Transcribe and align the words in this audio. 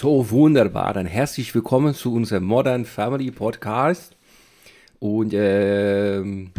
So 0.00 0.30
wunderbar, 0.30 0.94
dann 0.94 1.04
herzlich 1.04 1.54
willkommen 1.54 1.94
zu 1.94 2.14
unserem 2.14 2.44
Modern 2.44 2.86
Family 2.86 3.30
Podcast. 3.30 4.16
Und 4.98 5.34
ähm, 5.34 6.52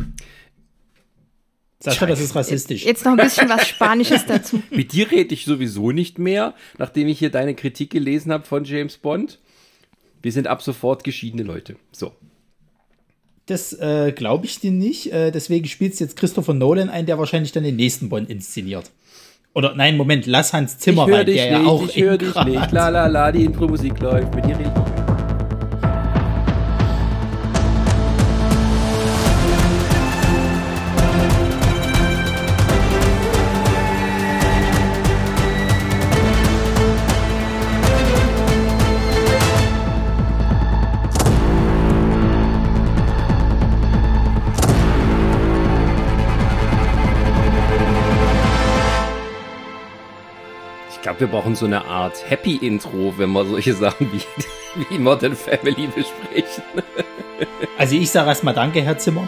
Sascha, 1.79 2.05
das 2.05 2.21
ist 2.21 2.35
rassistisch. 2.35 2.85
Jetzt 2.85 3.03
noch 3.03 3.13
ein 3.13 3.17
bisschen 3.17 3.49
was 3.49 3.67
Spanisches 3.67 4.27
dazu. 4.27 4.61
mit 4.69 4.93
dir 4.93 5.09
rede 5.09 5.33
ich 5.33 5.45
sowieso 5.45 5.89
nicht 5.89 6.19
mehr, 6.19 6.53
nachdem 6.77 7.07
ich 7.07 7.17
hier 7.17 7.31
deine 7.31 7.55
Kritik 7.55 7.89
gelesen 7.89 8.31
habe 8.31 8.45
von 8.45 8.63
James 8.63 8.97
Bond. 8.97 9.39
Wir 10.21 10.31
sind 10.31 10.45
ab 10.45 10.61
sofort 10.61 11.03
geschiedene 11.03 11.41
Leute. 11.41 11.77
So. 11.91 12.11
Das 13.47 13.73
äh, 13.73 14.13
glaube 14.15 14.45
ich 14.45 14.59
dir 14.59 14.69
nicht. 14.69 15.11
Äh, 15.11 15.31
deswegen 15.31 15.67
spielt 15.67 15.99
jetzt 15.99 16.15
Christopher 16.15 16.53
Nolan 16.53 16.91
ein, 16.91 17.07
der 17.07 17.17
wahrscheinlich 17.17 17.53
dann 17.53 17.63
den 17.63 17.77
nächsten 17.77 18.07
Bond 18.07 18.29
inszeniert. 18.29 18.91
Oder 19.53 19.73
nein, 19.75 19.97
Moment, 19.97 20.25
lass 20.27 20.53
Hans 20.53 20.77
Zimmer 20.77 21.03
ich 21.03 21.09
höre 21.09 21.17
rein, 21.19 21.25
dich 21.25 21.35
der 21.35 21.57
nicht, 21.57 21.65
ja 21.65 21.71
auch 21.71 21.83
ich 21.87 22.01
höre 22.01 22.17
dich 22.17 22.31
Grad- 22.31 22.47
nicht. 22.47 22.71
La 22.71 22.89
la 22.89 23.07
la, 23.07 23.31
die 23.31 23.43
Intro-Musik 23.43 23.99
läuft. 23.99 24.33
Mit 24.33 24.45
dir 24.45 24.57
rede 24.57 24.71
wir 51.21 51.27
brauchen 51.27 51.55
so 51.55 51.67
eine 51.67 51.85
Art 51.85 52.29
Happy-Intro, 52.29 53.13
wenn 53.17 53.31
wir 53.31 53.45
solche 53.45 53.73
Sachen 53.75 54.11
wie, 54.11 54.21
wie 54.89 54.97
Modern 54.97 55.35
Family 55.35 55.87
besprechen. 55.87 56.63
Also 57.77 57.95
ich 57.95 58.11
sage 58.11 58.29
erstmal 58.29 58.53
Danke, 58.53 58.83
Herr 58.83 58.99
Zimmer. 58.99 59.27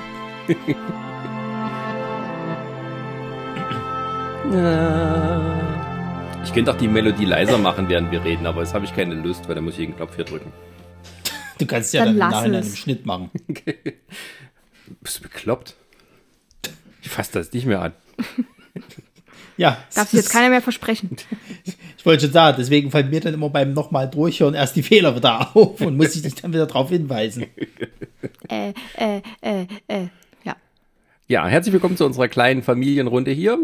Ich 6.44 6.54
könnte 6.54 6.72
auch 6.72 6.78
die 6.78 6.88
Melodie 6.88 7.26
leiser 7.26 7.58
machen, 7.58 7.90
während 7.90 8.12
wir 8.12 8.24
reden, 8.24 8.46
aber 8.46 8.62
jetzt 8.62 8.76
habe 8.76 8.86
ich 8.86 8.96
keine 8.96 9.16
Lust, 9.16 9.48
weil 9.48 9.56
da 9.56 9.62
muss 9.62 9.80
ich 9.80 9.88
den 9.88 9.96
Knopf 9.96 10.16
hier 10.16 10.26
drücken. 10.26 10.52
Du 11.58 11.66
kannst 11.66 11.92
ja 11.96 12.06
Dann 12.06 12.20
dann, 12.20 12.54
es. 12.54 12.70
im 12.70 12.76
Schnitt 12.76 13.06
machen. 13.08 13.32
Bist 15.02 15.18
du 15.18 15.24
bekloppt? 15.24 15.76
Ich 17.02 17.10
fasse 17.10 17.32
das 17.34 17.52
nicht 17.52 17.66
mehr 17.66 17.82
an. 17.82 17.94
Ja, 19.58 19.78
Darf 19.94 20.10
sich 20.10 20.20
jetzt 20.20 20.32
keiner 20.32 20.50
mehr 20.50 20.62
versprechen. 20.62 21.16
ich 21.98 22.06
wollte 22.06 22.26
schon 22.26 22.34
sagen, 22.34 22.58
deswegen 22.60 22.92
fallen 22.92 23.10
mir 23.10 23.20
dann 23.20 23.34
immer 23.34 23.50
beim 23.50 23.74
nochmal 23.74 24.10
durchhören 24.10 24.54
erst 24.54 24.76
die 24.76 24.84
Fehler 24.84 25.16
wieder 25.16 25.56
auf 25.56 25.82
und 25.82 25.98
muss 25.98 26.16
ich 26.16 26.22
dich 26.24 26.36
dann 26.36 26.54
wieder 26.54 26.66
darauf 26.66 26.90
hinweisen. 26.90 27.46
Äh, 28.50 28.74
äh, 28.98 29.22
äh, 29.42 29.66
äh, 29.88 30.08
ja. 30.44 30.56
Ja, 31.28 31.48
herzlich 31.48 31.74
willkommen 31.74 31.98
zu 31.98 32.06
unserer 32.06 32.28
kleinen 32.28 32.64
Familienrunde 32.64 33.32
hier. 33.32 33.60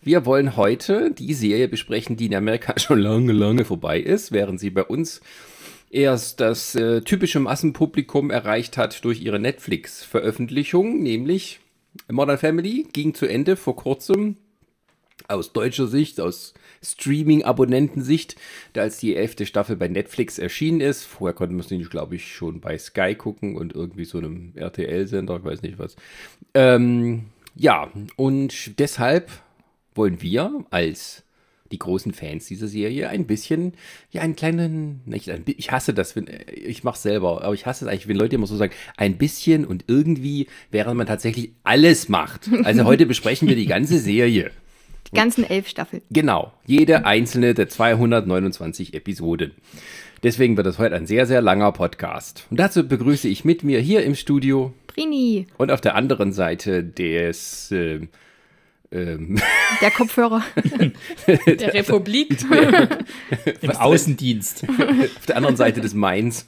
Wir 0.00 0.26
wollen 0.26 0.56
heute 0.56 1.10
die 1.10 1.34
Serie 1.34 1.68
besprechen, 1.68 2.16
die 2.16 2.26
in 2.26 2.34
Amerika 2.34 2.74
schon 2.78 3.00
lange, 3.00 3.32
lange 3.32 3.64
vorbei 3.64 3.98
ist, 4.00 4.32
während 4.32 4.60
sie 4.60 4.70
bei 4.70 4.84
uns 4.84 5.20
erst 5.90 6.40
das 6.40 6.74
äh, 6.74 7.02
typische 7.02 7.40
Massenpublikum 7.40 8.30
erreicht 8.30 8.76
hat 8.76 9.04
durch 9.04 9.20
ihre 9.20 9.38
Netflix-Veröffentlichung, 9.38 11.02
nämlich 11.02 11.60
Modern 12.10 12.38
Family 12.38 12.86
ging 12.92 13.14
zu 13.14 13.26
Ende 13.26 13.56
vor 13.56 13.76
kurzem 13.76 14.36
aus 15.32 15.52
deutscher 15.52 15.86
Sicht, 15.86 16.20
aus 16.20 16.54
Streaming-Abonnentensicht, 16.84 18.36
da 18.72 18.82
als 18.82 18.98
die 18.98 19.14
elfte 19.14 19.46
Staffel 19.46 19.76
bei 19.76 19.88
Netflix 19.88 20.38
erschienen 20.38 20.80
ist. 20.80 21.04
Vorher 21.04 21.34
konnte 21.34 21.54
man 21.54 21.60
es 21.60 21.70
nämlich, 21.70 21.90
glaube 21.90 22.16
ich, 22.16 22.34
schon 22.34 22.60
bei 22.60 22.76
Sky 22.78 23.14
gucken 23.14 23.56
und 23.56 23.74
irgendwie 23.74 24.04
so 24.04 24.18
einem 24.18 24.52
RTL-Sender, 24.56 25.36
ich 25.36 25.44
weiß 25.44 25.62
nicht 25.62 25.78
was. 25.78 25.96
Ähm, 26.54 27.26
ja, 27.54 27.90
und 28.16 28.78
deshalb 28.78 29.30
wollen 29.94 30.22
wir 30.22 30.64
als 30.70 31.22
die 31.72 31.78
großen 31.78 32.12
Fans 32.12 32.46
dieser 32.46 32.68
Serie 32.68 33.08
ein 33.08 33.26
bisschen, 33.26 33.72
ja, 34.10 34.20
einen 34.20 34.36
kleinen, 34.36 35.00
nicht, 35.06 35.30
ein, 35.30 35.42
ich 35.46 35.70
hasse 35.70 35.94
das, 35.94 36.14
wenn, 36.14 36.28
ich 36.54 36.84
mach's 36.84 37.02
selber, 37.02 37.42
aber 37.42 37.54
ich 37.54 37.66
hasse 37.66 37.84
es 37.84 37.90
eigentlich, 37.90 38.08
wenn 38.08 38.16
Leute 38.16 38.36
immer 38.36 38.46
so 38.46 38.56
sagen, 38.56 38.74
ein 38.96 39.16
bisschen 39.16 39.64
und 39.64 39.84
irgendwie, 39.86 40.48
während 40.70 40.96
man 40.96 41.06
tatsächlich 41.06 41.52
alles 41.64 42.08
macht. 42.08 42.50
Also 42.64 42.84
heute 42.84 43.06
besprechen 43.06 43.48
wir 43.48 43.56
die 43.56 43.66
ganze 43.66 43.98
Serie. 43.98 44.50
Die 45.12 45.16
ganzen 45.16 45.44
elf 45.44 45.68
Staffeln. 45.68 46.02
Genau, 46.10 46.52
jede 46.66 47.04
einzelne 47.04 47.52
der 47.52 47.68
229 47.68 48.94
Episoden. 48.94 49.52
Deswegen 50.22 50.56
wird 50.56 50.66
das 50.66 50.78
heute 50.78 50.94
ein 50.94 51.06
sehr, 51.06 51.26
sehr 51.26 51.42
langer 51.42 51.72
Podcast. 51.72 52.46
Und 52.50 52.58
dazu 52.58 52.86
begrüße 52.88 53.28
ich 53.28 53.44
mit 53.44 53.62
mir 53.62 53.80
hier 53.80 54.04
im 54.04 54.14
Studio 54.14 54.72
Prini, 54.86 55.46
und 55.58 55.70
auf 55.70 55.80
der 55.80 55.96
anderen 55.96 56.32
Seite 56.32 56.82
des 56.82 57.70
ähm, 57.72 58.08
ähm, 58.90 59.38
der 59.80 59.90
Kopfhörer. 59.90 60.42
Der 61.26 61.74
Republik. 61.74 62.44
Im 63.60 63.70
Außendienst. 63.70 64.64
auf 64.68 65.26
der 65.26 65.36
anderen 65.36 65.56
Seite 65.56 65.80
des 65.80 65.94
Mains. 65.94 66.46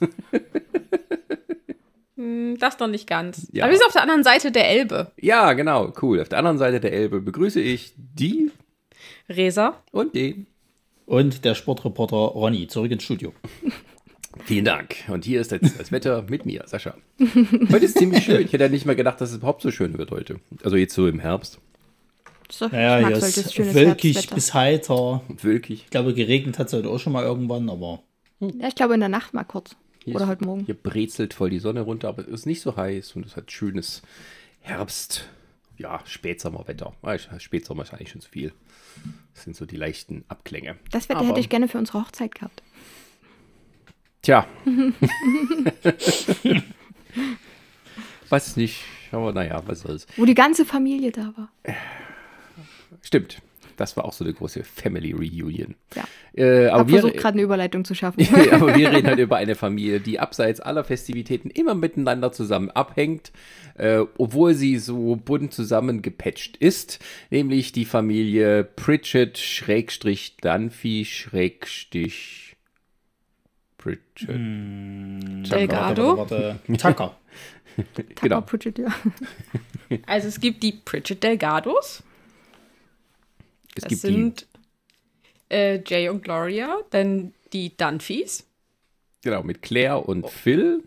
Hm, 2.25 2.57
Das 2.59 2.79
noch 2.79 2.87
nicht 2.87 3.07
ganz. 3.07 3.47
Ja. 3.51 3.63
Aber 3.63 3.71
wir 3.71 3.77
sind 3.77 3.87
auf 3.87 3.93
der 3.93 4.01
anderen 4.01 4.23
Seite 4.23 4.51
der 4.51 4.69
Elbe. 4.69 5.11
Ja, 5.19 5.53
genau, 5.53 5.93
cool. 6.01 6.19
Auf 6.21 6.29
der 6.29 6.39
anderen 6.39 6.57
Seite 6.57 6.79
der 6.79 6.93
Elbe 6.93 7.21
begrüße 7.21 7.61
ich 7.61 7.93
die 7.97 8.51
Resa. 9.29 9.81
und 9.91 10.15
den. 10.15 10.47
Und 11.05 11.45
der 11.45 11.53
Sportreporter 11.53 12.15
Ronny, 12.15 12.67
zurück 12.67 12.91
ins 12.91 13.03
Studio. 13.03 13.31
Vielen 14.45 14.65
Dank. 14.65 14.95
Und 15.07 15.23
hier 15.23 15.39
ist 15.39 15.51
jetzt 15.51 15.79
das 15.79 15.91
Wetter 15.91 16.25
mit 16.27 16.45
mir, 16.45 16.63
Sascha. 16.65 16.95
Heute 17.71 17.85
ist 17.85 17.97
ziemlich 17.97 18.25
schön. 18.25 18.41
Ich 18.43 18.51
hätte 18.51 18.65
ja 18.65 18.69
nicht 18.69 18.85
mal 18.85 18.95
gedacht, 18.95 19.21
dass 19.21 19.29
es 19.29 19.37
überhaupt 19.37 19.61
so 19.61 19.71
schön 19.71 19.97
wird 19.97 20.11
heute. 20.11 20.39
Also 20.63 20.75
jetzt 20.75 20.93
so 20.93 21.07
im 21.07 21.19
Herbst. 21.19 21.59
So, 22.51 22.67
Naja, 22.67 22.99
ich 22.99 23.05
mag 23.05 23.13
ist 23.13 23.53
schönes 23.53 23.73
wölkig 23.73 24.29
bis 24.31 24.53
heiter. 24.53 25.21
Wölkig. 25.41 25.83
Ich 25.85 25.89
glaube, 25.89 26.13
geregnet 26.13 26.59
hat 26.59 26.67
es 26.67 26.73
heute 26.73 26.89
auch 26.89 26.99
schon 26.99 27.13
mal 27.13 27.23
irgendwann, 27.23 27.69
aber 27.69 28.01
Ja, 28.39 28.67
ich 28.67 28.75
glaube 28.75 28.95
in 28.95 28.99
der 28.99 29.09
Nacht 29.09 29.33
mal 29.33 29.43
kurz. 29.45 29.75
Hier 30.05 30.15
Oder 30.15 30.27
heute 30.27 30.45
Morgen. 30.45 30.65
Hier 30.65 30.75
brezelt 30.75 31.33
voll 31.33 31.49
die 31.49 31.57
Sonne 31.57 31.81
runter, 31.81 32.09
aber 32.09 32.21
es 32.21 32.27
ist 32.27 32.45
nicht 32.45 32.61
so 32.61 32.77
heiß 32.77 33.15
und 33.15 33.25
es 33.25 33.35
hat 33.35 33.51
schönes 33.51 34.03
Herbst, 34.61 35.27
ja, 35.79 35.99
Spätsommerwetter. 36.05 36.93
Ah, 37.01 37.17
Spätsommer 37.39 37.81
ist 37.81 37.91
eigentlich 37.91 38.11
schon 38.11 38.21
zu 38.21 38.29
viel. 38.29 38.53
Das 39.33 39.45
sind 39.45 39.55
so 39.55 39.65
die 39.65 39.77
leichten 39.77 40.23
Abklänge. 40.27 40.77
Das 40.91 41.09
Wetter 41.09 41.21
Aber- 41.21 41.29
hätte 41.29 41.39
ich 41.39 41.49
gerne 41.49 41.67
für 41.67 41.79
unsere 41.79 42.01
Hochzeit 42.01 42.35
gehabt. 42.35 42.61
Tja. 44.21 44.47
was 48.29 48.55
nicht, 48.57 48.83
aber 49.11 49.33
naja, 49.33 49.63
was 49.65 49.79
soll's. 49.81 50.05
Wo 50.17 50.25
die 50.25 50.35
ganze 50.35 50.65
Familie 50.65 51.11
da 51.11 51.33
war. 51.35 51.51
Stimmt. 53.01 53.41
Das 53.77 53.97
war 53.97 54.05
auch 54.05 54.13
so 54.13 54.23
eine 54.23 54.33
große 54.33 54.63
Family 54.63 55.11
Reunion. 55.11 55.75
Ja. 55.95 56.03
Äh, 56.35 56.65
Ich 56.65 56.71
aber 56.71 56.79
habe 56.79 56.91
wir, 56.91 56.99
versucht, 57.01 57.17
gerade 57.17 57.33
eine 57.35 57.41
Überleitung 57.43 57.85
zu 57.85 57.95
schaffen. 57.95 58.27
aber 58.51 58.75
wir 58.75 58.91
reden 58.91 59.07
halt 59.07 59.19
über 59.19 59.37
eine 59.37 59.55
Familie, 59.55 59.99
die 59.99 60.19
abseits 60.19 60.59
aller 60.59 60.83
Festivitäten 60.83 61.49
immer 61.49 61.75
miteinander 61.75 62.31
zusammen 62.31 62.69
abhängt, 62.71 63.31
äh, 63.77 63.99
obwohl 64.17 64.53
sie 64.53 64.77
so 64.77 65.15
bunt 65.15 65.53
zusammengepatcht 65.53 66.57
ist, 66.57 66.99
nämlich 67.29 67.71
die 67.71 67.85
Familie 67.85 68.63
Pritchett 68.63 69.37
Schrägstrich 69.37 70.37
Dunphy 70.37 71.05
Schrägstrich 71.05 72.55
Pritchett. 73.77 74.29
Delgado. 74.29 76.17
Warte, 76.17 76.59
warte. 76.67 76.77
Tucker. 76.81 77.17
Genau. 77.75 78.15
Tucker 78.15 78.41
Pritchett, 78.41 78.79
ja. 78.79 78.87
Also 80.07 80.29
es 80.29 80.39
gibt 80.39 80.63
die 80.63 80.71
Pritchett 80.71 81.21
Delgados. 81.21 82.01
Es 83.75 83.83
Das 83.83 83.89
gibt 83.89 84.01
sind 84.01 84.47
äh, 85.49 85.79
Jay 85.85 86.09
und 86.09 86.23
Gloria. 86.23 86.77
Dann 86.89 87.33
die 87.53 87.75
Dunphys. 87.77 88.45
genau, 89.23 89.43
mit 89.43 89.61
Claire 89.61 90.07
und 90.07 90.29
Phil, 90.29 90.83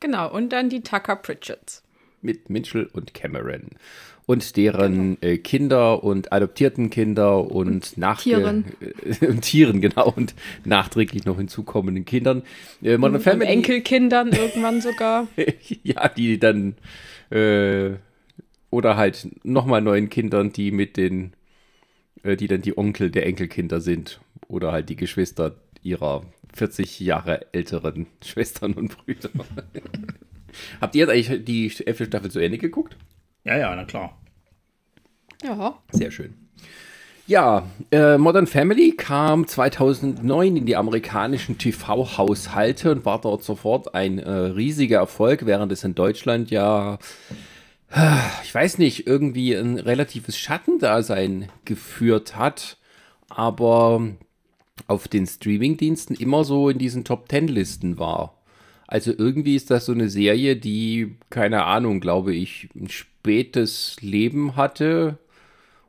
Genau. 0.00 0.30
Und 0.30 0.50
dann 0.50 0.68
die 0.68 0.82
Tucker 0.82 1.16
Pritchetts. 1.16 1.82
mit 2.20 2.50
Mitchell 2.50 2.88
und 2.92 3.14
Cameron. 3.14 3.70
Und 4.26 4.56
deren 4.56 5.20
äh, 5.22 5.38
Kinder 5.38 6.02
und 6.02 6.32
adoptierten 6.32 6.90
Kinder 6.90 7.48
und, 7.50 7.96
nach 7.96 8.20
Tieren. 8.20 8.64
Äh, 9.20 9.26
und 9.28 9.42
Tieren, 9.42 9.80
genau, 9.80 10.10
und 10.10 10.34
nachträglich 10.64 11.24
noch 11.24 11.36
hinzukommenden 11.38 12.04
Kindern. 12.04 12.42
Äh, 12.82 12.98
Modern 12.98 13.16
Und 13.16 13.22
Family. 13.22 13.48
Enkelkindern 13.50 14.32
irgendwann 14.32 14.80
sogar. 14.80 15.28
ja, 15.84 16.08
die 16.08 16.38
dann 16.40 16.74
äh, 17.30 17.92
oder 18.70 18.96
halt 18.96 19.28
nochmal 19.44 19.80
neuen 19.80 20.10
Kindern, 20.10 20.52
die 20.52 20.72
mit 20.72 20.96
den, 20.96 21.32
die 22.24 22.48
dann 22.48 22.62
die 22.62 22.76
Onkel 22.76 23.10
der 23.10 23.26
Enkelkinder 23.26 23.80
sind 23.80 24.20
oder 24.48 24.72
halt 24.72 24.88
die 24.88 24.96
Geschwister 24.96 25.56
ihrer 25.82 26.24
40 26.54 27.00
Jahre 27.00 27.52
älteren 27.52 28.06
Schwestern 28.24 28.72
und 28.74 28.96
Brüder. 28.96 29.30
Habt 30.80 30.94
ihr 30.94 31.06
jetzt 31.06 31.10
eigentlich 31.10 31.44
die 31.44 31.86
elfte 31.86 32.06
Staffel 32.06 32.30
zu 32.30 32.40
Ende 32.40 32.58
geguckt? 32.58 32.96
Ja, 33.44 33.56
ja, 33.58 33.76
na 33.76 33.84
klar. 33.84 34.18
Ja. 35.44 35.78
Sehr 35.92 36.10
schön. 36.10 36.34
Ja, 37.28 37.64
äh, 37.90 38.18
Modern 38.18 38.46
Family 38.46 38.92
kam 38.92 39.48
2009 39.48 40.58
in 40.58 40.66
die 40.66 40.76
amerikanischen 40.76 41.58
TV-Haushalte 41.58 42.92
und 42.92 43.04
war 43.04 43.20
dort 43.20 43.42
sofort 43.42 43.96
ein 43.96 44.20
äh, 44.20 44.30
riesiger 44.30 44.98
Erfolg, 44.98 45.44
während 45.44 45.72
es 45.72 45.82
in 45.82 45.96
Deutschland 45.96 46.52
ja, 46.52 46.94
äh, 46.94 46.98
ich 48.42 48.54
weiß 48.54 48.78
nicht, 48.78 49.06
irgendwie 49.06 49.54
ein 49.54 49.78
relatives 49.78 50.38
Schattendasein 50.38 51.50
geführt 51.64 52.36
hat, 52.36 52.78
aber 53.28 54.08
auf 54.86 55.08
den 55.08 55.26
Streamingdiensten 55.26 56.16
immer 56.16 56.44
so 56.44 56.68
in 56.68 56.78
diesen 56.78 57.04
Top-Ten-Listen 57.04 57.98
war. 57.98 58.36
Also 58.86 59.12
irgendwie 59.16 59.56
ist 59.56 59.70
das 59.70 59.86
so 59.86 59.92
eine 59.92 60.08
Serie, 60.08 60.56
die, 60.56 61.16
keine 61.30 61.64
Ahnung, 61.64 62.00
glaube 62.00 62.34
ich, 62.34 62.68
ein 62.76 62.88
spätes 62.88 63.96
Leben 64.00 64.56
hatte 64.56 65.18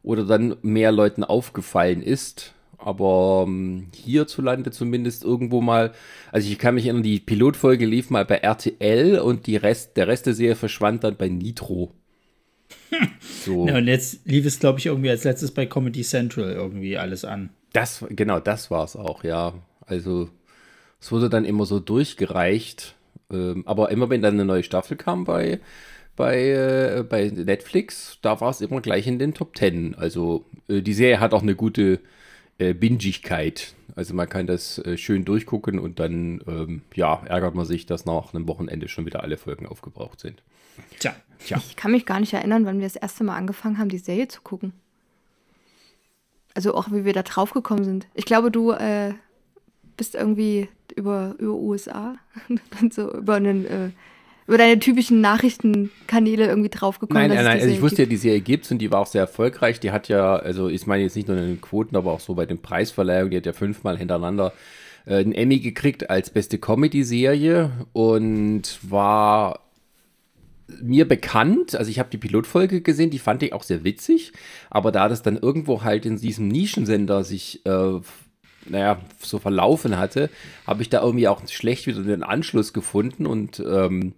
oder 0.02 0.24
dann 0.24 0.56
mehr 0.62 0.92
Leuten 0.92 1.24
aufgefallen 1.24 2.02
ist. 2.02 2.54
Aber 2.78 3.46
ähm, 3.48 3.88
hierzulande 3.94 4.72
zumindest 4.72 5.24
irgendwo 5.24 5.62
mal, 5.62 5.94
also 6.32 6.50
ich 6.50 6.60
kann 6.60 6.76
mich 6.76 6.86
erinnern, 6.86 7.04
die 7.04 7.20
Pilotfolge 7.20 7.86
lief 7.86 8.10
mal 8.10 8.26
bei 8.26 8.38
RTL 8.38 9.20
und 9.20 9.48
die 9.48 9.58
Rest, 9.58 9.98
der 9.98 10.08
Rest 10.08 10.28
der 10.28 10.34
Serie 10.34 10.56
verschwand 10.56 11.04
dann 11.04 11.16
bei 11.16 11.30
Nitro. 11.30 11.92
So. 13.22 13.66
Ja, 13.66 13.78
und 13.78 13.88
jetzt 13.88 14.26
lief 14.26 14.46
es, 14.46 14.60
glaube 14.60 14.80
ich, 14.80 14.88
irgendwie 14.88 15.10
als 15.10 15.24
letztes 15.24 15.52
bei 15.52 15.66
Comedy 15.66 16.02
Central 16.02 16.52
irgendwie 16.52 16.98
alles 16.98 17.24
an. 17.24 17.50
Das, 17.72 18.04
genau, 18.10 18.42
das 18.42 18.70
war 18.72 18.84
es 18.84 18.98
auch, 18.98 19.24
ja. 19.24 19.54
Also 19.86 20.30
es 21.00 21.12
wurde 21.12 21.30
dann 21.30 21.46
immer 21.46 21.66
so 21.66 21.80
durchgereicht. 21.80 22.96
Ähm, 23.32 23.64
aber 23.66 23.92
immer 23.92 24.10
wenn 24.10 24.22
dann 24.22 24.36
eine 24.36 24.46
neue 24.46 24.64
Staffel 24.64 24.98
kam 24.98 25.24
bei, 25.24 25.60
bei, 26.16 26.50
äh, 26.50 27.04
bei 27.08 27.30
Netflix, 27.30 28.18
da 28.22 28.40
war 28.42 28.50
es 28.50 28.62
immer 28.62 28.82
gleich 28.82 29.08
in 29.08 29.20
den 29.20 29.34
Top 29.34 29.54
Ten. 29.54 29.96
Also 29.96 30.46
äh, 30.68 30.82
die 30.82 30.94
Serie 30.94 31.20
hat 31.20 31.34
auch 31.34 31.42
eine 31.42 31.56
gute 31.56 32.00
äh, 32.60 32.74
Bingigkeit. 32.74 33.76
Also 33.96 34.14
man 34.14 34.30
kann 34.30 34.48
das 34.48 34.80
äh, 34.80 34.98
schön 34.98 35.26
durchgucken 35.26 35.80
und 35.80 36.00
dann 36.00 36.42
ähm, 36.48 36.82
ja, 36.94 37.22
ärgert 37.26 37.56
man 37.56 37.66
sich, 37.66 37.86
dass 37.86 38.06
nach 38.06 38.34
einem 38.34 38.48
Wochenende 38.48 38.88
schon 38.88 39.06
wieder 39.06 39.24
alle 39.24 39.38
Folgen 39.38 39.66
aufgebraucht 39.66 40.20
sind. 40.20 40.44
Tja. 41.00 41.16
Tja. 41.40 41.58
Ich 41.58 41.76
kann 41.76 41.92
mich 41.92 42.06
gar 42.06 42.20
nicht 42.20 42.34
erinnern, 42.34 42.66
wann 42.66 42.80
wir 42.80 42.86
das 42.86 42.96
erste 42.96 43.24
Mal 43.24 43.36
angefangen 43.36 43.78
haben, 43.78 43.90
die 43.90 43.98
Serie 43.98 44.28
zu 44.28 44.42
gucken. 44.42 44.74
Also 46.54 46.74
auch 46.74 46.92
wie 46.92 47.06
wir 47.06 47.14
da 47.14 47.24
drauf 47.24 47.52
gekommen 47.52 47.84
sind. 47.84 48.08
Ich 48.16 48.26
glaube, 48.26 48.50
du 48.50 48.72
äh, 48.72 49.14
bist 49.96 50.16
irgendwie 50.16 50.70
über, 50.96 51.36
über 51.38 51.54
USA 51.54 52.16
und 52.82 52.94
so 52.94 53.14
über 53.14 53.36
einen 53.36 53.66
äh, 53.66 53.90
über 54.48 54.58
deine 54.58 54.80
typischen 54.80 55.22
Nachrichtenkanäle 55.22 56.48
irgendwie 56.48 56.70
draufgekommen? 56.70 57.22
Nein, 57.22 57.36
nein, 57.36 57.46
nein. 57.46 57.60
Also 57.60 57.68
ich 57.68 57.82
wusste 57.82 58.04
ja, 58.04 58.10
die 58.10 58.18
Serie 58.18 58.42
gibt's 58.42 58.72
und 58.72 58.80
die 58.80 58.92
war 58.92 59.02
auch 59.02 59.08
sehr 59.08 59.22
erfolgreich. 59.22 59.80
Die 59.80 59.92
hat 59.92 60.08
ja, 60.08 60.38
also 60.38 60.70
ich 60.70 60.88
meine 60.88 61.04
jetzt 61.04 61.16
nicht 61.16 61.28
nur 61.28 61.38
in 61.38 61.44
den 61.44 61.62
Quoten, 61.62 61.96
aber 61.96 62.12
auch 62.12 62.22
so 62.22 62.34
bei 62.34 62.46
den 62.46 62.62
Preisverleihungen, 62.62 63.32
die 63.32 63.38
hat 63.38 63.46
ja 63.46 63.54
fünfmal 63.54 63.98
hintereinander 63.98 64.54
äh, 65.06 65.18
einen 65.18 65.34
Emmy 65.34 65.60
gekriegt 65.60 66.10
als 66.10 66.30
beste 66.30 66.58
Comedy-Serie 66.58 67.72
und 67.92 68.80
war 68.82 69.60
mir 70.82 71.08
bekannt, 71.08 71.76
also 71.76 71.90
ich 71.90 72.00
habe 72.00 72.10
die 72.10 72.18
Pilotfolge 72.18 72.82
gesehen, 72.82 73.10
die 73.10 73.20
fand 73.20 73.42
ich 73.44 73.54
auch 73.54 73.64
sehr 73.64 73.84
witzig, 73.84 74.34
aber 74.70 74.92
da 74.92 75.08
das 75.08 75.22
dann 75.22 75.38
irgendwo 75.38 75.84
halt 75.84 76.06
in 76.06 76.18
diesem 76.18 76.48
Nischensender 76.48 77.24
sich, 77.24 77.66
äh, 77.66 78.00
naja, 78.70 79.00
so 79.20 79.40
verlaufen 79.40 79.98
hatte, 79.98 80.30
habe 80.66 80.82
ich 80.82 80.90
da 80.90 81.02
irgendwie 81.02 81.28
auch 81.28 81.42
schlecht 81.48 81.88
wieder 81.88 82.02
den 82.02 82.24
Anschluss 82.24 82.74
gefunden 82.74 83.26
und 83.26 83.60
ähm, 83.60 84.14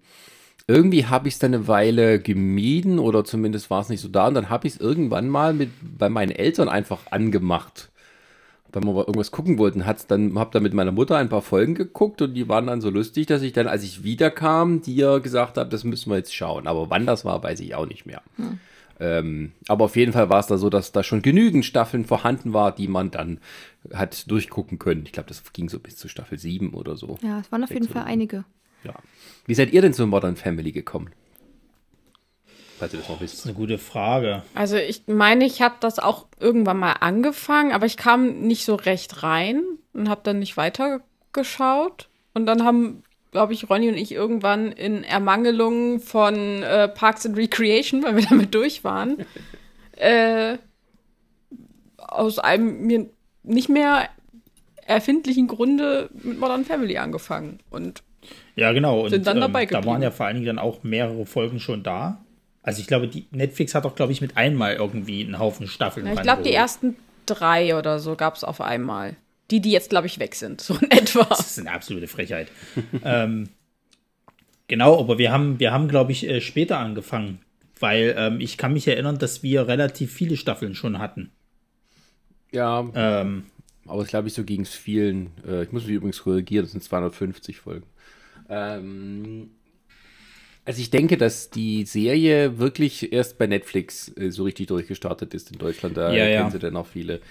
irgendwie 0.67 1.05
habe 1.07 1.27
ich 1.27 1.35
es 1.35 1.39
dann 1.39 1.53
eine 1.53 1.67
Weile 1.67 2.19
gemieden 2.19 2.99
oder 2.99 3.25
zumindest 3.25 3.69
war 3.69 3.81
es 3.81 3.89
nicht 3.89 4.01
so 4.01 4.07
da 4.07 4.27
und 4.27 4.35
dann 4.35 4.49
habe 4.49 4.67
ich 4.67 4.75
es 4.75 4.79
irgendwann 4.79 5.27
mal 5.27 5.53
mit 5.53 5.69
bei 5.81 6.09
meinen 6.09 6.31
Eltern 6.31 6.69
einfach 6.69 7.11
angemacht 7.11 7.89
wenn 8.71 8.85
wir 8.85 8.99
irgendwas 8.99 9.31
gucken 9.31 9.57
wollten, 9.57 9.85
hat's 9.85 10.07
dann, 10.07 10.37
hab 10.37 10.51
dann 10.51 10.63
mit 10.63 10.73
meiner 10.73 10.91
Mutter 10.91 11.17
ein 11.17 11.29
paar 11.29 11.41
Folgen 11.41 11.75
geguckt 11.75 12.21
und 12.21 12.33
die 12.33 12.47
waren 12.47 12.67
dann 12.67 12.81
so 12.81 12.89
lustig, 12.89 13.27
dass 13.27 13.41
ich 13.41 13.53
dann, 13.53 13.67
als 13.67 13.83
ich 13.83 14.03
wiederkam, 14.03 14.81
dir 14.81 15.19
gesagt 15.19 15.57
habe, 15.57 15.69
das 15.69 15.83
müssen 15.83 16.11
wir 16.11 16.17
jetzt 16.17 16.35
schauen. 16.35 16.67
Aber 16.67 16.89
wann 16.89 17.05
das 17.05 17.25
war, 17.25 17.41
weiß 17.41 17.59
ich 17.61 17.75
auch 17.75 17.87
nicht 17.87 18.05
mehr. 18.05 18.21
Hm. 18.35 18.59
Ähm, 18.99 19.53
aber 19.67 19.85
auf 19.85 19.95
jeden 19.95 20.11
Fall 20.11 20.29
war 20.29 20.39
es 20.39 20.47
da 20.47 20.57
so, 20.57 20.69
dass 20.69 20.91
da 20.91 21.03
schon 21.03 21.21
genügend 21.21 21.65
Staffeln 21.65 22.05
vorhanden 22.05 22.53
war, 22.53 22.73
die 22.73 22.87
man 22.87 23.11
dann 23.11 23.39
hat 23.93 24.29
durchgucken 24.29 24.77
können. 24.77 25.03
Ich 25.05 25.13
glaube, 25.13 25.29
das 25.29 25.41
ging 25.53 25.69
so 25.69 25.79
bis 25.79 25.95
zu 25.95 26.07
Staffel 26.09 26.37
7 26.37 26.73
oder 26.73 26.97
so. 26.97 27.17
Ja, 27.21 27.39
es 27.39 27.51
waren 27.51 27.63
auf 27.63 27.71
jeden 27.71 27.87
Fall 27.87 28.03
einige. 28.03 28.43
Ja. 28.83 28.93
Wie 29.45 29.53
seid 29.53 29.71
ihr 29.71 29.81
denn 29.81 29.93
zur 29.93 30.07
Modern 30.07 30.35
Family 30.35 30.71
gekommen? 30.71 31.11
falls 32.79 32.93
ihr 32.93 32.99
das 32.99 33.09
noch 33.09 33.21
wisst. 33.21 33.33
Das 33.33 33.39
ist 33.41 33.45
eine 33.45 33.55
gute 33.55 33.77
Frage. 33.77 34.43
Also 34.55 34.77
ich 34.77 35.03
meine, 35.07 35.45
ich 35.45 35.61
habe 35.61 35.75
das 35.79 35.99
auch 35.99 36.27
irgendwann 36.39 36.77
mal 36.77 36.93
angefangen, 36.93 37.73
aber 37.73 37.85
ich 37.85 37.97
kam 37.97 38.39
nicht 38.39 38.65
so 38.65 38.75
recht 38.75 39.21
rein 39.21 39.61
und 39.93 40.09
habe 40.09 40.21
dann 40.23 40.39
nicht 40.39 40.57
weitergeschaut. 40.57 42.09
Und 42.33 42.45
dann 42.45 42.63
haben, 42.63 43.03
glaube 43.31 43.53
ich, 43.53 43.69
Ronny 43.69 43.89
und 43.89 43.97
ich 43.97 44.11
irgendwann 44.11 44.71
in 44.71 45.03
Ermangelung 45.03 45.99
von 45.99 46.63
äh, 46.63 46.87
Parks 46.87 47.25
and 47.25 47.37
Recreation, 47.37 48.03
weil 48.03 48.15
wir 48.15 48.25
damit 48.27 48.53
durch 48.53 48.83
waren, 48.83 49.17
äh, 49.97 50.57
aus 51.97 52.39
einem 52.39 52.81
mir 52.81 53.09
nicht 53.43 53.69
mehr 53.69 54.09
erfindlichen 54.85 55.47
Grunde 55.47 56.09
mit 56.13 56.39
Modern 56.39 56.65
Family 56.65 56.97
angefangen 56.97 57.59
und 57.69 58.03
ja, 58.55 58.73
genau. 58.73 59.01
Und, 59.01 59.11
sind 59.11 59.25
dann 59.25 59.39
dabei 59.39 59.63
ähm, 59.63 59.69
Da 59.71 59.85
waren 59.85 60.01
ja 60.01 60.11
vor 60.11 60.25
allen 60.25 60.35
Dingen 60.35 60.47
dann 60.47 60.59
auch 60.59 60.83
mehrere 60.83 61.25
Folgen 61.25 61.59
schon 61.59 61.83
da. 61.83 62.23
Also 62.61 62.81
ich 62.81 62.87
glaube, 62.87 63.07
die 63.07 63.25
Netflix 63.31 63.73
hat 63.73 63.85
auch, 63.85 63.95
glaube 63.95 64.11
ich, 64.11 64.19
mit 64.19 64.35
einmal 64.35 64.75
irgendwie 64.75 65.23
einen 65.23 65.39
Haufen 65.39 65.67
Staffeln. 65.67 66.05
Ja, 66.05 66.13
ich 66.13 66.21
glaube, 66.21 66.43
die 66.43 66.53
ersten 66.53 66.97
drei 67.25 67.77
oder 67.77 67.99
so 67.99 68.15
gab 68.15 68.35
es 68.35 68.43
auf 68.43 68.59
einmal. 68.59 69.15
Die, 69.51 69.61
die 69.61 69.71
jetzt, 69.71 69.89
glaube 69.89 70.07
ich, 70.07 70.19
weg 70.19 70.35
sind, 70.35 70.61
so 70.61 70.75
in 70.75 70.91
etwa. 70.91 71.23
Das 71.23 71.51
ist 71.51 71.59
eine 71.59 71.71
absolute 71.71 72.07
Frechheit. 72.07 72.51
ähm, 73.03 73.49
genau, 74.67 74.99
aber 74.99 75.17
wir 75.17 75.31
haben, 75.31 75.59
wir 75.59 75.71
haben, 75.71 75.87
glaube 75.87 76.11
ich, 76.11 76.27
äh, 76.27 76.41
später 76.41 76.77
angefangen, 76.77 77.39
weil 77.79 78.15
ähm, 78.17 78.41
ich 78.41 78.57
kann 78.57 78.73
mich 78.73 78.87
erinnern, 78.87 79.17
dass 79.17 79.43
wir 79.43 79.67
relativ 79.67 80.13
viele 80.13 80.37
Staffeln 80.37 80.75
schon 80.75 80.99
hatten. 80.99 81.31
Ja. 82.51 82.87
Ähm, 82.93 83.45
aber 83.85 84.03
ich 84.03 84.09
glaube, 84.09 84.27
ich 84.27 84.33
so 84.33 84.43
ging 84.43 84.61
es 84.61 84.73
vielen. 84.73 85.31
Äh, 85.47 85.63
ich 85.63 85.71
muss 85.71 85.85
mich 85.85 85.95
übrigens 85.95 86.21
korrigieren, 86.21 86.65
das 86.65 86.71
sind 86.71 86.83
250 86.83 87.57
Folgen. 87.57 87.87
Ähm, 88.49 89.51
also 90.65 90.81
ich 90.81 90.91
denke, 90.91 91.17
dass 91.17 91.49
die 91.49 91.85
Serie 91.85 92.59
wirklich 92.59 93.11
erst 93.11 93.39
bei 93.39 93.47
Netflix 93.47 94.15
äh, 94.15 94.29
so 94.29 94.43
richtig 94.43 94.67
durchgestartet 94.67 95.33
ist 95.33 95.51
in 95.51 95.57
Deutschland. 95.57 95.97
Da 95.97 96.13
ja, 96.13 96.25
kennen 96.25 96.33
ja. 96.33 96.51
sie 96.51 96.59
dann 96.59 96.75
auch 96.75 96.85
viele. 96.85 97.21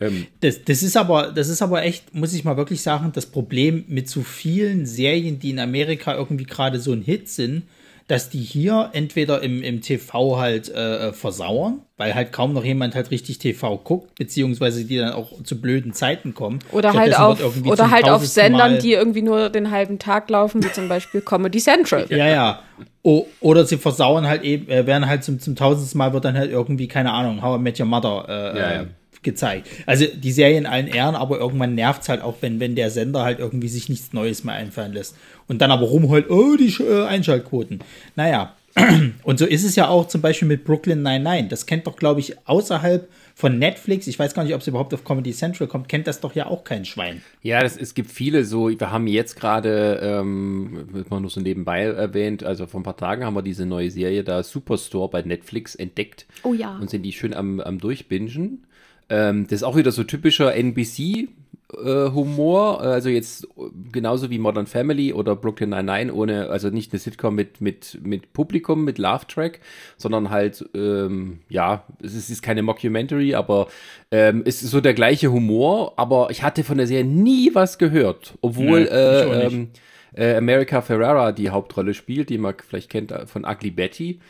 Ähm, 0.00 0.26
das, 0.40 0.62
das, 0.64 0.82
ist 0.82 0.96
aber, 0.96 1.28
das 1.28 1.48
ist 1.48 1.62
aber 1.62 1.82
echt, 1.82 2.14
muss 2.14 2.34
ich 2.34 2.44
mal 2.44 2.56
wirklich 2.56 2.82
sagen, 2.82 3.12
das 3.14 3.26
Problem 3.26 3.84
mit 3.88 4.08
so 4.08 4.22
vielen 4.22 4.86
Serien, 4.86 5.38
die 5.38 5.50
in 5.50 5.58
Amerika 5.58 6.14
irgendwie 6.14 6.44
gerade 6.44 6.80
so 6.80 6.92
ein 6.92 7.02
Hit 7.02 7.28
sind, 7.28 7.62
dass 8.08 8.30
die 8.30 8.38
hier 8.38 8.90
entweder 8.92 9.42
im, 9.42 9.62
im 9.62 9.80
TV 9.80 10.38
halt 10.38 10.68
äh, 10.68 11.12
versauern, 11.12 11.80
weil 11.96 12.14
halt 12.14 12.30
kaum 12.30 12.52
noch 12.52 12.64
jemand 12.64 12.94
halt 12.94 13.10
richtig 13.10 13.38
TV 13.38 13.78
guckt, 13.78 14.14
beziehungsweise 14.16 14.84
die 14.84 14.98
dann 14.98 15.12
auch 15.12 15.42
zu 15.42 15.60
blöden 15.60 15.92
Zeiten 15.92 16.32
kommen. 16.32 16.60
Oder 16.70 16.92
halt 16.92 17.18
auf, 17.18 17.40
oder 17.64 17.90
halt 17.90 18.08
auf 18.08 18.24
Sendern, 18.24 18.74
Mal 18.74 18.78
die 18.78 18.92
irgendwie 18.92 19.22
nur 19.22 19.50
den 19.50 19.72
halben 19.72 19.98
Tag 19.98 20.30
laufen, 20.30 20.62
wie 20.62 20.70
zum 20.70 20.88
Beispiel 20.88 21.20
Comedy 21.20 21.58
Central. 21.58 22.06
Ja, 22.10 22.28
ja. 22.28 22.62
O 23.02 23.26
oder 23.40 23.64
sie 23.64 23.76
versauern 23.76 24.26
halt 24.26 24.44
eben, 24.44 24.68
äh, 24.68 24.86
werden 24.86 25.06
halt 25.06 25.24
zum, 25.24 25.40
zum 25.40 25.56
tausendsten 25.56 25.98
Mal 25.98 26.12
wird 26.12 26.24
dann 26.24 26.36
halt 26.36 26.52
irgendwie, 26.52 26.86
keine 26.86 27.12
Ahnung, 27.12 27.42
How 27.42 27.58
I 27.58 27.62
Met 27.62 27.80
Your 27.80 27.86
Mother 27.86 28.26
äh, 28.28 28.58
ja, 28.58 28.74
ja. 28.74 28.86
Gezeigt. 29.26 29.68
Also 29.84 30.06
die 30.06 30.32
Serie 30.32 30.56
in 30.56 30.64
allen 30.64 30.86
Ehren, 30.86 31.14
aber 31.14 31.38
irgendwann 31.38 31.74
nervt 31.74 32.00
es 32.00 32.08
halt 32.08 32.22
auch, 32.22 32.36
wenn, 32.40 32.60
wenn 32.60 32.74
der 32.74 32.90
Sender 32.90 33.22
halt 33.24 33.38
irgendwie 33.38 33.68
sich 33.68 33.90
nichts 33.90 34.14
Neues 34.14 34.44
mehr 34.44 34.54
einfallen 34.54 34.94
lässt. 34.94 35.16
Und 35.48 35.60
dann 35.60 35.70
aber 35.70 35.86
rumheult, 35.86 36.30
oh, 36.30 36.56
die 36.56 36.74
äh, 36.82 37.04
Einschaltquoten. 37.04 37.80
Naja, 38.14 38.54
und 39.22 39.38
so 39.38 39.44
ist 39.44 39.64
es 39.64 39.76
ja 39.76 39.88
auch 39.88 40.06
zum 40.06 40.22
Beispiel 40.22 40.48
mit 40.48 40.64
Brooklyn 40.64 41.02
99. 41.02 41.48
Das 41.50 41.66
kennt 41.66 41.86
doch, 41.86 41.96
glaube 41.96 42.20
ich, 42.20 42.36
außerhalb 42.46 43.08
von 43.38 43.58
Netflix, 43.58 44.06
ich 44.06 44.18
weiß 44.18 44.32
gar 44.32 44.44
nicht, 44.44 44.54
ob 44.54 44.62
es 44.62 44.66
überhaupt 44.66 44.94
auf 44.94 45.04
Comedy 45.04 45.30
Central 45.32 45.68
kommt, 45.68 45.90
kennt 45.90 46.06
das 46.06 46.20
doch 46.20 46.34
ja 46.34 46.46
auch 46.46 46.64
kein 46.64 46.86
Schwein. 46.86 47.20
Ja, 47.42 47.60
das, 47.60 47.76
es 47.76 47.92
gibt 47.92 48.10
viele 48.10 48.46
so, 48.46 48.70
wir 48.70 48.90
haben 48.90 49.06
jetzt 49.06 49.36
gerade, 49.36 50.00
ähm, 50.02 50.88
wird 50.90 51.10
man 51.10 51.20
nur 51.20 51.30
so 51.30 51.42
nebenbei 51.42 51.82
erwähnt, 51.82 52.44
also 52.44 52.66
vor 52.66 52.80
ein 52.80 52.82
paar 52.82 52.96
Tagen 52.96 53.26
haben 53.26 53.34
wir 53.34 53.42
diese 53.42 53.66
neue 53.66 53.90
Serie 53.90 54.24
da 54.24 54.42
Superstore 54.42 55.10
bei 55.10 55.20
Netflix 55.20 55.74
entdeckt. 55.74 56.24
Oh 56.44 56.54
ja. 56.54 56.78
Und 56.78 56.88
sind 56.88 57.02
die 57.02 57.12
schön 57.12 57.34
am, 57.34 57.60
am 57.60 57.78
Durchbingen. 57.78 58.64
Ähm, 59.08 59.44
das 59.44 59.60
ist 59.60 59.62
auch 59.62 59.76
wieder 59.76 59.92
so 59.92 60.04
typischer 60.04 60.54
NBC 60.54 61.28
äh, 61.72 62.10
Humor, 62.10 62.80
also 62.80 63.08
jetzt 63.08 63.48
genauso 63.92 64.30
wie 64.30 64.38
Modern 64.38 64.66
Family 64.66 65.12
oder 65.12 65.34
Brooklyn 65.34 65.70
Nine-Nine, 65.70 66.12
ohne, 66.12 66.48
also 66.48 66.70
nicht 66.70 66.92
eine 66.92 67.00
Sitcom 67.00 67.34
mit, 67.34 67.60
mit, 67.60 67.98
mit 68.02 68.32
Publikum, 68.32 68.84
mit 68.84 68.98
Laugh-Track, 68.98 69.60
sondern 69.96 70.30
halt, 70.30 70.64
ähm, 70.74 71.40
ja, 71.48 71.84
es 72.02 72.14
ist, 72.14 72.30
ist 72.30 72.42
keine 72.42 72.62
Mockumentary, 72.62 73.34
aber 73.34 73.68
ähm, 74.10 74.42
es 74.44 74.62
ist 74.62 74.70
so 74.70 74.80
der 74.80 74.94
gleiche 74.94 75.32
Humor, 75.32 75.94
aber 75.96 76.30
ich 76.30 76.42
hatte 76.42 76.62
von 76.62 76.78
der 76.78 76.86
Serie 76.86 77.04
nie 77.04 77.50
was 77.54 77.78
gehört, 77.78 78.34
obwohl 78.42 78.84
nee, 78.84 78.88
äh, 78.88 79.46
ähm, 79.46 79.68
äh, 80.14 80.36
America 80.36 80.82
Ferrara 80.82 81.32
die 81.32 81.50
Hauptrolle 81.50 81.94
spielt, 81.94 82.30
die 82.30 82.38
man 82.38 82.54
vielleicht 82.66 82.90
kennt 82.90 83.12
von 83.26 83.44
Ugly 83.44 83.70
Betty. 83.70 84.20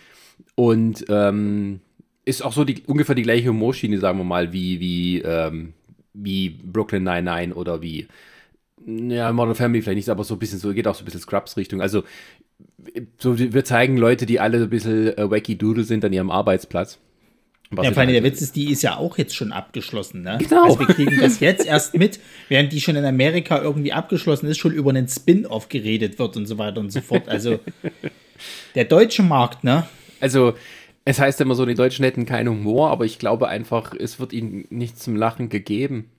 Und 0.54 1.04
ähm, 1.08 1.80
ist 2.26 2.42
auch 2.42 2.52
so 2.52 2.64
die, 2.64 2.82
ungefähr 2.86 3.14
die 3.14 3.22
gleiche 3.22 3.48
Humorschiene, 3.48 3.98
sagen 3.98 4.18
wir 4.18 4.24
mal, 4.24 4.52
wie, 4.52 4.80
wie, 4.80 5.22
ähm, 5.22 5.72
wie 6.12 6.50
Brooklyn 6.50 7.04
99 7.04 7.56
oder 7.56 7.80
wie 7.80 8.08
ja, 8.84 9.32
Modern 9.32 9.54
Family 9.54 9.80
vielleicht 9.80 9.96
nicht, 9.96 10.08
aber 10.10 10.24
so 10.24 10.34
ein 10.34 10.38
bisschen 10.38 10.58
so, 10.58 10.74
geht 10.74 10.86
auch 10.86 10.94
so 10.94 11.02
ein 11.02 11.04
bisschen 11.06 11.20
Scrubs-Richtung. 11.20 11.80
Also, 11.80 12.02
so, 13.18 13.38
wir 13.38 13.64
zeigen 13.64 13.96
Leute, 13.96 14.26
die 14.26 14.40
alle 14.40 14.58
so 14.58 14.64
ein 14.64 14.70
bisschen 14.70 15.16
äh, 15.16 15.30
wacky 15.30 15.56
Doodle 15.56 15.84
sind 15.84 16.04
an 16.04 16.12
ihrem 16.12 16.30
Arbeitsplatz. 16.30 16.98
Was 17.70 17.86
ja, 17.86 17.92
vor 17.92 18.02
allem 18.02 18.12
der 18.12 18.22
Witz 18.22 18.40
ist, 18.42 18.54
die 18.54 18.70
ist 18.70 18.82
ja 18.82 18.96
auch 18.96 19.18
jetzt 19.18 19.34
schon 19.34 19.50
abgeschlossen, 19.50 20.22
ne? 20.22 20.38
Genau. 20.40 20.66
Also 20.66 20.78
wir 20.78 20.86
kriegen 20.86 21.18
das 21.20 21.40
jetzt 21.40 21.66
erst 21.66 21.96
mit, 21.96 22.20
während 22.48 22.72
die 22.72 22.80
schon 22.80 22.94
in 22.94 23.04
Amerika 23.04 23.60
irgendwie 23.60 23.92
abgeschlossen 23.92 24.46
ist, 24.46 24.58
schon 24.58 24.72
über 24.72 24.90
einen 24.90 25.08
Spin-off 25.08 25.68
geredet 25.68 26.18
wird 26.20 26.36
und 26.36 26.46
so 26.46 26.58
weiter 26.58 26.78
und 26.78 26.92
so 26.92 27.00
fort. 27.00 27.28
Also 27.28 27.58
der 28.76 28.84
deutsche 28.84 29.24
Markt, 29.24 29.64
ne? 29.64 29.86
Also 30.20 30.54
es 31.06 31.20
heißt 31.20 31.40
immer 31.40 31.54
so, 31.54 31.64
die 31.64 31.74
Deutschen 31.74 32.04
hätten 32.04 32.26
keinen 32.26 32.50
Humor, 32.50 32.90
aber 32.90 33.04
ich 33.04 33.18
glaube 33.18 33.46
einfach, 33.48 33.94
es 33.94 34.18
wird 34.18 34.32
ihnen 34.32 34.66
nicht 34.70 35.00
zum 35.00 35.14
Lachen 35.14 35.48
gegeben. 35.48 36.10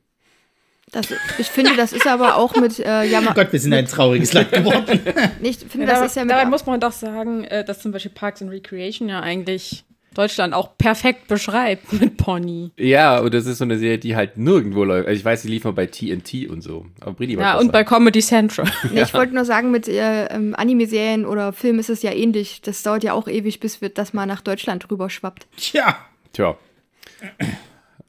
Das, 0.94 1.08
ich 1.38 1.48
finde, 1.48 1.76
das 1.76 1.92
ist 1.92 2.08
aber 2.08 2.38
auch 2.38 2.56
mit 2.56 2.80
äh, 2.80 3.04
Jammer. 3.04 3.32
Oh 3.32 3.34
Gott, 3.34 3.52
wir 3.52 3.60
sind 3.60 3.74
ein 3.74 3.86
trauriges 3.86 4.32
Land 4.32 4.54
geworden. 4.54 5.02
ich 5.44 5.58
finde, 5.58 5.86
ja, 5.86 5.86
das 5.88 5.96
dabei, 5.96 6.06
ist 6.06 6.16
ja 6.16 6.22
mit 6.24 6.32
dabei 6.32 6.46
muss 6.46 6.66
man 6.66 6.80
doch 6.80 6.94
sagen, 6.94 7.44
äh, 7.44 7.66
dass 7.66 7.82
zum 7.82 7.92
Beispiel 7.92 8.12
Parks 8.12 8.42
and 8.42 8.50
Recreation 8.50 9.10
ja 9.10 9.20
eigentlich 9.20 9.84
Deutschland 10.18 10.54
auch 10.54 10.78
perfekt 10.78 11.28
beschreibt 11.28 11.94
mit 12.02 12.18
Pony. 12.18 12.72
Ja, 12.78 13.20
und 13.20 13.34
das 13.34 13.46
ist 13.46 13.60
so 13.60 13.64
eine 13.64 13.78
Serie, 13.78 13.98
die 13.98 14.16
halt 14.16 14.38
nirgendwo 14.38 14.84
läuft. 14.84 15.08
Also 15.08 15.18
ich 15.20 15.26
weiß, 15.26 15.44
die 15.44 15.50
liefern 15.50 15.76
bei 15.76 15.86
TNT 15.86 16.50
und 16.50 16.62
so. 16.62 16.86
Aber 17.00 17.14
Brady 17.14 17.34
Ja, 17.36 17.54
und 17.54 17.60
sagen. 17.68 17.72
bei 17.72 17.84
Comedy 17.84 18.20
Central. 18.22 18.68
Nee, 18.92 19.04
ich 19.04 19.14
wollte 19.14 19.34
nur 19.36 19.46
sagen, 19.46 19.72
mit 19.72 19.88
äh, 19.88 20.26
ähm, 20.28 20.56
Anime-Serien 20.56 21.26
oder 21.26 21.54
Filmen 21.54 21.80
ist 21.80 21.90
es 21.90 22.02
ja 22.02 22.12
ähnlich. 22.12 22.62
Das 22.62 22.84
dauert 22.84 23.04
ja 23.04 23.14
auch 23.14 23.28
ewig, 23.28 23.60
bis 23.60 23.82
wir 23.82 23.90
das 23.90 24.14
mal 24.14 24.26
nach 24.26 24.42
Deutschland 24.42 24.90
rüber 24.90 25.10
schwappt. 25.10 25.48
Tja. 25.58 25.98
Tja. 26.34 26.58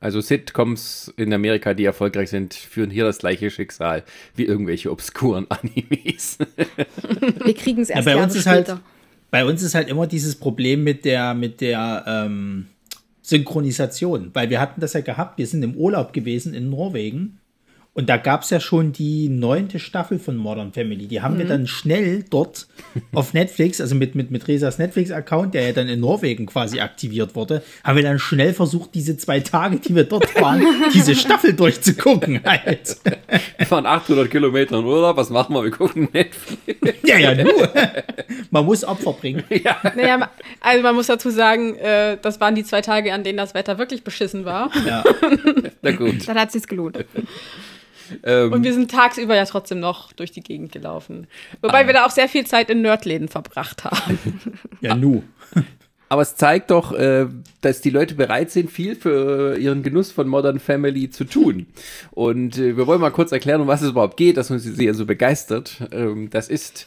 Also 0.00 0.20
Sitcoms 0.20 1.12
in 1.16 1.32
Amerika, 1.34 1.74
die 1.74 1.84
erfolgreich 1.84 2.30
sind, 2.30 2.54
führen 2.54 2.90
hier 2.90 3.04
das 3.04 3.18
gleiche 3.18 3.50
Schicksal 3.50 4.04
wie 4.36 4.44
irgendwelche 4.44 4.92
obskuren 4.92 5.46
Animes. 5.50 6.38
Wir 7.44 7.54
kriegen 7.54 7.82
es 7.82 7.90
erst 7.90 8.06
ja, 8.06 8.14
bei 8.14 8.22
uns 8.22 8.36
ist 8.36 8.46
halt 8.46 8.66
später. 8.66 8.74
Halt, 8.74 8.97
bei 9.30 9.44
uns 9.44 9.62
ist 9.62 9.74
halt 9.74 9.88
immer 9.88 10.06
dieses 10.06 10.36
Problem 10.36 10.84
mit 10.84 11.04
der, 11.04 11.34
mit 11.34 11.60
der 11.60 12.04
ähm, 12.06 12.66
Synchronisation, 13.22 14.30
weil 14.32 14.50
wir 14.50 14.60
hatten 14.60 14.80
das 14.80 14.94
ja 14.94 15.00
gehabt, 15.00 15.38
wir 15.38 15.46
sind 15.46 15.62
im 15.62 15.74
Urlaub 15.74 16.12
gewesen 16.12 16.54
in 16.54 16.70
Norwegen 16.70 17.40
und 17.98 18.08
da 18.08 18.16
gab 18.16 18.42
es 18.42 18.50
ja 18.50 18.60
schon 18.60 18.92
die 18.92 19.28
neunte 19.28 19.80
Staffel 19.80 20.20
von 20.20 20.36
Modern 20.36 20.72
Family. 20.72 21.08
Die 21.08 21.20
haben 21.20 21.34
mhm. 21.34 21.38
wir 21.38 21.46
dann 21.46 21.66
schnell 21.66 22.24
dort 22.30 22.68
auf 23.12 23.34
Netflix, 23.34 23.80
also 23.80 23.96
mit, 23.96 24.14
mit, 24.14 24.30
mit 24.30 24.46
Resas 24.46 24.78
Netflix-Account, 24.78 25.52
der 25.52 25.62
ja 25.66 25.72
dann 25.72 25.88
in 25.88 25.98
Norwegen 25.98 26.46
quasi 26.46 26.78
aktiviert 26.78 27.34
wurde, 27.34 27.60
haben 27.82 27.96
wir 27.96 28.04
dann 28.04 28.20
schnell 28.20 28.54
versucht, 28.54 28.94
diese 28.94 29.16
zwei 29.16 29.40
Tage, 29.40 29.80
die 29.80 29.96
wir 29.96 30.04
dort 30.04 30.40
waren, 30.40 30.64
diese 30.94 31.16
Staffel 31.16 31.54
durchzugucken 31.54 32.40
halt. 32.44 32.98
Wir 33.56 33.66
fahren 33.66 33.84
800 33.84 34.30
Kilometer 34.30 34.78
in 34.78 34.84
Urlaub, 34.84 35.16
was 35.16 35.30
machen 35.30 35.56
wir? 35.56 35.64
Wir 35.64 35.72
gucken 35.72 36.08
Netflix. 36.12 37.00
Ja, 37.02 37.18
ja, 37.18 37.34
nur. 37.34 37.68
Man 38.52 38.64
muss 38.64 38.84
Opfer 38.84 39.12
bringen. 39.12 39.42
Ja. 39.64 39.76
Naja, 39.96 40.30
also 40.60 40.82
man 40.84 40.94
muss 40.94 41.08
dazu 41.08 41.30
sagen, 41.30 41.74
äh, 41.78 42.16
das 42.22 42.40
waren 42.40 42.54
die 42.54 42.62
zwei 42.62 42.80
Tage, 42.80 43.12
an 43.12 43.24
denen 43.24 43.38
das 43.38 43.54
Wetter 43.54 43.76
wirklich 43.76 44.04
beschissen 44.04 44.44
war. 44.44 44.70
Ja. 44.86 45.02
Na 45.82 45.90
gut. 45.90 46.28
Dann 46.28 46.38
hat 46.38 46.48
es 46.48 46.52
sich 46.52 46.68
gelohnt. 46.68 46.96
Ähm, 48.22 48.52
und 48.52 48.64
wir 48.64 48.72
sind 48.72 48.90
tagsüber 48.90 49.36
ja 49.36 49.44
trotzdem 49.44 49.80
noch 49.80 50.12
durch 50.12 50.32
die 50.32 50.42
Gegend 50.42 50.72
gelaufen. 50.72 51.26
Wobei 51.60 51.84
ah. 51.84 51.86
wir 51.86 51.94
da 51.94 52.06
auch 52.06 52.10
sehr 52.10 52.28
viel 52.28 52.46
Zeit 52.46 52.70
in 52.70 52.82
Nerdläden 52.82 53.28
verbracht 53.28 53.84
haben. 53.84 54.18
ja, 54.80 54.94
nu. 54.94 55.22
Aber 56.10 56.22
es 56.22 56.36
zeigt 56.36 56.70
doch, 56.70 56.92
äh, 56.92 57.26
dass 57.60 57.82
die 57.82 57.90
Leute 57.90 58.14
bereit 58.14 58.50
sind, 58.50 58.70
viel 58.70 58.96
für 58.96 59.58
ihren 59.58 59.82
Genuss 59.82 60.10
von 60.10 60.26
Modern 60.26 60.58
Family 60.58 61.10
zu 61.10 61.24
tun. 61.24 61.66
Und 62.12 62.56
äh, 62.56 62.78
wir 62.78 62.86
wollen 62.86 63.00
mal 63.00 63.10
kurz 63.10 63.30
erklären, 63.30 63.60
um 63.60 63.66
was 63.66 63.82
es 63.82 63.90
überhaupt 63.90 64.16
geht, 64.16 64.38
dass 64.38 64.50
uns 64.50 64.62
die 64.62 64.70
Serie 64.70 64.94
so 64.94 65.04
begeistert. 65.04 65.82
Ähm, 65.92 66.30
das 66.30 66.48
ist 66.48 66.86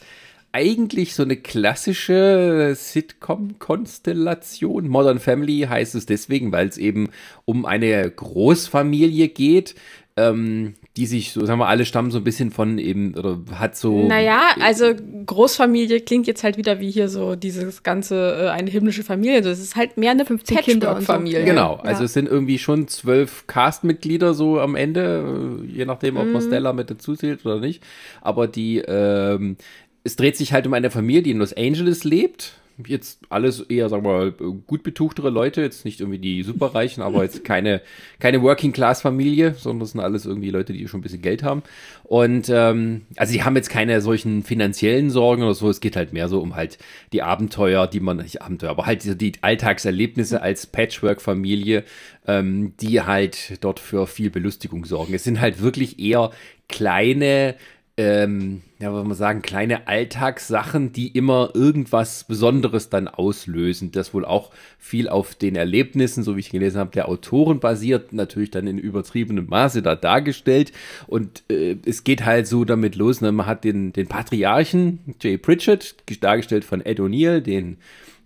eigentlich 0.52 1.14
so 1.14 1.22
eine 1.22 1.36
klassische 1.36 2.74
Sitcom-Konstellation. 2.76 4.88
Modern 4.88 5.18
Family 5.18 5.66
heißt 5.68 5.94
es 5.94 6.04
deswegen, 6.04 6.52
weil 6.52 6.68
es 6.68 6.76
eben 6.76 7.08
um 7.44 7.64
eine 7.64 8.10
Großfamilie 8.10 9.28
geht, 9.28 9.74
ähm, 10.16 10.74
die 10.96 11.06
sich 11.06 11.32
so, 11.32 11.46
sagen 11.46 11.58
wir, 11.58 11.68
alle 11.68 11.86
stammen 11.86 12.10
so 12.10 12.18
ein 12.18 12.24
bisschen 12.24 12.50
von 12.50 12.76
eben, 12.76 13.14
oder 13.14 13.38
hat 13.54 13.76
so. 13.76 14.06
Naja, 14.06 14.42
also 14.60 14.92
Großfamilie 15.24 16.00
klingt 16.00 16.26
jetzt 16.26 16.44
halt 16.44 16.58
wieder 16.58 16.80
wie 16.80 16.90
hier 16.90 17.08
so 17.08 17.34
dieses 17.34 17.82
ganze, 17.82 18.44
äh, 18.44 18.48
eine 18.50 18.70
himmlische 18.70 19.02
Familie. 19.02 19.40
Das 19.40 19.58
ist 19.58 19.74
halt 19.74 19.96
mehr 19.96 20.10
eine 20.10 20.26
15 20.26 20.54
Patchwork-Familie. 20.54 21.40
So. 21.40 21.46
Genau, 21.46 21.76
also 21.76 22.00
ja. 22.00 22.04
es 22.04 22.12
sind 22.12 22.28
irgendwie 22.28 22.58
schon 22.58 22.88
zwölf 22.88 23.46
Castmitglieder 23.46 24.34
so 24.34 24.60
am 24.60 24.74
Ende, 24.74 25.62
äh, 25.64 25.66
je 25.66 25.86
nachdem, 25.86 26.18
ob 26.18 26.26
man 26.26 26.42
mhm. 26.42 26.46
Stella 26.46 26.74
mit 26.74 26.90
dazu 26.90 27.16
zählt 27.16 27.46
oder 27.46 27.58
nicht. 27.58 27.82
Aber 28.20 28.46
die, 28.46 28.78
ähm, 28.86 29.56
es 30.04 30.16
dreht 30.16 30.36
sich 30.36 30.52
halt 30.52 30.66
um 30.66 30.74
eine 30.74 30.90
Familie, 30.90 31.22
die 31.22 31.30
in 31.30 31.38
Los 31.38 31.52
Angeles 31.52 32.04
lebt 32.04 32.54
jetzt 32.86 33.20
alles 33.28 33.60
eher, 33.60 33.88
sagen 33.88 34.04
wir 34.04 34.12
mal, 34.12 34.32
gut 34.32 34.82
betuchtere 34.82 35.30
Leute, 35.30 35.62
jetzt 35.62 35.84
nicht 35.84 36.00
irgendwie 36.00 36.18
die 36.18 36.42
Superreichen, 36.42 37.02
aber 37.02 37.22
jetzt 37.22 37.44
keine, 37.44 37.82
keine 38.18 38.42
Working-Class-Familie, 38.42 39.54
sondern 39.54 39.80
das 39.80 39.92
sind 39.92 40.00
alles 40.00 40.26
irgendwie 40.26 40.50
Leute, 40.50 40.72
die 40.72 40.86
schon 40.88 41.00
ein 41.00 41.02
bisschen 41.02 41.22
Geld 41.22 41.42
haben. 41.42 41.62
Und 42.04 42.48
ähm, 42.48 43.02
also 43.16 43.32
die 43.32 43.42
haben 43.42 43.56
jetzt 43.56 43.70
keine 43.70 44.00
solchen 44.00 44.42
finanziellen 44.42 45.10
Sorgen 45.10 45.42
oder 45.42 45.54
so, 45.54 45.68
es 45.68 45.80
geht 45.80 45.96
halt 45.96 46.12
mehr 46.12 46.28
so 46.28 46.40
um 46.40 46.54
halt 46.54 46.78
die 47.12 47.22
Abenteuer, 47.22 47.86
die 47.86 48.00
man, 48.00 48.18
nicht 48.18 48.42
Abenteuer, 48.42 48.70
aber 48.70 48.86
halt 48.86 49.04
die, 49.04 49.16
die 49.16 49.32
Alltagserlebnisse 49.42 50.42
als 50.42 50.66
Patchwork-Familie, 50.66 51.84
ähm, 52.26 52.74
die 52.80 53.02
halt 53.02 53.62
dort 53.62 53.80
für 53.80 54.06
viel 54.06 54.30
Belustigung 54.30 54.84
sorgen. 54.84 55.14
Es 55.14 55.24
sind 55.24 55.40
halt 55.40 55.60
wirklich 55.60 55.98
eher 55.98 56.30
kleine 56.68 57.54
ähm, 58.02 58.62
ja, 58.80 58.92
was 58.92 59.04
man 59.04 59.16
sagen, 59.16 59.42
kleine 59.42 59.86
Alltagssachen, 59.86 60.92
die 60.92 61.08
immer 61.08 61.50
irgendwas 61.54 62.24
Besonderes 62.24 62.90
dann 62.90 63.06
auslösen. 63.06 63.92
Das 63.92 64.12
wohl 64.12 64.24
auch 64.24 64.50
viel 64.76 65.08
auf 65.08 65.36
den 65.36 65.54
Erlebnissen, 65.54 66.24
so 66.24 66.34
wie 66.34 66.40
ich 66.40 66.50
gelesen 66.50 66.78
habe, 66.78 66.90
der 66.90 67.08
Autoren 67.08 67.60
basiert, 67.60 68.12
natürlich 68.12 68.50
dann 68.50 68.66
in 68.66 68.78
übertriebenem 68.78 69.46
Maße 69.46 69.82
da 69.82 69.94
dargestellt. 69.94 70.72
Und 71.06 71.44
äh, 71.48 71.76
es 71.86 72.02
geht 72.02 72.24
halt 72.24 72.48
so 72.48 72.64
damit 72.64 72.96
los, 72.96 73.20
ne? 73.20 73.30
man 73.30 73.46
hat 73.46 73.62
den, 73.62 73.92
den 73.92 74.08
Patriarchen 74.08 74.98
Jay 75.20 75.38
Pritchett, 75.38 75.94
dargestellt 76.20 76.64
von 76.64 76.84
Ed 76.84 76.98
O'Neill, 76.98 77.40
den, 77.40 77.76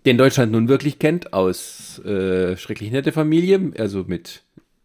den 0.07 0.17
Deutschland 0.17 0.51
nun 0.51 0.69
wirklich 0.69 0.97
kennt, 0.97 1.33
aus 1.33 1.99
äh, 2.03 2.57
Schrecklich 2.57 2.91
nette 2.91 3.11
Familie, 3.11 3.73
also 3.77 4.05
mit 4.07 4.41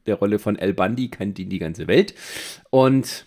der 0.06 0.16
Rolle 0.16 0.38
von 0.38 0.58
El 0.58 0.74
Bundy 0.74 1.08
kennt 1.08 1.38
ihn 1.38 1.48
die 1.48 1.60
ganze 1.60 1.86
Welt. 1.86 2.14
Und 2.70 3.24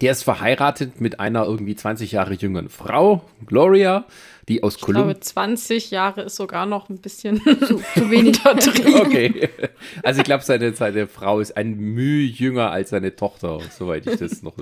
der 0.00 0.12
ist 0.12 0.22
verheiratet 0.22 1.00
mit 1.00 1.20
einer 1.20 1.44
irgendwie 1.44 1.76
20 1.76 2.12
Jahre 2.12 2.34
jüngeren 2.34 2.68
Frau, 2.68 3.22
Gloria, 3.46 4.04
die 4.48 4.62
aus 4.62 4.78
Kolumbien. 4.80 5.16
Ich 5.16 5.20
glaube, 5.20 5.48
20 5.56 5.90
Jahre 5.90 6.22
ist 6.22 6.36
sogar 6.36 6.66
noch 6.66 6.88
ein 6.88 6.98
bisschen 6.98 7.40
zu, 7.66 7.76
zu 7.94 8.10
wenig 8.10 8.40
drin. 8.40 8.94
Okay. 8.96 9.48
Also 10.02 10.20
ich 10.20 10.24
glaube, 10.24 10.42
seine, 10.44 10.72
seine 10.74 11.06
Frau 11.06 11.40
ist 11.40 11.56
ein 11.56 11.76
Mühe 11.76 12.26
jünger 12.26 12.70
als 12.70 12.90
seine 12.90 13.14
Tochter, 13.14 13.60
soweit 13.70 14.06
ich 14.06 14.16
das 14.16 14.42
noch. 14.42 14.54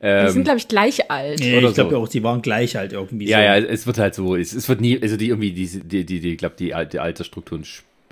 Ähm, 0.00 0.26
die 0.26 0.32
sind, 0.32 0.44
glaube 0.44 0.58
ich, 0.58 0.68
gleich 0.68 1.10
alt. 1.10 1.40
Nee, 1.40 1.58
ich 1.58 1.74
glaube 1.74 1.90
so. 1.90 1.96
auch, 1.98 2.08
die 2.08 2.22
waren 2.22 2.40
gleich 2.40 2.78
alt 2.78 2.92
irgendwie. 2.92 3.28
Ja, 3.28 3.38
so. 3.38 3.44
ja, 3.44 3.56
es 3.58 3.86
wird 3.86 3.98
halt 3.98 4.14
so, 4.14 4.36
es, 4.36 4.52
es 4.52 4.68
wird 4.68 4.80
nie, 4.80 5.00
also 5.02 5.16
die 5.16 5.28
irgendwie, 5.28 5.52
die, 5.52 5.66
die, 5.66 6.04
die, 6.04 6.20
die 6.20 6.32
ich 6.32 6.38
glaube, 6.38 6.54
die, 6.58 6.72
die 6.90 6.98
Altersstrukturen, 6.98 7.64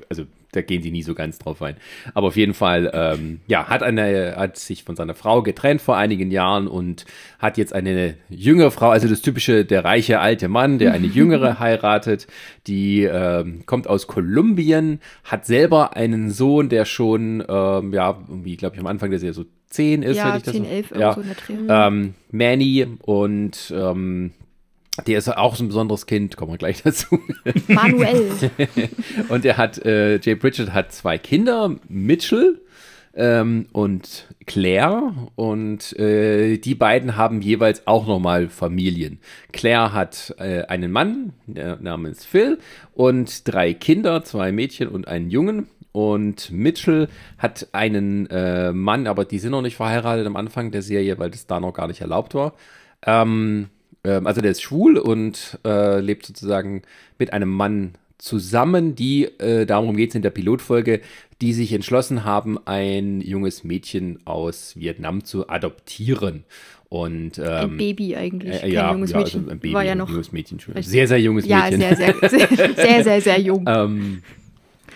also 0.09 0.25
da 0.52 0.62
gehen 0.62 0.83
die 0.83 0.90
nie 0.90 1.02
so 1.02 1.14
ganz 1.14 1.38
drauf 1.38 1.62
ein. 1.62 1.76
Aber 2.14 2.28
auf 2.28 2.37
jeden 2.37 2.54
Fall, 2.54 2.90
ähm, 2.92 3.40
ja, 3.47 3.69
hat 3.69 3.83
eine, 3.83 4.35
hat 4.37 4.57
sich 4.57 4.85
von 4.85 4.97
seiner 4.97 5.14
Frau 5.14 5.42
getrennt 5.42 5.80
vor 5.80 5.97
einigen 5.97 6.30
Jahren 6.30 6.66
und 6.66 7.04
hat 7.38 7.57
jetzt 7.59 7.73
eine 7.73 8.14
jüngere 8.28 8.71
Frau, 8.71 8.90
also 8.90 9.09
das 9.09 9.23
typische, 9.23 9.64
der 9.64 9.85
reiche 9.85 10.21
alte 10.21 10.49
Mann, 10.49 10.78
der 10.78 10.92
eine 10.92 11.07
jüngere 11.07 11.59
heiratet, 11.61 12.26
die 12.66 13.02
ähm, 13.02 13.64
kommt 13.66 13.87
aus 13.87 14.07
Kolumbien, 14.07 15.00
hat 15.25 15.47
selber 15.47 15.97
einen 15.97 16.30
Sohn, 16.30 16.69
der 16.69 16.85
schon, 16.85 17.45
ähm, 17.49 17.92
ja, 17.92 18.19
irgendwie, 18.28 18.57
glaube 18.57 18.75
ich, 18.75 18.80
am 18.80 18.87
Anfang 18.87 19.11
der 19.11 19.21
Serie 19.21 19.35
so 19.35 19.45
zehn 19.69 20.02
ist, 20.02 20.16
ja, 20.16 20.30
wenn 20.30 20.37
ich 20.38 20.42
das 20.42 20.54
10, 20.54 20.64
11, 20.64 20.92
ja, 20.99 21.14
so 21.14 21.23
ähm, 21.69 22.14
Manny 22.33 22.87
und 23.02 23.73
ähm, 23.75 24.33
der 25.00 25.19
ist 25.19 25.28
auch 25.28 25.57
so 25.57 25.64
ein 25.64 25.69
besonderes 25.69 26.07
Kind, 26.07 26.37
kommen 26.37 26.52
wir 26.52 26.59
gleich 26.59 26.83
dazu. 26.85 27.21
Manuel. 27.69 28.30
und 29.28 29.45
er 29.45 29.57
hat, 29.57 29.78
äh, 29.85 30.19
Jay 30.19 30.35
Bridget 30.35 30.73
hat 30.73 30.92
zwei 30.92 31.19
Kinder, 31.19 31.76
Mitchell 31.88 32.61
ähm, 33.14 33.66
und 33.73 34.26
Claire. 34.47 35.12
Und 35.37 35.99
äh, 35.99 36.59
die 36.59 36.75
beiden 36.75 37.16
haben 37.16 37.42
jeweils 37.42 37.87
auch 37.87 38.07
nochmal 38.07 38.49
Familien. 38.49 39.19
Claire 39.52 39.92
hat 39.92 40.35
äh, 40.38 40.62
einen 40.62 40.92
Mann 40.92 41.33
der 41.47 41.78
namens 41.80 42.25
Phil 42.25 42.59
und 42.95 43.52
drei 43.52 43.75
Kinder, 43.75 44.25
zwei 44.25 44.52
Mädchen 44.52 44.88
und 44.88 45.09
einen 45.09 45.30
Jungen. 45.30 45.69
Und 45.92 46.52
Mitchell 46.52 47.09
hat 47.37 47.69
einen 47.73 48.28
äh, 48.30 48.73
Mann, 48.73 49.09
aber 49.09 49.25
die 49.25 49.40
sind 49.40 49.50
noch 49.50 49.62
nicht 49.62 49.76
verheiratet 49.76 50.25
am 50.26 50.37
Anfang 50.37 50.71
der 50.71 50.83
Serie, 50.83 51.19
weil 51.19 51.30
das 51.30 51.49
da 51.49 51.59
noch 51.59 51.73
gar 51.73 51.88
nicht 51.88 52.00
erlaubt 52.00 52.35
war. 52.35 52.54
Ähm, 53.04 53.71
ähm, 54.04 54.26
also 54.26 54.40
der 54.40 54.50
ist 54.50 54.62
schwul 54.62 54.99
und 54.99 55.59
äh, 55.64 56.00
lebt 56.00 56.26
sozusagen 56.26 56.83
mit 57.19 57.33
einem 57.33 57.50
Mann 57.50 57.92
zusammen, 58.19 58.95
die, 58.95 59.25
äh, 59.38 59.66
darum 59.66 59.97
geht 59.97 60.11
es 60.11 60.14
in 60.14 60.23
der 60.23 60.30
Pilotfolge, 60.30 61.00
die 61.40 61.52
sich 61.54 61.73
entschlossen 61.73 62.25
haben, 62.25 62.59
ein 62.66 63.21
junges 63.21 63.64
Mädchen 63.64 64.19
aus 64.26 64.76
Vietnam 64.76 65.25
zu 65.25 65.49
adoptieren. 65.49 66.45
Und, 66.90 67.38
ähm, 67.38 67.45
ein 67.47 67.76
Baby 67.76 68.16
eigentlich, 68.16 68.62
äh, 68.62 68.69
ja, 68.69 68.92
junges 68.92 69.12
ja, 69.12 69.19
Mädchen. 69.19 69.40
Also 69.40 69.52
ein 69.52 69.61
Baby, 69.61 69.75
War 69.75 69.85
ja 69.85 69.95
noch 69.95 70.11
junges 70.11 70.33
Mädchen. 70.33 70.59
Sehr, 70.83 71.07
sehr 71.07 71.21
junges 71.21 71.47
Mädchen. 71.47 71.80
Ja, 71.80 71.95
sehr, 71.95 72.14
sehr, 72.14 72.28
sehr, 72.28 72.49
sehr, 72.75 73.04
sehr, 73.04 73.21
sehr 73.21 73.40
jung. 73.40 73.64
ähm, 73.69 74.23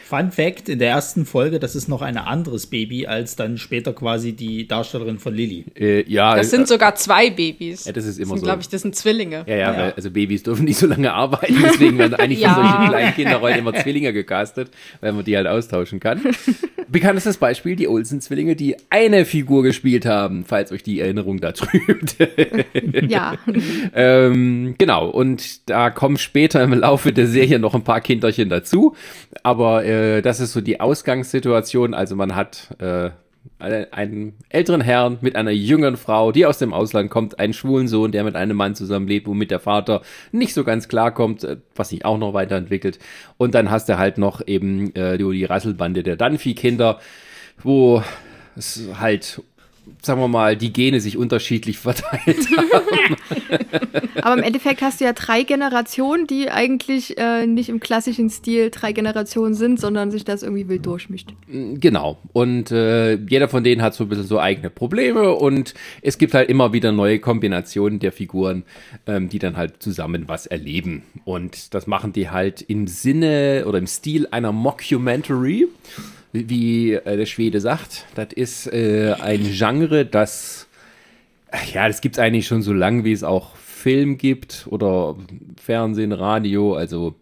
Fun 0.04 0.30
Fact: 0.30 0.68
In 0.68 0.78
der 0.78 0.90
ersten 0.90 1.26
Folge, 1.26 1.58
das 1.58 1.74
ist 1.74 1.88
noch 1.88 2.02
ein 2.02 2.16
anderes 2.16 2.66
Baby 2.66 3.06
als 3.06 3.36
dann 3.36 3.58
später 3.58 3.92
quasi 3.92 4.32
die 4.32 4.68
Darstellerin 4.68 5.18
von 5.18 5.34
Lilly. 5.34 5.64
Äh, 5.78 6.10
ja, 6.10 6.36
das 6.36 6.50
sind 6.50 6.62
äh, 6.62 6.66
sogar 6.66 6.94
zwei 6.94 7.30
Babys. 7.30 7.86
Ja, 7.86 7.92
das 7.92 8.06
ist 8.06 8.18
immer 8.18 8.34
das 8.34 8.40
so. 8.40 8.46
glaube 8.46 8.62
ich, 8.62 8.68
das 8.68 8.82
sind 8.82 8.94
Zwillinge. 8.94 9.44
Ja, 9.46 9.54
ja, 9.54 9.72
ja. 9.72 9.78
Weil, 9.78 9.92
also 9.92 10.10
Babys 10.10 10.42
dürfen 10.42 10.64
nicht 10.64 10.78
so 10.78 10.86
lange 10.86 11.12
arbeiten, 11.12 11.56
deswegen 11.62 11.98
werden 11.98 12.14
eigentlich 12.14 12.40
ja. 12.42 12.54
von 12.54 12.64
solchen 12.64 12.88
kleinen 12.88 13.14
Kinderrollen 13.14 13.58
immer 13.58 13.74
Zwillinge 13.74 14.12
gecastet, 14.12 14.70
weil 15.00 15.12
man 15.12 15.24
die 15.24 15.36
halt 15.36 15.46
austauschen 15.46 16.00
kann. 16.00 16.20
Bekanntestes 16.88 17.38
Beispiel, 17.38 17.76
die 17.76 17.88
Olsen-Zwillinge, 17.88 18.56
die 18.56 18.76
eine 18.90 19.24
Figur 19.24 19.62
gespielt 19.62 20.06
haben, 20.06 20.44
falls 20.44 20.70
euch 20.70 20.82
die 20.82 21.00
Erinnerung 21.00 21.40
da 21.40 21.52
trübt. 21.52 22.16
ja. 23.08 23.36
ähm, 23.94 24.74
genau, 24.78 25.08
und 25.08 25.68
da 25.68 25.90
kommen 25.90 26.18
später 26.18 26.62
im 26.62 26.72
Laufe 26.72 27.12
der 27.12 27.26
Serie 27.26 27.58
noch 27.58 27.74
ein 27.74 27.82
paar 27.84 28.00
Kinderchen 28.00 28.48
dazu, 28.48 28.94
aber 29.42 29.84
äh, 29.84 29.93
das 30.22 30.40
ist 30.40 30.52
so 30.52 30.60
die 30.60 30.80
Ausgangssituation, 30.80 31.94
also 31.94 32.16
man 32.16 32.34
hat 32.34 32.74
äh, 32.78 33.10
einen 33.58 34.34
älteren 34.48 34.80
Herrn 34.80 35.18
mit 35.20 35.36
einer 35.36 35.50
jüngeren 35.50 35.96
Frau, 35.96 36.32
die 36.32 36.46
aus 36.46 36.58
dem 36.58 36.72
Ausland 36.72 37.10
kommt, 37.10 37.38
einen 37.38 37.52
schwulen 37.52 37.88
Sohn, 37.88 38.12
der 38.12 38.24
mit 38.24 38.36
einem 38.36 38.56
Mann 38.56 38.74
zusammenlebt, 38.74 39.26
womit 39.26 39.50
der 39.50 39.60
Vater 39.60 40.02
nicht 40.32 40.54
so 40.54 40.64
ganz 40.64 40.88
klarkommt, 40.88 41.44
äh, 41.44 41.58
was 41.74 41.90
sich 41.90 42.04
auch 42.04 42.18
noch 42.18 42.34
weiterentwickelt. 42.34 42.98
Und 43.36 43.54
dann 43.54 43.70
hast 43.70 43.88
du 43.88 43.98
halt 43.98 44.18
noch 44.18 44.46
eben 44.46 44.94
äh, 44.94 45.18
die 45.18 45.44
Rasselbande 45.44 46.02
der 46.02 46.16
Dunphy-Kinder, 46.16 46.98
wo 47.62 48.02
es 48.56 48.88
halt 48.98 49.42
sagen 50.02 50.20
wir 50.20 50.28
mal, 50.28 50.56
die 50.56 50.72
Gene 50.72 51.00
sich 51.00 51.16
unterschiedlich 51.16 51.78
verteilt 51.84 52.46
haben. 52.56 53.16
Aber 54.22 54.34
im 54.34 54.42
Endeffekt 54.42 54.82
hast 54.82 55.00
du 55.00 55.04
ja 55.04 55.12
drei 55.12 55.42
Generationen, 55.42 56.26
die 56.26 56.50
eigentlich 56.50 57.18
äh, 57.18 57.46
nicht 57.46 57.68
im 57.68 57.80
klassischen 57.80 58.30
Stil 58.30 58.70
drei 58.70 58.92
Generationen 58.92 59.54
sind, 59.54 59.80
sondern 59.80 60.10
sich 60.10 60.24
das 60.24 60.42
irgendwie 60.42 60.68
wild 60.68 60.86
durchmischt. 60.86 61.32
Mm, 61.46 61.74
genau. 61.74 62.18
Und 62.32 62.70
äh, 62.70 63.14
jeder 63.16 63.48
von 63.48 63.64
denen 63.64 63.82
hat 63.82 63.94
so 63.94 64.04
ein 64.04 64.08
bisschen 64.08 64.26
so 64.26 64.40
eigene 64.40 64.70
Probleme 64.70 65.32
und 65.32 65.74
es 66.02 66.18
gibt 66.18 66.34
halt 66.34 66.48
immer 66.48 66.72
wieder 66.72 66.92
neue 66.92 67.18
Kombinationen 67.18 67.98
der 67.98 68.12
Figuren, 68.12 68.64
ähm, 69.06 69.28
die 69.28 69.38
dann 69.38 69.56
halt 69.56 69.82
zusammen 69.82 70.24
was 70.26 70.46
erleben. 70.46 71.02
Und 71.24 71.74
das 71.74 71.86
machen 71.86 72.12
die 72.12 72.30
halt 72.30 72.62
im 72.62 72.86
Sinne 72.86 73.64
oder 73.66 73.78
im 73.78 73.86
Stil 73.86 74.28
einer 74.30 74.52
Mockumentary 74.52 75.68
wie 76.34 76.94
äh, 76.94 77.16
der 77.16 77.26
Schwede 77.26 77.60
sagt. 77.60 78.06
Das 78.14 78.28
ist 78.34 78.66
äh, 78.66 79.14
ein 79.20 79.44
Genre, 79.44 80.04
das, 80.04 80.66
ja, 81.72 81.86
das 81.86 82.00
gibt 82.00 82.16
es 82.16 82.18
eigentlich 82.18 82.46
schon 82.46 82.62
so 82.62 82.72
lange, 82.72 83.04
wie 83.04 83.12
es 83.12 83.22
auch 83.22 83.56
Film 83.56 84.18
gibt 84.18 84.66
oder 84.68 85.16
Fernsehen, 85.62 86.12
Radio. 86.12 86.74
Also, 86.74 87.14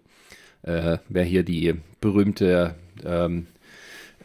äh, 0.62 0.96
wer 1.08 1.24
hier 1.24 1.42
die 1.42 1.74
berühmte, 2.00 2.74
ähm, 3.04 3.46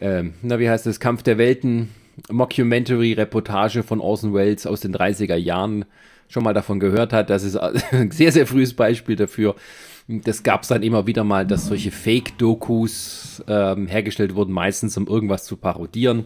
ähm, 0.00 0.34
na, 0.42 0.58
wie 0.58 0.70
heißt 0.70 0.86
das, 0.86 1.00
Kampf 1.00 1.22
der 1.22 1.36
Welten, 1.36 1.90
Mockumentary-Reportage 2.30 3.82
von 3.82 4.00
Orson 4.00 4.32
Welles 4.32 4.66
aus 4.66 4.80
den 4.80 4.94
30er 4.94 5.36
Jahren 5.36 5.84
schon 6.28 6.44
mal 6.44 6.54
davon 6.54 6.80
gehört 6.80 7.12
hat. 7.12 7.28
Das 7.28 7.42
ist 7.42 7.56
ein 7.92 8.10
sehr, 8.10 8.32
sehr 8.32 8.46
frühes 8.46 8.72
Beispiel 8.72 9.16
dafür. 9.16 9.54
Das 10.08 10.42
gab 10.42 10.62
es 10.62 10.68
dann 10.68 10.82
immer 10.82 11.06
wieder 11.06 11.22
mal, 11.22 11.46
dass 11.46 11.66
solche 11.66 11.90
Fake-Dokus 11.90 13.44
ähm, 13.46 13.86
hergestellt 13.86 14.34
wurden, 14.34 14.52
meistens 14.52 14.96
um 14.96 15.06
irgendwas 15.06 15.44
zu 15.44 15.58
parodieren. 15.58 16.24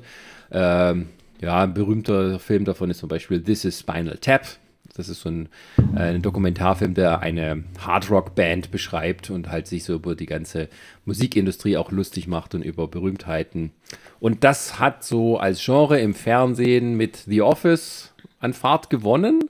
Ähm, 0.53 1.09
ja, 1.41 1.65
ein 1.65 1.75
berühmter 1.75 2.39
Film 2.39 2.65
davon 2.65 2.91
ist 2.91 2.99
zum 2.99 3.09
Beispiel 3.09 3.43
This 3.43 3.65
is 3.65 3.81
Spinal 3.81 4.19
Tap. 4.19 4.47
Das 4.95 5.09
ist 5.09 5.23
so 5.23 5.31
ein, 5.31 5.49
äh, 5.97 6.15
ein 6.15 6.23
Dokumentarfilm, 6.23 6.95
der 6.95 7.21
eine 7.21 7.65
Hardrock-Band 7.81 8.71
beschreibt 8.71 9.31
und 9.31 9.51
halt 9.51 9.67
sich 9.67 9.83
so 9.83 9.95
über 9.95 10.15
die 10.15 10.27
ganze 10.27 10.69
Musikindustrie 11.05 11.77
auch 11.77 11.91
lustig 11.91 12.29
macht 12.29 12.55
und 12.55 12.63
über 12.63 12.87
Berühmtheiten. 12.87 13.73
Und 14.21 14.45
das 14.45 14.79
hat 14.79 15.03
so 15.03 15.39
als 15.39 15.65
Genre 15.65 15.99
im 15.99 16.15
Fernsehen 16.15 16.97
mit 16.97 17.25
The 17.27 17.43
Office 17.43 18.15
an 18.39 18.53
Fahrt 18.53 18.91
gewonnen. 18.91 19.41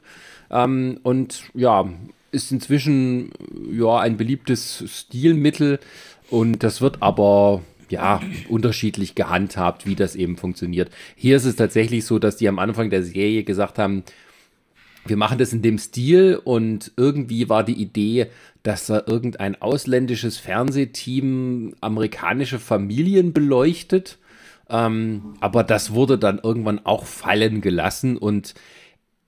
Ähm, 0.51 1.01
und 1.03 1.43
ja, 1.53 1.87
ist 2.33 2.51
inzwischen 2.51 3.31
ja 3.71 4.01
ein 4.01 4.17
beliebtes 4.17 4.85
Stilmittel 4.87 5.79
und 6.31 6.63
das 6.63 6.81
wird 6.81 7.03
aber 7.03 7.63
ja 7.89 8.21
unterschiedlich 8.49 9.15
gehandhabt, 9.15 9.87
wie 9.87 9.95
das 9.95 10.17
eben 10.17 10.37
funktioniert. 10.37 10.91
Hier 11.15 11.37
ist 11.37 11.45
es 11.45 11.57
tatsächlich 11.57 12.07
so, 12.07 12.19
dass 12.19 12.37
die 12.37 12.49
am 12.49 12.59
Anfang 12.59 12.91
der 12.91 13.03
Serie 13.03 13.45
gesagt 13.45 13.79
haben, 13.79 14.03
wir 15.05 15.17
machen 15.17 15.39
das 15.39 15.53
in 15.53 15.63
dem 15.63 15.79
Stil 15.79 16.41
und 16.43 16.93
irgendwie 16.97 17.49
war 17.49 17.65
die 17.65 17.81
Idee, 17.81 18.29
dass 18.63 18.87
da 18.87 19.03
irgendein 19.07 19.61
ausländisches 19.61 20.39
Fernsehteam 20.39 21.75
amerikanische 21.81 22.59
Familien 22.61 23.33
beleuchtet. 23.33 24.19
Ähm, 24.71 25.35
aber 25.41 25.65
das 25.65 25.93
wurde 25.93 26.19
dann 26.19 26.41
irgendwann 26.43 26.87
auch 26.87 27.05
fallen 27.05 27.61
gelassen 27.61 28.17
und 28.17 28.55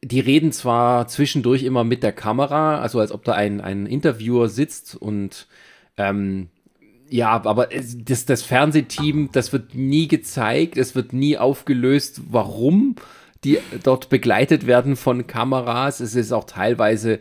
die 0.04 0.20
reden 0.20 0.52
zwar 0.52 1.08
zwischendurch 1.08 1.62
immer 1.62 1.84
mit 1.84 2.02
der 2.02 2.12
Kamera, 2.12 2.80
also 2.80 3.00
als 3.00 3.10
ob 3.10 3.24
da 3.24 3.32
ein, 3.32 3.60
ein 3.60 3.86
Interviewer 3.86 4.48
sitzt 4.48 4.96
und 4.96 5.46
ähm, 5.96 6.48
ja, 7.08 7.30
aber 7.30 7.68
das, 8.04 8.26
das 8.26 8.42
Fernsehteam, 8.42 9.30
das 9.32 9.52
wird 9.52 9.74
nie 9.74 10.08
gezeigt, 10.08 10.76
es 10.76 10.94
wird 10.94 11.12
nie 11.12 11.38
aufgelöst, 11.38 12.22
warum 12.30 12.96
die 13.44 13.58
dort 13.82 14.08
begleitet 14.08 14.66
werden 14.66 14.96
von 14.96 15.26
Kameras. 15.26 16.00
Es 16.00 16.14
ist 16.14 16.32
auch 16.32 16.44
teilweise 16.44 17.20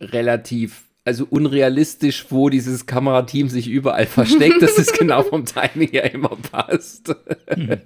relativ 0.00 0.85
also 1.06 1.24
unrealistisch, 1.30 2.26
wo 2.30 2.48
dieses 2.48 2.86
Kamerateam 2.86 3.48
sich 3.48 3.68
überall 3.68 4.06
versteckt, 4.06 4.60
dass 4.60 4.76
es 4.76 4.92
genau 4.92 5.22
vom 5.22 5.44
Timing 5.46 5.90
her 5.90 6.12
immer 6.12 6.36
passt. 6.50 7.14
Hm. 7.46 7.70
äh, 7.70 7.78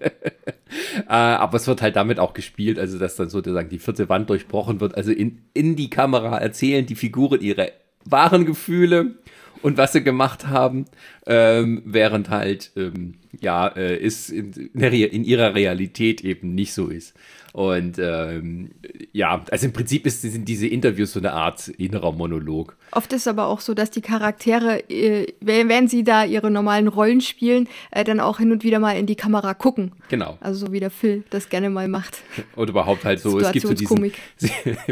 aber 1.06 1.56
es 1.56 1.66
wird 1.66 1.82
halt 1.82 1.96
damit 1.96 2.18
auch 2.18 2.32
gespielt, 2.32 2.78
also 2.78 2.98
dass 2.98 3.16
dann 3.16 3.28
sozusagen 3.28 3.68
die 3.68 3.78
vierte 3.78 4.08
Wand 4.08 4.30
durchbrochen 4.30 4.80
wird. 4.80 4.96
Also 4.96 5.12
in, 5.12 5.42
in 5.52 5.76
die 5.76 5.90
Kamera 5.90 6.38
erzählen 6.38 6.86
die 6.86 6.94
Figuren 6.94 7.42
ihre 7.42 7.72
wahren 8.06 8.46
Gefühle 8.46 9.16
und 9.60 9.76
was 9.76 9.92
sie 9.92 10.02
gemacht 10.02 10.46
haben, 10.46 10.86
ähm, 11.26 11.82
während 11.84 12.30
halt, 12.30 12.72
ähm, 12.76 13.16
ja, 13.38 13.68
äh, 13.68 13.98
ist 13.98 14.30
in, 14.30 14.52
in 14.52 15.24
ihrer 15.24 15.54
Realität 15.54 16.24
eben 16.24 16.54
nicht 16.54 16.72
so 16.72 16.88
ist. 16.88 17.14
Und 17.52 17.98
ähm, 17.98 18.70
ja, 19.12 19.44
also 19.50 19.66
im 19.66 19.72
Prinzip 19.72 20.06
ist, 20.06 20.22
sind 20.22 20.48
diese 20.48 20.68
Interviews 20.68 21.12
so 21.12 21.18
eine 21.18 21.32
Art 21.32 21.66
innerer 21.68 22.12
Monolog. 22.12 22.76
Oft 22.92 23.12
ist 23.12 23.26
aber 23.26 23.46
auch 23.46 23.60
so, 23.60 23.74
dass 23.74 23.90
die 23.90 24.02
Charaktere, 24.02 24.88
äh, 24.88 25.26
wenn 25.40 25.88
sie 25.88 26.04
da 26.04 26.24
ihre 26.24 26.50
normalen 26.50 26.86
Rollen 26.86 27.20
spielen, 27.20 27.68
äh, 27.90 28.04
dann 28.04 28.20
auch 28.20 28.38
hin 28.38 28.52
und 28.52 28.62
wieder 28.62 28.78
mal 28.78 28.92
in 28.92 29.06
die 29.06 29.16
Kamera 29.16 29.54
gucken. 29.54 29.92
Genau. 30.08 30.38
Also 30.40 30.66
so 30.66 30.72
wie 30.72 30.80
der 30.80 30.90
Phil 30.90 31.24
das 31.30 31.48
gerne 31.48 31.70
mal 31.70 31.88
macht. 31.88 32.18
Und 32.54 32.70
überhaupt 32.70 33.04
halt 33.04 33.18
so, 33.20 33.40
es 33.40 33.50
gibt 33.50 33.66
so 33.66 33.74
diesen, 33.74 33.98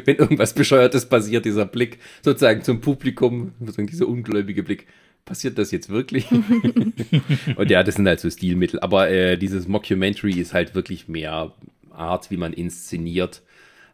wenn 0.05 0.16
irgendwas 0.16 0.53
Bescheuertes 0.53 1.09
passiert, 1.09 1.44
dieser 1.44 1.64
Blick 1.66 1.99
sozusagen 2.23 2.62
zum 2.62 2.81
Publikum, 2.81 3.53
sozusagen 3.61 3.87
dieser 3.87 4.09
ungläubige 4.09 4.64
Blick 4.64 4.87
passiert 5.25 5.59
das 5.59 5.71
jetzt 5.71 5.90
wirklich? 5.90 6.27
und 7.57 7.71
ja, 7.71 7.83
das 7.85 7.97
sind 7.97 8.09
halt 8.09 8.18
so 8.18 8.31
Stilmittel. 8.31 8.81
Aber 8.81 9.11
äh, 9.11 9.37
dieses 9.37 9.68
Mockumentary 9.68 10.40
ist 10.40 10.55
halt 10.55 10.75
wirklich 10.75 11.07
mehr 11.07 11.53
Art, 11.99 12.31
wie 12.31 12.37
man 12.37 12.53
inszeniert, 12.53 13.43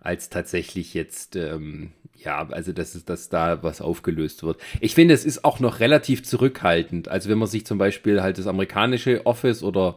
als 0.01 0.29
tatsächlich 0.29 0.95
jetzt, 0.95 1.35
ähm, 1.35 1.93
ja, 2.15 2.47
also 2.51 2.73
dass, 2.73 2.95
ist, 2.95 3.09
dass 3.09 3.31
da 3.31 3.63
was 3.63 3.81
aufgelöst 3.81 4.43
wird. 4.43 4.61
Ich 4.81 4.95
finde, 4.95 5.15
es 5.15 5.25
ist 5.25 5.45
auch 5.45 5.61
noch 5.61 5.81
relativ 5.81 6.25
zurückhaltend. 6.25 7.09
Also 7.09 7.31
wenn 7.31 7.39
man 7.39 7.49
sich 7.49 7.65
zum 7.65 7.79
Beispiel 7.79 8.23
halt 8.23 8.39
das 8.39 8.47
amerikanische 8.47 9.25
Office 9.27 9.63
oder 9.63 9.97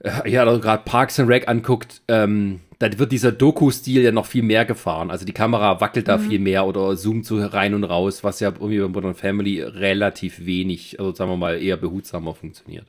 äh, 0.00 0.30
ja, 0.30 0.44
gerade 0.58 0.82
Parks 0.84 1.18
and 1.18 1.28
Rec 1.28 1.48
anguckt, 1.48 2.02
ähm, 2.08 2.60
da 2.78 2.96
wird 2.98 3.10
dieser 3.10 3.32
Doku-Stil 3.32 4.02
ja 4.02 4.12
noch 4.12 4.26
viel 4.26 4.42
mehr 4.42 4.64
gefahren. 4.64 5.10
Also 5.10 5.24
die 5.24 5.32
Kamera 5.32 5.80
wackelt 5.80 6.06
da 6.06 6.18
mhm. 6.18 6.28
viel 6.28 6.38
mehr 6.38 6.66
oder 6.66 6.96
zoomt 6.96 7.26
so 7.26 7.44
rein 7.44 7.74
und 7.74 7.84
raus, 7.84 8.22
was 8.22 8.40
ja 8.40 8.50
irgendwie 8.50 8.78
bei 8.78 8.88
Modern 8.88 9.14
Family 9.14 9.62
relativ 9.62 10.44
wenig, 10.44 11.00
also 11.00 11.12
sagen 11.14 11.30
wir 11.30 11.36
mal 11.36 11.60
eher 11.60 11.76
behutsamer 11.76 12.34
funktioniert. 12.34 12.86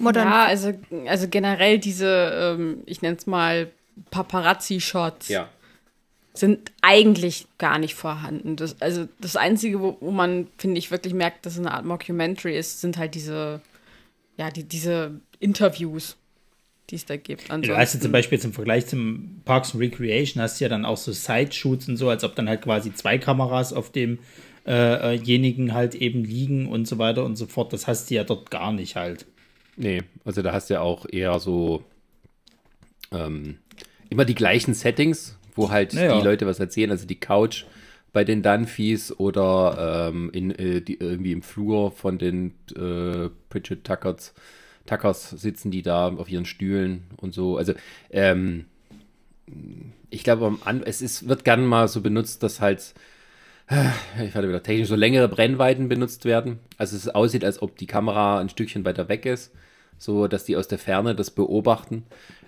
Modern 0.00 0.28
ja, 0.28 0.46
also, 0.46 0.72
also 1.06 1.28
generell 1.28 1.78
diese, 1.78 2.56
ähm, 2.58 2.78
ich 2.86 3.02
nenne 3.02 3.16
es 3.16 3.26
mal 3.26 3.70
Paparazzi-Shots. 4.10 5.28
Ja. 5.28 5.48
Sind 6.32 6.72
eigentlich 6.80 7.46
gar 7.58 7.78
nicht 7.78 7.94
vorhanden. 7.94 8.56
Das, 8.56 8.80
also 8.80 9.08
das 9.20 9.36
Einzige, 9.36 9.80
wo, 9.80 9.98
wo 10.00 10.10
man, 10.10 10.46
finde 10.58 10.78
ich, 10.78 10.90
wirklich 10.90 11.12
merkt, 11.12 11.44
dass 11.44 11.54
es 11.54 11.58
eine 11.58 11.72
Art 11.72 11.84
Mockumentary 11.84 12.56
ist, 12.56 12.80
sind 12.80 12.96
halt 12.96 13.14
diese, 13.14 13.60
ja, 14.36 14.50
die, 14.50 14.64
diese 14.64 15.20
Interviews, 15.38 16.16
die 16.88 16.94
es 16.94 17.04
da 17.04 17.16
gibt. 17.16 17.50
Ansonsten, 17.50 17.74
du 17.74 17.76
hast 17.76 17.94
ja 17.94 18.00
zum 18.00 18.12
Beispiel 18.12 18.36
jetzt 18.36 18.44
im 18.44 18.52
Vergleich 18.52 18.86
zum 18.86 19.42
Parks 19.44 19.74
and 19.74 19.82
Recreation 19.82 20.42
hast 20.42 20.60
du 20.60 20.64
ja 20.64 20.68
dann 20.68 20.84
auch 20.84 20.96
so 20.96 21.12
Side-Shoots 21.12 21.88
und 21.88 21.96
so, 21.96 22.08
als 22.08 22.24
ob 22.24 22.36
dann 22.36 22.48
halt 22.48 22.62
quasi 22.62 22.94
zwei 22.94 23.18
Kameras 23.18 23.72
auf 23.72 23.90
dem 23.90 24.18
äh, 24.64 25.18
halt 25.72 25.94
eben 25.94 26.24
liegen 26.24 26.68
und 26.68 26.86
so 26.86 26.96
weiter 26.98 27.24
und 27.24 27.36
so 27.36 27.46
fort. 27.46 27.72
Das 27.72 27.86
hast 27.86 28.10
du 28.10 28.14
ja 28.14 28.24
dort 28.24 28.50
gar 28.50 28.72
nicht 28.72 28.96
halt. 28.96 29.26
Nee, 29.76 30.02
also 30.24 30.42
da 30.42 30.52
hast 30.52 30.70
du 30.70 30.74
ja 30.74 30.80
auch 30.80 31.06
eher 31.10 31.38
so 31.40 31.84
ähm, 33.12 33.58
immer 34.08 34.24
die 34.24 34.34
gleichen 34.34 34.74
Settings, 34.74 35.38
wo 35.54 35.70
halt 35.70 35.94
naja. 35.94 36.18
die 36.18 36.24
Leute 36.24 36.46
was 36.46 36.60
erzählen. 36.60 36.90
Also 36.90 37.06
die 37.06 37.20
Couch 37.20 37.64
bei 38.12 38.24
den 38.24 38.42
Dunphys 38.42 39.12
oder 39.18 40.10
ähm, 40.10 40.30
in, 40.32 40.50
äh, 40.50 40.80
die, 40.80 40.98
irgendwie 40.98 41.32
im 41.32 41.42
Flur 41.42 41.92
von 41.92 42.18
den 42.18 42.54
äh, 42.76 43.30
Bridget 43.48 43.84
Tuckers, 43.84 44.34
Tuckers 44.86 45.30
sitzen 45.30 45.70
die 45.70 45.82
da 45.82 46.08
auf 46.08 46.28
ihren 46.28 46.44
Stühlen 46.46 47.04
und 47.16 47.32
so. 47.32 47.56
Also 47.56 47.74
ähm, 48.10 48.66
ich 50.10 50.24
glaube, 50.24 50.58
es 50.84 51.02
ist, 51.02 51.28
wird 51.28 51.44
gern 51.44 51.64
mal 51.64 51.88
so 51.88 52.00
benutzt, 52.00 52.42
dass 52.42 52.60
halt 52.60 52.94
ich 53.70 54.34
werde 54.34 54.48
wieder 54.48 54.62
technisch, 54.62 54.88
so 54.88 54.96
längere 54.96 55.28
Brennweiten 55.28 55.88
benutzt 55.88 56.24
werden. 56.24 56.58
Also 56.76 56.96
es 56.96 57.08
aussieht, 57.08 57.44
als 57.44 57.62
ob 57.62 57.76
die 57.76 57.86
Kamera 57.86 58.40
ein 58.40 58.48
Stückchen 58.48 58.84
weiter 58.84 59.08
weg 59.08 59.26
ist, 59.26 59.52
so 59.96 60.26
dass 60.26 60.44
die 60.44 60.56
aus 60.56 60.68
der 60.68 60.78
Ferne 60.78 61.14
das 61.14 61.30
beobachten. 61.30 62.04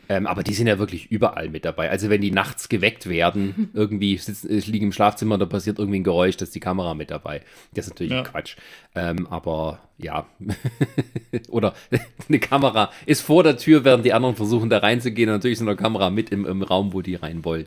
Ähm, 0.08 0.26
aber 0.26 0.42
die 0.42 0.52
sind 0.52 0.66
ja 0.66 0.80
wirklich 0.80 1.12
überall 1.12 1.48
mit 1.48 1.64
dabei. 1.64 1.90
Also 1.90 2.10
wenn 2.10 2.20
die 2.20 2.32
nachts 2.32 2.68
geweckt 2.68 3.08
werden, 3.08 3.70
irgendwie 3.74 4.16
sitzen, 4.18 4.52
ich 4.52 4.66
liege 4.66 4.84
im 4.84 4.92
Schlafzimmer, 4.92 5.38
da 5.38 5.46
passiert 5.46 5.78
irgendwie 5.78 6.00
ein 6.00 6.04
Geräusch, 6.04 6.36
da 6.36 6.42
ist 6.42 6.54
die 6.56 6.60
Kamera 6.60 6.94
mit 6.94 7.12
dabei. 7.12 7.42
Das 7.72 7.86
ist 7.86 7.92
natürlich 7.92 8.12
ja. 8.12 8.22
Quatsch. 8.22 8.56
Ähm, 8.96 9.28
aber 9.28 9.78
ja. 9.98 10.26
Oder 11.48 11.74
eine 12.28 12.40
Kamera 12.40 12.90
ist 13.06 13.22
vor 13.22 13.44
der 13.44 13.56
Tür, 13.56 13.84
während 13.84 14.04
die 14.04 14.12
anderen 14.12 14.34
versuchen 14.34 14.70
da 14.70 14.78
reinzugehen. 14.78 15.30
Und 15.30 15.36
natürlich 15.36 15.58
ist 15.58 15.62
eine 15.62 15.76
Kamera 15.76 16.10
mit 16.10 16.30
im, 16.30 16.46
im 16.46 16.62
Raum, 16.62 16.92
wo 16.92 17.00
die 17.00 17.14
rein 17.14 17.44
wollen. 17.44 17.66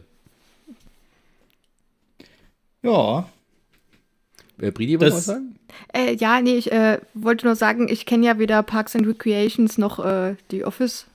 Ja, 2.84 3.28
äh, 4.60 4.72
Bridi, 4.72 5.00
was 5.00 5.14
das, 5.14 5.26
sagen? 5.26 5.56
Äh, 5.94 6.16
ja, 6.16 6.42
nee, 6.42 6.56
ich 6.56 6.72
äh, 6.72 7.00
wollte 7.14 7.46
nur 7.46 7.56
sagen, 7.56 7.88
ich 7.90 8.06
kenne 8.06 8.26
ja 8.26 8.40
weder 8.40 8.64
Parks 8.64 8.96
and 8.96 9.08
Recreations 9.08 9.78
noch 9.78 10.04
äh, 10.04 10.36
The 10.52 10.66
Office. 10.66 11.08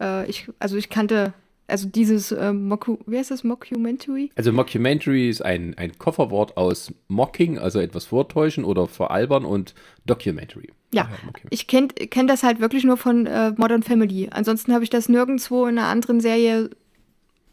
Äh, 0.00 0.28
ich, 0.28 0.48
also 0.58 0.76
ich 0.76 0.88
kannte, 0.88 1.32
also 1.66 1.88
dieses, 1.88 2.32
äh, 2.32 2.52
Mocu 2.52 2.98
wie 3.06 3.18
heißt 3.18 3.30
das, 3.30 3.44
Mockumentary? 3.44 4.30
Also 4.36 4.52
Mockumentary 4.52 5.28
ist 5.28 5.42
ein, 5.42 5.74
ein 5.76 5.98
Kofferwort 5.98 6.56
aus 6.56 6.92
Mocking, 7.08 7.58
also 7.58 7.80
etwas 7.80 8.06
vortäuschen 8.06 8.64
oder 8.64 8.86
veralbern 8.86 9.44
und 9.44 9.74
Documentary. 10.06 10.70
Ja, 10.92 11.02
ja 11.02 11.08
ich 11.50 11.66
kenne 11.66 11.88
kenn 11.88 12.26
das 12.26 12.42
halt 12.42 12.60
wirklich 12.60 12.84
nur 12.84 12.96
von 12.96 13.26
äh, 13.26 13.52
Modern 13.56 13.82
Family. 13.82 14.28
Ansonsten 14.30 14.72
habe 14.72 14.84
ich 14.84 14.90
das 14.90 15.08
nirgendwo 15.08 15.66
in 15.66 15.78
einer 15.78 15.88
anderen 15.88 16.20
Serie 16.20 16.70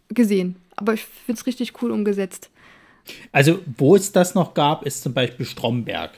gesehen. 0.10 0.56
Aber 0.76 0.94
ich 0.94 1.04
finde 1.06 1.40
es 1.40 1.46
richtig 1.46 1.82
cool 1.82 1.92
umgesetzt. 1.92 2.50
Also, 3.32 3.60
wo 3.78 3.96
es 3.96 4.12
das 4.12 4.36
noch 4.36 4.54
gab, 4.54 4.86
ist 4.86 5.04
zum 5.04 5.14
Beispiel 5.14 5.46
Stromberg. 5.46 6.12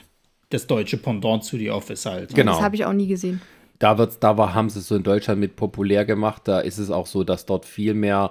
Das 0.50 0.66
deutsche 0.66 0.96
Pendant 0.96 1.44
zu 1.44 1.56
The 1.56 1.70
Office 1.70 2.06
halt. 2.06 2.34
Genau. 2.34 2.52
Das 2.52 2.62
habe 2.62 2.76
ich 2.76 2.84
auch 2.84 2.92
nie 2.92 3.08
gesehen. 3.08 3.40
Da, 3.78 3.98
wird's, 3.98 4.18
da 4.18 4.38
war, 4.38 4.54
haben 4.54 4.70
sie 4.70 4.78
es 4.78 4.88
so 4.88 4.96
in 4.96 5.02
Deutschland 5.02 5.40
mit 5.40 5.56
populär 5.56 6.04
gemacht. 6.04 6.42
Da 6.44 6.60
ist 6.60 6.78
es 6.78 6.90
auch 6.90 7.06
so, 7.06 7.24
dass 7.24 7.46
dort 7.46 7.64
viel 7.64 7.94
mehr 7.94 8.30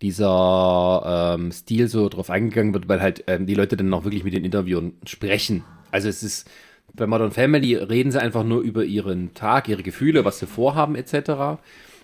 dieser 0.00 1.36
ähm, 1.36 1.52
Stil 1.52 1.88
so 1.88 2.08
drauf 2.08 2.30
eingegangen 2.30 2.72
wird, 2.72 2.88
weil 2.88 3.02
halt 3.02 3.24
ähm, 3.26 3.46
die 3.46 3.54
Leute 3.54 3.76
dann 3.76 3.92
auch 3.92 4.04
wirklich 4.04 4.24
mit 4.24 4.32
den 4.32 4.44
Interviewern 4.44 4.92
sprechen. 5.04 5.64
Also 5.90 6.08
es 6.08 6.22
ist, 6.22 6.48
bei 6.94 7.06
Modern 7.06 7.32
Family 7.32 7.74
reden 7.74 8.10
sie 8.10 8.20
einfach 8.20 8.44
nur 8.44 8.62
über 8.62 8.84
ihren 8.84 9.34
Tag, 9.34 9.68
ihre 9.68 9.82
Gefühle, 9.82 10.24
was 10.24 10.38
sie 10.38 10.46
vorhaben 10.46 10.94
etc. 10.94 11.60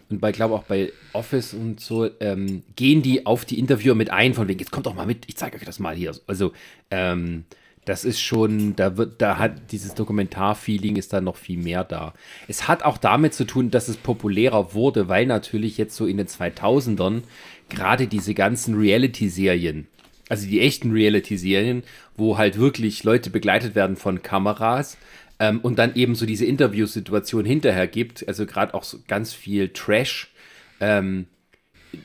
Und 0.09 0.21
bei, 0.21 0.33
glaube 0.33 0.55
auch 0.55 0.65
bei 0.65 0.93
Office 1.13 1.53
und 1.55 1.81
so, 1.81 2.09
ähm, 2.21 2.63
gehen 2.77 3.03
die 3.03 3.27
auf 3.27 3.45
die 3.45 3.59
Interviewer 3.59 3.95
mit 3.95 4.11
ein, 4.11 4.35
von 4.35 4.49
wegen, 4.49 4.61
jetzt 4.61 4.71
kommt 4.71 4.87
doch 4.87 4.95
mal 4.95 5.07
mit, 5.07 5.25
ich 5.27 5.37
zeige 5.37 5.57
euch 5.57 5.65
das 5.65 5.79
mal 5.79 5.97
hier. 5.97 6.15
Also, 6.27 6.53
ähm, 6.91 7.45
das 7.87 8.05
ist 8.05 8.21
schon, 8.21 8.75
da 8.75 8.97
wird, 8.97 9.23
da 9.23 9.39
hat 9.39 9.71
dieses 9.71 9.95
Dokumentarfeeling 9.95 10.97
ist 10.97 11.13
da 11.13 11.21
noch 11.21 11.37
viel 11.37 11.57
mehr 11.57 11.85
da. 11.85 12.15
Es 12.49 12.67
hat 12.67 12.83
auch 12.83 12.99
damit 12.99 13.33
zu 13.33 13.45
tun, 13.45 13.71
dass 13.71 13.87
es 13.87 13.97
populärer 13.97 14.75
wurde, 14.75 15.09
weil 15.09 15.25
natürlich 15.25 15.79
jetzt 15.79 15.95
so 15.95 16.05
in 16.05 16.17
den 16.17 16.27
2000ern 16.27 17.23
gerade 17.69 18.09
diese 18.09 18.35
ganzen 18.35 18.75
Reality-Serien, 18.75 19.87
also 20.29 20.49
die 20.49 20.61
echten 20.61 20.91
Reality-Serien, 20.91 21.85
wo 22.17 22.37
halt 22.37 22.59
wirklich 22.59 23.05
Leute 23.05 23.31
begleitet 23.31 23.77
werden 23.77 23.97
von 23.97 24.21
Kameras, 24.21 24.99
ähm, 25.39 25.61
und 25.61 25.79
dann 25.79 25.95
eben 25.95 26.15
so 26.15 26.27
diese 26.27 26.47
Interviewsituation 26.47 27.45
hinterher 27.45 27.87
gibt, 27.87 28.27
also 28.29 28.47
gerade 28.47 28.75
auch 28.75 28.85
so 28.85 28.99
ganz 29.07 29.33
viel 29.33 29.69
Trash, 29.71 30.33
ähm, 30.81 31.27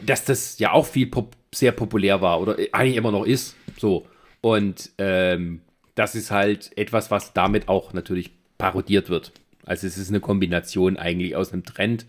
dass 0.06 0.26
das 0.26 0.60
ja 0.60 0.72
auch 0.72 0.86
viel 0.86 1.08
pop 1.08 1.36
sehr 1.54 1.74
populär 1.74 2.22
war 2.22 2.40
oder 2.40 2.56
eigentlich 2.72 2.96
immer 2.96 3.12
noch 3.12 3.26
ist. 3.26 3.56
So. 3.78 4.08
Und 4.40 4.92
ähm, 4.98 5.62
das 5.96 6.16
ist 6.16 6.32
halt 6.32 6.72
etwas, 6.78 7.12
was 7.12 7.34
damit 7.34 7.68
auch 7.68 7.92
natürlich 7.92 8.32
parodiert 8.58 9.10
wird. 9.10 9.34
Also 9.66 9.86
es 9.86 9.98
ist 9.98 10.10
eine 10.10 10.22
Kombination 10.22 10.98
eigentlich 10.98 11.36
aus 11.36 11.52
einem 11.52 11.66
Trend 11.66 12.06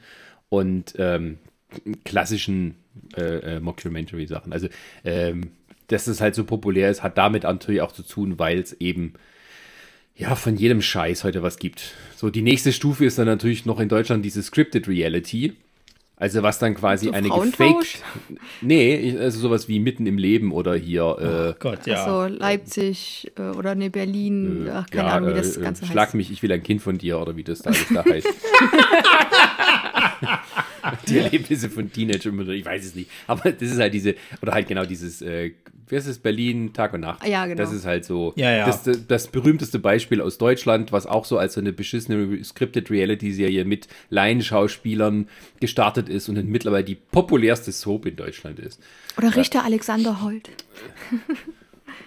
und 0.49 0.95
ähm, 0.99 1.39
klassischen 2.05 2.77
äh, 3.17 3.57
äh, 3.57 3.61
Mockumentary-Sachen. 3.61 4.53
Also 4.53 4.69
ähm, 5.05 5.51
dass 5.89 6.07
es 6.07 6.21
halt 6.21 6.35
so 6.35 6.45
populär 6.45 6.91
ist, 6.91 7.03
hat 7.03 7.19
damit 7.19 7.43
natürlich 7.43 7.83
auch 7.83 7.93
zu 7.93 8.03
tun, 8.03 8.39
weil 8.39 8.61
es 8.61 8.73
eben 8.75 9.15
ja, 10.17 10.35
von 10.35 10.57
jedem 10.57 10.83
Scheiß 10.83 11.25
heute 11.25 11.43
was 11.43 11.59
gibt. 11.59 11.95
So, 12.17 12.31
die 12.31 12.43
nächste 12.43 12.73
Stufe 12.73 13.05
ist 13.05 13.19
dann 13.19 13.27
natürlich 13.27 13.67
noch 13.67 13.81
in 13.81 13.89
Deutschland 13.89 14.25
diese 14.25 14.43
Scripted 14.43 14.89
Reality. 14.89 15.55
Also 16.17 16.43
was 16.45 16.61
dann 16.61 16.77
quasi 16.77 17.07
so 17.07 17.13
eine 17.13 17.29
gefaked. 17.29 18.01
Nee, 18.61 19.17
also 19.19 19.41
sowas 19.41 19.67
wie 19.67 19.81
mitten 19.81 20.07
im 20.07 20.19
Leben 20.19 20.53
oder 20.53 20.77
hier. 20.77 21.03
Äh, 21.03 21.51
oh 21.51 21.55
Gott, 21.59 21.85
ja. 21.87 22.05
Also 22.05 22.33
Leipzig 22.33 23.33
äh, 23.37 23.43
oder 23.43 23.75
ne 23.75 23.91
Berlin, 23.91 24.69
äh, 24.69 24.71
ach, 24.71 24.87
keine 24.89 25.09
ja, 25.09 25.17
Ahnung, 25.17 25.31
wie 25.31 25.35
das 25.35 25.57
äh, 25.57 25.63
Ganze 25.63 25.85
Schlag 25.85 26.09
heißt. 26.09 26.15
mich, 26.15 26.31
ich 26.31 26.41
will 26.45 26.53
ein 26.53 26.63
Kind 26.63 26.81
von 26.81 26.97
dir 26.97 27.19
oder 27.19 27.37
wie 27.37 27.43
das 27.43 27.63
da 27.63 27.71
alles 27.71 27.89
da 27.93 28.05
heißt. 28.05 28.29
die 31.09 31.19
Erlebnisse 31.19 31.71
von 31.71 31.91
Teenager, 31.93 32.31
ich 32.49 32.65
weiß 32.65 32.85
es 32.85 32.95
nicht. 32.95 33.11
Aber 33.27 33.51
das 33.51 33.71
ist 33.71 33.79
halt 33.79 33.95
diese, 33.95 34.15
oder 34.41 34.53
halt 34.53 34.69
genau 34.69 34.85
dieses 34.85 35.23
äh, 35.23 35.53
wie 35.93 35.97
heißt 35.97 36.09
es, 36.09 36.19
Berlin, 36.19 36.73
Tag 36.73 36.95
und 36.95 37.01
Nacht. 37.01 37.27
Ja, 37.27 37.45
genau. 37.45 37.63
Das 37.63 37.71
ist 37.71 37.85
halt 37.85 38.07
so 38.07 38.33
ja, 38.37 38.51
ja. 38.51 38.65
Das, 38.67 38.89
das, 39.07 39.29
berühmteste 39.29 39.79
Beispiel 39.79 40.23
aus 40.23 40.39
Deutschland, 40.39 40.91
was 40.91 41.05
auch 41.07 41.27
so 41.27 41.37
als 41.37 41.53
so 41.53 41.61
eine 41.61 41.75
beschissene 41.75 42.43
Scripted 42.43 42.91
Reality-Serie 42.91 43.67
mit 43.67 43.89
Laienschauspielern 44.09 45.29
gestartet 45.61 46.09
ist 46.09 46.31
und 46.31 46.43
mittlerweile 46.47 46.85
die 46.85 46.95
populärste 46.95 47.73
Soap 47.73 48.07
in 48.07 48.17
Deutschland 48.17 48.59
ist. 48.59 48.81
Oder 49.19 49.37
Richter 49.37 49.61
ja. 49.61 49.65
Alexander 49.67 50.23
Holt. 50.23 50.51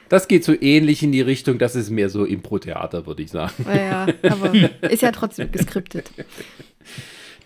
Das 0.08 0.28
geht 0.28 0.44
so 0.44 0.54
ähnlich 0.54 1.02
in 1.02 1.12
die 1.12 1.22
Richtung, 1.22 1.58
das 1.58 1.76
ist 1.76 1.90
mehr 1.90 2.10
so 2.10 2.26
Impro-Theater, 2.26 3.08
würde 3.08 3.24
ich 3.24 3.32
sagen. 3.32 3.66
Ja, 3.68 4.06
aber 4.22 4.54
ist 4.90 5.02
ja 5.02 5.12
trotzdem 5.12 5.52
geskriptet. 5.52 6.12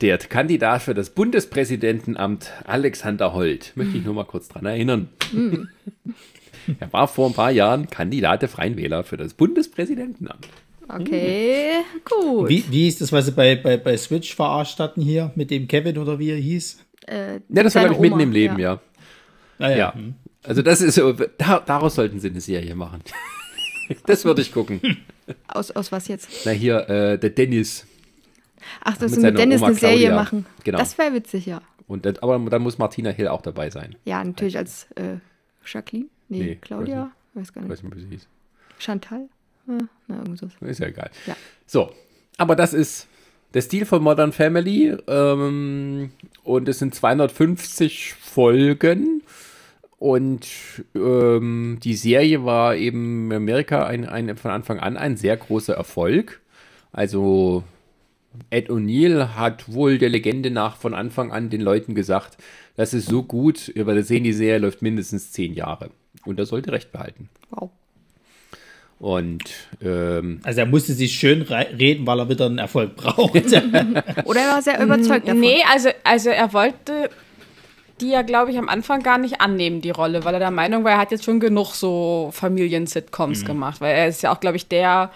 Der 0.01 0.17
Kandidat 0.17 0.81
für 0.81 0.93
das 0.93 1.09
Bundespräsidentenamt 1.09 2.51
Alexander 2.65 3.33
Holt, 3.33 3.73
möchte 3.75 3.97
ich 3.97 4.05
nur 4.05 4.13
mal 4.13 4.23
kurz 4.23 4.47
dran 4.47 4.65
erinnern. 4.65 5.09
Mm. 5.31 5.63
Er 6.79 6.93
war 6.93 7.07
vor 7.07 7.27
ein 7.27 7.33
paar 7.33 7.49
Jahren 7.49 7.89
Kandidat 7.89 8.43
der 8.43 8.49
Freien 8.49 8.77
Wähler 8.77 9.03
für 9.03 9.17
das 9.17 9.33
Bundespräsidentenamt. 9.33 10.47
Okay, 10.87 11.71
gut. 12.05 12.47
Wie, 12.47 12.63
wie 12.69 12.87
ist 12.87 13.01
das, 13.01 13.11
was 13.11 13.25
sie 13.25 13.31
bei, 13.31 13.55
bei, 13.55 13.77
bei 13.77 13.97
Switch 13.97 14.35
verarscht 14.35 14.79
hatten 14.79 15.01
hier 15.01 15.31
mit 15.35 15.49
dem 15.49 15.67
Kevin 15.67 15.97
oder 15.97 16.19
wie 16.19 16.29
er 16.29 16.37
hieß? 16.37 16.85
Äh, 17.07 17.39
ja, 17.49 17.63
das 17.63 17.73
war, 17.73 17.85
glaube 17.85 17.95
ich, 17.95 18.01
mitten 18.01 18.19
im 18.19 18.31
Leben, 18.31 18.59
ja. 18.59 18.73
ja. 18.73 18.81
Ah, 19.65 19.69
ja. 19.69 19.77
ja. 19.77 19.93
Hm. 19.95 20.13
Also, 20.43 20.61
das 20.61 20.81
ist 20.81 20.95
so, 20.95 21.13
da, 21.13 21.59
daraus 21.59 21.95
sollten 21.95 22.19
sie 22.19 22.29
eine 22.29 22.41
Serie 22.41 22.75
machen. 22.75 23.01
das 24.05 24.25
würde 24.25 24.41
ich 24.41 24.51
gucken. 24.51 24.79
Aus, 25.47 25.71
aus 25.71 25.91
was 25.91 26.07
jetzt? 26.07 26.29
Na, 26.45 26.51
hier, 26.51 26.87
äh, 26.89 27.17
der 27.17 27.31
Dennis. 27.31 27.85
Ach, 28.83 28.97
dass 28.97 29.13
sie 29.13 29.21
mit 29.21 29.37
Dennis 29.37 29.61
Oma 29.61 29.67
eine 29.67 29.75
Serie 29.75 29.97
Claudia. 29.97 30.15
machen. 30.15 30.45
Genau. 30.63 30.79
Das 30.79 30.97
wäre 30.97 31.13
witzig, 31.13 31.45
ja. 31.45 31.61
Und, 31.87 32.21
aber 32.23 32.37
dann 32.49 32.61
muss 32.61 32.77
Martina 32.77 33.09
Hill 33.09 33.27
auch 33.27 33.41
dabei 33.41 33.69
sein. 33.69 33.95
Ja, 34.05 34.23
natürlich 34.23 34.57
als 34.57 34.87
äh, 34.95 35.17
Jacqueline. 35.65 36.09
Nee, 36.27 36.39
nee 36.39 36.55
Claudia. 36.61 37.11
Weiß, 37.33 37.41
weiß, 37.41 37.53
gar 37.53 37.61
nicht. 37.61 37.71
Weiß 37.71 37.83
nicht, 37.83 37.95
wie 37.95 38.01
sie 38.01 38.07
hieß. 38.07 38.27
Chantal? 38.77 39.27
Ja, 39.67 39.77
na, 40.07 40.17
irgendwas. 40.17 40.51
Ist 40.61 40.79
ja 40.79 40.87
egal. 40.87 41.09
Ja. 41.25 41.35
So, 41.65 41.91
aber 42.37 42.55
das 42.55 42.73
ist 42.73 43.07
der 43.53 43.61
Stil 43.61 43.85
von 43.85 44.03
Modern 44.03 44.31
Family. 44.31 44.95
Ähm, 45.07 46.11
und 46.43 46.69
es 46.69 46.79
sind 46.79 46.95
250 46.95 48.13
Folgen. 48.13 49.23
Und 49.97 50.47
ähm, 50.95 51.79
die 51.83 51.95
Serie 51.95 52.45
war 52.45 52.75
eben 52.75 53.31
in 53.31 53.37
Amerika 53.37 53.85
ein, 53.85 54.07
ein, 54.07 54.37
von 54.37 54.51
Anfang 54.51 54.79
an 54.79 54.95
ein 54.95 55.17
sehr 55.17 55.35
großer 55.35 55.73
Erfolg. 55.73 56.39
Also 56.91 57.63
Ed 58.49 58.69
O'Neill 58.69 59.35
hat 59.35 59.71
wohl 59.71 59.97
der 59.97 60.09
Legende 60.09 60.51
nach 60.51 60.77
von 60.77 60.93
Anfang 60.93 61.31
an 61.31 61.49
den 61.49 61.61
Leuten 61.61 61.95
gesagt, 61.95 62.37
das 62.75 62.93
ist 62.93 63.07
so 63.07 63.23
gut, 63.23 63.71
weil 63.75 63.95
wir 63.95 64.03
sehen, 64.03 64.23
die 64.23 64.33
Serie 64.33 64.59
läuft 64.59 64.81
mindestens 64.81 65.31
zehn 65.31 65.53
Jahre. 65.53 65.89
Und 66.25 66.39
er 66.39 66.45
sollte 66.45 66.71
recht 66.71 66.91
behalten. 66.91 67.29
Wow. 67.49 67.71
Und 68.99 69.43
ähm, 69.81 70.41
also 70.43 70.59
er 70.59 70.65
musste 70.65 70.93
sich 70.93 71.13
schön 71.13 71.41
reden, 71.43 72.05
weil 72.05 72.19
er 72.19 72.29
wieder 72.29 72.45
einen 72.45 72.57
Erfolg 72.57 72.95
braucht. 72.95 73.35
Oder 74.25 74.41
er 74.41 74.53
war 74.53 74.61
sehr 74.61 74.81
überzeugt 74.81 75.27
davon. 75.27 75.39
Nee, 75.39 75.63
also, 75.71 75.89
also 76.03 76.29
er 76.29 76.51
wollte 76.53 77.09
die 78.01 78.09
ja, 78.09 78.21
glaube 78.21 78.51
ich, 78.51 78.57
am 78.57 78.69
Anfang 78.69 79.03
gar 79.03 79.17
nicht 79.17 79.41
annehmen, 79.41 79.81
die 79.81 79.89
Rolle, 79.89 80.23
weil 80.23 80.33
er 80.33 80.39
der 80.39 80.51
Meinung 80.51 80.83
war, 80.83 80.91
er 80.91 80.97
hat 80.97 81.11
jetzt 81.11 81.25
schon 81.25 81.39
genug 81.39 81.73
so 81.73 82.29
Familien-Sitcoms 82.33 83.41
mhm. 83.41 83.45
gemacht, 83.45 83.81
weil 83.81 83.95
er 83.95 84.07
ist 84.07 84.23
ja 84.23 84.33
auch, 84.33 84.39
glaube 84.39 84.57
ich, 84.57 84.67
der 84.67 85.11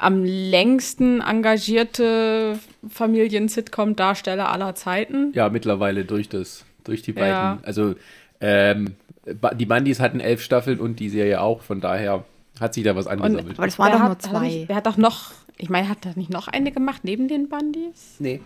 am 0.00 0.24
längsten 0.24 1.20
engagierte 1.20 2.58
Familien-Sitcom-Darsteller 2.88 4.50
aller 4.50 4.74
Zeiten. 4.74 5.32
Ja, 5.34 5.50
mittlerweile 5.50 6.04
durch 6.04 6.28
das, 6.28 6.64
durch 6.84 7.02
die 7.02 7.12
beiden. 7.12 7.28
Ja. 7.28 7.58
Also 7.62 7.94
ähm, 8.40 8.96
die 9.26 9.66
Bandys 9.66 10.00
hatten 10.00 10.20
elf 10.20 10.42
Staffeln 10.42 10.80
und 10.80 11.00
die 11.00 11.10
Serie 11.10 11.40
auch, 11.40 11.60
von 11.60 11.80
daher 11.80 12.24
hat 12.58 12.74
sich 12.74 12.82
da 12.82 12.96
was 12.96 13.06
angesammelt. 13.06 13.58
aber 13.58 13.66
das 13.66 13.78
waren 13.78 13.92
doch 13.92 14.06
nur 14.06 14.18
zwei. 14.18 14.66
Er 14.68 14.76
hat 14.76 14.86
doch 14.86 14.96
noch, 14.96 15.32
ich 15.58 15.68
meine, 15.68 15.88
hat 15.88 16.06
er 16.06 16.16
nicht 16.16 16.30
noch 16.30 16.48
eine 16.48 16.72
gemacht 16.72 17.04
neben 17.04 17.28
den 17.28 17.50
Bandys? 17.50 18.16
Nee. 18.18 18.40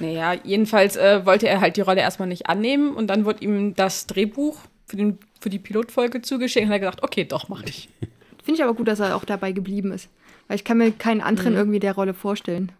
Naja, 0.00 0.34
jedenfalls 0.42 0.96
äh, 0.96 1.24
wollte 1.24 1.46
er 1.46 1.60
halt 1.60 1.76
die 1.76 1.80
Rolle 1.80 2.00
erstmal 2.00 2.26
nicht 2.26 2.48
annehmen 2.48 2.94
und 2.94 3.06
dann 3.06 3.24
wurde 3.24 3.44
ihm 3.44 3.76
das 3.76 4.08
Drehbuch 4.08 4.58
für, 4.86 4.96
den, 4.96 5.18
für 5.38 5.50
die 5.50 5.60
Pilotfolge 5.60 6.22
zugeschickt 6.22 6.66
und 6.66 6.72
er 6.72 6.74
hat 6.74 6.80
gesagt, 6.80 7.02
okay, 7.04 7.24
doch, 7.24 7.48
mach 7.48 7.62
ich. 7.62 7.88
Finde 8.44 8.60
ich 8.60 8.64
aber 8.64 8.74
gut, 8.74 8.88
dass 8.88 9.00
er 9.00 9.16
auch 9.16 9.24
dabei 9.24 9.52
geblieben 9.52 9.90
ist. 9.90 10.08
Weil 10.48 10.56
ich 10.56 10.64
kann 10.64 10.76
mir 10.76 10.92
keinen 10.92 11.22
anderen 11.22 11.52
mhm. 11.52 11.58
irgendwie 11.58 11.80
der 11.80 11.94
Rolle 11.94 12.12
vorstellen. 12.12 12.70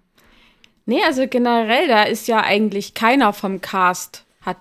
Nee, 0.84 1.00
also 1.06 1.26
generell, 1.26 1.88
da 1.88 2.02
ist 2.02 2.28
ja 2.28 2.42
eigentlich 2.42 2.92
keiner 2.92 3.32
vom 3.32 3.62
Cast 3.62 4.26
hat 4.42 4.58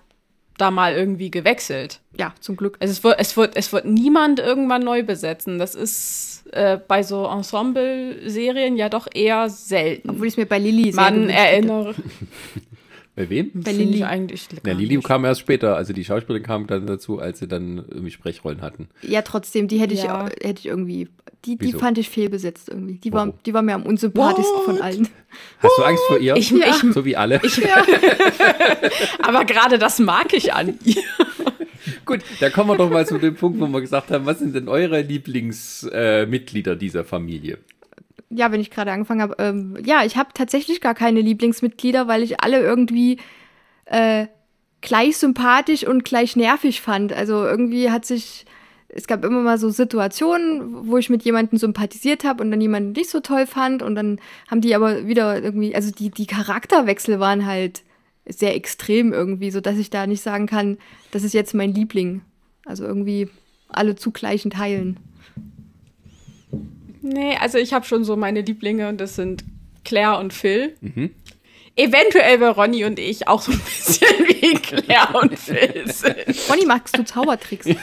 da 0.57 0.71
mal 0.71 0.93
irgendwie 0.93 1.29
gewechselt. 1.29 1.99
Ja, 2.17 2.33
zum 2.39 2.55
Glück. 2.55 2.77
Also 2.79 2.93
es 2.93 3.03
wird, 3.03 3.19
es 3.19 3.35
wird, 3.35 3.57
es 3.57 3.73
wird 3.73 3.83
niemand 3.83 4.39
irgendwann 4.39 4.83
neu 4.83 5.03
besetzen. 5.03 5.59
Das 5.59 5.75
ist 5.75 6.45
äh, 6.51 6.79
bei 6.87 7.03
so 7.03 7.25
Ensemble-Serien 7.25 8.77
ja 8.77 8.87
doch 8.87 9.07
eher 9.13 9.49
selten. 9.49 10.11
Obwohl 10.11 10.27
ich 10.27 10.33
es 10.33 10.37
mir 10.37 10.45
bei 10.45 10.59
Lilly 10.59 10.93
sehr 10.93 11.01
Man 11.01 11.29
erinnere. 11.29 11.95
Bei 13.15 13.29
wem? 13.29 13.51
Bei 13.53 13.71
Lilly 13.71 14.03
eigentlich. 14.03 14.47
Ja, 14.65 14.73
Lilly 14.73 14.99
kam 14.99 15.23
erst 15.23 15.41
später. 15.41 15.75
Also 15.75 15.93
die 15.93 16.03
Schauspielerin 16.03 16.43
kam 16.43 16.65
dann 16.65 16.87
dazu, 16.87 17.19
als 17.19 17.39
sie 17.39 17.47
dann 17.47 17.77
irgendwie 17.77 18.09
Sprechrollen 18.09 18.61
hatten. 18.61 18.89
Ja, 19.03 19.21
trotzdem, 19.21 19.67
die 19.67 19.79
hätte 19.79 19.93
ja. 19.93 20.27
ich, 20.27 20.47
hätte 20.47 20.59
ich 20.61 20.65
irgendwie, 20.65 21.09
die, 21.45 21.57
die 21.57 21.73
fand 21.73 21.99
ich 21.99 22.09
fehlbesetzt 22.09 22.69
irgendwie. 22.69 22.95
Die 22.95 23.13
war, 23.13 23.31
die 23.45 23.53
war 23.53 23.61
mir 23.61 23.75
am 23.75 23.83
unsympathischsten 23.83 24.57
What? 24.57 24.65
von 24.65 24.81
allen. 24.81 25.07
Hast 25.59 25.77
du 25.77 25.83
Angst 25.83 26.03
vor 26.07 26.17
ihr? 26.17 26.35
Ich, 26.35 26.49
ja. 26.49 26.69
ich, 26.69 26.93
so 26.93 27.05
wie 27.05 27.15
alle. 27.15 27.39
Ich, 27.43 27.57
ja. 27.57 27.85
Aber 29.19 29.45
gerade 29.45 29.77
das 29.77 29.99
mag 29.99 30.33
ich 30.33 30.51
an 30.51 30.79
ihr. 30.83 31.03
Gut, 32.05 32.21
da 32.39 32.49
kommen 32.49 32.69
wir 32.69 32.77
doch 32.77 32.89
mal 32.89 33.05
zu 33.05 33.17
dem 33.17 33.35
Punkt, 33.35 33.59
wo 33.59 33.67
wir 33.67 33.81
gesagt 33.81 34.09
haben, 34.09 34.25
was 34.25 34.39
sind 34.39 34.55
denn 34.55 34.67
eure 34.67 35.01
Lieblingsmitglieder 35.01 36.71
äh, 36.73 36.77
dieser 36.77 37.03
Familie? 37.03 37.59
Ja, 38.35 38.51
wenn 38.51 38.61
ich 38.61 38.71
gerade 38.71 38.91
angefangen 38.91 39.21
habe, 39.21 39.35
ähm, 39.39 39.77
ja, 39.83 40.03
ich 40.03 40.17
habe 40.17 40.29
tatsächlich 40.33 40.81
gar 40.81 40.95
keine 40.95 41.21
Lieblingsmitglieder, 41.21 42.07
weil 42.07 42.23
ich 42.23 42.41
alle 42.41 42.59
irgendwie 42.59 43.17
äh, 43.85 44.27
gleich 44.81 45.17
sympathisch 45.17 45.87
und 45.87 46.05
gleich 46.05 46.35
nervig 46.35 46.81
fand. 46.81 47.13
Also 47.13 47.45
irgendwie 47.45 47.89
hat 47.89 48.05
sich, 48.05 48.45
es 48.89 49.07
gab 49.07 49.23
immer 49.23 49.41
mal 49.41 49.57
so 49.57 49.69
Situationen, 49.69 50.87
wo 50.87 50.97
ich 50.97 51.09
mit 51.09 51.23
jemandem 51.23 51.57
sympathisiert 51.57 52.23
habe 52.23 52.43
und 52.43 52.51
dann 52.51 52.61
jemanden 52.61 52.91
nicht 52.91 53.09
so 53.09 53.19
toll 53.21 53.47
fand 53.47 53.81
und 53.81 53.95
dann 53.95 54.19
haben 54.49 54.61
die 54.61 54.75
aber 54.75 55.07
wieder 55.07 55.41
irgendwie, 55.41 55.75
also 55.75 55.91
die, 55.91 56.09
die 56.09 56.27
Charakterwechsel 56.27 57.19
waren 57.19 57.45
halt 57.45 57.83
sehr 58.25 58.55
extrem 58.55 59.13
irgendwie, 59.13 59.51
so 59.51 59.61
dass 59.61 59.77
ich 59.77 59.89
da 59.89 60.07
nicht 60.07 60.21
sagen 60.21 60.47
kann, 60.47 60.77
das 61.11 61.23
ist 61.23 61.33
jetzt 61.33 61.53
mein 61.53 61.73
Liebling. 61.73 62.21
Also 62.65 62.85
irgendwie 62.85 63.29
alle 63.69 63.95
zu 63.95 64.11
gleichen 64.11 64.51
Teilen. 64.51 64.99
Nee, 67.03 67.37
also 67.39 67.57
ich 67.57 67.73
habe 67.73 67.85
schon 67.85 68.05
so 68.05 68.15
meine 68.15 68.41
Lieblinge 68.41 68.87
und 68.87 68.99
das 68.99 69.15
sind 69.15 69.43
Claire 69.83 70.19
und 70.19 70.33
Phil. 70.33 70.75
Mhm. 70.79 71.11
Eventuell 71.75 72.39
wäre 72.39 72.55
Ronny 72.55 72.85
und 72.85 72.99
ich 72.99 73.27
auch 73.27 73.41
so 73.41 73.51
ein 73.51 73.59
bisschen 73.59 74.07
wie 74.27 74.53
Claire 74.53 75.19
und 75.21 75.37
Phil 75.37 75.91
sind. 75.91 76.15
Ronny, 76.49 76.65
magst 76.65 76.97
du 76.97 77.03
Zaubertricks? 77.03 77.65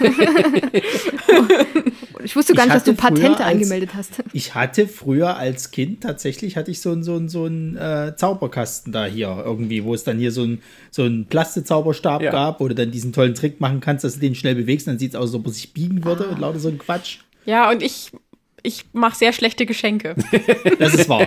ich 2.24 2.35
wusste 2.35 2.54
gar 2.54 2.64
nicht, 2.64 2.76
dass 2.76 2.85
du 2.85 2.94
Patente 2.94 3.44
als, 3.44 3.54
angemeldet 3.54 3.90
hast. 3.94 4.22
Ich 4.33 4.54
hatte 4.54 4.87
früher 4.87 5.37
als 5.37 5.70
Kind 5.70 6.02
tatsächlich 6.02 6.56
hatte 6.56 6.70
ich 6.70 6.80
so 6.80 6.92
einen 6.92 7.02
so 7.02 7.16
einen, 7.16 7.28
so 7.28 7.44
einen 7.44 7.76
äh, 7.76 8.14
Zauberkasten 8.16 8.90
da 8.92 9.04
hier 9.04 9.42
irgendwie, 9.44 9.85
wo 9.85 9.92
es 9.92 10.04
dann 10.04 10.18
hier 10.18 10.33
so 10.33 10.44
einen 10.44 10.62
so 10.90 11.02
einen 11.02 11.26
Plastikzauberstab 11.26 12.22
ja. 12.22 12.30
gab, 12.30 12.61
wo 12.61 12.68
du 12.68 12.74
dann 12.74 12.90
diesen 12.92 13.12
tollen 13.12 13.35
Trick 13.35 13.61
machen 13.61 13.80
kannst, 13.80 14.04
dass 14.04 14.14
du 14.14 14.20
den 14.20 14.35
schnell 14.35 14.54
bewegst, 14.54 14.87
dann 14.87 14.98
sieht 14.98 15.11
es 15.11 15.16
aus, 15.16 15.28
als 15.30 15.35
ob 15.35 15.44
er 15.46 15.52
sich 15.52 15.74
biegen 15.74 16.04
würde 16.04 16.26
ah. 16.28 16.33
und 16.33 16.38
lauter 16.38 16.61
so 16.61 16.68
ein 16.68 16.78
Quatsch. 16.78 17.18
Ja, 17.44 17.70
und 17.70 17.83
ich 17.83 18.12
ich 18.62 18.84
mache 18.92 19.16
sehr 19.16 19.32
schlechte 19.32 19.66
Geschenke. 19.66 20.16
Das 20.78 20.94
ist 20.94 21.08
wahr. 21.08 21.26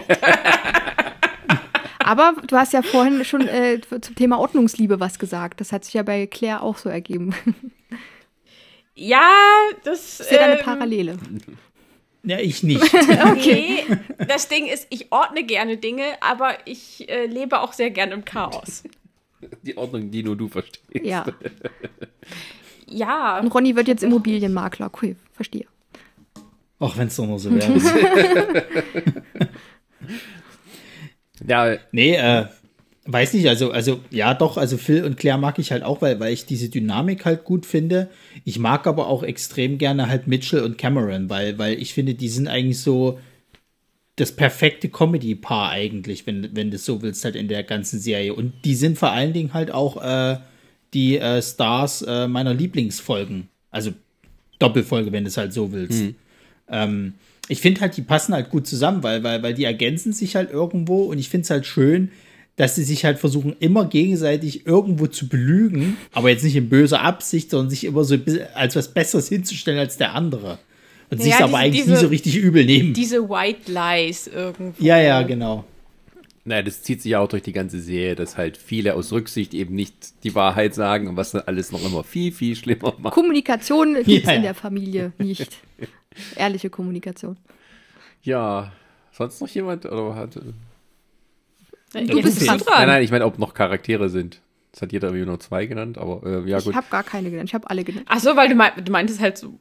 Aber 2.00 2.34
du 2.48 2.58
hast 2.58 2.74
ja 2.74 2.82
vorhin 2.82 3.24
schon 3.24 3.48
äh, 3.48 3.80
zum 4.02 4.16
Thema 4.16 4.40
Ordnungsliebe 4.40 5.00
was 5.00 5.20
gesagt. 5.20 5.62
Das 5.62 5.72
hat 5.72 5.86
sich 5.86 5.94
ja 5.94 6.04
bei 6.04 6.28
Claire 6.28 6.62
auch 6.62 6.78
so 6.78 6.90
ergeben. 6.90 7.34
Ja, 8.96 9.30
das 9.84 10.20
ist 10.20 10.32
ja 10.32 10.40
ähm, 10.40 10.52
eine 10.52 10.64
Parallele. 10.64 11.18
Ja, 12.24 12.40
ich 12.40 12.64
nicht. 12.64 12.82
okay. 13.26 13.84
Das 14.28 14.48
Ding 14.48 14.68
ist, 14.68 14.88
ich 14.90 15.12
ordne 15.12 15.44
gerne 15.44 15.78
Dinge, 15.78 16.04
aber 16.22 16.56
ich 16.66 17.10
äh, 17.10 17.26
lebe 17.26 17.60
auch 17.60 17.74
sehr 17.74 17.90
gerne 17.90 18.14
im 18.14 18.24
Chaos. 18.24 18.84
Die 19.62 19.76
Ordnung, 19.76 20.10
die 20.10 20.24
nur 20.24 20.38
du 20.38 20.48
verstehst. 20.48 20.84
Ja. 21.04 21.26
ja. 22.88 23.40
Und 23.40 23.54
Ronny 23.54 23.76
wird 23.76 23.90
jetzt 23.90 24.04
Immobilienmakler. 24.04 24.90
Cool, 25.02 25.18
verstehe. 25.34 25.66
Auch 26.80 26.98
wenn 26.98 27.08
es 27.08 27.16
doch 27.16 27.28
nur 27.28 27.40
so 27.40 27.52
wäre. 27.52 28.66
ja. 31.48 31.78
Nee, 31.92 32.16
äh, 32.16 32.46
weiß 33.06 33.34
nicht, 33.34 33.48
also, 33.48 33.72
also, 33.72 34.00
ja, 34.10 34.34
doch, 34.34 34.58
also 34.58 34.78
Phil 34.78 35.04
und 35.04 35.18
Claire 35.18 35.38
mag 35.38 35.60
ich 35.60 35.72
halt 35.72 35.84
auch, 35.84 36.02
weil, 36.02 36.20
weil 36.20 36.34
ich 36.34 36.46
diese 36.46 36.70
Dynamik 36.70 37.26
halt 37.26 37.44
gut 37.44 37.66
finde. 37.66 38.10
Ich 38.46 38.60
mag 38.60 38.88
aber 38.88 39.08
auch 39.08 39.24
extrem 39.24 39.78
gerne 39.78 40.08
halt 40.08 40.28
Mitchell 40.28 40.62
und 40.62 40.78
Cameron, 40.78 41.30
weil, 41.30 41.58
weil 41.58 41.82
ich 41.82 41.94
finde, 41.94 42.16
die 42.16 42.30
sind 42.30 42.48
eigentlich 42.48 42.80
so 42.80 43.20
das 44.16 44.32
perfekte 44.32 44.90
Comedy-Paar 44.90 45.72
eigentlich, 45.72 46.28
wenn, 46.28 46.56
wenn 46.56 46.70
du 46.70 46.78
so 46.78 47.02
willst, 47.02 47.26
halt 47.26 47.36
in 47.36 47.48
der 47.48 47.64
ganzen 47.64 48.00
Serie. 48.00 48.34
Und 48.34 48.54
die 48.64 48.76
sind 48.76 48.98
vor 48.98 49.12
allen 49.12 49.34
Dingen 49.34 49.54
halt 49.54 49.72
auch 49.72 50.02
äh, 50.04 50.38
die 50.94 51.18
äh, 51.18 51.42
Stars 51.42 52.04
äh, 52.04 52.28
meiner 52.28 52.54
Lieblingsfolgen. 52.54 53.50
Also 53.72 53.92
Doppelfolge, 54.60 55.12
wenn 55.12 55.24
du 55.24 55.30
es 55.30 55.38
halt 55.38 55.52
so 55.52 55.72
willst. 55.72 56.04
Mhm. 56.04 56.16
Ähm, 56.70 57.14
ich 57.48 57.62
finde 57.62 57.82
halt, 57.82 57.98
die 57.98 58.02
passen 58.02 58.34
halt 58.34 58.50
gut 58.50 58.68
zusammen, 58.68 59.04
weil, 59.04 59.24
weil, 59.24 59.44
weil 59.44 59.54
die 59.54 59.66
ergänzen 59.66 60.14
sich 60.14 60.36
halt 60.36 60.52
irgendwo 60.52 61.04
und 61.04 61.20
ich 61.20 61.30
finde 61.30 61.44
es 61.44 61.50
halt 61.50 61.66
schön, 61.66 62.12
dass 62.56 62.76
sie 62.76 62.84
sich 62.84 63.04
halt 63.04 63.20
versuchen, 63.20 63.56
immer 63.60 63.86
gegenseitig 63.86 64.66
irgendwo 64.68 65.08
zu 65.08 65.28
belügen, 65.28 65.98
aber 66.12 66.30
jetzt 66.30 66.44
nicht 66.44 66.56
in 66.56 66.70
böser 66.70 67.02
Absicht, 67.02 67.50
sondern 67.50 67.70
sich 67.70 67.84
immer 67.84 68.04
so 68.04 68.18
als 68.54 68.76
was 68.76 68.94
Besseres 68.94 69.28
hinzustellen 69.28 69.80
als 69.80 69.98
der 69.98 70.14
andere. 70.14 70.60
Und 71.10 71.20
ja, 71.20 71.26
sich 71.26 71.36
aber 71.36 71.58
eigentlich 71.58 71.84
diese, 71.84 71.96
nie 71.96 72.02
so 72.02 72.08
richtig 72.08 72.38
übel 72.38 72.66
nehmen. 72.66 72.94
Diese 72.94 73.28
White 73.30 73.72
Lies 73.72 74.28
irgendwo. 74.28 74.84
Ja, 74.84 75.00
ja, 75.00 75.22
genau. 75.24 75.66
Naja, 76.46 76.62
das 76.62 76.82
zieht 76.84 77.02
sich 77.02 77.12
ja 77.12 77.20
auch 77.20 77.30
durch 77.30 77.44
die 77.44 77.54
ganze 77.54 77.80
Serie, 77.80 78.16
dass 78.16 78.36
halt 78.36 78.58
viele 78.58 78.96
aus 78.96 79.14
Rücksicht 79.14 79.54
eben 79.54 79.76
nicht 79.76 79.94
die 80.24 80.36
Wahrheit 80.36 80.76
sagen 80.76 81.08
und 81.08 81.16
was 81.16 81.32
dann 81.32 81.44
alles 81.46 81.72
noch 81.72 81.84
immer 81.86 82.04
viel, 82.04 82.32
viel 82.34 82.56
schlimmer 82.56 82.94
macht. 82.98 83.14
Kommunikation 83.14 83.96
gibt 84.04 84.10
es 84.10 84.26
ja, 84.26 84.34
in 84.34 84.42
der 84.42 84.54
Familie 84.54 85.14
nicht. 85.18 85.48
Ehrliche 86.36 86.70
Kommunikation. 86.70 87.38
Ja, 88.22 88.72
sonst 89.12 89.42
noch 89.42 89.50
jemand? 89.50 89.86
Oder 89.86 90.16
hat, 90.16 90.36
du 90.36 92.22
bist 92.22 92.48
dran. 92.48 92.62
Nein, 92.66 92.88
nein, 92.88 93.04
ich 93.04 93.12
meine, 93.12 93.26
ob 93.26 93.40
noch 93.40 93.54
Charaktere 93.54 94.10
sind. 94.10 94.42
Das 94.72 94.82
hat 94.82 94.92
jeder 94.92 95.10
irgendwie 95.10 95.28
nur 95.28 95.40
zwei 95.40 95.68
genannt, 95.68 96.00
aber 96.00 96.26
äh, 96.26 96.50
ja 96.50 96.58
gut. 96.58 96.72
Ich 96.72 96.76
habe 96.76 96.88
gar 96.90 97.04
keine 97.04 97.30
genannt, 97.30 97.50
ich 97.50 97.54
habe 97.54 97.70
alle 97.70 97.84
genannt. 97.84 98.08
Ach 98.10 98.20
so, 98.20 98.36
weil 98.36 98.50
du, 98.50 98.56
mein, 98.56 98.72
du 98.84 98.92
meintest 98.92 99.20
halt 99.22 99.38
so 99.38 99.60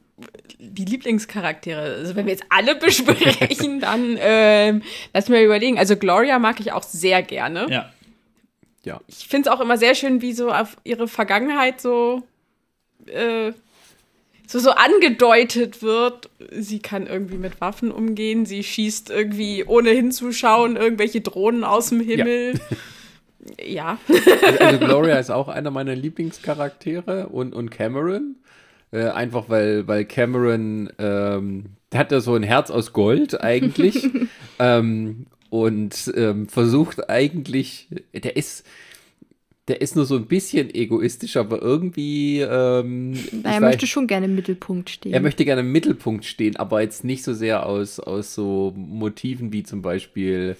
die 0.57 0.85
Lieblingscharaktere. 0.85 1.81
Also 1.81 2.15
wenn 2.15 2.25
wir 2.25 2.33
jetzt 2.33 2.45
alle 2.49 2.75
besprechen, 2.79 3.79
dann 3.79 4.17
äh, 4.17 4.79
lass 5.13 5.29
mir 5.29 5.43
überlegen. 5.43 5.77
Also 5.77 5.97
Gloria 5.97 6.39
mag 6.39 6.59
ich 6.59 6.71
auch 6.71 6.81
sehr 6.81 7.21
gerne. 7.21 7.67
Ja. 7.69 7.91
Ja. 8.85 9.01
Ich 9.07 9.27
finde 9.27 9.49
es 9.49 9.55
auch 9.55 9.61
immer 9.61 9.77
sehr 9.77 9.93
schön, 9.93 10.21
wie 10.21 10.33
so 10.33 10.51
auf 10.51 10.77
ihre 10.83 11.07
Vergangenheit 11.07 11.79
so 11.79 12.23
äh, 13.05 13.53
so, 14.47 14.59
so 14.59 14.71
angedeutet 14.71 15.81
wird, 15.81 16.29
sie 16.51 16.79
kann 16.79 17.07
irgendwie 17.07 17.37
mit 17.37 17.59
Waffen 17.61 17.91
umgehen, 17.91 18.45
sie 18.45 18.63
schießt 18.63 19.09
irgendwie 19.09 19.63
ohne 19.65 19.91
hinzuschauen 19.91 20.75
irgendwelche 20.75 21.21
Drohnen 21.21 21.63
aus 21.63 21.89
dem 21.89 22.01
Himmel. 22.01 22.59
Ja. 23.57 23.57
ja. 23.65 23.99
Also, 24.43 24.59
also, 24.59 24.79
Gloria 24.79 25.17
ist 25.17 25.31
auch 25.31 25.47
einer 25.47 25.71
meiner 25.71 25.95
Lieblingscharaktere 25.95 27.27
und, 27.27 27.53
und 27.53 27.71
Cameron. 27.71 28.35
Äh, 28.91 29.09
einfach 29.09 29.45
weil, 29.49 29.87
weil 29.87 30.05
Cameron 30.05 30.91
ähm, 30.99 31.65
hat 31.93 32.11
ja 32.11 32.19
so 32.19 32.35
ein 32.35 32.43
Herz 32.43 32.69
aus 32.69 32.93
Gold 32.93 33.41
eigentlich. 33.41 34.07
ähm, 34.59 35.25
und 35.49 36.11
ähm, 36.15 36.47
versucht 36.47 37.09
eigentlich, 37.09 37.87
der 38.13 38.35
ist, 38.35 38.65
der 39.67 39.81
ist 39.81 39.95
nur 39.95 40.05
so 40.05 40.15
ein 40.15 40.25
bisschen 40.25 40.73
egoistisch, 40.73 41.37
aber 41.37 41.61
irgendwie. 41.61 42.41
Ähm, 42.41 43.13
er 43.43 43.61
möchte 43.61 43.87
schon 43.87 44.07
gerne 44.07 44.25
im 44.25 44.35
Mittelpunkt 44.35 44.89
stehen. 44.89 45.13
Er 45.13 45.21
möchte 45.21 45.45
gerne 45.45 45.61
im 45.61 45.71
Mittelpunkt 45.71 46.25
stehen, 46.25 46.57
aber 46.57 46.81
jetzt 46.81 47.03
nicht 47.03 47.23
so 47.23 47.33
sehr 47.33 47.65
aus, 47.65 47.99
aus 47.99 48.33
so 48.33 48.73
Motiven 48.75 49.53
wie 49.53 49.63
zum 49.63 49.81
Beispiel 49.81 50.57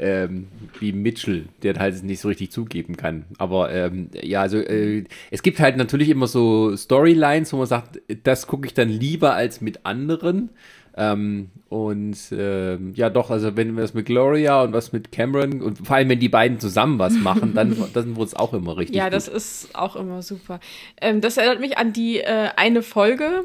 ähm, 0.00 0.48
wie 0.80 0.92
Mitchell, 0.92 1.44
der 1.62 1.74
halt 1.74 2.02
nicht 2.02 2.20
so 2.20 2.28
richtig 2.28 2.50
zugeben 2.50 2.96
kann. 2.96 3.24
Aber 3.38 3.72
ähm, 3.72 4.08
ja, 4.20 4.40
also 4.40 4.58
äh, 4.58 5.04
es 5.30 5.42
gibt 5.42 5.60
halt 5.60 5.76
natürlich 5.76 6.08
immer 6.08 6.26
so 6.26 6.74
Storylines, 6.76 7.52
wo 7.52 7.58
man 7.58 7.66
sagt, 7.66 8.00
das 8.24 8.46
gucke 8.46 8.66
ich 8.66 8.74
dann 8.74 8.88
lieber 8.88 9.34
als 9.34 9.60
mit 9.60 9.84
anderen. 9.84 10.50
Ähm, 10.96 11.50
und 11.68 12.18
ähm, 12.32 12.92
ja, 12.96 13.10
doch, 13.10 13.30
also 13.30 13.56
wenn 13.56 13.76
wir 13.76 13.82
das 13.82 13.94
mit 13.94 14.06
Gloria 14.06 14.62
und 14.62 14.72
was 14.72 14.92
mit 14.92 15.12
Cameron 15.12 15.62
und 15.62 15.86
vor 15.86 15.96
allem, 15.96 16.08
wenn 16.08 16.18
die 16.18 16.28
beiden 16.28 16.58
zusammen 16.58 16.98
was 16.98 17.14
machen, 17.14 17.54
dann, 17.54 17.76
dann 17.94 18.16
wurde 18.16 18.26
es 18.26 18.34
auch 18.34 18.52
immer 18.52 18.76
richtig. 18.76 18.96
Ja, 18.96 19.04
gut. 19.04 19.14
das 19.14 19.28
ist 19.28 19.74
auch 19.74 19.96
immer 19.96 20.22
super. 20.22 20.58
Ähm, 21.00 21.20
das 21.20 21.36
erinnert 21.36 21.60
mich 21.60 21.78
an 21.78 21.92
die 21.92 22.18
äh, 22.18 22.48
eine 22.56 22.82
Folge, 22.82 23.44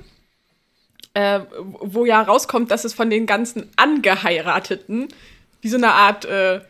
äh, 1.14 1.42
wo 1.82 2.06
ja 2.06 2.22
rauskommt, 2.22 2.72
dass 2.72 2.84
es 2.84 2.94
von 2.94 3.10
den 3.10 3.26
ganzen 3.26 3.70
Angeheirateten 3.76 5.08
wie 5.62 5.70
so 5.70 5.78
eine 5.78 5.94
Art 5.94 6.26
äh, 6.26 6.62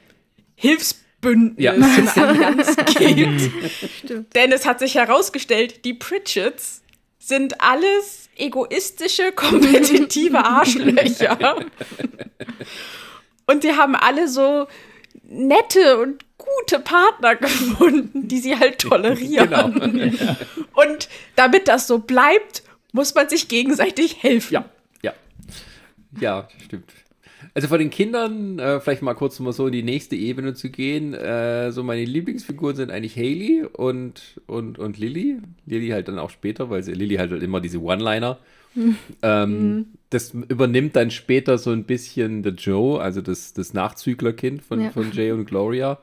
Hilfsbündnis, 0.55 1.63
ja. 1.63 1.73
so 1.73 2.21
eine 2.21 2.29
Allianz 2.29 2.75
gibt. 2.97 4.35
Denn 4.35 4.51
es 4.51 4.65
hat 4.65 4.79
sich 4.79 4.95
herausgestellt, 4.95 5.85
die 5.85 5.93
Pritchett's 5.93 6.81
sind 7.17 7.59
alles 7.61 8.24
egoistische, 8.35 9.31
kompetitive 9.35 10.43
Arschlöcher. 10.43 11.65
und 13.47 13.63
die 13.63 13.73
haben 13.73 13.95
alle 13.95 14.27
so 14.27 14.67
nette 15.23 15.99
und 15.99 16.23
gute 16.37 16.79
Partner 16.79 17.35
gefunden, 17.35 18.27
die 18.27 18.39
sie 18.39 18.57
halt 18.57 18.79
tolerieren. 18.79 19.49
Genau. 19.49 20.35
Und 20.73 21.09
damit 21.35 21.67
das 21.67 21.87
so 21.87 21.99
bleibt, 21.99 22.63
muss 22.91 23.15
man 23.15 23.29
sich 23.29 23.47
gegenseitig 23.47 24.21
helfen. 24.21 24.53
Ja, 24.53 24.65
ja. 25.01 25.13
Ja, 26.19 26.47
stimmt. 26.63 26.91
Also 27.55 27.69
von 27.69 27.79
den 27.79 27.89
Kindern, 27.89 28.59
äh, 28.59 28.81
vielleicht 28.81 29.01
mal 29.01 29.13
kurz 29.13 29.39
mal 29.39 29.53
so 29.53 29.67
in 29.67 29.71
die 29.71 29.81
nächste 29.81 30.17
Ebene 30.17 30.55
zu 30.55 30.69
gehen. 30.69 31.13
Äh, 31.13 31.71
so 31.71 31.83
meine 31.83 32.03
Lieblingsfiguren 32.03 32.75
sind 32.75 32.91
eigentlich 32.91 33.15
Haley 33.15 33.63
und, 33.71 34.41
und, 34.45 34.77
und 34.77 34.97
Lily. 34.97 35.37
Lily 35.65 35.87
halt 35.87 36.09
dann 36.09 36.19
auch 36.19 36.31
später, 36.31 36.69
weil 36.69 36.83
sie, 36.83 36.91
Lily 36.91 37.15
halt, 37.15 37.31
halt 37.31 37.41
immer 37.41 37.61
diese 37.61 37.81
One-Liner. 37.81 38.37
Ähm, 39.21 39.49
mhm. 39.51 39.85
Das 40.09 40.33
übernimmt 40.33 40.97
dann 40.97 41.09
später 41.09 41.57
so 41.57 41.71
ein 41.71 41.85
bisschen 41.85 42.43
der 42.43 42.55
Joe, 42.55 42.99
also 42.99 43.21
das, 43.21 43.53
das 43.53 43.73
Nachzüglerkind 43.73 44.61
von, 44.61 44.81
ja. 44.81 44.89
von 44.89 45.13
Jay 45.13 45.31
und 45.31 45.45
Gloria. 45.45 45.97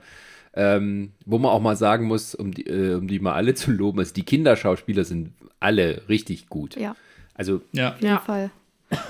Ähm, 0.54 1.10
wo 1.26 1.36
man 1.36 1.50
auch 1.50 1.60
mal 1.60 1.76
sagen 1.76 2.06
muss, 2.06 2.34
um 2.34 2.54
die, 2.54 2.66
äh, 2.66 2.94
um 2.94 3.08
die 3.08 3.18
mal 3.18 3.34
alle 3.34 3.52
zu 3.52 3.72
loben, 3.72 3.98
also 3.98 4.14
die 4.14 4.22
Kinderschauspieler 4.22 5.04
sind 5.04 5.32
alle 5.60 6.00
richtig 6.08 6.48
gut. 6.48 6.76
Ja. 6.76 6.96
Also 7.34 7.60
ja. 7.72 7.92
auf 7.92 8.00
jeden 8.00 8.18
Fall 8.20 8.50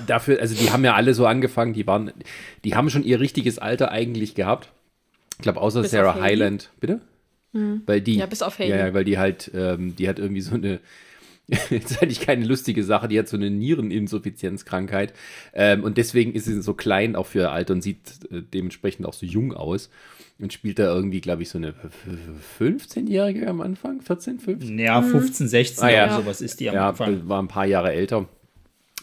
dafür, 0.07 0.39
also 0.39 0.55
die 0.55 0.71
haben 0.71 0.83
ja 0.83 0.93
alle 0.95 1.13
so 1.13 1.25
angefangen, 1.25 1.73
die 1.73 1.87
waren, 1.87 2.11
die 2.63 2.75
haben 2.75 2.89
schon 2.89 3.03
ihr 3.03 3.19
richtiges 3.19 3.59
Alter 3.59 3.91
eigentlich 3.91 4.35
gehabt. 4.35 4.69
Ich 5.37 5.43
glaube, 5.43 5.61
außer 5.61 5.81
bis 5.81 5.91
Sarah 5.91 6.21
Hyland. 6.21 6.69
Bitte? 6.79 7.01
Mhm. 7.53 7.81
Weil 7.85 8.01
die, 8.01 8.17
ja, 8.17 8.25
bis 8.25 8.41
auf 8.41 8.59
Haley. 8.59 8.69
Ja, 8.69 8.93
weil 8.93 9.05
die 9.05 9.17
halt, 9.17 9.51
ähm, 9.53 9.95
die 9.95 10.09
hat 10.09 10.19
irgendwie 10.19 10.41
so 10.41 10.55
eine, 10.55 10.79
jetzt 11.69 12.01
hatte 12.01 12.11
ich 12.11 12.21
keine 12.21 12.45
lustige 12.45 12.83
Sache, 12.83 13.07
die 13.07 13.17
hat 13.17 13.27
so 13.27 13.37
eine 13.37 13.49
Niereninsuffizienzkrankheit. 13.49 15.13
Ähm, 15.53 15.83
und 15.83 15.97
deswegen 15.97 16.33
ist 16.33 16.45
sie 16.45 16.61
so 16.61 16.73
klein 16.73 17.15
auch 17.15 17.27
für 17.27 17.39
ihr 17.39 17.51
Alter 17.51 17.73
und 17.73 17.81
sieht 17.81 17.99
äh, 18.31 18.41
dementsprechend 18.41 19.05
auch 19.05 19.13
so 19.13 19.25
jung 19.25 19.53
aus. 19.53 19.89
Und 20.39 20.51
spielt 20.51 20.79
da 20.79 20.93
irgendwie, 20.93 21.21
glaube 21.21 21.43
ich, 21.43 21.49
so 21.49 21.59
eine 21.59 21.75
15-Jährige 22.59 23.47
am 23.47 23.61
Anfang? 23.61 24.01
14, 24.01 24.39
15? 24.39 24.79
Ja, 24.79 25.01
15, 25.01 25.47
16 25.47 25.83
ah, 25.83 25.89
ja. 25.91 26.05
oder 26.05 26.23
sowas 26.23 26.41
ist 26.41 26.59
die 26.59 26.69
am 26.69 26.75
ja, 26.75 26.89
Anfang. 26.89 27.29
War 27.29 27.41
ein 27.41 27.47
paar 27.47 27.67
Jahre 27.67 27.93
älter. 27.93 28.27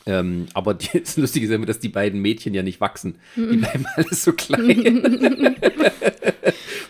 Ähm, 0.07 0.47
aber 0.55 0.75
die, 0.75 1.01
das 1.05 1.17
Lustige 1.17 1.47
ist 1.47 1.53
immer, 1.53 1.67
dass 1.67 1.79
die 1.81 1.89
beiden 1.89 2.21
Mädchen 2.21 2.55
ja 2.55 2.63
nicht 2.63 2.81
wachsen. 2.81 3.19
Die 3.37 3.41
mhm. 3.41 3.61
bleiben 3.61 3.87
alles 3.97 4.25
so 4.25 4.33
klein. 4.33 4.65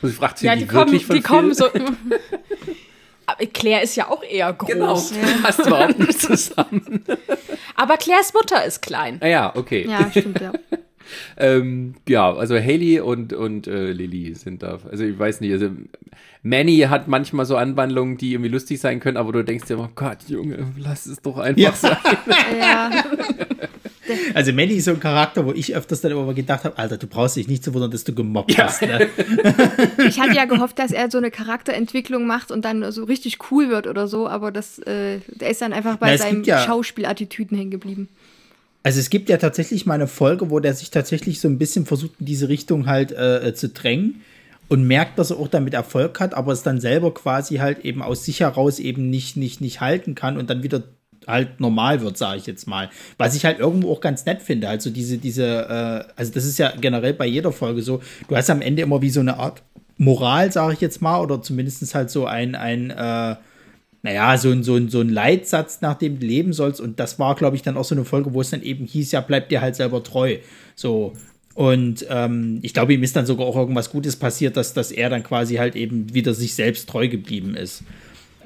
Und 0.03 0.09
sie 0.09 0.15
fragt 0.15 0.39
sich, 0.39 0.47
ja, 0.47 0.55
die, 0.55 0.65
die 0.65 0.73
wirklich 0.73 1.07
kommen, 1.07 1.19
die 1.19 1.23
kommen 1.23 1.55
so. 1.55 1.67
Aber 3.27 3.47
Claire 3.47 3.83
ist 3.83 3.97
ja 3.97 4.09
auch 4.09 4.23
eher 4.25 4.53
groß. 4.53 4.71
Genau, 4.71 4.95
passt 5.43 5.61
überhaupt 5.65 5.99
nicht 5.99 6.21
zusammen. 6.21 7.05
Aber 7.77 7.97
Claires 7.97 8.33
Mutter 8.35 8.65
ist 8.65 8.83
klein. 8.83 9.19
Ah 9.21 9.27
ja, 9.29 9.55
okay. 9.55 9.87
Ja, 9.89 10.11
stimmt, 10.11 10.41
ja. 10.41 10.53
Ähm, 11.37 11.95
ja, 12.09 12.33
also 12.33 12.57
Haley 12.57 13.01
und, 13.01 13.33
und 13.33 13.67
äh, 13.67 13.93
Lily 13.93 14.35
sind 14.35 14.63
da. 14.63 14.79
Also 14.91 15.05
ich 15.05 15.19
weiß 15.19 15.41
nicht, 15.41 15.53
also 15.53 15.71
Manny 16.43 16.79
hat 16.89 17.09
manchmal 17.09 17.47
so 17.47 17.57
Anwandlungen, 17.57 18.17
die 18.17 18.33
irgendwie 18.33 18.51
lustig 18.51 18.81
sein 18.81 19.01
können, 19.01 19.17
aber 19.17 19.33
du 19.33 19.45
denkst 19.45 19.67
dir, 19.67 19.79
oh 19.79 19.89
Gott, 19.95 20.19
Junge, 20.29 20.73
lass 20.79 21.07
es 21.07 21.21
doch 21.21 21.39
einfach 21.39 21.61
ja. 21.61 21.73
sein. 21.73 21.97
ja. 22.59 22.91
Also 24.35 24.53
Manny 24.53 24.75
ist 24.75 24.85
so 24.85 24.93
ein 24.93 25.01
Charakter, 25.01 25.47
wo 25.47 25.53
ich 25.53 25.75
öfters 25.75 26.01
dann 26.01 26.13
immer 26.13 26.35
gedacht 26.35 26.65
habe, 26.65 26.77
Alter, 26.79 26.97
du 26.97 27.07
brauchst 27.07 27.37
dich 27.37 27.49
nicht 27.49 27.65
zu 27.65 27.75
wundern, 27.75 27.91
dass 27.91 28.05
du 28.05 28.15
gemobbt 28.15 28.57
ja. 28.57 28.65
hast. 28.65 28.83
Ne? 28.83 29.09
Ich 30.07 30.21
hatte 30.21 30.35
ja 30.35 30.45
gehofft, 30.45 30.79
dass 30.79 30.91
er 30.93 31.11
so 31.11 31.19
eine 31.19 31.31
Charakterentwicklung 31.31 32.27
macht 32.27 32.51
und 32.51 32.65
dann 32.65 32.91
so 32.93 33.05
richtig 33.05 33.39
cool 33.51 33.71
wird 33.71 33.87
oder 33.87 34.09
so, 34.09 34.29
aber 34.29 34.51
das, 34.51 34.79
äh, 34.81 35.21
der 35.29 35.51
ist 35.51 35.63
dann 35.63 35.73
einfach 35.73 35.97
bei 35.97 36.13
Na, 36.13 36.19
seinen 36.19 36.45
ja, 36.45 36.61
Schauspielattitüden 36.61 37.57
hängen 37.57 37.71
geblieben. 37.71 38.09
Also 38.83 38.99
es 38.99 39.11
gibt 39.11 39.29
ja 39.29 39.37
tatsächlich 39.37 39.85
mal 39.85 39.95
eine 39.95 40.07
Folge, 40.07 40.51
wo 40.51 40.59
der 40.59 40.75
sich 40.75 40.91
tatsächlich 40.91 41.41
so 41.41 41.49
ein 41.49 41.59
bisschen 41.59 41.85
versucht, 41.85 42.13
in 42.19 42.27
diese 42.27 42.49
Richtung 42.49 42.87
halt 42.87 43.13
äh, 43.13 43.49
äh, 43.49 43.55
zu 43.55 43.69
drängen 43.69 44.23
und 44.69 44.87
merkt, 44.87 45.19
dass 45.19 45.31
er 45.31 45.39
auch 45.39 45.49
damit 45.49 45.75
Erfolg 45.75 46.19
hat, 46.21 46.33
aber 46.33 46.53
es 46.53 46.63
dann 46.63 46.81
selber 46.81 47.13
quasi 47.13 47.57
halt 47.57 47.85
eben 47.85 48.03
aus 48.03 48.25
sich 48.25 48.41
heraus 48.41 48.79
eben 48.79 49.11
nicht, 49.11 49.37
nicht, 49.37 49.61
nicht 49.61 49.81
halten 49.81 50.15
kann 50.15 50.39
und 50.39 50.49
dann 50.49 50.63
wieder 50.63 50.85
halt 51.27 51.61
normal 51.61 52.01
wird, 52.01 52.17
sage 52.17 52.39
ich 52.39 52.47
jetzt 52.47 52.67
mal. 52.67 52.89
Was 53.19 53.35
ich 53.35 53.45
halt 53.45 53.59
irgendwo 53.59 53.93
auch 53.93 54.01
ganz 54.01 54.25
nett 54.25 54.41
finde. 54.41 54.69
Also 54.69 54.89
diese, 54.89 55.19
diese, 55.19 55.45
äh, 55.45 56.13
also 56.17 56.33
das 56.33 56.47
ist 56.47 56.59
ja 56.59 56.73
generell 56.81 57.13
bei 57.13 57.27
jeder 57.27 57.53
Folge 57.53 57.83
so, 57.83 58.01
du 58.29 58.37
hast 58.37 58.49
am 58.49 58.63
Ende 58.63 58.83
immer 58.83 59.03
wie 59.03 59.11
so 59.11 59.21
eine 59.21 59.39
Art 59.39 59.63
Moral, 59.99 60.51
sage 60.51 60.73
ich 60.73 60.81
jetzt 60.81 61.03
mal, 61.03 61.21
oder 61.21 61.43
zumindest 61.43 61.95
halt 61.95 62.09
so 62.09 62.25
ein, 62.25 62.55
ein 62.55 62.91
äh, 62.91 63.37
naja, 64.03 64.37
so 64.39 64.51
ein, 64.51 64.63
so, 64.63 64.77
ein, 64.77 64.89
so 64.89 65.01
ein 65.01 65.11
Leitsatz, 65.11 65.81
nach 65.83 65.95
dem 65.95 66.19
du 66.19 66.27
leben 66.27 66.53
sollst. 66.53 66.81
Und 66.81 66.99
das 66.99 67.19
war, 67.19 67.35
glaube 67.35 67.57
ich, 67.57 67.63
dann 67.63 67.77
auch 67.77 67.85
so 67.85 67.95
eine 67.95 68.05
Folge, 68.05 68.33
wo 68.33 68.41
es 68.41 68.51
dann 68.51 68.63
eben 68.63 68.87
hieß, 68.87 69.13
ja, 69.13 69.21
bleib 69.21 69.49
dir 69.51 69.61
halt 69.61 69.77
selber 69.77 70.03
treu. 70.03 70.39
So. 70.75 71.13
Und 71.55 72.07
ähm, 72.09 72.61
ich 72.63 72.73
glaube, 72.73 72.95
ihm 72.95 73.03
ist 73.03 73.17
dann 73.17 73.27
sogar 73.27 73.47
auch 73.47 73.57
irgendwas 73.57 73.91
Gutes 73.91 74.17
passiert, 74.17 74.57
dass, 74.57 74.73
dass 74.73 74.91
er 74.91 75.11
dann 75.11 75.23
quasi 75.23 75.57
halt 75.57 75.77
eben 75.77 76.15
wieder 76.15 76.33
sich 76.33 76.55
selbst 76.55 76.89
treu 76.89 77.09
geblieben 77.09 77.55
ist. 77.55 77.83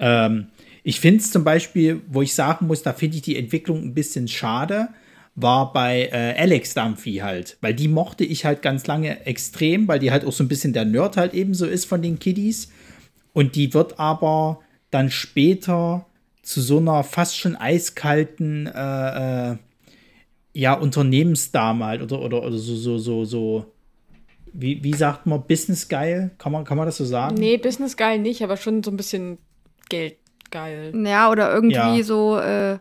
Ähm, 0.01 0.47
ich 0.83 0.99
finde 1.01 1.21
es 1.21 1.31
zum 1.31 1.45
Beispiel, 1.45 2.03
wo 2.09 2.23
ich 2.23 2.35
sagen 2.35 2.67
muss, 2.67 2.83
da 2.83 2.93
finde 2.93 3.17
ich 3.17 3.23
die 3.23 3.37
Entwicklung 3.37 3.83
ein 3.83 3.95
bisschen 3.95 4.27
schade, 4.27 4.89
war 5.37 5.73
bei 5.73 6.09
äh, 6.13 6.35
Alex 6.37 6.75
Dumphy 6.75 7.17
halt. 7.17 7.57
Weil 7.61 7.75
die 7.75 7.89
mochte 7.89 8.25
ich 8.25 8.45
halt 8.45 8.63
ganz 8.63 8.87
lange 8.87 9.25
extrem, 9.27 9.87
weil 9.87 10.01
die 10.01 10.11
halt 10.11 10.25
auch 10.25 10.33
so 10.33 10.43
ein 10.43 10.49
bisschen 10.49 10.73
der 10.73 10.85
Nerd 10.85 11.17
halt 11.17 11.35
eben 11.35 11.55
so 11.55 11.67
ist 11.67 11.85
von 11.85 12.03
den 12.03 12.19
Kiddies. 12.19 12.71
Und 13.33 13.55
die 13.55 13.73
wird 13.75 13.99
aber 13.99 14.61
dann 14.95 15.11
später 15.11 16.07
zu 16.43 16.61
so 16.61 16.79
einer 16.79 17.03
fast 17.03 17.37
schon 17.37 17.57
eiskalten 17.57 18.67
äh, 18.67 19.51
äh, 19.51 19.57
ja, 20.53 20.75
Unternehmensdame 20.75 21.85
halt 21.85 22.03
oder, 22.03 22.21
oder, 22.21 22.43
oder 22.43 22.57
so, 22.57 22.77
so, 22.77 22.99
so, 22.99 23.25
so, 23.25 23.67
wie, 24.53 24.85
wie 24.85 24.93
sagt 24.95 25.27
man, 25.27 25.43
Business 25.47 25.89
geil? 25.89 26.31
Kann 26.39 26.53
man, 26.53 26.65
kann 26.65 26.77
man 26.77 26.87
das 26.87 26.97
so 26.97 27.05
sagen? 27.05 27.35
Nee, 27.35 27.57
Business 27.57 27.97
geil 27.97 28.21
nicht, 28.21 28.43
aber 28.43 28.57
schon 28.57 28.85
so 28.85 28.93
ein 28.93 28.97
bisschen 28.97 29.39
Geld 29.89 30.17
geil. 30.51 30.93
Ja, 31.05 31.29
oder 31.31 31.53
irgendwie 31.53 31.99
ja. 31.99 32.03
so, 32.05 32.39
äh, 32.39 32.79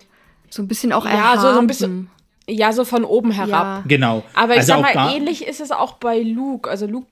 so 0.51 0.61
ein 0.61 0.67
bisschen 0.67 0.93
auch 0.93 1.05
erhaben. 1.05 1.37
Ja, 1.37 1.41
so, 1.41 1.51
so 1.53 1.59
ein 1.59 1.67
bisschen. 1.67 2.09
Ja, 2.47 2.73
so 2.73 2.85
von 2.85 3.05
oben 3.05 3.31
herab. 3.31 3.49
Ja. 3.49 3.83
Genau. 3.87 4.23
Aber 4.35 4.53
ich 4.53 4.59
also 4.59 4.73
sag 4.73 4.95
mal, 4.95 5.15
ähnlich 5.15 5.47
ist 5.47 5.61
es 5.61 5.71
auch 5.71 5.93
bei 5.93 6.21
Luke. 6.21 6.69
Also 6.69 6.85
Luke 6.85 7.07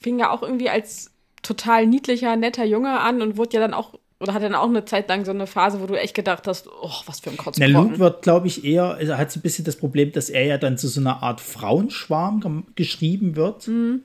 fing 0.00 0.18
ja 0.18 0.30
auch 0.30 0.42
irgendwie 0.42 0.70
als 0.70 1.12
total 1.42 1.86
niedlicher, 1.86 2.34
netter 2.34 2.64
Junge 2.64 2.98
an 2.98 3.22
und 3.22 3.36
wurde 3.36 3.54
ja 3.54 3.60
dann 3.60 3.74
auch 3.74 3.94
oder 4.18 4.32
hat 4.32 4.42
dann 4.42 4.54
auch 4.54 4.68
eine 4.68 4.84
Zeit 4.84 5.08
lang 5.08 5.24
so 5.24 5.30
eine 5.30 5.46
Phase, 5.46 5.80
wo 5.80 5.86
du 5.86 5.94
echt 5.94 6.14
gedacht 6.14 6.46
hast, 6.46 6.68
oh, 6.68 6.90
was 7.06 7.20
für 7.20 7.30
ein 7.30 7.36
Kotzbrocken. 7.36 7.72
Na, 7.72 7.80
Luke 7.80 7.98
wird, 7.98 8.22
glaube 8.22 8.46
ich, 8.46 8.64
eher, 8.64 8.94
also 8.94 9.16
hat 9.16 9.30
so 9.30 9.38
ein 9.38 9.42
bisschen 9.42 9.64
das 9.64 9.76
Problem, 9.76 10.12
dass 10.12 10.30
er 10.30 10.44
ja 10.44 10.58
dann 10.58 10.78
zu 10.78 10.88
so 10.88 11.00
einer 11.00 11.22
Art 11.22 11.40
Frauenschwarm 11.40 12.66
geschrieben 12.74 13.36
wird. 13.36 13.68
Mhm. 13.68 14.00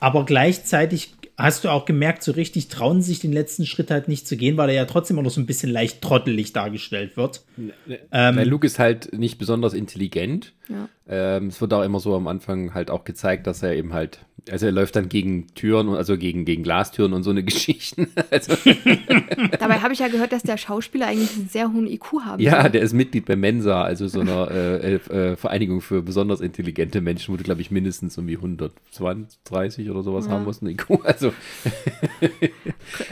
Aber 0.00 0.24
gleichzeitig 0.24 1.14
hast 1.36 1.64
du 1.64 1.68
auch 1.68 1.84
gemerkt, 1.84 2.22
so 2.22 2.32
richtig 2.32 2.68
trauen 2.68 3.02
sich 3.02 3.20
den 3.20 3.32
letzten 3.32 3.66
Schritt 3.66 3.90
halt 3.90 4.08
nicht 4.08 4.26
zu 4.26 4.36
gehen, 4.36 4.56
weil 4.56 4.70
er 4.70 4.74
ja 4.74 4.84
trotzdem 4.86 5.16
immer 5.16 5.24
noch 5.24 5.30
so 5.30 5.40
ein 5.40 5.46
bisschen 5.46 5.70
leicht 5.70 6.00
trottelig 6.00 6.52
dargestellt 6.52 7.16
wird. 7.16 7.44
Ne, 7.56 7.72
ne, 7.86 7.98
ähm, 8.12 8.38
Luke 8.48 8.66
ist 8.66 8.78
halt 8.78 9.12
nicht 9.12 9.38
besonders 9.38 9.74
intelligent. 9.74 10.54
Ja. 10.68 10.88
Ähm, 11.08 11.48
es 11.48 11.60
wird 11.60 11.72
auch 11.74 11.82
immer 11.82 12.00
so 12.00 12.14
am 12.14 12.26
Anfang 12.26 12.72
halt 12.72 12.90
auch 12.90 13.04
gezeigt, 13.04 13.46
dass 13.46 13.62
er 13.62 13.74
eben 13.74 13.92
halt 13.92 14.20
also 14.50 14.66
er 14.66 14.72
läuft 14.72 14.94
dann 14.94 15.08
gegen 15.08 15.48
Türen, 15.54 15.88
also 15.88 16.16
gegen, 16.16 16.44
gegen 16.44 16.62
Glastüren 16.62 17.12
und 17.12 17.22
so 17.22 17.30
eine 17.30 17.42
Geschichten. 17.44 18.08
Also. 18.30 18.52
Dabei 19.58 19.80
habe 19.80 19.92
ich 19.92 19.98
ja 19.98 20.08
gehört, 20.08 20.32
dass 20.32 20.42
der 20.42 20.56
Schauspieler 20.56 21.08
eigentlich 21.08 21.34
einen 21.36 21.48
sehr 21.48 21.72
hohen 21.72 21.86
IQ 21.86 22.24
haben 22.24 22.40
Ja, 22.42 22.62
soll. 22.62 22.70
der 22.70 22.82
ist 22.82 22.92
Mitglied 22.92 23.26
bei 23.26 23.36
Mensa, 23.36 23.82
also 23.82 24.06
so 24.08 24.20
einer 24.20 24.50
äh, 24.50 24.94
äh, 24.94 25.36
Vereinigung 25.36 25.80
für 25.80 26.02
besonders 26.02 26.40
intelligente 26.40 27.00
Menschen, 27.00 27.32
wo 27.32 27.36
du, 27.36 27.44
glaube 27.44 27.60
ich, 27.60 27.70
mindestens 27.70 28.16
irgendwie 28.16 28.36
120, 28.36 29.40
30 29.44 29.90
oder 29.90 30.02
sowas 30.02 30.26
ja. 30.26 30.32
haben 30.32 30.44
musst, 30.44 30.62
ein 30.62 30.68
IQ. 30.68 30.86
Also 31.06 31.32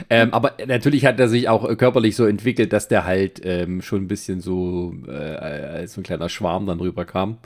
ähm, 0.09 0.33
aber 0.33 0.53
natürlich 0.67 1.05
hat 1.05 1.19
er 1.19 1.27
sich 1.27 1.49
auch 1.49 1.75
körperlich 1.77 2.15
so 2.15 2.25
entwickelt, 2.25 2.73
dass 2.73 2.87
der 2.87 3.05
halt 3.05 3.41
ähm, 3.43 3.81
schon 3.81 4.03
ein 4.03 4.07
bisschen 4.07 4.41
so 4.41 4.93
äh, 5.07 5.11
als 5.11 5.93
so 5.93 6.01
ein 6.01 6.03
kleiner 6.03 6.29
Schwarm 6.29 6.65
dann 6.65 6.79
rüberkam. 6.79 7.37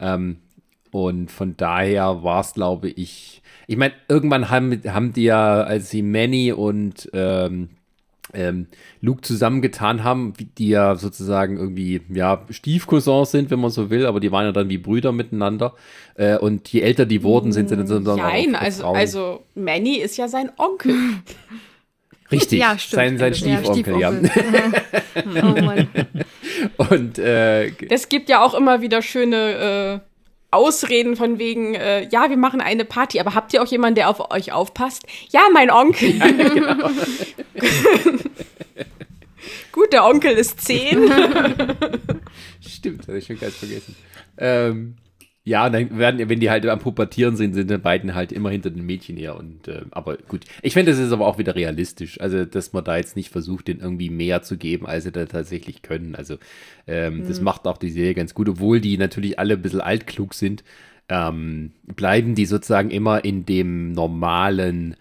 Ähm, 0.00 0.36
Und 0.90 1.30
von 1.30 1.56
daher 1.56 2.22
war 2.22 2.40
es, 2.40 2.54
glaube 2.54 2.88
ich, 2.88 3.42
ich 3.66 3.76
meine, 3.76 3.94
irgendwann 4.08 4.50
haben, 4.50 4.80
haben 4.86 5.12
die 5.12 5.24
ja, 5.24 5.62
als 5.62 5.90
sie 5.90 6.02
Manny 6.02 6.52
und 6.52 7.10
ähm, 7.12 7.68
ähm, 8.34 8.66
Luke 9.00 9.22
zusammengetan 9.22 10.04
haben, 10.04 10.34
die 10.58 10.68
ja 10.68 10.96
sozusagen 10.96 11.56
irgendwie, 11.56 12.00
ja, 12.12 12.44
Stiefcousins 12.50 13.30
sind, 13.30 13.50
wenn 13.50 13.60
man 13.60 13.70
so 13.70 13.90
will, 13.90 14.06
aber 14.06 14.20
die 14.20 14.32
waren 14.32 14.44
ja 14.44 14.52
dann 14.52 14.68
wie 14.68 14.78
Brüder 14.78 15.12
miteinander. 15.12 15.74
Äh, 16.14 16.38
und 16.38 16.68
je 16.72 16.80
älter 16.80 17.06
die 17.06 17.22
wurden, 17.22 17.52
sind 17.52 17.68
sie 17.68 17.76
dann 17.76 17.86
so 17.86 17.98
Nein, 17.98 18.54
also, 18.54 18.86
also 18.86 19.44
Manny 19.54 19.96
ist 19.96 20.16
ja 20.16 20.28
sein 20.28 20.50
Onkel. 20.56 20.94
Richtig, 22.30 22.58
ja, 22.60 22.76
sein, 22.78 23.16
sein 23.16 23.34
Stiefonkel, 23.34 24.00
ja. 24.00 24.12
oh 24.12 25.62
Mann. 25.62 25.88
Und 26.76 27.18
äh, 27.18 27.68
es 27.88 28.10
gibt 28.10 28.28
ja 28.28 28.44
auch 28.44 28.52
immer 28.52 28.82
wieder 28.82 29.00
schöne 29.00 30.02
äh, 30.04 30.07
Ausreden 30.50 31.16
von 31.16 31.38
wegen, 31.38 31.74
äh, 31.74 32.08
ja, 32.08 32.30
wir 32.30 32.38
machen 32.38 32.60
eine 32.60 32.84
Party, 32.84 33.20
aber 33.20 33.34
habt 33.34 33.52
ihr 33.52 33.62
auch 33.62 33.66
jemanden, 33.66 33.96
der 33.96 34.08
auf 34.08 34.30
euch 34.30 34.52
aufpasst? 34.52 35.04
Ja, 35.30 35.42
mein 35.52 35.70
Onkel. 35.70 36.16
Ja, 36.16 36.30
genau. 36.30 36.90
Gut, 39.72 39.92
der 39.92 40.04
Onkel 40.04 40.32
ist 40.32 40.60
zehn. 40.60 41.10
Stimmt, 42.66 43.06
habe 43.06 43.18
ich 43.18 43.26
schon 43.26 43.38
ganz 43.38 43.56
vergessen. 43.56 43.94
Ähm, 44.38 44.96
ja, 45.48 45.70
dann 45.70 45.98
werden, 45.98 46.28
wenn 46.28 46.40
die 46.40 46.50
halt 46.50 46.66
am 46.66 46.78
Pubertieren 46.78 47.36
sind, 47.36 47.54
sind 47.54 47.70
die 47.70 47.78
beiden 47.78 48.14
halt 48.14 48.32
immer 48.32 48.50
hinter 48.50 48.68
den 48.68 48.84
Mädchen 48.84 49.16
her. 49.16 49.34
Und 49.34 49.66
äh, 49.66 49.82
aber 49.90 50.18
gut. 50.18 50.44
Ich 50.60 50.74
finde, 50.74 50.92
das 50.92 51.00
ist 51.00 51.10
aber 51.10 51.26
auch 51.26 51.38
wieder 51.38 51.54
realistisch. 51.54 52.20
Also, 52.20 52.44
dass 52.44 52.74
man 52.74 52.84
da 52.84 52.98
jetzt 52.98 53.16
nicht 53.16 53.30
versucht, 53.30 53.68
denen 53.68 53.80
irgendwie 53.80 54.10
mehr 54.10 54.42
zu 54.42 54.58
geben, 54.58 54.86
als 54.86 55.04
sie 55.04 55.12
da 55.12 55.24
tatsächlich 55.24 55.80
können. 55.80 56.14
Also, 56.14 56.36
ähm, 56.86 57.20
mhm. 57.20 57.28
das 57.28 57.40
macht 57.40 57.66
auch 57.66 57.78
die 57.78 57.90
Serie 57.90 58.12
ganz 58.12 58.34
gut, 58.34 58.48
obwohl 58.48 58.80
die 58.80 58.98
natürlich 58.98 59.38
alle 59.38 59.54
ein 59.54 59.62
bisschen 59.62 59.80
altklug 59.80 60.34
sind. 60.34 60.64
Ähm, 61.08 61.72
bleiben 61.86 62.34
die 62.34 62.44
sozusagen 62.44 62.90
immer 62.90 63.24
in 63.24 63.46
dem 63.46 63.92
normalen 63.92 64.96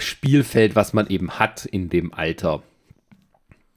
Spielfeld, 0.00 0.74
was 0.74 0.94
man 0.94 1.06
eben 1.08 1.32
hat 1.32 1.66
in 1.66 1.90
dem 1.90 2.14
Alter. 2.14 2.62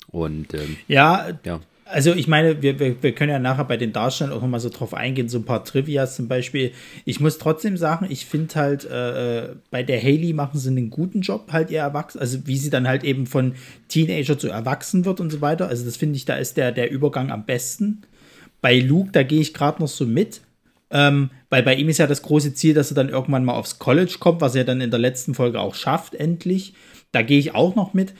Und 0.07 0.53
ähm, 0.53 0.77
ja, 0.87 1.37
ja, 1.43 1.59
also 1.91 2.13
ich 2.13 2.27
meine, 2.27 2.61
wir, 2.61 2.79
wir, 2.79 3.01
wir 3.03 3.13
können 3.13 3.31
ja 3.31 3.39
nachher 3.39 3.65
bei 3.65 3.77
den 3.77 3.93
Darstellern 3.93 4.33
auch 4.33 4.41
nochmal 4.41 4.59
so 4.59 4.69
drauf 4.69 4.93
eingehen, 4.93 5.29
so 5.29 5.37
ein 5.37 5.45
paar 5.45 5.63
Trivias 5.63 6.15
zum 6.15 6.27
Beispiel. 6.27 6.71
Ich 7.05 7.19
muss 7.19 7.37
trotzdem 7.37 7.77
sagen, 7.77 8.07
ich 8.09 8.25
finde 8.25 8.55
halt, 8.55 8.85
äh, 8.85 9.39
äh, 9.39 9.55
bei 9.69 9.83
der 9.83 10.01
Haley 10.01 10.33
machen 10.33 10.59
sie 10.59 10.69
einen 10.69 10.89
guten 10.89 11.21
Job, 11.21 11.51
halt 11.51 11.69
ihr 11.69 11.79
Erwachsen, 11.79 12.19
also 12.19 12.47
wie 12.47 12.57
sie 12.57 12.69
dann 12.69 12.87
halt 12.87 13.03
eben 13.03 13.27
von 13.27 13.53
Teenager 13.87 14.37
zu 14.37 14.49
Erwachsen 14.49 15.05
wird 15.05 15.19
und 15.19 15.29
so 15.31 15.41
weiter. 15.41 15.67
Also 15.67 15.85
das 15.85 15.97
finde 15.97 16.15
ich, 16.15 16.25
da 16.25 16.35
ist 16.35 16.57
der, 16.57 16.71
der 16.71 16.91
Übergang 16.91 17.31
am 17.31 17.45
besten. 17.45 18.01
Bei 18.61 18.79
Luke, 18.79 19.11
da 19.11 19.23
gehe 19.23 19.41
ich 19.41 19.53
gerade 19.53 19.81
noch 19.81 19.89
so 19.89 20.05
mit. 20.05 20.41
Ähm, 20.93 21.29
weil 21.49 21.63
bei 21.63 21.75
ihm 21.75 21.89
ist 21.89 21.99
ja 21.99 22.07
das 22.07 22.21
große 22.21 22.53
Ziel, 22.53 22.73
dass 22.73 22.91
er 22.91 22.95
dann 22.95 23.09
irgendwann 23.09 23.45
mal 23.45 23.53
aufs 23.53 23.79
College 23.79 24.17
kommt, 24.19 24.41
was 24.41 24.55
er 24.55 24.65
dann 24.65 24.81
in 24.81 24.91
der 24.91 24.99
letzten 24.99 25.33
Folge 25.33 25.59
auch 25.59 25.75
schafft, 25.75 26.15
endlich. 26.15 26.73
Da 27.11 27.21
gehe 27.21 27.39
ich 27.39 27.55
auch 27.55 27.75
noch 27.75 27.93
mit 27.93 28.13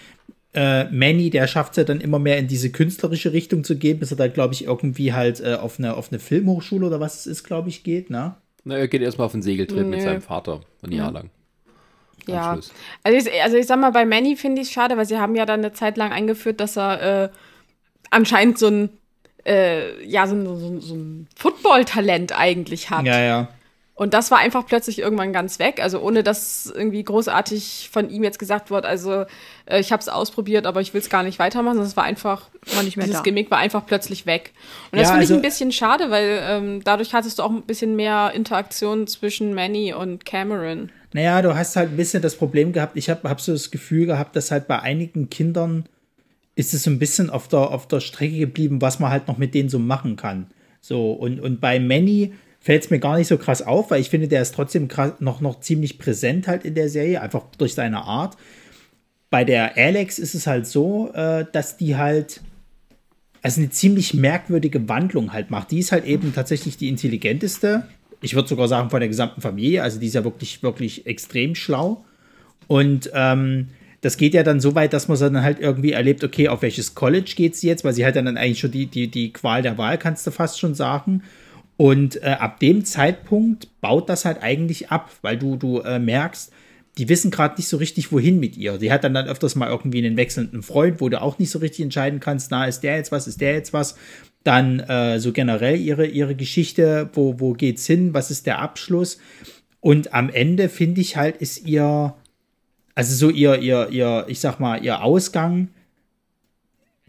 äh, 0.54 0.86
Manny, 0.86 1.30
der 1.30 1.48
schafft 1.48 1.72
es 1.72 1.78
ja 1.78 1.84
dann 1.84 2.02
immer 2.02 2.20
mehr 2.20 2.38
in 2.38 2.48
diese 2.48 2.72
künstlerische 2.72 3.32
Richtung 3.32 3.64
zu 3.64 3.78
gehen, 3.78 4.00
bis 4.00 4.12
er 4.12 4.18
da, 4.18 4.28
glaube 4.28 4.54
ich, 4.54 4.66
irgendwie 4.66 5.14
halt 5.14 5.40
äh, 5.40 5.56
auf, 5.56 5.80
eine, 5.80 5.96
auf 5.96 6.12
eine 6.12 6.20
Filmhochschule 6.20 6.88
oder 6.88 7.00
was 7.00 7.20
es 7.20 7.28
ist, 7.28 7.44
glaube 7.44 7.70
ich, 7.70 7.84
geht, 7.84 8.10
ne? 8.10 8.36
Na, 8.64 8.78
er 8.78 8.88
geht 8.88 9.02
erstmal 9.02 9.26
auf 9.28 9.34
einen 9.34 9.44
Segeltrip 9.44 9.88
mit 9.88 10.02
seinem 10.02 10.22
Vater, 10.22 10.62
ein 10.84 10.92
Jahr 10.92 11.12
lang. 11.12 11.30
Ja, 12.28 12.60
also 13.04 13.30
ich, 13.30 13.42
also 13.42 13.58
ich 13.58 13.66
sag 13.66 13.80
mal, 13.80 13.92
bei 13.92 14.06
Manny 14.06 14.36
finde 14.36 14.62
ich 14.62 14.68
es 14.68 14.74
schade, 14.74 14.96
weil 14.98 15.06
sie 15.06 15.18
haben 15.18 15.36
ja 15.36 15.46
dann 15.46 15.62
eine 15.62 15.74
Zeit 15.74 15.98
lang 15.98 16.12
eingeführt, 16.12 16.60
dass 16.60 16.78
er 16.78 17.24
äh, 17.24 17.30
anscheinend 18.12 18.60
so 18.60 18.68
ein, 18.68 18.90
äh, 19.46 20.06
ja, 20.06 20.28
so, 20.28 20.36
so, 20.56 20.80
so 20.80 20.94
ein 20.94 21.28
Football-Talent 21.36 22.38
eigentlich 22.38 22.92
hat. 22.92 23.06
Ja, 23.06 23.20
ja. 23.20 23.50
Und 23.94 24.14
das 24.14 24.32
war 24.32 24.40
einfach 24.40 24.66
plötzlich 24.66 25.00
irgendwann 25.00 25.34
ganz 25.34 25.60
weg. 25.60 25.80
Also 25.82 26.00
ohne 26.00 26.24
dass 26.24 26.72
irgendwie 26.74 27.04
großartig 27.04 27.90
von 27.92 28.10
ihm 28.10 28.24
jetzt 28.24 28.40
gesagt 28.40 28.72
wird, 28.72 28.86
also 28.86 29.26
äh, 29.66 29.80
ich 29.80 29.92
habe 29.92 30.02
es 30.02 30.10
ausprobiert, 30.10 30.66
aber 30.66 30.82
ich 30.82 30.94
will 30.94 31.02
es 31.02 31.10
gar 31.10 31.24
nicht 31.24 31.40
weitermachen. 31.40 31.78
Das 31.78 31.96
war 31.98 32.04
einfach, 32.04 32.50
war 32.74 32.84
nicht 32.84 32.98
mehr 32.98 33.06
dieses 33.06 33.20
da. 33.20 33.24
Gimmick 33.24 33.52
war 33.52 33.60
einfach 33.60 33.86
plötzlich 33.86 34.26
weg. 34.26 34.54
Und 34.92 35.00
das 35.00 35.10
ja, 35.10 35.14
finde 35.14 35.22
also, 35.22 35.34
ich 35.34 35.40
ein 35.40 35.42
bisschen 35.44 35.72
schade, 35.72 36.10
weil 36.10 36.40
ähm, 36.42 36.84
dadurch 36.84 37.14
hattest 37.14 37.40
du 37.40 37.44
auch 37.44 37.52
ein 37.52 37.64
bisschen 37.64 37.96
mehr 37.96 38.32
Interaktion 38.34 39.08
zwischen 39.08 39.54
Manny 39.54 39.94
und 39.94 40.26
Cameron. 40.26 40.90
Naja, 41.14 41.42
du 41.42 41.56
hast 41.56 41.76
halt 41.76 41.92
ein 41.92 41.98
bisschen 41.98 42.22
das 42.22 42.36
Problem 42.36 42.72
gehabt, 42.72 42.96
ich 42.96 43.10
habe 43.10 43.30
hab 43.30 43.42
so 43.42 43.52
das 43.52 43.70
Gefühl 43.70 44.06
gehabt, 44.06 44.36
dass 44.36 44.50
halt 44.50 44.68
bei 44.68 44.80
einigen 44.80 45.30
Kindern 45.30 45.86
ist 46.56 46.74
es 46.74 46.84
so 46.84 46.90
ein 46.90 47.00
bisschen 47.00 47.30
auf 47.30 47.48
der, 47.48 47.60
auf 47.60 47.88
der 47.88 48.00
Strecke 48.00 48.38
geblieben, 48.38 48.82
was 48.82 49.00
man 49.00 49.12
halt 49.12 49.28
noch 49.28 49.38
mit 49.38 49.54
denen 49.54 49.70
so 49.70 49.80
machen 49.80 50.16
kann. 50.16 50.48
So, 50.80 51.12
und, 51.12 51.40
und 51.40 51.62
bei 51.62 51.80
Manny 51.80 52.34
fällt 52.62 52.84
es 52.84 52.90
mir 52.90 53.00
gar 53.00 53.18
nicht 53.18 53.28
so 53.28 53.38
krass 53.38 53.62
auf, 53.62 53.92
weil 53.92 54.00
ich 54.00 54.10
finde, 54.10 54.28
der 54.28 54.42
ist 54.42 54.56
trotzdem 54.56 54.88
noch, 55.20 55.42
noch 55.42 55.60
ziemlich 55.60 55.98
präsent 55.98 56.48
halt 56.48 56.64
in 56.64 56.76
der 56.76 56.90
Serie, 56.90 57.22
einfach 57.22 57.44
durch 57.58 57.74
seine 57.74 58.04
Art. 58.04 58.38
Bei 59.30 59.44
der 59.44 59.78
Alex 59.78 60.20
ist 60.20 60.36
es 60.36 60.48
halt 60.48 60.68
so, 60.68 61.12
äh, 61.14 61.46
dass 61.52 61.78
die 61.78 61.98
halt 61.98 62.42
also 63.42 63.60
eine 63.60 63.72
ziemlich 63.72 64.14
merkwürdige 64.14 64.88
Wandlung 64.88 65.34
halt 65.34 65.50
macht. 65.50 65.72
Die 65.72 65.80
ist 65.80 65.92
halt 65.92 66.06
eben 66.06 66.34
tatsächlich 66.34 66.78
die 66.78 66.90
intelligenteste. 66.90 67.88
Ich 68.22 68.36
würde 68.36 68.48
sogar 68.48 68.68
sagen, 68.68 68.92
von 68.92 69.00
der 69.00 69.10
gesamten 69.10 69.42
Familie. 69.42 69.82
Also 69.82 70.00
die 70.00 70.08
ist 70.08 70.14
ja 70.14 70.24
wirklich, 70.24 70.62
wirklich 70.62 71.08
extrem 71.08 71.56
schlau. 71.56 72.06
Und 72.68 73.10
ähm, 73.16 73.70
das 74.02 74.18
geht 74.18 74.36
ja 74.36 74.44
dann 74.44 74.60
so 74.60 74.76
weit, 74.76 74.94
dass 74.94 75.08
man 75.08 75.18
dann 75.18 75.42
halt 75.42 75.60
irgendwie 75.60 75.94
erlebt, 75.94 76.24
okay, 76.24 76.48
auf 76.48 76.62
welches 76.62 76.94
College 76.94 77.34
geht 77.36 77.56
sie 77.56 77.68
jetzt, 77.68 77.84
weil 77.84 77.94
sie 77.94 78.06
hat 78.06 78.16
dann 78.16 78.38
eigentlich 78.38 78.60
schon 78.60 78.72
die, 78.72 78.86
die, 78.86 79.08
die 79.08 79.34
Qual 79.34 79.64
der 79.64 79.78
Wahl, 79.78 79.98
kannst 79.98 80.28
du 80.28 80.32
fast 80.32 80.60
schon 80.60 80.76
sagen. 80.76 81.24
Und 81.82 82.22
äh, 82.22 82.36
ab 82.38 82.60
dem 82.60 82.86
Zeitpunkt 82.86 83.68
baut 83.82 84.08
das 84.08 84.24
halt 84.24 84.44
eigentlich 84.44 84.92
ab, 84.92 85.10
weil 85.24 85.36
du, 85.36 85.56
du 85.56 85.80
äh, 85.80 85.98
merkst, 85.98 86.52
die 87.00 87.10
wissen 87.10 87.32
gerade 87.32 87.56
nicht 87.56 87.70
so 87.70 87.78
richtig, 87.78 88.12
wohin 88.12 88.40
mit 88.40 88.56
ihr. 88.56 88.78
Die 88.78 88.92
hat 88.92 89.04
dann, 89.04 89.16
dann 89.16 89.28
öfters 89.28 89.56
mal 89.56 89.68
irgendwie 89.68 90.06
einen 90.06 90.16
wechselnden 90.16 90.62
Freund, 90.62 91.02
wo 91.02 91.10
du 91.10 91.20
auch 91.20 91.40
nicht 91.40 91.50
so 91.50 91.58
richtig 91.58 91.82
entscheiden 91.82 92.20
kannst, 92.20 92.52
na, 92.52 92.66
ist 92.66 92.82
der 92.82 92.98
jetzt 92.98 93.12
was, 93.12 93.26
ist 93.26 93.42
der 93.42 93.54
jetzt 93.54 93.74
was. 93.74 93.96
Dann 94.44 94.80
äh, 94.82 95.20
so 95.20 95.32
generell 95.32 95.76
ihre, 95.76 96.06
ihre 96.06 96.36
Geschichte, 96.36 97.10
wo, 97.14 97.40
wo 97.40 97.54
geht's 97.54 97.88
hin, 97.88 98.14
was 98.14 98.30
ist 98.30 98.46
der 98.46 98.60
Abschluss. 98.60 99.18
Und 99.80 100.14
am 100.14 100.30
Ende 100.30 100.70
finde 100.70 101.02
ich 101.02 101.18
halt, 101.18 101.38
ist 101.38 101.66
ihr, 101.66 102.14
also 102.94 103.16
so 103.16 103.32
ihr, 103.32 103.58
ihr, 103.58 103.90
ihr, 103.90 104.26
ich 104.28 104.40
sag 104.40 104.60
mal, 104.60 104.86
ihr 104.86 105.02
Ausgang 105.04 105.70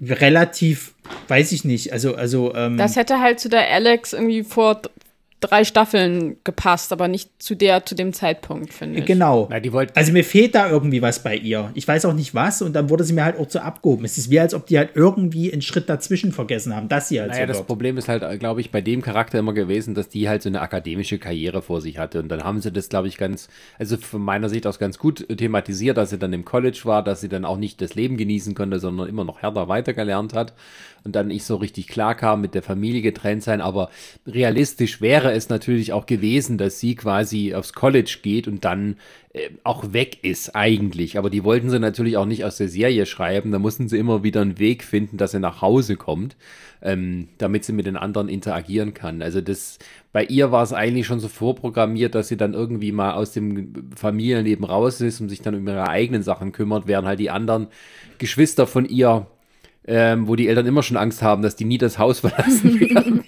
relativ, 0.03 0.95
weiß 1.29 1.53
ich 1.53 1.65
nicht, 1.65 1.93
also, 1.93 2.15
also. 2.15 2.55
Ähm, 2.55 2.77
das 2.77 2.97
hätte 2.97 3.21
halt 3.21 3.41
zu 3.41 3.49
der 3.49 3.71
Alex 3.71 4.13
irgendwie 4.13 4.43
vor 4.43 4.83
drei 5.43 5.65
Staffeln 5.65 6.37
gepasst, 6.45 6.93
aber 6.93 7.09
nicht 7.09 7.31
zu 7.43 7.55
der 7.55 7.85
zu 7.85 7.95
dem 7.95 8.13
Zeitpunkt, 8.13 8.73
finde 8.73 9.01
ich. 9.01 9.07
Genau. 9.07 9.49
Na, 9.51 9.61
also 9.95 10.13
mir 10.13 10.25
fehlt 10.25 10.55
da 10.55 10.71
irgendwie 10.71 11.03
was 11.03 11.23
bei 11.23 11.37
ihr. 11.37 11.71
Ich 11.75 11.87
weiß 11.87 12.07
auch 12.07 12.15
nicht 12.15 12.35
was 12.35 12.63
und 12.63 12.73
dann 12.75 12.89
wurde 12.89 13.05
sie 13.05 13.13
mir 13.13 13.25
halt 13.25 13.39
auch 13.39 13.49
zu 13.49 13.63
abgehoben. 13.63 14.05
Es 14.05 14.17
ist 14.19 14.31
wie, 14.31 14.41
als 14.41 14.55
ob 14.55 14.67
die 14.67 14.79
halt 14.79 14.91
irgendwie 14.95 15.53
einen 15.53 15.63
Schritt 15.63 15.89
dazwischen 15.89 16.33
vergessen 16.33 16.75
haben, 16.75 16.89
dass 16.89 17.09
sie 17.09 17.21
halt 17.21 17.31
naja, 17.31 17.43
so 17.43 17.49
das 17.49 17.57
wird. 17.59 17.67
Problem 17.67 17.99
ist 17.99 18.09
halt, 18.09 18.41
glaube 18.41 18.61
ich, 18.61 18.71
bei 18.71 18.81
dem 18.81 19.03
Charakter 19.03 19.39
immer 19.39 19.53
gewesen, 19.53 19.95
dass 19.95 20.09
die 20.09 20.29
halt 20.29 20.43
so 20.43 20.49
eine 20.49 20.61
akademische 20.61 21.19
Karriere 21.19 21.61
vor 21.61 21.81
sich 21.81 21.99
hatte 21.99 22.21
und 22.21 22.29
dann 22.29 22.45
haben 22.45 22.61
sie 22.61 22.73
das, 22.73 22.89
glaube 22.89 23.09
ich, 23.09 23.19
ganz, 23.19 23.49
also 23.79 23.97
von 23.97 24.23
meiner 24.23 24.49
Sicht 24.49 24.67
aus 24.67 24.79
ganz 24.79 24.99
gut 24.99 25.27
thematisiert, 25.37 25.97
dass 25.97 26.11
sie 26.11 26.19
dann 26.19 26.33
im 26.33 26.45
College 26.45 26.81
war, 26.85 27.03
dass 27.03 27.21
sie 27.21 27.29
dann 27.29 27.45
auch 27.45 27.59
nicht 27.59 27.81
das 27.81 27.95
Leben 27.95 28.17
genießen 28.17 28.55
konnte, 28.55 28.79
sondern 28.79 29.09
immer 29.09 29.25
noch 29.25 29.43
härter 29.43 29.69
weitergelernt 29.69 30.35
hat 30.35 30.55
und 31.05 31.17
dann 31.17 31.29
nicht 31.29 31.45
so 31.45 31.57
richtig 31.57 31.89
klar 31.89 32.15
kam 32.15 32.41
mit 32.41 32.55
der 32.55 32.63
Familie 32.63 33.03
getrennt 33.03 33.43
sein. 33.43 33.61
Aber 33.61 33.91
realistisch 34.27 35.01
wäre 35.01 35.33
es 35.33 35.49
natürlich 35.49 35.93
auch 35.93 36.07
gewesen, 36.07 36.59
dass 36.59 36.81
sie 36.81 36.95
quasi 36.95 37.55
aufs 37.55 37.73
College 37.73 38.19
geht 38.23 38.49
und 38.49 38.65
dann 38.65 38.97
äh, 39.33 39.51
auch 39.65 39.93
weg 39.93 40.23
ist 40.23 40.55
eigentlich. 40.55 41.19
Aber 41.19 41.31
die 41.31 41.45
wollten 41.45 41.71
sie 41.71 41.81
natürlich 41.81 42.17
auch 42.17 42.27
nicht 42.27 42.45
aus 42.45 42.57
der 42.57 42.69
Serie 42.69 43.07
schreiben. 43.07 43.51
Da 43.51 43.59
mussten 43.59 43.89
sie 43.89 43.99
immer 43.99 44.23
wieder 44.23 44.43
einen 44.43 44.59
Weg 44.59 44.85
finden, 44.85 45.17
dass 45.17 45.33
sie 45.33 45.41
nach 45.41 45.61
Hause 45.63 45.97
kommt, 45.97 46.37
ähm, 46.83 47.29
damit 47.39 47.65
sie 47.65 47.73
mit 47.73 47.87
den 47.87 47.97
anderen 47.97 48.29
interagieren 48.29 48.95
kann. 48.95 49.23
Also 49.23 49.41
das 49.41 49.79
bei 50.13 50.25
ihr 50.25 50.53
war 50.53 50.63
es 50.63 50.75
eigentlich 50.75 51.07
schon 51.07 51.21
so 51.21 51.29
vorprogrammiert, 51.29 52.15
dass 52.15 52.29
sie 52.29 52.37
dann 52.37 52.53
irgendwie 52.53 52.93
mal 52.93 53.15
aus 53.15 53.33
dem 53.33 53.91
Familienleben 53.97 54.65
raus 54.65 55.01
ist 55.01 55.21
und 55.23 55.31
sich 55.31 55.41
dann 55.41 55.55
um 55.55 55.67
ihre 55.67 55.89
eigenen 55.89 56.23
Sachen 56.23 56.53
kümmert, 56.53 56.87
während 56.87 57.09
halt 57.09 57.19
die 57.19 57.31
anderen 57.31 57.69
Geschwister 58.19 58.67
von 58.67 58.85
ihr 58.85 59.27
ähm, 59.87 60.29
wo 60.29 60.37
die 60.37 60.49
Eltern 60.49 60.67
immer 60.67 60.83
schon 60.83 60.97
Angst 60.97 61.23
haben, 61.23 61.43
dass 61.43 61.57
die 61.57 61.65
nie 61.65 61.79
das 61.79 61.99
Haus 61.99 62.21
verlassen 62.21 62.81
werden. 62.81 63.25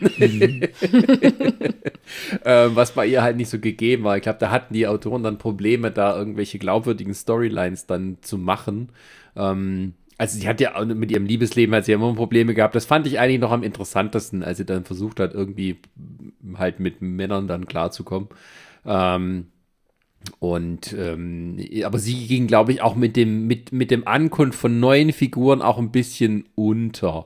ähm, 2.44 2.76
was 2.76 2.92
bei 2.92 3.06
ihr 3.06 3.22
halt 3.22 3.36
nicht 3.36 3.48
so 3.48 3.58
gegeben 3.58 4.04
war. 4.04 4.16
Ich 4.16 4.22
glaube, 4.22 4.38
da 4.38 4.50
hatten 4.50 4.74
die 4.74 4.86
Autoren 4.86 5.22
dann 5.22 5.38
Probleme, 5.38 5.90
da 5.90 6.16
irgendwelche 6.16 6.58
glaubwürdigen 6.58 7.14
Storylines 7.14 7.86
dann 7.86 8.18
zu 8.20 8.38
machen. 8.38 8.90
Ähm, 9.36 9.94
also 10.16 10.38
sie 10.38 10.46
hat 10.46 10.60
ja 10.60 10.82
mit 10.84 11.10
ihrem 11.10 11.26
Liebesleben 11.26 11.74
hat 11.74 11.86
sie 11.86 11.92
ja 11.92 11.98
immer 11.98 12.14
Probleme 12.14 12.54
gehabt. 12.54 12.76
Das 12.76 12.84
fand 12.84 13.06
ich 13.06 13.18
eigentlich 13.18 13.40
noch 13.40 13.50
am 13.50 13.64
interessantesten, 13.64 14.44
als 14.44 14.58
sie 14.58 14.64
dann 14.64 14.84
versucht 14.84 15.18
hat, 15.18 15.34
irgendwie 15.34 15.78
halt 16.56 16.78
mit 16.78 17.02
Männern 17.02 17.48
dann 17.48 17.66
klarzukommen. 17.66 18.28
Ähm, 18.86 19.48
und 20.38 20.94
ähm, 20.98 21.58
aber 21.84 21.98
sie 21.98 22.26
ging, 22.26 22.46
glaube 22.46 22.72
ich, 22.72 22.82
auch 22.82 22.94
mit 22.94 23.16
dem, 23.16 23.46
mit, 23.46 23.72
mit 23.72 23.90
dem 23.90 24.06
Ankunft 24.06 24.58
von 24.58 24.80
neuen 24.80 25.12
Figuren 25.12 25.62
auch 25.62 25.78
ein 25.78 25.90
bisschen 25.90 26.44
unter. 26.54 27.24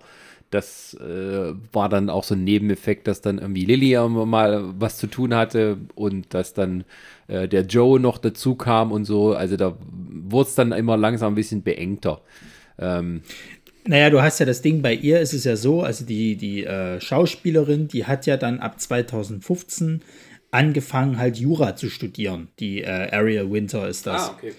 das 0.50 0.94
äh, 0.94 1.52
war 1.72 1.88
dann 1.88 2.10
auch 2.10 2.24
so 2.24 2.34
ein 2.34 2.44
Nebeneffekt, 2.44 3.06
dass 3.06 3.20
dann 3.20 3.38
irgendwie 3.38 3.64
Lilly 3.64 3.96
mal 4.08 4.64
was 4.78 4.96
zu 4.96 5.06
tun 5.06 5.34
hatte 5.34 5.78
und 5.94 6.32
dass 6.34 6.54
dann 6.54 6.84
äh, 7.28 7.46
der 7.48 7.62
Joe 7.62 8.00
noch 8.00 8.18
dazu 8.18 8.54
kam 8.54 8.90
und 8.90 9.04
so. 9.04 9.34
Also 9.34 9.56
da 9.56 9.76
wurde 9.90 10.48
es 10.48 10.54
dann 10.54 10.72
immer 10.72 10.96
langsam 10.96 11.32
ein 11.32 11.36
bisschen 11.36 11.62
beengter. 11.62 12.20
Ähm, 12.78 13.22
naja, 13.88 14.10
du 14.10 14.20
hast 14.20 14.38
ja 14.38 14.46
das 14.46 14.60
Ding 14.60 14.82
bei 14.82 14.92
ihr, 14.92 15.20
ist 15.20 15.32
es 15.32 15.44
ja 15.44 15.56
so, 15.56 15.82
also 15.82 16.04
die, 16.04 16.36
die 16.36 16.64
äh, 16.64 17.00
Schauspielerin, 17.00 17.88
die 17.88 18.04
hat 18.04 18.26
ja 18.26 18.36
dann 18.36 18.60
ab 18.60 18.78
2015 18.80 20.02
angefangen, 20.50 21.18
halt 21.18 21.36
Jura 21.36 21.76
zu 21.76 21.90
studieren. 21.90 22.48
Die 22.58 22.82
äh, 22.82 23.10
Ariel 23.12 23.50
Winter 23.50 23.88
ist 23.88 24.06
das. 24.06 24.30
Ah, 24.30 24.34
okay. 24.36 24.54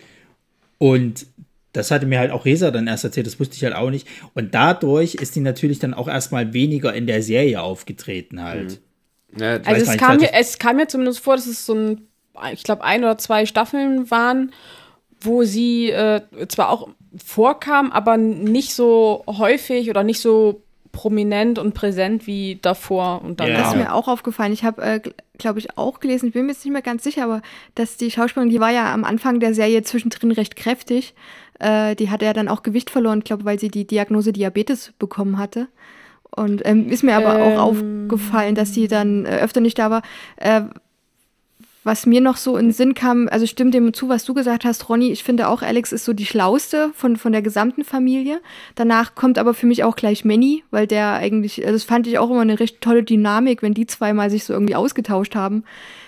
Und 0.78 1.26
das 1.74 1.92
hatte 1.92 2.06
mir 2.06 2.20
halt 2.20 2.32
auch 2.32 2.46
Resa 2.46 2.72
dann 2.72 2.88
erst 2.88 3.04
erzählt, 3.04 3.28
das 3.28 3.40
wusste 3.40 3.56
ich 3.56 3.64
halt 3.64 3.76
auch 3.76 3.90
nicht. 3.90 4.08
Und 4.34 4.54
dadurch 4.54 5.16
ist 5.16 5.36
die 5.36 5.42
natürlich 5.42 5.80
dann 5.80 5.94
auch 5.94 6.08
erstmal 6.08 6.54
weniger 6.54 6.94
in 6.94 7.06
der 7.06 7.22
Serie 7.22 7.62
aufgetreten 7.62 8.42
halt. 8.42 8.80
Mhm. 9.34 9.42
Ja, 9.42 9.58
also 9.58 9.92
es 9.92 9.98
kam, 9.98 10.18
mir, 10.18 10.34
es 10.34 10.58
kam 10.58 10.78
mir 10.78 10.88
zumindest 10.88 11.20
vor, 11.20 11.36
dass 11.36 11.46
es 11.46 11.66
so 11.66 11.76
ein, 11.76 12.08
ich 12.54 12.64
glaube, 12.64 12.84
ein 12.84 13.04
oder 13.04 13.18
zwei 13.20 13.46
Staffeln 13.46 14.10
waren, 14.10 14.52
wo 15.22 15.44
sie 15.44 15.92
äh, 15.92 16.22
zwar 16.48 16.70
auch 16.70 16.90
vorkam, 17.24 17.92
aber 17.92 18.18
nicht 18.18 18.74
so 18.74 19.24
häufig 19.28 19.90
oder 19.90 20.04
nicht 20.04 20.20
so 20.20 20.64
prominent 21.00 21.60
und 21.60 21.74
präsent 21.74 22.28
wie 22.28 22.60
davor 22.62 23.22
und 23.24 23.40
danach. 23.40 23.54
Ja. 23.54 23.60
Das 23.60 23.68
ist 23.70 23.78
mir 23.78 23.94
auch 23.94 24.10
aufgefallen. 24.10 24.52
Ich 24.52 24.66
habe, 24.66 24.82
äh, 24.82 25.00
glaube 25.38 25.58
ich, 25.60 25.78
auch 25.78 26.02
gelesen, 26.02 26.28
ich 26.28 26.34
bin 26.34 26.46
mir 26.46 26.52
jetzt 26.52 26.66
nicht 26.66 26.74
mehr 26.74 26.82
ganz 26.82 27.06
sicher, 27.06 27.24
aber 27.24 27.42
dass 27.74 27.96
die 27.96 28.12
Schauspielerin, 28.12 28.50
die 28.50 28.60
war 28.60 28.72
ja 28.72 28.94
am 28.94 29.06
Anfang 29.06 29.40
der 29.40 29.54
Serie 29.54 29.82
zwischendrin 29.84 30.34
recht 30.34 30.58
kräftig. 30.58 31.14
Äh, 31.58 31.96
die 31.96 32.10
hatte 32.10 32.26
ja 32.26 32.34
dann 32.34 32.50
auch 32.50 32.64
Gewicht 32.64 32.90
verloren, 32.90 33.22
glaube 33.22 33.46
weil 33.46 33.58
sie 33.58 33.70
die 33.70 33.88
Diagnose 33.88 34.34
Diabetes 34.34 34.92
bekommen 35.00 35.38
hatte. 35.38 35.70
Und 36.36 36.64
ähm, 36.66 36.90
ist 36.90 37.04
mir 37.04 37.16
aber 37.16 37.40
ähm. 37.40 37.58
auch 37.58 37.70
aufgefallen, 37.70 38.56
dass 38.56 38.74
sie 38.74 38.90
dann 38.90 39.26
äh, 39.26 39.40
öfter 39.40 39.62
nicht 39.62 39.80
da 39.80 39.90
war. 39.90 40.02
Äh, 40.36 40.64
was 41.84 42.06
mir 42.06 42.20
noch 42.20 42.38
so 42.38 42.58
in 42.58 42.68
den 42.68 42.72
Sinn 42.74 42.94
kam, 42.94 43.30
also 43.30 43.46
stimmt 43.46 43.74
dem 43.74 43.94
zu, 43.94 44.10
was 44.10 44.26
du 44.26 44.34
gesagt 44.34 44.66
hast, 44.66 44.90
Ronny. 44.90 45.12
Ich 45.12 45.24
finde 45.24 45.48
auch, 45.48 45.62
Alex 45.62 45.92
ist 45.92 46.04
so 46.04 46.14
die 46.14 46.26
schlauste 46.26 46.92
von, 46.94 47.16
von 47.16 47.32
der 47.32 47.42
gesamten 47.42 47.86
Familie. 47.86 48.42
Danach 48.76 49.16
kommt 49.16 49.38
aber 49.38 49.54
für 49.54 49.66
mich 49.66 49.84
auch 49.84 49.96
gleich 49.96 50.26
Manny, 50.26 50.64
weil 50.72 50.88
der 50.88 51.14
eigentlich, 51.14 51.62
also 51.62 51.74
das 51.74 51.86
fand 51.86 52.06
ich 52.08 52.20
auch 52.20 52.30
immer 52.30 52.42
eine 52.42 52.60
recht 52.60 52.82
tolle 52.82 53.04
Dynamik, 53.04 53.62
wenn 53.62 53.74
die 53.74 53.88
zwei 53.88 54.14
mal 54.14 54.30
sich 54.30 54.44
so 54.44 54.54
irgendwie 54.54 54.76
ausgetauscht 54.76 55.36
haben. 55.36 55.64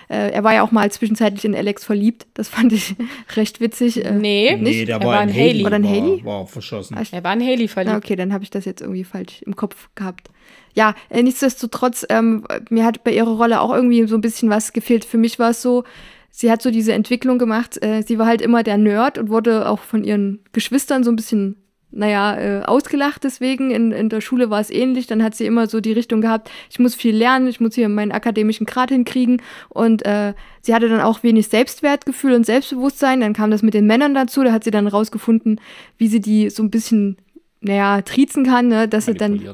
Äh, 0.10 0.32
er 0.32 0.44
war 0.44 0.54
ja 0.54 0.62
auch 0.62 0.72
mal 0.72 0.92
zwischenzeitlich 0.92 1.46
in 1.46 1.56
Alex 1.56 1.86
verliebt. 1.86 2.28
Das 2.34 2.50
fand 2.50 2.74
ich 2.74 2.96
recht 3.38 3.62
witzig. 3.62 4.04
Äh, 4.04 4.12
nee, 4.12 4.58
nicht? 4.58 4.62
nee, 4.62 4.86
der 4.86 5.00
war, 5.00 5.08
war 5.08 5.24
in 5.24 5.34
Haley. 5.34 5.64
War, 5.64 5.72
Haley? 5.72 6.26
War, 6.26 6.40
war 6.40 6.48
verschossen. 6.48 6.98
Er 7.12 7.24
war 7.24 7.34
in 7.34 7.42
Haley 7.42 7.70
verliebt. 7.70 7.96
Ah, 7.96 7.98
okay, 7.98 8.18
dann 8.18 8.34
habe 8.34 8.44
ich 8.44 8.50
das 8.50 8.66
jetzt 8.66 8.82
irgendwie 8.82 9.06
falsch 9.06 9.42
im 9.44 9.56
Kopf 9.56 9.88
gehabt. 9.96 10.30
Ja, 10.74 10.96
äh, 11.10 11.24
nichtsdestotrotz, 11.24 12.06
ähm, 12.10 12.46
mir 12.70 12.86
hat 12.86 13.04
bei 13.04 13.14
ihrer 13.14 13.32
Rolle 13.32 13.62
auch 13.62 13.74
irgendwie 13.74 14.06
so 14.08 14.16
ein 14.16 14.22
bisschen 14.22 14.50
was 14.50 14.74
gefehlt. 14.74 15.06
Für 15.06 15.18
mich 15.18 15.40
war 15.40 15.52
es 15.52 15.62
so, 15.62 15.84
sie 16.30 16.52
hat 16.52 16.62
so 16.62 16.72
diese 16.72 16.94
Entwicklung 16.94 17.38
gemacht. 17.38 17.82
Äh, 17.84 18.04
sie 18.04 18.18
war 18.18 18.26
halt 18.26 18.42
immer 18.42 18.64
der 18.64 18.78
Nerd 18.78 19.18
und 19.18 19.30
wurde 19.30 19.70
auch 19.70 19.80
von 19.80 20.04
ihren 20.04 20.40
Geschwistern 20.54 21.04
so 21.04 21.12
ein 21.12 21.16
bisschen 21.16 21.58
naja, 21.94 22.38
äh, 22.40 22.64
ausgelacht 22.64 23.24
deswegen. 23.24 23.70
In, 23.72 23.92
in 23.92 24.10
der 24.10 24.22
Schule 24.22 24.50
war 24.50 24.62
es 24.62 24.70
ähnlich. 24.70 25.08
Dann 25.08 25.22
hat 25.22 25.36
sie 25.36 25.46
immer 25.46 25.68
so 25.68 25.82
die 25.82 25.92
Richtung 25.92 26.22
gehabt, 26.22 26.50
ich 26.70 26.80
muss 26.80 26.96
viel 26.96 27.16
lernen, 27.16 27.48
ich 27.48 27.60
muss 27.60 27.76
hier 27.76 27.90
meinen 27.90 28.14
akademischen 28.14 28.66
Grad 28.66 28.90
hinkriegen. 28.90 29.42
Und 29.70 30.06
äh, 30.06 30.34
sie 30.62 30.74
hatte 30.74 30.88
dann 30.88 31.02
auch 31.02 31.22
wenig 31.24 31.50
Selbstwertgefühl 31.50 32.34
und 32.34 32.46
Selbstbewusstsein. 32.46 33.20
Dann 33.20 33.34
kam 33.34 33.52
das 33.52 33.62
mit 33.62 33.74
den 33.74 33.86
Männern 33.86 34.14
dazu. 34.14 34.44
Da 34.44 34.54
hat 34.54 34.64
sie 34.64 34.72
dann 34.72 34.88
rausgefunden, 34.88 35.60
wie 35.98 36.08
sie 36.08 36.22
die 36.22 36.50
so 36.50 36.64
ein 36.64 36.72
bisschen, 36.72 37.18
naja, 37.60 38.02
triezen 38.02 38.46
kann, 38.46 38.70
ne? 38.70 38.88
dass 38.88 39.06
sie 39.06 39.14
dann. 39.14 39.36
Ja 39.36 39.54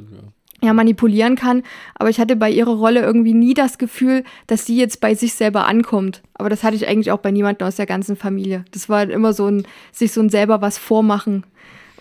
ja, 0.61 0.73
manipulieren 0.73 1.35
kann. 1.35 1.63
Aber 1.95 2.09
ich 2.09 2.19
hatte 2.19 2.35
bei 2.35 2.49
ihrer 2.49 2.75
Rolle 2.75 3.01
irgendwie 3.01 3.33
nie 3.33 3.53
das 3.53 3.77
Gefühl, 3.77 4.23
dass 4.47 4.65
sie 4.65 4.77
jetzt 4.77 5.01
bei 5.01 5.13
sich 5.13 5.33
selber 5.33 5.65
ankommt. 5.65 6.23
Aber 6.33 6.49
das 6.49 6.63
hatte 6.63 6.75
ich 6.75 6.87
eigentlich 6.87 7.11
auch 7.11 7.19
bei 7.19 7.31
niemandem 7.31 7.67
aus 7.67 7.75
der 7.75 7.85
ganzen 7.85 8.15
Familie. 8.15 8.65
Das 8.71 8.89
war 8.89 9.07
immer 9.09 9.33
so 9.33 9.47
ein, 9.47 9.67
sich 9.91 10.11
so 10.11 10.21
ein 10.21 10.29
selber 10.29 10.61
was 10.61 10.77
vormachen. 10.77 11.45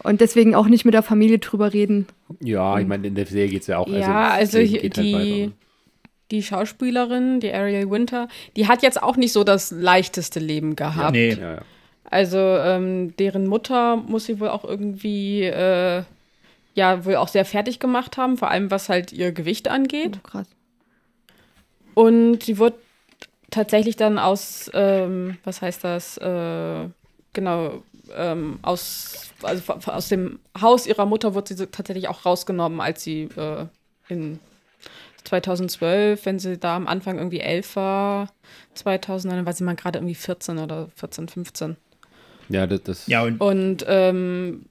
Und 0.02 0.20
deswegen 0.20 0.54
auch 0.54 0.66
nicht 0.68 0.84
mit 0.84 0.94
der 0.94 1.02
Familie 1.02 1.38
drüber 1.38 1.72
reden. 1.72 2.06
Ja, 2.40 2.78
ich 2.78 2.86
meine, 2.86 3.08
in 3.08 3.14
der 3.14 3.26
Serie 3.26 3.48
geht 3.48 3.62
es 3.62 3.66
ja 3.66 3.78
auch. 3.78 3.88
Ja, 3.88 4.30
also, 4.30 4.58
also 4.58 4.72
die, 4.72 5.14
halt 5.14 5.52
die 6.30 6.42
Schauspielerin, 6.42 7.40
die 7.40 7.52
Ariel 7.52 7.90
Winter, 7.90 8.28
die 8.56 8.66
hat 8.68 8.82
jetzt 8.82 9.02
auch 9.02 9.16
nicht 9.16 9.32
so 9.32 9.44
das 9.44 9.70
leichteste 9.70 10.40
Leben 10.40 10.76
gehabt. 10.76 11.12
Nee. 11.12 11.34
Ja, 11.34 11.54
ja. 11.54 11.62
Also 12.08 12.38
ähm, 12.38 13.16
deren 13.16 13.46
Mutter 13.46 13.96
muss 13.96 14.26
sie 14.26 14.38
wohl 14.38 14.48
auch 14.48 14.64
irgendwie 14.64 15.42
äh, 15.42 16.02
ja 16.76 17.04
wohl 17.04 17.16
auch 17.16 17.28
sehr 17.28 17.44
fertig 17.44 17.80
gemacht 17.80 18.16
haben, 18.16 18.36
vor 18.36 18.50
allem 18.50 18.70
was 18.70 18.88
halt 18.88 19.12
ihr 19.12 19.32
Gewicht 19.32 19.66
angeht. 19.66 20.20
Oh, 20.22 20.28
krass. 20.28 20.46
Und 21.94 22.42
sie 22.42 22.58
wurde 22.58 22.76
tatsächlich 23.50 23.96
dann 23.96 24.18
aus, 24.18 24.70
ähm, 24.74 25.38
was 25.42 25.62
heißt 25.62 25.82
das, 25.82 26.18
äh, 26.18 26.88
genau, 27.32 27.82
ähm, 28.14 28.58
aus, 28.62 29.32
also 29.42 29.72
aus 29.72 30.08
dem 30.08 30.38
Haus 30.60 30.86
ihrer 30.86 31.06
Mutter 31.06 31.34
wurde 31.34 31.56
sie 31.56 31.66
tatsächlich 31.66 32.08
auch 32.08 32.26
rausgenommen, 32.26 32.80
als 32.80 33.02
sie 33.02 33.22
äh, 33.36 33.66
in 34.08 34.38
2012, 35.24 36.24
wenn 36.26 36.38
sie 36.38 36.58
da 36.58 36.76
am 36.76 36.86
Anfang 36.86 37.16
irgendwie 37.16 37.40
elf 37.40 37.76
war, 37.76 38.28
2000, 38.74 39.32
dann 39.32 39.46
war 39.46 39.52
sie 39.54 39.64
mal 39.64 39.74
gerade 39.74 39.98
irgendwie 39.98 40.14
14 40.14 40.58
oder 40.58 40.88
14, 40.96 41.28
15. 41.28 41.76
Ja, 42.50 42.66
das. 42.66 42.82
das 42.82 43.06
ja, 43.06 43.22
und, 43.24 43.40
und 43.40 43.84
ähm, 43.88 44.66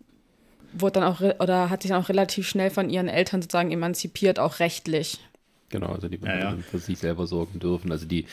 wurde 0.77 0.99
dann 0.99 1.03
auch 1.03 1.21
oder 1.21 1.69
hat 1.69 1.81
sich 1.81 1.89
dann 1.91 2.01
auch 2.01 2.09
relativ 2.09 2.47
schnell 2.47 2.69
von 2.69 2.89
ihren 2.89 3.07
Eltern 3.07 3.41
sozusagen 3.41 3.71
emanzipiert, 3.71 4.39
auch 4.39 4.59
rechtlich. 4.59 5.19
Genau, 5.69 5.87
also 5.87 6.07
die 6.07 6.19
ja, 6.23 6.39
ja. 6.39 6.57
für 6.57 6.77
sich 6.77 6.99
selber 6.99 7.27
sorgen 7.27 7.59
dürfen. 7.59 7.91
Also 7.91 8.05
die, 8.05 8.25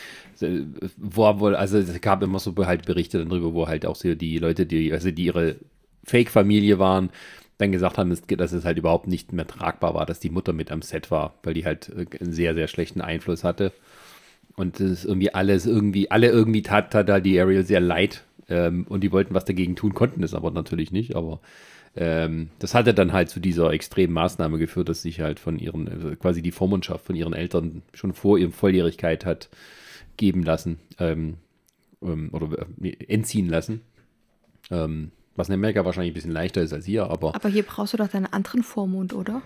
wo 0.96 1.40
wohl, 1.40 1.56
also 1.56 1.78
es 1.78 2.00
gab 2.00 2.22
immer 2.22 2.38
so 2.38 2.54
halt 2.66 2.84
Berichte 2.84 3.24
darüber, 3.24 3.54
wo 3.54 3.66
halt 3.68 3.86
auch 3.86 3.96
so 3.96 4.14
die 4.14 4.38
Leute, 4.38 4.66
die, 4.66 4.92
also 4.92 5.10
die 5.10 5.24
ihre 5.24 5.56
Fake-Familie 6.04 6.78
waren, 6.78 7.10
dann 7.58 7.72
gesagt 7.72 7.96
haben, 7.96 8.10
dass 8.10 8.52
es 8.52 8.64
halt 8.64 8.78
überhaupt 8.78 9.06
nicht 9.06 9.32
mehr 9.32 9.46
tragbar 9.46 9.94
war, 9.94 10.04
dass 10.04 10.20
die 10.20 10.30
Mutter 10.30 10.52
mit 10.52 10.70
am 10.70 10.82
Set 10.82 11.10
war, 11.10 11.34
weil 11.42 11.54
die 11.54 11.64
halt 11.64 11.90
einen 12.20 12.32
sehr, 12.32 12.54
sehr 12.54 12.68
schlechten 12.68 13.00
Einfluss 13.00 13.44
hatte. 13.44 13.72
Und 14.56 14.80
das 14.80 14.90
ist 14.90 15.04
irgendwie 15.04 15.32
alles 15.34 15.64
irgendwie, 15.64 16.10
alle 16.10 16.28
irgendwie 16.28 16.62
tat, 16.62 16.92
tat 16.92 17.08
da 17.08 17.20
die 17.20 17.40
Ariel 17.40 17.64
sehr 17.64 17.80
leid. 17.80 18.24
Ähm, 18.48 18.86
und 18.88 19.02
die 19.02 19.12
wollten 19.12 19.34
was 19.34 19.44
dagegen 19.44 19.76
tun, 19.76 19.94
konnten 19.94 20.22
es 20.22 20.34
aber 20.34 20.50
natürlich 20.50 20.92
nicht. 20.92 21.16
Aber 21.16 21.40
ähm, 21.94 22.48
das 22.58 22.74
hatte 22.74 22.94
dann 22.94 23.12
halt 23.12 23.28
zu 23.28 23.40
dieser 23.40 23.70
extremen 23.70 24.14
Maßnahme 24.14 24.58
geführt, 24.58 24.88
dass 24.88 25.02
sich 25.02 25.20
halt 25.20 25.38
von 25.38 25.58
ihren, 25.58 25.88
also 25.88 26.14
quasi 26.16 26.40
die 26.40 26.52
Vormundschaft 26.52 27.04
von 27.04 27.16
ihren 27.16 27.34
Eltern 27.34 27.82
schon 27.92 28.14
vor 28.14 28.38
ihrer 28.38 28.50
Volljährigkeit 28.50 29.26
hat 29.26 29.50
geben 30.16 30.42
lassen 30.42 30.78
ähm, 30.98 31.36
ähm, 32.02 32.30
oder 32.32 32.66
äh, 32.82 32.96
entziehen 33.08 33.48
lassen. 33.48 33.82
Ähm, 34.70 35.10
was 35.34 35.48
in 35.48 35.54
Amerika 35.54 35.84
wahrscheinlich 35.84 36.12
ein 36.12 36.14
bisschen 36.14 36.32
leichter 36.32 36.62
ist 36.62 36.72
als 36.72 36.84
hier, 36.84 37.08
aber. 37.10 37.34
Aber 37.34 37.48
hier 37.48 37.62
brauchst 37.62 37.94
du 37.94 37.96
doch 37.96 38.08
deinen 38.08 38.26
anderen 38.26 38.62
Vormund, 38.62 39.14
oder? 39.14 39.42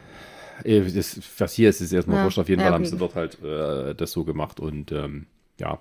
Äh, 0.64 0.80
das, 0.80 1.20
was 1.38 1.52
hier 1.52 1.68
ist, 1.70 1.80
ist 1.80 1.92
erstmal 1.92 2.18
ja. 2.18 2.24
wurscht. 2.24 2.38
Auf 2.38 2.48
jeden 2.48 2.60
ja, 2.60 2.66
Fall 2.66 2.74
okay. 2.74 2.84
haben 2.84 2.90
sie 2.90 2.98
dort 2.98 3.14
halt 3.14 3.42
äh, 3.42 3.94
das 3.94 4.12
so 4.12 4.24
gemacht 4.24 4.60
und 4.60 4.92
ähm, 4.92 5.26
ja, 5.58 5.80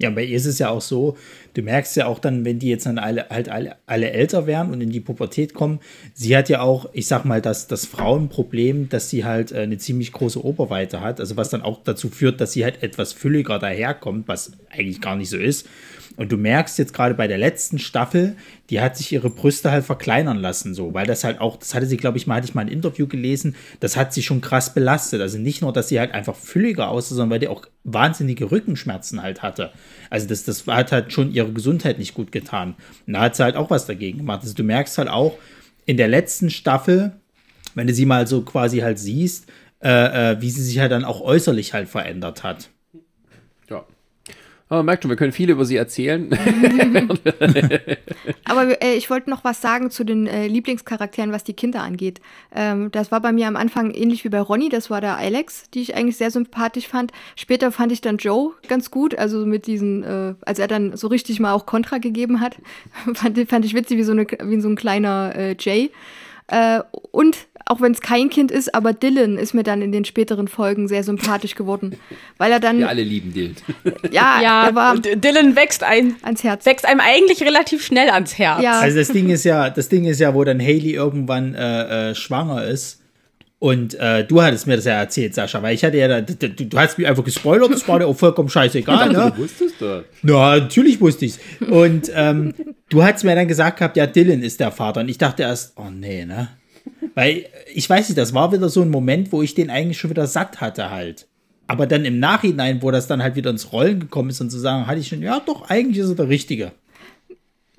ja, 0.00 0.08
bei 0.10 0.24
ihr 0.24 0.36
ist 0.36 0.46
es 0.46 0.58
ja 0.58 0.70
auch 0.70 0.80
so, 0.80 1.16
du 1.54 1.62
merkst 1.62 1.96
ja 1.96 2.06
auch 2.06 2.18
dann, 2.18 2.44
wenn 2.44 2.58
die 2.58 2.68
jetzt 2.68 2.86
dann 2.86 2.98
alle, 2.98 3.28
halt 3.28 3.50
alle, 3.50 3.76
alle 3.86 4.10
älter 4.10 4.46
werden 4.46 4.72
und 4.72 4.80
in 4.80 4.90
die 4.90 5.00
Pubertät 5.00 5.52
kommen, 5.52 5.80
sie 6.14 6.36
hat 6.36 6.48
ja 6.48 6.62
auch, 6.62 6.88
ich 6.92 7.06
sag 7.06 7.24
mal, 7.24 7.42
das, 7.42 7.66
das 7.66 7.84
Frauenproblem, 7.84 8.88
dass 8.88 9.10
sie 9.10 9.24
halt 9.24 9.52
äh, 9.52 9.60
eine 9.60 9.76
ziemlich 9.76 10.12
große 10.12 10.42
Oberweite 10.42 11.02
hat, 11.02 11.20
also 11.20 11.36
was 11.36 11.50
dann 11.50 11.62
auch 11.62 11.82
dazu 11.84 12.08
führt, 12.08 12.40
dass 12.40 12.52
sie 12.52 12.64
halt 12.64 12.82
etwas 12.82 13.12
fülliger 13.12 13.58
daherkommt, 13.58 14.26
was 14.26 14.52
eigentlich 14.70 15.00
gar 15.02 15.16
nicht 15.16 15.28
so 15.28 15.36
ist. 15.36 15.68
Und 16.16 16.32
du 16.32 16.36
merkst 16.36 16.78
jetzt 16.78 16.92
gerade 16.92 17.14
bei 17.14 17.28
der 17.28 17.38
letzten 17.38 17.78
Staffel, 17.78 18.36
die 18.68 18.80
hat 18.80 18.96
sich 18.96 19.12
ihre 19.12 19.30
Brüste 19.30 19.70
halt 19.70 19.84
verkleinern 19.84 20.38
lassen, 20.38 20.74
so, 20.74 20.92
weil 20.92 21.06
das 21.06 21.24
halt 21.24 21.40
auch, 21.40 21.56
das 21.56 21.74
hatte 21.74 21.86
sie, 21.86 21.96
glaube 21.96 22.18
ich, 22.18 22.26
mal, 22.26 22.36
hatte 22.36 22.46
ich 22.46 22.54
mal 22.54 22.62
ein 22.62 22.68
Interview 22.68 23.06
gelesen, 23.06 23.56
das 23.78 23.96
hat 23.96 24.12
sie 24.12 24.22
schon 24.22 24.40
krass 24.40 24.74
belastet. 24.74 25.20
Also 25.20 25.38
nicht 25.38 25.62
nur, 25.62 25.72
dass 25.72 25.88
sie 25.88 25.98
halt 25.98 26.12
einfach 26.12 26.36
fülliger 26.36 26.88
aussah, 26.88 27.14
sondern 27.14 27.30
weil 27.30 27.38
die 27.38 27.48
auch 27.48 27.64
wahnsinnige 27.84 28.50
Rückenschmerzen 28.50 29.22
halt 29.22 29.42
hatte. 29.42 29.72
Also 30.10 30.26
das, 30.26 30.44
das 30.44 30.66
hat 30.66 30.92
halt 30.92 31.12
schon 31.12 31.32
ihre 31.32 31.52
Gesundheit 31.52 31.98
nicht 31.98 32.14
gut 32.14 32.32
getan. 32.32 32.74
Und 33.06 33.14
da 33.14 33.20
hat 33.22 33.36
sie 33.36 33.42
halt 33.42 33.56
auch 33.56 33.70
was 33.70 33.86
dagegen 33.86 34.18
gemacht. 34.18 34.40
Also 34.42 34.54
du 34.54 34.62
merkst 34.62 34.98
halt 34.98 35.08
auch 35.08 35.38
in 35.86 35.96
der 35.96 36.08
letzten 36.08 36.50
Staffel, 36.50 37.12
wenn 37.74 37.86
du 37.86 37.94
sie 37.94 38.06
mal 38.06 38.26
so 38.26 38.42
quasi 38.42 38.78
halt 38.78 38.98
siehst, 38.98 39.46
äh, 39.82 40.32
äh, 40.32 40.40
wie 40.40 40.50
sie 40.50 40.62
sich 40.62 40.78
halt 40.78 40.92
dann 40.92 41.04
auch 41.04 41.20
äußerlich 41.20 41.72
halt 41.72 41.88
verändert 41.88 42.42
hat. 42.42 42.68
Aber 44.70 44.84
merkt 44.84 45.02
schon, 45.02 45.10
wir 45.10 45.16
können 45.16 45.32
viel 45.32 45.50
über 45.50 45.64
sie 45.64 45.74
erzählen. 45.74 46.30
Aber 48.44 48.80
äh, 48.80 48.94
ich 48.94 49.10
wollte 49.10 49.28
noch 49.28 49.42
was 49.42 49.60
sagen 49.60 49.90
zu 49.90 50.04
den 50.04 50.28
äh, 50.28 50.46
Lieblingscharakteren, 50.46 51.32
was 51.32 51.42
die 51.42 51.54
Kinder 51.54 51.82
angeht. 51.82 52.20
Ähm, 52.54 52.92
das 52.92 53.10
war 53.10 53.20
bei 53.20 53.32
mir 53.32 53.48
am 53.48 53.56
Anfang 53.56 53.90
ähnlich 53.90 54.22
wie 54.22 54.28
bei 54.28 54.40
Ronny, 54.40 54.68
das 54.68 54.88
war 54.88 55.00
der 55.00 55.16
Alex, 55.16 55.68
die 55.74 55.82
ich 55.82 55.96
eigentlich 55.96 56.16
sehr 56.16 56.30
sympathisch 56.30 56.86
fand. 56.86 57.10
Später 57.34 57.72
fand 57.72 57.90
ich 57.90 58.00
dann 58.00 58.18
Joe 58.18 58.52
ganz 58.68 58.92
gut, 58.92 59.18
also 59.18 59.44
mit 59.44 59.66
diesen, 59.66 60.04
äh, 60.04 60.34
als 60.42 60.60
er 60.60 60.68
dann 60.68 60.96
so 60.96 61.08
richtig 61.08 61.40
mal 61.40 61.52
auch 61.52 61.66
Kontra 61.66 61.98
gegeben 61.98 62.40
hat, 62.40 62.56
fand, 63.14 63.36
fand 63.50 63.64
ich 63.64 63.74
witzig 63.74 63.98
wie 63.98 64.04
so, 64.04 64.12
eine, 64.12 64.24
wie 64.44 64.60
so 64.60 64.68
ein 64.68 64.76
kleiner 64.76 65.34
äh, 65.34 65.56
Jay. 65.58 65.90
Äh, 66.46 66.82
und 67.10 67.36
auch 67.66 67.80
wenn 67.80 67.92
es 67.92 68.00
kein 68.00 68.30
Kind 68.30 68.50
ist, 68.50 68.74
aber 68.74 68.92
Dylan 68.92 69.38
ist 69.38 69.54
mir 69.54 69.62
dann 69.62 69.82
in 69.82 69.92
den 69.92 70.04
späteren 70.04 70.48
Folgen 70.48 70.88
sehr 70.88 71.04
sympathisch 71.04 71.54
geworden, 71.54 71.96
weil 72.38 72.52
er 72.52 72.60
dann. 72.60 72.78
Wir 72.78 72.88
alle 72.88 73.02
lieben 73.02 73.32
Dylan. 73.32 73.56
Ja, 74.10 74.40
Ja, 74.42 74.66
er 74.68 74.74
war 74.74 74.98
Dylan 74.98 75.56
wächst 75.56 75.82
ein, 75.82 76.16
ans 76.22 76.42
Herz. 76.42 76.66
wächst 76.66 76.86
einem 76.86 77.00
eigentlich 77.00 77.42
relativ 77.42 77.84
schnell 77.84 78.10
ans 78.10 78.38
Herz. 78.38 78.62
Ja. 78.62 78.80
Also 78.80 78.98
das 78.98 79.08
Ding 79.08 79.30
ist 79.30 79.44
ja, 79.44 79.70
das 79.70 79.88
Ding 79.88 80.04
ist 80.04 80.20
ja, 80.20 80.34
wo 80.34 80.42
dann 80.44 80.60
Haley 80.60 80.94
irgendwann 80.94 81.54
äh, 81.54 82.10
äh, 82.10 82.14
schwanger 82.14 82.64
ist. 82.64 83.00
Und 83.60 83.94
äh, 83.94 84.24
du 84.24 84.40
hattest 84.40 84.66
mir 84.66 84.76
das 84.76 84.86
ja 84.86 84.94
erzählt, 84.94 85.34
Sascha, 85.34 85.62
weil 85.62 85.74
ich 85.74 85.84
hatte 85.84 85.98
ja, 85.98 86.08
da, 86.08 86.22
du, 86.22 86.34
du 86.34 86.78
hast 86.78 86.96
mich 86.96 87.06
einfach 87.06 87.22
gespoilert, 87.22 87.70
das 87.70 87.86
war 87.86 87.98
dir 87.98 88.06
auch 88.06 88.16
vollkommen 88.16 88.48
scheißegal, 88.48 89.08
ne? 89.12 89.32
Du 89.36 89.42
wusstest 89.42 89.74
das. 89.80 90.04
Na, 90.22 90.56
natürlich 90.56 90.98
wusste 90.98 91.26
ich's. 91.26 91.38
Und 91.68 92.10
ähm, 92.14 92.54
du 92.88 93.02
hast 93.04 93.22
mir 93.22 93.34
dann 93.34 93.48
gesagt 93.48 93.78
gehabt, 93.78 93.98
ja, 93.98 94.06
Dylan 94.06 94.42
ist 94.42 94.60
der 94.60 94.72
Vater. 94.72 95.00
Und 95.00 95.10
ich 95.10 95.18
dachte 95.18 95.42
erst, 95.42 95.74
oh 95.76 95.90
nee, 95.90 96.24
ne? 96.24 96.48
Weil, 97.14 97.46
ich 97.74 97.88
weiß 97.90 98.08
nicht, 98.08 98.18
das 98.18 98.34
war 98.34 98.52
wieder 98.52 98.68
so 98.68 98.82
ein 98.82 98.90
Moment, 98.90 99.32
wo 99.32 99.42
ich 99.42 99.54
den 99.54 99.70
eigentlich 99.70 99.98
schon 99.98 100.10
wieder 100.10 100.26
satt 100.26 100.60
hatte 100.60 100.90
halt. 100.90 101.26
Aber 101.66 101.86
dann 101.86 102.04
im 102.04 102.18
Nachhinein, 102.18 102.82
wo 102.82 102.90
das 102.90 103.06
dann 103.06 103.22
halt 103.22 103.36
wieder 103.36 103.50
ins 103.50 103.72
Rollen 103.72 104.00
gekommen 104.00 104.30
ist 104.30 104.40
und 104.40 104.50
zu 104.50 104.58
sagen, 104.58 104.86
hatte 104.86 105.00
ich 105.00 105.08
schon, 105.08 105.22
ja 105.22 105.40
doch, 105.44 105.68
eigentlich 105.70 105.98
ist 105.98 106.08
er 106.08 106.14
der 106.16 106.28
Richtige. 106.28 106.72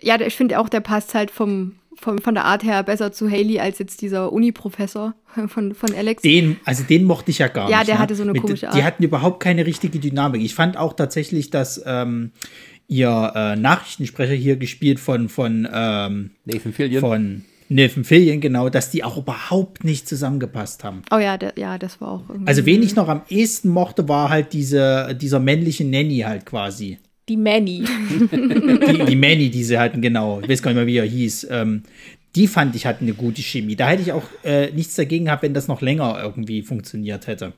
Ja, 0.01 0.19
ich 0.19 0.35
finde 0.35 0.59
auch, 0.59 0.69
der 0.69 0.79
passt 0.79 1.13
halt 1.13 1.29
vom, 1.29 1.73
vom, 1.95 2.17
von 2.19 2.33
der 2.33 2.45
Art 2.45 2.63
her 2.63 2.83
besser 2.83 3.11
zu 3.11 3.29
Haley 3.29 3.59
als 3.59 3.79
jetzt 3.79 4.01
dieser 4.01 4.31
Uni-Professor 4.31 5.13
von, 5.47 5.73
von 5.75 5.93
Alex. 5.93 6.21
Den, 6.23 6.57
also 6.65 6.83
den 6.83 7.03
mochte 7.03 7.31
ich 7.31 7.39
ja 7.39 7.47
gar 7.49 7.69
Ja, 7.69 7.79
nicht. 7.79 7.89
der 7.89 7.95
ne? 7.95 8.01
hatte 8.01 8.15
so 8.15 8.23
eine 8.23 8.31
Mit- 8.31 8.41
komische 8.41 8.67
Die 8.67 8.77
Art. 8.77 8.83
hatten 8.83 9.03
überhaupt 9.03 9.41
keine 9.41 9.65
richtige 9.65 9.99
Dynamik. 9.99 10.41
Ich 10.41 10.55
fand 10.55 10.77
auch 10.77 10.93
tatsächlich, 10.93 11.49
dass 11.49 11.81
ähm, 11.85 12.31
ihr 12.87 13.31
äh, 13.35 13.55
Nachrichtensprecher 13.57 14.33
hier 14.33 14.55
gespielt 14.55 14.99
von, 14.99 15.29
von, 15.29 15.67
ähm, 15.71 16.31
Nathan 16.45 16.73
Fillion. 16.73 17.01
von 17.01 17.45
Nathan 17.71 18.03
Fillion, 18.03 18.41
genau, 18.41 18.69
dass 18.69 18.91
die 18.91 19.03
auch 19.03 19.17
überhaupt 19.17 19.85
nicht 19.85 20.07
zusammengepasst 20.07 20.83
haben. 20.83 21.03
Oh 21.09 21.17
ja, 21.17 21.37
der, 21.37 21.53
ja, 21.55 21.77
das 21.77 22.01
war 22.01 22.09
auch 22.09 22.23
irgendwie. 22.27 22.47
Also 22.47 22.65
wen 22.65 22.83
ich 22.83 22.95
noch 22.95 23.07
am 23.07 23.21
ehesten 23.29 23.69
mochte, 23.69 24.09
war 24.09 24.29
halt 24.29 24.51
diese, 24.51 25.15
dieser 25.15 25.39
männliche 25.39 25.85
Nanny 25.85 26.19
halt 26.19 26.45
quasi. 26.45 26.99
Die 27.29 27.37
Manny. 27.37 27.85
Die, 28.31 29.05
die 29.05 29.15
Manny, 29.15 29.49
die 29.49 29.63
sie 29.63 29.79
hatten, 29.79 30.01
genau. 30.01 30.41
Ich 30.41 30.49
weiß 30.49 30.61
gar 30.61 30.71
nicht 30.71 30.77
mehr, 30.77 30.87
wie 30.87 30.97
er 30.97 31.05
hieß. 31.05 31.47
Ähm, 31.49 31.83
die 32.35 32.47
fand 32.47 32.75
ich 32.75 32.85
hatten 32.85 33.05
eine 33.05 33.13
gute 33.13 33.41
Chemie. 33.41 33.77
Da 33.77 33.87
hätte 33.87 34.01
ich 34.01 34.11
auch 34.11 34.23
äh, 34.43 34.71
nichts 34.71 34.95
dagegen 34.95 35.25
gehabt, 35.25 35.43
wenn 35.43 35.53
das 35.53 35.69
noch 35.69 35.81
länger 35.81 36.19
irgendwie 36.21 36.63
funktioniert 36.63 37.27
hätte. 37.27 37.53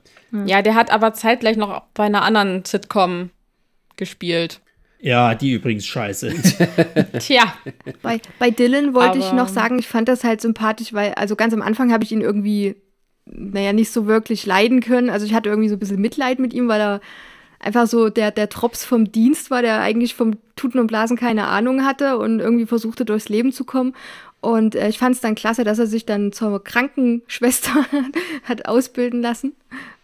Ja, 0.46 0.62
der 0.62 0.76
hat 0.76 0.92
aber 0.92 1.12
zeitgleich 1.12 1.56
noch 1.56 1.82
bei 1.94 2.04
einer 2.04 2.22
anderen 2.22 2.64
Sitcom 2.64 3.30
gespielt. 3.96 4.60
Ja, 5.04 5.34
die 5.34 5.52
übrigens 5.52 5.84
scheiße. 5.84 6.32
Tja, 7.18 7.52
Bei, 8.00 8.22
bei 8.38 8.50
Dylan 8.50 8.94
wollte 8.94 9.18
ich 9.18 9.32
noch 9.32 9.48
sagen, 9.48 9.78
ich 9.78 9.86
fand 9.86 10.08
das 10.08 10.24
halt 10.24 10.40
sympathisch, 10.40 10.94
weil, 10.94 11.12
also 11.12 11.36
ganz 11.36 11.52
am 11.52 11.60
Anfang 11.60 11.92
habe 11.92 12.04
ich 12.04 12.12
ihn 12.12 12.22
irgendwie, 12.22 12.76
naja, 13.26 13.74
nicht 13.74 13.90
so 13.90 14.06
wirklich 14.06 14.46
leiden 14.46 14.80
können. 14.80 15.10
Also 15.10 15.26
ich 15.26 15.34
hatte 15.34 15.50
irgendwie 15.50 15.68
so 15.68 15.76
ein 15.76 15.78
bisschen 15.78 16.00
Mitleid 16.00 16.38
mit 16.38 16.54
ihm, 16.54 16.68
weil 16.68 16.80
er 16.80 17.00
einfach 17.60 17.86
so 17.86 18.08
der, 18.08 18.30
der 18.30 18.46
Drops 18.46 18.86
vom 18.86 19.12
Dienst 19.12 19.50
war, 19.50 19.60
der 19.60 19.82
eigentlich 19.82 20.14
vom 20.14 20.38
Tuten 20.56 20.78
und 20.78 20.86
Blasen 20.86 21.18
keine 21.18 21.48
Ahnung 21.48 21.84
hatte 21.84 22.16
und 22.16 22.40
irgendwie 22.40 22.64
versuchte 22.64 23.04
durchs 23.04 23.28
Leben 23.28 23.52
zu 23.52 23.64
kommen. 23.64 23.94
Und 24.40 24.74
äh, 24.74 24.88
ich 24.88 24.96
fand 24.96 25.16
es 25.16 25.20
dann 25.20 25.34
klasse, 25.34 25.64
dass 25.64 25.78
er 25.78 25.86
sich 25.86 26.06
dann 26.06 26.32
zur 26.32 26.64
Krankenschwester 26.64 27.84
hat 28.44 28.66
ausbilden 28.66 29.20
lassen. 29.20 29.52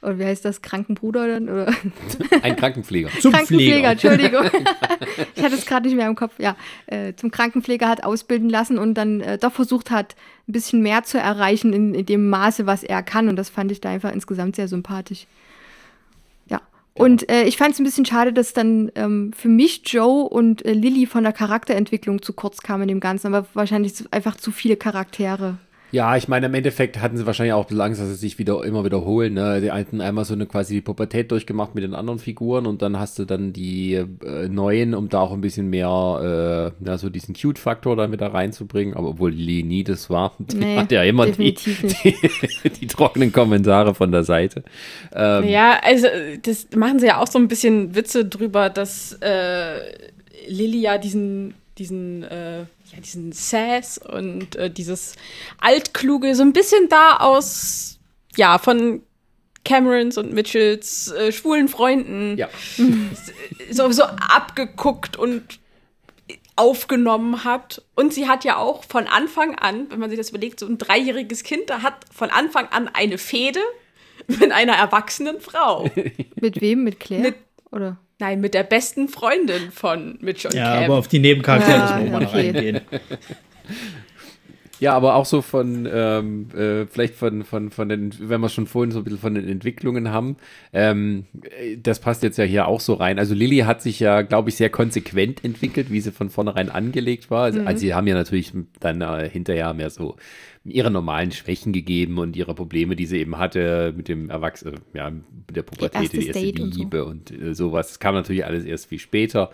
Oder 0.02 0.18
wie 0.18 0.24
heißt 0.24 0.44
das? 0.46 0.62
Krankenbruder 0.62 1.28
dann? 1.28 1.48
Oder? 1.48 1.72
Ein 2.42 2.56
Krankenpfleger. 2.56 3.10
Zum 3.20 3.32
Krankenpfleger, 3.32 3.96
Pfleger. 3.96 4.12
Entschuldigung. 4.14 4.44
ich 5.34 5.42
hatte 5.42 5.54
es 5.54 5.66
gerade 5.66 5.86
nicht 5.86 5.96
mehr 5.96 6.06
im 6.06 6.14
Kopf. 6.14 6.32
Ja, 6.38 6.56
äh, 6.86 7.14
zum 7.14 7.30
Krankenpfleger 7.30 7.86
hat 7.86 8.02
ausbilden 8.02 8.48
lassen 8.48 8.78
und 8.78 8.94
dann 8.94 9.20
äh, 9.20 9.36
doch 9.36 9.52
versucht 9.52 9.90
hat, 9.90 10.16
ein 10.48 10.52
bisschen 10.52 10.80
mehr 10.80 11.02
zu 11.04 11.18
erreichen 11.18 11.74
in, 11.74 11.94
in 11.94 12.06
dem 12.06 12.30
Maße, 12.30 12.66
was 12.66 12.82
er 12.82 13.02
kann. 13.02 13.28
Und 13.28 13.36
das 13.36 13.50
fand 13.50 13.70
ich 13.72 13.80
da 13.82 13.90
einfach 13.90 14.12
insgesamt 14.12 14.56
sehr 14.56 14.68
sympathisch. 14.68 15.26
Ja. 16.48 16.62
Und 16.94 17.30
äh, 17.30 17.44
ich 17.44 17.58
fand 17.58 17.74
es 17.74 17.78
ein 17.78 17.84
bisschen 17.84 18.06
schade, 18.06 18.32
dass 18.32 18.54
dann 18.54 18.90
ähm, 18.94 19.32
für 19.36 19.48
mich 19.48 19.82
Joe 19.84 20.26
und 20.26 20.64
äh, 20.64 20.72
Lilly 20.72 21.04
von 21.04 21.24
der 21.24 21.34
Charakterentwicklung 21.34 22.22
zu 22.22 22.32
kurz 22.32 22.62
kamen 22.62 22.84
in 22.84 22.88
dem 22.88 23.00
Ganzen, 23.00 23.34
aber 23.34 23.46
wahrscheinlich 23.52 23.92
einfach 24.12 24.36
zu 24.36 24.50
viele 24.50 24.76
Charaktere. 24.76 25.58
Ja, 25.92 26.16
ich 26.16 26.28
meine, 26.28 26.46
im 26.46 26.54
Endeffekt 26.54 27.00
hatten 27.00 27.16
sie 27.16 27.26
wahrscheinlich 27.26 27.52
auch 27.52 27.64
ein 27.64 27.68
bisschen 27.68 27.80
Angst, 27.80 28.00
dass 28.00 28.08
sie 28.08 28.14
sich 28.14 28.38
wieder 28.38 28.64
immer 28.64 28.84
wiederholen. 28.84 29.34
Ne? 29.34 29.60
Die 29.60 29.70
alten 29.70 30.00
einmal 30.00 30.24
so 30.24 30.34
eine 30.34 30.46
quasi 30.46 30.74
die 30.74 30.80
Pubertät 30.80 31.30
durchgemacht 31.30 31.74
mit 31.74 31.82
den 31.82 31.94
anderen 31.94 32.18
Figuren 32.18 32.66
und 32.66 32.82
dann 32.82 32.98
hast 32.98 33.18
du 33.18 33.24
dann 33.24 33.52
die 33.52 33.94
äh, 33.94 34.48
neuen, 34.48 34.94
um 34.94 35.08
da 35.08 35.20
auch 35.20 35.32
ein 35.32 35.40
bisschen 35.40 35.68
mehr, 35.68 36.72
äh, 36.80 36.86
ja, 36.86 36.98
so 36.98 37.10
diesen 37.10 37.34
Cute-Faktor 37.34 37.96
da 37.96 38.06
mit 38.06 38.20
da 38.20 38.28
reinzubringen. 38.28 38.94
Aber 38.94 39.08
obwohl 39.08 39.32
Lee 39.32 39.62
nie 39.62 39.84
das 39.84 40.10
war, 40.10 40.32
Nee, 40.54 40.76
hat 40.76 40.92
ja 40.92 41.02
immer 41.02 41.26
die, 41.26 41.54
die, 41.54 42.14
die 42.80 42.86
trockenen 42.86 43.32
Kommentare 43.32 43.94
von 43.94 44.12
der 44.12 44.22
Seite. 44.22 44.62
Ähm, 45.12 45.48
ja, 45.48 45.80
also 45.82 46.06
das 46.42 46.68
machen 46.76 47.00
sie 47.00 47.06
ja 47.06 47.20
auch 47.20 47.26
so 47.26 47.38
ein 47.38 47.48
bisschen 47.48 47.94
Witze 47.94 48.24
drüber, 48.24 48.70
dass 48.70 49.18
äh, 49.20 49.78
Lilly 50.48 50.80
ja 50.80 50.98
diesen, 50.98 51.54
diesen, 51.78 52.22
äh, 52.22 52.64
ja, 52.92 53.00
diesen 53.00 53.32
Sass 53.32 53.98
und 53.98 54.56
äh, 54.56 54.70
dieses 54.70 55.14
Altkluge 55.58 56.34
so 56.34 56.42
ein 56.42 56.52
bisschen 56.52 56.88
da 56.88 57.16
aus, 57.16 57.98
ja, 58.36 58.58
von 58.58 59.02
Camerons 59.64 60.16
und 60.18 60.32
Mitchells 60.32 61.12
äh, 61.12 61.32
schwulen 61.32 61.68
Freunden 61.68 62.36
ja. 62.38 62.48
so, 63.70 63.90
so 63.92 64.04
abgeguckt 64.04 65.16
und 65.16 65.60
aufgenommen 66.56 67.44
hat. 67.44 67.82
Und 67.94 68.12
sie 68.12 68.28
hat 68.28 68.44
ja 68.44 68.56
auch 68.56 68.84
von 68.84 69.06
Anfang 69.06 69.54
an, 69.54 69.90
wenn 69.90 69.98
man 69.98 70.10
sich 70.10 70.18
das 70.18 70.30
überlegt, 70.30 70.60
so 70.60 70.66
ein 70.66 70.78
dreijähriges 70.78 71.42
Kind, 71.42 71.70
da 71.70 71.82
hat 71.82 71.94
von 72.12 72.30
Anfang 72.30 72.68
an 72.68 72.88
eine 72.88 73.18
Fehde 73.18 73.60
mit 74.26 74.52
einer 74.52 74.74
erwachsenen 74.74 75.40
Frau. 75.40 75.90
Mit 76.40 76.60
wem? 76.60 76.84
Mit 76.84 77.00
Claire? 77.00 77.22
Mit- 77.22 77.36
Oder? 77.70 77.96
Nein, 78.20 78.40
mit 78.40 78.54
der 78.54 78.62
besten 78.64 79.08
Freundin 79.08 79.72
von 79.72 80.18
Mitch 80.20 80.46
und 80.46 80.54
Ja, 80.54 80.74
Cam. 80.74 80.84
aber 80.84 80.98
auf 80.98 81.08
die 81.08 81.18
Nebencharaktere 81.18 81.78
Ja, 81.78 81.96
müssen 81.96 82.04
wir 82.04 82.12
mal 82.12 82.20
noch 82.24 82.34
okay. 82.34 82.48
eingehen. 82.48 82.80
Ja, 84.80 84.94
aber 84.94 85.14
auch 85.14 85.26
so 85.26 85.42
von, 85.42 85.86
ähm, 85.92 86.48
äh, 86.56 86.86
vielleicht 86.86 87.14
von, 87.14 87.44
von, 87.44 87.70
von 87.70 87.88
den, 87.88 88.12
wenn 88.18 88.40
wir 88.40 88.48
schon 88.48 88.66
vorhin 88.66 88.90
so 88.90 88.98
ein 88.98 89.04
bisschen 89.04 89.18
von 89.18 89.34
den 89.34 89.46
Entwicklungen 89.46 90.10
haben, 90.10 90.36
ähm, 90.72 91.26
äh, 91.42 91.76
das 91.76 92.00
passt 92.00 92.22
jetzt 92.22 92.38
ja 92.38 92.44
hier 92.44 92.66
auch 92.66 92.80
so 92.80 92.94
rein. 92.94 93.18
Also 93.18 93.34
Lilly 93.34 93.58
hat 93.58 93.82
sich 93.82 94.00
ja, 94.00 94.22
glaube 94.22 94.48
ich, 94.48 94.56
sehr 94.56 94.70
konsequent 94.70 95.44
entwickelt, 95.44 95.90
wie 95.90 96.00
sie 96.00 96.12
von 96.12 96.30
vornherein 96.30 96.70
angelegt 96.70 97.30
war. 97.30 97.44
Also, 97.44 97.60
also 97.60 97.78
sie 97.78 97.94
haben 97.94 98.06
ja 98.06 98.14
natürlich 98.14 98.52
dann 98.80 99.02
äh, 99.02 99.28
hinterher 99.28 99.74
mehr 99.74 99.90
so 99.90 100.16
ihre 100.64 100.90
normalen 100.90 101.32
Schwächen 101.32 101.72
gegeben 101.72 102.18
und 102.18 102.36
ihre 102.36 102.54
Probleme, 102.54 102.96
die 102.96 103.06
sie 103.06 103.18
eben 103.18 103.38
hatte 103.38 103.92
mit 103.96 104.08
dem 104.08 104.30
Erwachsenen, 104.30 104.80
ja, 104.94 105.10
mit 105.10 105.56
der 105.56 105.62
Pubertät, 105.62 106.12
die 106.12 106.26
erste 106.26 106.32
Date 106.32 106.60
und 106.60 106.74
so. 106.74 106.80
Liebe 106.80 107.04
und, 107.04 107.30
äh, 107.30 107.54
sowas. 107.54 107.88
Das 107.88 107.98
kam 107.98 108.14
natürlich 108.14 108.44
alles 108.44 108.64
erst 108.64 108.86
viel 108.86 108.98
später. 108.98 109.50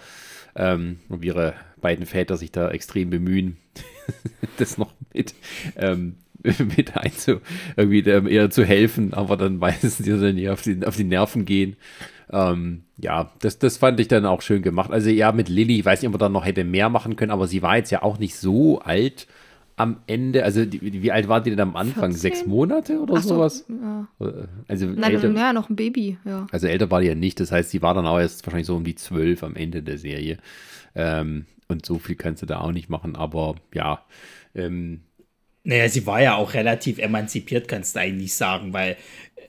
Ähm, 0.55 1.01
und 1.09 1.25
ihre 1.25 1.55
beiden 1.81 2.07
Väter 2.07 2.37
sich 2.37 2.51
da 2.51 2.71
extrem 2.71 3.11
bemühen, 3.11 3.59
das 4.59 4.79
noch 4.79 4.93
mit, 5.13 5.35
ähm, 5.77 6.17
mit 6.77 6.97
einzu, 6.97 7.41
irgendwie 7.77 8.01
eher 8.01 8.51
zu 8.51 8.65
helfen, 8.65 9.15
aber 9.15 9.37
dann 9.37 9.57
meistens 9.59 9.99
die 9.99 10.11
dann 10.11 10.39
eher 10.39 10.53
auf 10.53 10.63
die, 10.63 10.85
auf 10.87 10.97
die 10.97 11.05
Nerven 11.05 11.45
gehen. 11.45 11.77
Ähm, 12.31 12.83
ja, 12.99 13.31
das, 13.41 13.59
das 13.59 13.77
fand 13.77 14.01
ich 14.01 14.09
dann 14.09 14.27
auch 14.27 14.43
schön 14.43 14.63
gemacht. 14.63 14.91
Also 14.91 15.11
ja, 15.11 15.31
mit 15.33 15.49
Lilly, 15.49 15.79
ich 15.79 15.85
weiß 15.85 16.01
nicht, 16.01 16.09
ob 16.09 16.15
man 16.15 16.21
dann 16.21 16.33
noch 16.33 16.45
hätte 16.45 16.65
mehr 16.65 16.89
machen 16.89 17.17
können, 17.17 17.31
aber 17.31 17.47
sie 17.47 17.63
war 17.63 17.77
jetzt 17.77 17.91
ja 17.91 18.03
auch 18.03 18.19
nicht 18.19 18.37
so 18.37 18.81
alt 18.81 19.27
am 19.77 19.99
Ende. 20.07 20.43
Also 20.43 20.65
die, 20.65 21.03
wie 21.03 21.13
alt 21.13 21.29
war 21.29 21.41
die 21.41 21.51
denn 21.51 21.61
am 21.61 21.77
Anfang? 21.77 22.13
14? 22.13 22.21
Sechs 22.21 22.47
Monate 22.47 22.99
oder 22.99 23.21
so, 23.21 23.29
sowas? 23.29 23.65
Ja. 23.69 24.09
Also 24.67 24.87
Nein, 24.87 25.13
älter, 25.13 25.31
ja, 25.31 25.53
noch 25.53 25.69
ein 25.69 25.77
Baby, 25.77 26.19
ja. 26.25 26.47
also 26.51 26.67
älter 26.67 26.91
war 26.91 27.01
die 27.01 27.09
ja 27.09 27.15
nicht, 27.15 27.39
das 27.39 27.53
heißt, 27.53 27.71
sie 27.71 27.83
war 27.83 27.95
dann 27.95 28.07
auch 28.07 28.19
erst 28.19 28.45
wahrscheinlich 28.47 28.67
so 28.67 28.75
um 28.75 28.85
die 28.85 28.95
zwölf 28.95 29.45
am 29.45 29.55
Ende 29.55 29.83
der 29.83 29.99
Serie. 29.99 30.39
Ähm, 30.97 31.47
und 31.69 31.87
so 31.87 32.01
viel 32.01 32.17
kannst 32.17 32.43
du 32.43 32.47
da 32.47 32.61
auch 32.61 32.73
nicht 32.73 32.91
machen, 32.91 33.17
aber 33.17 33.57
ja, 33.75 34.05
ähm, 34.57 35.03
Naja, 35.65 35.89
sie 35.89 36.07
war 36.07 36.23
ja 36.23 36.37
auch 36.37 36.55
relativ 36.55 36.99
emanzipiert, 36.99 37.67
kannst 37.67 37.97
du 37.97 38.01
eigentlich 38.01 38.35
sagen, 38.37 38.73
weil 38.73 38.97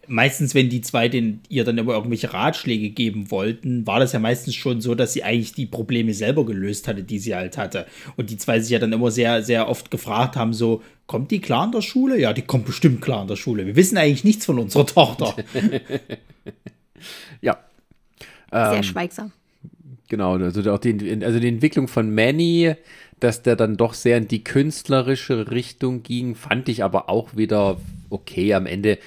meistens, 0.07 0.55
wenn 0.55 0.69
die 0.69 0.81
zwei 0.81 1.09
den, 1.09 1.41
ihr 1.49 1.63
dann 1.65 1.77
immer 1.77 1.93
irgendwelche 1.93 2.33
Ratschläge 2.33 2.89
geben 2.91 3.31
wollten, 3.31 3.85
war 3.87 3.99
das 3.99 4.13
ja 4.13 4.19
meistens 4.19 4.55
schon 4.55 4.81
so, 4.81 4.95
dass 4.95 5.13
sie 5.13 5.23
eigentlich 5.23 5.53
die 5.53 5.67
Probleme 5.67 6.13
selber 6.15 6.45
gelöst 6.45 6.87
hatte, 6.87 7.03
die 7.03 7.19
sie 7.19 7.35
halt 7.35 7.57
hatte. 7.57 7.87
Und 8.17 8.31
die 8.31 8.37
zwei 8.37 8.59
sich 8.59 8.71
ja 8.71 8.79
dann 8.79 8.93
immer 8.93 9.11
sehr, 9.11 9.43
sehr 9.43 9.69
oft 9.69 9.91
gefragt 9.91 10.35
haben, 10.37 10.53
so, 10.53 10.83
kommt 11.07 11.31
die 11.31 11.41
klar 11.41 11.65
in 11.65 11.73
der 11.73 11.81
Schule? 11.83 12.19
Ja, 12.19 12.33
die 12.33 12.43
kommt 12.43 12.65
bestimmt 12.65 13.01
klar 13.01 13.23
in 13.23 13.27
der 13.29 13.35
Schule. 13.37 13.65
Wir 13.67 13.75
wissen 13.75 13.97
eigentlich 13.97 14.23
nichts 14.23 14.45
von 14.45 14.59
unserer 14.59 14.87
Tochter. 14.87 15.35
ja. 17.41 17.57
Sehr 18.61 18.83
Ähm, 18.83 18.83
schweigsam. 18.83 19.31
Genau, 20.09 20.37
also 20.37 20.71
auch 20.71 20.79
die, 20.79 21.23
also 21.23 21.39
die 21.39 21.47
Entwicklung 21.47 21.87
von 21.87 22.13
Manny, 22.13 22.75
dass 23.19 23.41
der 23.41 23.55
dann 23.55 23.77
doch 23.77 23.93
sehr 23.93 24.17
in 24.17 24.27
die 24.27 24.43
künstlerische 24.43 25.51
Richtung 25.51 26.03
ging, 26.03 26.35
fand 26.35 26.69
ich 26.69 26.83
aber 26.83 27.09
auch 27.09 27.35
wieder 27.35 27.77
okay. 28.09 28.53
Am 28.53 28.65
Ende 28.65 28.99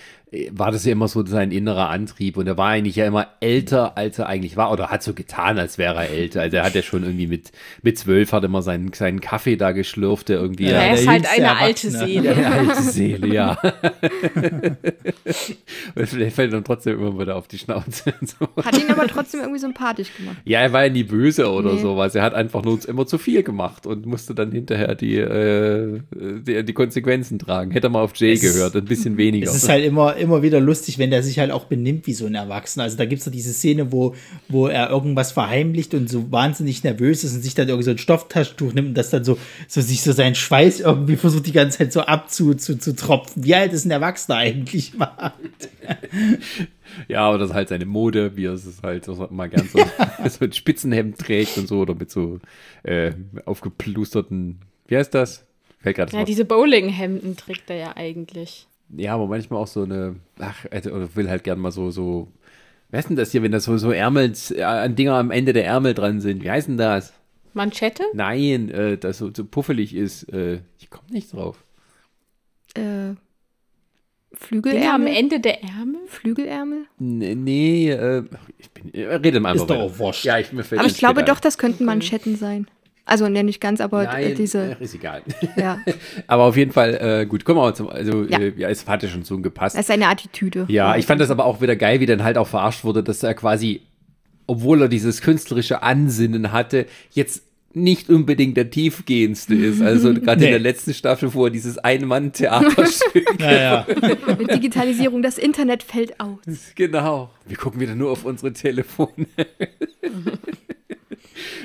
war 0.53 0.71
das 0.71 0.85
ja 0.85 0.93
immer 0.93 1.09
so 1.09 1.27
sein 1.27 1.51
innerer 1.51 1.89
Antrieb 1.89 2.37
und 2.37 2.47
er 2.47 2.57
war 2.57 2.69
eigentlich 2.69 2.95
ja 2.95 3.05
immer 3.05 3.27
älter, 3.41 3.97
als 3.99 4.21
er 4.21 4.29
eigentlich 4.29 4.57
war 4.57 4.71
oder 4.71 4.89
hat 4.89 5.03
so 5.03 5.13
getan, 5.13 5.59
als 5.59 5.77
wäre 5.77 5.97
er 5.97 6.09
älter. 6.09 6.41
Also 6.43 6.59
er 6.59 6.65
hat 6.65 6.77
ja 6.77 6.83
schon 6.83 7.03
irgendwie 7.03 7.27
mit, 7.27 7.51
mit 7.83 7.99
zwölf 7.99 8.31
hat 8.33 8.45
immer 8.45 8.63
seinen, 8.63 8.93
seinen 8.93 9.21
Kaffee 9.21 9.57
da 9.57 9.73
geschlürft, 9.73 10.29
der 10.29 10.39
irgendwie. 10.39 10.67
Ja, 10.67 10.83
er 10.83 10.95
ist 10.95 11.09
halt 11.09 11.27
eine 11.29 11.57
alte 11.57 11.91
Seele. 11.91 12.37
Eine 12.37 12.47
alte 12.47 12.83
Seele, 12.83 13.27
ja. 13.27 13.59
und 15.97 16.07
vielleicht 16.07 16.37
fällt 16.37 16.53
dann 16.53 16.63
trotzdem 16.63 17.01
immer 17.01 17.19
wieder 17.19 17.35
auf 17.35 17.49
die 17.49 17.59
Schnauze. 17.59 18.15
So. 18.21 18.47
Hat 18.63 18.79
ihn 18.79 18.89
aber 18.91 19.09
trotzdem 19.09 19.41
irgendwie 19.41 19.59
sympathisch 19.59 20.15
gemacht. 20.17 20.37
Ja, 20.45 20.61
er 20.61 20.73
war 20.73 20.85
ja 20.85 20.93
nie 20.93 21.03
böse 21.03 21.51
oder 21.51 21.73
nee. 21.73 21.81
sowas. 21.81 22.15
Er 22.15 22.23
hat 22.23 22.35
einfach 22.35 22.63
nur 22.63 22.79
immer 22.89 23.05
zu 23.07 23.19
viel 23.19 23.43
gemacht 23.43 23.85
und 23.87 24.07
musste 24.07 24.35
dann 24.35 24.53
hinterher 24.53 24.95
die, 24.95 25.17
äh, 25.17 26.01
die, 26.13 26.65
die 26.65 26.73
Konsequenzen 26.73 27.41
tragen. 27.41 27.73
Hätte 27.73 27.89
er 27.89 27.91
mal 27.91 28.03
auf 28.03 28.15
Jay 28.15 28.35
es 28.35 28.41
gehört, 28.41 28.77
ein 28.77 28.85
bisschen 28.85 29.17
weniger. 29.17 29.51
Es 29.51 29.57
ist 29.57 29.69
halt 29.69 29.85
immer 29.85 30.20
immer 30.21 30.43
wieder 30.43 30.61
lustig, 30.61 30.99
wenn 30.99 31.11
der 31.11 31.23
sich 31.23 31.39
halt 31.39 31.51
auch 31.51 31.65
benimmt 31.65 32.07
wie 32.07 32.13
so 32.13 32.27
ein 32.27 32.35
Erwachsener. 32.35 32.85
Also 32.85 32.97
da 32.97 33.05
gibt 33.05 33.21
es 33.21 33.25
so 33.25 33.31
diese 33.31 33.53
Szene, 33.53 33.93
wo, 33.93 34.15
wo 34.49 34.67
er 34.69 34.91
irgendwas 34.91 35.33
verheimlicht 35.33 35.95
und 35.95 36.09
so 36.09 36.31
wahnsinnig 36.31 36.85
nervös 36.85 37.25
ist 37.25 37.35
und 37.35 37.43
sich 37.43 37.55
dann 37.55 37.69
irgendwie 37.69 37.85
so 37.85 37.91
ein 37.91 37.99
Stofftaschentuch 37.99 38.73
nimmt 38.73 38.89
und 38.89 38.95
das 38.95 39.11
dann 39.11 39.25
so, 39.25 39.39
so 39.69 39.81
sich 39.81 40.03
so 40.03 40.13
seinen 40.13 40.35
Schweiß 40.35 40.81
irgendwie 40.81 41.17
versucht 41.17 41.47
die 41.47 41.53
ganze 41.53 41.79
Zeit 41.79 41.93
so 41.93 42.03
abzu 42.03 42.55
zu, 42.55 42.79
zu 42.79 42.95
tropfen. 42.95 43.45
Wie 43.45 43.55
alt 43.55 43.73
ist 43.73 43.85
ein 43.85 43.91
Erwachsener 43.91 44.37
eigentlich 44.37 44.95
macht. 44.95 45.35
Ja, 47.09 47.29
aber 47.29 47.39
das 47.39 47.51
ist 47.51 47.55
halt 47.55 47.69
seine 47.69 47.87
Mode, 47.87 48.37
wie 48.37 48.47
er 48.47 48.53
es 48.53 48.67
halt 48.83 49.07
mal 49.31 49.49
gern 49.49 49.69
so, 49.69 49.79
so 50.29 50.45
ein 50.45 50.53
Spitzenhemd 50.53 51.19
trägt 51.19 51.57
und 51.59 51.69
so 51.69 51.81
oder 51.81 51.95
mit 51.95 52.11
so 52.11 52.41
äh, 52.83 53.13
aufgeplusterten, 53.45 54.61
wie 54.89 54.97
heißt 54.97 55.15
das? 55.15 55.47
Fällt 55.81 55.97
gerade 55.97 56.17
Ja, 56.17 56.25
diese 56.25 56.45
Bowlinghemden 56.45 57.37
trägt 57.37 57.71
er 57.71 57.77
ja 57.77 57.97
eigentlich. 57.97 58.67
Ja, 58.97 59.15
aber 59.15 59.27
manchmal 59.27 59.61
auch 59.61 59.67
so 59.67 59.83
eine, 59.83 60.17
ach, 60.39 60.67
also, 60.71 61.15
will 61.15 61.29
halt 61.29 61.45
gern 61.45 61.61
mal 61.61 61.71
so, 61.71 61.91
so, 61.91 62.29
wer 62.91 63.01
ist 63.01 63.09
denn 63.09 63.17
das 63.17 63.31
hier, 63.33 63.43
wenn 63.43 63.53
das 63.53 63.65
so, 63.65 63.77
so 63.79 63.93
Ärmel, 63.93 64.33
äh, 64.51 64.91
Dinger 64.91 65.15
am 65.15 65.31
Ende 65.31 65.53
der 65.53 65.67
Ärmel 65.67 65.95
dran 65.95 66.21
sind? 66.21 66.43
Wie 66.43 66.51
heißt 66.51 66.69
denn 66.69 66.77
das? 66.77 67.13
Manschette? 67.55 68.05
Nein, 68.15 68.71
äh, 68.71 68.99
das 68.99 69.19
so, 69.19 69.31
so 69.35 69.45
puffelig 69.45 69.95
ist. 69.95 70.25
Äh, 70.33 70.61
ich 70.79 70.91
komme 70.91 71.09
nicht 71.11 71.33
drauf. 71.33 71.65
Äh, 72.75 73.15
Flügelärmel? 74.33 74.89
am 74.89 75.07
Ende 75.07 75.41
der 75.41 75.63
Ärmel? 75.63 76.01
Flügelärmel? 76.07 76.87
Nee, 76.99 77.35
nee 77.35 77.91
äh, 77.91 78.25
ich 78.59 78.71
bin, 78.71 78.95
äh, 78.95 79.15
rede 79.17 79.41
mal 79.41 79.57
Ist 79.57 79.67
doch 79.67 79.77
auch 79.77 79.99
wurscht. 79.99 80.25
Ja, 80.25 80.39
ich, 80.39 80.53
mir 80.53 80.65
aber 80.71 80.87
ich 80.87 80.99
glaube 80.99 81.25
doch, 81.25 81.41
das 81.41 81.59
könnten 81.59 81.85
Manschetten 81.85 82.37
sein. 82.37 82.69
Also 83.11 83.29
ne, 83.29 83.43
nicht 83.43 83.61
ganz, 83.61 83.81
aber 83.81 84.05
Nein, 84.05 84.37
diese. 84.37 84.77
Ach, 84.77 84.81
ist 84.81 84.95
egal. 84.95 85.23
Ja. 85.57 85.81
aber 86.29 86.45
auf 86.45 86.57
jeden 86.57 86.71
Fall, 86.71 86.95
äh, 86.95 87.27
gut, 87.27 87.45
kommen 87.45 87.59
wir 87.59 87.63
mal 87.63 87.75
zum. 87.75 87.89
Also, 87.89 88.23
ja. 88.23 88.39
Äh, 88.39 88.53
ja, 88.57 88.69
es 88.69 88.87
hatte 88.87 89.09
schon 89.09 89.25
so 89.25 89.37
gepasst. 89.41 89.75
Das 89.75 89.87
ist 89.87 89.91
eine 89.91 90.07
Attitüde. 90.07 90.67
Ja, 90.69 90.95
ich 90.95 91.07
fand 91.07 91.21
das 91.21 91.33
aber 91.33 91.45
auch 91.45 91.61
wieder 91.61 91.75
geil, 91.75 91.99
wie 91.99 92.07
dann 92.07 92.23
halt 92.23 92.39
auch 92.39 92.47
verarscht 92.47 92.85
wurde, 92.85 93.03
dass 93.03 93.25
er 93.25 93.35
quasi, 93.35 93.81
obwohl 94.47 94.83
er 94.83 94.89
dieses 94.89 95.23
künstlerische 95.23 95.83
Ansinnen 95.83 96.53
hatte, 96.53 96.87
jetzt 97.11 97.43
nicht 97.73 98.11
unbedingt 98.11 98.57
der 98.57 98.71
tiefgehendste 98.71 99.57
ist. 99.57 99.83
Also 99.83 100.15
gerade 100.15 100.43
nee. 100.43 100.47
in 100.47 100.53
der 100.53 100.61
letzten 100.61 100.95
Staffel, 100.95 101.35
wo 101.35 101.47
er 101.47 101.51
dieses 101.51 101.79
Ein-Mann-Theaterstück. 101.79 103.27
ja, 103.41 103.53
ja. 103.53 103.87
Mit 104.39 104.53
Digitalisierung, 104.53 105.21
das 105.23 105.37
Internet 105.37 105.83
fällt 105.83 106.21
aus. 106.21 106.39
Genau. 106.77 107.31
Wir 107.45 107.57
gucken 107.57 107.81
wieder 107.81 107.97
nur 107.97 108.13
auf 108.13 108.25
unsere 108.25 108.53
Telefone. 108.53 109.27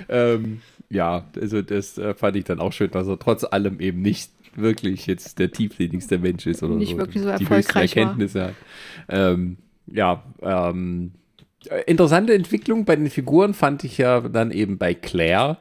ähm, 0.10 0.62
ja, 0.90 1.26
also 1.40 1.62
das 1.62 1.98
äh, 1.98 2.14
fand 2.14 2.36
ich 2.36 2.46
dann 2.46 2.60
auch 2.60 2.74
schön, 2.74 2.92
dass 2.92 3.08
er 3.08 3.20
trotz 3.20 3.44
allem 3.44 3.80
eben 3.80 4.02
nicht 4.02 4.32
wirklich 4.56 5.08
jetzt 5.08 5.40
der 5.40 5.52
tiefsinnigste 5.52 6.18
Mensch 6.18 6.46
ist 6.46 6.64
oder 6.64 6.76
nicht 6.76 6.92
so, 6.92 6.98
wirklich 6.98 7.24
so 7.24 7.30
erfolgreich 7.30 7.92
die 7.92 8.00
Erkenntnisse 8.00 8.40
war. 8.40 8.48
hat. 8.48 8.56
Ähm, 9.10 9.58
ja, 9.88 10.24
ähm, 10.42 11.12
interessante 11.86 12.34
Entwicklung 12.34 12.86
bei 12.86 12.96
den 12.96 13.10
Figuren 13.10 13.54
fand 13.54 13.84
ich 13.84 13.98
ja 13.98 14.22
dann 14.22 14.52
eben 14.52 14.78
bei 14.78 14.94
Claire. 14.94 15.58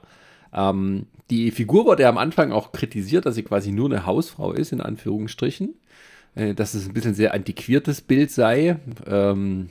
Ähm, 0.52 1.06
die 1.30 1.50
Figur 1.50 1.86
wurde 1.86 2.02
ja 2.02 2.08
am 2.08 2.18
Anfang 2.18 2.52
auch 2.52 2.72
kritisiert, 2.72 3.26
dass 3.26 3.34
sie 3.34 3.42
quasi 3.42 3.72
nur 3.72 3.90
eine 3.90 4.06
Hausfrau 4.06 4.52
ist, 4.52 4.72
in 4.72 4.80
Anführungsstrichen. 4.80 5.74
Äh, 6.34 6.54
dass 6.54 6.74
es 6.74 6.86
ein 6.86 6.94
bisschen 6.94 7.14
sehr 7.14 7.34
antiquiertes 7.34 8.00
Bild 8.00 8.30
sei. 8.30 8.76
Ähm, 9.06 9.70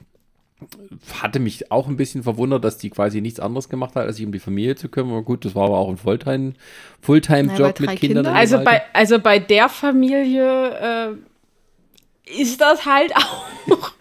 hatte 1.22 1.40
mich 1.40 1.72
auch 1.72 1.88
ein 1.88 1.98
bisschen 1.98 2.24
verwundert, 2.24 2.64
dass 2.64 2.78
die 2.78 2.90
quasi 2.90 3.22
nichts 3.22 3.40
anderes 3.40 3.70
gemacht 3.70 3.96
hat, 3.96 4.06
als 4.06 4.18
sich 4.18 4.26
um 4.26 4.32
die 4.32 4.40
Familie 4.40 4.76
zu 4.76 4.90
kümmern. 4.90 5.14
Aber 5.14 5.24
gut, 5.24 5.46
das 5.46 5.56
war 5.56 5.66
aber 5.66 5.78
auch 5.78 5.90
ein 5.90 5.98
Fulltime-Job 5.98 6.56
Fulltime 7.02 7.52
mit 7.80 8.00
Kindern. 8.00 8.26
Kinder. 8.26 8.34
Also 8.34 8.64
bei, 8.64 8.82
also 8.94 9.20
bei 9.20 9.40
der 9.40 9.70
Familie 9.70 11.16
äh, 12.28 12.42
ist 12.42 12.62
das 12.62 12.86
halt 12.86 13.16
auch 13.16 13.46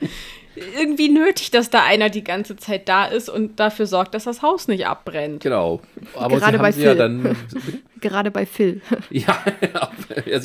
irgendwie 0.54 1.08
nötig, 1.08 1.50
dass 1.50 1.70
da 1.70 1.82
einer 1.84 2.10
die 2.10 2.24
ganze 2.24 2.56
Zeit 2.56 2.88
da 2.88 3.06
ist 3.06 3.28
und 3.28 3.58
dafür 3.58 3.86
sorgt, 3.86 4.14
dass 4.14 4.24
das 4.24 4.42
Haus 4.42 4.68
nicht 4.68 4.86
abbrennt. 4.86 5.42
Genau. 5.42 5.80
Aber 6.14 6.38
Gerade 6.38 6.58
bei 6.58 6.72
Phil. 6.72 6.84
Ja 6.84 6.94
dann, 6.94 7.36
Gerade 8.00 8.30
bei 8.30 8.44
Phil. 8.44 8.82
ja, 9.10 9.42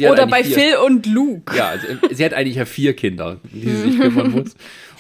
Oder 0.12 0.28
bei 0.28 0.44
vier, 0.44 0.56
Phil 0.56 0.78
und 0.86 1.06
Luke. 1.08 1.56
Ja, 1.56 1.70
also, 1.70 1.88
sie 2.12 2.24
hat 2.24 2.34
eigentlich 2.34 2.56
ja 2.56 2.66
vier 2.66 2.96
Kinder, 2.96 3.38
die 3.52 3.70
sie 3.70 3.92
sich 3.92 4.00
kümmern 4.00 4.32
muss. 4.32 4.56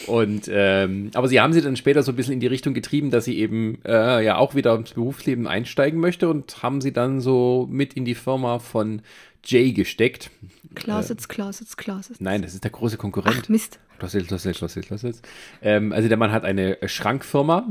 Und 0.08 0.50
ähm, 0.52 1.12
aber 1.14 1.28
sie 1.28 1.40
haben 1.40 1.54
sie 1.54 1.62
dann 1.62 1.76
später 1.76 2.04
so 2.04 2.12
ein 2.12 2.16
bisschen 2.16 2.34
in 2.34 2.40
die 2.40 2.48
Richtung 2.48 2.74
getrieben, 2.74 3.10
dass 3.10 3.26
sie 3.26 3.38
eben 3.38 3.80
äh, 3.86 4.24
ja 4.24 4.38
auch 4.38 4.56
wieder 4.56 4.76
ins 4.76 4.92
Berufsleben 4.92 5.48
einsteigen 5.48 6.00
möchte 6.00 6.30
und 6.30 6.62
haben 6.64 6.82
sie 6.82 6.92
dann 6.92 7.22
so 7.22 7.68
mit 7.70 7.94
in 7.94 8.06
die 8.06 8.16
Firma 8.16 8.60
von 8.60 9.02
Jay 9.44 9.72
gesteckt. 9.72 10.30
Closets, 10.76 11.26
äh, 11.26 11.28
Closets, 11.28 11.78
Closets. 11.78 12.20
Nein, 12.20 12.42
das 12.42 12.54
ist 12.54 12.64
der 12.64 12.72
große 12.72 12.98
Konkurrent. 12.98 13.44
Ach, 13.44 13.50
Mist. 13.50 13.80
Closets, 13.98 14.28
Closets, 14.28 14.58
Closets, 14.58 14.88
Closets. 14.88 15.22
Ähm, 15.62 15.92
also 15.92 16.08
der 16.08 16.18
Mann 16.18 16.32
hat 16.32 16.46
eine 16.46 16.78
Schrankfirma, 16.86 17.68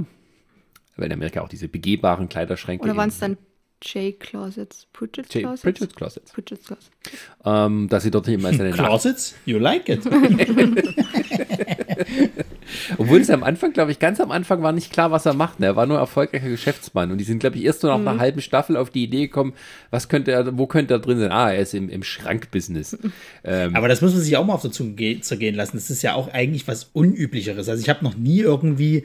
weil 0.96 1.06
in 1.06 1.12
Amerika 1.12 1.40
auch 1.40 1.48
diese 1.48 1.68
begehbaren 1.68 2.28
Kleiderschränke. 2.28 2.84
Oder 2.84 2.96
waren 2.96 3.08
es 3.08 3.18
dann 3.18 3.36
J 3.82 4.18
Closets, 4.18 4.86
Pritchett 4.92 5.28
Closets? 5.28 5.62
Pritchett 5.62 5.94
Closets. 5.96 6.32
Pritchett 6.32 6.64
Closets. 6.64 6.90
Ähm, 7.44 7.88
dass 7.88 8.02
sie 8.02 8.10
dort 8.10 8.26
immer 8.28 8.52
seine 8.52 8.70
Closets? 8.72 9.34
You 9.44 9.58
like 9.58 9.88
it. 9.88 10.00
Obwohl 12.98 13.20
es 13.20 13.30
am 13.30 13.42
Anfang, 13.42 13.72
glaube 13.72 13.92
ich, 13.92 13.98
ganz 13.98 14.20
am 14.20 14.30
Anfang 14.30 14.62
war 14.62 14.72
nicht 14.72 14.92
klar, 14.92 15.10
was 15.10 15.26
er 15.26 15.34
macht. 15.34 15.60
Ne? 15.60 15.66
Er 15.66 15.76
war 15.76 15.86
nur 15.86 15.98
erfolgreicher 15.98 16.48
Geschäftsmann. 16.48 17.10
Und 17.10 17.18
die 17.18 17.24
sind, 17.24 17.40
glaube 17.40 17.56
ich, 17.56 17.64
erst 17.64 17.80
so 17.80 17.88
nach 17.88 17.98
mhm. 17.98 18.08
einer 18.08 18.20
halben 18.20 18.40
Staffel 18.40 18.76
auf 18.76 18.90
die 18.90 19.04
Idee 19.04 19.26
gekommen, 19.26 19.52
was 19.90 20.08
könnte 20.08 20.32
er, 20.32 20.56
wo 20.56 20.66
könnte 20.66 20.94
er 20.94 20.98
drin 20.98 21.18
sein? 21.18 21.32
Ah, 21.32 21.52
er 21.52 21.60
ist 21.60 21.74
im, 21.74 21.88
im 21.88 22.02
Schrankbusiness. 22.02 22.98
Ähm, 23.44 23.76
Aber 23.76 23.86
das 23.88 24.00
muss 24.02 24.12
man 24.12 24.22
sich 24.22 24.36
auch 24.36 24.44
mal 24.44 24.54
auf 24.54 24.62
der 24.62 24.72
Zunge 24.72 25.20
zergehen 25.20 25.54
lassen. 25.54 25.76
Das 25.76 25.90
ist 25.90 26.02
ja 26.02 26.14
auch 26.14 26.32
eigentlich 26.32 26.66
was 26.66 26.90
Unüblicheres. 26.92 27.68
Also 27.68 27.80
ich 27.80 27.88
habe 27.88 28.02
noch 28.02 28.16
nie 28.16 28.40
irgendwie 28.40 29.04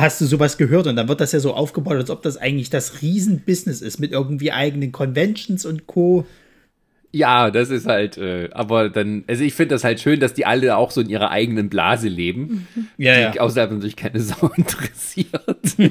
hast 0.00 0.20
du 0.20 0.26
sowas 0.26 0.58
gehört 0.58 0.86
und 0.86 0.96
dann 0.96 1.08
wird 1.08 1.20
das 1.20 1.32
ja 1.32 1.40
so 1.40 1.54
aufgebaut, 1.54 1.94
als 1.94 2.10
ob 2.10 2.22
das 2.22 2.36
eigentlich 2.36 2.70
das 2.70 3.02
Riesenbusiness 3.02 3.80
ist 3.80 3.98
mit 3.98 4.12
irgendwie 4.12 4.52
eigenen 4.52 4.92
Conventions 4.92 5.64
und 5.64 5.86
Co. 5.86 6.26
Ja, 7.10 7.50
das 7.50 7.70
ist 7.70 7.86
halt, 7.86 8.18
äh, 8.18 8.50
aber 8.52 8.90
dann, 8.90 9.24
also 9.26 9.42
ich 9.42 9.54
finde 9.54 9.74
das 9.74 9.82
halt 9.82 9.98
schön, 9.98 10.20
dass 10.20 10.34
die 10.34 10.44
alle 10.44 10.76
auch 10.76 10.90
so 10.90 11.00
in 11.00 11.08
ihrer 11.08 11.30
eigenen 11.30 11.70
Blase 11.70 12.08
leben. 12.08 12.68
Mhm. 12.74 12.88
Ja, 12.98 13.30
die 13.30 13.36
ja. 13.36 13.42
außerhalb 13.42 13.70
natürlich 13.70 13.96
keine 13.96 14.20
Sau 14.20 14.50
interessiert. 14.54 15.30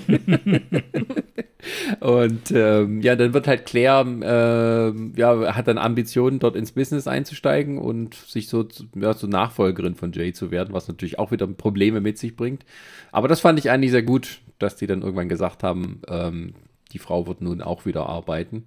und 2.01 2.51
ähm, 2.51 3.01
ja, 3.01 3.15
dann 3.15 3.33
wird 3.33 3.47
halt 3.47 3.65
Claire, 3.65 4.05
äh, 4.05 5.19
ja, 5.19 5.55
hat 5.55 5.67
dann 5.67 5.79
Ambitionen, 5.79 6.37
dort 6.37 6.55
ins 6.55 6.73
Business 6.73 7.07
einzusteigen 7.07 7.79
und 7.79 8.13
sich 8.13 8.47
so 8.47 8.67
ja, 8.95 9.15
zur 9.15 9.29
Nachfolgerin 9.29 9.95
von 9.95 10.11
Jay 10.11 10.33
zu 10.33 10.51
werden, 10.51 10.73
was 10.73 10.87
natürlich 10.87 11.17
auch 11.17 11.31
wieder 11.31 11.47
Probleme 11.47 11.99
mit 11.99 12.19
sich 12.19 12.35
bringt. 12.35 12.63
Aber 13.11 13.27
das 13.27 13.39
fand 13.39 13.57
ich 13.57 13.71
eigentlich 13.71 13.91
sehr 13.91 14.03
gut, 14.03 14.39
dass 14.59 14.75
die 14.75 14.85
dann 14.85 15.01
irgendwann 15.01 15.29
gesagt 15.29 15.63
haben, 15.63 16.01
ähm, 16.07 16.53
die 16.91 16.99
Frau 16.99 17.25
wird 17.25 17.41
nun 17.41 17.63
auch 17.63 17.87
wieder 17.87 18.07
arbeiten. 18.07 18.65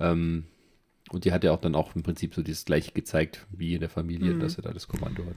Ähm, 0.00 0.44
und 1.10 1.24
die 1.24 1.32
hat 1.32 1.44
ja 1.44 1.52
auch 1.52 1.60
dann 1.60 1.74
auch 1.74 1.94
im 1.94 2.02
Prinzip 2.02 2.34
so 2.34 2.42
das 2.42 2.64
gleiche 2.64 2.92
gezeigt 2.92 3.46
wie 3.50 3.74
in 3.74 3.80
der 3.80 3.90
Familie, 3.90 4.34
mhm. 4.34 4.40
dass 4.40 4.56
er 4.56 4.62
da 4.62 4.72
das 4.72 4.88
Kommando 4.88 5.24
hat. 5.26 5.36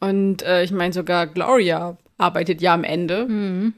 Und 0.00 0.42
äh, 0.42 0.62
ich 0.62 0.72
meine, 0.72 0.92
sogar 0.92 1.26
Gloria 1.26 1.96
arbeitet 2.18 2.60
ja 2.60 2.74
am 2.74 2.84
Ende, 2.84 3.26
mhm. 3.26 3.74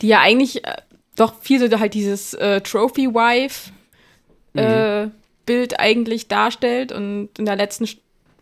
die 0.00 0.08
ja 0.08 0.20
eigentlich 0.20 0.64
äh, 0.64 0.76
doch 1.16 1.34
viel 1.40 1.60
so 1.60 1.78
halt 1.78 1.94
dieses 1.94 2.34
äh, 2.34 2.60
Trophy-Wife 2.60 3.72
äh, 4.54 5.06
mhm. 5.06 5.12
Bild 5.46 5.78
eigentlich 5.78 6.28
darstellt. 6.28 6.92
Und 6.92 7.30
in 7.38 7.44
der 7.44 7.56
letzten, 7.56 7.88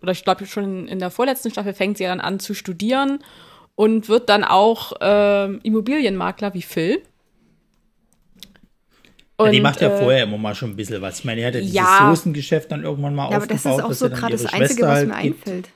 oder 0.02 0.12
ich 0.12 0.24
glaube 0.24 0.46
schon 0.46 0.86
in 0.88 0.98
der 0.98 1.10
vorletzten 1.10 1.50
Staffel 1.50 1.74
fängt 1.74 1.98
sie 1.98 2.04
ja 2.04 2.10
dann 2.10 2.20
an 2.20 2.40
zu 2.40 2.54
studieren 2.54 3.20
und 3.74 4.08
wird 4.08 4.28
dann 4.28 4.44
auch 4.44 4.92
ähm, 5.00 5.60
Immobilienmakler 5.62 6.54
wie 6.54 6.62
Phil. 6.62 7.02
Und, 9.38 9.46
ja, 9.46 9.52
die 9.52 9.60
macht 9.60 9.80
ja 9.80 9.88
äh, 9.88 9.98
vorher 10.02 10.24
immer 10.24 10.36
mal 10.36 10.54
schon 10.56 10.70
ein 10.70 10.76
bisschen 10.76 11.00
was. 11.00 11.20
Ich 11.20 11.24
meine, 11.24 11.40
die 11.40 11.46
hat 11.46 11.54
ja 11.54 11.60
dieses 11.60 11.74
ja, 11.74 12.08
Soßengeschäft 12.10 12.72
dann 12.72 12.82
irgendwann 12.82 13.14
mal 13.14 13.30
ja, 13.30 13.38
aufgebaut. 13.38 13.66
Aber 13.66 13.82
das 13.88 14.00
ist 14.00 14.04
auch 14.04 14.08
so 14.08 14.14
gerade 14.14 14.32
das 14.32 14.46
Einzige, 14.46 14.82
was 14.82 15.04
mir 15.04 15.14
halt 15.14 15.26
einfällt. 15.26 15.68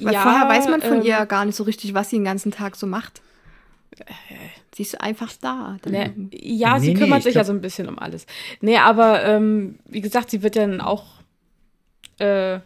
Weil 0.00 0.14
ja, 0.14 0.22
vorher 0.22 0.48
weiß 0.48 0.68
man 0.68 0.80
von 0.80 1.00
ähm, 1.00 1.06
ihr 1.06 1.26
gar 1.26 1.44
nicht 1.44 1.54
so 1.54 1.64
richtig, 1.64 1.92
was 1.92 2.08
sie 2.08 2.16
den 2.16 2.24
ganzen 2.24 2.50
Tag 2.50 2.76
so 2.76 2.86
macht. 2.86 3.20
Sie 4.74 4.82
ist 4.82 5.00
einfach 5.00 5.32
da. 5.40 5.76
Ne, 5.86 6.14
ja, 6.32 6.78
nee, 6.78 6.86
sie 6.86 6.94
kümmert 6.94 7.18
nee, 7.18 7.24
sich 7.24 7.34
ja 7.34 7.44
so 7.44 7.52
ein 7.52 7.60
bisschen 7.60 7.88
um 7.88 7.98
alles. 7.98 8.26
Nee, 8.62 8.78
aber 8.78 9.22
ähm, 9.24 9.78
wie 9.84 10.00
gesagt, 10.00 10.30
sie 10.30 10.42
wird 10.42 10.56
dann 10.56 10.80
auch 10.80 11.04
äh, 12.18 12.58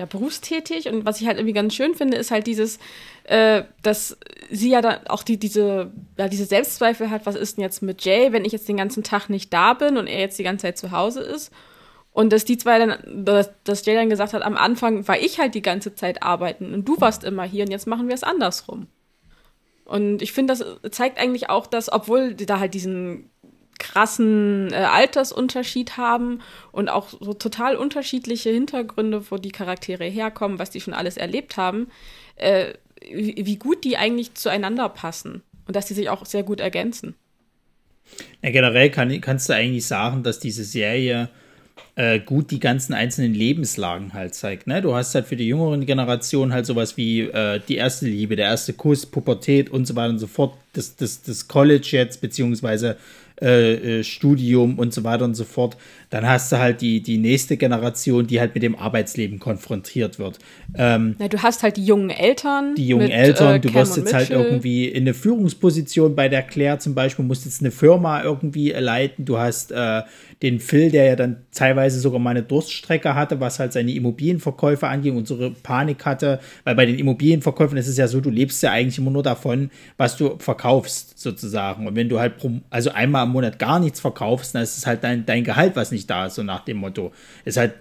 ja, 0.00 0.06
berufstätig 0.06 0.88
und 0.88 1.04
was 1.04 1.20
ich 1.20 1.26
halt 1.26 1.36
irgendwie 1.36 1.52
ganz 1.52 1.74
schön 1.74 1.94
finde, 1.94 2.16
ist 2.16 2.30
halt 2.30 2.46
dieses, 2.46 2.78
äh, 3.24 3.64
dass 3.82 4.16
sie 4.50 4.70
ja 4.70 4.80
dann 4.80 5.06
auch 5.08 5.22
die, 5.22 5.36
diese, 5.36 5.92
ja, 6.16 6.26
diese 6.26 6.46
Selbstzweifel 6.46 7.10
hat, 7.10 7.26
was 7.26 7.34
ist 7.34 7.58
denn 7.58 7.64
jetzt 7.64 7.82
mit 7.82 8.02
Jay, 8.02 8.32
wenn 8.32 8.46
ich 8.46 8.52
jetzt 8.52 8.66
den 8.66 8.78
ganzen 8.78 9.02
Tag 9.02 9.28
nicht 9.28 9.52
da 9.52 9.74
bin 9.74 9.98
und 9.98 10.06
er 10.06 10.20
jetzt 10.20 10.38
die 10.38 10.42
ganze 10.42 10.62
Zeit 10.62 10.78
zu 10.78 10.90
Hause 10.90 11.20
ist. 11.20 11.52
Und 12.12 12.32
dass 12.32 12.46
die 12.46 12.56
zwei 12.56 12.78
dann, 12.78 13.24
dass, 13.26 13.50
dass 13.64 13.84
Jay 13.84 13.94
dann 13.94 14.08
gesagt 14.08 14.32
hat, 14.32 14.40
am 14.40 14.56
Anfang 14.56 15.06
war 15.06 15.18
ich 15.18 15.38
halt 15.38 15.54
die 15.54 15.60
ganze 15.60 15.94
Zeit 15.94 16.22
arbeiten 16.22 16.72
und 16.72 16.88
du 16.88 16.98
warst 16.98 17.22
immer 17.22 17.42
hier 17.42 17.64
und 17.64 17.70
jetzt 17.70 17.86
machen 17.86 18.08
wir 18.08 18.14
es 18.14 18.22
andersrum. 18.22 18.86
Und 19.84 20.22
ich 20.22 20.32
finde, 20.32 20.54
das 20.54 20.64
zeigt 20.92 21.18
eigentlich 21.18 21.50
auch, 21.50 21.66
dass, 21.66 21.92
obwohl 21.92 22.34
da 22.34 22.58
halt 22.58 22.72
diesen 22.72 23.28
krassen 23.80 24.72
äh, 24.72 24.76
Altersunterschied 24.76 25.96
haben 25.96 26.40
und 26.70 26.88
auch 26.88 27.08
so 27.08 27.34
total 27.34 27.74
unterschiedliche 27.74 28.50
Hintergründe, 28.50 29.28
wo 29.30 29.38
die 29.38 29.50
Charaktere 29.50 30.04
herkommen, 30.04 30.60
was 30.60 30.70
die 30.70 30.80
schon 30.80 30.94
alles 30.94 31.16
erlebt 31.16 31.56
haben, 31.56 31.88
äh, 32.36 32.74
wie, 33.10 33.34
wie, 33.44 33.56
gut 33.56 33.82
die 33.82 33.96
eigentlich 33.96 34.34
zueinander 34.34 34.88
passen 34.88 35.42
und 35.66 35.74
dass 35.74 35.86
die 35.86 35.94
sich 35.94 36.10
auch 36.10 36.24
sehr 36.26 36.44
gut 36.44 36.60
ergänzen. 36.60 37.16
Ja, 38.42 38.50
generell 38.50 38.90
kann, 38.90 39.20
kannst 39.20 39.48
du 39.48 39.54
eigentlich 39.54 39.86
sagen, 39.86 40.22
dass 40.22 40.38
diese 40.38 40.64
Serie 40.64 41.30
äh, 41.96 42.20
gut 42.20 42.50
die 42.50 42.60
ganzen 42.60 42.92
einzelnen 42.92 43.34
Lebenslagen 43.34 44.12
halt 44.12 44.34
zeigt. 44.34 44.66
Ne? 44.66 44.82
Du 44.82 44.94
hast 44.94 45.14
halt 45.14 45.26
für 45.26 45.36
die 45.36 45.46
jüngeren 45.46 45.86
Generationen 45.86 46.52
halt 46.52 46.66
sowas 46.66 46.96
wie 46.96 47.22
äh, 47.22 47.60
die 47.66 47.76
erste 47.76 48.06
Liebe, 48.06 48.36
der 48.36 48.46
erste 48.46 48.74
Kuss, 48.74 49.06
Pubertät 49.06 49.70
und 49.70 49.86
so 49.86 49.96
weiter 49.96 50.10
und 50.10 50.18
so 50.18 50.26
fort, 50.26 50.54
das, 50.74 50.96
das, 50.96 51.22
das 51.22 51.48
College 51.48 51.88
jetzt, 51.92 52.20
beziehungsweise 52.20 52.96
äh, 53.40 54.00
äh, 54.00 54.04
Studium 54.04 54.78
und 54.78 54.92
so 54.92 55.04
weiter 55.04 55.24
und 55.24 55.34
so 55.34 55.44
fort. 55.44 55.76
Dann 56.10 56.26
hast 56.26 56.52
du 56.52 56.58
halt 56.58 56.80
die, 56.80 57.02
die 57.02 57.18
nächste 57.18 57.56
Generation, 57.56 58.26
die 58.26 58.40
halt 58.40 58.54
mit 58.54 58.62
dem 58.62 58.76
Arbeitsleben 58.76 59.38
konfrontiert 59.38 60.18
wird. 60.18 60.38
Ähm, 60.74 61.16
Na, 61.18 61.28
du 61.28 61.42
hast 61.42 61.62
halt 61.62 61.76
die 61.76 61.84
jungen 61.84 62.10
Eltern. 62.10 62.74
Die 62.74 62.88
jungen 62.88 63.04
mit, 63.04 63.12
Eltern, 63.12 63.56
äh, 63.56 63.60
du 63.60 63.72
wirst 63.74 63.96
jetzt 63.96 64.14
halt 64.14 64.30
irgendwie 64.30 64.86
in 64.86 65.02
eine 65.04 65.14
Führungsposition 65.14 66.14
bei 66.14 66.28
der 66.28 66.42
Claire 66.42 66.78
zum 66.78 66.94
Beispiel, 66.94 67.24
musst 67.24 67.44
jetzt 67.44 67.60
eine 67.60 67.70
Firma 67.70 68.22
irgendwie 68.22 68.70
leiten. 68.70 69.24
Du 69.24 69.38
hast 69.38 69.72
äh, 69.72 70.02
den 70.42 70.60
Phil, 70.60 70.90
der 70.90 71.04
ja 71.04 71.16
dann 71.16 71.38
teilweise 71.52 72.00
sogar 72.00 72.18
mal 72.18 72.30
eine 72.30 72.42
Durststrecke 72.42 73.14
hatte, 73.14 73.40
was 73.40 73.58
halt 73.58 73.72
seine 73.72 73.92
Immobilienverkäufe 73.92 74.86
anging 74.86 75.16
und 75.16 75.26
so 75.26 75.52
Panik 75.62 76.04
hatte, 76.06 76.40
weil 76.64 76.74
bei 76.74 76.86
den 76.86 76.98
Immobilienverkäufen 76.98 77.76
ist 77.76 77.88
es 77.88 77.96
ja 77.96 78.08
so, 78.08 78.20
du 78.20 78.30
lebst 78.30 78.62
ja 78.62 78.70
eigentlich 78.70 78.98
immer 78.98 79.10
nur 79.10 79.22
davon, 79.22 79.70
was 79.96 80.16
du 80.16 80.38
verkaufst 80.38 81.18
sozusagen. 81.18 81.86
Und 81.86 81.96
wenn 81.96 82.08
du 82.08 82.18
halt 82.18 82.38
pro, 82.38 82.52
also 82.70 82.90
einmal 82.90 83.26
im 83.26 83.32
Monat 83.32 83.58
gar 83.58 83.80
nichts 83.80 84.00
verkaufst, 84.00 84.54
dann 84.54 84.62
ist 84.62 84.78
es 84.78 84.86
halt 84.86 85.04
dein, 85.04 85.26
dein 85.26 85.44
Gehalt, 85.44 85.76
was 85.76 85.92
nicht 85.92 86.08
da 86.08 86.26
ist, 86.26 86.36
so 86.36 86.42
nach 86.42 86.64
dem 86.64 86.78
Motto. 86.78 87.12
Ist 87.44 87.58
halt 87.58 87.74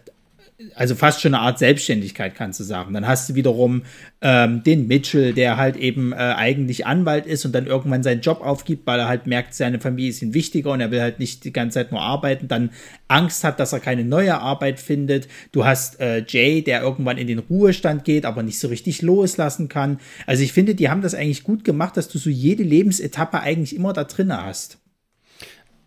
also 0.76 0.95
fast 0.95 1.22
schon 1.22 1.34
eine 1.34 1.43
Art 1.43 1.57
Selbstständigkeit, 1.57 2.36
kannst 2.36 2.60
du 2.60 2.66
sagen. 2.66 2.93
Dann 2.93 3.07
hast 3.07 3.30
du 3.30 3.36
wiederum 3.36 3.84
ähm, 4.22 4.62
den 4.64 4.88
Mitchell, 4.88 5.34
der 5.34 5.55
halt 5.55 5.78
eben 5.78 6.12
äh, 6.12 6.16
eigentlich 6.16 6.86
Anwalt 6.86 7.26
ist 7.26 7.45
und 7.45 7.53
dann 7.53 7.66
irgendwann 7.66 8.03
seinen 8.03 8.20
Job 8.22 8.41
aufgibt, 8.41 8.86
weil 8.86 8.99
er 8.99 9.07
halt 9.07 9.26
merkt, 9.26 9.53
seine 9.53 9.80
Familie 9.80 10.10
ist 10.10 10.22
ihm 10.22 10.34
wichtiger 10.34 10.72
und 10.72 10.82
er 10.82 10.91
will 10.91 11.01
halt 11.01 11.20
nicht 11.20 11.45
die 11.45 11.53
ganze 11.53 11.76
Zeit 11.76 11.91
nur 11.91 12.01
arbeiten, 12.01 12.49
dann 12.49 12.72
Angst 13.07 13.43
hat, 13.45 13.60
dass 13.60 13.72
er 13.72 13.80
keine 13.80 14.03
neue 14.03 14.38
Arbeit 14.39 14.80
findet. 14.80 15.30
Du 15.53 15.64
hast 15.64 15.99
äh, 16.01 16.26
Jay, 16.28 16.62
der 16.62 16.82
irgendwann 16.82 17.18
in 17.18 17.28
den 17.28 17.39
Ruhestand 17.39 18.03
geht, 18.03 18.26
aber 18.26 18.43
nicht 18.43 18.60
so 18.60 18.68
richtig 18.68 19.01
loslassen 19.01 19.70
kann. 19.70 19.99
Also 20.28 20.43
ich 20.43 20.51
finde, 20.51 20.76
die 20.76 20.89
haben 20.89 21.01
das 21.01 21.16
eigentlich 21.16 21.43
gut 21.43 21.64
gemacht, 21.64 21.95
dass 21.95 22.10
du 22.10 22.18
so 22.18 22.30
jede 22.30 22.64
Lebensetappe 22.64 23.39
eigentlich 23.39 23.76
immer 23.76 23.93
da 23.93 24.03
drinne 24.03 24.43
hast. 24.43 24.78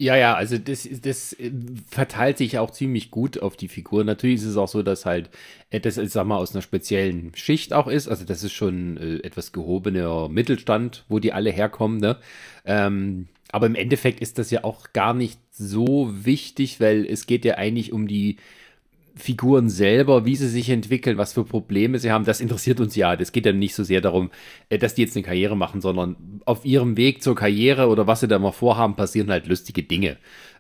Ja, 0.03 0.17
ja, 0.17 0.35
also 0.35 0.59
das, 0.59 0.89
das 1.01 1.33
äh, 1.35 1.53
verteilt 1.89 2.37
sich 2.37 2.59
auch 2.59 2.73
ziemlich 2.73 3.13
gut 3.13 3.41
auf 3.41 3.57
die 3.57 3.69
Figur. 3.69 4.03
Natürlich 4.03 4.41
ist 4.41 4.47
es 4.47 4.57
auch 4.57 4.67
so, 4.67 4.83
dass 4.83 5.07
halt 5.07 5.31
äh, 5.71 5.79
das, 5.79 5.97
ich 5.97 6.11
sag 6.11 6.27
mal, 6.27 6.39
aus 6.39 6.53
einer 6.53 6.63
speziellen 6.63 7.31
Schicht 7.37 7.73
auch 7.73 7.87
ist. 7.87 8.09
Also 8.09 8.25
das 8.25 8.43
ist 8.43 8.51
schon 8.51 8.97
äh, 8.97 9.19
etwas 9.19 9.53
gehobener 9.53 10.29
Mittelstand, 10.29 11.05
wo 11.09 11.21
die 11.21 11.33
alle 11.33 11.51
herkommen, 11.51 11.99
ne? 11.99 12.17
Ähm, 12.65 13.29
aber 13.53 13.67
im 13.67 13.77
Endeffekt 13.77 14.21
ist 14.21 14.39
das 14.39 14.51
ja 14.51 14.65
auch 14.65 14.93
gar 14.93 15.15
nicht 15.15 15.39
so 15.53 16.11
wichtig, 16.25 16.81
weil 16.81 17.07
es 17.07 17.27
geht 17.27 17.45
ja 17.45 17.55
eigentlich 17.55 17.93
um 17.93 18.09
die 18.09 18.39
Figuren 19.15 19.69
selber, 19.69 20.25
wie 20.25 20.37
sie 20.37 20.49
sich 20.49 20.71
entwickeln, 20.71 21.19
was 21.19 21.33
für 21.33 21.45
Probleme 21.45 21.99
sie 21.99 22.11
haben, 22.11 22.25
das 22.25 22.41
interessiert 22.41 22.81
uns 22.81 22.97
ja. 22.97 23.17
Das 23.17 23.33
geht 23.33 23.47
ja 23.47 23.53
nicht 23.53 23.75
so 23.75 23.85
sehr 23.85 24.01
darum, 24.01 24.31
äh, 24.69 24.79
dass 24.79 24.95
die 24.95 25.03
jetzt 25.03 25.17
eine 25.17 25.25
Karriere 25.25 25.57
machen, 25.57 25.81
sondern 25.81 26.17
auf 26.45 26.65
ihrem 26.65 26.97
Weg 26.97 27.23
zur 27.23 27.35
Karriere 27.35 27.89
oder 27.89 28.07
was 28.07 28.21
sie 28.21 28.29
da 28.29 28.39
mal 28.39 28.53
vorhaben, 28.53 28.97
passieren 28.97 29.31
halt 29.31 29.47
lustige 29.47 29.83
Dinge. 29.83 30.17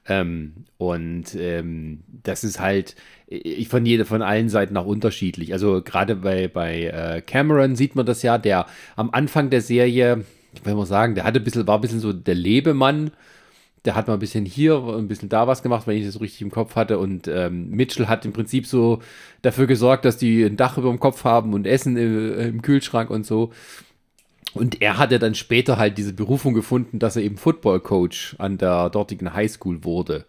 Ähm, 0.06 0.64
und 0.78 1.34
ähm, 1.34 2.00
das 2.22 2.44
ist 2.44 2.60
halt 2.60 2.96
ich 3.32 3.68
von 3.68 3.86
jede, 3.86 4.04
von 4.04 4.20
allen 4.20 4.48
Seiten 4.48 4.76
auch 4.76 4.86
unterschiedlich. 4.86 5.52
Also 5.52 5.80
gerade 5.82 6.16
bei, 6.16 6.48
bei 6.48 6.84
äh, 6.84 7.22
Cameron 7.22 7.76
sieht 7.76 7.96
man 7.96 8.04
das 8.04 8.22
ja, 8.22 8.36
der 8.36 8.66
am 8.96 9.10
Anfang 9.10 9.48
der 9.48 9.62
Serie, 9.62 10.24
ich 10.54 10.64
will 10.66 10.74
mal 10.74 10.86
sagen, 10.86 11.14
der 11.14 11.24
hatte 11.24 11.40
ein 11.40 11.44
bisschen, 11.44 11.66
war 11.66 11.78
ein 11.78 11.80
bisschen 11.80 12.00
so 12.00 12.12
der 12.12 12.34
Lebemann 12.34 13.10
der 13.84 13.96
hat 13.96 14.06
mal 14.06 14.14
ein 14.14 14.20
bisschen 14.20 14.44
hier, 14.44 14.76
ein 14.76 15.08
bisschen 15.08 15.28
da 15.28 15.46
was 15.46 15.62
gemacht, 15.62 15.86
wenn 15.86 15.96
ich 15.96 16.04
das 16.04 16.14
so 16.14 16.20
richtig 16.20 16.42
im 16.42 16.50
Kopf 16.50 16.76
hatte. 16.76 16.98
Und 16.98 17.26
ähm, 17.26 17.70
Mitchell 17.70 18.06
hat 18.06 18.24
im 18.24 18.32
Prinzip 18.32 18.66
so 18.66 19.00
dafür 19.42 19.66
gesorgt, 19.66 20.04
dass 20.04 20.16
die 20.16 20.44
ein 20.44 20.56
Dach 20.56 20.78
über 20.78 20.88
dem 20.88 21.00
Kopf 21.00 21.24
haben 21.24 21.52
und 21.52 21.66
Essen 21.66 21.96
im, 21.96 22.38
im 22.38 22.62
Kühlschrank 22.62 23.10
und 23.10 23.26
so. 23.26 23.52
Und 24.54 24.82
er 24.82 24.98
hatte 24.98 25.18
dann 25.18 25.34
später 25.34 25.78
halt 25.78 25.98
diese 25.98 26.12
Berufung 26.12 26.54
gefunden, 26.54 26.98
dass 26.98 27.16
er 27.16 27.22
eben 27.22 27.38
Football 27.38 27.80
Coach 27.80 28.36
an 28.38 28.58
der 28.58 28.90
dortigen 28.90 29.32
Highschool 29.32 29.82
wurde. 29.82 30.26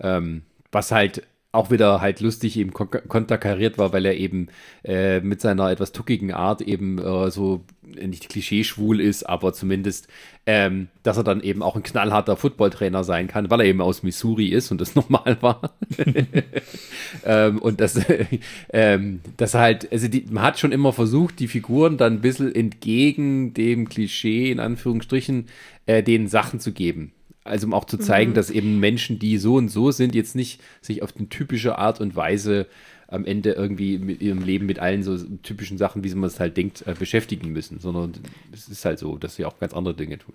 Ähm, 0.00 0.42
was 0.72 0.90
halt 0.90 1.22
auch 1.54 1.70
wieder 1.70 2.00
halt 2.00 2.20
lustig 2.20 2.58
eben 2.58 2.72
konterkariert 2.72 3.78
war, 3.78 3.92
weil 3.92 4.04
er 4.06 4.16
eben 4.16 4.48
äh, 4.84 5.20
mit 5.20 5.40
seiner 5.40 5.70
etwas 5.70 5.92
tuckigen 5.92 6.32
Art 6.32 6.60
eben 6.60 6.98
äh, 6.98 7.30
so 7.30 7.64
nicht 7.82 8.28
klischee-schwul 8.28 9.00
ist, 9.00 9.24
aber 9.24 9.52
zumindest, 9.52 10.08
ähm, 10.46 10.88
dass 11.02 11.16
er 11.16 11.24
dann 11.24 11.40
eben 11.40 11.62
auch 11.62 11.76
ein 11.76 11.82
knallharter 11.82 12.36
Footballtrainer 12.36 13.04
sein 13.04 13.28
kann, 13.28 13.50
weil 13.50 13.60
er 13.60 13.66
eben 13.66 13.80
aus 13.80 14.02
Missouri 14.02 14.48
ist 14.48 14.70
und 14.70 14.80
das 14.80 14.94
normal 14.94 15.36
war. 15.40 15.74
ähm, 17.24 17.58
und 17.58 17.80
das, 17.80 18.00
ähm, 18.72 19.20
das 19.36 19.54
halt, 19.54 19.90
also 19.92 20.08
die, 20.08 20.26
man 20.30 20.42
hat 20.42 20.58
schon 20.58 20.72
immer 20.72 20.92
versucht, 20.92 21.38
die 21.38 21.48
Figuren 21.48 21.96
dann 21.96 22.14
ein 22.14 22.20
bisschen 22.20 22.54
entgegen 22.54 23.54
dem 23.54 23.88
Klischee, 23.88 24.50
in 24.50 24.60
Anführungsstrichen, 24.60 25.46
äh, 25.86 26.02
den 26.02 26.28
Sachen 26.28 26.60
zu 26.60 26.72
geben. 26.72 27.12
Also 27.44 27.66
um 27.66 27.74
auch 27.74 27.84
zu 27.84 27.98
zeigen, 27.98 28.30
mhm. 28.30 28.34
dass 28.34 28.50
eben 28.50 28.80
Menschen, 28.80 29.18
die 29.18 29.36
so 29.38 29.56
und 29.56 29.68
so 29.68 29.90
sind, 29.90 30.14
jetzt 30.14 30.34
nicht 30.34 30.60
sich 30.80 31.02
auf 31.02 31.14
eine 31.16 31.28
typische 31.28 31.78
Art 31.78 32.00
und 32.00 32.16
Weise 32.16 32.66
am 33.06 33.26
Ende 33.26 33.52
irgendwie 33.52 33.98
mit 33.98 34.22
ihrem 34.22 34.42
Leben 34.42 34.66
mit 34.66 34.78
allen 34.78 35.02
so 35.02 35.16
typischen 35.42 35.76
Sachen, 35.76 36.02
wie 36.02 36.14
man 36.14 36.28
es 36.28 36.40
halt 36.40 36.56
denkt, 36.56 36.86
äh, 36.86 36.94
beschäftigen 36.98 37.52
müssen, 37.52 37.78
sondern 37.78 38.14
es 38.52 38.68
ist 38.68 38.84
halt 38.84 38.98
so, 38.98 39.16
dass 39.18 39.36
sie 39.36 39.44
auch 39.44 39.58
ganz 39.58 39.74
andere 39.74 39.94
Dinge 39.94 40.18
tun. 40.18 40.34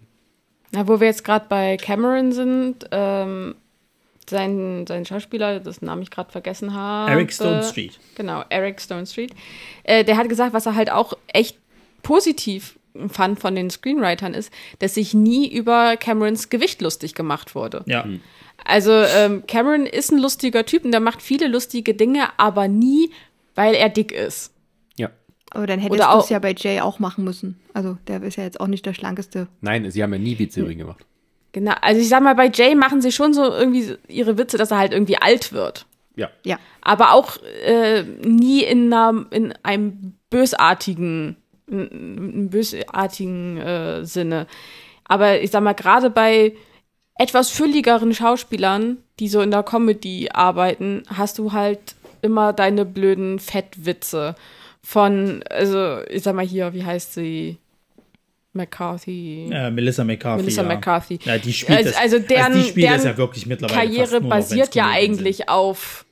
Na, 0.72 0.88
wo 0.88 1.00
wir 1.00 1.08
jetzt 1.08 1.24
gerade 1.24 1.48
bei 1.50 1.78
Cameron 1.78 2.32
sind, 2.32 2.88
ähm, 2.92 3.56
sein, 4.30 4.86
sein 4.88 5.06
Schauspieler, 5.06 5.60
das 5.60 5.82
Namen 5.82 6.04
ich 6.04 6.12
gerade 6.12 6.32
vergessen 6.32 6.74
habe. 6.74 7.12
Eric 7.12 7.34
Stone 7.34 7.64
Street. 7.64 8.00
Genau, 8.16 8.44
Eric 8.50 8.80
Stone 8.80 9.08
Street. 9.08 9.34
Äh, 9.84 10.04
der 10.04 10.18
hat 10.18 10.30
gesagt, 10.30 10.54
was 10.54 10.68
er 10.68 10.76
halt 10.76 10.92
auch 10.92 11.14
echt 11.28 11.58
positiv 12.04 12.79
fand 13.08 13.40
von 13.40 13.56
den 13.56 13.70
Screenwritern 13.70 14.34
ist, 14.34 14.52
dass 14.80 14.96
sich 14.96 15.14
nie 15.14 15.52
über 15.52 15.98
Camerons 15.98 16.50
Gewicht 16.50 16.82
lustig 16.82 17.16
gemacht 17.16 17.56
wurde. 17.56 17.84
Ja. 17.86 18.06
Mhm. 18.06 18.22
Also 18.66 18.92
ähm, 18.92 19.44
Cameron 19.48 19.86
ist 19.86 20.12
ein 20.12 20.20
lustiger 20.20 20.66
Typ 20.66 20.86
und 20.86 20.92
der 20.92 21.00
macht 21.00 21.22
viele 21.22 21.48
lustige 21.48 21.94
Dinge, 21.94 22.28
aber 22.38 22.68
nie, 22.68 23.12
weil 23.56 23.74
er 23.76 23.90
dick 23.90 24.12
ist. 24.12 24.54
Ja. 24.98 25.10
Aber 25.52 25.66
dann 25.66 25.80
hättest 25.80 26.04
du 26.04 26.18
es 26.20 26.30
ja 26.30 26.40
bei 26.40 26.54
Jay 26.56 26.82
auch 26.82 27.00
machen 27.00 27.24
müssen. 27.24 27.60
Also 27.74 27.98
der 28.08 28.22
ist 28.24 28.36
ja 28.36 28.44
jetzt 28.44 28.60
auch 28.60 28.68
nicht 28.68 28.86
der 28.86 28.94
schlankeste. 28.94 29.48
Nein, 29.62 29.90
sie 29.90 30.04
haben 30.04 30.14
ja 30.14 30.20
nie 30.20 30.38
Witze 30.38 30.62
über 30.62 30.72
ihn 30.72 30.80
gemacht. 30.80 31.06
Genau, 31.52 31.74
also 31.82 32.00
ich 32.00 32.10
sag 32.10 32.22
mal, 32.22 32.36
bei 32.36 32.52
Jay 32.54 32.76
machen 32.76 33.02
sie 33.02 33.12
schon 33.12 33.34
so 33.34 33.44
irgendwie 33.44 33.96
ihre 34.08 34.38
Witze, 34.38 34.58
dass 34.58 34.72
er 34.72 34.78
halt 34.78 34.94
irgendwie 34.94 35.18
alt 35.18 35.52
wird. 35.52 35.88
Ja. 36.16 36.30
Ja. 36.44 36.60
Aber 36.82 37.14
auch 37.14 37.38
äh, 37.66 38.04
nie 38.04 38.64
in, 38.64 38.94
einer, 38.94 39.26
in 39.32 39.54
einem 39.64 40.14
bösartigen 40.30 41.38
im 41.70 42.50
bösartigen 42.50 43.58
äh, 43.58 44.06
Sinne. 44.06 44.48
Aber 45.06 45.42
ich 45.42 45.52
sag 45.52 45.64
mal, 45.64 45.74
gerade 45.74 46.10
bei 46.10 46.54
etwas 47.16 47.50
fülligeren 47.50 48.14
Schauspielern, 48.14 48.98
die 49.20 49.28
so 49.28 49.42
in 49.42 49.52
der 49.52 49.64
Comedy 49.64 50.30
arbeiten, 50.32 51.04
hast 51.08 51.38
du 51.38 51.52
halt 51.52 51.96
immer 52.22 52.54
deine 52.54 52.86
blöden 52.86 53.40
Fettwitze 53.40 54.36
von, 54.82 55.44
also 55.50 56.00
ich 56.10 56.24
sag 56.24 56.36
mal 56.36 56.46
hier, 56.46 56.74
wie 56.74 56.84
heißt 56.84 57.14
sie? 57.14 57.58
McCarthy. 58.54 59.50
Äh, 59.52 59.70
Melissa 59.70 60.04
McCarthy. 60.04 60.42
Melissa 60.42 60.64
ja. 60.64 60.68
McCarthy. 60.68 61.20
Ja, 61.24 61.38
die 61.38 61.54
spielt 61.54 61.78
also, 61.78 61.92
das, 61.92 62.00
also 62.00 62.20
deren, 62.20 62.46
also 62.46 62.60
die 62.60 62.70
spielt 62.70 62.88
deren 62.88 62.96
das 62.98 63.06
ja 63.06 63.18
wirklich 63.18 63.46
mittlerweile 63.46 63.80
Karriere 63.80 64.22
nur, 64.22 64.30
basiert 64.30 64.76
ja 64.76 64.88
eigentlich 64.90 65.50
auf 65.50 66.06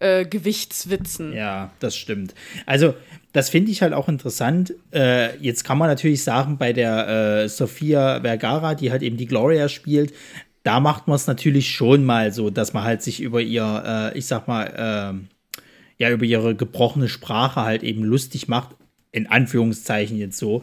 äh, 0.00 0.24
Gewichtswitzen. 0.24 1.32
Ja, 1.32 1.72
das 1.80 1.96
stimmt. 1.96 2.34
Also 2.64 2.94
das 3.32 3.50
finde 3.50 3.70
ich 3.70 3.82
halt 3.82 3.92
auch 3.92 4.08
interessant. 4.08 4.74
Äh, 4.92 5.36
jetzt 5.38 5.64
kann 5.64 5.78
man 5.78 5.88
natürlich 5.88 6.24
sagen, 6.24 6.58
bei 6.58 6.72
der 6.72 7.08
äh, 7.44 7.48
Sofia 7.48 8.20
Vergara, 8.20 8.74
die 8.74 8.90
halt 8.90 9.02
eben 9.02 9.16
die 9.16 9.26
Gloria 9.26 9.68
spielt, 9.68 10.14
da 10.62 10.80
macht 10.80 11.06
man 11.06 11.16
es 11.16 11.26
natürlich 11.26 11.70
schon 11.70 12.04
mal 12.04 12.32
so, 12.32 12.50
dass 12.50 12.72
man 12.72 12.82
halt 12.82 13.02
sich 13.02 13.20
über 13.20 13.40
ihr, 13.40 14.12
äh, 14.14 14.18
ich 14.18 14.26
sag 14.26 14.48
mal, 14.48 14.64
äh, 15.18 15.62
ja 15.98 16.10
über 16.10 16.24
ihre 16.24 16.54
gebrochene 16.54 17.08
Sprache 17.08 17.62
halt 17.62 17.82
eben 17.82 18.04
lustig 18.04 18.48
macht, 18.48 18.70
in 19.12 19.26
Anführungszeichen 19.26 20.18
jetzt 20.18 20.38
so. 20.38 20.62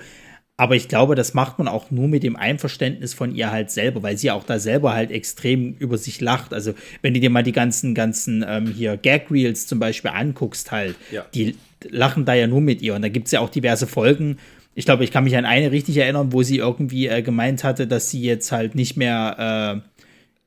Aber 0.56 0.76
ich 0.76 0.88
glaube, 0.88 1.16
das 1.16 1.34
macht 1.34 1.58
man 1.58 1.68
auch 1.68 1.89
nur 1.89 2.08
mit 2.08 2.22
dem 2.22 2.36
Einverständnis 2.36 3.14
von 3.14 3.34
ihr 3.34 3.49
halt 3.49 3.72
selber, 3.72 4.04
weil 4.04 4.18
sie 4.18 4.30
auch 4.30 4.43
da 4.43 4.60
selber 4.60 4.93
halt 4.93 5.10
extrem 5.10 5.76
über 5.80 5.97
sich 5.97 6.22
lacht. 6.22 6.54
Also, 6.54 6.74
wenn 7.01 7.16
du 7.16 7.20
dir 7.20 7.32
mal 7.32 7.41
die 7.41 7.51
ganzen, 7.51 7.95
ganzen 7.95 8.45
ähm, 8.47 8.68
hier 8.68 8.95
Gag-Reels 8.95 9.66
zum 9.66 9.80
Beispiel 9.80 10.12
anguckst, 10.12 10.72
halt, 10.72 10.95
ja. 11.12 11.26
die 11.34 11.56
lachen 11.89 12.26
da 12.26 12.36
ja 12.36 12.45
nur 12.45 12.62
mit 12.62 12.84
ihr. 12.84 12.93
Und 12.93 13.01
da 13.01 13.10
gibt 13.10 13.26
es 13.26 13.32
ja 13.32 13.39
auch 13.39 13.49
diverse 13.49 13.88
Folgen. 13.88 14.38
Ich 14.76 14.86
glaube, 14.86 15.04
ich 15.04 15.12
kann 15.12 15.24
mich 15.24 15.36
an 15.36 15.45
eine 15.45 15.72
richtig 15.72 15.97
erinnern, 15.97 16.34
wo 16.34 16.43
sie 16.43 16.58
irgendwie 16.58 17.08
äh, 17.08 17.24
gemeint 17.24 17.64
hatte, 17.64 17.88
dass 17.88 18.12
sie 18.12 18.22
jetzt 18.22 18.51
halt 18.51 18.76
nicht 18.76 18.95
mehr 18.95 19.82
äh, 19.84 19.93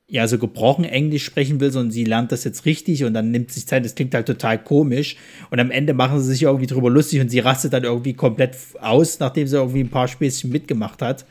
ja 0.09 0.27
so 0.27 0.37
gebrochen 0.37 0.85
Englisch 0.85 1.25
sprechen 1.25 1.59
will, 1.59 1.71
sondern 1.71 1.91
sie 1.91 2.05
lernt 2.05 2.31
das 2.31 2.43
jetzt 2.45 2.65
richtig 2.65 3.03
und 3.03 3.13
dann 3.13 3.31
nimmt 3.31 3.51
sich 3.51 3.67
Zeit. 3.67 3.83
Das 3.83 3.93
klingt 3.93 4.13
halt 4.13 4.25
total 4.25 4.61
komisch. 4.61 5.17
Und 5.49 5.59
am 5.59 5.69
Ende 5.69 5.93
machen 5.93 6.19
sie 6.21 6.31
sich 6.31 6.43
irgendwie 6.43 6.67
drüber 6.67 6.89
lustig 6.89 7.19
und 7.19 7.29
sie 7.29 7.39
rastet 7.39 7.73
dann 7.73 7.83
irgendwie 7.83 8.13
komplett 8.13 8.55
aus, 8.79 9.19
nachdem 9.19 9.47
sie 9.47 9.57
irgendwie 9.57 9.81
ein 9.81 9.89
paar 9.89 10.07
Späßchen 10.07 10.49
mitgemacht 10.49 11.01
hat. 11.01 11.25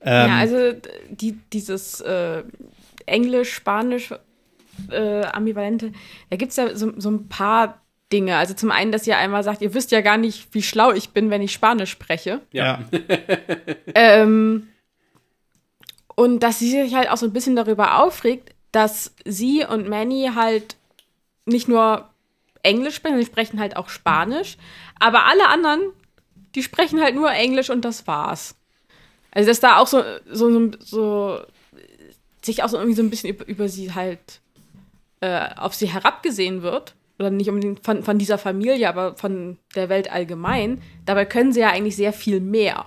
Ähm, 0.00 0.28
ja, 0.28 0.36
also 0.36 0.56
die, 1.10 1.38
dieses 1.52 2.00
äh, 2.02 2.44
Englisch, 3.06 3.52
Spanisch, 3.52 4.14
äh, 4.90 5.22
Ambivalente, 5.22 5.92
da 6.30 6.36
gibt 6.36 6.50
es 6.50 6.56
ja 6.56 6.76
so, 6.76 6.92
so 6.96 7.10
ein 7.10 7.28
paar 7.28 7.80
Dinge. 8.12 8.36
Also 8.36 8.54
zum 8.54 8.70
einen, 8.70 8.92
dass 8.92 9.08
ihr 9.08 9.18
einmal 9.18 9.42
sagt, 9.42 9.60
ihr 9.60 9.74
wisst 9.74 9.90
ja 9.90 10.02
gar 10.02 10.18
nicht, 10.18 10.48
wie 10.52 10.62
schlau 10.62 10.92
ich 10.92 11.10
bin, 11.10 11.30
wenn 11.30 11.42
ich 11.42 11.52
Spanisch 11.52 11.90
spreche. 11.90 12.42
Ja. 12.52 12.84
ähm, 13.94 14.68
und 16.16 16.40
dass 16.40 16.58
sie 16.58 16.70
sich 16.70 16.94
halt 16.94 17.10
auch 17.10 17.16
so 17.16 17.26
ein 17.26 17.32
bisschen 17.32 17.56
darüber 17.56 18.02
aufregt, 18.02 18.54
dass 18.72 19.14
sie 19.24 19.64
und 19.64 19.88
Manny 19.88 20.30
halt 20.34 20.76
nicht 21.46 21.68
nur 21.68 22.08
Englisch 22.62 22.96
sprechen, 22.96 23.18
sie 23.18 23.26
sprechen 23.26 23.60
halt 23.60 23.76
auch 23.76 23.88
Spanisch. 23.88 24.56
Aber 24.98 25.26
alle 25.26 25.48
anderen, 25.48 25.80
die 26.54 26.62
sprechen 26.62 27.00
halt 27.00 27.14
nur 27.14 27.30
Englisch 27.30 27.70
und 27.70 27.84
das 27.84 28.06
war's. 28.06 28.56
Also, 29.30 29.48
dass 29.48 29.60
da 29.60 29.78
auch 29.78 29.86
so, 29.86 30.02
so, 30.30 30.70
so 30.78 31.40
sich 32.42 32.62
auch 32.62 32.68
so 32.68 32.76
irgendwie 32.76 32.96
so 32.96 33.02
ein 33.02 33.10
bisschen 33.10 33.30
über, 33.30 33.46
über 33.46 33.68
sie 33.68 33.94
halt 33.94 34.40
äh, 35.20 35.48
auf 35.56 35.74
sie 35.74 35.92
herabgesehen 35.92 36.62
wird. 36.62 36.94
Oder 37.18 37.30
nicht 37.30 37.48
unbedingt 37.48 37.84
von, 37.84 38.02
von 38.02 38.18
dieser 38.18 38.38
Familie, 38.38 38.88
aber 38.88 39.16
von 39.16 39.58
der 39.76 39.88
Welt 39.88 40.10
allgemein. 40.10 40.82
Dabei 41.06 41.24
können 41.24 41.52
sie 41.52 41.60
ja 41.60 41.70
eigentlich 41.70 41.96
sehr 41.96 42.12
viel 42.12 42.40
mehr. 42.40 42.86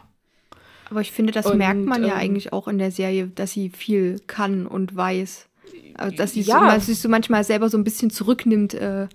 Aber 0.90 1.02
ich 1.02 1.12
finde, 1.12 1.34
das 1.34 1.46
und, 1.46 1.58
merkt 1.58 1.86
man 1.86 2.04
ja 2.04 2.14
ähm, 2.14 2.20
eigentlich 2.20 2.54
auch 2.54 2.68
in 2.68 2.78
der 2.78 2.92
Serie, 2.92 3.28
dass 3.28 3.52
sie 3.52 3.70
viel 3.70 4.20
kann 4.28 4.66
und 4.66 4.96
weiß. 4.96 5.48
Also, 5.96 6.16
dass 6.16 6.34
sie 6.34 6.42
ja. 6.42 6.80
so, 6.80 6.86
sich 6.86 7.00
so 7.00 7.10
manchmal 7.10 7.44
selber 7.44 7.70
so 7.70 7.78
ein 7.78 7.84
bisschen 7.84 8.10
zurücknimmt. 8.10 8.74
Äh. 8.74 9.08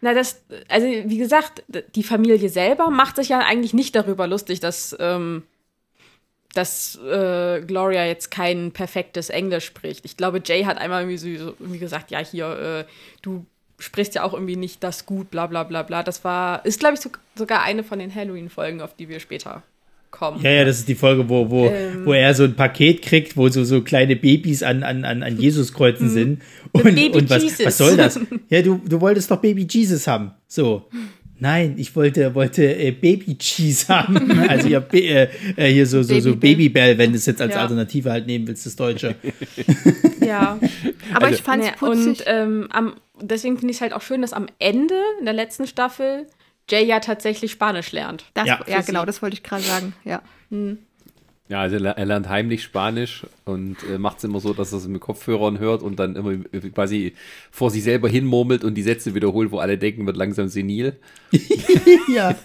Na, 0.00 0.14
das, 0.14 0.42
also 0.68 0.86
wie 0.86 1.18
gesagt, 1.18 1.62
die 1.94 2.02
Familie 2.02 2.48
selber 2.48 2.90
macht 2.90 3.16
sich 3.16 3.28
ja 3.28 3.40
eigentlich 3.40 3.74
nicht 3.74 3.94
darüber 3.94 4.26
lustig, 4.26 4.60
dass, 4.60 4.96
ähm, 4.98 5.42
dass 6.54 6.96
äh, 6.96 7.60
Gloria 7.60 8.06
jetzt 8.06 8.30
kein 8.30 8.72
perfektes 8.72 9.30
Englisch 9.30 9.66
spricht. 9.66 10.04
Ich 10.04 10.16
glaube, 10.16 10.42
Jay 10.44 10.64
hat 10.64 10.78
einmal 10.78 11.02
irgendwie, 11.02 11.36
so, 11.36 11.54
irgendwie 11.58 11.78
gesagt, 11.78 12.10
ja, 12.10 12.18
hier, 12.20 12.86
äh, 12.86 12.92
du 13.20 13.44
sprichst 13.78 14.14
ja 14.14 14.22
auch 14.22 14.32
irgendwie 14.32 14.56
nicht 14.56 14.82
das 14.82 15.06
gut, 15.06 15.30
bla 15.30 15.46
bla 15.46 15.64
bla 15.64 15.82
bla. 15.82 16.02
Das 16.02 16.24
war, 16.24 16.64
ist, 16.64 16.80
glaube 16.80 16.94
ich, 16.94 17.00
so, 17.00 17.10
sogar 17.34 17.62
eine 17.62 17.84
von 17.84 17.98
den 17.98 18.14
Halloween-Folgen, 18.14 18.80
auf 18.80 18.94
die 18.94 19.08
wir 19.08 19.20
später 19.20 19.62
kommen. 20.12 20.40
Ja, 20.42 20.50
ja, 20.50 20.64
das 20.64 20.78
ist 20.78 20.88
die 20.88 20.94
Folge, 20.94 21.28
wo, 21.28 21.50
wo, 21.50 21.66
ähm, 21.66 22.04
wo 22.04 22.12
er 22.12 22.32
so 22.34 22.44
ein 22.44 22.54
Paket 22.54 23.02
kriegt, 23.02 23.36
wo 23.36 23.48
so, 23.48 23.64
so 23.64 23.80
kleine 23.80 24.14
Babys 24.14 24.62
an, 24.62 24.84
an, 24.84 25.04
an, 25.04 25.24
an 25.24 25.40
Jesuskreuzen 25.40 26.08
mhm. 26.08 26.12
sind. 26.12 26.42
Und, 26.70 26.84
Baby 26.84 27.18
und 27.18 27.28
was, 27.28 27.42
Jesus. 27.42 27.66
was 27.66 27.78
soll 27.78 27.96
das? 27.96 28.20
Ja, 28.48 28.62
du, 28.62 28.80
du 28.86 29.00
wolltest 29.00 29.30
doch 29.30 29.38
Baby 29.38 29.66
Jesus 29.68 30.06
haben. 30.06 30.32
So. 30.46 30.88
Nein, 31.38 31.74
ich 31.76 31.96
wollte, 31.96 32.36
wollte 32.36 32.62
äh, 32.62 32.92
Baby 32.92 33.36
Cheese 33.36 33.88
haben. 33.88 34.30
Also 34.48 34.68
ja, 34.68 34.78
äh, 34.92 35.28
äh, 35.56 35.72
hier 35.72 35.86
so, 35.86 36.04
so, 36.04 36.20
so 36.20 36.36
Babybell, 36.36 36.98
wenn 36.98 37.10
du 37.10 37.16
es 37.16 37.26
jetzt 37.26 37.40
als 37.40 37.54
ja. 37.54 37.62
Alternative 37.62 38.12
halt 38.12 38.28
nehmen 38.28 38.46
willst, 38.46 38.64
das 38.64 38.76
Deutsche. 38.76 39.16
Ja, 40.24 40.56
aber 41.12 41.26
also, 41.26 41.36
ich 41.36 41.42
fand 41.42 41.64
es 41.64 41.70
nee, 41.70 41.76
putzig. 41.76 42.06
Und 42.06 42.24
ähm, 42.26 42.68
am, 42.70 42.94
deswegen 43.20 43.58
finde 43.58 43.72
ich 43.72 43.78
es 43.78 43.80
halt 43.80 43.92
auch 43.92 44.02
schön, 44.02 44.22
dass 44.22 44.32
am 44.32 44.46
Ende 44.60 44.94
in 45.18 45.24
der 45.24 45.34
letzten 45.34 45.66
Staffel 45.66 46.26
Jay 46.70 46.84
ja 46.84 47.00
tatsächlich 47.00 47.52
Spanisch 47.52 47.92
lernt. 47.92 48.24
Das, 48.34 48.46
ja, 48.46 48.60
ja 48.66 48.80
genau, 48.80 49.04
das 49.04 49.22
wollte 49.22 49.34
ich 49.34 49.42
gerade 49.42 49.62
sagen. 49.62 49.94
Ja. 50.04 50.22
Hm. 50.50 50.78
Ja, 51.48 51.60
also 51.60 51.76
er 51.76 52.06
lernt 52.06 52.28
heimlich 52.28 52.62
Spanisch 52.62 53.26
und 53.44 53.76
äh, 53.82 53.98
macht 53.98 54.18
es 54.18 54.24
immer 54.24 54.38
so, 54.38 54.54
dass 54.54 54.72
er 54.72 54.78
es 54.78 54.86
mit 54.86 55.00
Kopfhörern 55.00 55.58
hört 55.58 55.82
und 55.82 55.98
dann 55.98 56.14
immer 56.14 56.36
quasi 56.72 57.14
vor 57.50 57.70
sich 57.70 57.82
selber 57.82 58.08
hinmurmelt 58.08 58.62
und 58.62 58.74
die 58.74 58.82
Sätze 58.82 59.14
wiederholt, 59.14 59.50
wo 59.50 59.58
alle 59.58 59.76
denken, 59.76 60.06
wird 60.06 60.16
langsam 60.16 60.46
senil. 60.48 60.96
ja. 62.08 62.36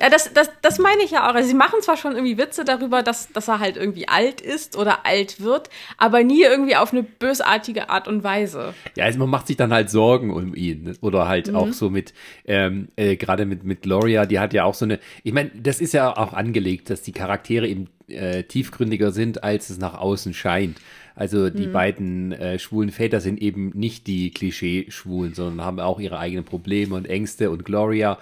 ja 0.00 0.10
das, 0.10 0.32
das, 0.34 0.50
das 0.60 0.78
meine 0.78 1.02
ich 1.02 1.12
ja 1.12 1.28
auch. 1.28 1.34
Also 1.34 1.48
sie 1.48 1.54
machen 1.54 1.80
zwar 1.80 1.96
schon 1.96 2.12
irgendwie 2.12 2.36
Witze 2.36 2.64
darüber, 2.64 3.02
dass, 3.02 3.32
dass 3.32 3.48
er 3.48 3.58
halt 3.58 3.78
irgendwie 3.78 4.06
alt 4.06 4.42
ist 4.42 4.76
oder 4.76 5.06
alt 5.06 5.40
wird, 5.40 5.70
aber 5.96 6.22
nie 6.22 6.42
irgendwie 6.42 6.76
auf 6.76 6.92
eine 6.92 7.02
bösartige 7.02 7.88
Art 7.88 8.06
und 8.06 8.22
Weise. 8.22 8.74
Ja, 8.96 9.06
also 9.06 9.18
man 9.18 9.30
macht 9.30 9.46
sich 9.46 9.56
dann 9.56 9.72
halt 9.72 9.90
Sorgen 9.90 10.30
um 10.30 10.54
ihn. 10.54 10.84
Ne? 10.84 10.94
Oder 11.00 11.26
halt 11.26 11.48
mhm. 11.48 11.56
auch 11.56 11.72
so 11.72 11.88
mit, 11.88 12.12
ähm, 12.44 12.88
äh, 12.96 13.16
gerade 13.16 13.46
mit, 13.46 13.64
mit 13.64 13.80
Gloria, 13.82 14.26
die 14.26 14.38
hat 14.38 14.52
ja 14.52 14.64
auch 14.64 14.74
so 14.74 14.84
eine, 14.84 15.00
ich 15.24 15.32
meine, 15.32 15.50
das 15.54 15.80
ist 15.80 15.94
ja 15.94 16.14
auch 16.14 16.34
angelegt, 16.34 16.90
dass 16.90 17.00
die 17.00 17.12
Charaktere 17.12 17.66
eben 17.66 17.88
äh, 18.12 18.44
tiefgründiger 18.44 19.12
sind, 19.12 19.44
als 19.44 19.70
es 19.70 19.78
nach 19.78 19.94
außen 19.94 20.34
scheint. 20.34 20.78
Also 21.14 21.50
die 21.50 21.66
mhm. 21.66 21.72
beiden 21.72 22.32
äh, 22.32 22.58
schwulen 22.58 22.90
Väter 22.90 23.20
sind 23.20 23.40
eben 23.40 23.70
nicht 23.74 24.06
die 24.06 24.30
Klischee-Schwulen, 24.30 25.34
sondern 25.34 25.64
haben 25.64 25.80
auch 25.80 26.00
ihre 26.00 26.18
eigenen 26.18 26.44
Probleme 26.44 26.94
und 26.94 27.08
Ängste. 27.08 27.50
Und 27.50 27.64
Gloria 27.64 28.18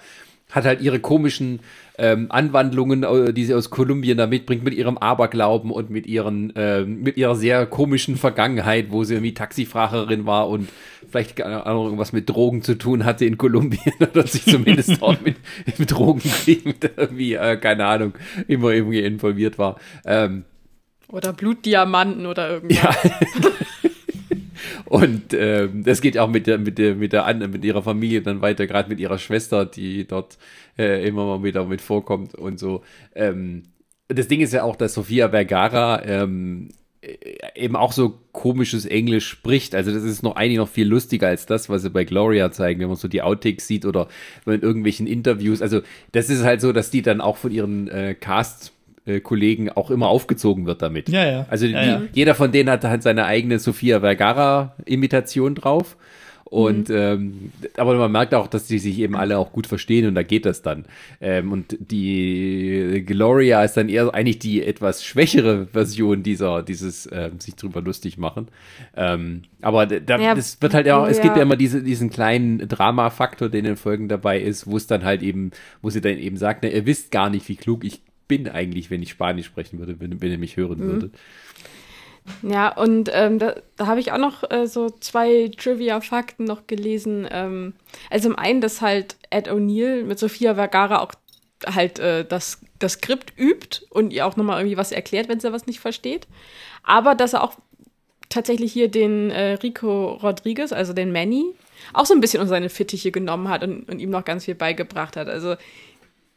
hat 0.51 0.65
halt 0.65 0.81
ihre 0.81 0.99
komischen 0.99 1.61
ähm, 1.97 2.27
Anwandlungen, 2.29 3.03
äh, 3.03 3.33
die 3.33 3.45
sie 3.45 3.53
aus 3.53 3.69
Kolumbien 3.69 4.17
da 4.17 4.27
mitbringt, 4.27 4.63
mit 4.63 4.73
ihrem 4.73 4.97
Aberglauben 4.97 5.71
und 5.71 5.89
mit 5.89 6.07
ihren, 6.07 6.55
äh, 6.55 6.81
mit 6.81 7.17
ihrer 7.17 7.35
sehr 7.35 7.65
komischen 7.65 8.17
Vergangenheit, 8.17 8.87
wo 8.89 9.03
sie 9.03 9.15
irgendwie 9.15 9.33
Taxifahrerin 9.33 10.25
war 10.25 10.49
und 10.49 10.69
vielleicht 11.09 11.39
irgendwas 11.39 12.13
mit 12.13 12.29
Drogen 12.29 12.61
zu 12.61 12.75
tun 12.77 13.03
hatte 13.05 13.25
in 13.25 13.37
Kolumbien 13.37 13.93
oder 13.99 14.25
sich 14.25 14.45
zumindest 14.45 15.01
dort 15.01 15.23
mit, 15.23 15.35
mit 15.77 15.91
Drogenkriegen 15.91 16.75
irgendwie, 16.95 17.33
äh, 17.33 17.57
keine 17.57 17.85
Ahnung, 17.85 18.13
immer 18.47 18.71
irgendwie 18.71 19.01
involviert 19.01 19.57
war. 19.57 19.77
Ähm, 20.05 20.45
oder 21.09 21.33
Blutdiamanten 21.33 22.25
oder 22.25 22.49
irgendwas. 22.49 23.03
Ja. 23.03 23.11
Und 24.91 25.33
ähm, 25.33 25.85
das 25.85 26.01
geht 26.01 26.17
auch 26.17 26.27
mit 26.27 26.47
der, 26.47 26.57
mit 26.57 26.77
der, 26.77 26.95
mit 26.95 27.13
der 27.13 27.47
mit 27.47 27.63
ihrer 27.63 27.81
Familie 27.81 28.21
dann 28.21 28.41
weiter, 28.41 28.67
gerade 28.67 28.89
mit 28.89 28.99
ihrer 28.99 29.19
Schwester, 29.19 29.65
die 29.65 30.05
dort 30.05 30.37
äh, 30.77 31.07
immer 31.07 31.25
mal 31.25 31.45
wieder 31.45 31.63
mit 31.63 31.79
vorkommt 31.79 32.35
und 32.35 32.59
so. 32.59 32.83
Ähm, 33.15 33.63
das 34.09 34.27
Ding 34.27 34.41
ist 34.41 34.51
ja 34.51 34.63
auch, 34.63 34.75
dass 34.75 34.93
Sofia 34.93 35.29
Vergara 35.29 36.03
ähm, 36.03 36.71
äh, 36.99 37.15
eben 37.55 37.77
auch 37.77 37.93
so 37.93 38.19
komisches 38.33 38.85
Englisch 38.85 39.29
spricht. 39.29 39.75
Also 39.75 39.93
das 39.93 40.03
ist 40.03 40.23
noch 40.23 40.35
eigentlich 40.35 40.57
noch 40.57 40.67
viel 40.67 40.89
lustiger 40.89 41.29
als 41.29 41.45
das, 41.45 41.69
was 41.69 41.83
sie 41.83 41.89
bei 41.89 42.03
Gloria 42.03 42.51
zeigen, 42.51 42.81
wenn 42.81 42.89
man 42.89 42.97
so 42.97 43.07
die 43.07 43.21
Outtakes 43.21 43.67
sieht 43.67 43.85
oder 43.85 44.09
in 44.45 44.61
irgendwelchen 44.61 45.07
Interviews. 45.07 45.61
Also 45.61 45.83
das 46.11 46.29
ist 46.29 46.43
halt 46.43 46.59
so, 46.59 46.73
dass 46.73 46.91
die 46.91 47.01
dann 47.01 47.21
auch 47.21 47.37
von 47.37 47.51
ihren 47.51 47.87
äh, 47.87 48.13
Cast 48.13 48.67
äh, 48.67 48.80
Kollegen 49.23 49.69
auch 49.69 49.89
immer 49.89 50.07
aufgezogen 50.07 50.65
wird 50.65 50.81
damit. 50.81 51.09
Ja, 51.09 51.25
ja. 51.25 51.45
Also 51.49 51.65
die, 51.65 51.73
ja, 51.73 52.01
jeder 52.13 52.35
von 52.35 52.51
denen 52.51 52.69
hat 52.69 52.83
halt 52.83 53.03
seine 53.03 53.25
eigene 53.25 53.59
Sofia 53.59 53.99
Vergara-Imitation 53.99 55.55
drauf. 55.55 55.97
Und 56.51 56.89
mhm. 56.89 56.95
ähm, 56.95 57.51
aber 57.77 57.95
man 57.95 58.11
merkt 58.11 58.33
auch, 58.33 58.45
dass 58.45 58.67
die 58.67 58.77
sich 58.77 58.99
eben 58.99 59.15
alle 59.15 59.37
auch 59.37 59.53
gut 59.53 59.67
verstehen 59.67 60.05
und 60.05 60.15
da 60.15 60.23
geht 60.23 60.45
das 60.45 60.61
dann. 60.61 60.83
Ähm, 61.21 61.53
und 61.53 61.77
die 61.79 63.05
Gloria 63.07 63.63
ist 63.63 63.77
dann 63.77 63.87
eher 63.87 64.13
eigentlich 64.13 64.39
die 64.39 64.61
etwas 64.61 65.01
schwächere 65.01 65.67
Version 65.67 66.23
dieser, 66.23 66.61
dieses 66.61 67.07
ähm, 67.09 67.39
sich 67.39 67.55
drüber 67.55 67.79
lustig 67.81 68.17
machen. 68.17 68.49
Ähm, 68.97 69.43
aber 69.61 69.85
da, 69.85 70.19
ja, 70.19 70.35
das 70.35 70.61
wird 70.61 70.73
halt 70.73 70.87
ja 70.87 70.97
auch, 70.97 71.07
es 71.07 71.21
gibt 71.21 71.37
ja 71.37 71.41
immer 71.41 71.55
diese, 71.55 71.83
diesen 71.83 72.09
kleinen 72.09 72.67
Drama-Faktor, 72.67 73.47
der 73.47 73.59
in 73.59 73.65
den 73.65 73.77
Folgen 73.77 74.09
dabei 74.09 74.41
ist, 74.41 74.67
wo 74.67 74.75
es 74.75 74.87
dann 74.87 75.05
halt 75.05 75.23
eben, 75.23 75.51
wo 75.81 75.89
sie 75.89 76.01
dann 76.01 76.17
eben 76.17 76.35
sagt, 76.35 76.63
ne, 76.63 76.69
ihr 76.73 76.85
wisst 76.85 77.11
gar 77.11 77.29
nicht, 77.29 77.47
wie 77.47 77.55
klug 77.55 77.85
ich 77.85 78.01
bin 78.31 78.47
eigentlich, 78.47 78.89
wenn 78.89 79.03
ich 79.03 79.09
Spanisch 79.09 79.47
sprechen 79.47 79.77
würde, 79.77 79.99
wenn, 79.99 80.21
wenn 80.21 80.31
ihr 80.31 80.37
mich 80.37 80.55
hören 80.55 80.79
mhm. 80.79 80.91
würdet. 80.91 81.15
Ja, 82.43 82.69
und 82.69 83.09
ähm, 83.11 83.39
da, 83.39 83.55
da 83.75 83.87
habe 83.87 83.99
ich 83.99 84.13
auch 84.13 84.17
noch 84.17 84.49
äh, 84.49 84.67
so 84.67 84.89
zwei 84.89 85.51
Trivia-Fakten 85.57 86.45
noch 86.45 86.65
gelesen. 86.65 87.27
Ähm, 87.29 87.73
also 88.09 88.29
zum 88.29 88.39
einen, 88.39 88.61
dass 88.61 88.79
halt 88.79 89.17
Ed 89.31 89.49
O'Neill 89.49 90.05
mit 90.05 90.17
Sophia 90.17 90.55
Vergara 90.55 91.01
auch 91.01 91.11
halt 91.65 91.99
äh, 91.99 92.23
das, 92.23 92.61
das 92.79 92.93
Skript 92.93 93.33
übt 93.37 93.81
und 93.89 94.13
ihr 94.13 94.25
auch 94.25 94.37
nochmal 94.37 94.61
irgendwie 94.61 94.77
was 94.77 94.93
erklärt, 94.93 95.27
wenn 95.27 95.41
sie 95.41 95.51
was 95.51 95.67
nicht 95.67 95.81
versteht. 95.81 96.25
Aber 96.83 97.13
dass 97.13 97.33
er 97.33 97.43
auch 97.43 97.57
tatsächlich 98.29 98.71
hier 98.71 98.87
den 98.87 99.29
äh, 99.29 99.55
Rico 99.55 100.13
Rodriguez, 100.13 100.71
also 100.71 100.93
den 100.93 101.11
Manny, 101.11 101.43
auch 101.91 102.05
so 102.05 102.13
ein 102.13 102.21
bisschen 102.21 102.39
unter 102.39 102.51
seine 102.51 102.69
Fittiche 102.69 103.11
genommen 103.11 103.49
hat 103.49 103.61
und, 103.61 103.89
und 103.89 103.99
ihm 103.99 104.09
noch 104.09 104.23
ganz 104.23 104.45
viel 104.45 104.55
beigebracht 104.55 105.17
hat. 105.17 105.27
Also 105.27 105.55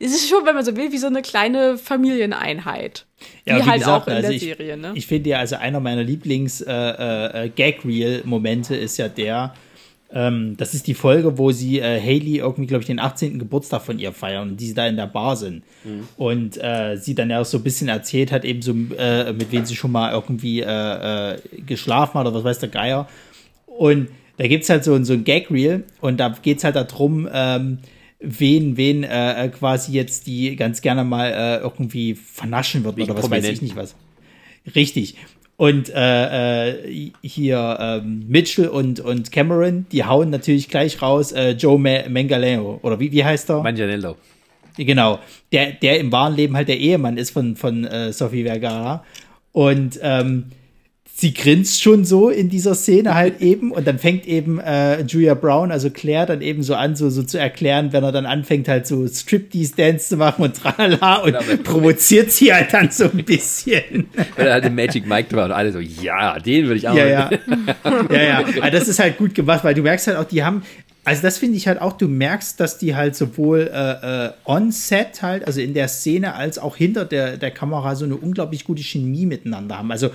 es 0.05 0.13
ist 0.13 0.29
schon, 0.29 0.45
wenn 0.45 0.55
man 0.55 0.65
so 0.65 0.77
will, 0.77 0.93
wie 0.93 0.99
so 0.99 1.07
eine 1.07 1.23
kleine 1.23 1.79
Familieneinheit. 1.79 3.07
Ja, 3.47 3.57
wie, 3.57 3.61
wie 3.61 3.65
halt 3.65 3.79
gesagt, 3.81 4.03
auch 4.03 4.09
in 4.09 4.13
also 4.13 4.29
der 4.29 4.37
ich, 4.37 4.43
Serie, 4.43 4.77
ne? 4.77 4.93
Ich 4.95 5.07
finde 5.07 5.31
ja, 5.31 5.39
also 5.39 5.57
einer 5.57 5.81
meiner 5.81 6.03
Lieblings-Gag-Reel-Momente 6.03 8.75
äh, 8.75 8.81
äh, 8.81 8.85
ist 8.85 8.99
ja 8.99 9.09
der, 9.09 9.55
Ähm, 10.13 10.57
das 10.57 10.75
ist 10.75 10.87
die 10.87 10.95
Folge, 10.95 11.39
wo 11.39 11.51
sie 11.51 11.81
äh, 11.81 12.01
Haley 12.01 12.39
irgendwie, 12.39 12.67
glaube 12.67 12.83
ich, 12.83 12.87
den 12.87 13.01
18. 13.01 13.39
Geburtstag 13.39 13.83
von 13.83 13.99
ihr 13.99 14.13
feiern 14.13 14.51
und 14.51 14.61
die 14.61 14.73
da 14.73 14.87
in 14.87 14.97
der 14.97 15.09
Bar 15.09 15.37
sind. 15.37 15.65
Mhm. 15.83 16.09
Und 16.17 16.63
äh, 16.63 16.97
sie 16.97 17.15
dann 17.15 17.31
ja 17.31 17.41
auch 17.41 17.45
so 17.45 17.59
ein 17.59 17.65
bisschen 17.65 17.89
erzählt 17.89 18.31
hat, 18.31 18.45
eben 18.45 18.63
so, 18.63 18.73
äh, 18.97 19.33
mit 19.33 19.51
wem 19.51 19.65
sie 19.65 19.75
schon 19.75 19.91
mal 19.91 20.13
irgendwie 20.13 20.61
äh, 20.61 21.33
äh, 21.33 21.39
geschlafen 21.67 22.21
hat 22.21 22.27
oder 22.27 22.37
was 22.37 22.45
weiß 22.45 22.61
der 22.61 22.69
Geier. 22.69 23.09
Und 23.67 24.09
da 24.37 24.47
gibt 24.47 24.63
es 24.65 24.71
halt 24.71 24.85
so, 24.85 25.03
so 25.03 25.15
ein 25.15 25.25
Gag-Reel 25.25 25.83
und 26.01 26.19
da 26.19 26.29
geht 26.29 26.59
es 26.59 26.65
halt 26.65 26.77
darum, 26.77 27.29
ähm, 27.33 27.79
wen, 28.25 28.77
wen 28.77 29.05
äh, 29.05 29.51
quasi 29.57 29.93
jetzt 29.93 30.27
die 30.27 30.57
ganz 30.57 30.83
gerne 30.83 31.05
mal 31.05 31.31
äh, 31.31 31.57
irgendwie 31.59 32.15
vernaschen 32.15 32.85
wird 32.85 32.97
Wie 32.97 33.03
oder 33.03 33.17
was 33.17 33.31
weiß 33.31 33.45
ich 33.45 33.63
nicht 33.63 33.77
was. 33.77 33.95
Richtig. 34.75 35.17
Und 35.57 35.89
äh, 35.95 36.71
äh, 36.71 37.13
hier 37.23 37.79
ähm, 37.81 38.25
Mitchell 38.29 38.69
und, 38.69 38.99
und 38.99 39.31
Cameron, 39.31 39.87
die 39.93 40.05
hauen 40.05 40.31
natürlich 40.31 40.69
gleich 40.69 41.01
raus 41.01 41.31
äh, 41.31 41.51
Joe 41.51 41.79
Ma 41.79 42.09
Manganiello. 42.09 42.81
Oder 42.83 42.99
wie, 42.99 43.13
wie 43.13 43.25
heißt 43.25 43.51
er? 43.51 43.63
Manganiello. 43.63 44.17
Genau. 44.77 45.21
Der, 45.53 45.73
der 45.73 46.01
im 46.01 46.11
wahren 46.11 46.35
Leben 46.35 46.57
halt 46.57 46.67
der 46.67 46.79
Ehemann 46.79 47.17
ist 47.17 47.31
von, 47.31 47.55
von 47.55 47.85
äh, 47.85 48.13
Sophie 48.13 48.45
Vergara. 48.45 49.05
Und 49.53 50.01
ähm, 50.03 50.47
sie 51.17 51.33
grinst 51.33 51.81
schon 51.81 52.05
so 52.05 52.29
in 52.29 52.49
dieser 52.49 52.75
Szene 52.75 53.15
halt 53.15 53.41
eben 53.41 53.71
und 53.71 53.87
dann 53.87 54.01
fängt 54.01 54.27
eben 54.27 54.59
äh, 54.59 55.03
Julia 55.03 55.35
Brown, 55.35 55.71
also 55.71 55.89
Claire, 55.89 56.27
dann 56.27 56.43
eben 56.43 56.65
so 56.65 56.75
an, 56.75 56.97
so, 56.97 57.09
so 57.09 57.23
zu 57.23 57.39
erklären, 57.39 57.93
wenn 57.93 58.03
er 58.03 58.11
dann 58.11 58.27
anfängt 58.27 58.67
halt 58.67 58.89
so 58.89 59.07
Striptease-Dance 59.07 60.09
zu 60.09 60.17
machen 60.17 60.43
und 60.43 60.57
tralala 60.57 61.19
und 61.19 61.39
genau, 61.39 61.63
provoziert 61.63 62.33
sie 62.33 62.53
halt 62.53 62.73
dann 62.73 62.91
so 62.91 63.05
ein 63.05 63.25
bisschen. 63.25 64.09
Weil 64.37 64.49
er 64.49 64.55
halt 64.55 64.65
den 64.65 64.75
Magic 64.75 65.07
Mike 65.07 65.35
war 65.37 65.45
und 65.45 65.53
alle 65.53 65.73
so, 65.73 65.79
ja, 65.79 66.41
den 66.41 66.65
würde 66.65 66.79
ich 66.79 66.89
auch 66.89 66.97
Ja, 66.97 67.07
ja. 67.07 67.31
ja, 68.11 68.23
ja. 68.23 68.45
Aber 68.61 68.71
das 68.73 68.89
ist 68.89 68.99
halt 68.99 69.17
gut 69.17 69.37
gemacht, 69.37 69.63
weil 69.63 69.75
du 69.75 69.83
merkst 69.83 70.09
halt 70.09 70.17
auch, 70.17 70.25
die 70.25 70.43
haben, 70.43 70.65
also 71.05 71.23
das 71.23 71.39
finde 71.39 71.57
ich 71.59 71.69
halt 71.69 71.81
auch, 71.81 71.93
du 71.93 72.09
merkst, 72.09 72.59
dass 72.59 72.79
die 72.79 72.97
halt 72.97 73.15
sowohl 73.15 73.71
äh, 73.73 74.27
äh, 74.27 74.31
on-set 74.47 75.23
halt, 75.23 75.47
also 75.47 75.61
in 75.61 75.75
der 75.75 75.87
Szene, 75.87 76.35
als 76.35 76.59
auch 76.59 76.77
hinter 76.77 77.05
der, 77.05 77.37
der 77.37 77.53
Kamera 77.53 77.95
so 77.95 78.05
eine 78.05 78.17
unglaublich 78.17 78.65
gute 78.65 78.83
Chemie 78.83 79.27
miteinander 79.27 79.79
haben. 79.79 79.93
Also 79.93 80.11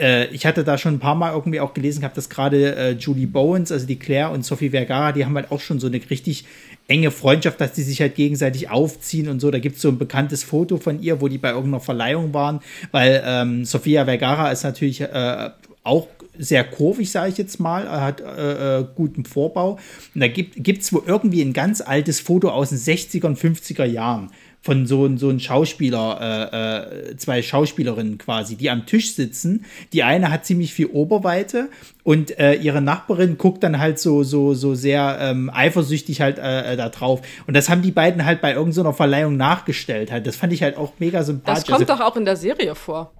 äh, 0.00 0.26
ich 0.26 0.46
hatte 0.46 0.64
da 0.64 0.78
schon 0.78 0.94
ein 0.94 0.98
paar 0.98 1.14
Mal 1.14 1.32
irgendwie 1.32 1.60
auch 1.60 1.74
gelesen 1.74 2.00
gehabt, 2.00 2.16
dass 2.16 2.28
gerade 2.28 2.74
äh, 2.74 2.90
Julie 2.92 3.26
Bowens, 3.26 3.70
also 3.70 3.86
die 3.86 3.98
Claire 3.98 4.30
und 4.30 4.44
Sophie 4.44 4.70
Vergara, 4.70 5.12
die 5.12 5.24
haben 5.24 5.36
halt 5.36 5.50
auch 5.50 5.60
schon 5.60 5.78
so 5.78 5.86
eine 5.86 6.00
richtig 6.10 6.44
enge 6.88 7.10
Freundschaft, 7.10 7.60
dass 7.60 7.72
die 7.72 7.82
sich 7.82 8.00
halt 8.00 8.16
gegenseitig 8.16 8.70
aufziehen 8.70 9.28
und 9.28 9.40
so. 9.40 9.50
Da 9.50 9.58
gibt 9.58 9.76
es 9.76 9.82
so 9.82 9.88
ein 9.88 9.98
bekanntes 9.98 10.42
Foto 10.42 10.78
von 10.78 11.00
ihr, 11.00 11.20
wo 11.20 11.28
die 11.28 11.38
bei 11.38 11.50
irgendeiner 11.50 11.80
Verleihung 11.80 12.34
waren, 12.34 12.60
weil 12.90 13.22
ähm, 13.24 13.64
Sofia 13.64 14.06
Vergara 14.06 14.50
ist 14.50 14.64
natürlich 14.64 15.00
äh, 15.00 15.50
auch 15.84 16.08
sehr 16.38 16.64
kurvig, 16.64 17.10
sage 17.10 17.30
ich 17.30 17.38
jetzt 17.38 17.60
mal, 17.60 17.88
hat 17.88 18.20
äh, 18.20 18.78
äh, 18.78 18.86
guten 18.94 19.24
Vorbau. 19.24 19.78
Und 20.14 20.20
da 20.20 20.28
gibt 20.28 20.82
es 20.82 20.92
wohl 20.92 21.02
irgendwie 21.06 21.42
ein 21.42 21.52
ganz 21.52 21.80
altes 21.80 22.18
Foto 22.20 22.48
aus 22.48 22.70
den 22.70 22.78
60er 22.78 23.26
und 23.26 23.38
50er 23.38 23.84
Jahren 23.84 24.30
von 24.62 24.86
so, 24.86 25.16
so 25.16 25.30
einem 25.30 25.40
Schauspieler, 25.40 26.50
äh, 26.52 27.12
äh, 27.12 27.16
zwei 27.16 27.42
Schauspielerinnen 27.42 28.18
quasi, 28.18 28.56
die 28.56 28.68
am 28.68 28.84
Tisch 28.84 29.14
sitzen. 29.14 29.64
Die 29.92 30.02
eine 30.02 30.30
hat 30.30 30.44
ziemlich 30.44 30.74
viel 30.74 30.86
Oberweite 30.86 31.70
und 32.02 32.38
äh, 32.38 32.54
ihre 32.54 32.82
Nachbarin 32.82 33.38
guckt 33.38 33.62
dann 33.62 33.78
halt 33.78 33.98
so, 33.98 34.22
so, 34.22 34.52
so 34.52 34.74
sehr 34.74 35.18
ähm, 35.20 35.50
eifersüchtig 35.52 36.20
halt 36.20 36.38
äh, 36.38 36.74
äh 36.74 36.76
da 36.76 36.90
drauf. 36.90 37.22
Und 37.46 37.56
das 37.56 37.70
haben 37.70 37.80
die 37.80 37.90
beiden 37.90 38.26
halt 38.26 38.42
bei 38.42 38.52
irgendeiner 38.52 38.92
Verleihung 38.92 39.36
nachgestellt 39.36 40.12
halt. 40.12 40.26
Das 40.26 40.36
fand 40.36 40.52
ich 40.52 40.62
halt 40.62 40.76
auch 40.76 40.92
mega 40.98 41.22
sympathisch. 41.22 41.64
Das 41.64 41.76
kommt 41.76 41.88
also, 41.88 42.04
doch 42.04 42.12
auch 42.12 42.16
in 42.16 42.26
der 42.26 42.36
Serie 42.36 42.74
vor. 42.74 43.12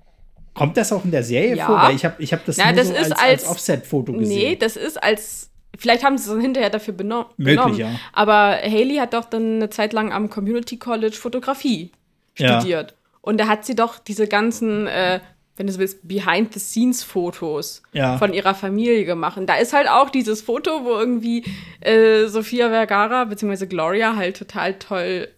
Kommt 0.52 0.76
das 0.76 0.92
auch 0.92 1.04
in 1.04 1.10
der 1.10 1.22
Serie 1.22 1.56
ja. 1.56 1.66
vor? 1.66 1.76
Weil 1.76 1.94
ich 1.94 2.04
habe 2.04 2.22
ich 2.22 2.32
hab 2.32 2.44
das 2.44 2.56
ja, 2.56 2.66
nur 2.66 2.74
das 2.74 2.88
so 2.88 2.94
als, 2.94 3.12
als, 3.12 3.20
als 3.20 3.46
Offset-Foto 3.46 4.12
gesehen. 4.12 4.36
Nee, 4.36 4.56
das 4.56 4.76
ist 4.76 5.02
als 5.02 5.49
Vielleicht 5.80 6.04
haben 6.04 6.18
sie 6.18 6.24
es 6.24 6.30
dann 6.30 6.42
hinterher 6.42 6.68
dafür 6.68 6.92
beno 6.92 7.24
Möglich, 7.38 7.56
benommen. 7.56 7.78
Ja. 7.78 7.90
Aber 8.12 8.58
Haley 8.62 8.96
hat 8.96 9.14
doch 9.14 9.24
dann 9.24 9.56
eine 9.56 9.70
Zeit 9.70 9.94
lang 9.94 10.12
am 10.12 10.28
Community 10.28 10.76
College 10.76 11.16
Fotografie 11.16 11.90
studiert. 12.34 12.90
Ja. 12.90 12.96
Und 13.22 13.38
da 13.38 13.48
hat 13.48 13.64
sie 13.64 13.74
doch 13.74 13.98
diese 13.98 14.28
ganzen, 14.28 14.86
äh, 14.86 15.20
wenn 15.56 15.66
du 15.66 15.72
so 15.72 15.78
willst, 15.78 16.06
Behind-the-Scenes-Fotos 16.06 17.82
ja. 17.92 18.18
von 18.18 18.34
ihrer 18.34 18.54
Familie 18.54 19.06
gemacht. 19.06 19.38
Und 19.38 19.46
da 19.46 19.54
ist 19.54 19.72
halt 19.72 19.88
auch 19.88 20.10
dieses 20.10 20.42
Foto, 20.42 20.84
wo 20.84 20.90
irgendwie 20.90 21.44
äh, 21.80 22.26
Sophia 22.26 22.68
Vergara 22.68 23.24
bzw. 23.24 23.64
Gloria 23.64 24.16
halt 24.16 24.36
total 24.36 24.74
toll 24.74 25.28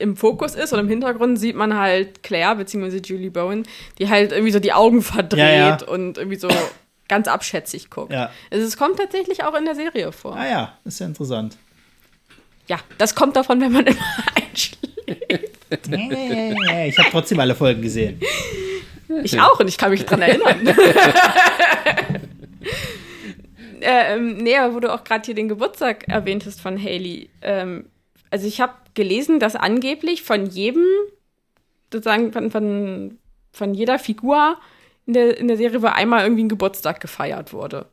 im 0.00 0.16
Fokus 0.16 0.56
ist 0.56 0.72
und 0.72 0.80
im 0.80 0.88
Hintergrund 0.88 1.38
sieht 1.38 1.54
man 1.54 1.76
halt 1.78 2.24
Claire 2.24 2.56
bzw. 2.56 3.00
Julie 3.04 3.30
Bowen, 3.30 3.64
die 3.98 4.08
halt 4.08 4.32
irgendwie 4.32 4.50
so 4.50 4.58
die 4.58 4.72
Augen 4.72 5.02
verdreht 5.02 5.38
ja, 5.38 5.78
ja. 5.78 5.86
und 5.86 6.18
irgendwie 6.18 6.38
so 6.38 6.48
ganz 7.10 7.26
abschätzig 7.28 7.90
guckt. 7.90 8.12
Ja. 8.12 8.30
Also 8.50 8.64
es 8.64 8.76
kommt 8.76 8.96
tatsächlich 8.96 9.42
auch 9.42 9.54
in 9.54 9.64
der 9.64 9.74
Serie 9.74 10.12
vor. 10.12 10.36
Ah 10.36 10.48
ja, 10.48 10.78
ist 10.84 11.00
ja 11.00 11.06
interessant. 11.06 11.58
Ja, 12.68 12.78
das 12.98 13.16
kommt 13.16 13.34
davon, 13.34 13.60
wenn 13.60 13.72
man 13.72 13.84
immer 13.86 13.98
einschläft. 14.36 14.78
ich 16.86 16.98
habe 16.98 17.10
trotzdem 17.10 17.40
alle 17.40 17.56
Folgen 17.56 17.82
gesehen. 17.82 18.20
Ich 19.24 19.40
auch 19.40 19.58
und 19.58 19.66
ich 19.66 19.76
kann 19.76 19.90
mich 19.90 20.06
dran 20.06 20.22
erinnern. 20.22 20.72
ähm, 23.80 24.36
nee, 24.36 24.56
aber 24.56 24.74
wo 24.76 24.78
du 24.78 24.94
auch 24.94 25.02
gerade 25.02 25.26
hier 25.26 25.34
den 25.34 25.48
Geburtstag 25.48 26.06
erwähntest 26.06 26.60
von 26.60 26.80
Haley. 26.80 27.28
Ähm, 27.42 27.86
also 28.30 28.46
ich 28.46 28.60
habe 28.60 28.74
gelesen, 28.94 29.40
dass 29.40 29.56
angeblich 29.56 30.22
von 30.22 30.46
jedem, 30.46 30.86
sozusagen 31.92 32.32
von, 32.32 32.52
von, 32.52 33.18
von 33.50 33.74
jeder 33.74 33.98
Figur 33.98 34.60
in 35.10 35.14
der, 35.14 35.38
in 35.38 35.48
der 35.48 35.56
Serie, 35.56 35.82
wo 35.82 35.86
einmal 35.86 36.22
irgendwie 36.22 36.44
ein 36.44 36.48
Geburtstag 36.48 37.00
gefeiert 37.00 37.52
wurde. 37.52 37.86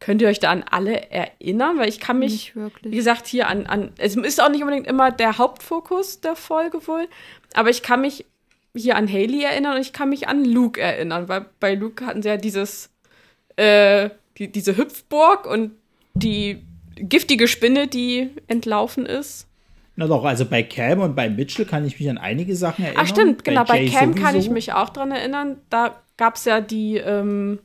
Könnt 0.00 0.20
ihr 0.20 0.28
euch 0.28 0.40
da 0.40 0.50
an 0.50 0.64
alle 0.68 1.10
erinnern? 1.10 1.78
Weil 1.78 1.88
ich 1.88 2.00
kann 2.00 2.18
mich, 2.18 2.54
wie 2.82 2.96
gesagt, 2.96 3.26
hier 3.26 3.48
an, 3.48 3.66
an. 3.66 3.92
Es 3.98 4.16
ist 4.16 4.42
auch 4.42 4.48
nicht 4.48 4.62
unbedingt 4.62 4.86
immer 4.86 5.10
der 5.10 5.38
Hauptfokus 5.38 6.20
der 6.20 6.36
Folge 6.36 6.86
wohl, 6.86 7.08
aber 7.54 7.70
ich 7.70 7.82
kann 7.82 8.00
mich 8.00 8.24
hier 8.74 8.96
an 8.96 9.08
Haley 9.08 9.44
erinnern 9.44 9.76
und 9.76 9.80
ich 9.80 9.92
kann 9.92 10.08
mich 10.08 10.28
an 10.28 10.44
Luke 10.44 10.80
erinnern, 10.80 11.28
weil 11.28 11.46
bei 11.58 11.74
Luke 11.74 12.04
hatten 12.04 12.22
sie 12.22 12.28
ja 12.28 12.36
dieses, 12.36 12.90
äh, 13.56 14.10
die, 14.36 14.50
diese 14.50 14.76
Hüpfburg 14.76 15.46
und 15.46 15.72
die 16.14 16.64
giftige 16.96 17.48
Spinne, 17.48 17.86
die 17.86 18.30
entlaufen 18.48 19.06
ist. 19.06 19.46
Na 19.96 20.06
doch, 20.06 20.24
also 20.24 20.44
bei 20.44 20.62
Cam 20.62 21.00
und 21.00 21.16
bei 21.16 21.28
Mitchell 21.28 21.64
kann 21.64 21.84
ich 21.84 21.98
mich 21.98 22.08
an 22.08 22.18
einige 22.18 22.54
Sachen 22.54 22.84
erinnern. 22.84 23.02
Ach 23.04 23.08
stimmt, 23.08 23.44
genau, 23.44 23.64
bei, 23.64 23.84
bei 23.84 23.88
Cam 23.88 24.12
sowieso. 24.12 24.24
kann 24.24 24.36
ich 24.36 24.48
mich 24.48 24.72
auch 24.72 24.90
dran 24.90 25.10
erinnern. 25.10 25.58
Da 25.70 26.00
gab 26.18 26.36
es 26.36 26.44
ja 26.44 26.60
die, 26.60 26.98
ähm, 26.98 27.60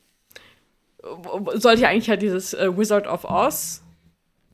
sollte 1.56 1.82
ja 1.82 1.90
eigentlich 1.90 2.08
ja 2.08 2.16
dieses 2.16 2.54
äh, 2.54 2.78
Wizard 2.78 3.08
of 3.08 3.26
Oz. 3.26 3.82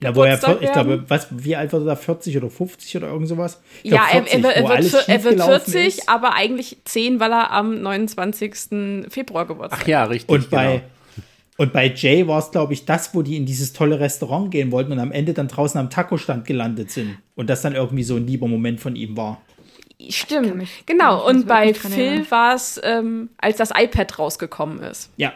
Ja, 0.01 0.15
wo 0.15 0.23
er, 0.23 0.35
ich 0.61 0.71
glaube, 0.71 1.03
was, 1.09 1.27
wie 1.29 1.57
alt 1.57 1.73
war 1.73 1.81
er 1.81 1.85
da? 1.85 1.95
40 1.97 2.37
oder 2.37 2.49
50 2.49 2.95
oder 2.97 3.09
irgend 3.09 3.27
sowas? 3.27 3.61
Ich 3.83 3.91
ja, 3.91 4.03
40, 4.03 4.33
er, 4.33 4.39
er, 4.39 4.55
er, 4.55 4.69
wird, 4.69 5.07
er, 5.09 5.23
wird, 5.25 5.41
40, 5.41 5.87
ist. 5.87 6.09
aber 6.09 6.33
eigentlich 6.35 6.77
10, 6.85 7.19
weil 7.19 7.33
er 7.33 7.51
am 7.51 7.81
29. 7.81 9.09
Februar 9.09 9.45
Geburtstag 9.45 9.79
hat. 9.79 9.85
Ach 9.85 9.87
ja, 9.87 10.03
richtig. 10.05 10.29
Und 10.29 10.49
bei, 10.49 10.65
genau. 10.67 10.81
und 11.57 11.73
bei 11.73 11.93
Jay 11.93 12.25
war 12.25 12.39
es, 12.39 12.49
glaube 12.49 12.71
ich, 12.71 12.85
das, 12.85 13.13
wo 13.13 13.23
die 13.23 13.35
in 13.35 13.45
dieses 13.45 13.73
tolle 13.73 13.99
Restaurant 13.99 14.51
gehen 14.51 14.71
wollten 14.71 14.93
und 14.93 14.99
am 14.99 15.11
Ende 15.11 15.33
dann 15.33 15.49
draußen 15.49 15.77
am 15.77 15.89
Taco-Stand 15.89 16.45
gelandet 16.45 16.91
sind. 16.91 17.17
Und 17.35 17.49
das 17.49 17.61
dann 17.61 17.75
irgendwie 17.75 18.03
so 18.03 18.15
ein 18.15 18.25
lieber 18.25 18.47
Moment 18.47 18.79
von 18.79 18.95
ihm 18.95 19.17
war. 19.17 19.41
Stimmt, 20.07 20.55
mich, 20.55 20.85
genau. 20.85 21.27
Und 21.27 21.47
bei 21.47 21.73
Phil 21.73 22.29
war 22.31 22.55
es, 22.55 22.79
ähm, 22.83 23.29
als 23.37 23.57
das 23.57 23.71
iPad 23.75 24.17
rausgekommen 24.17 24.79
ist. 24.79 25.11
Ja. 25.17 25.33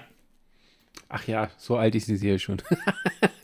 Ach 1.10 1.28
ja, 1.28 1.52
so 1.58 1.76
alt 1.76 1.94
ist 1.94 2.08
sie 2.08 2.18
hier 2.18 2.40
schon. 2.40 2.60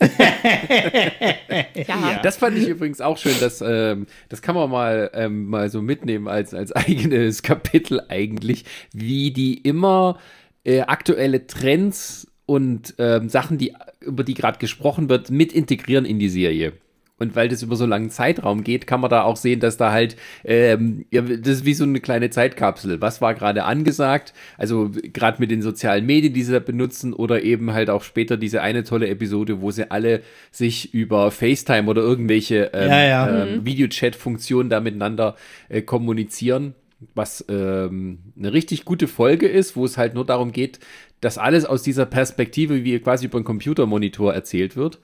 ja. 1.74 2.20
Das 2.20 2.38
fand 2.38 2.58
ich 2.58 2.66
übrigens 2.66 3.00
auch 3.00 3.16
schön, 3.16 3.38
dass, 3.38 3.60
ähm, 3.60 4.08
das 4.28 4.42
kann 4.42 4.56
man 4.56 4.68
mal, 4.70 5.10
ähm, 5.14 5.46
mal 5.46 5.68
so 5.70 5.80
mitnehmen 5.80 6.26
als, 6.26 6.52
als 6.52 6.72
eigenes 6.72 7.42
Kapitel 7.44 8.02
eigentlich, 8.08 8.64
wie 8.92 9.30
die 9.30 9.54
immer 9.54 10.18
äh, 10.64 10.80
aktuelle 10.80 11.46
Trends 11.46 12.26
und 12.44 12.94
ähm, 12.98 13.28
Sachen, 13.28 13.56
die, 13.56 13.76
über 14.00 14.24
die 14.24 14.34
gerade 14.34 14.58
gesprochen 14.58 15.08
wird, 15.08 15.30
mit 15.30 15.52
integrieren 15.52 16.06
in 16.06 16.18
die 16.18 16.28
Serie. 16.28 16.72
Und 17.20 17.36
weil 17.36 17.50
das 17.50 17.62
über 17.62 17.76
so 17.76 17.84
langen 17.84 18.08
Zeitraum 18.08 18.64
geht, 18.64 18.86
kann 18.86 19.02
man 19.02 19.10
da 19.10 19.24
auch 19.24 19.36
sehen, 19.36 19.60
dass 19.60 19.76
da 19.76 19.92
halt, 19.92 20.16
ähm, 20.42 21.04
ja, 21.10 21.20
das 21.20 21.56
ist 21.56 21.64
wie 21.66 21.74
so 21.74 21.84
eine 21.84 22.00
kleine 22.00 22.30
Zeitkapsel. 22.30 23.02
Was 23.02 23.20
war 23.20 23.34
gerade 23.34 23.64
angesagt? 23.64 24.32
Also 24.56 24.90
gerade 25.12 25.38
mit 25.38 25.50
den 25.50 25.60
sozialen 25.60 26.06
Medien, 26.06 26.32
die 26.32 26.42
sie 26.42 26.52
da 26.52 26.60
benutzen, 26.60 27.12
oder 27.12 27.42
eben 27.42 27.74
halt 27.74 27.90
auch 27.90 28.02
später 28.02 28.38
diese 28.38 28.62
eine 28.62 28.84
tolle 28.84 29.08
Episode, 29.08 29.60
wo 29.60 29.70
sie 29.70 29.90
alle 29.90 30.22
sich 30.50 30.94
über 30.94 31.30
FaceTime 31.30 31.90
oder 31.90 32.00
irgendwelche 32.00 32.70
ähm, 32.72 32.88
ja, 32.88 33.04
ja. 33.04 33.42
ähm, 33.44 33.56
mhm. 33.58 33.66
Videochat-Funktionen 33.66 34.70
da 34.70 34.80
miteinander 34.80 35.36
äh, 35.68 35.82
kommunizieren. 35.82 36.74
Was 37.14 37.44
ähm, 37.50 38.18
eine 38.38 38.54
richtig 38.54 38.86
gute 38.86 39.08
Folge 39.08 39.46
ist, 39.46 39.76
wo 39.76 39.84
es 39.84 39.98
halt 39.98 40.14
nur 40.14 40.24
darum 40.24 40.52
geht, 40.52 40.80
dass 41.20 41.36
alles 41.36 41.66
aus 41.66 41.82
dieser 41.82 42.06
Perspektive, 42.06 42.84
wie 42.84 42.98
quasi 42.98 43.26
über 43.26 43.36
einen 43.36 43.44
Computermonitor 43.44 44.32
erzählt 44.32 44.74
wird 44.76 45.00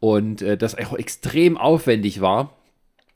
und 0.00 0.42
äh, 0.42 0.56
das 0.56 0.76
auch 0.76 0.96
extrem 0.96 1.56
aufwendig 1.56 2.20
war. 2.20 2.54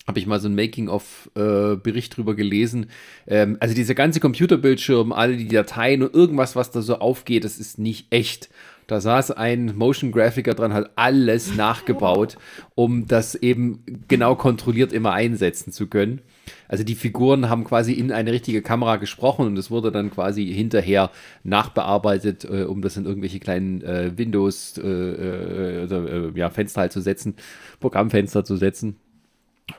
Habe 0.06 0.18
ich 0.18 0.26
mal 0.26 0.40
so 0.40 0.48
ein 0.48 0.56
Making-of-Bericht 0.56 2.12
äh, 2.12 2.14
drüber 2.16 2.34
gelesen. 2.34 2.86
Ähm, 3.26 3.56
also 3.60 3.74
dieser 3.74 3.94
ganze 3.94 4.18
Computerbildschirm, 4.18 5.12
alle 5.12 5.36
die 5.36 5.46
Dateien 5.46 6.02
und 6.02 6.12
irgendwas, 6.12 6.56
was 6.56 6.72
da 6.72 6.82
so 6.82 6.98
aufgeht, 6.98 7.44
das 7.44 7.59
ist 7.59 7.78
nicht 7.78 8.09
echt. 8.10 8.50
Da 8.88 9.00
saß 9.00 9.30
ein 9.30 9.76
Motion 9.76 10.10
Graphicer 10.10 10.54
dran, 10.54 10.72
hat 10.72 10.90
alles 10.96 11.54
nachgebaut, 11.54 12.36
um 12.74 13.06
das 13.06 13.36
eben 13.36 13.84
genau 14.09 14.34
kontrolliert 14.34 14.92
immer 14.92 15.12
einsetzen 15.12 15.72
zu 15.72 15.86
können. 15.86 16.20
Also 16.69 16.85
die 16.85 16.94
Figuren 16.94 17.48
haben 17.48 17.64
quasi 17.64 17.93
in 17.93 18.12
eine 18.12 18.32
richtige 18.32 18.62
Kamera 18.62 18.97
gesprochen 18.97 19.47
und 19.47 19.56
es 19.56 19.70
wurde 19.70 19.93
dann 19.93 20.10
quasi 20.10 20.47
hinterher 20.47 21.10
nachbearbeitet, 21.44 22.44
äh, 22.44 22.64
um 22.64 22.82
das 22.82 22.97
in 22.97 23.05
irgendwelche 23.05 23.40
kleinen 23.40 23.82
äh, 23.82 24.12
Windows 24.16 24.78
äh, 24.78 24.82
äh, 24.82 25.85
äh 25.85 26.32
ja, 26.35 26.51
Fenster 26.51 26.82
halt 26.82 26.93
zu 26.93 27.01
setzen, 27.01 27.35
Programmfenster 27.81 28.44
zu 28.44 28.56
setzen. 28.56 28.97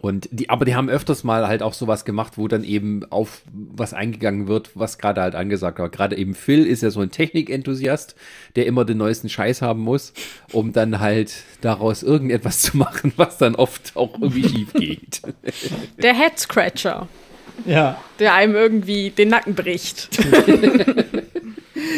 Und 0.01 0.29
die, 0.31 0.49
aber 0.49 0.65
die 0.65 0.75
haben 0.75 0.89
öfters 0.89 1.23
mal 1.23 1.47
halt 1.47 1.63
auch 1.63 1.73
sowas 1.73 2.05
gemacht, 2.05 2.33
wo 2.37 2.47
dann 2.47 2.63
eben 2.63 3.03
auf 3.09 3.41
was 3.51 3.93
eingegangen 3.93 4.47
wird, 4.47 4.71
was 4.75 4.97
gerade 4.97 5.21
halt 5.21 5.35
angesagt 5.35 5.79
war. 5.79 5.89
Gerade 5.89 6.17
eben 6.17 6.35
Phil 6.35 6.65
ist 6.65 6.83
ja 6.83 6.89
so 6.89 7.01
ein 7.01 7.11
Technikenthusiast, 7.11 8.15
der 8.55 8.65
immer 8.65 8.85
den 8.85 8.97
neuesten 8.97 9.29
Scheiß 9.29 9.61
haben 9.61 9.81
muss, 9.81 10.13
um 10.51 10.73
dann 10.73 10.99
halt 10.99 11.43
daraus 11.61 12.03
irgendetwas 12.03 12.61
zu 12.61 12.77
machen, 12.77 13.13
was 13.17 13.37
dann 13.37 13.55
oft 13.55 13.95
auch 13.95 14.13
irgendwie 14.21 14.43
schief 14.49 14.73
geht. 14.73 15.21
Der 16.01 16.13
Head 16.15 16.39
Scratcher. 16.39 17.07
Ja. 17.65 18.01
Der 18.19 18.33
einem 18.33 18.55
irgendwie 18.55 19.11
den 19.11 19.29
Nacken 19.29 19.55
bricht. 19.55 20.09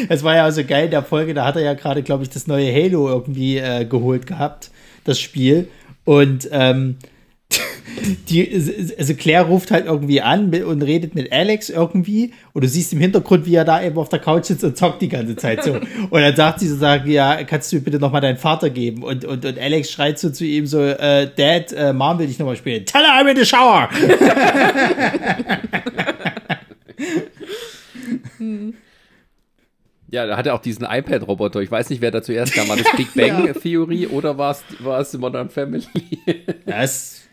Es 0.10 0.24
war 0.24 0.36
ja 0.36 0.44
also 0.44 0.64
geil 0.64 0.86
in 0.86 0.92
der 0.92 1.04
Folge, 1.04 1.34
da 1.34 1.46
hat 1.46 1.56
er 1.56 1.62
ja 1.62 1.74
gerade, 1.74 2.04
glaube 2.04 2.24
ich, 2.24 2.30
das 2.30 2.48
neue 2.48 2.72
Halo 2.74 3.08
irgendwie 3.08 3.58
äh, 3.58 3.86
geholt 3.86 4.28
gehabt, 4.28 4.70
das 5.04 5.20
Spiel. 5.20 5.70
Und 6.04 6.48
ähm, 6.52 6.98
die, 8.30 8.94
also 8.98 9.14
Claire 9.14 9.46
ruft 9.46 9.72
halt 9.72 9.86
irgendwie 9.86 10.22
an 10.22 10.54
und 10.54 10.82
redet 10.82 11.16
mit 11.16 11.32
Alex 11.32 11.70
irgendwie 11.70 12.34
und 12.54 12.64
du 12.64 12.68
siehst 12.68 12.92
im 12.94 13.00
Hintergrund, 13.00 13.46
wie 13.46 13.56
er 13.56 13.66
da 13.66 13.82
eben 13.82 13.98
auf 13.98 14.10
der 14.10 14.20
Couch 14.20 14.46
sitzt 14.46 14.64
und 14.64 14.78
zockt 14.78 15.02
die 15.02 15.10
ganze 15.10 15.36
Zeit 15.36 15.64
so. 15.64 15.74
Und 16.10 16.22
dann 16.22 16.36
sagt 16.36 16.60
sie 16.60 16.68
so, 16.68 16.76
sagt, 16.76 17.08
ja, 17.08 17.44
kannst 17.44 17.72
du 17.72 17.78
mir 17.78 17.82
bitte 17.84 18.00
nochmal 18.00 18.22
deinen 18.22 18.38
Vater 18.38 18.70
geben? 18.70 19.04
Und, 19.04 19.26
und, 19.26 19.46
und 19.46 19.60
Alex 19.60 19.92
schreit 19.92 20.20
so 20.20 20.30
zu 20.30 20.46
ihm 20.46 20.66
so, 20.66 20.82
äh, 20.82 21.30
Dad, 21.36 21.72
äh, 21.74 21.94
Mom 21.94 22.20
will 22.20 22.28
dich 22.28 22.40
nochmal 22.40 22.56
spielen. 22.56 22.86
Tell 22.86 23.02
her 23.02 23.14
I'm 23.14 23.30
in 23.30 23.38
the 23.38 23.46
shower! 23.46 23.90
Ja, 30.08 30.26
da 30.26 30.38
hat 30.38 30.46
er 30.46 30.54
auch 30.54 30.62
diesen 30.62 30.86
iPad-Roboter. 30.86 31.60
Ich 31.60 31.70
weiß 31.70 31.90
nicht, 31.90 32.02
wer 32.02 32.12
da 32.12 32.22
zuerst 32.22 32.54
kam. 32.54 32.70
War 32.70 32.78
das 32.78 32.86
Big 32.96 33.14
Bang 33.16 33.54
Theory 33.54 34.04
ja. 34.04 34.10
oder 34.10 34.38
war 34.38 34.56
es 35.02 35.18
Modern 35.18 35.50
Family? 35.50 35.84
das 36.66 37.26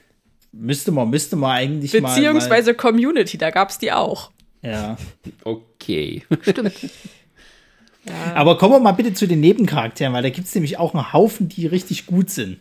Müsste 0.53 0.93
man, 0.93 1.09
müsste 1.09 1.37
man 1.37 1.53
eigentlich 1.53 1.93
Beziehungsweise 1.93 2.73
mal, 2.73 2.77
Community, 2.77 3.39
da 3.39 3.51
gab 3.51 3.70
es 3.70 3.79
die 3.79 3.91
auch. 3.91 4.31
Ja. 4.61 4.97
Okay. 5.45 6.23
Stimmt. 6.43 6.74
ja. 8.05 8.35
Aber 8.35 8.59
kommen 8.59 8.74
wir 8.74 8.81
mal 8.81 8.93
bitte 8.93 9.15
zu 9.15 9.27
den 9.27 9.41
Nebencharakteren, 9.41 10.12
weil 10.12 10.23
da 10.23 10.31
gibt 10.31 10.47
es 10.47 10.55
nämlich 10.55 10.79
auch 10.79 10.95
einen 10.95 11.12
Haufen, 11.12 11.49
die 11.49 11.66
richtig 11.66 12.07
gut 12.07 12.31
sind. 12.31 12.61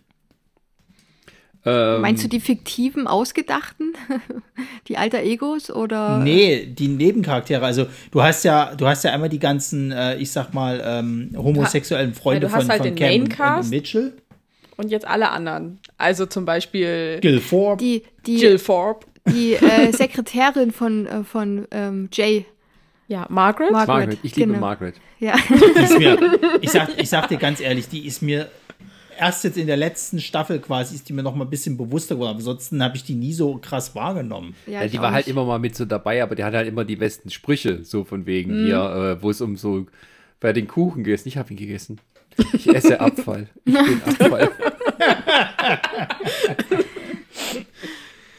Ähm, 1.64 2.02
Meinst 2.02 2.24
du 2.24 2.28
die 2.28 2.40
fiktiven, 2.40 3.08
ausgedachten? 3.08 3.94
die 4.88 4.98
alter 4.98 5.22
Egos 5.22 5.70
oder? 5.70 6.18
Nee, 6.18 6.66
die 6.66 6.88
Nebencharaktere. 6.88 7.64
Also 7.64 7.86
du 8.10 8.24
hast 8.24 8.44
ja, 8.44 8.74
du 8.74 8.88
hast 8.88 9.04
ja 9.04 9.12
einmal 9.12 9.30
die 9.30 9.38
ganzen, 9.38 9.92
äh, 9.92 10.16
ich 10.16 10.32
sag 10.32 10.54
mal, 10.54 10.82
ähm, 10.84 11.32
homosexuellen 11.38 12.16
Freunde 12.16 12.48
ja, 12.48 12.58
von, 12.58 12.68
halt 12.68 12.84
von 12.84 12.96
Cam 12.96 13.22
und, 13.24 13.66
und 13.66 13.70
Mitchell 13.70 14.14
und 14.82 14.90
jetzt 14.90 15.08
alle 15.08 15.30
anderen. 15.30 15.80
Also 15.98 16.26
zum 16.26 16.46
Beispiel 16.46 17.20
Gil 17.22 17.40
Forbes. 17.40 17.84
Die, 17.84 18.04
die, 18.26 18.38
Jill 18.38 18.60
Forbes. 18.60 19.08
Die 19.28 19.54
äh, 19.54 19.92
Sekretärin 19.94 20.72
von, 20.72 21.06
äh, 21.06 21.24
von 21.24 21.68
ähm, 21.72 22.10
Jay. 22.12 22.46
Ja, 23.08 23.26
Margaret. 23.30 23.72
Margaret. 23.72 23.88
Margaret. 23.88 24.20
Ich 24.24 24.36
liebe 24.36 24.48
genau. 24.48 24.60
Margaret. 24.60 24.96
Ja. 25.20 25.36
Mir, 26.00 26.18
ich, 26.62 26.72
sag, 26.72 26.90
ich 26.98 27.10
sag 27.10 27.28
dir 27.28 27.38
ganz 27.38 27.60
ehrlich, 27.60 27.90
die 27.90 28.08
ist 28.08 28.22
mir 28.22 28.50
erst 29.20 29.44
jetzt 29.44 29.58
in 29.58 29.68
der 29.68 29.78
letzten 29.78 30.20
Staffel 30.20 30.60
quasi 30.60 30.96
ist 30.96 31.08
die 31.08 31.14
mir 31.14 31.22
noch 31.22 31.36
mal 31.36 31.46
ein 31.46 31.50
bisschen 31.50 31.78
bewusster 31.78 32.16
geworden. 32.16 32.38
Ansonsten 32.38 32.82
habe 32.82 32.96
ich 32.96 33.04
die 33.04 33.14
nie 33.14 33.34
so 33.34 33.58
krass 33.58 33.94
wahrgenommen. 33.94 34.56
Ja, 34.66 34.82
ja 34.82 34.88
die 34.88 35.00
war 35.00 35.12
halt 35.12 35.28
immer 35.28 35.46
mal 35.46 35.60
mit 35.60 35.76
so 35.76 35.86
dabei, 35.86 36.24
aber 36.24 36.36
die 36.36 36.44
hat 36.44 36.54
halt 36.54 36.68
immer 36.68 36.86
die 36.86 36.96
besten 36.96 37.30
Sprüche, 37.30 37.84
so 37.84 38.04
von 38.04 38.26
wegen 38.26 38.62
mhm. 38.62 38.66
hier, 38.66 39.18
äh, 39.20 39.22
wo 39.22 39.30
es 39.30 39.42
um 39.42 39.58
so 39.58 39.86
bei 40.40 40.54
den 40.54 40.68
Kuchen 40.68 41.04
geht. 41.04 41.24
Ich 41.26 41.38
habe 41.38 41.52
ihn 41.52 41.58
gegessen. 41.58 42.00
Ich 42.54 42.68
esse 42.68 43.00
Abfall. 43.00 43.48
Ich 43.66 43.74
bin 43.74 44.02
Abfall. 44.06 44.52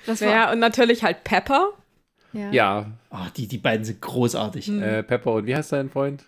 das 0.07 0.21
war 0.21 0.29
ja, 0.29 0.53
und 0.53 0.59
natürlich 0.59 1.03
halt 1.03 1.25
Pepper. 1.25 1.71
Ja. 2.33 2.51
ja. 2.51 2.87
Oh, 3.11 3.27
die, 3.37 3.47
die 3.47 3.59
beiden 3.59 3.85
sind 3.85 4.01
großartig. 4.01 4.69
Mhm. 4.69 4.83
Äh, 4.83 5.03
Pepper 5.03 5.33
und 5.33 5.47
wie 5.47 5.55
heißt 5.55 5.73
dein 5.73 5.91
Freund? 5.91 6.25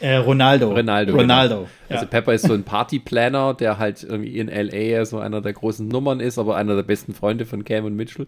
Äh, 0.00 0.16
Ronaldo. 0.16 0.72
Ronaldo. 0.72 1.12
Genau. 1.12 1.22
Ronaldo. 1.22 1.54
Genau. 1.54 1.68
Ja. 1.88 1.96
Also 1.96 2.06
Pepper 2.06 2.34
ist 2.34 2.46
so 2.46 2.52
ein 2.52 2.64
Partyplanner, 2.64 3.54
der 3.54 3.78
halt 3.78 4.02
irgendwie 4.02 4.38
in 4.38 4.48
LA 4.48 5.04
so 5.04 5.18
einer 5.18 5.40
der 5.40 5.52
großen 5.52 5.86
Nummern 5.86 6.20
ist, 6.20 6.38
aber 6.38 6.56
einer 6.56 6.74
der 6.74 6.82
besten 6.82 7.14
Freunde 7.14 7.46
von 7.46 7.64
Cam 7.64 7.84
und 7.84 7.96
Mitchell. 7.96 8.26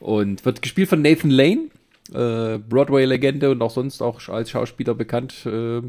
Und 0.00 0.44
wird 0.44 0.62
gespielt 0.62 0.88
von 0.88 1.02
Nathan 1.02 1.30
Lane, 1.30 1.68
äh, 2.12 2.58
Broadway-Legende 2.58 3.50
und 3.50 3.62
auch 3.62 3.70
sonst 3.70 4.02
auch 4.02 4.28
als 4.28 4.50
Schauspieler 4.50 4.94
bekannt. 4.94 5.46
Äh, 5.46 5.82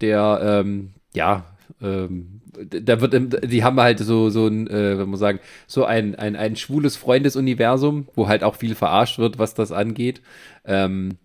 der, 0.00 0.62
ähm, 0.64 0.90
ja, 1.14 1.44
ähm, 1.82 2.40
da 2.68 3.00
wird, 3.00 3.50
die 3.50 3.64
haben 3.64 3.80
halt 3.80 4.00
so, 4.00 4.28
so 4.30 4.46
ein, 4.46 4.66
äh, 4.68 4.98
wenn 4.98 5.08
man 5.08 5.18
sagen, 5.18 5.40
so 5.66 5.84
ein, 5.84 6.14
ein, 6.14 6.36
ein 6.36 6.56
schwules 6.56 6.96
Freundesuniversum, 6.96 8.08
wo 8.14 8.28
halt 8.28 8.42
auch 8.42 8.56
viel 8.56 8.74
verarscht 8.74 9.18
wird, 9.18 9.38
was 9.38 9.54
das 9.54 9.72
angeht. 9.72 10.20
Ähm, 10.64 11.16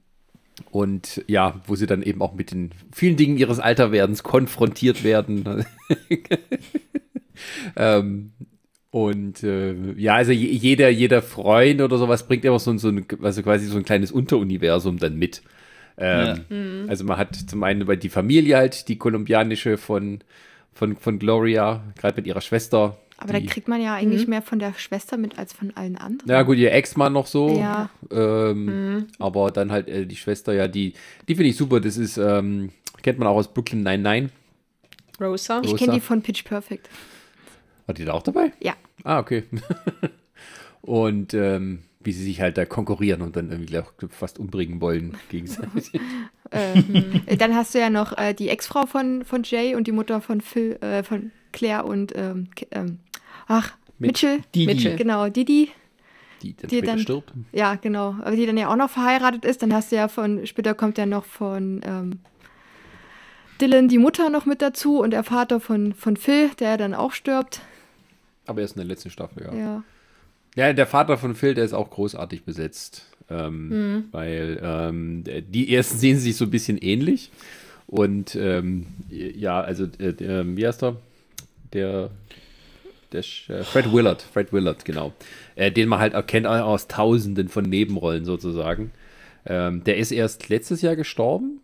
und 0.72 1.24
ja, 1.28 1.62
wo 1.68 1.76
sie 1.76 1.88
dann 1.88 2.02
eben 2.02 2.22
auch 2.22 2.34
mit 2.34 2.52
den 2.52 2.72
vielen 2.94 3.18
Dingen 3.18 3.38
ihres 3.38 3.60
Alterwerdens 3.60 4.24
konfrontiert 4.24 5.04
werden. 5.04 5.66
ähm, 7.76 8.32
und 8.92 9.44
äh, 9.44 9.74
ja, 9.98 10.16
also 10.16 10.32
jeder, 10.32 10.90
jeder 10.90 11.22
Freund 11.22 11.82
oder 11.82 11.98
sowas 11.98 12.28
bringt 12.28 12.46
immer 12.46 12.60
so, 12.60 12.78
so 12.78 12.88
ein, 12.88 13.06
also 13.22 13.44
quasi 13.44 13.66
so 13.66 13.78
ein 13.78 13.84
kleines 13.84 14.12
Unteruniversum 14.12 14.98
dann 14.98 15.18
mit. 15.18 15.42
Ähm, 15.98 16.44
ja. 16.50 16.56
Mhm. 16.56 16.90
Also 16.90 17.04
man 17.04 17.18
hat 17.18 17.36
zum 17.36 17.64
einen 17.64 17.82
über 17.82 17.96
die 17.96 18.10
Familie 18.10 18.58
halt, 18.58 18.88
die 18.88 18.98
kolumbianische 18.98 19.78
von, 19.78 20.20
von, 20.74 20.96
von 20.98 21.20
Gloria, 21.20 21.84
gerade 21.98 22.18
mit 22.18 22.28
ihrer 22.28 22.42
Schwester. 22.42 22.98
Aber 23.18 23.32
da 23.32 23.40
kriegt 23.40 23.70
man 23.70 23.82
ja 23.82 23.96
eigentlich 23.96 24.26
mhm. 24.26 24.32
mehr 24.32 24.42
von 24.42 24.60
der 24.60 24.74
Schwester 24.74 25.16
mit 25.16 25.40
als 25.40 25.54
von 25.54 25.72
allen 25.76 25.98
anderen. 25.98 26.30
Ja, 26.30 26.42
gut, 26.42 26.58
ihr 26.58 26.74
Ex-Mann 26.74 27.14
noch 27.14 27.28
so. 27.28 27.58
Ja. 27.58 27.90
Ähm, 28.12 28.66
mhm. 28.66 29.08
Aber 29.20 29.52
dann 29.52 29.72
halt 29.72 29.88
äh, 29.88 30.06
die 30.06 30.18
Schwester, 30.18 30.54
ja, 30.54 30.68
die, 30.68 30.94
die 31.28 31.36
finde 31.36 31.50
ich 31.50 31.56
super. 31.56 31.80
Das 31.80 31.96
ist, 31.96 32.18
ähm, 32.18 32.72
kennt 33.04 33.18
man 33.20 33.28
auch 33.30 33.38
aus 33.38 33.54
Brooklyn 33.54 33.84
99. 33.84 34.32
Rosa. 35.22 35.62
Ich 35.64 35.78
kenne 35.78 35.94
die 35.94 36.02
von 36.02 36.22
Pitch 36.22 36.44
Perfect. 36.44 36.90
War 37.86 37.96
die 37.96 38.04
da 38.04 38.14
auch 38.14 38.24
dabei? 38.24 38.52
Ja. 38.60 38.74
Ah, 39.04 39.20
okay. 39.20 39.44
Und 40.82 41.34
ähm, 41.34 41.84
wie 42.06 42.12
sie 42.12 42.24
sich 42.24 42.40
halt 42.40 42.58
da 42.58 42.66
konkurrieren 42.66 43.22
und 43.22 43.36
dann 43.36 43.52
irgendwie 43.52 43.78
auch 43.80 43.92
fast 44.10 44.40
umbringen 44.40 44.80
wollen 44.80 45.18
gegenseitig. 45.30 45.92
ähm, 46.52 47.22
dann 47.38 47.56
hast 47.56 47.74
du 47.74 47.80
ja 47.80 47.90
noch 47.90 48.18
äh, 48.18 48.34
die 48.34 48.50
Ex-Frau 48.50 48.86
von, 48.86 49.26
von 49.26 49.44
Jay 49.44 49.76
und 49.76 49.88
die 49.88 49.92
Mutter 49.92 50.22
von 50.22 50.40
Phil, 50.40 50.78
äh, 50.82 51.04
von 51.04 51.32
Claire 51.52 51.86
und 51.86 52.14
ähm, 52.16 52.48
ähm, 52.72 53.00
ach, 53.48 53.76
Mitchell. 53.98 54.42
Didi. 54.54 54.66
Mitchell, 54.66 54.96
genau, 54.96 55.30
Didi. 55.30 55.72
Die 56.42 56.54
dann 56.54 56.70
die 56.70 56.82
dann, 56.82 57.00
stirbt. 57.00 57.34
Ja, 57.52 57.76
genau. 57.76 58.16
Aber 58.22 58.36
die 58.36 58.46
dann 58.46 58.58
ja 58.58 58.68
auch 58.70 58.76
noch 58.76 58.90
verheiratet 58.90 59.46
ist. 59.46 59.64
Dann 59.64 59.74
hast 59.74 59.92
du 59.92 59.96
ja 59.96 60.08
von, 60.08 60.46
später 60.46 60.76
kommt 60.76 60.98
ja 60.98 61.06
noch 61.06 61.26
von 61.26 61.82
ähm, 61.84 62.20
Dylan 63.60 63.88
die 63.88 63.98
Mutter 63.98 64.30
noch 64.30 64.46
mit 64.46 64.62
dazu 64.62 65.00
und 65.00 65.12
der 65.12 65.24
Vater 65.24 65.60
von, 65.60 65.94
von 65.94 66.18
Phil, 66.18 66.50
der 66.60 66.78
dann 66.78 66.94
auch 66.94 67.14
stirbt. 67.14 67.62
Aber 68.46 68.62
erst 68.62 68.76
in 68.76 68.82
der 68.82 68.88
letzten 68.88 69.10
Staffel, 69.10 69.44
ja. 69.44 69.54
Ja. 69.56 69.84
Ja, 70.56 70.72
der 70.74 70.88
Vater 70.88 71.18
von 71.18 71.36
Phil, 71.36 71.54
der 71.54 71.66
ist 71.66 71.74
auch 71.74 71.90
großartig 71.90 72.44
besetzt. 72.44 73.06
Ähm, 73.30 73.70
mhm. 73.70 74.04
Weil 74.12 74.60
ähm, 74.64 75.24
die 75.26 75.74
ersten 75.74 75.98
sehen 75.98 76.18
sich 76.18 76.36
so 76.38 76.46
ein 76.46 76.52
bisschen 76.52 76.78
ähnlich. 76.78 77.32
Und 77.88 78.36
ähm, 78.36 78.88
ja, 79.10 79.62
also, 79.62 79.86
äh, 80.00 80.10
äh, 80.10 80.44
wie 80.58 80.66
heißt 80.66 80.84
er? 80.84 80.98
Der, 81.74 82.10
der 83.12 83.20
äh, 83.20 83.64
Fred 83.64 83.92
Willard, 83.92 84.22
Fred 84.22 84.54
Willard, 84.54 84.86
genau. 84.86 85.14
Äh, 85.56 85.72
den 85.72 85.90
man 85.90 86.00
halt 86.00 86.14
erkennt 86.14 86.48
aus 86.48 86.88
tausenden 86.88 87.50
von 87.50 87.66
Nebenrollen 87.66 88.26
sozusagen. 88.26 88.92
Ähm, 89.46 89.84
der 89.84 89.98
ist 89.98 90.12
erst 90.12 90.50
letztes 90.50 90.82
Jahr 90.82 90.96
gestorben. 90.96 91.62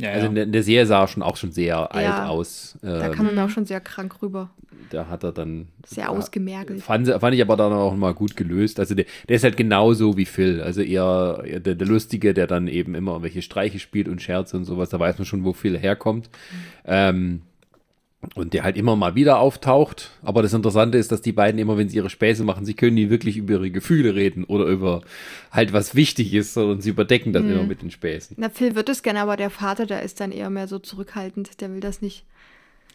Ja, 0.00 0.10
also 0.12 0.26
in 0.26 0.34
der, 0.34 0.44
in 0.44 0.52
der, 0.52 0.62
Serie 0.62 0.86
sah 0.86 1.02
er 1.02 1.08
schon 1.08 1.22
auch 1.22 1.36
schon 1.36 1.52
sehr 1.52 1.66
ja, 1.66 1.86
alt 1.86 2.30
aus. 2.30 2.78
da 2.82 3.08
kam 3.10 3.26
er 3.26 3.32
mir 3.32 3.44
auch 3.44 3.50
schon 3.50 3.66
sehr 3.66 3.80
krank 3.80 4.22
rüber 4.22 4.50
da 4.90 5.08
hat 5.08 5.24
er 5.24 5.32
dann. 5.32 5.68
Sehr 5.86 6.04
ja, 6.04 6.10
ausgemergelt. 6.10 6.82
Fand, 6.82 7.08
fand, 7.08 7.34
ich 7.34 7.42
aber 7.42 7.56
dann 7.56 7.72
auch 7.72 7.94
mal 7.96 8.14
gut 8.14 8.36
gelöst. 8.36 8.78
Also 8.78 8.94
der, 8.94 9.06
der 9.28 9.36
ist 9.36 9.44
halt 9.44 9.56
genauso 9.56 10.16
wie 10.16 10.24
Phil. 10.24 10.60
Also 10.60 10.82
eher 10.82 11.42
der, 11.44 11.74
der, 11.74 11.86
Lustige, 11.86 12.34
der 12.34 12.46
dann 12.46 12.68
eben 12.68 12.94
immer 12.94 13.22
welche 13.22 13.42
Streiche 13.42 13.78
spielt 13.78 14.08
und 14.08 14.20
Scherze 14.20 14.56
und 14.56 14.64
sowas. 14.64 14.90
Da 14.90 14.98
weiß 14.98 15.18
man 15.18 15.24
schon, 15.24 15.44
wo 15.44 15.52
Phil 15.52 15.78
herkommt. 15.78 16.28
Mhm. 16.28 16.56
Ähm, 16.84 17.42
und 18.34 18.52
der 18.52 18.64
halt 18.64 18.76
immer 18.76 18.96
mal 18.96 19.14
wieder 19.14 19.38
auftaucht. 19.38 20.10
Aber 20.22 20.42
das 20.42 20.52
Interessante 20.52 20.98
ist, 20.98 21.10
dass 21.10 21.22
die 21.22 21.32
beiden 21.32 21.58
immer, 21.58 21.76
wenn 21.78 21.88
sie 21.88 21.96
ihre 21.96 22.10
Späße 22.10 22.44
machen, 22.44 22.64
sie 22.64 22.74
können 22.74 22.94
nie 22.94 23.10
wirklich 23.10 23.36
über 23.36 23.54
ihre 23.54 23.70
Gefühle 23.70 24.14
reden 24.14 24.44
oder 24.44 24.66
über 24.66 25.02
halt 25.50 25.72
was 25.72 25.94
wichtig 25.94 26.34
ist, 26.34 26.54
sondern 26.54 26.80
sie 26.80 26.90
überdecken 26.90 27.32
das 27.32 27.42
mhm. 27.42 27.52
immer 27.52 27.62
mit 27.64 27.82
den 27.82 27.90
Späßen. 27.90 28.36
Na, 28.38 28.50
Phil 28.50 28.74
wird 28.74 28.88
es 28.88 29.02
gerne, 29.02 29.20
aber 29.20 29.36
der 29.36 29.50
Vater, 29.50 29.86
der 29.86 30.02
ist 30.02 30.20
dann 30.20 30.32
eher 30.32 30.50
mehr 30.50 30.68
so 30.68 30.78
zurückhaltend, 30.78 31.60
der 31.60 31.72
will 31.72 31.80
das 31.80 32.02
nicht. 32.02 32.24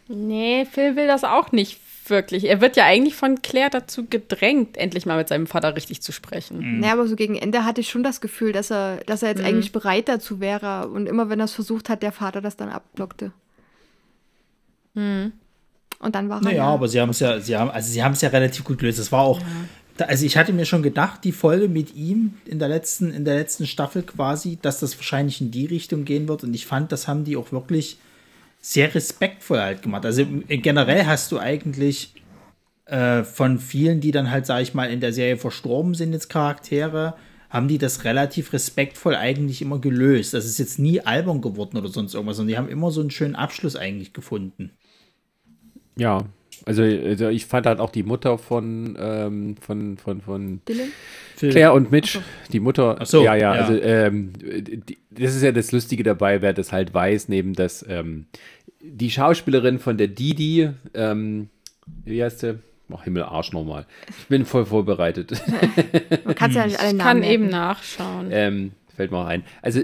Nee, 0.08 0.64
Phil 0.70 0.94
will 0.94 1.08
das 1.08 1.24
auch 1.24 1.50
nicht 1.50 1.80
wirklich. 2.08 2.48
Er 2.48 2.60
wird 2.60 2.76
ja 2.76 2.84
eigentlich 2.84 3.16
von 3.16 3.42
Claire 3.42 3.70
dazu 3.70 4.06
gedrängt, 4.06 4.76
endlich 4.76 5.06
mal 5.06 5.16
mit 5.16 5.26
seinem 5.26 5.48
Vater 5.48 5.74
richtig 5.74 6.02
zu 6.02 6.12
sprechen. 6.12 6.58
Mhm. 6.58 6.80
Naja, 6.80 6.92
aber 6.92 7.08
so 7.08 7.16
gegen 7.16 7.34
Ende 7.34 7.64
hatte 7.64 7.80
ich 7.80 7.88
schon 7.88 8.04
das 8.04 8.20
Gefühl, 8.20 8.52
dass 8.52 8.70
er, 8.70 8.98
dass 9.06 9.24
er 9.24 9.30
jetzt 9.30 9.40
mhm. 9.40 9.46
eigentlich 9.46 9.72
bereit 9.72 10.08
dazu 10.08 10.38
wäre. 10.38 10.86
Und 10.88 11.08
immer 11.08 11.28
wenn 11.28 11.40
er 11.40 11.46
es 11.46 11.54
versucht 11.54 11.88
hat, 11.88 12.04
der 12.04 12.12
Vater 12.12 12.40
das 12.40 12.56
dann 12.56 12.68
abblockte. 12.68 13.32
Mhm. 14.96 15.32
Und 15.98 16.14
dann 16.14 16.28
war 16.28 16.40
naja, 16.40 16.56
er. 16.56 16.58
Naja, 16.58 16.74
aber 16.74 16.88
sie 16.88 17.00
haben 17.00 17.10
es 17.10 17.20
ja, 17.20 17.40
sie 17.40 17.56
haben, 17.56 17.70
also 17.70 17.90
sie 17.90 18.02
haben 18.02 18.12
es 18.12 18.20
ja 18.20 18.28
relativ 18.28 18.64
gut 18.64 18.78
gelöst. 18.78 18.98
Es 18.98 19.12
war 19.12 19.22
auch, 19.22 19.40
ja. 19.40 20.06
also 20.06 20.26
ich 20.26 20.36
hatte 20.36 20.52
mir 20.52 20.66
schon 20.66 20.82
gedacht, 20.82 21.24
die 21.24 21.32
Folge 21.32 21.68
mit 21.68 21.94
ihm 21.94 22.34
in 22.44 22.58
der 22.58 22.68
letzten, 22.68 23.12
in 23.12 23.24
der 23.24 23.36
letzten 23.36 23.66
Staffel 23.66 24.02
quasi, 24.02 24.58
dass 24.60 24.80
das 24.80 24.96
wahrscheinlich 24.98 25.40
in 25.40 25.50
die 25.50 25.66
Richtung 25.66 26.04
gehen 26.04 26.28
wird. 26.28 26.44
Und 26.44 26.52
ich 26.54 26.66
fand, 26.66 26.92
das 26.92 27.08
haben 27.08 27.24
die 27.24 27.36
auch 27.36 27.52
wirklich 27.52 27.98
sehr 28.60 28.94
respektvoll 28.94 29.60
halt 29.60 29.82
gemacht. 29.82 30.04
Also 30.04 30.26
generell 30.48 31.06
hast 31.06 31.30
du 31.32 31.38
eigentlich 31.38 32.12
äh, 32.86 33.22
von 33.24 33.58
vielen, 33.58 34.00
die 34.00 34.10
dann 34.10 34.30
halt, 34.30 34.46
sag 34.46 34.62
ich 34.62 34.74
mal, 34.74 34.90
in 34.90 35.00
der 35.00 35.12
Serie 35.12 35.36
verstorben 35.36 35.94
sind, 35.94 36.12
jetzt 36.12 36.28
Charaktere, 36.28 37.14
haben 37.48 37.68
die 37.68 37.78
das 37.78 38.04
relativ 38.04 38.52
respektvoll 38.52 39.14
eigentlich 39.14 39.62
immer 39.62 39.78
gelöst. 39.78 40.34
Das 40.34 40.44
ist 40.44 40.58
jetzt 40.58 40.78
nie 40.78 41.00
albern 41.00 41.40
geworden 41.40 41.78
oder 41.78 41.88
sonst 41.88 42.14
irgendwas, 42.14 42.36
sondern 42.36 42.48
die 42.48 42.58
haben 42.58 42.68
immer 42.68 42.90
so 42.90 43.00
einen 43.00 43.10
schönen 43.10 43.36
Abschluss 43.36 43.76
eigentlich 43.76 44.12
gefunden. 44.12 44.72
Ja, 45.96 46.24
also, 46.64 46.82
also 46.82 47.28
ich 47.28 47.46
fand 47.46 47.66
halt 47.66 47.80
auch 47.80 47.90
die 47.90 48.02
Mutter 48.02 48.38
von, 48.38 48.96
ähm, 48.98 49.56
von, 49.60 49.96
von, 49.98 50.20
von 50.20 50.60
Dylan? 50.68 50.88
Claire 51.36 51.74
und 51.74 51.92
Mitch, 51.92 52.18
die 52.52 52.60
Mutter. 52.60 52.96
Ach 52.98 53.06
so, 53.06 53.22
ja, 53.22 53.34
ja, 53.34 53.54
ja. 53.54 53.62
also 53.62 53.80
ähm, 53.80 54.32
die, 54.38 54.98
das 55.10 55.36
ist 55.36 55.42
ja 55.42 55.52
das 55.52 55.70
Lustige 55.70 56.02
dabei, 56.02 56.40
wer 56.40 56.54
das 56.54 56.72
halt 56.72 56.94
weiß, 56.94 57.28
neben 57.28 57.52
das, 57.52 57.84
ähm, 57.88 58.26
die 58.80 59.10
Schauspielerin 59.10 59.78
von 59.78 59.98
der 59.98 60.08
Didi, 60.08 60.70
ähm, 60.94 61.50
wie 62.04 62.22
heißt 62.22 62.40
sie? 62.40 62.58
Ach, 62.92 63.04
Himmel, 63.04 63.24
Arsch 63.24 63.52
nochmal. 63.52 63.84
Ich 64.08 64.26
bin 64.26 64.44
voll 64.44 64.64
vorbereitet. 64.64 65.32
Man 66.24 66.34
kann 66.34 66.52
ja 66.52 66.66
nicht 66.66 66.80
alle 66.80 66.94
Namen 66.94 67.22
Ich 67.22 67.28
kann 67.28 67.32
eben 67.32 67.48
nachschauen. 67.48 68.28
Ähm, 68.30 68.72
fällt 68.94 69.10
mir 69.10 69.18
auch 69.18 69.26
ein. 69.26 69.44
Also, 69.60 69.80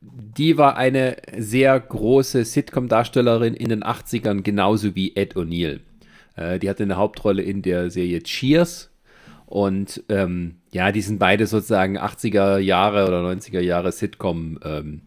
die 0.00 0.56
war 0.56 0.76
eine 0.76 1.16
sehr 1.36 1.78
große 1.78 2.44
Sitcom-Darstellerin 2.44 3.54
in 3.54 3.68
den 3.68 3.82
80ern, 3.82 4.42
genauso 4.42 4.94
wie 4.94 5.16
Ed 5.16 5.36
O'Neill. 5.36 5.80
Äh, 6.36 6.58
die 6.58 6.68
hatte 6.70 6.84
eine 6.84 6.96
Hauptrolle 6.96 7.42
in 7.42 7.62
der 7.62 7.90
Serie 7.90 8.22
Cheers. 8.22 8.90
Und 9.46 10.04
ähm, 10.08 10.56
ja, 10.70 10.92
die 10.92 11.00
sind 11.00 11.18
beide 11.18 11.46
sozusagen 11.46 11.98
80er 11.98 12.58
Jahre 12.58 13.08
oder 13.08 13.22
90er 13.22 13.60
Jahre 13.60 13.92
Sitcom 13.92 14.58
ähm, 14.62 15.00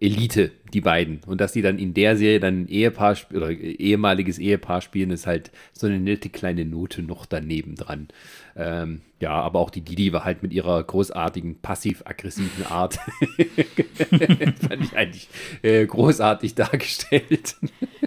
Elite, 0.00 0.52
die 0.72 0.80
beiden. 0.80 1.20
Und 1.26 1.40
dass 1.40 1.52
die 1.52 1.62
dann 1.62 1.78
in 1.78 1.92
der 1.92 2.16
Serie 2.16 2.40
dann 2.40 2.62
ein 2.62 2.68
Ehepaar 2.68 3.16
oder 3.34 3.50
ehemaliges 3.50 4.38
Ehepaar 4.38 4.80
spielen, 4.80 5.10
ist 5.10 5.26
halt 5.26 5.50
so 5.72 5.86
eine 5.86 6.00
nette 6.00 6.30
kleine 6.30 6.64
Note 6.64 7.02
noch 7.02 7.26
daneben 7.26 7.74
dran. 7.74 8.08
Ähm, 8.56 9.02
ja, 9.20 9.32
aber 9.32 9.60
auch 9.60 9.70
die 9.70 9.82
Didi 9.82 10.12
war 10.12 10.24
halt 10.24 10.42
mit 10.42 10.52
ihrer 10.52 10.82
großartigen 10.82 11.60
passiv-aggressiven 11.60 12.66
Art, 12.66 12.94
fand 14.10 14.84
ich 14.84 14.96
eigentlich 14.96 15.28
äh, 15.62 15.86
großartig 15.86 16.54
dargestellt. 16.54 17.56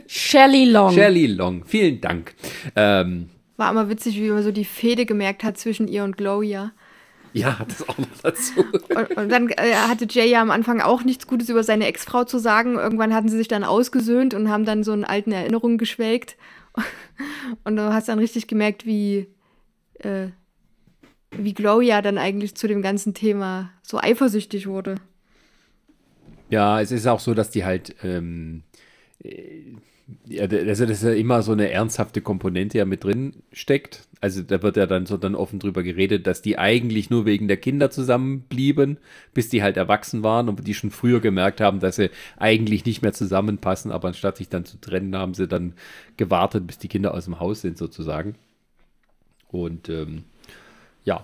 Shelley 0.07 0.65
Long. 0.65 0.93
Shelley 0.93 1.27
Long, 1.27 1.65
vielen 1.65 2.01
Dank. 2.01 2.35
Ähm, 2.75 3.29
war 3.57 3.71
immer 3.71 3.89
witzig, 3.89 4.15
wie 4.17 4.29
man 4.29 4.43
so 4.43 4.51
die 4.51 4.65
Fehde 4.65 5.05
gemerkt 5.05 5.43
hat 5.43 5.57
zwischen 5.57 5.87
ihr 5.87 6.03
und 6.03 6.17
Gloria. 6.17 6.71
Ja, 7.33 7.57
das 7.67 7.87
auch 7.87 7.97
noch 7.97 8.07
dazu. 8.21 8.63
Und, 8.95 9.17
und 9.17 9.29
dann 9.29 9.49
äh, 9.49 9.73
hatte 9.73 10.07
Jay 10.09 10.29
ja 10.29 10.41
am 10.41 10.51
Anfang 10.51 10.81
auch 10.81 11.03
nichts 11.03 11.25
Gutes 11.25 11.49
über 11.49 11.63
seine 11.63 11.87
Ex-Frau 11.87 12.25
zu 12.25 12.37
sagen. 12.37 12.75
Irgendwann 12.75 13.13
hatten 13.13 13.27
sie 13.27 13.37
sich 13.37 13.47
dann 13.47 13.63
ausgesöhnt 13.63 14.35
und 14.35 14.49
haben 14.49 14.65
dann 14.65 14.83
so 14.83 14.93
in 14.93 15.03
alten 15.03 15.31
Erinnerungen 15.31 15.79
geschwelgt. 15.79 16.37
Und 17.63 17.75
du 17.75 17.93
hast 17.93 18.09
dann 18.09 18.17
richtig 18.17 18.47
gemerkt, 18.47 18.87
wie, 18.87 19.27
äh, 20.05 20.29
wie 21.31 21.53
Gloria 21.53 22.01
dann 22.01 22.17
eigentlich 22.17 22.55
zu 22.55 22.67
dem 22.67 22.81
ganzen 22.81 23.13
Thema 23.13 23.71
so 23.81 23.97
eifersüchtig 23.99 24.67
wurde. 24.67 24.95
Ja, 26.49 26.81
es 26.81 26.91
ist 26.91 27.07
auch 27.07 27.19
so, 27.19 27.33
dass 27.33 27.49
die 27.49 27.65
halt 27.65 27.95
ähm, 28.03 28.63
äh, 29.23 29.73
ja, 30.27 30.43
also 30.43 30.85
das 30.85 31.01
ist 31.01 31.03
ja 31.03 31.13
immer 31.13 31.41
so 31.41 31.53
eine 31.53 31.69
ernsthafte 31.71 32.21
Komponente 32.21 32.77
ja 32.77 32.85
mit 32.85 33.03
drin 33.03 33.35
steckt. 33.51 34.07
Also 34.19 34.41
da 34.41 34.61
wird 34.61 34.77
ja 34.77 34.85
dann 34.85 35.05
so 35.05 35.17
dann 35.17 35.35
offen 35.35 35.59
drüber 35.59 35.83
geredet, 35.83 36.27
dass 36.27 36.41
die 36.41 36.57
eigentlich 36.57 37.09
nur 37.09 37.25
wegen 37.25 37.47
der 37.47 37.57
Kinder 37.57 37.89
zusammenblieben, 37.89 38.97
bis 39.33 39.49
die 39.49 39.63
halt 39.63 39.77
erwachsen 39.77 40.23
waren 40.23 40.49
und 40.49 40.65
die 40.67 40.73
schon 40.73 40.91
früher 40.91 41.19
gemerkt 41.19 41.61
haben, 41.61 41.79
dass 41.79 41.97
sie 41.97 42.09
eigentlich 42.37 42.85
nicht 42.85 43.01
mehr 43.01 43.13
zusammenpassen, 43.13 43.91
aber 43.91 44.09
anstatt 44.09 44.37
sich 44.37 44.49
dann 44.49 44.65
zu 44.65 44.79
trennen, 44.79 45.15
haben 45.15 45.33
sie 45.33 45.47
dann 45.47 45.73
gewartet, 46.17 46.67
bis 46.67 46.77
die 46.77 46.87
Kinder 46.89 47.13
aus 47.13 47.25
dem 47.25 47.39
Haus 47.39 47.61
sind 47.61 47.77
sozusagen. 47.77 48.35
Und 49.53 49.87
ähm, 49.87 50.23
ja, 51.05 51.23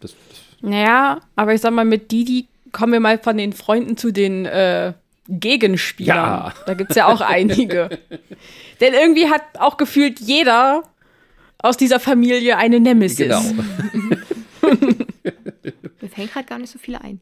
das, 0.00 0.14
das. 0.28 0.38
Naja, 0.62 1.20
aber 1.36 1.52
ich 1.54 1.60
sag 1.60 1.72
mal, 1.72 1.84
mit 1.84 2.10
Didi 2.12 2.46
kommen 2.70 2.92
wir 2.92 3.00
mal 3.00 3.18
von 3.18 3.36
den 3.36 3.52
Freunden 3.52 3.96
zu 3.96 4.12
den 4.12 4.46
äh, 4.46 4.92
Gegenspieler. 5.28 6.14
Ja. 6.14 6.54
Da 6.66 6.74
gibt 6.74 6.90
es 6.90 6.96
ja 6.96 7.06
auch 7.06 7.20
einige. 7.26 7.98
Denn 8.80 8.94
irgendwie 8.94 9.28
hat 9.28 9.42
auch 9.58 9.76
gefühlt 9.76 10.20
jeder 10.20 10.84
aus 11.58 11.76
dieser 11.76 12.00
Familie 12.00 12.56
eine 12.56 12.80
Nemesis. 12.80 13.18
Genau. 13.18 13.42
Mir 16.00 16.08
fällt 16.08 16.32
gerade 16.32 16.46
gar 16.46 16.58
nicht 16.58 16.70
so 16.70 16.78
viele 16.78 17.00
ein. 17.00 17.20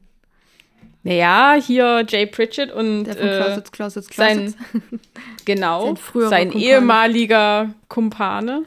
Naja, 1.03 1.55
hier 1.59 2.05
Jay 2.07 2.27
Pritchett 2.27 2.71
und 2.71 3.05
Der 3.05 3.15
von 3.15 3.27
Closets, 3.27 3.69
äh, 3.69 3.71
Closets, 3.71 4.09
Closets. 4.09 4.15
sein 4.15 4.55
genau 5.45 5.95
sein, 6.13 6.29
sein 6.29 6.51
ehemaliger 6.51 7.73
Kumpane. 7.87 8.65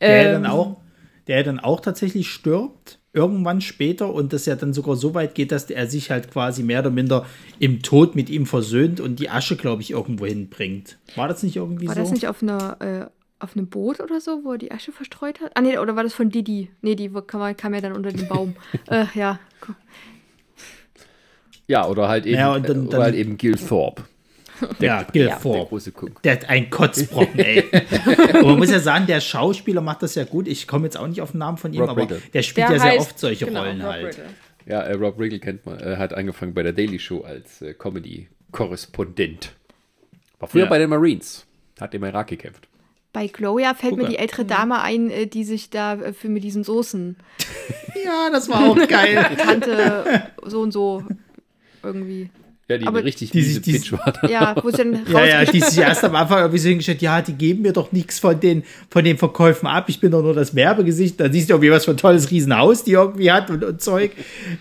Der 0.00 0.26
ähm, 0.26 0.42
dann 0.42 0.46
auch, 0.46 0.76
der 1.26 1.42
dann 1.44 1.60
auch 1.60 1.80
tatsächlich 1.80 2.28
stirbt 2.28 2.98
irgendwann 3.12 3.60
später 3.60 4.12
und 4.12 4.32
das 4.32 4.46
ja 4.46 4.54
dann 4.54 4.72
sogar 4.72 4.94
so 4.94 5.14
weit 5.14 5.34
geht, 5.34 5.50
dass 5.50 5.68
er 5.70 5.88
sich 5.88 6.10
halt 6.10 6.30
quasi 6.30 6.62
mehr 6.62 6.80
oder 6.80 6.90
minder 6.90 7.26
im 7.58 7.82
Tod 7.82 8.14
mit 8.14 8.30
ihm 8.30 8.46
versöhnt 8.46 9.00
und 9.00 9.18
die 9.18 9.30
Asche, 9.30 9.56
glaube 9.56 9.82
ich, 9.82 9.90
irgendwo 9.90 10.26
hinbringt. 10.26 10.98
War 11.16 11.26
das 11.26 11.42
nicht 11.42 11.56
irgendwie 11.56 11.88
war 11.88 11.94
so? 11.94 11.98
War 12.00 12.04
das 12.04 12.12
nicht 12.12 12.28
auf 12.28 12.42
einer 12.42 12.76
äh, 12.80 13.06
auf 13.40 13.56
einem 13.56 13.68
Boot 13.68 14.00
oder 14.00 14.20
so, 14.20 14.44
wo 14.44 14.52
er 14.52 14.58
die 14.58 14.72
Asche 14.72 14.92
verstreut 14.92 15.40
hat? 15.40 15.52
Ah, 15.54 15.60
nee, 15.60 15.78
oder 15.78 15.96
war 15.96 16.02
das 16.02 16.14
von 16.14 16.30
Didi? 16.30 16.70
Nee, 16.82 16.96
die 16.96 17.10
kam, 17.26 17.56
kam 17.56 17.74
ja 17.74 17.80
dann 17.80 17.92
unter 17.92 18.10
den 18.10 18.28
Baum. 18.28 18.54
äh, 18.88 19.06
ja. 19.14 19.38
Ja, 21.66 21.86
oder 21.86 22.08
halt 22.08 22.26
eben, 22.26 22.36
ja, 22.38 22.58
dann, 22.58 22.86
oder 22.86 23.02
halt 23.02 23.14
eben 23.14 23.36
Gil 23.36 23.54
Thorpe. 23.54 24.04
Der, 24.80 24.86
ja, 24.86 25.02
Gil 25.02 25.26
ja. 25.26 25.38
Der, 25.38 25.64
große 25.64 25.90
Cook. 25.90 26.22
der 26.22 26.32
hat 26.32 26.48
ein 26.48 26.70
Kotzbrocken, 26.70 27.38
ey. 27.38 27.64
Und 28.34 28.46
man 28.46 28.58
muss 28.58 28.70
ja 28.70 28.80
sagen, 28.80 29.06
der 29.06 29.20
Schauspieler 29.20 29.80
macht 29.80 30.02
das 30.02 30.14
ja 30.14 30.24
gut. 30.24 30.48
Ich 30.48 30.66
komme 30.66 30.84
jetzt 30.84 30.96
auch 30.96 31.06
nicht 31.06 31.20
auf 31.20 31.32
den 31.32 31.38
Namen 31.38 31.58
von 31.58 31.72
ihm, 31.72 31.80
Rob 31.80 31.90
aber 31.90 32.02
Riggle. 32.02 32.22
der 32.32 32.42
spielt 32.42 32.68
der 32.68 32.76
ja 32.76 32.82
heißt, 32.82 32.92
sehr 32.92 33.00
oft 33.00 33.18
solche 33.18 33.46
genau, 33.46 33.62
Rollen 33.62 33.80
Rob 33.80 33.90
halt. 33.90 34.06
Riggle. 34.06 34.24
Ja, 34.66 34.80
äh, 34.82 34.92
Rob 34.94 35.18
Riggle 35.18 35.38
kennt 35.38 35.64
man, 35.64 35.80
äh, 35.80 35.96
hat 35.96 36.12
angefangen 36.12 36.54
bei 36.54 36.62
der 36.62 36.72
Daily 36.72 36.98
Show 36.98 37.22
als 37.22 37.62
äh, 37.62 37.74
Comedy-Korrespondent. 37.74 39.52
War 40.38 40.48
früher 40.48 40.64
ja. 40.64 40.68
bei 40.68 40.78
den 40.78 40.90
Marines, 40.90 41.46
hat 41.80 41.94
im 41.94 42.04
Irak 42.04 42.28
gekämpft. 42.28 42.68
Bei 43.12 43.26
Gloria 43.26 43.74
fällt 43.74 43.92
Gucker. 43.92 44.04
mir 44.04 44.08
die 44.10 44.18
ältere 44.18 44.44
Dame 44.44 44.82
ein, 44.82 45.10
äh, 45.10 45.26
die 45.26 45.44
sich 45.44 45.70
da 45.70 45.94
äh, 45.94 46.12
für 46.12 46.28
mit 46.28 46.44
diesen 46.44 46.62
Soßen. 46.62 47.16
ja, 48.04 48.30
das 48.30 48.48
war 48.48 48.68
auch 48.68 48.88
geil. 48.88 49.24
Tante 49.38 50.30
so 50.44 50.60
und 50.60 50.72
so 50.72 51.02
irgendwie. 51.82 52.30
Ja, 52.70 52.76
die 52.76 52.86
aber 52.86 53.02
richtig 53.02 53.30
die, 53.30 53.38
miese 53.38 53.60
die, 53.62 53.72
Pitch 53.72 53.92
war. 53.92 54.12
Ja, 54.28 54.54
wo 54.62 54.68
sie 54.68 54.76
dann 54.76 55.06
Ja, 55.10 55.24
ja, 55.24 55.44
die 55.46 55.58
sich 55.58 55.78
erst 55.78 56.04
am 56.04 56.14
Anfang 56.14 56.40
irgendwie 56.40 56.58
so 56.58 56.68
hingestellt, 56.68 57.00
ja, 57.00 57.22
die 57.22 57.32
geben 57.32 57.62
mir 57.62 57.72
doch 57.72 57.92
nichts 57.92 58.18
von 58.18 58.38
den, 58.38 58.62
von 58.90 59.04
den 59.04 59.16
Verkäufen 59.16 59.66
ab, 59.66 59.88
ich 59.88 60.00
bin 60.00 60.10
doch 60.10 60.20
nur 60.22 60.34
das 60.34 60.54
Werbegesicht, 60.54 61.18
dann 61.18 61.32
siehst 61.32 61.48
du 61.48 61.54
irgendwie 61.54 61.70
was 61.70 61.86
für 61.86 61.92
ein 61.92 61.96
tolles 61.96 62.30
Riesenhaus, 62.30 62.84
die 62.84 62.92
irgendwie 62.92 63.32
hat 63.32 63.48
und, 63.48 63.64
und 63.64 63.80
Zeug. 63.80 64.12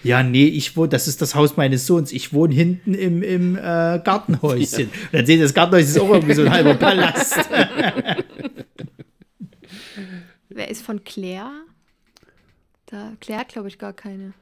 Ja, 0.04 0.24
nee, 0.24 0.46
ich 0.46 0.78
wohne, 0.78 0.88
das 0.88 1.10
ist 1.10 1.22
das 1.22 1.36
Haus 1.36 1.58
meines 1.58 1.86
Sohns, 1.86 2.14
ich 2.14 2.32
wohne 2.32 2.54
hinten 2.54 2.94
im, 2.94 3.22
im 3.24 3.58
äh, 3.58 3.60
Gartenhäuschen. 4.04 4.58
Ja. 4.78 4.84
Und 4.84 5.14
dann 5.14 5.26
sehen 5.26 5.42
das 5.42 5.54
Gartenhäuschen 5.54 5.90
ist 5.90 6.00
auch 6.00 6.10
irgendwie 6.10 6.34
so 6.34 6.44
ein 6.44 6.52
halber 6.52 6.76
Palast. 6.76 7.38
Wer 10.50 10.70
ist 10.70 10.82
von 10.82 11.04
Claire? 11.04 11.52
Da, 12.86 13.14
Claire 13.20 13.42
hat, 13.42 13.50
glaube 13.50 13.68
ich, 13.68 13.78
gar 13.78 13.94
keine. 13.94 14.34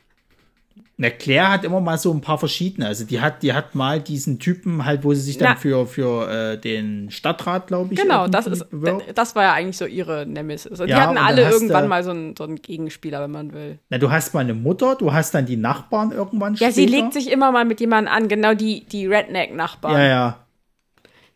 Na, 0.98 1.10
Claire 1.10 1.52
hat 1.52 1.66
immer 1.66 1.82
mal 1.82 1.98
so 1.98 2.14
ein 2.14 2.22
paar 2.22 2.38
verschiedene. 2.38 2.88
Also 2.88 3.04
die 3.04 3.20
hat, 3.20 3.44
die 3.44 3.52
hat 3.52 3.76
mal 3.76 4.00
diesen 4.00 4.40
Typen 4.40 4.86
halt, 4.86 5.04
wo 5.04 5.14
sie 5.14 5.22
sich 5.22 5.38
dann 5.38 5.54
Na. 5.54 5.56
für, 5.58 5.86
für 5.88 6.32
äh, 6.32 6.58
den 6.58 7.12
Stadtrat, 7.12 7.68
glaube 7.68 7.94
ich. 7.94 8.00
Genau, 8.00 8.28
das 8.28 8.48
ist 8.48 8.66
das 9.14 9.36
war 9.36 9.44
ja 9.44 9.54
eigentlich 9.54 9.78
so 9.78 9.86
ihre 9.86 10.26
Nemesis. 10.26 10.72
Also 10.72 10.86
die 10.86 10.92
ja, 10.92 11.02
hatten 11.02 11.18
alle 11.18 11.50
irgendwann 11.50 11.84
du, 11.84 11.90
mal 11.90 12.04
so 12.04 12.12
einen, 12.12 12.36
so 12.38 12.46
einen 12.46 12.62
Gegenspieler, 12.62 13.22
wenn 13.22 13.32
man 13.32 13.52
will. 13.52 13.78
Na, 13.90 13.98
du 13.98 14.10
hast 14.10 14.34
mal 14.34 14.40
eine 14.40 14.54
Mutter, 14.54 14.96
du 14.96 15.12
hast 15.12 15.34
dann 15.36 15.46
die 15.46 15.58
Nachbarn 15.58 16.14
irgendwann 16.14 16.54
Ja, 16.54 16.72
später. 16.72 16.74
sie 16.74 16.86
legt 16.86 17.12
sich 17.12 17.30
immer 17.30 17.52
mal 17.52 17.66
mit 17.66 17.82
jemandem 17.82 18.14
an, 18.14 18.30
genau 18.30 18.54
die, 18.54 18.86
die 18.86 19.06
Redneck-Nachbarn. 19.06 19.96
Ja, 19.96 20.06
ja. 20.06 20.46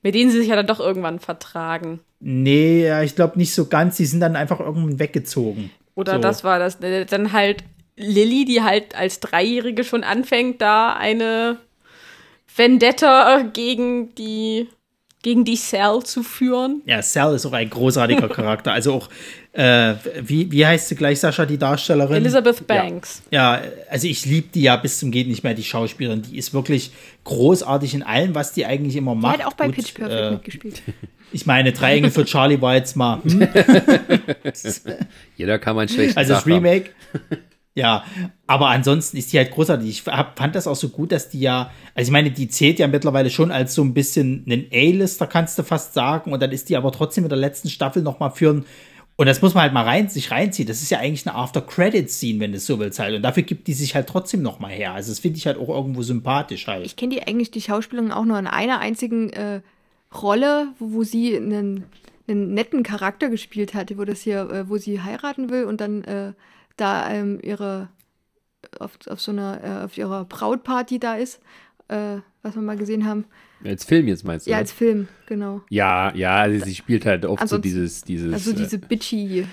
mit 0.02 0.16
denen 0.16 0.32
sie 0.32 0.38
sich 0.38 0.48
ja 0.48 0.56
dann 0.56 0.68
doch 0.68 0.80
irgendwann 0.80 1.20
vertragen. 1.20 2.00
Nee, 2.22 2.86
ja, 2.86 3.02
ich 3.02 3.16
glaube 3.16 3.38
nicht 3.38 3.54
so 3.54 3.66
ganz. 3.66 3.98
Die 3.98 4.06
sind 4.06 4.22
dann 4.22 4.38
einfach 4.38 4.62
irgendwann 4.62 5.00
weggezogen. 5.00 5.70
Oder 5.96 6.14
so. 6.14 6.20
das 6.20 6.44
war 6.46 6.60
das. 6.60 6.76
Äh, 6.82 7.06
dann 7.06 7.34
halt 7.34 7.66
Lilly, 8.00 8.46
die 8.46 8.62
halt 8.64 8.96
als 8.96 9.20
Dreijährige 9.20 9.84
schon 9.84 10.04
anfängt, 10.04 10.62
da 10.62 10.94
eine 10.94 11.58
Vendetta 12.56 13.44
gegen 13.54 14.16
die 14.16 14.68
gegen 15.22 15.44
die 15.44 15.58
Cell 15.58 16.00
zu 16.04 16.24
führen. 16.24 16.82
Ja, 16.86 17.02
Cell 17.02 17.36
ist 17.36 17.46
auch 17.46 17.52
ein 17.52 17.70
großartiger 17.70 18.30
Charakter. 18.30 18.72
Also 18.72 18.94
auch, 18.94 19.10
äh, 19.52 19.96
wie, 20.22 20.50
wie 20.50 20.66
heißt 20.66 20.88
sie 20.88 20.96
gleich, 20.96 21.20
Sascha, 21.20 21.46
die 21.46 21.58
Darstellerin? 21.58 22.16
Elizabeth 22.16 22.66
Banks. 22.66 23.22
Ja, 23.30 23.58
ja 23.58 23.64
also 23.90 24.08
ich 24.08 24.26
liebe 24.26 24.48
die 24.54 24.62
ja 24.62 24.78
bis 24.78 25.00
zum 25.00 25.12
Geht 25.12 25.28
nicht 25.28 25.44
mehr, 25.44 25.54
die 25.54 25.64
Schauspielerin. 25.64 26.22
Die 26.22 26.38
ist 26.38 26.54
wirklich 26.54 26.92
großartig 27.26 27.96
in 27.96 28.04
allem, 28.04 28.34
was 28.34 28.54
die 28.54 28.66
eigentlich 28.66 28.96
immer 28.96 29.14
macht. 29.14 29.40
Die 29.40 29.44
hat 29.44 29.52
auch 29.52 29.58
bei 29.58 29.66
Gut, 29.66 29.76
Pitch 29.76 29.94
Perfect 29.94 30.22
äh, 30.22 30.32
mitgespielt. 30.32 30.82
Ich 31.32 31.46
meine, 31.46 31.74
Drei 31.74 31.98
Engel 31.98 32.10
für 32.10 32.26
Charlie 32.26 32.60
war 32.60 32.74
jetzt 32.74 32.96
mal. 32.96 33.22
Hm? 33.22 33.48
Jeder 35.38 35.60
kann 35.60 35.76
man 35.76 35.88
schlecht 35.88 36.18
Also 36.18 36.34
das 36.34 36.48
Remake. 36.48 36.90
Ja, 37.76 38.04
aber 38.48 38.70
ansonsten 38.70 39.16
ist 39.18 39.32
die 39.32 39.38
halt 39.38 39.52
großartig. 39.52 39.90
Ich 39.90 40.06
hab, 40.08 40.38
fand 40.38 40.56
das 40.56 40.68
auch 40.68 40.76
so 40.76 40.90
gut, 40.90 41.12
dass 41.12 41.30
die 41.30 41.40
ja, 41.40 41.72
also 41.94 42.10
ich 42.10 42.12
meine, 42.12 42.32
die 42.32 42.50
zählt 42.50 42.80
ja 42.80 42.88
mittlerweile 42.88 43.30
schon 43.30 43.52
als 43.52 43.74
so 43.74 43.84
ein 43.84 43.94
bisschen 43.94 44.44
einen 44.46 44.66
A-Lister, 44.74 45.28
kannst 45.28 45.58
du 45.60 45.64
fast 45.64 45.94
sagen. 45.94 46.34
Und 46.34 46.42
dann 46.42 46.52
ist 46.52 46.70
die 46.70 46.78
aber 46.78 46.92
trotzdem 46.92 47.24
in 47.24 47.30
der 47.30 47.38
letzten 47.38 47.70
Staffel 47.70 48.02
nochmal 48.02 48.32
für 48.32 48.54
ein, 48.54 48.66
und 49.20 49.26
das 49.26 49.42
muss 49.42 49.54
man 49.54 49.64
halt 49.64 49.74
mal 49.74 49.84
rein, 49.84 50.08
sich 50.08 50.32
reinziehen. 50.32 50.66
Das 50.66 50.82
ist 50.82 50.92
ja 50.92 51.00
eigentlich 51.00 51.28
eine 51.28 51.36
After-Credit-Scene, 51.36 52.40
wenn 52.40 52.52
du 52.52 52.58
es 52.58 52.66
so 52.66 52.80
willst 52.80 53.00
halt. 53.00 53.14
Und 53.14 53.22
dafür 53.22 53.44
gibt 53.44 53.68
die 53.68 53.74
sich 53.74 53.94
halt 53.94 54.08
trotzdem 54.08 54.42
nochmal 54.42 54.72
her. 54.72 54.94
Also 54.94 55.12
das 55.12 55.20
finde 55.20 55.38
ich 55.38 55.46
halt 55.46 55.58
auch 55.58 55.68
irgendwo 55.68 56.04
sympathisch 56.04 56.68
halt. 56.68 56.86
Ich 56.86 56.96
kenne 56.96 57.16
die 57.16 57.28
eigentlich, 57.28 57.52
die 57.52 57.60
Schauspielerin, 57.62 58.14
auch 58.14 58.24
nur 58.24 58.40
in 58.40 58.48
einer 58.48 58.80
einzigen 58.80 59.30
äh, 59.32 59.60
Rolle, 60.22 60.70
wo, 60.80 60.94
wo 60.94 61.04
sie 61.04 61.36
einen, 61.36 61.84
einen 62.30 62.54
netten 62.54 62.82
Charakter 62.82 63.30
gespielt 63.30 63.74
hatte, 63.74 63.98
wo 63.98 64.06
das 64.06 64.22
hier, 64.22 64.50
äh, 64.50 64.70
wo 64.70 64.78
sie 64.78 65.02
heiraten 65.02 65.50
will 65.50 65.66
und 65.66 65.82
dann 65.82 66.06
äh, 66.06 66.32
da 66.80 67.12
ähm, 67.12 67.40
ihre 67.42 67.90
auf, 68.80 68.92
auf 69.08 69.22
so 69.22 69.32
einer 69.32 69.64
äh, 69.64 69.86
auf 69.86 69.98
ihrer 69.98 70.26
Brautparty 70.26 71.00
da 71.00 71.16
ist, 71.16 71.40
äh, 71.88 72.18
was 72.42 72.56
wir 72.56 72.62
mal 72.62 72.78
gesehen 72.78 73.06
haben. 73.06 73.26
Als 73.64 73.84
Film 73.84 74.08
jetzt 74.08 74.24
meinst 74.24 74.48
du? 74.48 74.52
Ja, 74.52 74.58
als 74.58 74.72
Film, 74.72 75.08
genau. 75.26 75.62
Ja, 75.70 76.14
ja, 76.16 76.36
also 76.38 76.64
sie 76.66 76.76
spielt 76.76 77.06
halt 77.06 77.26
oft 77.26 77.42
also, 77.42 77.58
so 77.58 77.62
dieses, 77.62 78.04
dieses. 78.04 78.34
Also 78.34 78.54
diese 78.54 78.78
äh, 78.78 78.80
bitchy 78.88 79.46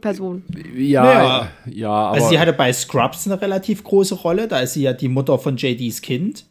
Person. 0.00 0.44
Ja, 0.74 1.02
naja. 1.02 1.48
ja, 1.66 1.90
aber. 1.90 2.14
Also 2.14 2.28
sie 2.30 2.38
hatte 2.38 2.52
bei 2.52 2.72
Scrubs 2.72 3.26
eine 3.26 3.40
relativ 3.40 3.84
große 3.84 4.14
Rolle, 4.14 4.48
da 4.48 4.60
ist 4.60 4.74
sie 4.74 4.82
ja 4.82 4.92
die 4.92 5.08
Mutter 5.08 5.38
von 5.38 5.56
JDs 5.56 6.00
Kind. 6.00 6.46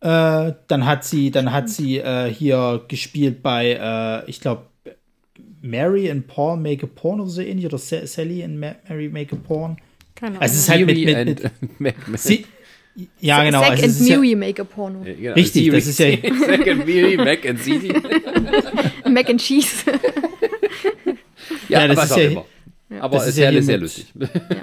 Äh, 0.00 0.52
dann 0.68 0.86
hat 0.86 1.04
sie, 1.04 1.30
dann 1.30 1.52
hat 1.52 1.68
sie 1.68 1.98
äh, 1.98 2.32
hier 2.32 2.82
gespielt 2.88 3.42
bei, 3.42 4.22
äh, 4.26 4.30
ich 4.30 4.40
glaube, 4.40 4.69
Mary 5.60 6.10
and 6.10 6.26
Paul 6.26 6.56
Make 6.56 6.84
a 6.84 6.88
Porn 6.88 7.20
oder 7.20 7.30
so 7.30 7.42
ähnlich, 7.42 7.66
oder 7.66 7.78
Sally 7.78 8.42
and 8.42 8.58
Mary 8.58 9.08
Make 9.08 9.34
a 9.34 9.38
Porn. 9.38 9.76
Keine 10.14 10.32
Ahnung. 10.32 10.42
Also 10.42 10.54
es 10.54 10.60
ist 10.60 10.68
halt 10.68 10.86
mit, 10.86 11.04
mit, 11.04 11.78
mit, 11.78 12.08
mit 12.08 12.20
sie, 12.20 12.44
ja, 13.20 13.44
genau. 13.44 13.62
Zack 13.62 13.82
also 13.82 13.84
and 13.84 14.10
Mary 14.10 14.30
ja, 14.30 14.36
make 14.36 14.60
a 14.60 14.64
porno. 14.64 15.04
Ja, 15.04 15.14
genau. 15.14 15.34
Richtig, 15.34 15.64
Siri, 15.64 15.76
das 15.76 15.86
ist 15.86 15.98
ja. 15.98 16.06
Zack 16.46 16.68
and 16.68 16.86
Mary, 16.86 17.16
Mac 17.16 17.46
and 17.46 17.62
CD. 17.62 17.88
Mac 19.08 19.30
and 19.30 19.40
Cheese. 19.40 19.84
ja, 21.68 21.86
ja, 21.86 21.88
das 21.88 22.10
ist 22.10 22.16
ja. 22.16 22.22
Immer. 22.24 22.46
Aber 22.98 23.18
es 23.18 23.28
ist 23.28 23.38
ja 23.38 23.52
sehr, 23.52 23.62
sehr 23.62 23.78
lustig. 23.78 24.06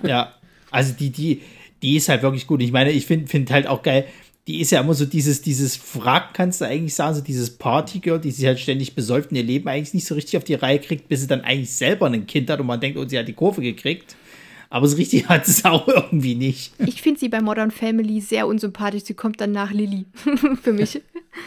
Ja. 0.03 0.33
also 0.69 0.93
die, 0.93 1.09
die, 1.09 1.41
die 1.81 1.95
ist 1.95 2.09
halt 2.09 2.21
wirklich 2.21 2.45
gut. 2.45 2.61
Ich 2.61 2.73
meine, 2.73 2.91
ich 2.91 3.05
finde 3.05 3.27
find 3.27 3.49
halt 3.51 3.67
auch 3.67 3.81
geil, 3.81 4.05
die 4.47 4.61
ist 4.61 4.71
ja 4.71 4.79
immer 4.79 4.93
so 4.93 5.05
dieses, 5.05 5.41
dieses 5.41 5.79
Wrack, 5.95 6.33
kannst 6.33 6.61
du 6.61 6.65
eigentlich 6.65 6.95
sagen, 6.95 7.15
so 7.15 7.21
dieses 7.21 7.57
Partygirl, 7.57 8.19
die 8.19 8.31
sich 8.31 8.45
halt 8.45 8.59
ständig 8.59 8.95
besäuft 8.95 9.31
und 9.31 9.37
ihr 9.37 9.43
Leben 9.43 9.67
eigentlich 9.67 9.93
nicht 9.93 10.07
so 10.07 10.15
richtig 10.15 10.37
auf 10.37 10.45
die 10.45 10.53
Reihe 10.53 10.79
kriegt, 10.79 11.09
bis 11.09 11.21
sie 11.21 11.27
dann 11.27 11.41
eigentlich 11.41 11.73
selber 11.73 12.07
ein 12.07 12.25
Kind 12.27 12.49
hat 12.49 12.61
und 12.61 12.65
man 12.65 12.79
denkt, 12.79 12.97
oh, 12.97 13.05
sie 13.05 13.19
hat 13.19 13.27
die 13.27 13.33
Kurve 13.33 13.61
gekriegt. 13.61 14.15
Aber 14.69 14.87
so 14.87 14.97
richtig 14.97 15.27
hat 15.27 15.47
es 15.47 15.65
auch 15.65 15.87
irgendwie 15.87 16.35
nicht. 16.35 16.73
Ich 16.79 17.01
finde 17.01 17.19
sie 17.19 17.29
bei 17.29 17.41
Modern 17.41 17.71
Family 17.71 18.21
sehr 18.21 18.47
unsympathisch. 18.47 19.03
Sie 19.03 19.13
kommt 19.13 19.39
dann 19.41 19.51
nach 19.51 19.71
Lilly. 19.71 20.05
Für 20.61 20.73
mich. 20.73 21.01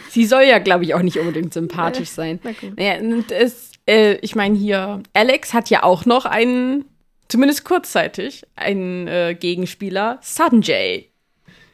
Sie 0.09 0.25
soll 0.25 0.43
ja, 0.43 0.59
glaube 0.59 0.83
ich, 0.83 0.93
auch 0.93 1.01
nicht 1.01 1.17
unbedingt 1.17 1.53
sympathisch 1.53 2.09
sein. 2.09 2.39
Naja, 2.77 2.99
und 2.99 3.31
es, 3.31 3.71
äh, 3.87 4.15
ich 4.21 4.35
meine 4.35 4.57
hier, 4.57 5.01
Alex 5.13 5.53
hat 5.53 5.69
ja 5.69 5.83
auch 5.83 6.05
noch 6.05 6.25
einen, 6.25 6.85
zumindest 7.27 7.65
kurzzeitig, 7.65 8.43
einen 8.55 9.07
äh, 9.07 9.35
Gegenspieler, 9.39 10.19
Sanjay. 10.21 11.10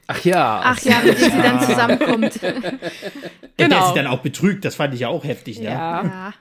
Ach 0.07 0.23
ja. 0.23 0.61
Ach 0.63 0.79
ja, 0.81 1.01
mit 1.03 1.19
dem 1.19 1.31
sie 1.31 1.41
dann 1.41 1.61
zusammenkommt. 1.61 2.39
genau. 2.41 2.79
Der 3.57 3.87
sie 3.87 3.93
dann 3.95 4.07
auch 4.07 4.21
betrügt, 4.21 4.63
das 4.65 4.75
fand 4.75 4.93
ich 4.93 5.01
ja 5.01 5.09
auch 5.09 5.23
heftig, 5.23 5.59
ne? 5.59 5.65
Ja. 5.65 6.03
ja. 6.03 6.33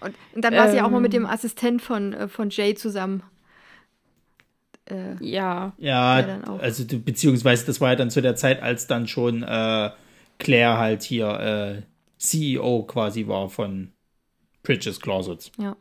Und, 0.00 0.14
und, 0.34 0.44
dann 0.44 0.54
war 0.54 0.66
ähm, 0.66 0.72
sie 0.72 0.80
auch 0.80 0.90
mal 0.90 1.00
mit 1.00 1.12
dem 1.12 1.26
Assistent 1.26 1.82
von, 1.82 2.12
äh, 2.12 2.28
von 2.28 2.50
Jay 2.50 2.74
zusammen. 2.74 3.22
Äh, 4.86 5.16
ja. 5.20 5.72
Ja, 5.78 6.40
also 6.58 6.84
beziehungsweise 6.86 7.66
das 7.66 7.80
war 7.80 7.90
ja 7.90 7.96
dann 7.96 8.10
zu 8.10 8.20
der 8.20 8.36
Zeit, 8.36 8.62
als 8.62 8.86
dann 8.86 9.08
schon 9.08 9.42
äh, 9.42 9.90
Claire 10.38 10.78
halt 10.78 11.02
hier 11.02 11.28
äh, 11.28 11.82
CEO 12.18 12.84
quasi 12.84 13.26
war 13.26 13.48
von 13.48 13.92
Bridges 14.62 15.00
Closets. 15.00 15.52
Ja. 15.58 15.76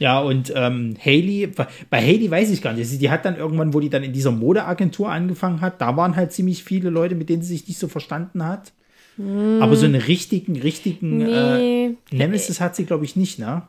Ja, 0.00 0.18
und 0.18 0.50
ähm, 0.56 0.96
Haley, 0.98 1.46
bei 1.90 2.00
Haley 2.00 2.30
weiß 2.30 2.50
ich 2.50 2.62
gar 2.62 2.72
nicht. 2.72 3.00
Die 3.00 3.10
hat 3.10 3.26
dann 3.26 3.36
irgendwann, 3.36 3.74
wo 3.74 3.80
die 3.80 3.90
dann 3.90 4.02
in 4.02 4.14
dieser 4.14 4.30
Modeagentur 4.30 5.10
angefangen 5.10 5.60
hat, 5.60 5.82
da 5.82 5.94
waren 5.94 6.16
halt 6.16 6.32
ziemlich 6.32 6.64
viele 6.64 6.88
Leute, 6.88 7.14
mit 7.14 7.28
denen 7.28 7.42
sie 7.42 7.52
sich 7.52 7.68
nicht 7.68 7.78
so 7.78 7.86
verstanden 7.86 8.44
hat. 8.44 8.72
Mm. 9.18 9.60
Aber 9.60 9.76
so 9.76 9.84
einen 9.84 10.00
richtigen, 10.00 10.58
richtigen 10.58 11.20
äh, 11.20 11.58
nee. 11.58 11.86
äh, 11.86 12.16
Nemesis 12.16 12.62
hat 12.62 12.76
sie, 12.76 12.86
glaube 12.86 13.04
ich, 13.04 13.14
nicht, 13.14 13.38
ne? 13.38 13.68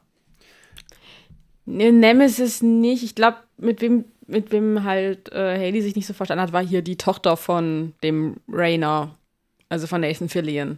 Nee, 1.65 1.91
Nemesis 1.91 2.61
nicht. 2.61 3.03
Ich 3.03 3.13
glaube, 3.13 3.37
mit 3.57 3.81
wem, 3.81 4.05
mit 4.25 4.53
wem 4.53 4.85
halt 4.85 5.33
äh, 5.33 5.57
Haley 5.57 5.81
sich 5.81 5.97
nicht 5.97 6.07
so 6.07 6.13
verstanden 6.13 6.43
hat, 6.43 6.53
war 6.53 6.65
hier 6.65 6.81
die 6.81 6.95
Tochter 6.95 7.35
von 7.35 7.91
dem 8.03 8.37
Rainer, 8.47 9.17
also 9.67 9.85
von 9.85 9.99
Nathan 9.99 10.29
Fillion. 10.29 10.77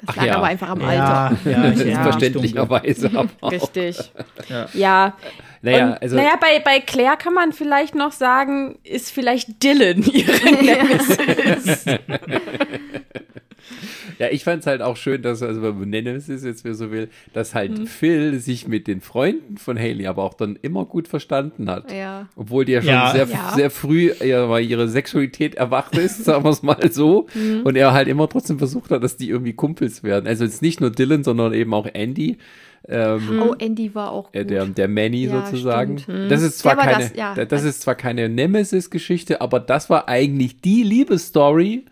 Das 0.00 0.10
Ach 0.10 0.16
lag 0.16 0.26
ja. 0.26 0.36
aber 0.36 0.46
einfach 0.46 0.68
am 0.68 0.82
Alter. 0.82 1.36
Ja, 1.44 1.70
ja 1.84 2.02
verständlicherweise. 2.02 3.10
Richtig. 3.42 4.12
Ja. 4.48 4.68
ja. 4.72 5.16
Naja, 5.60 5.86
Und, 5.86 6.02
also, 6.02 6.16
naja 6.16 6.36
bei, 6.40 6.60
bei 6.60 6.80
Claire 6.80 7.16
kann 7.16 7.34
man 7.34 7.52
vielleicht 7.52 7.94
noch 7.94 8.12
sagen, 8.12 8.78
ist 8.84 9.10
vielleicht 9.10 9.62
Dylan 9.62 10.02
ihre 10.04 10.32
Nemesis. 10.62 11.84
Ja, 14.18 14.28
ich 14.30 14.44
fand 14.44 14.60
es 14.60 14.66
halt 14.66 14.82
auch 14.82 14.96
schön, 14.96 15.22
dass, 15.22 15.42
also 15.42 15.62
wenn 15.62 15.78
man 15.78 15.90
Nemesis 15.90 16.44
jetzt, 16.44 16.64
wer 16.64 16.74
so 16.74 16.90
will, 16.90 17.08
dass 17.32 17.54
halt 17.54 17.78
mhm. 17.78 17.86
Phil 17.86 18.38
sich 18.38 18.66
mit 18.66 18.86
den 18.86 19.00
Freunden 19.00 19.58
von 19.58 19.78
Haley 19.78 20.06
aber 20.06 20.22
auch 20.22 20.34
dann 20.34 20.58
immer 20.62 20.84
gut 20.84 21.08
verstanden 21.08 21.70
hat. 21.70 21.92
Ja. 21.92 22.28
Obwohl 22.36 22.64
die 22.64 22.72
ja 22.72 22.82
schon 22.82 22.90
ja. 22.90 23.12
Sehr, 23.12 23.26
ja. 23.26 23.52
sehr 23.54 23.70
früh 23.70 24.12
ja, 24.24 24.58
ihre 24.58 24.88
Sexualität 24.88 25.54
erwacht 25.54 25.96
ist, 25.96 26.24
sagen 26.24 26.44
wir 26.44 26.50
es 26.50 26.62
mal 26.62 26.90
so. 26.90 27.26
Mhm. 27.34 27.62
Und 27.64 27.76
er 27.76 27.92
halt 27.92 28.08
immer 28.08 28.28
trotzdem 28.28 28.58
versucht 28.58 28.90
hat, 28.90 29.02
dass 29.02 29.16
die 29.16 29.28
irgendwie 29.28 29.52
Kumpels 29.52 30.02
werden. 30.02 30.26
Also 30.26 30.44
jetzt 30.44 30.62
nicht 30.62 30.80
nur 30.80 30.90
Dylan, 30.90 31.24
sondern 31.24 31.52
eben 31.52 31.72
auch 31.74 31.86
Andy. 31.92 32.38
Ähm, 32.86 33.42
oh, 33.42 33.54
Andy 33.58 33.94
war 33.94 34.12
auch 34.12 34.32
gut. 34.32 34.50
Der, 34.50 34.66
der 34.66 34.88
Manny 34.88 35.26
ja, 35.26 35.44
sozusagen. 35.44 35.98
Stimmt. 35.98 36.30
Das 36.30 36.42
ist 36.42 36.58
zwar 36.58 36.76
keine, 36.76 37.04
das, 37.04 37.16
ja, 37.16 37.34
das 37.34 37.64
ist 37.64 37.82
zwar 37.82 37.94
keine 37.94 38.28
Nemesis-Geschichte, 38.28 39.40
aber 39.40 39.60
das 39.60 39.90
war 39.90 40.08
eigentlich 40.08 40.60
die 40.60 40.82
Liebesstory, 40.82 41.84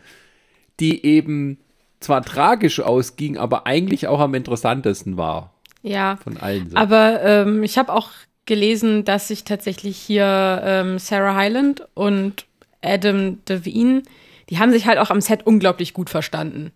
die 0.81 1.05
eben 1.05 1.59
zwar 2.01 2.23
tragisch 2.23 2.81
ausging, 2.81 3.39
aber 3.39 3.67
eigentlich 3.67 4.07
auch 4.09 4.21
am 4.21 4.35
interessantesten 4.35 5.17
war. 5.17 5.55
Ja. 5.83 6.17
Von 6.17 6.37
allen. 6.37 6.71
So. 6.71 6.77
Aber 6.77 7.23
ähm, 7.23 7.63
ich 7.63 7.79
habe 7.79 7.93
auch 7.93 8.11
gelesen, 8.45 9.05
dass 9.05 9.29
sich 9.29 9.45
tatsächlich 9.45 9.97
hier 9.97 10.63
ähm, 10.65 10.99
Sarah 10.99 11.37
Hyland 11.37 11.87
und 11.95 12.47
Adam 12.83 13.45
Devine, 13.47 14.03
die 14.51 14.59
haben 14.59 14.73
sich 14.73 14.87
halt 14.87 14.99
auch 14.99 15.11
am 15.11 15.21
Set 15.21 15.47
unglaublich 15.47 15.95
gut 15.95 16.11
verstanden. 16.11 16.73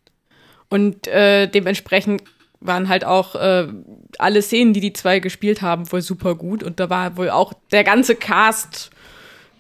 Und 0.69 1.07
äh, 1.07 1.47
dementsprechend 1.47 2.23
waren 2.61 2.89
halt 2.89 3.05
auch 3.05 3.35
äh, 3.35 3.69
alle 4.19 4.43
Szenen, 4.43 4.73
die 4.73 4.81
die 4.81 4.93
zwei 4.93 5.19
gespielt 5.19 5.63
haben, 5.63 5.91
wohl 5.91 6.03
super 6.03 6.35
gut. 6.35 6.63
Und 6.63 6.79
da 6.79 6.91
war 6.91 7.17
wohl 7.17 7.31
auch 7.31 7.53
der 7.73 7.85
ganze 7.85 8.15
Cast 8.15 8.91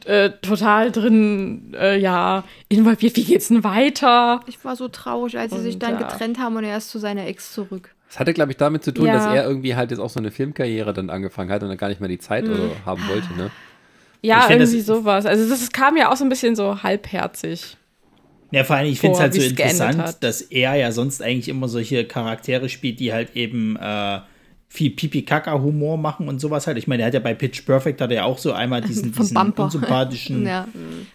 äh, 0.06 0.30
total 0.42 0.90
drin, 0.90 1.74
äh, 1.78 1.98
ja, 1.98 2.44
involviert. 2.68 3.16
Wie 3.16 3.24
geht's 3.24 3.48
denn 3.48 3.64
weiter? 3.64 4.40
Ich 4.46 4.64
war 4.64 4.76
so 4.76 4.88
traurig, 4.88 5.38
als 5.38 5.52
sie 5.52 5.60
sich 5.60 5.78
dann 5.78 5.98
ja. 5.98 6.08
getrennt 6.08 6.38
haben 6.38 6.56
und 6.56 6.64
er 6.64 6.76
ist 6.76 6.90
zu 6.90 6.98
seiner 6.98 7.26
Ex 7.26 7.52
zurück. 7.52 7.94
Das 8.08 8.18
hatte, 8.18 8.34
glaube 8.34 8.50
ich, 8.50 8.56
damit 8.56 8.82
zu 8.82 8.92
tun, 8.92 9.06
ja. 9.06 9.14
dass 9.14 9.26
er 9.26 9.46
irgendwie 9.46 9.76
halt 9.76 9.90
jetzt 9.90 10.00
auch 10.00 10.10
so 10.10 10.18
eine 10.18 10.30
Filmkarriere 10.30 10.92
dann 10.92 11.10
angefangen 11.10 11.50
hat 11.50 11.62
und 11.62 11.68
dann 11.68 11.78
gar 11.78 11.88
nicht 11.88 12.00
mehr 12.00 12.08
die 12.08 12.18
Zeit 12.18 12.44
mhm. 12.44 12.72
haben 12.84 13.02
wollte, 13.08 13.32
ne? 13.36 13.50
Ja, 14.22 14.42
find, 14.42 14.60
irgendwie 14.60 14.80
sowas. 14.80 15.26
Also 15.26 15.48
das 15.48 15.70
kam 15.70 15.96
ja 15.96 16.10
auch 16.10 16.16
so 16.16 16.24
ein 16.24 16.28
bisschen 16.28 16.56
so 16.56 16.82
halbherzig. 16.82 17.76
Ja, 18.50 18.64
vor 18.64 18.76
allem, 18.76 18.90
ich 18.90 18.98
finde 18.98 19.14
es 19.14 19.20
halt 19.20 19.34
so 19.34 19.40
interessant, 19.40 20.16
dass 20.20 20.42
er 20.42 20.74
ja 20.74 20.90
sonst 20.90 21.22
eigentlich 21.22 21.48
immer 21.48 21.68
solche 21.68 22.04
Charaktere 22.04 22.68
spielt, 22.68 22.98
die 22.98 23.12
halt 23.12 23.36
eben 23.36 23.76
äh, 23.76 24.20
viel 24.72 24.90
Pipi-Kaka-Humor 24.90 25.98
machen 25.98 26.28
und 26.28 26.40
sowas 26.40 26.68
halt. 26.68 26.78
Ich 26.78 26.86
meine, 26.86 27.02
er 27.02 27.06
hat 27.08 27.14
ja 27.14 27.20
bei 27.20 27.34
Pitch 27.34 27.66
Perfect 27.66 28.00
hat 28.00 28.10
er 28.10 28.18
ja 28.18 28.24
auch 28.24 28.38
so 28.38 28.52
einmal 28.52 28.80
diesen, 28.80 29.10
diesen 29.18 29.36
unsympathischen 29.36 30.46
ja, 30.46 30.68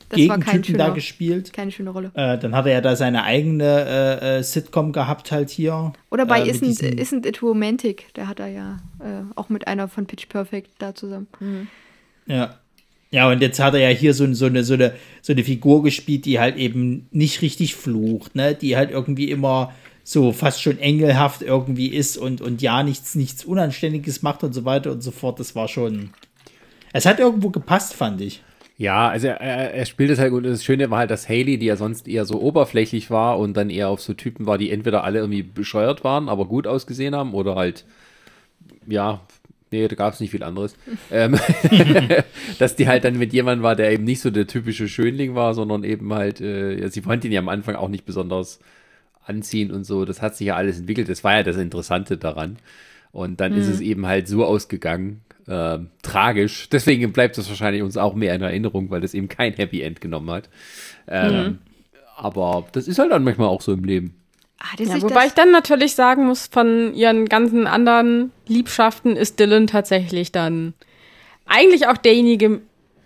Gegentypen 0.09 0.77
da 0.77 0.89
gespielt. 0.89 1.53
Keine 1.53 1.71
schöne 1.71 1.91
Rolle. 1.91 2.11
Äh, 2.15 2.37
dann 2.37 2.53
hat 2.53 2.65
er 2.65 2.73
ja 2.73 2.81
da 2.81 2.97
seine 2.97 3.23
eigene 3.23 3.63
äh, 3.63 4.39
äh, 4.39 4.43
Sitcom 4.43 4.91
gehabt 4.91 5.31
halt 5.31 5.49
hier. 5.49 5.93
Oder 6.11 6.25
bei 6.25 6.41
äh, 6.41 6.51
Isn't, 6.51 6.81
Isn't 6.99 7.25
It 7.25 7.41
Romantic, 7.41 8.13
der 8.15 8.27
hat 8.27 8.41
er 8.41 8.47
ja 8.47 8.79
äh, 8.99 9.23
auch 9.35 9.47
mit 9.47 9.67
einer 9.67 9.87
von 9.87 10.05
Pitch 10.05 10.27
Perfect 10.27 10.71
da 10.79 10.93
zusammen. 10.93 11.27
Mhm. 11.39 11.67
Ja. 12.27 12.59
Ja, 13.11 13.29
und 13.29 13.41
jetzt 13.41 13.61
hat 13.61 13.73
er 13.73 13.79
ja 13.79 13.95
hier 13.95 14.13
so, 14.13 14.31
so, 14.33 14.47
eine, 14.47 14.65
so, 14.65 14.73
eine, 14.73 14.93
so 15.21 15.31
eine 15.31 15.45
Figur 15.45 15.81
gespielt, 15.81 16.25
die 16.25 16.41
halt 16.41 16.57
eben 16.57 17.07
nicht 17.11 17.41
richtig 17.41 17.75
flucht, 17.75 18.35
ne? 18.35 18.53
Die 18.53 18.75
halt 18.75 18.91
irgendwie 18.91 19.31
immer 19.31 19.71
so 20.07 20.31
fast 20.31 20.61
schon 20.61 20.77
engelhaft 20.77 21.41
irgendwie 21.41 21.87
ist 21.87 22.15
und, 22.15 22.39
und 22.39 22.61
ja 22.61 22.83
nichts, 22.83 23.15
nichts 23.15 23.43
Unanständiges 23.43 24.21
macht 24.21 24.43
und 24.43 24.53
so 24.53 24.63
weiter 24.63 24.91
und 24.91 25.01
so 25.01 25.09
fort. 25.09 25.39
Das 25.39 25.55
war 25.55 25.67
schon. 25.67 26.11
Es 26.93 27.07
hat 27.07 27.19
irgendwo 27.19 27.49
gepasst, 27.49 27.95
fand 27.95 28.21
ich. 28.21 28.43
Ja, 28.77 29.09
also 29.09 29.27
er, 29.27 29.39
er 29.39 29.85
spielt 29.87 30.11
es 30.11 30.19
halt 30.19 30.31
gut. 30.31 30.45
Das 30.45 30.63
Schöne 30.63 30.91
war 30.91 30.99
halt, 30.99 31.09
dass 31.09 31.27
Haley, 31.27 31.57
die 31.57 31.65
ja 31.65 31.75
sonst 31.75 32.07
eher 32.07 32.25
so 32.25 32.39
oberflächlich 32.39 33.09
war 33.09 33.39
und 33.39 33.57
dann 33.57 33.71
eher 33.71 33.89
auf 33.89 33.99
so 33.99 34.13
Typen 34.13 34.45
war, 34.45 34.59
die 34.59 34.69
entweder 34.69 35.03
alle 35.03 35.19
irgendwie 35.19 35.41
bescheuert 35.41 36.03
waren, 36.03 36.29
aber 36.29 36.45
gut 36.45 36.67
ausgesehen 36.67 37.15
haben 37.15 37.33
oder 37.33 37.55
halt, 37.55 37.83
ja, 38.85 39.21
nee, 39.71 39.87
da 39.87 39.95
gab 39.95 40.13
es 40.13 40.19
nicht 40.19 40.29
viel 40.29 40.43
anderes. 40.43 40.75
ähm, 41.11 41.35
dass 42.59 42.75
die 42.75 42.87
halt 42.87 43.05
dann 43.05 43.17
mit 43.17 43.33
jemandem 43.33 43.63
war, 43.63 43.75
der 43.75 43.91
eben 43.91 44.03
nicht 44.03 44.21
so 44.21 44.29
der 44.29 44.45
typische 44.45 44.87
Schönling 44.87 45.33
war, 45.33 45.55
sondern 45.55 45.83
eben 45.83 46.13
halt, 46.13 46.41
äh, 46.41 46.79
ja, 46.79 46.89
sie 46.89 47.01
fand 47.01 47.25
ihn 47.25 47.31
ja 47.31 47.39
am 47.39 47.49
Anfang 47.49 47.75
auch 47.75 47.89
nicht 47.89 48.05
besonders 48.05 48.59
anziehen 49.25 49.71
und 49.71 49.83
so. 49.83 50.05
Das 50.05 50.21
hat 50.21 50.35
sich 50.35 50.47
ja 50.47 50.55
alles 50.55 50.79
entwickelt. 50.79 51.09
Das 51.09 51.23
war 51.23 51.35
ja 51.35 51.43
das 51.43 51.57
Interessante 51.57 52.17
daran. 52.17 52.57
Und 53.11 53.39
dann 53.39 53.53
mhm. 53.53 53.59
ist 53.59 53.67
es 53.67 53.81
eben 53.81 54.05
halt 54.07 54.27
so 54.27 54.45
ausgegangen. 54.45 55.21
Äh, 55.47 55.79
tragisch. 56.01 56.69
Deswegen 56.71 57.11
bleibt 57.13 57.37
es 57.37 57.49
wahrscheinlich 57.49 57.83
uns 57.83 57.97
auch 57.97 58.15
mehr 58.15 58.35
in 58.35 58.41
Erinnerung, 58.41 58.89
weil 58.89 59.01
das 59.01 59.13
eben 59.13 59.27
kein 59.27 59.53
Happy 59.53 59.81
End 59.81 60.01
genommen 60.01 60.31
hat. 60.31 60.49
Ähm, 61.07 61.33
mhm. 61.33 61.57
Aber 62.17 62.65
das 62.71 62.87
ist 62.87 62.99
halt 62.99 63.11
dann 63.11 63.23
manchmal 63.23 63.47
auch 63.47 63.61
so 63.61 63.73
im 63.73 63.83
Leben. 63.83 64.15
Ah, 64.59 64.81
ja, 64.81 65.01
wobei 65.01 65.27
ich 65.27 65.33
dann 65.33 65.51
natürlich 65.51 65.95
sagen 65.95 66.25
muss, 66.25 66.47
von 66.47 66.93
ihren 66.93 67.27
ganzen 67.27 67.67
anderen 67.67 68.31
Liebschaften 68.47 69.15
ist 69.15 69.39
Dylan 69.39 69.67
tatsächlich 69.67 70.31
dann 70.31 70.73
eigentlich 71.45 71.87
auch 71.87 71.97
derjenige, 71.97 72.61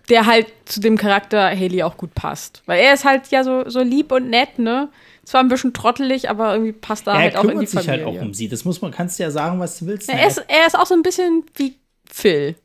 der 0.10 0.26
halt 0.26 0.48
zu 0.66 0.80
dem 0.80 0.98
Charakter 0.98 1.50
Haley 1.50 1.84
auch 1.84 1.98
gut 1.98 2.14
passt. 2.16 2.64
Weil 2.66 2.82
er 2.82 2.94
ist 2.94 3.04
halt 3.04 3.28
ja 3.30 3.44
so, 3.44 3.68
so 3.68 3.82
lieb 3.82 4.12
und 4.12 4.30
nett, 4.30 4.60
ne? 4.60 4.90
Zwar 5.30 5.42
ein 5.42 5.48
bisschen 5.48 5.74
trottelig, 5.74 6.28
aber 6.28 6.54
irgendwie 6.54 6.72
passt 6.72 7.06
da 7.06 7.14
er 7.14 7.20
halt 7.20 7.36
auch 7.36 7.44
in 7.44 7.60
die 7.60 7.68
Familie. 7.68 7.68
Er 7.68 7.68
kümmert 7.68 7.84
sich 7.84 7.90
halt 7.90 8.04
auch 8.04 8.22
um 8.26 8.34
sie. 8.34 8.50
Das 8.50 8.66
muss 8.66 8.82
man, 8.82 8.92
kannst 8.92 9.20
du 9.20 9.24
ja 9.24 9.30
sagen, 9.30 9.60
was 9.60 9.78
du 9.78 9.86
willst. 9.86 10.10
Ja, 10.10 10.16
er, 10.16 10.28
ist, 10.28 10.44
er 10.48 10.66
ist 10.66 10.76
auch 10.76 10.88
so 10.88 10.96
ein 10.96 11.04
bisschen 11.04 11.44
wie 11.56 11.76
Phil. 12.12 12.56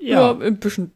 Ja. 0.00 0.32
Nur 0.32 0.42
ein 0.42 0.56
bisschen 0.58 0.92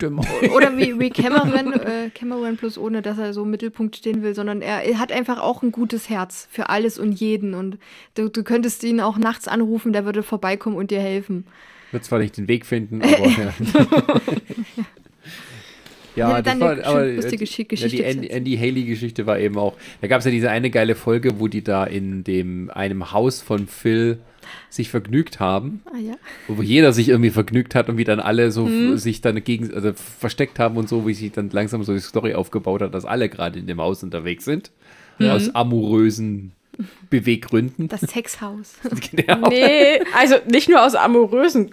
dümmer. 0.00 0.24
Oder 0.54 0.74
wie, 0.78 0.98
wie 0.98 1.10
Cameron, 1.10 1.74
äh, 1.74 2.08
Cameron 2.14 2.56
plus 2.56 2.78
ohne, 2.78 3.02
dass 3.02 3.18
er 3.18 3.34
so 3.34 3.42
im 3.42 3.50
Mittelpunkt 3.50 3.94
stehen 3.94 4.22
will, 4.22 4.34
sondern 4.34 4.62
er, 4.62 4.98
hat 4.98 5.12
einfach 5.12 5.38
auch 5.38 5.62
ein 5.62 5.70
gutes 5.70 6.08
Herz 6.08 6.48
für 6.50 6.70
alles 6.70 6.98
und 6.98 7.12
jeden. 7.12 7.52
Und 7.52 7.76
du, 8.14 8.30
du 8.30 8.42
könntest 8.42 8.82
ihn 8.84 9.02
auch 9.02 9.18
nachts 9.18 9.48
anrufen, 9.48 9.92
der 9.92 10.06
würde 10.06 10.22
vorbeikommen 10.22 10.76
und 10.76 10.90
dir 10.90 11.00
helfen. 11.00 11.46
Wird 11.90 12.04
zwar 12.04 12.20
nicht 12.20 12.38
den 12.38 12.48
Weg 12.48 12.64
finden, 12.64 13.02
aber. 13.02 13.52
ja. 16.16 16.30
Ja, 16.30 16.42
das 16.42 16.60
war, 16.60 16.84
aber 16.84 17.06
lustige 17.06 17.38
Geschichte. 17.38 17.76
Ja, 17.76 17.88
die 17.88 18.02
Andy, 18.02 18.28
Andy 18.28 18.56
Haley-Geschichte 18.56 19.26
war 19.26 19.38
eben 19.38 19.56
auch. 19.56 19.74
Da 20.00 20.08
gab 20.08 20.20
es 20.20 20.24
ja 20.24 20.30
diese 20.30 20.50
eine 20.50 20.70
geile 20.70 20.94
Folge, 20.94 21.40
wo 21.40 21.48
die 21.48 21.62
da 21.62 21.84
in 21.84 22.24
dem 22.24 22.70
einem 22.70 23.12
Haus 23.12 23.40
von 23.40 23.66
Phil 23.66 24.18
sich 24.68 24.88
vergnügt 24.88 25.40
haben. 25.40 25.82
Ah, 25.86 25.98
ja. 25.98 26.14
Wo 26.48 26.62
jeder 26.62 26.92
sich 26.92 27.08
irgendwie 27.08 27.30
vergnügt 27.30 27.74
hat 27.74 27.88
und 27.88 27.96
wie 27.96 28.04
dann 28.04 28.20
alle 28.20 28.50
so 28.50 28.66
mhm. 28.66 28.96
sich 28.96 29.20
dann 29.20 29.42
gegen, 29.44 29.72
also 29.72 29.92
versteckt 29.92 30.58
haben 30.58 30.76
und 30.76 30.88
so, 30.88 31.06
wie 31.06 31.14
sich 31.14 31.32
dann 31.32 31.50
langsam 31.50 31.84
so 31.84 31.92
die 31.92 32.00
Story 32.00 32.34
aufgebaut 32.34 32.82
hat, 32.82 32.94
dass 32.94 33.04
alle 33.04 33.28
gerade 33.28 33.58
in 33.58 33.66
dem 33.66 33.80
Haus 33.80 34.02
unterwegs 34.02 34.44
sind. 34.44 34.70
Mhm. 35.18 35.30
Aus 35.30 35.54
amorösen 35.54 36.52
Beweggründen. 37.10 37.88
Das 37.88 38.00
Sexhaus. 38.00 38.74
genau. 39.10 39.48
Nee, 39.48 40.00
also 40.16 40.36
nicht 40.50 40.68
nur 40.68 40.84
aus 40.84 40.94
amorösen 40.94 41.72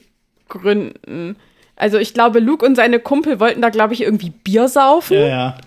Gründen. 0.50 1.36
Also 1.80 1.98
ich 1.98 2.14
glaube, 2.14 2.40
Luke 2.40 2.64
und 2.66 2.76
seine 2.76 3.00
Kumpel 3.00 3.40
wollten 3.40 3.62
da, 3.62 3.70
glaube 3.70 3.94
ich, 3.94 4.02
irgendwie 4.02 4.30
Bier 4.30 4.68
saufen. 4.68 5.18
Ja, 5.18 5.28
ja. 5.28 5.58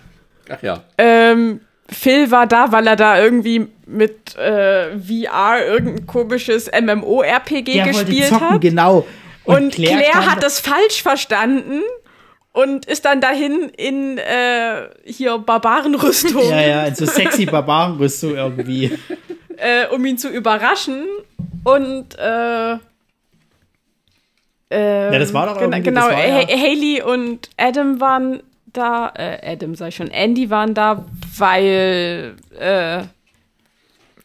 Ach 0.51 0.63
ja. 0.63 0.83
Ähm, 0.99 1.63
Phil 1.89 2.31
war 2.31 2.47
da, 2.47 2.71
weil 2.71 2.87
er 2.87 2.97
da 2.97 3.19
irgendwie 3.19 3.67
mit 3.87 4.37
äh, 4.37 4.99
VR 4.99 5.67
irgendein 5.67 6.07
komisches 6.07 6.71
MMO-RPG 6.71 7.83
gespielt 7.83 8.27
zocken, 8.27 8.51
hat. 8.51 8.61
Genau. 8.61 9.07
Und, 9.45 9.57
und 9.57 9.75
Claire, 9.75 10.03
Claire 10.03 10.31
hat 10.31 10.43
das 10.43 10.61
falsch 10.61 11.03
verstanden 11.03 11.81
und 12.53 12.85
ist 12.85 13.07
dann 13.07 13.23
dahin 13.23 13.71
in 13.77 14.19
äh, 14.19 14.89
hier 15.05 15.39
Barbarenrüstung. 15.39 16.51
ja, 16.51 16.61
ja, 16.61 16.85
in 16.85 16.95
so 16.95 17.07
sexy 17.07 17.47
Barbarenrüstung 17.47 18.37
irgendwie. 18.37 18.99
äh, 19.57 19.87
um 19.91 20.05
ihn 20.05 20.19
zu 20.19 20.29
überraschen. 20.29 21.07
Und 21.65 22.19
äh, 22.19 22.77
ähm, 24.73 25.13
ja, 25.13 25.19
das 25.19 25.35
war 25.35 25.47
doch 25.47 25.61
irgendwie, 25.61 25.83
Genau, 25.83 26.09
genau 26.09 26.19
ja 26.19 26.47
Haley 26.47 27.03
und 27.03 27.51
Adam 27.57 28.01
waren 28.01 28.43
da, 28.73 29.13
äh, 29.15 29.53
Adam 29.53 29.75
sei 29.75 29.91
schon, 29.91 30.09
Andy 30.09 30.49
waren 30.51 30.75
da, 30.75 31.05
weil 31.37 32.37
äh, 32.59 33.03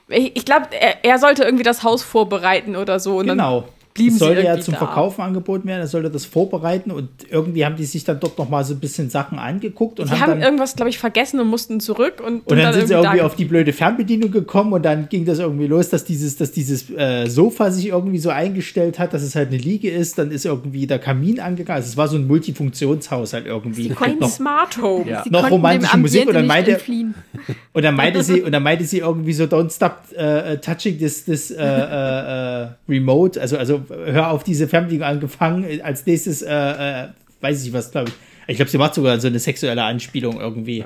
ich, 0.09 0.37
ich 0.37 0.45
glaube, 0.45 0.67
er, 0.71 1.03
er, 1.03 1.19
sollte 1.19 1.43
irgendwie 1.43 1.65
das 1.65 1.83
Haus 1.83 2.01
vorbereiten 2.01 2.75
oder 2.77 2.99
so. 2.99 3.17
Und 3.17 3.27
genau. 3.27 3.61
Dann 3.61 3.69
blieben 3.97 4.13
es 4.13 4.19
sollte 4.19 4.43
ja 4.43 4.59
zum 4.59 4.73
da. 4.73 4.79
Verkaufen 4.79 5.21
angeboten 5.21 5.67
werden, 5.67 5.81
er 5.81 5.87
sollte 5.87 6.09
das 6.09 6.25
vorbereiten 6.25 6.91
und 6.91 7.09
irgendwie 7.29 7.65
haben 7.65 7.75
die 7.75 7.85
sich 7.85 8.03
dann 8.03 8.19
dort 8.19 8.37
noch 8.37 8.49
mal 8.49 8.63
so 8.63 8.73
ein 8.73 8.79
bisschen 8.79 9.09
Sachen 9.09 9.39
angeguckt 9.39 9.99
und 9.99 10.07
die 10.07 10.13
haben, 10.13 10.21
haben 10.21 10.29
dann, 10.31 10.41
irgendwas, 10.41 10.75
glaube 10.75 10.89
ich, 10.89 10.97
vergessen 10.97 11.39
und 11.39 11.47
mussten 11.47 11.79
zurück 11.79 12.21
und, 12.25 12.35
und, 12.35 12.51
und 12.51 12.57
dann, 12.57 12.65
dann, 12.65 12.73
sind 12.73 12.87
sie 12.87 12.93
irgendwie 12.93 13.21
auf 13.21 13.35
die 13.35 13.45
blöde 13.45 13.73
Fernbedienung 13.73 14.31
gekommen 14.31 14.73
und 14.73 14.83
dann 14.83 15.09
ging 15.09 15.25
das 15.25 15.39
irgendwie 15.39 15.67
los, 15.67 15.89
dass 15.89 16.05
dieses, 16.05 16.37
dass 16.37 16.51
dieses 16.51 16.89
äh, 16.91 17.27
Sofa 17.27 17.71
sich 17.71 17.87
irgendwie 17.87 18.19
so 18.19 18.29
eingestellt 18.29 18.99
hat, 18.99 19.13
dass 19.13 19.23
es 19.23 19.35
halt 19.35 19.49
eine 19.49 19.57
Liege 19.57 19.89
ist, 19.89 20.17
dann 20.17 20.31
ist 20.31 20.45
irgendwie 20.45 20.87
der 20.87 20.99
Kamin 20.99 21.39
angegangen. 21.39 21.77
Also 21.77 21.89
es 21.89 21.97
war 21.97 22.07
so 22.07 22.17
ein 22.17 22.27
Multifunktionshaus 22.27 23.33
halt 23.33 23.45
irgendwie. 23.45 23.93
Ein 23.99 24.23
Smart 24.23 24.81
Home. 24.81 25.09
Ja. 25.09 25.23
Noch 25.29 25.49
romantische 25.49 25.97
Musik 25.97 26.27
und 26.27 26.33
dann 26.33 26.47
meinte 26.47 26.77
und 27.73 27.83
dann 27.83 27.95
meinte 27.95 28.23
sie 28.23 28.41
und 28.41 28.51
dann 28.51 28.63
meinte 28.63 28.85
sie 28.85 28.99
irgendwie 28.99 29.33
so 29.33 29.45
Don't 29.45 29.73
stop 29.73 30.03
uh, 30.17 30.55
touching 30.57 30.97
this 30.97 31.25
this 31.25 31.51
uh, 31.51 31.55
uh, 31.55 32.67
remote, 32.89 33.39
also 33.39 33.57
also 33.57 33.81
hör 33.89 34.31
auf 34.31 34.43
diese 34.43 34.67
Fernbedienung 34.67 35.07
angefangen. 35.07 35.81
Als 35.81 36.05
nächstes, 36.05 36.41
äh, 36.41 36.53
äh, 36.53 37.07
weiß 37.41 37.65
ich 37.65 37.73
was, 37.73 37.91
glaube 37.91 38.09
ich. 38.09 38.15
Ich 38.47 38.55
glaube, 38.57 38.71
sie 38.71 38.77
macht 38.77 38.93
sogar 38.93 39.19
so 39.19 39.27
eine 39.27 39.39
sexuelle 39.39 39.83
Anspielung 39.83 40.39
irgendwie. 40.39 40.85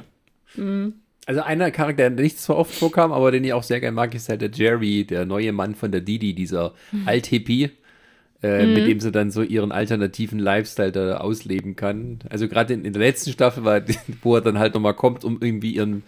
Mhm. 0.55 0.93
Also 1.27 1.41
einer 1.41 1.69
Charakter, 1.69 2.09
der 2.09 2.23
nicht 2.23 2.39
so 2.39 2.55
oft 2.55 2.73
vorkam, 2.73 3.11
aber 3.11 3.31
den 3.31 3.43
ich 3.43 3.53
auch 3.53 3.63
sehr 3.63 3.79
gerne 3.79 3.95
mag, 3.95 4.13
ist 4.15 4.29
halt 4.29 4.41
der 4.41 4.49
Jerry, 4.51 5.05
der 5.05 5.25
neue 5.25 5.51
Mann 5.53 5.75
von 5.75 5.91
der 5.91 6.01
Didi, 6.01 6.33
dieser 6.33 6.73
mhm. 6.91 7.07
Alt-Hippie, 7.07 7.69
äh, 8.41 8.65
mhm. 8.65 8.73
mit 8.73 8.87
dem 8.87 8.99
sie 8.99 9.11
dann 9.11 9.29
so 9.29 9.43
ihren 9.43 9.71
alternativen 9.71 10.39
Lifestyle 10.39 10.91
da 10.91 11.17
ausleben 11.17 11.75
kann. 11.75 12.19
Also 12.29 12.47
gerade 12.47 12.73
in, 12.73 12.85
in, 12.85 12.93
der 12.93 13.03
letzten 13.03 13.31
Staffel, 13.31 13.63
war, 13.63 13.81
wo 14.23 14.35
er 14.35 14.41
dann 14.41 14.57
halt 14.57 14.73
nochmal 14.73 14.95
kommt, 14.95 15.23
um 15.23 15.37
irgendwie 15.39 15.75
ihren 15.75 16.03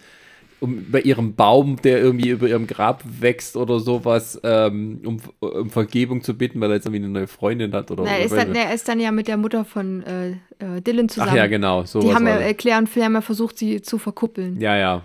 um 0.60 0.90
bei 0.90 1.00
ihrem 1.00 1.34
Baum, 1.34 1.76
der 1.82 2.00
irgendwie 2.00 2.30
über 2.30 2.48
ihrem 2.48 2.66
Grab 2.66 3.02
wächst 3.04 3.56
oder 3.56 3.80
sowas, 3.80 4.40
ähm, 4.42 5.00
um, 5.04 5.20
um 5.40 5.70
Vergebung 5.70 6.22
zu 6.22 6.34
bitten, 6.34 6.60
weil 6.60 6.70
er 6.70 6.76
jetzt 6.76 6.86
irgendwie 6.86 7.04
eine 7.04 7.12
neue 7.12 7.26
Freundin 7.26 7.72
hat 7.72 7.90
oder 7.90 8.04
so. 8.04 8.10
Er 8.10 8.24
ist, 8.24 8.34
dann, 8.34 8.54
er 8.54 8.72
ist 8.72 8.88
dann 8.88 9.00
ja 9.00 9.12
mit 9.12 9.28
der 9.28 9.36
Mutter 9.36 9.64
von 9.64 10.02
äh, 10.02 10.30
äh 10.58 10.80
Dylan 10.80 11.08
zusammen. 11.08 11.30
Ach 11.32 11.36
ja, 11.36 11.46
genau. 11.46 11.84
So 11.84 12.00
Die 12.00 12.14
haben 12.14 12.26
ja, 12.26 12.38
äh, 12.38 12.54
Claire 12.54 12.78
und 12.78 12.88
Phil 12.88 13.04
haben 13.04 13.14
ja 13.14 13.20
versucht, 13.20 13.58
sie 13.58 13.82
zu 13.82 13.98
verkuppeln. 13.98 14.60
Ja, 14.60 14.76
ja. 14.76 15.02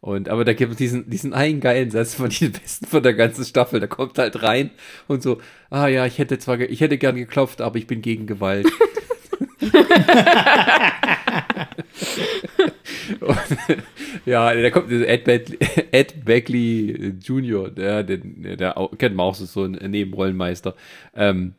Und, 0.00 0.28
aber 0.28 0.44
da 0.44 0.52
gibt 0.52 0.72
es 0.72 0.78
diesen, 0.78 1.08
diesen 1.08 1.32
einen 1.32 1.60
geilen 1.60 1.90
Satz 1.90 2.14
von 2.14 2.28
den 2.28 2.52
besten 2.52 2.86
von 2.86 3.02
der 3.02 3.14
ganzen 3.14 3.44
Staffel. 3.44 3.80
Da 3.80 3.86
kommt 3.86 4.18
halt 4.18 4.42
rein 4.42 4.70
und 5.06 5.22
so, 5.22 5.38
ah 5.70 5.86
ja, 5.86 6.06
ich 6.06 6.18
hätte 6.18 6.38
zwar, 6.38 6.58
ich 6.58 6.80
hätte 6.80 6.98
gern 6.98 7.16
geklopft, 7.16 7.60
aber 7.60 7.76
ich 7.76 7.86
bin 7.86 8.02
gegen 8.02 8.26
Gewalt. 8.26 8.66
und, 13.20 13.38
ja, 14.26 14.54
da 14.54 14.70
kommt 14.70 14.90
Ed, 14.90 15.24
Beckley, 15.24 15.58
Ed 15.92 16.24
Beckley 16.24 17.14
Jr., 17.22 17.70
der, 17.70 18.02
der, 18.02 18.18
der 18.18 18.88
kennt 18.98 19.16
man 19.16 19.26
auch 19.26 19.34
so, 19.34 19.64
ein 19.64 19.72
Nebenrollenmeister. 19.72 20.74
Ähm, 21.14 21.54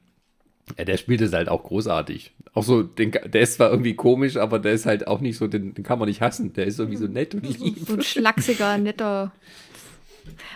ja, 0.77 0.85
der 0.85 0.97
spielt 0.97 1.21
es 1.21 1.33
halt 1.33 1.49
auch 1.49 1.63
großartig. 1.63 2.33
Auch 2.53 2.63
so, 2.63 2.83
den, 2.83 3.11
der 3.11 3.41
ist 3.41 3.55
zwar 3.55 3.71
irgendwie 3.71 3.95
komisch, 3.95 4.37
aber 4.37 4.59
der 4.59 4.73
ist 4.73 4.85
halt 4.85 5.07
auch 5.07 5.19
nicht 5.19 5.37
so, 5.37 5.47
den, 5.47 5.73
den 5.73 5.83
kann 5.83 5.99
man 5.99 6.07
nicht 6.07 6.21
hassen. 6.21 6.53
Der 6.53 6.65
ist 6.65 6.79
irgendwie 6.79 6.97
so 6.97 7.07
nett 7.07 7.35
und 7.35 7.43
lieb. 7.43 7.79
So 7.79 7.93
ein 7.93 8.01
schlachsiger, 8.01 8.77
netter. 8.77 9.33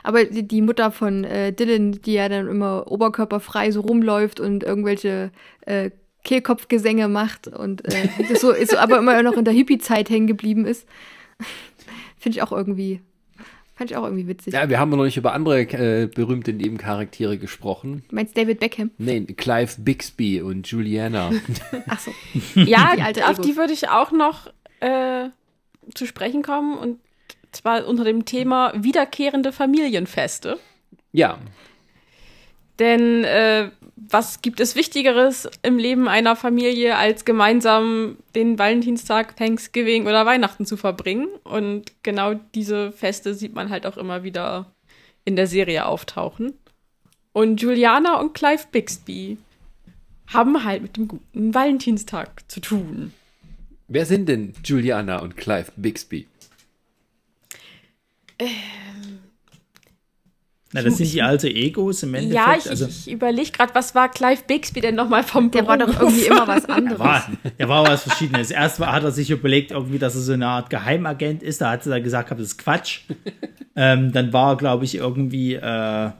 Aber 0.03 0.23
die, 0.23 0.47
die 0.47 0.61
Mutter 0.61 0.91
von 0.91 1.23
äh, 1.23 1.51
Dylan, 1.51 1.93
die 2.01 2.13
ja 2.13 2.29
dann 2.29 2.47
immer 2.47 2.89
oberkörperfrei 2.89 3.71
so 3.71 3.81
rumläuft 3.81 4.39
und 4.39 4.63
irgendwelche 4.63 5.31
äh, 5.61 5.91
Kehlkopfgesänge 6.27 7.07
macht 7.07 7.47
und 7.47 7.85
äh, 7.85 8.09
so, 8.35 8.51
ist 8.51 8.71
so 8.71 8.77
aber 8.77 8.99
immer 8.99 9.23
noch 9.23 9.33
in 9.33 9.45
der 9.45 9.53
Hippie-Zeit 9.53 10.09
hängen 10.09 10.27
geblieben 10.27 10.65
ist. 10.65 10.85
Finde 12.17 12.37
ich 12.37 12.43
auch 12.43 12.51
irgendwie 12.51 13.01
Fand 13.77 13.91
ich 13.91 13.97
auch 13.97 14.05
irgendwie 14.05 14.27
witzig. 14.27 14.55
Ja, 14.55 14.69
wir 14.69 14.79
haben 14.79 14.89
noch 14.89 15.03
nicht 15.03 15.17
über 15.17 15.33
andere 15.33 15.61
äh, 15.61 16.07
berühmte 16.07 16.51
Nebencharaktere 16.51 17.37
gesprochen. 17.37 18.03
Du 18.09 18.15
meinst 18.15 18.35
David 18.35 18.59
Beckham? 18.59 18.89
Nee, 18.97 19.21
Clive 19.21 19.71
Bixby 19.77 20.41
und 20.41 20.65
Juliana. 20.65 21.29
Ach 21.87 21.99
so. 21.99 22.11
ja, 22.59 22.95
die 23.13 23.21
auf 23.21 23.39
die 23.39 23.55
würde 23.55 23.73
ich 23.73 23.87
auch 23.89 24.11
noch 24.11 24.51
äh, 24.79 25.29
zu 25.93 26.07
sprechen 26.07 26.41
kommen. 26.41 26.75
Und 26.75 26.99
zwar 27.51 27.85
unter 27.85 28.03
dem 28.03 28.25
Thema 28.25 28.73
wiederkehrende 28.75 29.51
Familienfeste. 29.51 30.57
Ja. 31.11 31.37
Denn 32.79 33.23
äh, 33.25 33.69
was 33.97 34.41
gibt 34.41 34.59
es 34.59 34.75
Wichtigeres 34.75 35.49
im 35.63 35.77
Leben 35.77 36.07
einer 36.07 36.35
Familie, 36.35 36.97
als 36.97 37.25
gemeinsam 37.25 38.17
den 38.35 38.59
Valentinstag, 38.59 39.35
Thanksgiving 39.35 40.03
oder 40.05 40.25
Weihnachten 40.25 40.65
zu 40.65 40.77
verbringen? 40.77 41.27
Und 41.43 41.91
genau 42.03 42.35
diese 42.53 42.91
Feste 42.91 43.33
sieht 43.33 43.55
man 43.55 43.69
halt 43.69 43.85
auch 43.85 43.97
immer 43.97 44.23
wieder 44.23 44.71
in 45.25 45.35
der 45.35 45.47
Serie 45.47 45.85
auftauchen. 45.85 46.53
Und 47.33 47.61
Juliana 47.61 48.19
und 48.19 48.33
Clive 48.33 48.65
Bixby 48.71 49.37
haben 50.27 50.63
halt 50.63 50.83
mit 50.83 50.97
dem 50.97 51.07
guten 51.07 51.53
Valentinstag 51.53 52.49
zu 52.49 52.59
tun. 52.59 53.13
Wer 53.87 54.05
sind 54.05 54.29
denn 54.29 54.53
Juliana 54.63 55.19
und 55.19 55.37
Clive 55.37 55.71
Bixby? 55.75 56.27
Ähm, 58.39 58.47
na, 60.77 60.83
das 60.83 60.97
sind 60.97 61.11
die 61.11 61.23
alte 61.23 61.49
Egos 61.49 62.03
im 62.03 62.13
Endeffekt. 62.13 62.47
Ja, 62.47 62.55
ich, 62.55 62.69
also, 62.69 62.85
ich 62.85 63.09
überlege 63.09 63.51
gerade, 63.51 63.73
was 63.73 63.95
war 63.95 64.09
Clive 64.09 64.43
Bixby 64.47 64.79
denn 64.79 64.93
nochmal 64.93 65.23
vom 65.23 65.49
Der 65.49 65.65
war 65.65 65.77
doch 65.77 65.99
irgendwie 65.99 66.25
immer 66.25 66.47
was 66.47 66.65
anderes. 66.69 66.97
Der 66.97 67.05
war, 67.05 67.31
der 67.57 67.69
war 67.69 67.87
was 67.87 68.03
Verschiedenes. 68.03 68.51
Erst 68.51 68.79
hat 68.79 69.03
er 69.03 69.11
sich 69.11 69.31
überlegt, 69.31 69.71
irgendwie, 69.71 69.97
dass 69.97 70.13
er 70.13 70.21
so 70.21 70.33
eine 70.33 70.45
Art 70.45 70.69
Geheimagent 70.69 71.41
ist. 71.41 71.61
Da 71.61 71.71
hat 71.71 71.85
dann 71.87 72.03
gesagt, 72.03 72.29
das 72.29 72.39
ist 72.39 72.57
Quatsch. 72.59 73.01
ähm, 73.75 74.11
dann 74.11 74.31
war 74.33 74.53
er, 74.53 74.57
glaube 74.57 74.85
ich, 74.85 74.95
irgendwie. 74.95 75.55
Äh, 75.55 76.11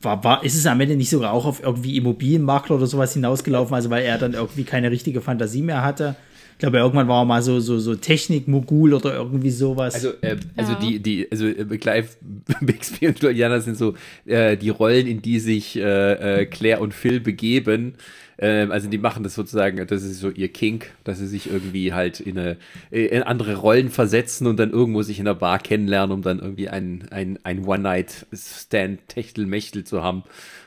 war, 0.00 0.24
war, 0.24 0.44
ist 0.44 0.54
es 0.54 0.66
am 0.66 0.80
Ende 0.80 0.96
nicht 0.96 1.10
sogar 1.10 1.32
auch 1.32 1.44
auf 1.44 1.62
irgendwie 1.62 1.96
Immobilienmakler 1.96 2.76
oder 2.76 2.86
sowas 2.86 3.12
hinausgelaufen, 3.12 3.74
also 3.74 3.90
weil 3.90 4.02
er 4.04 4.16
dann 4.16 4.32
irgendwie 4.32 4.64
keine 4.64 4.90
richtige 4.90 5.20
Fantasie 5.20 5.62
mehr 5.62 5.82
hatte? 5.82 6.16
Glaube, 6.58 6.78
irgendwann 6.78 7.08
war 7.08 7.22
er 7.22 7.24
mal 7.24 7.42
so, 7.42 7.60
so, 7.60 7.78
so 7.78 7.94
Technik-Mogul 7.94 8.94
oder 8.94 9.14
irgendwie 9.14 9.50
sowas. 9.50 9.94
Also, 9.94 10.10
äh, 10.20 10.36
also 10.56 10.72
ja. 10.72 10.78
die, 10.78 11.00
die, 11.00 11.28
also 11.30 11.46
äh, 11.46 11.78
Clive 11.78 12.08
Bixby 12.60 13.06
und 13.08 13.20
Juliana 13.20 13.60
sind 13.60 13.76
so 13.76 13.94
äh, 14.26 14.56
die 14.56 14.70
Rollen, 14.70 15.06
in 15.06 15.22
die 15.22 15.38
sich 15.40 15.76
äh, 15.76 16.42
äh, 16.42 16.46
Claire 16.46 16.80
und 16.80 16.94
Phil 16.94 17.20
begeben. 17.20 17.94
Ähm, 18.38 18.72
also 18.72 18.88
die 18.88 18.98
machen 18.98 19.24
das 19.24 19.34
sozusagen, 19.34 19.86
das 19.86 20.02
ist 20.02 20.20
so 20.20 20.30
ihr 20.30 20.48
Kink, 20.48 20.90
dass 21.04 21.18
sie 21.18 21.26
sich 21.26 21.50
irgendwie 21.50 21.92
halt 21.92 22.20
in, 22.20 22.38
eine, 22.38 22.56
in 22.90 23.22
andere 23.22 23.56
Rollen 23.56 23.90
versetzen 23.90 24.46
und 24.46 24.58
dann 24.58 24.70
irgendwo 24.70 25.02
sich 25.02 25.18
in 25.18 25.24
der 25.24 25.34
Bar 25.34 25.58
kennenlernen, 25.58 26.12
um 26.12 26.22
dann 26.22 26.38
irgendwie 26.38 26.68
ein, 26.68 27.08
ein, 27.10 27.40
ein 27.44 27.64
One-Night-Stand-Techtel-Mechtel 27.64 29.84
zu 29.84 30.02
haben 30.02 30.24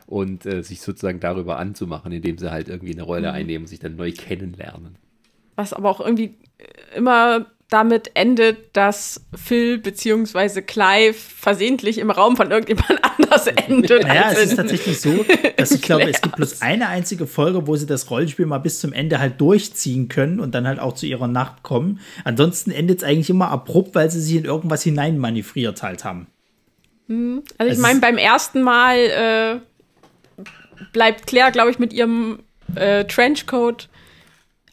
und 0.08 0.46
äh, 0.46 0.62
sich 0.62 0.82
sozusagen 0.82 1.20
darüber 1.20 1.58
anzumachen, 1.58 2.12
indem 2.12 2.38
sie 2.38 2.52
halt 2.52 2.70
irgendwie 2.70 2.94
eine 2.94 3.02
Rolle 3.04 3.30
mhm. 3.30 3.36
einnehmen 3.36 3.64
und 3.64 3.70
sich 3.70 3.80
dann 3.80 3.96
neu 3.96 4.12
kennenlernen 4.12 4.98
was 5.56 5.74
aber 5.74 5.90
auch 5.90 6.00
irgendwie 6.00 6.38
immer 6.96 7.46
damit 7.70 8.12
endet, 8.14 8.76
dass 8.76 9.26
Phil 9.36 9.80
bzw. 9.80 10.62
Clive 10.62 11.14
versehentlich 11.14 11.98
im 11.98 12.12
Raum 12.12 12.38
von 12.38 12.52
irgendjemand 12.52 13.00
anders 13.18 13.48
endet. 13.48 14.04
Naja, 14.04 14.30
es 14.32 14.52
ist 14.52 14.56
tatsächlich 14.56 15.02
so, 15.02 15.26
dass 15.58 15.72
ich 15.72 15.82
glaube, 15.82 16.04
es 16.04 16.22
gibt 16.22 16.36
bloß 16.36 16.62
eine 16.62 16.90
einzige 16.90 17.26
Folge, 17.26 17.66
wo 17.66 17.76
sie 17.76 17.88
das 17.88 18.10
Rollenspiel 18.12 18.46
mal 18.46 18.60
bis 18.60 18.80
zum 18.80 18.94
Ende 18.94 19.20
halt 19.20 19.42
durchziehen 19.42 20.10
können 20.10 20.40
und 20.40 20.54
dann 20.54 20.68
halt 20.68 20.80
auch 20.80 20.94
zu 20.94 21.08
ihrer 21.08 21.28
Nacht 21.28 21.64
kommen. 21.64 22.00
Ansonsten 22.24 22.72
endet 22.72 23.00
es 23.00 23.04
eigentlich 23.04 23.32
immer 23.32 23.50
abrupt, 23.50 23.96
weil 23.96 24.12
sie 24.12 24.22
sich 24.22 24.36
in 24.36 24.46
irgendwas 24.46 24.84
hineinmanövriert 24.84 25.82
halt 25.82 26.06
haben. 26.06 26.28
Hm, 27.08 27.42
also 27.58 27.74
ich 27.74 27.80
meine, 27.80 28.00
beim 28.00 28.18
ersten 28.18 28.62
Mal 28.62 29.62
äh, 30.40 30.44
bleibt 30.94 31.26
Claire, 31.26 31.52
glaube 31.52 31.72
ich, 31.72 31.80
mit 31.80 31.94
ihrem 31.94 32.40
äh, 32.76 33.06
Trenchcoat 33.06 33.90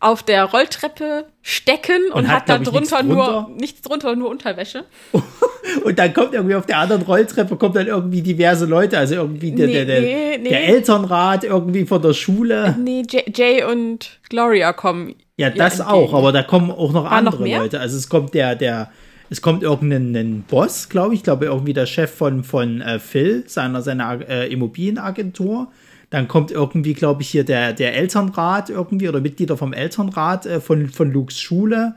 auf 0.03 0.23
der 0.25 0.45
Rolltreppe 0.45 1.27
stecken 1.43 2.11
und, 2.13 2.25
und 2.25 2.29
hat, 2.29 2.49
hat 2.49 2.49
da 2.49 2.59
drunter 2.59 3.03
nur 3.03 3.51
nichts 3.57 3.83
drunter, 3.83 4.17
nur 4.17 4.31
Unterwäsche. 4.31 4.85
und 5.85 5.99
dann 5.99 6.13
kommt 6.13 6.35
irgendwie 6.35 6.57
auf 6.57 6.67
der 6.67 6.79
anderen 6.79 7.03
Rolltreppe 7.03 7.57
kommt 7.57 7.77
dann 7.77 7.87
irgendwie 7.87 8.21
diverse 8.21 8.67
Leute, 8.67 8.99
also 8.99 9.15
irgendwie 9.15 9.53
der, 9.53 9.67
nee, 9.69 9.73
der, 9.73 9.85
der, 9.85 10.01
nee, 10.01 10.39
nee. 10.39 10.49
der 10.49 10.65
Elternrat 10.69 11.45
irgendwie 11.45 11.85
von 11.85 12.03
der 12.03 12.15
Schule. 12.15 12.77
Nee, 12.79 13.05
Jay, 13.09 13.25
Jay 13.33 13.65
und 13.65 14.19
Gloria 14.29 14.73
kommen. 14.73 15.15
Ja, 15.37 15.51
das 15.51 15.81
auch, 15.81 16.13
aber 16.15 16.33
da 16.33 16.43
kommen 16.43 16.71
auch 16.71 16.93
noch 16.93 17.05
War 17.05 17.13
andere 17.13 17.49
noch 17.49 17.59
Leute. 17.63 17.79
Also 17.79 17.97
es 17.97 18.09
kommt 18.09 18.35
der, 18.35 18.57
der, 18.57 18.91
es 19.31 19.41
kommt 19.41 19.63
irgendein 19.63 20.43
Boss, 20.43 20.89
glaube 20.89 21.15
ich, 21.15 21.21
ich 21.21 21.25
glaube 21.25 21.47
irgendwie 21.47 21.73
der 21.75 21.87
Chef 21.87 22.13
von, 22.13 22.43
von 22.43 22.81
äh, 22.81 22.99
Phil, 22.99 23.45
seiner, 23.47 23.83
seiner 23.83 24.29
äh, 24.29 24.53
Immobilienagentur. 24.53 25.71
Dann 26.13 26.29
kommt 26.29 26.51
irgendwie, 26.51 26.93
glaube 26.93 27.23
ich, 27.23 27.31
hier 27.31 27.43
der, 27.43 27.73
der 27.73 27.97
Elternrat 27.97 28.69
irgendwie 28.69 29.09
oder 29.09 29.23
Mitglieder 29.23 29.57
vom 29.57 29.73
Elternrat 29.73 30.45
äh, 30.45 30.61
von, 30.61 30.91
von 30.91 31.11
Lukes 31.11 31.41
Schule 31.41 31.97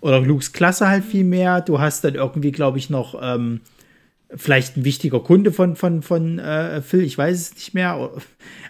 oder 0.00 0.20
Lukes 0.20 0.52
Klasse 0.52 0.86
halt 0.86 1.04
viel 1.04 1.24
mehr. 1.24 1.62
Du 1.62 1.80
hast 1.80 2.04
dann 2.04 2.14
irgendwie, 2.14 2.52
glaube 2.52 2.78
ich, 2.78 2.90
noch 2.90 3.20
ähm, 3.20 3.62
vielleicht 4.32 4.76
ein 4.76 4.84
wichtiger 4.84 5.18
Kunde 5.18 5.50
von, 5.50 5.74
von, 5.74 6.02
von 6.02 6.38
äh, 6.38 6.80
Phil, 6.80 7.02
ich 7.02 7.18
weiß 7.18 7.40
es 7.40 7.54
nicht 7.56 7.74
mehr. 7.74 8.12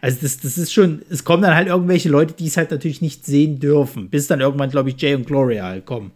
Also 0.01 0.18
das, 0.23 0.39
das 0.39 0.56
ist 0.56 0.73
schon, 0.73 1.02
es 1.10 1.24
kommen 1.24 1.43
dann 1.43 1.55
halt 1.55 1.68
irgendwelche 1.68 2.09
Leute, 2.09 2.32
die 2.32 2.47
es 2.47 2.56
halt 2.56 2.70
natürlich 2.70 3.02
nicht 3.02 3.27
sehen 3.27 3.59
dürfen, 3.59 4.09
bis 4.09 4.28
dann 4.28 4.40
irgendwann, 4.40 4.70
glaube 4.70 4.89
ich, 4.89 4.98
Jay 4.98 5.14
und 5.14 5.27
Gloria 5.27 5.64
halt 5.64 5.85
kommen. 5.85 6.12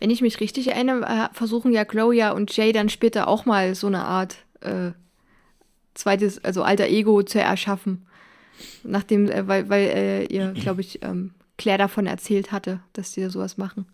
Wenn 0.00 0.08
ich 0.08 0.22
mich 0.22 0.40
richtig 0.40 0.68
erinnere, 0.68 1.04
äh, 1.04 1.28
versuchen 1.34 1.74
ja 1.74 1.84
Gloria 1.84 2.30
und 2.30 2.56
Jay 2.56 2.72
dann 2.72 2.88
später 2.88 3.28
auch 3.28 3.44
mal 3.44 3.74
so 3.74 3.88
eine 3.88 4.02
Art 4.02 4.36
äh, 4.62 4.92
zweites, 5.94 6.42
also 6.44 6.62
alter 6.62 6.88
Ego 6.88 7.22
zu 7.22 7.40
erschaffen. 7.40 8.06
Nachdem, 8.84 9.30
äh, 9.30 9.46
weil, 9.46 9.68
weil 9.68 9.84
äh, 9.88 10.24
ihr, 10.26 10.52
glaube 10.54 10.80
ich, 10.80 11.02
ähm, 11.02 11.32
Claire 11.58 11.78
davon 11.78 12.06
erzählt 12.06 12.52
hatte, 12.52 12.80
dass 12.92 13.12
sie 13.12 13.28
sowas 13.28 13.56
machen. 13.56 13.86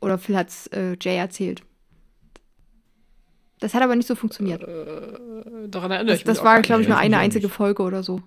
Oder 0.00 0.18
Phil 0.18 0.36
hat 0.36 0.48
es 0.48 0.66
äh, 0.68 0.96
Jay 1.00 1.16
erzählt. 1.16 1.62
Das 3.60 3.72
hat 3.72 3.82
aber 3.82 3.96
nicht 3.96 4.06
so 4.06 4.14
funktioniert. 4.14 4.62
Äh, 4.62 5.68
daran 5.68 5.90
erinnere 5.90 6.12
das, 6.12 6.20
ich 6.20 6.26
mich. 6.26 6.36
Das 6.36 6.44
war, 6.44 6.60
glaube 6.60 6.82
ich, 6.82 6.88
nur 6.88 6.98
eine 6.98 7.18
einzige 7.18 7.48
Folge 7.48 7.82
oder 7.82 8.02
so. 8.02 8.20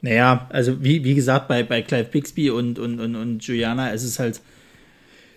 Naja, 0.00 0.48
also 0.50 0.82
wie, 0.82 1.04
wie 1.04 1.14
gesagt, 1.14 1.48
bei, 1.48 1.62
bei 1.62 1.82
Clive 1.82 2.08
Bixby 2.08 2.50
und, 2.50 2.78
und, 2.78 2.98
und, 2.98 3.14
und 3.14 3.44
Juliana 3.46 3.90
ist 3.90 4.04
es 4.04 4.18
halt 4.18 4.40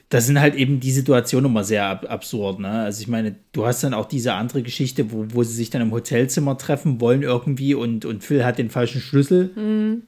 das 0.10 0.26
sind 0.26 0.40
halt 0.40 0.56
eben 0.56 0.80
die 0.80 0.92
Situationen 0.92 1.52
immer 1.52 1.64
sehr 1.64 1.86
ab 1.86 2.06
absurd. 2.10 2.60
Ne? 2.60 2.70
Also 2.70 3.02
ich 3.02 3.08
meine, 3.08 3.36
du 3.52 3.66
hast 3.68 3.84
dann 3.84 3.94
auch 3.94 4.06
diese 4.06 4.34
andere 4.34 4.64
Geschichte, 4.64 5.12
wo, 5.12 5.26
wo 5.30 5.44
sie 5.44 5.54
sich 5.54 5.70
dann 5.70 5.84
im 5.84 5.92
Hotelzimmer 5.92 6.58
treffen 6.58 7.00
wollen 7.00 7.22
irgendwie 7.22 7.76
und, 7.76 8.06
und 8.06 8.24
Phil 8.24 8.44
hat 8.44 8.58
den 8.58 8.72
falschen 8.72 9.02
Schlüssel. 9.02 9.52
Mhm. 9.56 10.04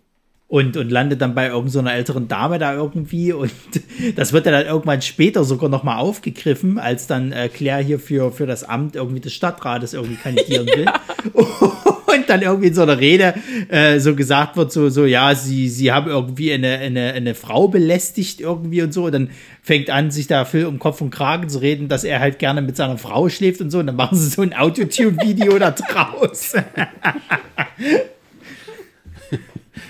Und, 0.47 0.75
und 0.75 0.91
landet 0.91 1.21
dann 1.21 1.33
bei 1.33 1.47
irgendeiner 1.47 1.91
so 1.91 1.95
älteren 1.95 2.27
Dame 2.27 2.59
da 2.59 2.73
irgendwie. 2.73 3.31
Und 3.31 3.53
das 4.17 4.33
wird 4.33 4.47
dann 4.47 4.65
irgendwann 4.65 5.01
später 5.01 5.45
sogar 5.45 5.69
nochmal 5.69 5.99
aufgegriffen, 5.99 6.77
als 6.77 7.07
dann 7.07 7.31
äh, 7.31 7.47
Claire 7.47 7.81
hier 7.81 7.99
für, 7.99 8.33
für 8.33 8.45
das 8.45 8.65
Amt 8.65 8.97
irgendwie 8.97 9.21
des 9.21 9.33
Stadtrates 9.33 9.93
irgendwie 9.93 10.17
kandidieren 10.17 10.65
will. 10.75 10.85
und 12.15 12.29
dann 12.29 12.41
irgendwie 12.41 12.67
in 12.67 12.73
so 12.73 12.81
einer 12.83 12.99
Rede 12.99 13.33
äh, 13.69 13.99
so 13.99 14.15
gesagt 14.15 14.57
wird, 14.57 14.71
so, 14.71 14.89
so, 14.89 15.05
ja, 15.05 15.35
sie, 15.35 15.69
sie 15.69 15.91
haben 15.91 16.09
irgendwie 16.09 16.53
eine, 16.53 16.77
eine, 16.79 17.13
eine 17.13 17.35
Frau 17.35 17.67
belästigt 17.67 18.41
irgendwie 18.41 18.81
und 18.81 18.93
so. 18.93 19.05
Und 19.05 19.13
dann 19.13 19.29
fängt 19.61 19.89
an, 19.89 20.11
sich 20.11 20.27
da 20.27 20.45
Phil 20.45 20.65
um 20.65 20.79
Kopf 20.79 21.01
und 21.01 21.09
Kragen 21.11 21.49
zu 21.49 21.59
reden, 21.59 21.87
dass 21.87 22.03
er 22.03 22.19
halt 22.19 22.39
gerne 22.39 22.61
mit 22.61 22.75
seiner 22.75 22.97
Frau 22.97 23.29
schläft 23.29 23.61
und 23.61 23.69
so. 23.69 23.79
Und 23.79 23.87
dann 23.87 23.95
machen 23.95 24.17
sie 24.17 24.29
so 24.29 24.41
ein 24.41 24.53
Autotune-Video 24.53 25.57
da 25.59 25.71
draus. 25.71 26.53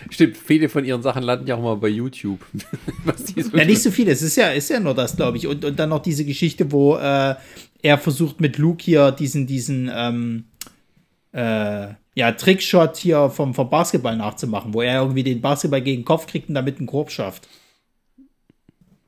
Stimmt, 0.10 0.38
viele 0.38 0.68
von 0.70 0.84
ihren 0.84 1.02
Sachen 1.02 1.24
landen 1.24 1.48
ja 1.48 1.56
auch 1.56 1.62
mal 1.62 1.78
bei 1.78 1.88
YouTube. 1.88 2.46
so 3.16 3.58
ja, 3.58 3.66
nicht 3.66 3.82
so 3.82 3.92
viele. 3.92 4.12
Es 4.12 4.22
ist 4.22 4.36
ja, 4.36 4.52
ist 4.52 4.70
ja 4.70 4.80
nur 4.80 4.94
das, 4.94 5.16
glaube 5.16 5.38
ich. 5.38 5.48
Und, 5.48 5.64
und 5.64 5.80
dann 5.80 5.90
noch 5.90 6.02
diese 6.02 6.26
Geschichte, 6.26 6.72
wo 6.72 6.98
äh, 6.98 7.36
er 7.82 7.98
versucht 7.98 8.42
mit 8.42 8.58
Luke 8.58 8.84
hier 8.84 9.12
diesen, 9.12 9.48
diesen, 9.48 9.90
ähm, 9.94 10.46
äh, 11.32 11.94
ja, 12.14 12.32
Trickshot 12.32 12.98
hier 12.98 13.30
vom, 13.30 13.54
vom 13.54 13.70
Basketball 13.70 14.18
nachzumachen, 14.18 14.74
wo 14.74 14.82
er 14.82 15.02
irgendwie 15.02 15.24
den 15.24 15.42
Basketball 15.42 15.82
gegen 15.82 16.02
den 16.02 16.06
Kopf 16.06 16.28
kriegt 16.28 16.50
und 16.50 16.56
damit 16.56 16.78
einen 16.78 16.88
Korb 16.88 17.12
schafft. 17.12 17.48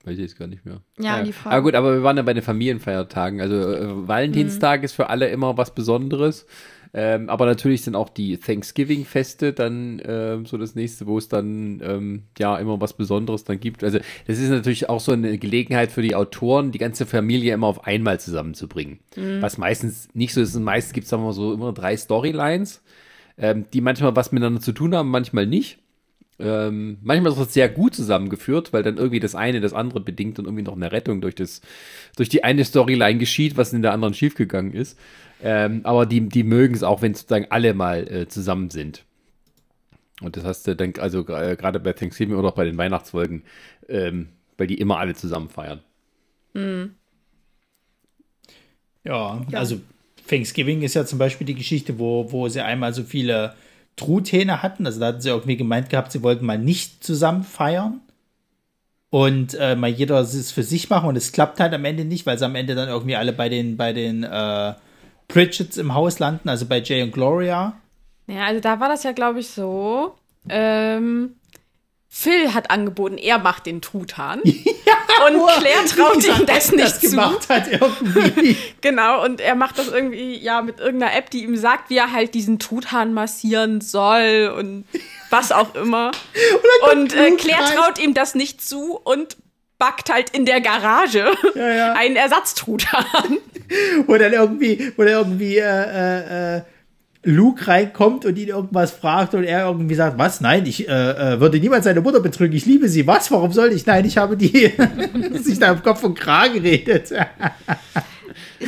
Weiß 0.06 0.16
ich 0.16 0.22
jetzt 0.22 0.38
gar 0.38 0.48
nicht 0.48 0.66
mehr. 0.66 0.82
Ja, 1.00 1.18
ja. 1.18 1.24
die 1.24 1.32
Frage. 1.32 1.56
Aber 1.56 1.64
gut, 1.64 1.76
aber 1.76 1.94
wir 1.94 2.04
waren 2.04 2.18
ja 2.18 2.24
bei 2.24 2.34
den 2.34 2.44
Familienfeiertagen. 2.44 3.40
Also 3.40 3.56
äh, 3.56 4.08
Valentinstag 4.08 4.82
mhm. 4.82 4.86
ist 4.86 4.94
für 4.94 5.10
alle 5.10 5.30
immer 5.30 5.58
was 5.58 5.74
Besonderes. 5.74 6.46
Ähm, 6.96 7.28
aber 7.30 7.48
natürlich 7.48 7.82
sind 7.82 7.96
auch 7.96 8.10
die 8.10 8.38
Thanksgiving-Feste 8.38 9.52
dann 9.52 10.00
ähm, 10.06 10.46
so 10.46 10.58
das 10.58 10.76
nächste, 10.76 11.08
wo 11.08 11.18
es 11.18 11.28
dann 11.28 11.82
ähm, 11.84 12.24
ja 12.38 12.56
immer 12.58 12.80
was 12.80 12.94
Besonderes 12.94 13.44
dann 13.44 13.60
gibt. 13.60 13.84
Also 13.84 13.98
das 14.28 14.38
ist 14.38 14.50
natürlich 14.50 14.90
auch 14.90 15.00
so 15.00 15.12
eine 15.12 15.40
Gelegenheit 15.40 15.92
für 15.92 16.04
die 16.04 16.14
Autoren, 16.14 16.72
die 16.72 16.78
ganze 16.78 17.08
Familie 17.08 17.56
immer 17.56 17.66
auf 17.66 17.88
einmal 17.88 18.20
zusammenzubringen. 18.20 19.00
Mhm. 19.16 19.42
Was 19.42 19.58
meistens 19.58 20.08
nicht 20.14 20.36
so 20.36 20.42
ist. 20.42 20.54
Meistens 20.60 20.94
gibt 20.94 21.08
es 21.08 21.12
immer 21.12 21.34
so 21.34 21.52
immer 21.54 21.74
drei 21.74 21.98
Storylines, 21.98 22.84
ähm, 23.40 23.66
die 23.74 23.82
manchmal 23.82 24.16
was 24.16 24.32
miteinander 24.32 24.62
zu 24.62 24.72
tun 24.72 24.94
haben, 24.94 25.10
manchmal 25.10 25.48
nicht. 25.48 25.80
Ähm, 26.40 26.98
manchmal 27.02 27.32
ist 27.32 27.40
es 27.40 27.54
sehr 27.54 27.70
gut 27.70 27.96
zusammengeführt, 27.96 28.74
weil 28.74 28.84
dann 28.84 28.98
irgendwie 28.98 29.20
das 29.20 29.36
eine 29.36 29.62
das 29.62 29.74
andere 29.74 30.00
bedingt 30.00 30.40
und 30.40 30.46
irgendwie 30.46 30.64
noch 30.64 30.76
eine 30.76 30.92
Rettung 30.92 31.22
durch, 31.22 31.36
das, 31.36 31.62
durch 32.16 32.30
die 32.30 32.44
eine 32.44 32.66
Storyline 32.66 33.20
geschieht, 33.20 33.56
was 33.56 33.74
in 33.74 33.82
der 33.82 33.94
anderen 33.94 34.14
schiefgegangen 34.14 34.74
ist. 34.74 34.98
Ähm, 35.46 35.82
aber 35.84 36.06
die, 36.06 36.22
die 36.30 36.44
mögen 36.44 36.74
es 36.74 36.84
auch, 36.84 37.02
wenn 37.02 37.14
sozusagen 37.14 37.48
alle 37.50 37.74
mal 37.74 38.08
äh, 38.10 38.28
zusammen 38.30 38.70
sind. 38.70 39.04
Und 40.22 40.38
das 40.38 40.46
hast 40.46 40.66
du 40.66 40.76
dann, 40.76 40.94
also 41.00 41.28
äh, 41.28 41.58
gerade 41.58 41.82
bei 41.82 41.92
Thanksgiving 41.92 42.36
oder 42.36 42.48
auch 42.48 42.56
bei 42.56 42.64
den 42.64 42.78
Weihnachtsfolgen, 42.78 43.44
ähm, 43.90 44.30
weil 44.58 44.68
die 44.68 44.80
immer 44.80 45.00
alle 45.00 45.16
zusammen 45.16 45.50
feiern. 45.50 45.82
Mhm. 46.54 46.96
Ja, 49.04 49.42
ja, 49.50 49.60
also 49.60 49.82
Thanksgiving 50.28 50.82
ist 50.82 50.94
ja 50.94 51.06
zum 51.06 51.20
Beispiel 51.20 51.46
die 51.46 51.56
Geschichte, 51.56 52.00
wo, 52.00 52.32
wo 52.32 52.48
sie 52.48 52.62
einmal 52.62 52.94
so 52.94 53.04
viele 53.04 53.54
Truthähne 53.98 54.64
hatten. 54.64 54.86
Also 54.86 55.02
da 55.02 55.08
hatten 55.08 55.20
sie 55.20 55.30
irgendwie 55.30 55.58
gemeint 55.58 55.90
gehabt, 55.90 56.14
sie 56.14 56.24
wollten 56.24 56.46
mal 56.46 56.58
nicht 56.58 57.04
zusammen 57.04 57.44
feiern. 57.44 58.00
Und 59.10 59.56
äh, 59.56 59.76
mal 59.76 59.90
jeder 59.90 60.22
es 60.22 60.52
für 60.52 60.64
sich 60.64 60.90
machen 60.90 61.10
und 61.10 61.18
es 61.18 61.34
klappt 61.34 61.60
halt 61.60 61.74
am 61.74 61.86
Ende 61.86 62.06
nicht, 62.06 62.26
weil 62.26 62.40
sie 62.40 62.46
am 62.46 62.56
Ende 62.56 62.76
dann 62.76 62.88
irgendwie 62.88 63.16
alle 63.16 63.34
bei 63.34 63.50
den, 63.50 63.76
bei 63.76 63.92
den 63.92 64.24
äh, 64.24 64.74
Pritchett's 65.34 65.78
im 65.78 65.96
Haus 65.96 66.20
landen, 66.20 66.48
also 66.48 66.68
bei 66.68 66.80
Jay 66.80 67.02
und 67.02 67.12
Gloria. 67.12 67.76
Ja, 68.28 68.46
also 68.46 68.60
da 68.60 68.80
war 68.80 68.88
das 68.88 69.02
ja, 69.02 69.14
glaube 69.14 69.40
ich, 69.40 69.50
so. 69.50 70.14
Ähm, 70.48 71.36
Phil 72.08 72.54
hat 72.54 72.70
angeboten, 72.70 73.18
er 73.18 73.40
macht 73.40 73.66
den 73.66 73.82
Truthahn. 73.82 74.42
Ja, 74.86 75.28
und 75.28 75.48
Claire 75.60 75.86
traut 75.86 76.26
ihm 76.26 76.46
das 76.46 76.72
nicht 76.72 76.84
das 76.84 77.00
zu. 77.00 77.10
gemacht 77.12 77.48
hat 77.48 77.72
irgendwie. 77.72 78.58
genau, 78.82 79.24
und 79.24 79.40
er 79.40 79.56
macht 79.56 79.78
das 79.78 79.88
irgendwie, 79.88 80.38
ja, 80.38 80.62
mit 80.62 80.80
irgendeiner 80.80 81.16
App, 81.16 81.30
die 81.30 81.44
ihm 81.44 81.56
sagt, 81.56 81.90
wie 81.90 81.98
er 81.98 82.12
halt 82.12 82.34
diesen 82.34 82.60
Truthahn 82.60 83.14
massieren 83.14 83.80
soll 83.80 84.54
und 84.58 84.86
was 85.30 85.52
auch 85.52 85.76
immer. 85.76 86.12
und, 86.92 87.16
äh, 87.16 87.32
Claire 87.38 87.64
traut 87.76 88.00
ihm 88.00 88.14
das 88.14 88.36
nicht 88.36 88.62
zu 88.62 89.00
und 89.04 89.38
backt 89.84 90.10
halt 90.10 90.30
in 90.30 90.46
der 90.46 90.62
Garage 90.62 91.26
ja, 91.56 91.70
ja. 91.70 91.94
einen 91.94 92.16
Ersatztruthahn. 92.16 93.40
wo 94.08 94.16
dann 94.16 94.32
irgendwie, 94.32 94.94
wo 94.96 95.04
dann 95.04 95.12
irgendwie, 95.12 95.58
äh, 95.58 95.62
äh, 95.62 96.58
äh 96.58 96.62
Luke 97.26 97.68
reinkommt 97.68 98.26
und 98.26 98.38
ihn 98.38 98.50
irgendwas 98.50 98.92
fragt 98.92 99.34
und 99.34 99.46
er 99.46 99.68
irgendwie 99.68 99.96
sagt, 99.96 100.18
was? 100.18 100.42
Nein, 100.42 100.66
ich 100.66 100.90
äh, 100.90 100.92
äh, 100.92 101.40
würde 101.40 101.58
niemals 101.58 101.86
seine 101.86 102.02
Mutter 102.02 102.20
betrügen. 102.20 102.54
Ich 102.54 102.66
liebe 102.66 102.90
sie. 102.90 103.08
Was? 103.08 103.32
Warum 103.32 103.54
soll 103.54 103.72
ich? 103.72 103.86
Nein, 103.86 104.04
ich 104.04 104.18
habe 104.18 104.36
die 104.36 104.50
sich 105.36 105.58
da 105.58 105.72
im 105.72 105.82
Kopf 105.82 106.04
und 106.04 106.20
Kragen 106.20 106.56
geredet. 106.56 107.14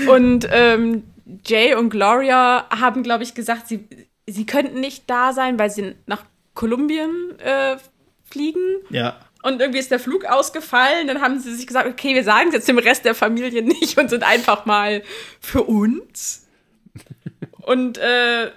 und 0.08 0.48
ähm, 0.52 1.04
Jay 1.46 1.76
und 1.76 1.90
Gloria 1.90 2.66
haben, 2.70 3.04
glaube 3.04 3.24
ich, 3.24 3.36
gesagt, 3.36 3.68
sie, 3.68 3.90
sie 4.26 4.46
könnten 4.46 4.80
nicht 4.80 5.04
da 5.10 5.34
sein, 5.34 5.60
weil 5.60 5.70
sie 5.70 5.96
nach 6.06 6.24
Kolumbien 6.54 7.38
äh, 7.40 7.76
fliegen. 8.24 8.62
Ja. 8.90 9.18
Und 9.46 9.62
irgendwie 9.62 9.78
ist 9.78 9.92
der 9.92 10.00
Flug 10.00 10.26
ausgefallen. 10.26 11.06
Dann 11.06 11.22
haben 11.22 11.40
sie 11.40 11.54
sich 11.54 11.68
gesagt, 11.68 11.88
okay, 11.88 12.16
wir 12.16 12.24
sagen 12.24 12.48
es 12.48 12.56
jetzt 12.56 12.68
dem 12.68 12.80
Rest 12.80 13.06
der 13.06 13.14
Familie 13.14 13.62
nicht 13.64 13.96
und 14.00 14.10
sind 14.10 14.24
einfach 14.24 14.66
mal 14.66 15.04
für 15.40 15.62
uns. 15.62 16.48
Und 17.62 18.00
äh, 18.00 18.52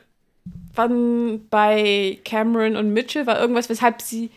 wann 0.74 1.48
bei 1.48 2.18
Cameron 2.24 2.76
und 2.76 2.92
Mitchell 2.92 3.26
war 3.26 3.40
irgendwas, 3.40 3.70
weshalb 3.70 4.02
sie. 4.02 4.30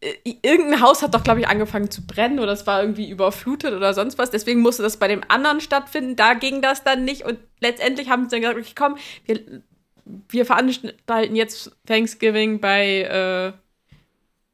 Äh, 0.00 0.14
irgendein 0.42 0.80
Haus 0.80 1.02
hat 1.02 1.14
doch, 1.14 1.24
glaube 1.24 1.40
ich, 1.40 1.48
angefangen 1.48 1.90
zu 1.90 2.06
brennen 2.06 2.38
oder 2.38 2.52
es 2.52 2.66
war 2.66 2.82
irgendwie 2.82 3.08
überflutet 3.10 3.72
oder 3.72 3.94
sonst 3.94 4.18
was. 4.18 4.30
Deswegen 4.30 4.60
musste 4.60 4.82
das 4.82 4.98
bei 4.98 5.08
dem 5.08 5.22
anderen 5.28 5.60
stattfinden. 5.60 6.16
Da 6.16 6.34
ging 6.34 6.60
das 6.60 6.84
dann 6.84 7.04
nicht. 7.04 7.24
Und 7.24 7.38
letztendlich 7.60 8.10
haben 8.10 8.24
sie 8.24 8.40
dann 8.40 8.40
gesagt, 8.40 8.58
okay, 8.58 8.74
komm, 8.74 8.96
wir, 9.26 9.62
wir 10.28 10.46
veranstalten 10.46 11.34
jetzt 11.34 11.72
Thanksgiving 11.86 12.60
bei, 12.60 13.02
äh, 13.02 13.52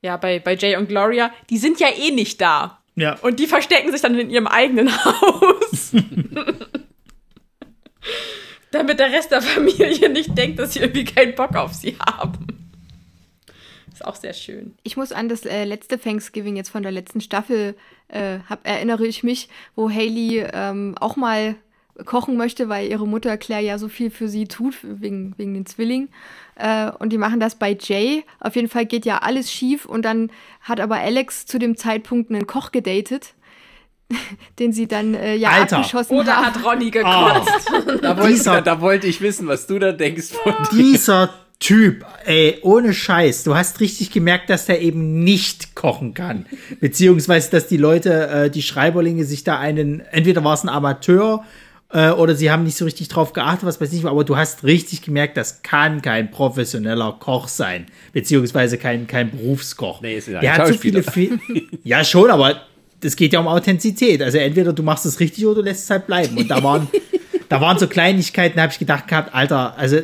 ja, 0.02 0.16
bei, 0.16 0.38
bei 0.38 0.54
Jay 0.54 0.76
und 0.76 0.88
Gloria. 0.88 1.32
Die 1.50 1.58
sind 1.58 1.80
ja 1.80 1.88
eh 1.88 2.10
nicht 2.10 2.40
da. 2.40 2.78
Ja. 2.94 3.16
Und 3.22 3.38
die 3.38 3.46
verstecken 3.46 3.92
sich 3.92 4.00
dann 4.00 4.18
in 4.18 4.30
ihrem 4.30 4.46
eigenen 4.46 4.90
Haus. 5.04 5.92
damit 8.70 8.98
der 8.98 9.12
Rest 9.12 9.30
der 9.30 9.42
Familie 9.42 10.08
nicht 10.08 10.36
denkt, 10.36 10.58
dass 10.58 10.74
sie 10.74 10.80
irgendwie 10.80 11.04
keinen 11.04 11.34
Bock 11.34 11.54
auf 11.56 11.72
sie 11.72 11.96
haben. 11.98 12.46
Ist 13.92 14.04
auch 14.04 14.16
sehr 14.16 14.34
schön. 14.34 14.74
Ich 14.82 14.96
muss 14.96 15.12
an 15.12 15.28
das 15.28 15.44
äh, 15.44 15.64
letzte 15.64 15.98
Thanksgiving 15.98 16.56
jetzt 16.56 16.70
von 16.70 16.82
der 16.82 16.92
letzten 16.92 17.20
Staffel 17.20 17.74
äh, 18.08 18.38
hab, 18.48 18.66
erinnere 18.66 19.06
ich 19.06 19.22
mich, 19.22 19.48
wo 19.74 19.90
Haley 19.90 20.46
ähm, 20.52 20.94
auch 21.00 21.16
mal 21.16 21.56
kochen 22.04 22.36
möchte, 22.36 22.68
weil 22.68 22.88
ihre 22.88 23.08
Mutter 23.08 23.36
Claire 23.36 23.64
ja 23.64 23.78
so 23.78 23.88
viel 23.88 24.10
für 24.10 24.28
sie 24.28 24.46
tut, 24.46 24.76
wegen, 24.82 25.34
wegen 25.36 25.54
den 25.54 25.66
Zwillingen. 25.66 26.10
Äh, 26.58 26.90
und 26.98 27.10
die 27.10 27.18
machen 27.18 27.40
das 27.40 27.54
bei 27.54 27.76
Jay. 27.80 28.24
Auf 28.40 28.56
jeden 28.56 28.68
Fall 28.68 28.86
geht 28.86 29.06
ja 29.06 29.18
alles 29.18 29.50
schief 29.52 29.84
und 29.84 30.02
dann 30.02 30.30
hat 30.60 30.80
aber 30.80 30.96
Alex 30.96 31.46
zu 31.46 31.58
dem 31.58 31.76
Zeitpunkt 31.76 32.30
einen 32.30 32.46
Koch 32.46 32.72
gedatet 32.72 33.34
den 34.58 34.72
sie 34.72 34.88
dann 34.88 35.14
äh, 35.14 35.34
ja 35.34 35.50
Alter. 35.50 35.78
abgeschossen 35.78 36.16
Oder 36.16 36.36
haben. 36.36 36.46
hat 36.46 36.64
Ronny 36.64 36.90
gekotzt. 36.90 37.70
Oh. 37.70 37.92
da, 38.00 38.16
wollte, 38.16 38.32
dieser, 38.32 38.62
da 38.62 38.80
wollte 38.80 39.06
ich 39.06 39.20
wissen, 39.20 39.46
was 39.48 39.66
du 39.66 39.78
da 39.78 39.92
denkst 39.92 40.28
von 40.42 40.54
Dieser 40.72 41.30
Typ, 41.60 42.06
ey, 42.24 42.58
ohne 42.62 42.94
Scheiß. 42.94 43.42
Du 43.42 43.56
hast 43.56 43.80
richtig 43.80 44.12
gemerkt, 44.12 44.48
dass 44.48 44.66
der 44.66 44.80
eben 44.80 45.24
nicht 45.24 45.74
kochen 45.74 46.14
kann. 46.14 46.46
Beziehungsweise, 46.80 47.50
dass 47.50 47.66
die 47.66 47.76
Leute, 47.76 48.28
äh, 48.28 48.50
die 48.50 48.62
Schreiberlinge 48.62 49.24
sich 49.24 49.42
da 49.42 49.58
einen, 49.58 50.00
entweder 50.00 50.44
war 50.44 50.54
es 50.54 50.62
ein 50.62 50.68
Amateur 50.68 51.44
äh, 51.90 52.10
oder 52.10 52.34
sie 52.34 52.50
haben 52.50 52.64
nicht 52.64 52.76
so 52.76 52.84
richtig 52.84 53.08
drauf 53.08 53.32
geachtet, 53.32 53.66
was 53.66 53.80
weiß 53.80 53.92
ich, 53.92 54.04
aber 54.04 54.24
du 54.24 54.36
hast 54.36 54.64
richtig 54.64 55.02
gemerkt, 55.02 55.36
das 55.36 55.62
kann 55.62 56.02
kein 56.02 56.30
professioneller 56.30 57.16
Koch 57.18 57.48
sein. 57.48 57.86
Beziehungsweise 58.12 58.76
kein, 58.78 59.06
kein 59.06 59.30
Berufskoch. 59.30 60.02
Nee, 60.02 60.18
ist 60.18 60.28
ja 60.28 60.40
der 60.40 60.56
hat 60.56 60.66
so 60.68 60.74
viele 60.74 61.02
Fe 61.02 61.38
Ja, 61.84 62.04
schon, 62.04 62.30
aber 62.30 62.62
das 63.00 63.16
geht 63.16 63.32
ja 63.32 63.40
um 63.40 63.48
Authentizität. 63.48 64.22
Also 64.22 64.38
entweder 64.38 64.72
du 64.72 64.82
machst 64.82 65.06
es 65.06 65.20
richtig 65.20 65.46
oder 65.46 65.56
du 65.56 65.62
lässt 65.62 65.84
es 65.84 65.90
halt 65.90 66.06
bleiben. 66.06 66.36
Und 66.36 66.50
da 66.50 66.62
waren, 66.62 66.88
da 67.48 67.60
waren 67.60 67.78
so 67.78 67.86
Kleinigkeiten, 67.86 68.56
da 68.56 68.62
habe 68.62 68.72
ich 68.72 68.78
gedacht 68.78 69.08
gehabt, 69.08 69.34
Alter, 69.34 69.78
also 69.78 70.00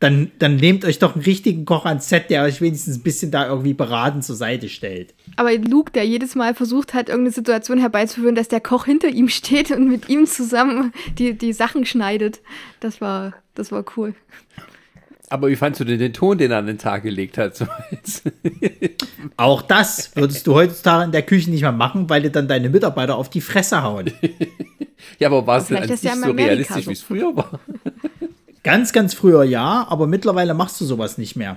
dann, 0.00 0.30
dann 0.38 0.56
nehmt 0.56 0.84
euch 0.84 0.98
doch 0.98 1.14
einen 1.14 1.24
richtigen 1.24 1.64
Koch 1.64 1.84
ans 1.84 2.08
Set, 2.08 2.30
der 2.30 2.44
euch 2.44 2.60
wenigstens 2.60 2.98
ein 2.98 3.02
bisschen 3.02 3.30
da 3.30 3.48
irgendwie 3.48 3.74
beraten 3.74 4.22
zur 4.22 4.36
Seite 4.36 4.68
stellt. 4.68 5.14
Aber 5.36 5.52
Luke, 5.56 5.90
der 5.90 6.04
jedes 6.04 6.36
Mal 6.36 6.54
versucht 6.54 6.94
hat, 6.94 7.08
irgendeine 7.08 7.34
Situation 7.34 7.78
herbeizuführen, 7.78 8.36
dass 8.36 8.48
der 8.48 8.60
Koch 8.60 8.84
hinter 8.84 9.08
ihm 9.08 9.28
steht 9.28 9.70
und 9.70 9.88
mit 9.88 10.08
ihm 10.08 10.26
zusammen 10.26 10.92
die, 11.18 11.34
die 11.34 11.52
Sachen 11.52 11.84
schneidet, 11.84 12.40
das 12.80 13.00
war, 13.00 13.34
das 13.54 13.72
war 13.72 13.84
cool. 13.96 14.14
Aber 15.30 15.48
wie 15.48 15.56
fandst 15.56 15.80
du 15.80 15.84
denn 15.84 15.98
den 15.98 16.14
Ton, 16.14 16.38
den 16.38 16.52
er 16.52 16.58
an 16.58 16.66
den 16.66 16.78
Tag 16.78 17.02
gelegt 17.02 17.36
hat? 17.36 17.56
So 17.56 17.66
Auch 19.36 19.60
das 19.62 20.16
würdest 20.16 20.46
du 20.46 20.54
heutzutage 20.54 21.04
in 21.04 21.12
der 21.12 21.22
Küche 21.22 21.50
nicht 21.50 21.62
mehr 21.62 21.72
machen, 21.72 22.08
weil 22.08 22.22
dir 22.22 22.30
dann 22.30 22.48
deine 22.48 22.70
Mitarbeiter 22.70 23.16
auf 23.16 23.28
die 23.28 23.40
Fresse 23.42 23.82
hauen. 23.82 24.10
ja, 25.18 25.28
aber 25.28 25.46
war 25.46 25.58
es 25.58 25.66
denn 25.66 25.86
nicht 25.86 26.02
ja 26.02 26.16
so 26.16 26.30
realistisch, 26.30 26.86
wie 26.86 26.92
es 26.92 27.02
früher 27.02 27.36
war? 27.36 27.60
Ganz, 28.62 28.92
ganz 28.92 29.14
früher 29.14 29.44
ja, 29.44 29.86
aber 29.88 30.06
mittlerweile 30.06 30.54
machst 30.54 30.80
du 30.80 30.84
sowas 30.84 31.18
nicht 31.18 31.36
mehr. 31.36 31.56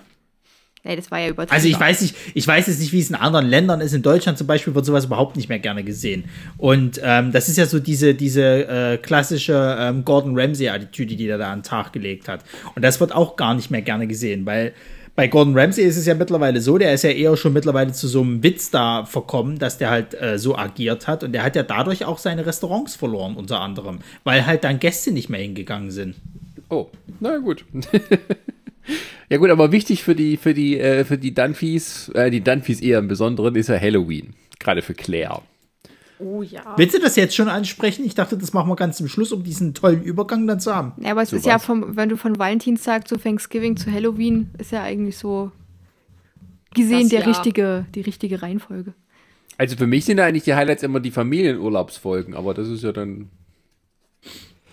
Nee, 0.84 0.96
das 0.96 1.12
war 1.12 1.20
ja 1.20 1.30
übertrieben. 1.30 1.56
Also 1.56 1.68
ich 1.68 1.80
weiß 1.80 2.02
nicht, 2.02 2.16
ich 2.34 2.48
weiß 2.48 2.66
jetzt 2.66 2.80
nicht, 2.80 2.92
wie 2.92 3.00
es 3.00 3.10
in 3.10 3.16
anderen 3.16 3.48
Ländern 3.48 3.82
ist. 3.82 3.94
In 3.94 4.02
Deutschland 4.02 4.40
zum 4.40 4.48
Beispiel 4.48 4.74
wird 4.74 4.84
sowas 4.84 5.06
überhaupt 5.06 5.36
nicht 5.36 5.48
mehr 5.48 5.60
gerne 5.60 5.84
gesehen. 5.84 6.26
Und 6.58 7.00
ähm, 7.04 7.32
das 7.32 7.50
ist 7.50 7.58
ja 7.58 7.68
so 7.68 7.80
diese, 7.80 8.16
diese 8.16 8.68
äh, 8.68 8.98
klassische 8.98 9.78
ähm, 9.80 10.04
Gordon 10.06 10.38
Ramsay-Attitüde, 10.38 11.16
die 11.16 11.28
er 11.28 11.38
da 11.38 11.52
an 11.52 11.60
den 11.60 11.64
Tag 11.64 11.94
gelegt 11.94 12.28
hat. 12.28 12.44
Und 12.76 12.82
das 12.84 13.00
wird 13.00 13.14
auch 13.14 13.36
gar 13.36 13.54
nicht 13.54 13.70
mehr 13.70 13.84
gerne 13.84 14.08
gesehen, 14.08 14.48
weil 14.48 14.74
bei 15.16 15.28
Gordon 15.28 15.56
Ramsay 15.56 15.84
ist 15.84 15.98
es 15.98 16.08
ja 16.08 16.16
mittlerweile 16.16 16.62
so, 16.62 16.80
der 16.80 16.94
ist 16.94 17.04
ja 17.04 17.12
eher 17.12 17.36
schon 17.38 17.54
mittlerweile 17.54 17.92
zu 17.92 18.08
so 18.08 18.22
einem 18.22 18.42
Witz 18.42 18.72
da 18.72 19.06
verkommen, 19.06 19.60
dass 19.60 19.78
der 19.78 19.92
halt 19.92 20.20
äh, 20.20 20.40
so 20.40 20.58
agiert 20.58 21.08
hat. 21.08 21.24
Und 21.24 21.34
der 21.34 21.44
hat 21.44 21.56
ja 21.56 21.62
dadurch 21.62 22.06
auch 22.06 22.18
seine 22.18 22.46
Restaurants 22.46 22.96
verloren, 22.96 23.36
unter 23.36 23.60
anderem, 23.60 24.00
weil 24.24 24.48
halt 24.48 24.64
dann 24.64 24.80
Gäste 24.80 25.12
nicht 25.12 25.30
mehr 25.30 25.42
hingegangen 25.42 25.92
sind. 25.92 26.16
Oh, 26.72 26.90
na 27.20 27.38
gut. 27.38 27.66
Ja 29.30 29.38
gut, 29.38 29.50
aber 29.50 29.72
wichtig 29.72 30.04
für 30.04 30.14
die, 30.14 30.36
für 30.36 30.54
die, 30.54 30.78
äh, 30.78 31.06
für 31.06 31.18
die 31.18 31.34
Dunphys, 31.34 32.10
äh, 32.10 32.30
die 32.30 32.42
Dunphys 32.42 32.82
eher 32.82 33.00
im 33.00 33.08
Besonderen, 33.08 33.56
ist 33.56 33.70
ja 33.70 33.80
Halloween. 33.80 34.34
Gerade 34.60 34.82
für 34.82 34.94
Claire. 34.94 35.42
Oh 36.20 36.44
ja. 36.44 36.76
Willst 36.76 36.96
du 36.96 37.00
das 37.00 37.16
jetzt 37.16 37.34
schon 37.34 37.48
ansprechen? 37.48 38.04
Ich 38.06 38.14
dachte, 38.14 38.38
das 38.38 38.52
machen 38.52 38.70
wir 38.70 38.76
ganz 38.76 38.98
zum 38.98 39.08
Schluss, 39.08 39.32
um 39.32 39.44
diesen 39.44 39.74
tollen 39.74 40.04
Übergang 40.04 40.48
dann 40.48 40.60
zu 40.60 40.76
haben. 40.76 40.94
Ja, 41.02 41.12
aber 41.12 41.22
es 41.22 41.30
so 41.30 41.38
ist 41.38 41.46
was? 41.46 41.50
ja 41.50 41.60
vom, 41.60 41.96
wenn 41.96 42.10
du 42.10 42.18
von 42.18 42.38
Valentinstag 42.38 43.08
zu 43.08 43.16
Thanksgiving 43.16 43.78
zu 43.78 43.90
Halloween, 43.90 44.50
ist 44.58 44.74
ja 44.74 44.84
eigentlich 44.84 45.18
so 45.18 45.52
gesehen 46.74 47.04
das, 47.04 47.10
der 47.10 47.22
ja. 47.22 47.28
richtige, 47.28 47.86
die 47.96 48.02
richtige 48.02 48.42
Reihenfolge. 48.42 48.94
Also 49.58 49.78
für 49.78 49.88
mich 49.88 50.04
sind 50.04 50.18
da 50.18 50.26
eigentlich 50.26 50.44
die 50.44 50.56
Highlights 50.56 50.84
immer 50.84 51.00
die 51.00 51.12
Familienurlaubsfolgen, 51.12 52.34
aber 52.34 52.54
das 52.54 52.68
ist 52.68 52.84
ja 52.84 52.92
dann. 52.92 53.30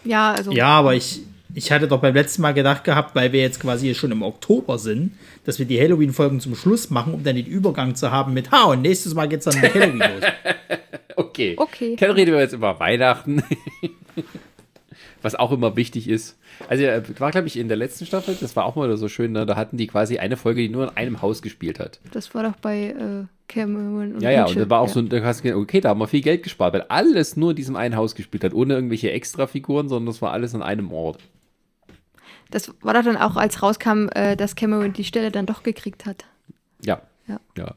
Ja, 0.04 0.32
also. 0.32 0.50
Ja, 0.50 0.66
aber 0.66 0.96
ich, 0.96 1.22
ich 1.54 1.72
hatte 1.72 1.88
doch 1.88 2.00
beim 2.00 2.14
letzten 2.14 2.42
Mal 2.42 2.52
gedacht 2.52 2.84
gehabt, 2.84 3.14
weil 3.14 3.32
wir 3.32 3.40
jetzt 3.40 3.60
quasi 3.60 3.94
schon 3.94 4.12
im 4.12 4.22
Oktober 4.22 4.78
sind, 4.78 5.12
dass 5.44 5.58
wir 5.58 5.66
die 5.66 5.80
Halloween-Folgen 5.80 6.40
zum 6.40 6.54
Schluss 6.54 6.90
machen, 6.90 7.14
um 7.14 7.24
dann 7.24 7.36
den 7.36 7.46
Übergang 7.46 7.94
zu 7.94 8.10
haben 8.10 8.34
mit 8.34 8.50
Ha 8.50 8.64
und 8.64 8.82
nächstes 8.82 9.14
Mal 9.14 9.28
geht's 9.28 9.46
dann 9.46 9.60
mit 9.60 9.74
Halloween 9.74 9.98
los. 9.98 10.30
okay. 11.16 11.54
Okay. 11.56 11.96
Dann 11.98 12.10
reden 12.10 12.32
wir 12.32 12.40
jetzt 12.40 12.52
über 12.52 12.78
Weihnachten. 12.78 13.42
was 15.22 15.34
auch 15.34 15.52
immer 15.52 15.76
wichtig 15.76 16.08
ist. 16.08 16.38
Also 16.68 16.84
war, 17.18 17.30
glaube 17.30 17.46
ich, 17.46 17.58
in 17.58 17.68
der 17.68 17.76
letzten 17.76 18.06
Staffel, 18.06 18.36
das 18.40 18.56
war 18.56 18.64
auch 18.64 18.76
mal 18.76 18.96
so 18.96 19.08
schön, 19.08 19.32
ne? 19.32 19.46
da 19.46 19.56
hatten 19.56 19.76
die 19.76 19.86
quasi 19.86 20.18
eine 20.18 20.36
Folge, 20.36 20.62
die 20.62 20.68
nur 20.68 20.84
in 20.84 20.96
einem 20.96 21.22
Haus 21.22 21.42
gespielt 21.42 21.78
hat. 21.78 22.00
Das 22.12 22.34
war 22.34 22.42
doch 22.42 22.56
bei 22.56 22.90
äh, 22.90 23.24
Cameron 23.48 24.14
und 24.14 24.22
Ja, 24.22 24.30
ja, 24.30 24.42
Mitchell. 24.42 24.62
und 24.62 24.68
da 24.68 24.70
war 24.70 24.80
auch 24.80 24.88
ja. 24.88 24.94
so, 24.94 25.02
da 25.02 25.22
hast 25.22 25.40
du 25.40 25.42
gedacht, 25.44 25.60
okay, 25.60 25.80
da 25.80 25.90
haben 25.90 26.00
wir 26.00 26.08
viel 26.08 26.20
Geld 26.20 26.42
gespart, 26.42 26.74
weil 26.74 26.82
alles 26.82 27.36
nur 27.36 27.50
in 27.50 27.56
diesem 27.56 27.76
einen 27.76 27.96
Haus 27.96 28.14
gespielt 28.14 28.44
hat, 28.44 28.54
ohne 28.54 28.74
irgendwelche 28.74 29.10
Extrafiguren, 29.10 29.88
sondern 29.88 30.06
das 30.06 30.22
war 30.22 30.32
alles 30.32 30.54
an 30.54 30.62
einem 30.62 30.92
Ort. 30.92 31.20
Das 32.50 32.72
war 32.80 32.94
doch 32.94 33.04
dann 33.04 33.16
auch, 33.16 33.36
als 33.36 33.62
rauskam, 33.62 34.08
äh, 34.14 34.36
dass 34.36 34.56
Cameron 34.56 34.92
die 34.92 35.04
Stelle 35.04 35.30
dann 35.30 35.46
doch 35.46 35.62
gekriegt 35.62 36.06
hat. 36.06 36.24
Ja. 36.82 37.02
Ja. 37.26 37.40
ja. 37.56 37.74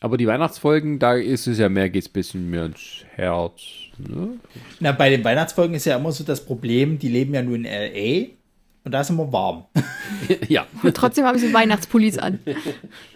Aber 0.00 0.16
die 0.16 0.26
Weihnachtsfolgen, 0.26 0.98
da 0.98 1.14
ist 1.14 1.46
es 1.46 1.58
ja 1.58 1.68
mehr, 1.68 1.90
geht 1.90 2.04
es 2.04 2.08
ein 2.10 2.12
bisschen 2.12 2.50
mehr 2.50 2.66
ins 2.66 3.04
Herz. 3.14 3.62
Ne? 3.98 4.38
Na, 4.78 4.92
bei 4.92 5.10
den 5.10 5.24
Weihnachtsfolgen 5.24 5.74
ist 5.74 5.86
ja 5.86 5.96
immer 5.96 6.12
so 6.12 6.22
das 6.22 6.44
Problem, 6.44 6.98
die 6.98 7.08
leben 7.08 7.34
ja 7.34 7.42
nur 7.42 7.56
in 7.56 7.64
L.A. 7.64 8.28
und 8.84 8.92
da 8.92 9.00
ist 9.00 9.10
immer 9.10 9.32
warm. 9.32 9.64
ja. 10.48 10.66
Und 10.82 10.96
trotzdem 10.96 11.24
haben 11.24 11.38
sie 11.38 11.52
Weihnachtspullis 11.52 12.18
an. 12.18 12.38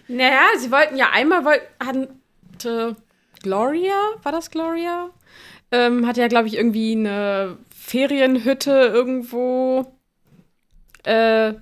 Naja, 0.09 0.41
sie 0.59 0.69
wollten 0.69 0.97
ja 0.97 1.11
einmal, 1.13 1.43
hatte 1.79 2.97
Gloria, 3.41 3.95
war 4.21 4.33
das 4.33 4.51
Gloria? 4.51 5.09
Ähm, 5.71 6.05
hatte 6.05 6.19
ja, 6.19 6.27
glaube 6.27 6.49
ich, 6.49 6.57
irgendwie 6.57 6.91
eine 6.91 7.57
Ferienhütte 7.85 8.71
irgendwo 8.71 9.85
äh, 11.03 11.53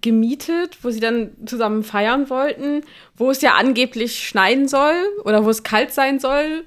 gemietet, 0.00 0.78
wo 0.82 0.90
sie 0.90 0.98
dann 0.98 1.30
zusammen 1.46 1.84
feiern 1.84 2.28
wollten, 2.28 2.82
wo 3.16 3.30
es 3.30 3.40
ja 3.40 3.54
angeblich 3.54 4.26
schneien 4.26 4.66
soll 4.66 4.94
oder 5.24 5.44
wo 5.44 5.50
es 5.50 5.62
kalt 5.62 5.92
sein 5.92 6.18
soll. 6.18 6.64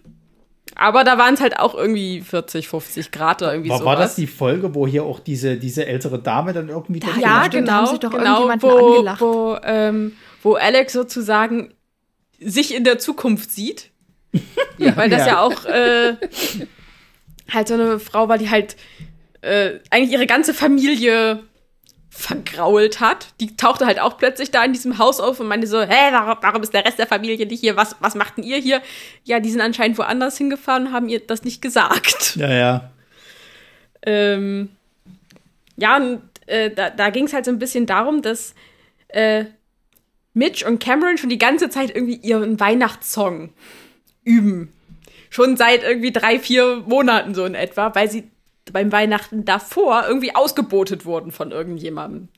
Aber 0.76 1.04
da 1.04 1.18
waren 1.18 1.34
es 1.34 1.42
halt 1.42 1.60
auch 1.60 1.76
irgendwie 1.76 2.22
40, 2.22 2.70
50 2.70 3.12
Grad 3.12 3.42
oder 3.42 3.54
irgendwie 3.54 3.78
so. 3.78 3.84
War 3.84 3.98
das 3.98 4.16
die 4.16 4.28
Folge, 4.28 4.74
wo 4.74 4.88
hier 4.88 5.04
auch 5.04 5.20
diese, 5.20 5.58
diese 5.58 5.86
ältere 5.86 6.20
Dame 6.20 6.54
dann 6.54 6.70
irgendwie 6.70 7.02
da, 7.02 7.08
Ja, 7.20 7.48
genau, 7.48 7.98
genau 7.98 8.50
wo, 8.60 9.06
wo, 9.20 9.58
ähm, 9.62 10.14
wo 10.42 10.54
Alex 10.56 10.94
sozusagen 10.94 11.74
sich 12.40 12.74
in 12.74 12.86
der 12.86 12.98
Zukunft 12.98 13.52
sieht. 13.52 13.92
ja, 14.78 14.96
Weil 14.96 15.10
das 15.10 15.28
ja, 15.28 15.28
ja 15.28 15.42
auch 15.42 15.66
äh, 15.66 16.16
halt 17.52 17.68
so 17.68 17.74
eine 17.74 18.00
Frau 18.00 18.30
war, 18.30 18.38
die 18.38 18.50
halt 18.50 18.76
äh, 19.42 19.80
eigentlich 19.90 20.12
ihre 20.12 20.28
ganze 20.28 20.54
Familie 20.54 21.44
vergrault 22.10 23.00
hat. 23.00 23.34
Die 23.40 23.58
tauchte 23.58 23.88
halt 23.88 24.00
auch 24.00 24.18
plötzlich 24.18 24.52
da 24.52 24.64
in 24.64 24.72
diesem 24.72 25.00
Haus 25.00 25.20
auf 25.20 25.40
und 25.40 25.48
meinte 25.48 25.66
so, 25.66 25.82
hä, 25.82 26.12
warum, 26.12 26.38
warum 26.42 26.62
ist 26.62 26.74
der 26.74 26.86
Rest 26.86 27.00
der 27.00 27.08
Familie 27.08 27.46
nicht 27.48 27.60
hier? 27.60 27.76
Was, 27.76 27.96
was 28.02 28.14
macht 28.14 28.38
denn 28.38 28.44
ihr 28.44 28.58
hier? 28.58 28.82
Ja, 29.24 29.40
die 29.40 29.50
sind 29.50 29.62
anscheinend 29.62 29.98
woanders 29.98 30.38
hingefahren 30.38 30.88
und 30.88 30.94
haben 30.94 31.10
ihr 31.10 31.20
das 31.20 31.44
nicht 31.44 31.62
gesagt. 31.62 32.36
Ja, 32.44 32.52
ja. 32.52 32.92
Ähm, 34.06 34.70
ja, 35.78 35.98
und 35.98 36.22
äh, 36.48 36.72
da, 36.72 36.90
da 36.90 37.10
ging 37.10 37.26
es 37.26 37.34
halt 37.34 37.46
so 37.46 37.52
ein 37.52 37.60
bisschen 37.60 37.86
darum, 37.86 38.22
dass 38.22 38.54
äh, 39.08 39.46
Mitch 40.34 40.66
und 40.68 40.80
Cameron 40.80 41.18
schon 41.18 41.30
die 41.30 41.38
ganze 41.38 41.70
Zeit 41.70 41.96
irgendwie 41.96 42.16
ihren 42.16 42.60
Weihnachtssong 42.60 43.54
üben. 44.24 44.74
Schon 45.34 45.58
seit 45.58 45.82
irgendwie 45.82 46.12
drei, 46.12 46.38
vier 46.38 46.84
Monaten 46.86 47.34
so 47.34 47.44
in 47.44 47.56
etwa, 47.56 47.96
weil 47.96 48.08
sie 48.08 48.30
beim 48.72 48.92
Weihnachten 48.92 49.46
davor 49.46 50.04
irgendwie 50.08 50.36
ausgebotet 50.36 51.06
wurden 51.06 51.32
von 51.32 51.50
irgendjemandem. 51.50 52.30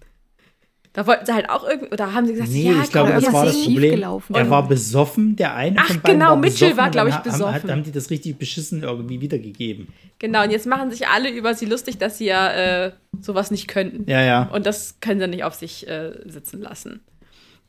Da 0.94 1.06
wollten 1.06 1.26
sie 1.26 1.34
halt 1.34 1.50
auch 1.50 1.68
irgendwie, 1.68 1.92
oder 1.92 2.14
haben 2.14 2.26
sie 2.26 2.32
gesagt, 2.32 2.52
nee, 2.52 2.72
ja, 2.72 2.82
ich 2.82 2.90
glaube, 2.90 3.12
das 3.12 3.34
war 3.34 3.44
das 3.44 3.62
Problem. 3.66 4.02
Er 4.02 4.50
war 4.50 4.66
besoffen, 4.66 5.36
der 5.36 5.54
eine 5.54 5.78
Ach, 5.78 5.94
genau, 6.04 6.30
war 6.30 6.36
Mitchell 6.38 6.78
war, 6.78 6.90
glaube 6.90 7.10
ich, 7.10 7.18
besoffen. 7.18 7.54
Haben, 7.54 7.70
haben 7.70 7.84
die 7.84 7.92
das 7.92 8.10
richtig 8.10 8.38
beschissen 8.38 8.82
irgendwie 8.82 9.20
wiedergegeben. 9.20 9.90
Genau, 10.20 10.44
und 10.44 10.52
jetzt 10.52 10.66
machen 10.66 10.92
sich 10.92 11.10
alle 11.10 11.30
über 11.30 11.54
sie 11.54 11.66
lustig, 11.66 11.98
dass 11.98 12.18
sie 12.18 12.28
ja 12.28 12.86
äh, 12.86 12.92
sowas 13.20 13.52
nicht 13.52 13.68
könnten. 13.68 14.10
Ja, 14.10 14.22
ja. 14.22 14.44
Und 14.54 14.66
das 14.66 15.02
können 15.02 15.20
sie 15.20 15.28
nicht 15.28 15.44
auf 15.44 15.56
sich 15.56 15.86
äh, 15.86 16.14
sitzen 16.28 16.62
lassen. 16.62 17.02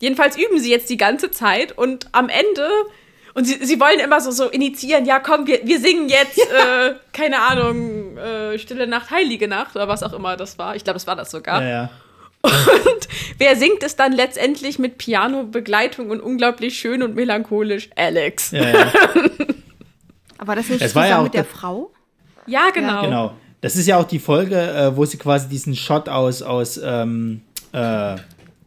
Jedenfalls 0.00 0.38
üben 0.38 0.60
sie 0.60 0.70
jetzt 0.70 0.88
die 0.88 0.96
ganze 0.96 1.32
Zeit 1.32 1.76
und 1.76 2.06
am 2.12 2.28
Ende 2.28 2.68
und 3.36 3.44
sie, 3.44 3.62
sie 3.66 3.78
wollen 3.78 4.00
immer 4.00 4.18
so, 4.22 4.30
so 4.30 4.48
initiieren, 4.48 5.04
ja 5.04 5.20
komm, 5.20 5.46
wir, 5.46 5.60
wir 5.62 5.78
singen 5.78 6.08
jetzt, 6.08 6.38
ja. 6.52 6.86
äh, 6.86 6.94
keine 7.12 7.42
Ahnung, 7.42 8.16
äh, 8.16 8.58
Stille 8.58 8.86
Nacht, 8.86 9.10
Heilige 9.10 9.46
Nacht 9.46 9.76
oder 9.76 9.88
was 9.88 10.02
auch 10.02 10.14
immer 10.14 10.38
das 10.38 10.58
war. 10.58 10.74
Ich 10.74 10.84
glaube, 10.84 10.94
das 10.94 11.06
war 11.06 11.16
das 11.16 11.30
sogar. 11.30 11.62
Ja, 11.62 11.68
ja. 11.68 11.90
Und 12.40 13.08
wer 13.38 13.54
singt 13.56 13.82
es 13.82 13.94
dann 13.94 14.12
letztendlich 14.12 14.78
mit 14.78 14.96
Piano-Begleitung 14.96 16.08
und 16.08 16.20
unglaublich 16.20 16.78
schön 16.78 17.02
und 17.02 17.14
melancholisch? 17.14 17.90
Alex. 17.94 18.52
Ja, 18.52 18.70
ja. 18.70 18.92
Aber 20.38 20.56
das 20.56 20.70
ist 20.70 20.80
zusammen 20.80 21.08
ja 21.08 21.22
mit 21.22 21.34
der 21.34 21.44
Frau? 21.44 21.92
Ja, 22.46 22.70
genau. 22.70 22.94
Ja, 22.94 23.00
genau. 23.02 23.34
Das 23.60 23.76
ist 23.76 23.86
ja 23.86 23.98
auch 23.98 24.04
die 24.04 24.18
Folge, 24.18 24.58
äh, 24.58 24.96
wo 24.96 25.04
sie 25.04 25.18
quasi 25.18 25.46
diesen 25.48 25.76
Shot 25.76 26.08
aus, 26.08 26.40
aus 26.40 26.80
ähm, 26.82 27.42
äh, 27.72 28.16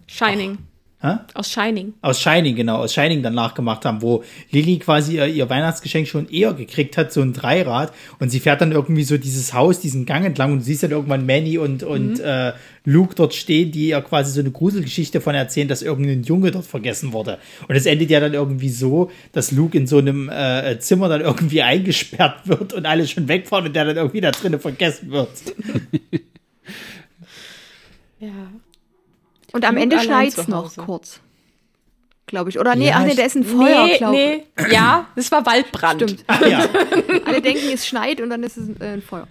Shining. 0.05 0.59
Hä? 1.01 1.15
Aus 1.33 1.49
Shining. 1.49 1.93
Aus 2.01 2.19
Shining, 2.19 2.57
genau, 2.57 2.79
aus 2.79 2.93
Shining 2.93 3.23
dann 3.23 3.33
nachgemacht 3.33 3.85
haben, 3.85 4.01
wo 4.01 4.21
Lily 4.51 4.79
quasi 4.79 5.15
ihr, 5.15 5.27
ihr, 5.27 5.49
Weihnachtsgeschenk 5.49 6.09
schon 6.09 6.27
eher 6.27 6.53
gekriegt 6.53 6.97
hat, 6.97 7.13
so 7.13 7.21
ein 7.21 7.31
Dreirad. 7.31 7.93
Und 8.19 8.31
sie 8.31 8.41
fährt 8.41 8.59
dann 8.59 8.73
irgendwie 8.73 9.03
so 9.03 9.17
dieses 9.17 9.53
Haus, 9.53 9.79
diesen 9.79 10.05
Gang 10.05 10.25
entlang 10.25 10.51
und 10.51 10.59
du 10.59 10.65
siehst 10.65 10.83
dann 10.83 10.91
irgendwann 10.91 11.25
Manny 11.25 11.57
und, 11.57 11.83
und 11.83 12.15
mhm. 12.15 12.23
äh, 12.23 12.51
Luke 12.83 13.15
dort 13.15 13.33
stehen, 13.33 13.71
die 13.71 13.87
ihr 13.87 14.01
quasi 14.01 14.33
so 14.33 14.41
eine 14.41 14.51
Gruselgeschichte 14.51 15.21
von 15.21 15.35
erzählen, 15.35 15.69
dass 15.69 15.81
irgendein 15.83 16.23
Junge 16.23 16.51
dort 16.51 16.65
vergessen 16.65 17.13
wurde. 17.13 17.37
Und 17.69 17.77
es 17.77 17.85
endet 17.85 18.09
ja 18.09 18.19
dann 18.19 18.33
irgendwie 18.33 18.69
so, 18.69 19.09
dass 19.31 19.53
Luke 19.53 19.77
in 19.77 19.87
so 19.87 19.99
einem 19.99 20.27
äh, 20.27 20.79
Zimmer 20.79 21.07
dann 21.07 21.21
irgendwie 21.21 21.61
eingesperrt 21.69 22.45
wird 22.45 22.73
und 22.73 22.85
alle 22.85 23.07
schon 23.07 23.29
wegfahren 23.29 23.67
und 23.67 23.73
der 23.73 23.85
dann 23.85 23.95
irgendwie 23.95 24.19
da 24.19 24.31
drinnen 24.31 24.59
vergessen 24.59 25.11
wird. 25.11 25.29
ja. 28.19 28.51
Und 29.51 29.65
am 29.65 29.77
Ende 29.77 29.99
schneit 29.99 30.37
es 30.37 30.47
noch 30.47 30.75
kurz. 30.75 31.21
Glaube 32.25 32.51
ich. 32.51 32.59
Oder 32.59 32.75
nee, 32.75 32.89
ja, 32.89 32.97
ach 32.97 33.05
nee, 33.05 33.15
der 33.15 33.25
ist 33.25 33.35
ein 33.35 33.43
Feuer, 33.43 33.85
nee, 33.85 33.97
glaube 33.97 34.15
nee. 34.15 34.43
Ja, 34.71 35.07
das 35.15 35.31
war 35.31 35.45
Waldbrand. 35.47 36.03
Stimmt. 36.03 36.23
Ach, 36.27 36.41
ja. 36.45 36.59
Alle 37.25 37.41
denken, 37.41 37.69
es 37.73 37.87
schneit 37.87 38.21
und 38.21 38.29
dann 38.29 38.43
ist 38.43 38.55
es 38.55 38.69
äh, 38.79 38.93
ein 38.93 39.01
Feuer. 39.01 39.27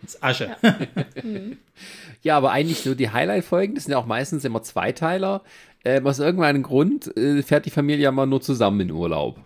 Das 0.00 0.14
ist 0.14 0.24
Asche. 0.24 0.56
Ja. 0.62 0.74
ja, 2.22 2.36
aber 2.38 2.52
eigentlich 2.52 2.80
so 2.80 2.94
die 2.94 3.10
Highlight-Folgen, 3.10 3.74
das 3.74 3.84
sind 3.84 3.92
ja 3.92 3.98
auch 3.98 4.06
meistens 4.06 4.44
immer 4.44 4.62
Zweiteiler. 4.62 5.42
Äh, 5.84 6.00
aus 6.02 6.20
irgendeinem 6.20 6.62
Grund 6.62 7.14
äh, 7.16 7.42
fährt 7.42 7.66
die 7.66 7.70
Familie 7.70 8.04
ja 8.04 8.12
mal 8.12 8.26
nur 8.26 8.40
zusammen 8.40 8.80
in 8.80 8.90
Urlaub. 8.92 9.38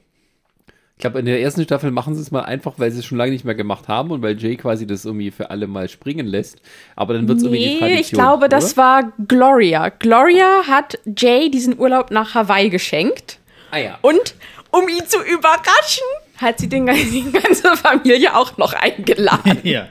Ich 0.98 1.00
glaube, 1.00 1.18
in 1.18 1.26
der 1.26 1.42
ersten 1.42 1.62
Staffel 1.62 1.90
machen 1.90 2.14
sie 2.14 2.22
es 2.22 2.30
mal 2.30 2.40
einfach, 2.40 2.74
weil 2.78 2.90
sie 2.90 3.00
es 3.00 3.04
schon 3.04 3.18
lange 3.18 3.32
nicht 3.32 3.44
mehr 3.44 3.54
gemacht 3.54 3.86
haben 3.86 4.10
und 4.10 4.22
weil 4.22 4.38
Jay 4.38 4.56
quasi 4.56 4.86
das 4.86 5.04
irgendwie 5.04 5.30
für 5.30 5.50
alle 5.50 5.66
mal 5.66 5.90
springen 5.90 6.26
lässt. 6.26 6.62
Aber 6.96 7.12
dann 7.12 7.28
wird 7.28 7.36
es 7.36 7.44
nee, 7.44 7.50
irgendwie 7.50 7.68
die 7.74 7.78
Tradition. 7.78 8.00
ich 8.00 8.10
glaube, 8.12 8.46
oder? 8.46 8.48
das 8.48 8.78
war 8.78 9.12
Gloria. 9.28 9.90
Gloria 9.90 10.62
hat 10.66 10.98
Jay 11.14 11.50
diesen 11.50 11.78
Urlaub 11.78 12.10
nach 12.10 12.34
Hawaii 12.34 12.70
geschenkt. 12.70 13.38
Ah 13.72 13.78
ja. 13.78 13.98
Und 14.00 14.36
um 14.70 14.88
ihn 14.88 15.06
zu 15.06 15.18
überraschen, 15.18 16.06
hat 16.38 16.60
sie 16.60 16.68
den, 16.68 16.86
die 17.12 17.30
ganze 17.30 17.76
Familie 17.76 18.34
auch 18.34 18.56
noch 18.56 18.72
eingeladen. 18.72 19.60
ja. 19.64 19.88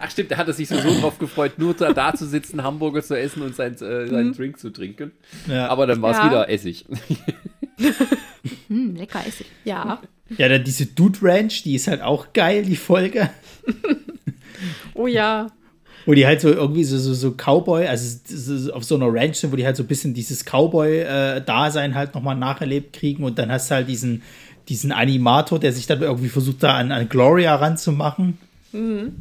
Ach 0.00 0.10
stimmt, 0.10 0.30
da 0.30 0.38
hat 0.38 0.48
er 0.48 0.54
sich 0.54 0.68
so, 0.68 0.78
so 0.78 1.00
drauf 1.00 1.18
gefreut, 1.18 1.58
nur 1.58 1.74
da, 1.74 1.92
da 1.92 2.14
zu 2.14 2.26
sitzen, 2.26 2.62
Hamburger 2.62 3.02
zu 3.02 3.18
essen 3.18 3.42
und 3.42 3.54
sein, 3.54 3.74
äh, 3.74 3.76
seinen 3.76 4.28
mhm. 4.28 4.34
Drink 4.34 4.58
zu 4.58 4.70
trinken. 4.70 5.12
Ja. 5.46 5.68
Aber 5.68 5.86
dann 5.86 6.00
war 6.00 6.12
es 6.12 6.18
ja. 6.18 6.26
wieder 6.26 6.48
Essig. 6.48 6.86
hm, 8.68 8.96
lecker 8.96 9.20
Essig. 9.26 9.46
Ja. 9.64 10.00
Ja, 10.38 10.48
dann 10.48 10.64
diese 10.64 10.86
Dude 10.86 11.18
Ranch, 11.22 11.62
die 11.64 11.74
ist 11.74 11.86
halt 11.88 12.02
auch 12.02 12.32
geil, 12.32 12.64
die 12.64 12.76
Folge. 12.76 13.30
oh 14.94 15.06
ja. 15.06 15.48
Wo 16.06 16.14
die 16.14 16.26
halt 16.26 16.40
so 16.40 16.48
irgendwie 16.48 16.84
so, 16.84 16.96
so, 16.98 17.12
so 17.12 17.32
Cowboy, 17.32 17.86
also 17.86 18.72
auf 18.72 18.84
so 18.84 18.94
einer 18.94 19.12
Ranch 19.12 19.36
sind, 19.36 19.52
wo 19.52 19.56
die 19.56 19.66
halt 19.66 19.76
so 19.76 19.82
ein 19.82 19.86
bisschen 19.86 20.14
dieses 20.14 20.44
Cowboy-Dasein 20.44 21.94
halt 21.94 22.14
nochmal 22.14 22.36
nacherlebt 22.36 22.94
kriegen 22.94 23.22
und 23.22 23.38
dann 23.38 23.52
hast 23.52 23.70
du 23.70 23.74
halt 23.74 23.88
diesen, 23.88 24.22
diesen 24.68 24.92
Animator, 24.92 25.58
der 25.58 25.72
sich 25.72 25.86
dann 25.86 26.00
irgendwie 26.00 26.28
versucht, 26.30 26.62
da 26.62 26.74
an, 26.74 26.90
an 26.90 27.08
Gloria 27.08 27.54
ranzumachen. 27.56 28.38
Mhm. 28.72 29.12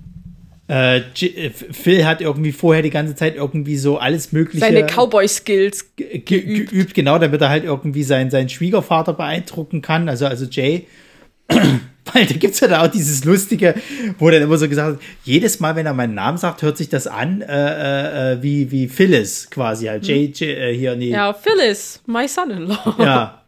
Äh, 0.70 1.00
äh 1.00 1.50
Phil 1.50 2.06
hat 2.06 2.22
irgendwie 2.22 2.52
vorher 2.52 2.84
die 2.84 2.92
ganze 2.92 3.16
Zeit 3.16 3.36
irgendwie 3.36 3.78
so 3.78 3.98
alles 3.98 4.32
mögliche. 4.32 4.60
Seine 4.60 4.86
Cowboy-Skills 4.86 5.96
ge 5.96 6.20
geübt. 6.20 6.70
geübt. 6.72 6.94
genau, 6.94 7.18
damit 7.18 7.42
er 7.42 7.50
halt 7.50 7.64
irgendwie 7.64 8.04
seinen, 8.04 8.30
seinen 8.30 8.50
Schwiegervater 8.50 9.14
beeindrucken 9.14 9.82
kann. 9.82 10.08
Also, 10.08 10.28
also 10.28 10.46
Jay. 10.46 10.86
Weil 12.14 12.26
da 12.26 12.34
gibt 12.36 12.56
es 12.56 12.60
ja 12.60 12.68
da 12.68 12.84
auch 12.84 12.88
dieses 12.88 13.24
Lustige, 13.24 13.76
wo 14.18 14.30
dann 14.30 14.42
immer 14.42 14.58
so 14.58 14.68
gesagt 14.68 14.90
wird, 14.90 15.02
jedes 15.24 15.60
Mal, 15.60 15.76
wenn 15.76 15.86
er 15.86 15.94
meinen 15.94 16.16
Namen 16.16 16.38
sagt, 16.38 16.62
hört 16.64 16.78
sich 16.78 16.90
das 16.90 17.06
an 17.06 17.42
äh, 17.42 18.34
äh, 18.34 18.42
wie, 18.42 18.72
wie 18.72 18.88
Phyllis 18.88 19.50
quasi. 19.50 19.86
Halt. 19.86 20.08
Jay, 20.08 20.26
hm. 20.28 20.34
Jay 20.34 20.54
äh, 20.54 20.76
hier, 20.76 20.96
nee. 20.96 21.10
Ja, 21.10 21.34
Phyllis, 21.34 22.02
my 22.08 22.28
son-in-law. 22.28 22.96
Ja. 22.98 23.36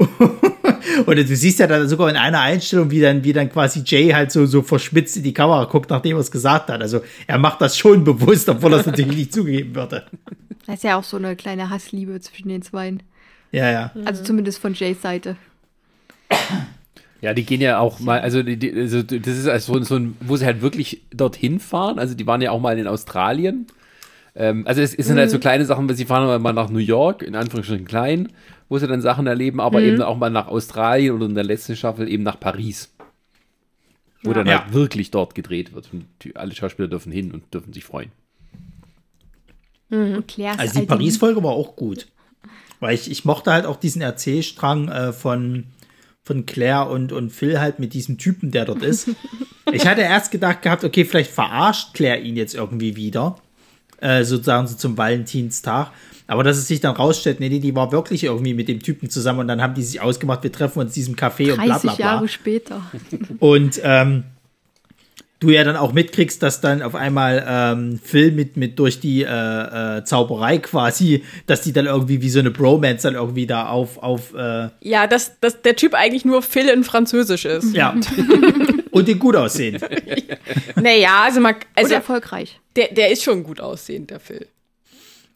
Und 1.06 1.16
du 1.16 1.36
siehst 1.36 1.58
ja 1.58 1.66
dann 1.66 1.88
sogar 1.88 2.08
in 2.08 2.16
einer 2.16 2.40
Einstellung, 2.40 2.90
wie 2.90 3.00
dann, 3.00 3.24
wie 3.24 3.32
dann 3.32 3.50
quasi 3.50 3.82
Jay 3.84 4.10
halt 4.10 4.32
so, 4.32 4.46
so 4.46 4.62
verschmitzt 4.62 5.16
in 5.16 5.22
die 5.22 5.34
Kamera 5.34 5.64
guckt, 5.64 5.90
nachdem 5.90 6.16
er 6.16 6.20
es 6.20 6.30
gesagt 6.30 6.70
hat. 6.70 6.80
Also 6.80 7.02
er 7.26 7.38
macht 7.38 7.60
das 7.60 7.76
schon 7.76 8.04
bewusst, 8.04 8.48
obwohl 8.48 8.72
er 8.72 8.80
es 8.80 8.86
natürlich 8.86 9.16
nicht 9.16 9.32
zugegeben 9.32 9.74
würde. 9.74 10.06
Das 10.66 10.76
ist 10.76 10.84
ja 10.84 10.98
auch 10.98 11.04
so 11.04 11.16
eine 11.16 11.36
kleine 11.36 11.70
Hassliebe 11.70 12.20
zwischen 12.20 12.48
den 12.48 12.62
Zweien. 12.62 13.02
Ja, 13.52 13.70
ja. 13.70 13.90
Also 14.04 14.22
zumindest 14.22 14.58
von 14.58 14.74
Jays 14.74 15.02
Seite. 15.02 15.36
Ja, 17.20 17.34
die 17.34 17.44
gehen 17.44 17.60
ja 17.60 17.78
auch 17.78 18.00
mal, 18.00 18.20
also, 18.20 18.42
die, 18.42 18.72
also 18.74 19.02
das 19.02 19.36
ist 19.36 19.48
also 19.48 19.82
so, 19.82 19.96
ein, 19.96 20.16
wo 20.20 20.36
sie 20.36 20.46
halt 20.46 20.62
wirklich 20.62 21.02
dorthin 21.12 21.60
fahren. 21.60 21.98
Also 21.98 22.14
die 22.14 22.26
waren 22.26 22.40
ja 22.40 22.50
auch 22.50 22.60
mal 22.60 22.78
in 22.78 22.86
Australien. 22.86 23.66
Ähm, 24.34 24.66
also 24.66 24.80
es, 24.80 24.94
es 24.94 25.06
sind 25.06 25.16
mhm. 25.16 25.20
halt 25.20 25.30
so 25.30 25.36
mhm. 25.36 25.42
kleine 25.42 25.64
Sachen, 25.64 25.94
sie 25.94 26.04
fahren 26.04 26.40
mal 26.40 26.52
nach 26.52 26.70
New 26.70 26.78
York, 26.78 27.22
in 27.22 27.34
Anführungsstrichen 27.34 27.86
klein, 27.86 28.28
wo 28.70 28.78
sie 28.78 28.86
dann 28.86 29.02
Sachen 29.02 29.26
erleben, 29.26 29.60
aber 29.60 29.80
mhm. 29.80 29.86
eben 29.86 30.02
auch 30.02 30.16
mal 30.16 30.30
nach 30.30 30.46
Australien 30.46 31.14
oder 31.14 31.26
in 31.26 31.34
der 31.34 31.44
letzten 31.44 31.76
Staffel 31.76 32.08
eben 32.08 32.22
nach 32.22 32.38
Paris. 32.38 32.94
Wo 34.22 34.30
ja. 34.30 34.34
dann 34.34 34.48
halt 34.48 34.72
wirklich 34.72 35.10
dort 35.10 35.34
gedreht 35.34 35.74
wird. 35.74 35.92
Und 35.92 36.06
die, 36.22 36.36
alle 36.36 36.54
Schauspieler 36.54 36.88
dürfen 36.88 37.10
hin 37.10 37.32
und 37.32 37.52
dürfen 37.52 37.72
sich 37.72 37.84
freuen. 37.84 38.12
Mhm. 39.88 40.24
Also 40.56 40.80
die 40.80 40.86
Paris-Folge 40.86 41.42
war 41.42 41.50
auch 41.50 41.74
gut. 41.74 42.06
Weil 42.78 42.94
ich, 42.94 43.10
ich 43.10 43.24
mochte 43.24 43.52
halt 43.52 43.66
auch 43.66 43.76
diesen 43.76 44.02
Erzählstrang 44.02 44.88
äh, 44.88 45.12
von, 45.12 45.64
von 46.22 46.46
Claire 46.46 46.88
und, 46.90 47.12
und 47.12 47.30
Phil 47.30 47.60
halt 47.60 47.80
mit 47.80 47.92
diesem 47.92 48.18
Typen, 48.18 48.52
der 48.52 48.66
dort 48.66 48.82
ist. 48.82 49.10
ich 49.72 49.84
hatte 49.86 50.02
erst 50.02 50.30
gedacht 50.30 50.62
gehabt, 50.62 50.84
okay, 50.84 51.04
vielleicht 51.04 51.32
verarscht 51.32 51.92
Claire 51.94 52.20
ihn 52.20 52.36
jetzt 52.36 52.54
irgendwie 52.54 52.94
wieder. 52.94 53.36
Äh, 54.00 54.22
sozusagen 54.22 54.68
so 54.68 54.76
zum 54.76 54.96
Valentinstag. 54.96 55.90
Aber 56.30 56.44
dass 56.44 56.58
es 56.58 56.68
sich 56.68 56.78
dann 56.78 56.94
rausstellt, 56.94 57.40
nee, 57.40 57.48
nee, 57.48 57.58
die 57.58 57.74
war 57.74 57.90
wirklich 57.90 58.22
irgendwie 58.22 58.54
mit 58.54 58.68
dem 58.68 58.80
Typen 58.80 59.10
zusammen 59.10 59.40
und 59.40 59.48
dann 59.48 59.60
haben 59.60 59.74
die 59.74 59.82
sich 59.82 60.00
ausgemacht, 60.00 60.44
wir 60.44 60.52
treffen 60.52 60.78
uns 60.78 60.92
in 60.92 60.94
diesem 60.94 61.16
Café 61.16 61.50
und 61.50 61.60
bla 61.60 61.78
bla 61.78 61.92
bla. 61.92 62.06
Jahre 62.06 62.28
später. 62.28 62.82
Und 63.40 63.80
ähm, 63.82 64.22
du 65.40 65.50
ja 65.50 65.64
dann 65.64 65.74
auch 65.74 65.92
mitkriegst, 65.92 66.40
dass 66.40 66.60
dann 66.60 66.82
auf 66.82 66.94
einmal 66.94 67.44
ähm, 67.48 67.98
Phil 68.00 68.30
mit, 68.30 68.56
mit 68.56 68.78
durch 68.78 69.00
die 69.00 69.24
äh, 69.24 69.98
äh, 69.98 70.04
Zauberei 70.04 70.58
quasi, 70.58 71.24
dass 71.46 71.62
die 71.62 71.72
dann 71.72 71.86
irgendwie 71.86 72.22
wie 72.22 72.30
so 72.30 72.38
eine 72.38 72.52
Bromance 72.52 73.02
dann 73.02 73.14
irgendwie 73.14 73.48
da 73.48 73.68
auf. 73.68 73.98
auf 73.98 74.32
äh 74.32 74.68
ja, 74.82 75.08
dass, 75.08 75.40
dass 75.40 75.62
der 75.62 75.74
Typ 75.74 75.94
eigentlich 75.94 76.24
nur 76.24 76.42
Phil 76.42 76.68
in 76.68 76.84
Französisch 76.84 77.44
ist. 77.44 77.74
Ja. 77.74 77.96
Und 78.92 79.08
die 79.08 79.16
gut 79.16 79.34
aussehen. 79.34 79.80
naja, 80.76 81.22
also 81.24 81.40
man. 81.40 81.56
Also, 81.74 81.88
Und 81.88 81.94
erfolgreich. 81.94 82.60
Der, 82.76 82.94
der 82.94 83.10
ist 83.10 83.24
schon 83.24 83.42
gut 83.42 83.60
aussehend, 83.60 84.10
der 84.10 84.20
Phil. 84.20 84.46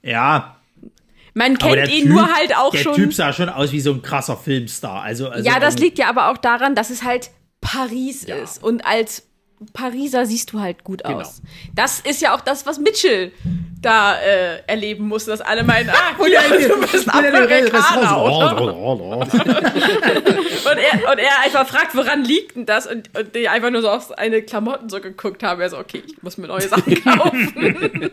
Ja, 0.00 0.56
man 1.34 1.58
kennt 1.58 1.88
ihn 1.88 2.04
typ, 2.04 2.08
nur 2.08 2.32
halt 2.32 2.56
auch 2.56 2.70
der 2.70 2.78
schon. 2.78 2.94
Der 2.94 3.04
Typ 3.04 3.14
sah 3.14 3.32
schon 3.32 3.48
aus 3.48 3.72
wie 3.72 3.80
so 3.80 3.92
ein 3.92 4.02
krasser 4.02 4.36
Filmstar. 4.36 5.02
Also, 5.02 5.28
also 5.28 5.48
ja, 5.48 5.60
das 5.60 5.78
liegt 5.78 5.98
ja 5.98 6.08
aber 6.08 6.30
auch 6.30 6.38
daran, 6.38 6.74
dass 6.74 6.90
es 6.90 7.02
halt 7.02 7.30
Paris 7.60 8.26
ja. 8.26 8.36
ist. 8.36 8.62
Und 8.62 8.86
als 8.86 9.28
Pariser 9.72 10.26
siehst 10.26 10.52
du 10.52 10.60
halt 10.60 10.84
gut 10.84 11.04
genau. 11.04 11.20
aus. 11.20 11.40
Das 11.74 12.00
ist 12.00 12.20
ja 12.20 12.34
auch 12.34 12.40
das, 12.40 12.66
was 12.66 12.78
Mitchell 12.78 13.32
da 13.80 14.16
äh, 14.16 14.62
erleben 14.66 15.08
musste, 15.08 15.30
dass 15.30 15.40
alle 15.40 15.62
meinen, 15.62 15.90
ah, 15.90 16.26
ja, 16.26 16.40
du 16.48 16.80
bist 16.80 17.08
Amerikaner, 17.12 18.22
und, 18.24 18.38
er, 20.78 21.12
und 21.12 21.18
er 21.18 21.40
einfach 21.44 21.66
fragt, 21.66 21.94
woran 21.94 22.24
liegt 22.24 22.56
denn 22.56 22.66
das? 22.66 22.86
Und, 22.86 23.16
und 23.16 23.34
die 23.34 23.48
einfach 23.48 23.70
nur 23.70 23.82
so 23.82 23.90
auf 23.90 24.12
seine 24.16 24.42
Klamotten 24.42 24.88
so 24.88 25.00
geguckt 25.00 25.42
haben. 25.42 25.60
Er 25.60 25.70
so, 25.70 25.78
okay, 25.78 26.02
ich 26.06 26.22
muss 26.22 26.38
mir 26.38 26.46
neue 26.48 26.68
Sachen 26.68 26.94
kaufen. 27.04 28.10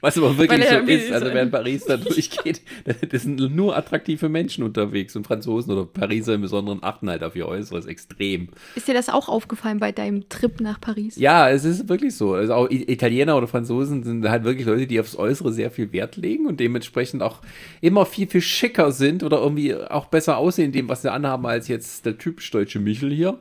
Was 0.00 0.16
aber 0.16 0.36
wirklich 0.36 0.68
so 0.68 0.76
ist, 0.76 1.12
also 1.12 1.26
wer 1.26 1.42
in 1.42 1.50
Paris 1.50 1.84
da 1.84 1.96
durchgeht, 1.96 2.62
das 3.10 3.22
sind 3.22 3.38
nur 3.54 3.76
attraktive 3.76 4.28
Menschen 4.28 4.64
unterwegs 4.64 5.16
und 5.16 5.26
Franzosen 5.26 5.72
oder 5.72 5.84
Pariser 5.84 6.34
im 6.34 6.42
Besonderen 6.42 6.82
achten 6.82 7.08
halt 7.08 7.22
auf 7.22 7.36
ihr 7.36 7.46
Äußeres 7.46 7.86
extrem. 7.86 8.48
Ist 8.74 8.88
dir 8.88 8.94
das 8.94 9.08
auch 9.08 9.28
aufgefallen 9.30 9.78
bei 9.78 9.92
deinem 9.92 10.28
Trip 10.28 10.60
nach 10.60 10.80
Paris? 10.80 11.16
Ja, 11.16 11.50
es 11.50 11.64
ist 11.64 11.88
wirklich 11.88 12.16
so. 12.16 12.34
Also 12.34 12.54
auch 12.54 12.70
Italiener 12.70 13.36
oder 13.36 13.46
Franzosen 13.46 14.02
sind 14.02 14.28
halt 14.28 14.44
wirklich 14.44 14.66
Leute, 14.66 14.86
die 14.86 15.00
aufs 15.00 15.16
Äußere 15.16 15.52
sehr 15.52 15.70
viel 15.70 15.92
Wert 15.92 16.16
legen 16.16 16.46
und 16.46 16.60
dementsprechend 16.60 17.22
auch 17.22 17.38
immer 17.80 18.06
viel, 18.06 18.26
viel 18.26 18.40
schicker 18.40 18.92
sind 18.92 19.22
oder 19.22 19.38
irgendwie 19.38 19.74
auch 19.74 20.06
besser 20.06 20.36
aussehen 20.36 20.66
in 20.66 20.72
dem, 20.72 20.88
was 20.88 21.02
sie 21.02 21.12
anhaben, 21.12 21.46
als 21.46 21.68
jetzt 21.68 22.06
der 22.06 22.18
typisch 22.18 22.50
deutsche 22.50 22.78
Michel 22.78 23.10
hier. 23.10 23.38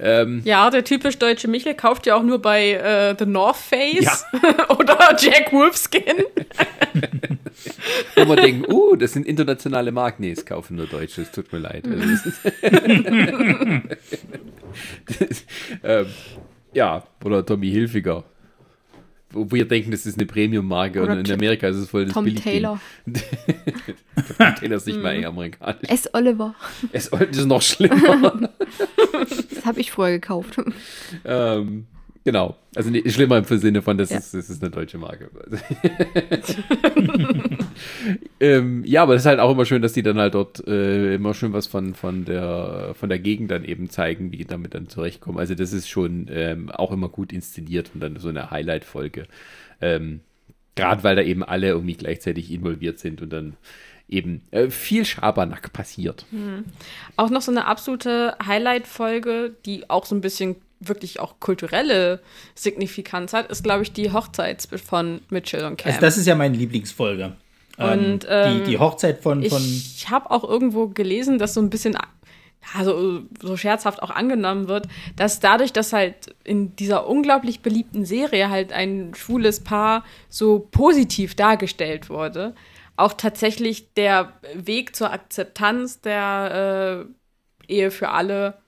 Ähm, 0.00 0.42
ja, 0.44 0.70
der 0.70 0.84
typisch 0.84 1.18
deutsche 1.18 1.48
Michel 1.48 1.74
kauft 1.74 2.06
ja 2.06 2.16
auch 2.16 2.22
nur 2.22 2.40
bei 2.40 2.72
äh, 2.72 3.14
The 3.18 3.26
North 3.26 3.56
Face 3.56 4.24
ja. 4.32 4.70
oder 4.78 5.16
Jack 5.18 5.52
Wolfskin. 5.52 6.02
Wo 8.16 8.24
man 8.24 8.36
denkt, 8.36 8.72
uh, 8.72 8.96
das 8.96 9.12
sind 9.12 9.26
internationale 9.26 9.92
Marken. 9.92 10.22
Nee, 10.22 10.32
es 10.32 10.44
kaufen 10.44 10.76
nur 10.76 10.86
Deutsche, 10.86 11.22
es 11.22 11.30
tut 11.30 11.52
mir 11.52 11.58
leid. 11.58 11.84
Also, 11.86 12.30
ähm, 15.82 16.06
ja, 16.72 17.04
oder 17.24 17.44
Tommy 17.44 17.70
Hilfiger. 17.70 18.24
Wo 19.30 19.50
wir 19.50 19.66
denken, 19.66 19.90
das 19.90 20.06
ist 20.06 20.18
eine 20.18 20.26
Premium-Marke 20.26 21.02
und 21.02 21.26
in 21.26 21.32
Amerika 21.32 21.68
ist 21.68 21.76
es 21.76 21.90
voll 21.90 22.04
das 22.04 22.14
Tom 22.14 22.32
Taylor. 22.34 22.80
Tom 24.38 24.54
Taylor 24.54 24.76
ist 24.76 24.86
nicht 24.86 25.02
mal 25.02 25.22
amerikanisch. 25.24 25.90
S. 25.90 26.08
Oliver. 26.14 26.54
S. 26.92 27.12
Oliver 27.12 27.30
ist 27.30 27.46
noch 27.46 27.60
schlimmer. 27.60 28.48
das 29.50 29.66
habe 29.66 29.80
ich 29.80 29.90
vorher 29.90 30.18
gekauft. 30.18 30.60
Ähm, 31.24 31.86
Genau. 32.26 32.56
Also 32.74 32.90
nee, 32.90 33.08
schlimmer 33.08 33.38
im 33.38 33.44
Sinne 33.44 33.82
von, 33.82 33.96
das, 33.96 34.10
ja. 34.10 34.18
ist, 34.18 34.34
das 34.34 34.50
ist 34.50 34.60
eine 34.60 34.72
deutsche 34.72 34.98
Marke. 34.98 35.30
ähm, 38.40 38.82
ja, 38.84 39.04
aber 39.04 39.12
das 39.12 39.22
ist 39.22 39.26
halt 39.26 39.38
auch 39.38 39.52
immer 39.52 39.64
schön, 39.64 39.80
dass 39.80 39.92
die 39.92 40.02
dann 40.02 40.18
halt 40.18 40.34
dort 40.34 40.66
äh, 40.66 41.14
immer 41.14 41.34
schön 41.34 41.52
was 41.52 41.68
von, 41.68 41.94
von, 41.94 42.24
der, 42.24 42.96
von 42.98 43.10
der 43.10 43.20
Gegend 43.20 43.52
dann 43.52 43.64
eben 43.64 43.90
zeigen, 43.90 44.32
wie 44.32 44.38
die 44.38 44.44
damit 44.44 44.74
dann 44.74 44.88
zurechtkommen. 44.88 45.38
Also 45.38 45.54
das 45.54 45.72
ist 45.72 45.88
schon 45.88 46.26
ähm, 46.28 46.68
auch 46.72 46.90
immer 46.90 47.08
gut 47.08 47.32
inszeniert 47.32 47.92
und 47.94 48.00
dann 48.00 48.16
so 48.16 48.28
eine 48.28 48.50
Highlight-Folge. 48.50 49.28
Ähm, 49.80 50.18
Gerade 50.74 51.04
weil 51.04 51.14
da 51.14 51.22
eben 51.22 51.44
alle 51.44 51.68
irgendwie 51.68 51.94
gleichzeitig 51.94 52.50
involviert 52.50 52.98
sind 52.98 53.22
und 53.22 53.32
dann 53.32 53.56
eben 54.08 54.42
äh, 54.50 54.68
viel 54.68 55.04
Schabernack 55.04 55.72
passiert. 55.72 56.26
Mhm. 56.32 56.64
Auch 57.16 57.30
noch 57.30 57.42
so 57.42 57.52
eine 57.52 57.66
absolute 57.66 58.36
Highlight-Folge, 58.44 59.54
die 59.64 59.88
auch 59.88 60.06
so 60.06 60.16
ein 60.16 60.20
bisschen 60.20 60.56
wirklich 60.80 61.20
auch 61.20 61.40
kulturelle 61.40 62.20
Signifikanz 62.54 63.32
hat, 63.32 63.50
ist, 63.50 63.62
glaube 63.62 63.82
ich, 63.82 63.92
die 63.92 64.12
Hochzeit 64.12 64.66
von 64.84 65.20
Mitchell 65.30 65.64
und 65.64 65.78
Cam. 65.78 65.88
Also 65.90 66.00
das 66.00 66.18
ist 66.18 66.26
ja 66.26 66.34
meine 66.34 66.56
Lieblingsfolge. 66.56 67.36
Und 67.78 68.26
ähm, 68.28 68.64
die, 68.64 68.70
die 68.70 68.78
Hochzeit 68.78 69.22
von. 69.22 69.44
von 69.44 69.62
ich 69.62 70.08
habe 70.08 70.30
auch 70.30 70.44
irgendwo 70.44 70.88
gelesen, 70.88 71.38
dass 71.38 71.54
so 71.54 71.60
ein 71.60 71.70
bisschen 71.70 71.96
ja, 72.74 72.84
so, 72.84 73.22
so 73.40 73.56
scherzhaft 73.56 74.02
auch 74.02 74.10
angenommen 74.10 74.68
wird, 74.68 74.88
dass 75.14 75.40
dadurch, 75.40 75.72
dass 75.72 75.92
halt 75.92 76.34
in 76.42 76.74
dieser 76.76 77.06
unglaublich 77.06 77.60
beliebten 77.60 78.04
Serie 78.04 78.50
halt 78.50 78.72
ein 78.72 79.14
schwules 79.14 79.62
Paar 79.62 80.04
so 80.28 80.66
positiv 80.70 81.34
dargestellt 81.34 82.08
wurde, 82.08 82.54
auch 82.96 83.12
tatsächlich 83.12 83.92
der 83.94 84.32
Weg 84.54 84.96
zur 84.96 85.12
Akzeptanz 85.12 86.00
der 86.00 87.06
äh, 87.68 87.72
Ehe 87.72 87.90
für 87.90 88.08
alle 88.08 88.58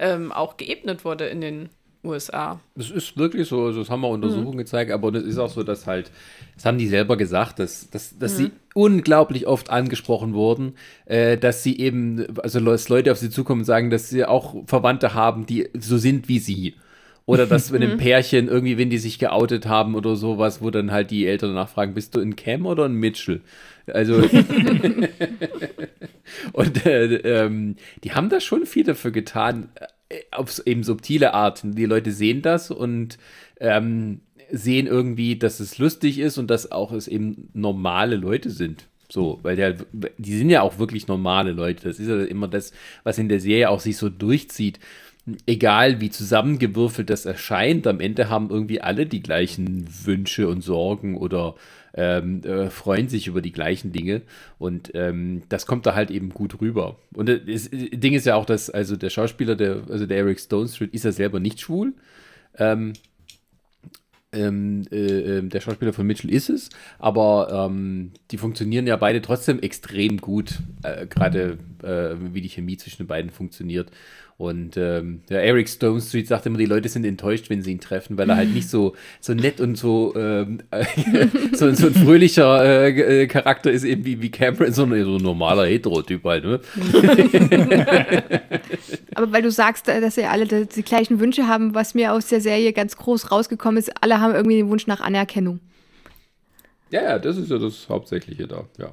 ähm, 0.00 0.32
auch 0.32 0.56
geebnet 0.56 1.04
wurde 1.04 1.26
in 1.26 1.40
den 1.40 1.68
USA. 2.02 2.60
Das 2.76 2.90
ist 2.90 3.18
wirklich 3.18 3.48
so, 3.48 3.66
also 3.66 3.80
das 3.80 3.90
haben 3.90 4.00
wir 4.00 4.08
Untersuchungen 4.08 4.54
mhm. 4.54 4.58
gezeigt, 4.58 4.90
aber 4.90 5.12
das 5.12 5.22
ist 5.22 5.38
auch 5.38 5.50
so, 5.50 5.62
dass 5.62 5.86
halt, 5.86 6.10
das 6.54 6.64
haben 6.64 6.78
die 6.78 6.86
selber 6.86 7.16
gesagt, 7.16 7.58
dass, 7.58 7.90
dass, 7.90 8.18
dass 8.18 8.32
mhm. 8.34 8.36
sie 8.36 8.50
unglaublich 8.74 9.46
oft 9.46 9.70
angesprochen 9.70 10.32
wurden, 10.32 10.74
äh, 11.04 11.36
dass 11.36 11.62
sie 11.62 11.78
eben, 11.78 12.38
also 12.38 12.60
dass 12.60 12.88
Leute 12.88 13.12
auf 13.12 13.18
sie 13.18 13.30
zukommen 13.30 13.62
und 13.62 13.66
sagen, 13.66 13.90
dass 13.90 14.08
sie 14.08 14.24
auch 14.24 14.56
Verwandte 14.66 15.14
haben, 15.14 15.44
die 15.44 15.68
so 15.78 15.98
sind 15.98 16.28
wie 16.28 16.38
sie. 16.38 16.74
Oder 17.26 17.46
dass 17.46 17.70
wenn 17.72 17.82
ein 17.82 17.92
mhm. 17.92 17.98
Pärchen 17.98 18.48
irgendwie, 18.48 18.78
wenn 18.78 18.90
die 18.90 18.98
sich 18.98 19.18
geoutet 19.18 19.66
haben 19.66 19.94
oder 19.94 20.16
sowas, 20.16 20.62
wo 20.62 20.70
dann 20.70 20.90
halt 20.90 21.10
die 21.10 21.26
Eltern 21.26 21.52
nachfragen, 21.52 21.92
bist 21.92 22.14
du 22.14 22.20
ein 22.20 22.34
Cam 22.34 22.64
oder 22.64 22.86
ein 22.86 22.94
Mitchell? 22.94 23.42
Also 23.94 24.16
und 26.52 26.86
äh, 26.86 27.14
ähm, 27.16 27.76
die 28.04 28.12
haben 28.12 28.28
da 28.28 28.40
schon 28.40 28.66
viel 28.66 28.84
dafür 28.84 29.10
getan, 29.10 29.68
äh, 30.08 30.16
auf 30.30 30.60
eben 30.66 30.82
subtile 30.82 31.34
Art. 31.34 31.62
Die 31.64 31.86
Leute 31.86 32.12
sehen 32.12 32.42
das 32.42 32.70
und 32.70 33.18
ähm, 33.58 34.20
sehen 34.50 34.86
irgendwie, 34.86 35.36
dass 35.36 35.60
es 35.60 35.78
lustig 35.78 36.18
ist 36.18 36.38
und 36.38 36.50
dass 36.50 36.72
auch 36.72 36.92
es 36.92 37.08
eben 37.08 37.50
normale 37.54 38.16
Leute 38.16 38.50
sind. 38.50 38.86
So, 39.08 39.40
weil 39.42 39.56
der, 39.56 39.76
die 40.18 40.38
sind 40.38 40.50
ja 40.50 40.62
auch 40.62 40.78
wirklich 40.78 41.08
normale 41.08 41.52
Leute. 41.52 41.88
Das 41.88 41.98
ist 41.98 42.08
ja 42.08 42.22
immer 42.22 42.48
das, 42.48 42.72
was 43.02 43.18
in 43.18 43.28
der 43.28 43.40
Serie 43.40 43.70
auch 43.70 43.80
sich 43.80 43.96
so 43.96 44.08
durchzieht. 44.08 44.78
Egal 45.46 46.00
wie 46.00 46.10
zusammengewürfelt 46.10 47.10
das 47.10 47.26
erscheint, 47.26 47.86
am 47.86 48.00
Ende 48.00 48.30
haben 48.30 48.50
irgendwie 48.50 48.80
alle 48.80 49.06
die 49.06 49.22
gleichen 49.22 49.86
Wünsche 50.04 50.48
und 50.48 50.62
Sorgen 50.62 51.16
oder 51.16 51.56
ähm, 51.94 52.42
äh, 52.44 52.70
freuen 52.70 53.08
sich 53.08 53.26
über 53.26 53.40
die 53.40 53.52
gleichen 53.52 53.92
Dinge 53.92 54.22
und 54.58 54.92
ähm, 54.94 55.42
das 55.48 55.66
kommt 55.66 55.86
da 55.86 55.94
halt 55.94 56.10
eben 56.10 56.30
gut 56.30 56.60
rüber. 56.60 56.96
Und 57.14 57.28
das, 57.28 57.40
das 57.46 57.68
Ding 57.70 58.14
ist 58.14 58.26
ja 58.26 58.36
auch, 58.36 58.46
dass 58.46 58.70
also 58.70 58.96
der 58.96 59.10
Schauspieler, 59.10 59.56
der, 59.56 59.82
also 59.88 60.06
der 60.06 60.18
Eric 60.18 60.40
Stone 60.40 60.68
Street, 60.68 60.94
ist 60.94 61.04
ja 61.04 61.12
selber 61.12 61.40
nicht 61.40 61.60
schwul. 61.60 61.94
Ähm, 62.56 62.92
ähm, 64.32 64.86
äh, 64.92 65.38
ähm, 65.38 65.50
der 65.50 65.60
Schauspieler 65.60 65.92
von 65.92 66.06
Mitchell 66.06 66.32
ist 66.32 66.50
es, 66.50 66.70
aber 66.98 67.66
ähm, 67.68 68.12
die 68.30 68.38
funktionieren 68.38 68.86
ja 68.86 68.96
beide 68.96 69.22
trotzdem 69.22 69.58
extrem 69.60 70.18
gut. 70.18 70.60
Äh, 70.82 71.06
Gerade 71.06 71.58
äh, 71.82 72.14
wie 72.32 72.40
die 72.40 72.48
Chemie 72.48 72.76
zwischen 72.76 73.02
den 73.02 73.08
beiden 73.08 73.30
funktioniert. 73.30 73.90
Und 74.40 74.78
ähm, 74.78 75.20
der 75.28 75.44
Eric 75.44 75.68
Stone 75.68 76.00
Street 76.00 76.26
sagt 76.26 76.46
immer, 76.46 76.56
die 76.56 76.64
Leute 76.64 76.88
sind 76.88 77.04
enttäuscht, 77.04 77.50
wenn 77.50 77.60
sie 77.60 77.72
ihn 77.72 77.80
treffen, 77.80 78.16
weil 78.16 78.30
er 78.30 78.36
halt 78.36 78.54
nicht 78.54 78.70
so, 78.70 78.96
so 79.20 79.34
nett 79.34 79.60
und 79.60 79.76
so, 79.76 80.14
ähm, 80.16 80.62
so, 81.52 81.70
so 81.74 81.88
ein 81.88 81.94
fröhlicher 81.94 82.64
äh, 82.64 83.24
äh, 83.24 83.26
Charakter 83.26 83.70
ist, 83.70 83.84
eben 83.84 84.06
wie, 84.06 84.22
wie 84.22 84.30
Cameron, 84.30 84.72
sondern 84.72 85.04
so 85.04 85.16
ein 85.16 85.22
normaler 85.22 85.66
Hetero-Typ 85.66 86.24
halt. 86.24 86.44
Ne? 86.44 86.58
Aber 89.14 89.30
weil 89.30 89.42
du 89.42 89.50
sagst, 89.50 89.90
äh, 89.90 90.00
dass 90.00 90.14
sie 90.14 90.24
alle 90.24 90.46
die, 90.46 90.64
die 90.64 90.84
gleichen 90.84 91.20
Wünsche 91.20 91.46
haben, 91.46 91.74
was 91.74 91.92
mir 91.92 92.14
aus 92.14 92.28
der 92.28 92.40
Serie 92.40 92.72
ganz 92.72 92.96
groß 92.96 93.30
rausgekommen 93.30 93.76
ist, 93.76 93.92
alle 94.02 94.22
haben 94.22 94.34
irgendwie 94.34 94.56
den 94.56 94.70
Wunsch 94.70 94.86
nach 94.86 95.02
Anerkennung. 95.02 95.60
Ja, 96.90 97.02
ja, 97.02 97.18
das 97.18 97.36
ist 97.36 97.50
ja 97.50 97.58
das 97.58 97.90
Hauptsächliche 97.90 98.46
da, 98.46 98.64
ja. 98.78 98.90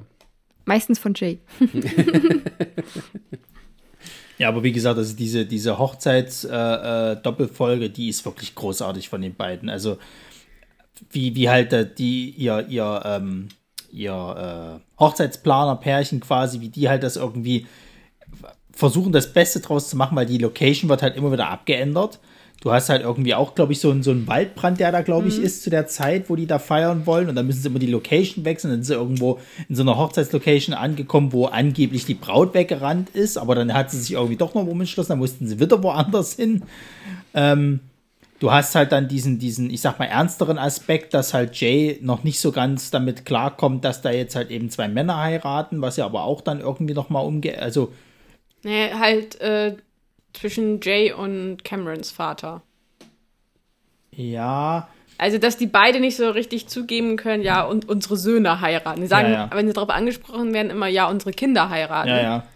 Meistens 0.66 0.98
von 0.98 1.14
Jay. 1.16 1.38
ja, 4.38 4.48
aber 4.48 4.62
wie 4.62 4.72
gesagt, 4.72 4.98
also 4.98 5.16
diese, 5.16 5.44
diese 5.44 5.78
Hochzeits-Doppelfolge, 5.78 7.84
äh, 7.84 7.88
äh, 7.88 7.90
die 7.90 8.08
ist 8.08 8.24
wirklich 8.24 8.54
großartig 8.54 9.08
von 9.08 9.20
den 9.20 9.34
beiden. 9.34 9.68
Also, 9.68 9.98
wie, 11.10 11.34
wie 11.34 11.48
halt 11.48 11.98
die, 11.98 12.30
ihr, 12.30 12.66
ihr, 12.68 13.02
ähm, 13.04 13.48
ihr 13.92 14.12
äh, 14.12 15.00
Hochzeitsplaner-Pärchen 15.00 16.20
quasi, 16.20 16.60
wie 16.60 16.68
die 16.68 16.88
halt 16.88 17.02
das 17.02 17.16
irgendwie 17.16 17.66
versuchen, 18.72 19.12
das 19.12 19.32
Beste 19.32 19.60
draus 19.60 19.88
zu 19.88 19.96
machen, 19.96 20.16
weil 20.16 20.26
die 20.26 20.38
Location 20.38 20.88
wird 20.88 21.02
halt 21.02 21.16
immer 21.16 21.32
wieder 21.32 21.48
abgeändert. 21.48 22.20
Du 22.60 22.72
hast 22.72 22.88
halt 22.88 23.02
irgendwie 23.02 23.34
auch, 23.34 23.54
glaube 23.54 23.72
ich, 23.72 23.80
so, 23.80 23.90
einen, 23.90 24.02
so 24.02 24.10
einen 24.10 24.26
Waldbrand, 24.26 24.80
der 24.80 24.90
da, 24.90 25.02
glaube 25.02 25.28
ich, 25.28 25.38
mhm. 25.38 25.44
ist 25.44 25.62
zu 25.62 25.70
der 25.70 25.86
Zeit, 25.86 26.28
wo 26.28 26.34
die 26.34 26.46
da 26.46 26.58
feiern 26.58 27.06
wollen. 27.06 27.28
Und 27.28 27.36
dann 27.36 27.46
müssen 27.46 27.62
sie 27.62 27.68
immer 27.68 27.78
die 27.78 27.86
Location 27.86 28.44
wechseln. 28.44 28.72
Dann 28.72 28.82
sind 28.82 28.94
sie 28.94 29.00
irgendwo 29.00 29.38
in 29.68 29.76
so 29.76 29.82
einer 29.82 29.96
Hochzeitslocation 29.96 30.74
angekommen, 30.74 31.32
wo 31.32 31.46
angeblich 31.46 32.04
die 32.04 32.14
Braut 32.14 32.54
weggerannt 32.54 33.10
ist. 33.10 33.38
Aber 33.38 33.54
dann 33.54 33.72
hat 33.72 33.92
sie 33.92 34.00
sich 34.00 34.12
irgendwie 34.12 34.36
doch 34.36 34.54
noch 34.54 34.66
umgeschlossen. 34.66 35.10
Dann 35.10 35.18
mussten 35.20 35.46
sie 35.46 35.60
wieder 35.60 35.80
woanders 35.84 36.34
hin. 36.34 36.64
Ähm, 37.32 37.78
du 38.40 38.50
hast 38.50 38.74
halt 38.74 38.90
dann 38.90 39.06
diesen, 39.06 39.38
diesen, 39.38 39.70
ich 39.70 39.80
sag 39.80 40.00
mal, 40.00 40.06
ernsteren 40.06 40.58
Aspekt, 40.58 41.14
dass 41.14 41.34
halt 41.34 41.54
Jay 41.54 41.98
noch 42.02 42.24
nicht 42.24 42.40
so 42.40 42.50
ganz 42.50 42.90
damit 42.90 43.24
klarkommt, 43.24 43.84
dass 43.84 44.02
da 44.02 44.10
jetzt 44.10 44.34
halt 44.34 44.50
eben 44.50 44.68
zwei 44.70 44.88
Männer 44.88 45.18
heiraten, 45.18 45.80
was 45.80 45.96
ja 45.96 46.06
aber 46.06 46.24
auch 46.24 46.40
dann 46.40 46.60
irgendwie 46.60 46.94
noch 46.94 47.08
mal 47.08 47.20
umgeht. 47.20 47.60
Also. 47.60 47.92
Nee, 48.64 48.90
halt, 48.98 49.40
äh, 49.40 49.76
zwischen 50.38 50.80
Jay 50.80 51.12
und 51.12 51.64
Camerons 51.64 52.10
Vater. 52.10 52.62
Ja. 54.10 54.88
Also, 55.16 55.38
dass 55.38 55.56
die 55.56 55.66
beide 55.66 56.00
nicht 56.00 56.16
so 56.16 56.30
richtig 56.30 56.68
zugeben 56.68 57.16
können, 57.16 57.42
ja, 57.42 57.62
und 57.62 57.88
unsere 57.88 58.16
Söhne 58.16 58.60
heiraten. 58.60 59.00
Sie 59.00 59.08
sagen, 59.08 59.32
ja, 59.32 59.46
ja. 59.46 59.50
wenn 59.52 59.66
sie 59.66 59.72
darauf 59.72 59.90
angesprochen 59.90 60.54
werden, 60.54 60.70
immer, 60.70 60.86
ja, 60.86 61.08
unsere 61.08 61.32
Kinder 61.32 61.70
heiraten. 61.70 62.08
Ja, 62.08 62.22
ja. 62.22 62.46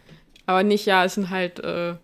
Aber 0.47 0.63
nicht, 0.63 0.87
ja, 0.87 1.05
es 1.05 1.15
sind 1.15 1.31
halt. 1.31 1.59
Äh, 1.59 1.95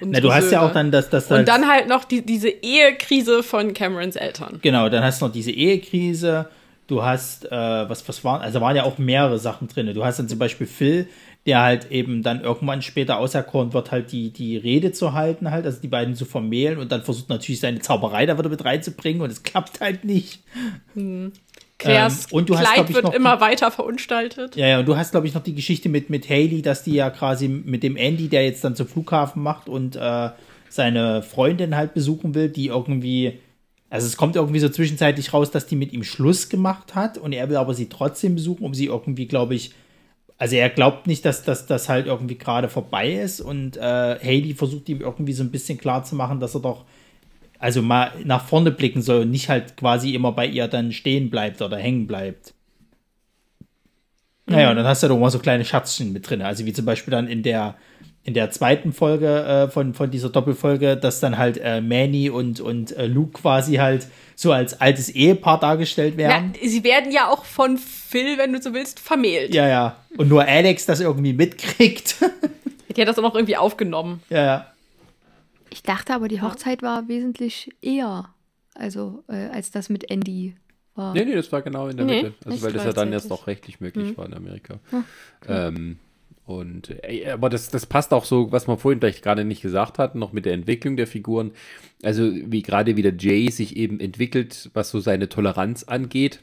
Na, 0.00 0.20
du 0.20 0.32
hast 0.32 0.44
Söhne. 0.44 0.52
ja 0.54 0.66
auch 0.66 0.72
dann 0.72 0.90
das. 0.90 1.08
das 1.08 1.30
und 1.30 1.46
dann 1.46 1.68
halt 1.68 1.88
noch 1.88 2.04
die, 2.04 2.26
diese 2.26 2.48
Ehekrise 2.48 3.42
von 3.42 3.74
Camerons 3.74 4.16
Eltern. 4.16 4.58
Genau, 4.62 4.88
dann 4.88 5.04
hast 5.04 5.20
du 5.20 5.26
noch 5.26 5.32
diese 5.32 5.52
Ehekrise. 5.52 6.48
Du 6.88 7.02
hast, 7.02 7.46
äh, 7.46 7.50
was, 7.50 8.08
was 8.08 8.22
waren, 8.24 8.42
also 8.42 8.60
waren 8.60 8.76
ja 8.76 8.84
auch 8.84 8.98
mehrere 8.98 9.38
Sachen 9.38 9.66
drin. 9.66 9.92
Du 9.92 10.04
hast 10.04 10.18
dann 10.18 10.28
zum 10.28 10.38
Beispiel 10.38 10.68
Phil, 10.68 11.08
der 11.46 11.62
halt 11.62 11.90
eben 11.92 12.22
dann 12.22 12.40
irgendwann 12.40 12.82
später 12.82 13.18
auserkoren 13.18 13.72
wird, 13.72 13.92
halt 13.92 14.10
die, 14.10 14.30
die 14.30 14.56
Rede 14.56 14.90
zu 14.92 15.12
halten, 15.12 15.50
halt, 15.52 15.64
also 15.64 15.80
die 15.80 15.88
beiden 15.88 16.16
zu 16.16 16.24
vermählen 16.24 16.78
und 16.78 16.90
dann 16.90 17.02
versucht 17.02 17.28
natürlich 17.28 17.60
seine 17.60 17.78
Zauberei 17.78 18.26
da 18.26 18.36
wieder 18.36 18.48
mit 18.48 18.64
reinzubringen 18.64 19.22
und 19.22 19.30
es 19.30 19.44
klappt 19.44 19.80
halt 19.80 20.04
nicht. 20.04 20.42
Hm. 20.94 21.32
Claires 21.78 22.28
ähm, 22.30 22.38
und 22.38 22.48
du 22.48 22.54
Kleid 22.54 22.78
hast, 22.78 22.94
wird 22.94 23.14
immer 23.14 23.40
weiter 23.40 23.70
verunstaltet. 23.70 24.56
Ja, 24.56 24.66
ja, 24.66 24.78
und 24.80 24.86
du 24.86 24.96
hast, 24.96 25.12
glaube 25.12 25.26
ich, 25.26 25.34
noch 25.34 25.42
die 25.42 25.54
Geschichte 25.54 25.88
mit, 25.88 26.10
mit 26.10 26.28
Haley, 26.28 26.62
dass 26.62 26.82
die 26.82 26.94
ja 26.94 27.10
quasi 27.10 27.48
mit 27.48 27.82
dem 27.82 27.96
Andy, 27.96 28.28
der 28.28 28.44
jetzt 28.44 28.64
dann 28.64 28.74
zum 28.74 28.88
Flughafen 28.88 29.42
macht 29.42 29.68
und 29.68 29.94
äh, 29.94 30.30
seine 30.68 31.22
Freundin 31.22 31.76
halt 31.76 31.94
besuchen 31.94 32.34
will, 32.34 32.48
die 32.48 32.68
irgendwie, 32.68 33.38
also 33.90 34.06
es 34.06 34.16
kommt 34.16 34.36
irgendwie 34.36 34.58
so 34.58 34.68
zwischenzeitlich 34.68 35.32
raus, 35.32 35.50
dass 35.50 35.66
die 35.66 35.76
mit 35.76 35.92
ihm 35.92 36.02
Schluss 36.02 36.48
gemacht 36.48 36.94
hat 36.94 37.18
und 37.18 37.32
er 37.32 37.48
will 37.48 37.56
aber 37.56 37.74
sie 37.74 37.88
trotzdem 37.88 38.34
besuchen, 38.34 38.64
um 38.64 38.74
sie 38.74 38.86
irgendwie, 38.86 39.26
glaube 39.26 39.54
ich, 39.54 39.72
also 40.38 40.56
er 40.56 40.68
glaubt 40.68 41.06
nicht, 41.06 41.24
dass 41.24 41.44
das 41.44 41.88
halt 41.88 42.06
irgendwie 42.06 42.36
gerade 42.36 42.68
vorbei 42.68 43.12
ist 43.12 43.40
und 43.40 43.76
äh, 43.76 43.80
Haley 43.80 44.54
versucht 44.54 44.88
ihm 44.88 45.00
irgendwie 45.00 45.32
so 45.32 45.42
ein 45.42 45.50
bisschen 45.50 45.78
klar 45.78 46.04
zu 46.04 46.14
machen, 46.14 46.40
dass 46.40 46.54
er 46.54 46.60
doch 46.60 46.84
also 47.58 47.80
mal 47.80 48.12
nach 48.24 48.44
vorne 48.44 48.70
blicken 48.70 49.00
soll 49.00 49.22
und 49.22 49.30
nicht 49.30 49.48
halt 49.48 49.76
quasi 49.76 50.14
immer 50.14 50.32
bei 50.32 50.46
ihr 50.46 50.68
dann 50.68 50.92
stehen 50.92 51.30
bleibt 51.30 51.62
oder 51.62 51.78
hängen 51.78 52.06
bleibt. 52.06 52.52
Mhm. 54.46 54.54
Naja, 54.54 54.70
und 54.70 54.76
dann 54.76 54.86
hast 54.86 55.02
du 55.02 55.08
doch 55.08 55.18
mal 55.18 55.30
so 55.30 55.38
kleine 55.38 55.64
Schatzchen 55.64 56.12
mit 56.12 56.28
drin. 56.28 56.42
Also 56.42 56.66
wie 56.66 56.72
zum 56.72 56.84
Beispiel 56.84 57.12
dann 57.12 57.28
in 57.28 57.42
der 57.42 57.76
in 58.26 58.34
der 58.34 58.50
zweiten 58.50 58.92
Folge 58.92 59.44
äh, 59.44 59.68
von, 59.68 59.94
von 59.94 60.10
dieser 60.10 60.30
Doppelfolge, 60.30 60.96
dass 60.96 61.20
dann 61.20 61.38
halt 61.38 61.58
äh, 61.58 61.80
Manny 61.80 62.28
und, 62.28 62.60
und 62.60 62.94
äh, 62.96 63.06
Luke 63.06 63.40
quasi 63.40 63.76
halt 63.76 64.08
so 64.34 64.50
als 64.50 64.80
altes 64.80 65.08
Ehepaar 65.10 65.60
dargestellt 65.60 66.16
werden. 66.16 66.52
Ja, 66.60 66.68
sie 66.68 66.82
werden 66.82 67.12
ja 67.12 67.28
auch 67.28 67.44
von 67.44 67.78
Phil, 67.78 68.36
wenn 68.36 68.52
du 68.52 68.60
so 68.60 68.74
willst, 68.74 68.98
vermählt. 68.98 69.54
Ja, 69.54 69.68
ja. 69.68 69.96
Und 70.16 70.28
nur 70.28 70.44
Alex 70.44 70.86
das 70.86 70.98
irgendwie 70.98 71.34
mitkriegt. 71.34 72.16
Die 72.96 73.00
hat 73.00 73.06
das 73.06 73.16
auch 73.16 73.22
noch 73.22 73.36
irgendwie 73.36 73.56
aufgenommen. 73.56 74.20
Ja, 74.28 74.44
ja. 74.44 74.66
Ich 75.70 75.84
dachte 75.84 76.12
aber, 76.12 76.26
die 76.26 76.40
Hochzeit 76.40 76.82
war 76.82 77.06
wesentlich 77.06 77.70
eher, 77.82 78.30
also 78.74 79.22
äh, 79.28 79.48
als 79.48 79.70
das 79.70 79.88
mit 79.88 80.10
Andy 80.10 80.56
war. 80.94 81.12
Nee, 81.12 81.26
nee, 81.26 81.34
das 81.34 81.52
war 81.52 81.62
genau 81.62 81.88
in 81.88 81.96
der 81.96 82.06
nee, 82.06 82.22
Mitte. 82.22 82.34
Also 82.44 82.62
weil 82.62 82.72
das 82.72 82.84
ja 82.84 82.92
dann 82.92 83.12
erst 83.12 83.30
auch 83.30 83.46
rechtlich 83.46 83.80
möglich 83.80 84.12
mhm. 84.12 84.16
war 84.16 84.26
in 84.26 84.34
Amerika. 84.34 84.78
Hm, 84.90 85.04
okay. 85.42 85.68
Ähm, 85.68 85.98
und 86.46 86.94
äh, 87.02 87.28
aber 87.30 87.50
das, 87.50 87.70
das 87.70 87.86
passt 87.86 88.14
auch 88.14 88.24
so, 88.24 88.52
was 88.52 88.68
man 88.68 88.78
vorhin 88.78 89.00
vielleicht 89.00 89.22
gerade 89.22 89.44
nicht 89.44 89.62
gesagt 89.62 89.98
hat, 89.98 90.14
noch 90.14 90.32
mit 90.32 90.46
der 90.46 90.54
Entwicklung 90.54 90.96
der 90.96 91.08
Figuren. 91.08 91.50
Also 92.02 92.30
wie 92.32 92.62
gerade 92.62 92.96
wieder 92.96 93.12
Jay 93.12 93.50
sich 93.50 93.76
eben 93.76 93.98
entwickelt, 93.98 94.70
was 94.72 94.90
so 94.90 95.00
seine 95.00 95.28
Toleranz 95.28 95.82
angeht. 95.84 96.40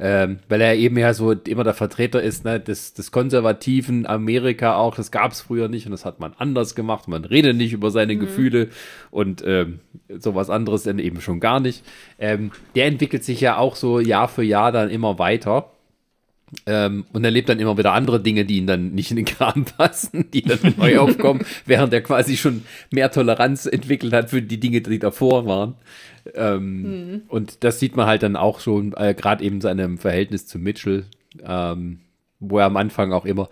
Ähm, 0.00 0.38
weil 0.48 0.60
er 0.60 0.76
eben 0.76 0.96
ja 0.96 1.12
so 1.12 1.32
immer 1.32 1.64
der 1.64 1.74
Vertreter 1.74 2.22
ist, 2.22 2.44
ne, 2.44 2.60
des, 2.60 2.94
des 2.94 3.10
konservativen 3.10 4.06
Amerika 4.06 4.76
auch, 4.76 4.94
das 4.94 5.10
gab 5.10 5.32
es 5.32 5.40
früher 5.40 5.68
nicht 5.68 5.86
und 5.86 5.90
das 5.90 6.04
hat 6.04 6.20
man 6.20 6.34
anders 6.38 6.76
gemacht. 6.76 7.08
Man 7.08 7.24
redet 7.24 7.56
nicht 7.56 7.72
über 7.72 7.90
seine 7.90 8.14
mhm. 8.14 8.20
Gefühle 8.20 8.68
und 9.10 9.42
ähm, 9.44 9.80
sowas 10.08 10.50
anderes 10.50 10.84
dann 10.84 11.00
eben 11.00 11.20
schon 11.20 11.40
gar 11.40 11.58
nicht. 11.58 11.84
Ähm, 12.20 12.52
der 12.76 12.86
entwickelt 12.86 13.24
sich 13.24 13.40
ja 13.40 13.58
auch 13.58 13.74
so 13.74 13.98
Jahr 13.98 14.28
für 14.28 14.44
Jahr 14.44 14.70
dann 14.70 14.88
immer 14.88 15.18
weiter. 15.18 15.72
Ähm, 16.64 17.04
und 17.12 17.24
erlebt 17.24 17.48
dann 17.50 17.60
immer 17.60 17.76
wieder 17.76 17.92
andere 17.92 18.20
Dinge, 18.20 18.46
die 18.46 18.56
ihn 18.56 18.66
dann 18.66 18.92
nicht 18.92 19.10
in 19.10 19.16
den 19.16 19.26
Kram 19.26 19.64
passen, 19.64 20.30
die 20.32 20.42
dann 20.42 20.74
neu 20.78 20.98
aufkommen, 20.98 21.44
während 21.66 21.92
er 21.92 22.00
quasi 22.00 22.36
schon 22.36 22.62
mehr 22.90 23.10
Toleranz 23.10 23.66
entwickelt 23.66 24.12
hat 24.14 24.30
für 24.30 24.40
die 24.40 24.58
Dinge, 24.58 24.80
die 24.80 24.98
davor 24.98 25.46
waren. 25.46 25.74
Ähm, 26.34 26.82
mhm. 26.82 27.22
Und 27.28 27.64
das 27.64 27.80
sieht 27.80 27.96
man 27.96 28.06
halt 28.06 28.22
dann 28.22 28.36
auch 28.36 28.60
schon, 28.60 28.94
äh, 28.96 29.14
gerade 29.14 29.44
eben 29.44 29.60
seinem 29.60 29.98
Verhältnis 29.98 30.46
zu 30.46 30.58
Mitchell, 30.58 31.04
ähm, 31.44 32.00
wo 32.40 32.58
er 32.58 32.66
am 32.66 32.76
Anfang 32.76 33.12
auch 33.12 33.24
immer, 33.24 33.48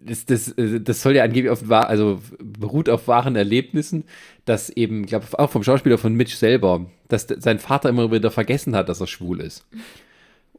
das, 0.00 0.24
das, 0.24 0.52
äh, 0.52 0.80
das 0.80 1.02
soll 1.02 1.16
ja 1.16 1.24
angeblich 1.24 1.50
auf, 1.50 1.70
also 1.70 2.20
beruht 2.38 2.88
auf 2.88 3.08
wahren 3.08 3.36
Erlebnissen, 3.36 4.04
dass 4.44 4.70
eben, 4.70 5.02
ich 5.02 5.08
glaube, 5.08 5.26
auch 5.38 5.50
vom 5.50 5.64
Schauspieler 5.64 5.98
von 5.98 6.14
Mitch 6.14 6.36
selber, 6.36 6.86
dass 7.08 7.26
sein 7.26 7.58
Vater 7.58 7.88
immer 7.88 8.10
wieder 8.10 8.30
vergessen 8.30 8.76
hat, 8.76 8.88
dass 8.88 9.00
er 9.00 9.06
schwul 9.06 9.40
ist. 9.40 9.66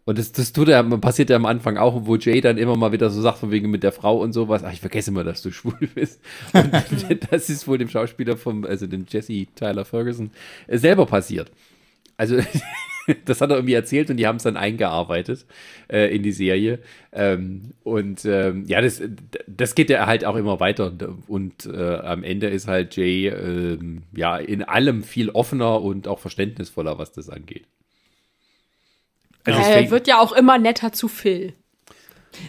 Und 0.09 0.17
das, 0.17 0.31
das 0.31 0.53
tut 0.53 0.69
ja, 0.69 0.81
passiert 0.81 1.29
ja 1.29 1.35
am 1.35 1.45
Anfang 1.45 1.77
auch, 1.77 2.07
wo 2.07 2.15
Jay 2.15 2.41
dann 2.41 2.57
immer 2.57 2.75
mal 2.75 2.91
wieder 2.91 3.11
so 3.11 3.21
sagt, 3.21 3.37
von 3.37 3.51
wegen 3.51 3.69
mit 3.69 3.83
der 3.83 3.91
Frau 3.91 4.19
und 4.19 4.33
sowas, 4.33 4.63
ach, 4.63 4.73
ich 4.73 4.79
vergesse 4.79 5.11
immer, 5.11 5.23
dass 5.23 5.43
du 5.43 5.51
schwul 5.51 5.87
bist. 5.93 6.19
Und 6.51 6.71
das 7.31 7.47
ist 7.47 7.67
wohl 7.67 7.77
dem 7.77 7.89
Schauspieler 7.89 8.35
vom, 8.35 8.65
also 8.65 8.87
dem 8.87 9.05
Jesse 9.07 9.45
Tyler 9.53 9.85
Ferguson, 9.85 10.31
äh, 10.65 10.79
selber 10.79 11.05
passiert. 11.05 11.51
Also, 12.17 12.37
das 13.25 13.39
hat 13.39 13.51
er 13.51 13.57
irgendwie 13.57 13.75
erzählt 13.75 14.09
und 14.09 14.17
die 14.17 14.25
haben 14.25 14.37
es 14.37 14.43
dann 14.43 14.57
eingearbeitet 14.57 15.45
äh, 15.89 16.11
in 16.11 16.23
die 16.23 16.31
Serie. 16.31 16.79
Ähm, 17.11 17.73
und 17.83 18.25
ähm, 18.25 18.65
ja, 18.65 18.81
das, 18.81 19.03
das 19.45 19.75
geht 19.75 19.91
ja 19.91 20.07
halt 20.07 20.25
auch 20.25 20.37
immer 20.37 20.59
weiter. 20.59 20.91
Und 21.27 21.67
äh, 21.67 21.97
am 21.97 22.23
Ende 22.23 22.47
ist 22.47 22.67
halt 22.67 22.95
Jay 22.95 23.27
ähm, 23.27 24.01
ja 24.15 24.37
in 24.37 24.63
allem 24.63 25.03
viel 25.03 25.29
offener 25.29 25.83
und 25.83 26.07
auch 26.07 26.17
verständnisvoller, 26.17 26.97
was 26.97 27.11
das 27.11 27.29
angeht. 27.29 27.67
Also 29.45 29.59
er 29.61 29.89
wird 29.89 30.07
ja 30.07 30.19
auch 30.19 30.31
immer 30.31 30.57
netter 30.57 30.91
zu 30.91 31.07
Phil. 31.07 31.53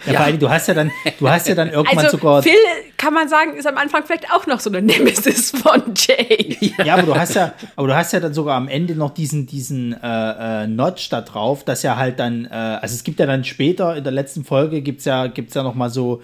Ja, 0.06 0.12
ja. 0.12 0.20
Allem, 0.20 0.38
du 0.38 0.50
hast 0.50 0.68
ja 0.68 0.74
dann, 0.74 0.90
du 1.18 1.28
hast 1.28 1.48
ja 1.48 1.54
dann 1.54 1.68
irgendwann 1.72 1.98
also, 2.04 2.16
sogar. 2.16 2.42
Phil, 2.42 2.52
kann 2.96 3.14
man 3.14 3.28
sagen, 3.28 3.54
ist 3.56 3.66
am 3.66 3.78
Anfang 3.78 4.04
vielleicht 4.04 4.30
auch 4.32 4.46
noch 4.46 4.60
so 4.60 4.70
eine 4.70 4.82
Nemesis 4.82 5.50
von 5.50 5.82
Jay. 5.94 6.58
Ja, 6.60 6.84
ja 6.84 6.94
aber 6.94 7.02
du 7.02 7.14
hast 7.14 7.34
ja, 7.34 7.52
aber 7.76 7.88
du 7.88 7.96
hast 7.96 8.12
ja 8.12 8.20
dann 8.20 8.34
sogar 8.34 8.56
am 8.56 8.68
Ende 8.68 8.94
noch 8.94 9.10
diesen, 9.10 9.46
diesen 9.46 9.92
äh, 10.02 10.64
äh, 10.64 10.66
Notch 10.66 11.08
da 11.08 11.22
drauf, 11.22 11.64
dass 11.64 11.82
ja 11.82 11.96
halt 11.96 12.18
dann, 12.18 12.46
äh, 12.46 12.54
also 12.54 12.94
es 12.94 13.04
gibt 13.04 13.20
ja 13.20 13.26
dann 13.26 13.44
später 13.44 13.96
in 13.96 14.04
der 14.04 14.12
letzten 14.12 14.44
Folge 14.44 14.82
gibt's 14.82 15.04
ja, 15.04 15.26
gibt's 15.26 15.54
ja 15.54 15.62
noch 15.62 15.74
mal 15.74 15.90
so, 15.90 16.22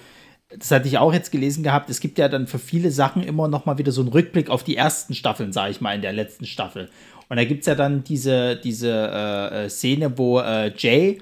das 0.56 0.70
hatte 0.70 0.86
ich 0.86 0.98
auch 0.98 1.12
jetzt 1.12 1.32
gelesen 1.32 1.62
gehabt, 1.62 1.90
es 1.90 2.00
gibt 2.00 2.18
ja 2.18 2.28
dann 2.28 2.46
für 2.46 2.58
viele 2.58 2.90
Sachen 2.90 3.22
immer 3.22 3.48
noch 3.48 3.66
mal 3.66 3.78
wieder 3.78 3.90
so 3.90 4.00
einen 4.00 4.10
Rückblick 4.10 4.48
auf 4.48 4.62
die 4.62 4.76
ersten 4.76 5.14
Staffeln, 5.14 5.52
sage 5.52 5.70
ich 5.70 5.80
mal, 5.80 5.94
in 5.94 6.02
der 6.02 6.12
letzten 6.12 6.46
Staffel. 6.46 6.88
Und 7.28 7.36
da 7.36 7.44
gibt 7.44 7.60
es 7.60 7.66
ja 7.66 7.74
dann 7.74 8.04
diese, 8.04 8.56
diese 8.56 8.90
äh, 8.90 9.64
äh, 9.64 9.68
Szene, 9.68 10.16
wo 10.16 10.40
äh, 10.40 10.72
Jay 10.76 11.18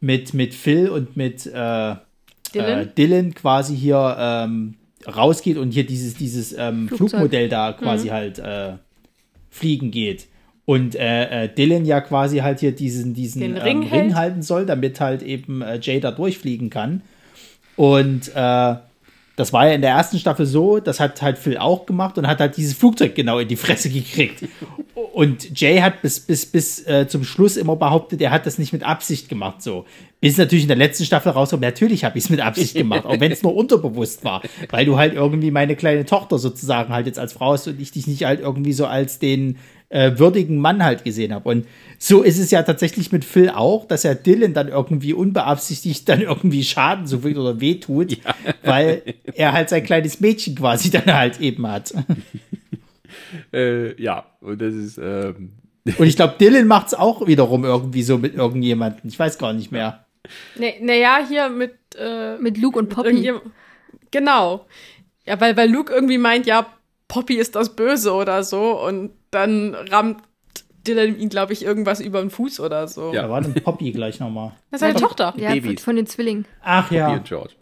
mit, 0.00 0.34
mit 0.34 0.54
Phil 0.54 0.88
und 0.88 1.16
mit 1.16 1.46
äh, 1.46 1.94
Dylan? 2.54 2.80
Äh, 2.80 2.86
Dylan 2.96 3.34
quasi 3.34 3.76
hier 3.76 4.16
ähm, 4.18 4.74
rausgeht 5.06 5.56
und 5.56 5.72
hier 5.72 5.84
dieses, 5.84 6.14
dieses 6.14 6.56
ähm, 6.56 6.88
Flugmodell 6.88 7.48
da 7.48 7.72
quasi 7.72 8.08
mhm. 8.08 8.12
halt 8.12 8.38
äh, 8.38 8.72
fliegen 9.50 9.90
geht. 9.90 10.26
Und 10.64 10.92
Dylan 10.92 11.86
ja 11.86 12.02
quasi 12.02 12.40
halt 12.40 12.60
hier 12.60 12.72
diesen, 12.72 13.14
diesen 13.14 13.40
ähm, 13.40 13.56
Ring, 13.56 13.88
Ring, 13.88 14.14
halten 14.14 14.42
soll, 14.42 14.66
damit 14.66 15.00
halt 15.00 15.22
eben 15.22 15.64
Jay 15.80 15.98
da 15.98 16.10
durchfliegen 16.10 16.68
kann. 16.68 17.00
Und 17.74 18.30
äh, 18.34 18.74
das 19.38 19.52
war 19.52 19.68
ja 19.68 19.74
in 19.74 19.82
der 19.82 19.92
ersten 19.92 20.18
Staffel 20.18 20.46
so, 20.46 20.80
das 20.80 20.98
hat 20.98 21.22
halt 21.22 21.38
Phil 21.38 21.58
auch 21.58 21.86
gemacht 21.86 22.18
und 22.18 22.26
hat 22.26 22.40
halt 22.40 22.56
dieses 22.56 22.74
Flugzeug 22.74 23.14
genau 23.14 23.38
in 23.38 23.46
die 23.46 23.54
Fresse 23.54 23.88
gekriegt. 23.88 24.42
Und 25.14 25.60
Jay 25.60 25.78
hat 25.78 26.02
bis, 26.02 26.18
bis, 26.18 26.44
bis 26.44 26.84
äh, 26.88 27.06
zum 27.06 27.22
Schluss 27.22 27.56
immer 27.56 27.76
behauptet, 27.76 28.20
er 28.20 28.32
hat 28.32 28.46
das 28.46 28.58
nicht 28.58 28.72
mit 28.72 28.82
Absicht 28.82 29.28
gemacht. 29.28 29.62
So. 29.62 29.86
Bis 30.20 30.38
natürlich 30.38 30.64
in 30.64 30.68
der 30.68 30.76
letzten 30.76 31.04
Staffel 31.04 31.30
rauskommt, 31.30 31.62
natürlich 31.62 32.02
habe 32.02 32.18
ich 32.18 32.24
es 32.24 32.30
mit 32.30 32.40
Absicht 32.40 32.74
gemacht, 32.74 33.06
auch 33.06 33.20
wenn 33.20 33.30
es 33.30 33.44
nur 33.44 33.54
unterbewusst 33.54 34.24
war. 34.24 34.42
Weil 34.70 34.84
du 34.84 34.98
halt 34.98 35.14
irgendwie 35.14 35.52
meine 35.52 35.76
kleine 35.76 36.04
Tochter 36.04 36.38
sozusagen 36.38 36.92
halt 36.92 37.06
jetzt 37.06 37.20
als 37.20 37.34
Frau 37.34 37.52
hast 37.52 37.68
und 37.68 37.80
ich 37.80 37.92
dich 37.92 38.08
nicht 38.08 38.24
halt 38.24 38.40
irgendwie 38.40 38.72
so 38.72 38.86
als 38.86 39.20
den 39.20 39.58
äh, 39.88 40.18
würdigen 40.18 40.58
Mann 40.58 40.82
halt 40.82 41.04
gesehen 41.04 41.32
habe. 41.32 41.48
Und 41.48 41.66
so 41.98 42.22
ist 42.22 42.38
es 42.38 42.50
ja 42.52 42.62
tatsächlich 42.62 43.10
mit 43.10 43.24
Phil 43.24 43.50
auch, 43.50 43.84
dass 43.86 44.04
er 44.04 44.14
Dylan 44.14 44.54
dann 44.54 44.68
irgendwie 44.68 45.12
unbeabsichtigt 45.12 46.08
dann 46.08 46.20
irgendwie 46.20 46.62
Schaden 46.62 47.06
so 47.06 47.18
viel 47.18 47.36
oder 47.36 47.60
wehtut, 47.60 48.12
ja. 48.12 48.34
weil 48.62 49.02
er 49.34 49.52
halt 49.52 49.68
sein 49.68 49.82
kleines 49.82 50.20
Mädchen 50.20 50.54
quasi 50.54 50.90
dann 50.90 51.12
halt 51.12 51.40
eben 51.40 51.66
hat. 51.66 51.92
Äh, 53.52 54.00
ja, 54.00 54.26
und 54.40 54.60
das 54.60 54.74
ist. 54.74 54.98
Ähm 54.98 55.52
und 55.84 56.06
ich 56.06 56.16
glaube, 56.16 56.36
Dylan 56.38 56.66
macht 56.66 56.88
es 56.88 56.94
auch 56.94 57.26
wiederum 57.26 57.64
irgendwie 57.64 58.02
so 58.02 58.18
mit 58.18 58.34
irgendjemandem. 58.34 59.08
Ich 59.08 59.18
weiß 59.18 59.38
gar 59.38 59.52
nicht 59.52 59.72
mehr. 59.72 60.06
Naja, 60.56 61.20
hier 61.26 61.48
mit. 61.48 61.74
Äh, 61.98 62.36
mit 62.38 62.58
Luke 62.58 62.78
und 62.78 62.88
Poppy. 62.88 63.32
Genau. 64.10 64.66
Ja, 65.26 65.40
weil, 65.40 65.56
weil 65.56 65.70
Luke 65.70 65.92
irgendwie 65.92 66.18
meint, 66.18 66.46
ja, 66.46 66.66
Poppy 67.08 67.34
ist 67.34 67.56
das 67.56 67.74
Böse 67.74 68.12
oder 68.12 68.44
so 68.44 68.82
und 68.82 69.12
dann 69.30 69.74
rammt 69.74 70.22
Dylan 70.88 71.18
ihn, 71.18 71.28
glaube 71.28 71.52
ich, 71.52 71.64
irgendwas 71.64 72.00
über 72.00 72.20
den 72.20 72.30
Fuß 72.30 72.60
oder 72.60 72.88
so. 72.88 73.12
Ja, 73.12 73.22
da 73.22 73.30
war 73.30 73.40
dann 73.40 73.54
Poppy 73.54 73.92
gleich 73.92 74.20
nochmal. 74.20 74.52
Das 74.70 74.80
ist 74.80 74.86
seine 74.86 75.00
Tochter. 75.00 75.34
Ja, 75.36 75.52
Babys. 75.52 75.82
von 75.82 75.96
den 75.96 76.06
Zwillingen. 76.06 76.46
Ach 76.62 76.90
ja. 76.90 77.06
Poppy 77.06 77.18
und 77.18 77.28
George. 77.28 77.52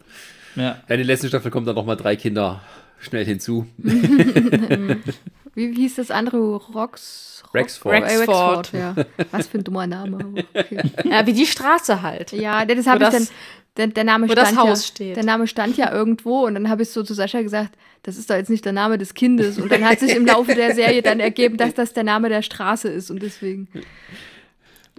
Ja. 0.55 0.63
ja. 0.63 0.71
In 0.87 0.97
der 0.97 1.05
letzten 1.05 1.27
Staffel 1.27 1.51
kommen 1.51 1.65
dann 1.65 1.75
nochmal 1.75 1.97
drei 1.97 2.15
Kinder 2.15 2.61
schnell 2.99 3.25
hinzu. 3.25 3.67
wie, 5.57 5.75
wie 5.75 5.81
hieß 5.81 5.95
das 5.95 6.11
andere? 6.11 6.37
Rox? 6.37 7.43
Rexford. 7.53 7.93
Rexford. 7.93 8.73
Rexford 8.73 8.73
ja. 8.73 8.95
Was 9.31 9.47
für 9.47 9.57
ein 9.57 9.63
dummer 9.63 9.87
Name. 9.87 10.19
Okay. 10.53 10.81
Ja, 11.03 11.25
wie 11.25 11.33
die 11.33 11.45
Straße 11.45 12.01
halt. 12.01 12.31
Ja, 12.31 12.65
das 12.65 12.85
habe 12.87 13.03
ich 13.05 13.09
dann 13.09 13.27
der, 13.77 13.87
der 13.87 14.03
Name 14.03 14.29
stand 14.29 14.55
ja, 14.55 14.75
steht. 14.75 15.15
Der 15.15 15.23
Name 15.23 15.47
stand 15.47 15.77
ja 15.77 15.91
irgendwo 15.91 16.45
und 16.45 16.55
dann 16.55 16.69
habe 16.69 16.83
ich 16.83 16.89
so 16.89 17.03
zu 17.03 17.13
Sascha 17.13 17.41
gesagt, 17.41 17.75
das 18.03 18.17
ist 18.17 18.29
doch 18.29 18.35
jetzt 18.35 18.49
nicht 18.49 18.65
der 18.65 18.73
Name 18.73 18.97
des 18.97 19.13
Kindes. 19.13 19.59
Und 19.59 19.71
dann 19.71 19.83
hat 19.83 19.99
sich 19.99 20.15
im 20.15 20.25
Laufe 20.25 20.55
der 20.55 20.75
Serie 20.75 21.01
dann 21.01 21.19
ergeben, 21.19 21.57
dass 21.57 21.73
das 21.73 21.93
der 21.93 22.03
Name 22.03 22.29
der 22.29 22.41
Straße 22.41 22.89
ist 22.89 23.11
und 23.11 23.21
deswegen. 23.21 23.67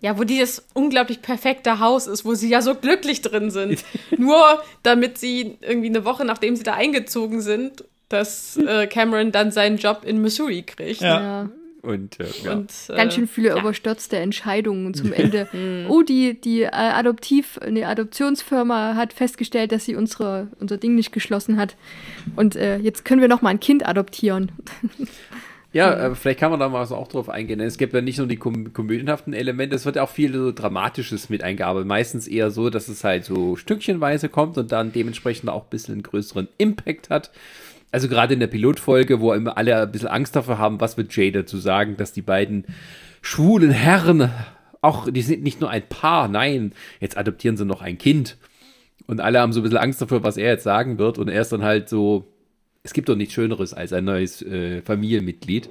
Ja, 0.01 0.16
wo 0.16 0.24
dieses 0.24 0.64
unglaublich 0.74 1.22
perfekte 1.22 1.80
Haus 1.80 2.06
ist, 2.06 2.24
wo 2.24 2.35
sie 2.35 2.48
ja 2.48 2.62
so 2.62 2.74
glücklich 2.76 3.20
drin 3.20 3.51
sind. 3.51 3.85
Nur 4.16 4.62
damit 4.82 5.18
sie 5.18 5.59
irgendwie 5.60 5.89
eine 5.89 6.05
Woche 6.05 6.24
nachdem 6.24 6.55
sie 6.55 6.62
da 6.62 6.74
eingezogen 6.74 7.40
sind, 7.40 7.85
dass 8.09 8.56
äh, 8.56 8.86
Cameron 8.86 9.32
dann 9.32 9.51
seinen 9.51 9.76
Job 9.76 10.02
in 10.05 10.20
Missouri 10.20 10.62
kriegt. 10.62 11.01
Ja. 11.01 11.20
ja. 11.20 11.51
Und, 11.82 12.18
äh, 12.18 12.26
ja. 12.44 12.52
und 12.52 12.72
äh, 12.89 12.97
ganz 12.97 13.14
schön 13.14 13.28
viele 13.28 13.48
ja. 13.48 13.59
überstürzte 13.59 14.16
Entscheidungen 14.16 14.94
zum 14.94 15.12
Ende. 15.12 15.48
Hm. 15.59 15.86
oh, 15.89 16.02
die, 16.02 16.39
die 16.39 16.62
äh, 16.62 16.70
Adoptiv, 16.70 17.59
eine 17.59 17.86
Adoptionsfirma 17.86 18.94
hat 18.97 19.12
festgestellt, 19.12 19.72
dass 19.72 19.85
sie 19.85 19.94
unsere, 19.94 20.48
unser 20.60 20.76
Ding 20.76 20.94
nicht 20.94 21.12
geschlossen 21.12 21.56
hat. 21.56 21.76
Und 22.36 22.56
äh, 22.56 22.78
jetzt 22.78 23.05
können 23.05 23.20
wir 23.20 23.28
noch 23.28 23.40
mal 23.40 23.51
ein 23.51 23.60
Kind 23.60 23.86
adoptieren. 23.86 24.52
Ja, 25.70 25.93
äh, 25.93 26.14
vielleicht 26.14 26.40
kann 26.40 26.51
man 26.51 26.59
da 26.59 26.70
mal 26.70 26.86
so 26.86 26.97
auch 26.97 27.09
drauf 27.09 27.28
eingehen. 27.28 27.60
Es 27.60 27.76
gibt 27.76 27.93
ja 27.93 28.01
nicht 28.01 28.16
nur 28.16 28.26
die 28.26 28.39
kom 28.39 28.72
komödienhaften 28.72 29.35
Elemente, 29.35 29.76
es 29.76 29.85
wird 29.85 29.97
ja 29.97 30.02
auch 30.02 30.09
viel 30.09 30.32
so 30.32 30.51
Dramatisches 30.51 31.28
mit 31.28 31.43
eingearbeitet. 31.43 31.86
Meistens 31.86 32.26
eher 32.26 32.51
so, 32.51 32.70
dass 32.70 32.89
es 32.89 33.05
halt 33.05 33.26
so 33.26 33.55
stückchenweise 33.55 34.30
kommt 34.30 34.56
und 34.56 34.72
dann 34.72 34.93
dementsprechend 34.93 35.51
auch 35.51 35.64
ein 35.64 35.70
bisschen 35.70 35.93
einen 35.93 36.02
größeren 36.05 36.48
Impact 36.56 37.10
hat 37.10 37.30
also 37.90 38.09
gerade 38.09 38.35
in 38.35 38.40
der 38.40 38.47
Pilotfolge, 38.47 39.20
wo 39.20 39.32
immer 39.32 39.56
alle 39.56 39.82
ein 39.82 39.93
bisschen 39.93 40.09
Angst 40.09 40.36
davor 40.36 40.59
haben, 40.59 40.81
was 40.81 40.97
wird 40.97 41.15
Jay 41.15 41.31
dazu 41.31 41.59
sagen, 41.59 41.97
dass 41.97 42.12
die 42.12 42.23
beiden 42.23 42.65
schwulen 43.23 43.70
Herren 43.70 44.31
auch, 44.81 45.10
die 45.10 45.23
sind 45.23 45.43
nicht 45.43 45.60
nur 45.60 45.70
ein 45.70 45.89
Paar, 45.89 46.28
nein, 46.28 46.73
jetzt 47.01 47.16
adoptieren 47.16 47.56
sie 47.56 47.65
noch 47.65 47.82
ein 47.82 47.98
Kind. 47.98 48.36
Und 49.06 49.20
alle 49.20 49.40
haben 49.40 49.52
so 49.52 49.60
ein 49.60 49.62
bisschen 49.62 49.78
Angst 49.78 50.01
davor, 50.01 50.23
was 50.23 50.36
er 50.36 50.51
jetzt 50.51 50.65
sagen 50.65 50.98
wird. 50.98 51.19
Und 51.19 51.28
er 51.28 51.40
ist 51.40 51.51
dann 51.51 51.62
halt 51.62 51.89
so, 51.89 52.27
es 52.82 52.93
gibt 52.93 53.09
doch 53.09 53.16
nichts 53.16 53.35
Schöneres 53.35 53.73
als 53.73 53.93
ein 53.93 54.05
neues 54.05 54.43
äh, 54.43 54.82
Familienmitglied. 54.82 55.70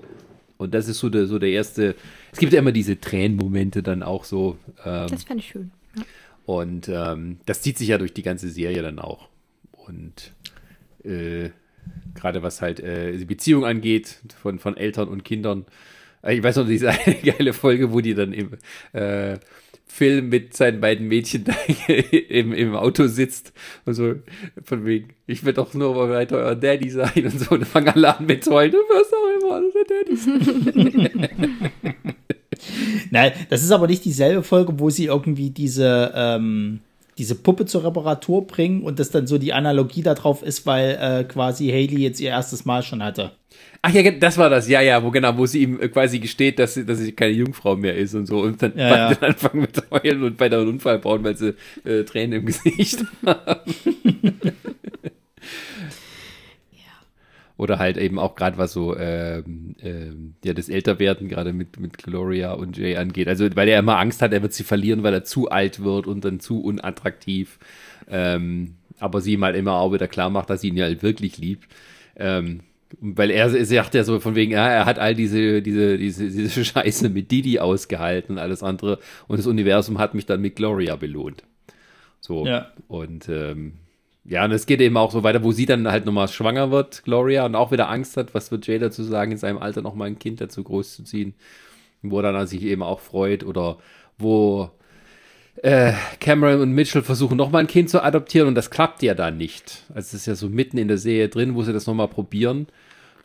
Und 0.57 0.73
das 0.73 0.87
ist 0.87 0.99
so 0.99 1.09
der, 1.09 1.27
so 1.27 1.37
der 1.37 1.49
erste, 1.49 1.95
es 2.31 2.39
gibt 2.39 2.51
ja 2.51 2.59
immer 2.59 2.71
diese 2.71 2.99
Tränenmomente 2.99 3.83
dann 3.83 4.01
auch 4.01 4.23
so. 4.23 4.57
Ähm, 4.83 5.07
das 5.09 5.23
fand 5.23 5.39
ich 5.39 5.49
schön. 5.49 5.71
Ja. 5.95 6.03
Und 6.45 6.89
ähm, 6.89 7.37
das 7.45 7.61
zieht 7.61 7.77
sich 7.77 7.89
ja 7.89 7.99
durch 7.99 8.13
die 8.13 8.23
ganze 8.23 8.49
Serie 8.49 8.81
dann 8.81 8.97
auch. 8.97 9.29
Und 9.71 10.31
äh, 11.03 11.51
gerade 12.15 12.43
was 12.43 12.61
halt 12.61 12.79
äh, 12.79 13.15
die 13.15 13.25
Beziehung 13.25 13.65
angeht 13.65 14.19
von, 14.41 14.59
von 14.59 14.75
Eltern 14.77 15.07
und 15.07 15.23
Kindern. 15.23 15.65
Äh, 16.21 16.35
ich 16.35 16.43
weiß 16.43 16.57
noch, 16.57 16.67
diese 16.67 16.89
eine 17.05 17.15
geile 17.15 17.53
Folge, 17.53 17.91
wo 17.93 18.01
die 18.01 18.13
dann 18.13 18.33
im 18.33 18.51
äh, 18.93 19.37
Film 19.89 20.29
mit 20.29 20.55
seinen 20.55 20.81
beiden 20.81 21.07
Mädchen 21.07 21.45
da 21.45 21.53
im, 22.29 22.53
im 22.53 22.75
Auto 22.75 23.07
sitzt 23.07 23.53
und 23.85 23.93
so 23.93 24.15
von 24.63 24.85
wegen, 24.85 25.13
ich 25.25 25.45
will 25.45 25.53
doch 25.53 25.73
nur 25.73 25.95
mal 25.95 26.09
weiter 26.09 26.37
euer 26.37 26.55
Daddy 26.55 26.89
sein 26.89 27.25
und 27.25 27.39
so 27.39 27.55
und 27.55 27.65
fangen 27.65 27.89
alle 27.89 28.17
an 28.17 28.25
mit 28.25 28.45
heulen, 28.47 28.73
wirst 28.73 29.13
auch 29.13 29.27
immer 29.41 29.61
der 29.73 29.85
Daddy 29.85 30.15
sein. 30.17 31.29
Nein, 33.11 33.31
das 33.49 33.63
ist 33.63 33.71
aber 33.71 33.87
nicht 33.87 34.03
dieselbe 34.03 34.43
Folge, 34.43 34.79
wo 34.79 34.89
sie 34.89 35.05
irgendwie 35.05 35.51
diese 35.51 36.11
ähm, 36.13 36.81
diese 37.17 37.35
Puppe 37.35 37.65
zur 37.65 37.83
Reparatur 37.83 38.45
bringen 38.45 38.83
und 38.83 38.99
das 38.99 39.09
dann 39.09 39.27
so 39.27 39.37
die 39.37 39.53
Analogie 39.53 40.03
darauf 40.03 40.43
ist, 40.43 40.65
weil 40.65 40.97
äh, 41.01 41.23
quasi 41.23 41.67
Haley 41.67 42.01
jetzt 42.01 42.19
ihr 42.19 42.29
erstes 42.29 42.65
Mal 42.65 42.83
schon 42.83 43.03
hatte. 43.03 43.31
Ach 43.81 43.93
ja, 43.93 44.11
das 44.11 44.37
war 44.37 44.49
das, 44.49 44.67
ja, 44.67 44.81
ja, 44.81 45.03
wo 45.03 45.11
genau, 45.11 45.37
wo 45.37 45.45
sie 45.45 45.63
ihm 45.63 45.79
äh, 45.79 45.87
quasi 45.87 46.19
gesteht, 46.19 46.59
dass 46.59 46.73
sie, 46.75 46.85
dass 46.85 46.99
sie 46.99 47.11
keine 47.11 47.33
Jungfrau 47.33 47.75
mehr 47.75 47.95
ist 47.95 48.13
und 48.15 48.25
so 48.25 48.41
und 48.41 48.61
dann, 48.61 48.73
ja, 48.75 49.11
ja. 49.11 49.17
anfangen 49.19 49.61
mit 49.61 49.83
heulen 49.91 50.23
und 50.23 50.37
bei 50.37 50.49
der 50.49 50.61
Unfall 50.61 50.99
bauen, 50.99 51.23
weil 51.23 51.37
sie 51.37 51.55
äh, 51.85 52.03
Tränen 52.03 52.39
im 52.39 52.45
Gesicht 52.47 53.03
haben. 53.25 53.73
Oder 57.57 57.79
halt 57.79 57.97
eben 57.97 58.19
auch 58.19 58.35
gerade 58.35 58.57
was 58.57 58.71
so 58.71 58.95
ähm, 58.95 59.75
ähm, 59.81 60.35
ja 60.43 60.53
das 60.53 60.69
Älterwerden 60.69 61.27
gerade 61.27 61.53
mit 61.53 61.79
mit 61.79 61.97
Gloria 61.97 62.53
und 62.53 62.77
Jay 62.77 62.95
angeht. 62.97 63.27
Also 63.27 63.47
weil 63.55 63.67
er 63.67 63.79
immer 63.79 63.97
Angst 63.97 64.21
hat, 64.21 64.31
er 64.31 64.43
wird 64.43 64.53
sie 64.53 64.63
verlieren, 64.63 65.01
weil 65.03 65.13
er 65.13 65.23
zu 65.23 65.49
alt 65.49 65.83
wird 65.83 66.05
und 66.05 66.23
dann 66.23 66.39
zu 66.39 66.61
unattraktiv. 66.61 67.57
Ähm, 68.07 68.75
aber 68.99 69.21
sie 69.21 69.33
ihm 69.33 69.43
halt 69.43 69.55
immer 69.55 69.73
auch 69.73 69.91
wieder 69.91 70.07
klar 70.07 70.29
macht, 70.29 70.49
dass 70.49 70.61
sie 70.61 70.69
ihn 70.69 70.77
ja 70.77 70.85
halt 70.85 71.03
wirklich 71.03 71.37
liebt. 71.37 71.67
Ähm, 72.15 72.61
weil 72.99 73.31
er, 73.31 73.53
er 73.53 73.65
sagt 73.65 73.95
ja 73.95 74.03
so 74.03 74.19
von 74.19 74.35
wegen, 74.35 74.53
ja, 74.53 74.67
er 74.67 74.85
hat 74.85 74.97
all 74.97 75.13
diese, 75.13 75.61
diese, 75.61 75.97
diese, 75.97 76.29
diese 76.29 76.65
Scheiße 76.65 77.09
mit 77.09 77.31
Didi 77.31 77.59
ausgehalten 77.59 78.35
und 78.35 78.39
alles 78.39 78.63
andere. 78.63 78.99
Und 79.27 79.39
das 79.39 79.47
Universum 79.47 79.97
hat 79.97 80.13
mich 80.13 80.25
dann 80.25 80.41
mit 80.41 80.55
Gloria 80.55 80.95
belohnt. 80.95 81.43
So. 82.21 82.45
Ja. 82.45 82.71
Und 82.87 83.27
ähm, 83.29 83.73
ja, 84.27 84.43
und 84.43 84.51
es 84.51 84.65
geht 84.65 84.81
eben 84.81 84.97
auch 84.97 85.11
so 85.11 85.23
weiter, 85.23 85.41
wo 85.41 85.53
sie 85.53 85.65
dann 85.65 85.89
halt 85.89 86.05
nochmal 86.05 86.27
schwanger 86.27 86.69
wird, 86.69 87.03
Gloria, 87.05 87.45
und 87.45 87.55
auch 87.55 87.71
wieder 87.71 87.89
Angst 87.89 88.17
hat, 88.17 88.33
was 88.33 88.51
wird 88.51 88.67
Jay 88.67 88.77
dazu 88.77 89.01
sagen, 89.03 89.31
in 89.31 89.37
seinem 89.37 89.57
Alter 89.57 89.81
nochmal 89.81 90.09
ein 90.09 90.19
Kind 90.19 90.41
dazu 90.41 90.63
großzuziehen, 90.63 91.33
wo 92.01 92.21
dann 92.21 92.45
sich 92.45 92.63
eben 92.63 92.83
auch 92.83 92.99
freut, 92.99 93.45
oder 93.45 93.77
wo 94.17 94.69
äh, 95.63 95.93
Cameron 96.19 96.59
und 96.59 96.73
Mitchell 96.73 97.03
versuchen 97.03 97.37
nochmal 97.37 97.61
ein 97.61 97.67
Kind 97.67 97.89
zu 97.89 98.03
adoptieren 98.03 98.49
und 98.49 98.55
das 98.55 98.69
klappt 98.69 99.01
ja 99.01 99.13
dann 99.13 99.37
nicht. 99.37 99.85
Also 99.89 100.07
es 100.07 100.13
ist 100.13 100.25
ja 100.25 100.35
so 100.35 100.49
mitten 100.49 100.77
in 100.77 100.89
der 100.89 100.97
Serie 100.97 101.29
drin, 101.29 101.55
wo 101.55 101.63
sie 101.63 101.73
das 101.73 101.87
nochmal 101.87 102.09
probieren. 102.09 102.67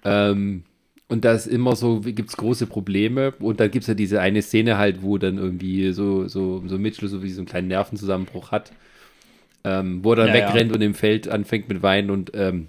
Ähm, 0.05 0.63
und 1.09 1.25
da 1.25 1.33
ist 1.33 1.47
immer 1.47 1.75
so, 1.75 2.01
gibt 2.01 2.31
es 2.31 2.37
große 2.37 2.67
Probleme. 2.67 3.33
Und 3.41 3.61
dann 3.61 3.71
gibt 3.71 3.83
es 3.83 3.89
ja 3.89 3.95
diese 3.95 4.21
eine 4.21 4.41
Szene 4.41 4.79
halt, 4.79 5.03
wo 5.03 5.19
dann 5.19 5.37
irgendwie 5.37 5.93
so, 5.93 6.27
so, 6.29 6.63
so 6.67 6.79
Mitchell 6.79 7.09
so 7.09 7.23
wie 7.23 7.31
so 7.31 7.41
einen 7.41 7.49
kleinen 7.49 7.69
Nervenzusammenbruch 7.69 8.51
hat 8.51 8.73
ähm, 9.65 10.01
wo 10.03 10.13
er 10.13 10.17
dann 10.17 10.29
ja, 10.29 10.35
wegrennt 10.35 10.71
ja. 10.71 10.77
und 10.77 10.83
im 10.83 10.95
Feld 10.95 11.29
anfängt 11.29 11.69
mit 11.69 11.83
Weinen 11.83 12.11
und 12.11 12.33
ähm, 12.35 12.69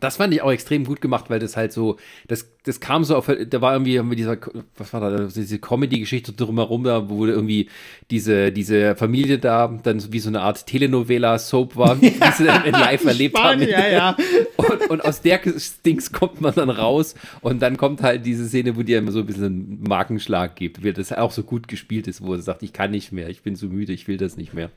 das 0.00 0.16
fand 0.16 0.32
ich 0.32 0.40
auch 0.40 0.50
extrem 0.50 0.84
gut 0.84 1.02
gemacht, 1.02 1.26
weil 1.28 1.38
das 1.38 1.56
halt 1.56 1.72
so, 1.72 1.98
das, 2.26 2.48
das 2.64 2.80
kam 2.80 3.04
so 3.04 3.14
auf, 3.14 3.26
da 3.26 3.60
war 3.60 3.74
irgendwie 3.74 4.00
mit 4.00 4.18
dieser, 4.18 4.38
was 4.78 4.92
war 4.94 5.00
da, 5.00 5.24
diese 5.24 5.58
Comedy-Geschichte 5.58 6.32
drumherum, 6.32 6.84
da, 6.84 7.10
wo 7.10 7.26
irgendwie 7.26 7.68
diese, 8.10 8.52
diese 8.52 8.96
Familie 8.96 9.38
da 9.38 9.68
dann 9.82 10.02
wie 10.10 10.18
so 10.18 10.30
eine 10.30 10.40
Art 10.40 10.66
Telenovela-Soap 10.66 11.76
war, 11.76 12.00
wie 12.00 12.08
sie 12.08 12.44
dann 12.44 12.64
in 12.64 12.72
live 12.72 13.04
erlebt 13.04 13.38
haben. 13.38 13.62
Ja, 13.62 13.86
ja. 13.86 14.16
Und, 14.56 14.90
und 14.90 15.04
aus 15.04 15.20
der 15.20 15.40
Dings 15.84 16.12
kommt 16.12 16.40
man 16.40 16.54
dann 16.54 16.70
raus 16.70 17.14
und 17.40 17.60
dann 17.60 17.76
kommt 17.76 18.00
halt 18.00 18.24
diese 18.24 18.46
Szene, 18.46 18.76
wo 18.76 18.82
die 18.82 18.92
immer 18.92 19.10
so 19.10 19.20
ein 19.20 19.26
bisschen 19.26 19.44
einen 19.44 19.84
Markenschlag 19.88 20.54
gibt, 20.54 20.84
wie 20.84 20.92
das 20.92 21.12
auch 21.12 21.32
so 21.32 21.42
gut 21.42 21.66
gespielt 21.66 22.06
ist, 22.06 22.22
wo 22.22 22.34
er 22.34 22.40
sagt, 22.40 22.62
ich 22.62 22.72
kann 22.72 22.92
nicht 22.92 23.10
mehr, 23.10 23.28
ich 23.28 23.42
bin 23.42 23.56
so 23.56 23.66
müde, 23.66 23.92
ich 23.92 24.06
will 24.06 24.18
das 24.18 24.36
nicht 24.36 24.54
mehr. 24.54 24.70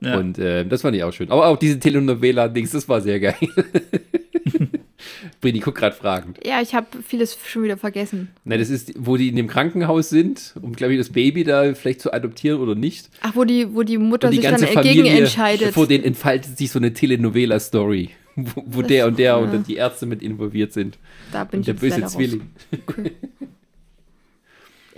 Ja. 0.00 0.18
Und 0.18 0.38
äh, 0.38 0.64
das 0.64 0.82
fand 0.82 0.96
ich 0.96 1.04
auch 1.04 1.12
schön. 1.12 1.30
Aber 1.30 1.46
auch 1.46 1.58
diese 1.58 1.78
Telenovela-Dings, 1.78 2.70
das 2.70 2.88
war 2.88 3.00
sehr 3.00 3.20
geil. 3.20 3.36
Brini, 5.40 5.60
guck 5.60 5.74
gerade 5.74 5.94
fragend. 5.96 6.38
Ja, 6.44 6.60
ich 6.60 6.74
habe 6.74 6.86
vieles 7.06 7.36
schon 7.46 7.62
wieder 7.62 7.76
vergessen. 7.76 8.28
Nein, 8.44 8.58
das 8.58 8.68
ist, 8.68 8.92
wo 8.98 9.16
die 9.16 9.28
in 9.28 9.36
dem 9.36 9.46
Krankenhaus 9.46 10.10
sind, 10.10 10.54
um, 10.60 10.74
glaube 10.74 10.94
ich, 10.94 10.98
das 10.98 11.10
Baby 11.10 11.44
da 11.44 11.74
vielleicht 11.74 12.00
zu 12.00 12.12
adoptieren 12.12 12.60
oder 12.60 12.74
nicht. 12.74 13.08
Ach, 13.22 13.34
wo 13.34 13.44
die, 13.44 13.74
wo 13.74 13.82
die 13.82 13.98
Mutter 13.98 14.28
Und 14.28 14.32
die 14.32 14.40
sich 14.40 14.50
dann 14.50 14.60
dagegen 14.60 15.00
Familie, 15.00 15.18
entscheidet. 15.20 15.72
vor 15.72 15.86
denen 15.86 16.04
entfaltet 16.04 16.58
sich 16.58 16.70
so 16.70 16.78
eine 16.78 16.92
Telenovela-Story, 16.92 18.10
wo, 18.36 18.64
wo 18.66 18.82
der 18.82 19.06
und 19.06 19.18
der 19.18 19.38
und 19.38 19.66
die 19.66 19.76
Ärzte 19.76 20.06
mit 20.06 20.22
involviert 20.22 20.72
sind. 20.72 20.98
Da 21.32 21.44
bin 21.44 21.60
Und 21.60 21.68
ich 21.68 21.76
der 21.76 21.88
jetzt 21.88 22.16
böse 22.16 22.26
leider 22.28 22.36
raus. 22.36 23.10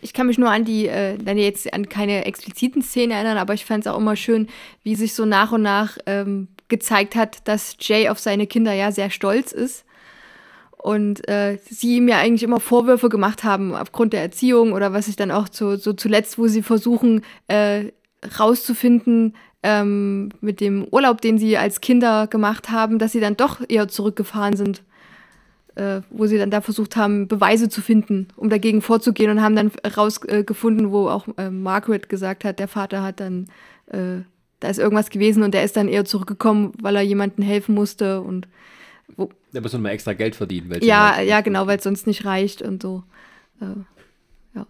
Ich 0.03 0.13
kann 0.13 0.27
mich 0.27 0.37
nur 0.37 0.51
an 0.51 0.65
die, 0.65 0.89
äh, 0.89 1.17
jetzt 1.35 1.73
an 1.73 1.89
keine 1.89 2.25
expliziten 2.25 2.83
Szenen 2.83 3.13
erinnern, 3.13 3.39
aber 3.39 3.55
ich 3.55 3.65
fand 3.65 3.87
es 3.87 3.93
auch 3.93 3.99
immer 3.99 4.17
schön, 4.17 4.49
wie 4.83 4.97
sich 4.97 5.15
so 5.15 5.25
nach 5.25 5.53
und 5.53 5.63
nach 5.63 5.97
ähm, 6.07 6.49
gezeigt 6.69 7.15
hat, 7.15 7.47
dass 7.47 7.77
Jay 7.81 8.09
auf 8.09 8.19
seine 8.19 8.49
Kinder 8.49 8.73
ja 8.73 8.91
sehr 8.91 9.11
stolz 9.11 9.53
ist. 9.53 9.85
Und 10.77 11.29
äh, 11.29 11.59
sie 11.71 11.99
ihm 11.99 12.09
ja 12.09 12.19
eigentlich 12.19 12.43
immer 12.43 12.59
Vorwürfe 12.59 13.09
gemacht 13.09 13.45
haben 13.45 13.77
aufgrund 13.77 14.13
der 14.13 14.23
Erziehung 14.23 14.73
oder 14.73 14.93
was 14.93 15.07
sich 15.07 15.15
dann 15.15 15.31
auch 15.31 15.49
zu, 15.49 15.77
so 15.77 15.93
zuletzt, 15.93 16.37
wo 16.37 16.49
sie 16.49 16.63
versuchen, 16.63 17.23
äh, 17.47 17.93
rauszufinden, 18.39 19.37
ähm, 19.63 20.31
mit 20.41 20.61
dem 20.61 20.85
Urlaub, 20.91 21.21
den 21.21 21.39
sie 21.39 21.57
als 21.57 21.81
Kinder 21.81 22.27
gemacht 22.27 22.71
haben, 22.71 22.99
dass 22.99 23.13
sie 23.13 23.21
dann 23.21 23.37
doch 23.37 23.61
eher 23.69 23.87
zurückgefahren 23.87 24.57
sind 24.57 24.83
äh, 25.75 26.03
wo 26.11 26.27
sie 26.27 26.39
dann 26.39 26.51
da 26.51 26.61
versucht 26.61 26.97
haben, 26.97 27.29
Beweise 27.29 27.69
zu 27.69 27.81
finden, 27.81 28.29
um 28.37 28.51
dagegen 28.51 28.83
vorzugehen 28.83 29.31
und 29.31 29.43
haben 29.43 29.57
dann 29.57 29.71
rausgefunden, 29.97 30.91
wo 30.93 31.09
auch 31.09 31.27
äh, 31.39 31.51
Margaret 31.51 32.09
gesagt 32.09 32.45
hat, 32.45 32.59
der 32.59 32.69
Vater 32.69 33.03
hat 33.03 33.21
dann, 33.21 33.49
äh, 33.87 34.23
da 34.61 34.69
ist 34.69 34.79
irgendwas 34.79 35.11
gewesen 35.11 35.43
und 35.43 35.55
der 35.55 35.65
ist 35.65 35.77
dann 35.77 35.89
eher 35.89 36.05
zurückgekommen, 36.05 36.73
weil 36.81 36.97
er 36.97 37.03
jemandem 37.03 37.45
helfen 37.45 37.75
musste 37.75 38.21
und 38.21 38.49
wo, 39.17 39.31
Da 39.53 39.61
muss 39.61 39.73
man 39.73 39.83
mal 39.83 39.91
extra 39.91 40.13
Geld 40.13 40.37
verdienen. 40.37 40.71
Weil 40.71 40.85
ja, 40.85 41.21
ja, 41.21 41.41
genau, 41.41 41.67
weil 41.67 41.79
es 41.79 41.85
sonst 41.85 42.07
nicht 42.07 42.25
reicht 42.25 42.63
und 42.63 42.83
so. 42.83 43.03
Äh, 43.61 43.67
ja. 44.55 44.67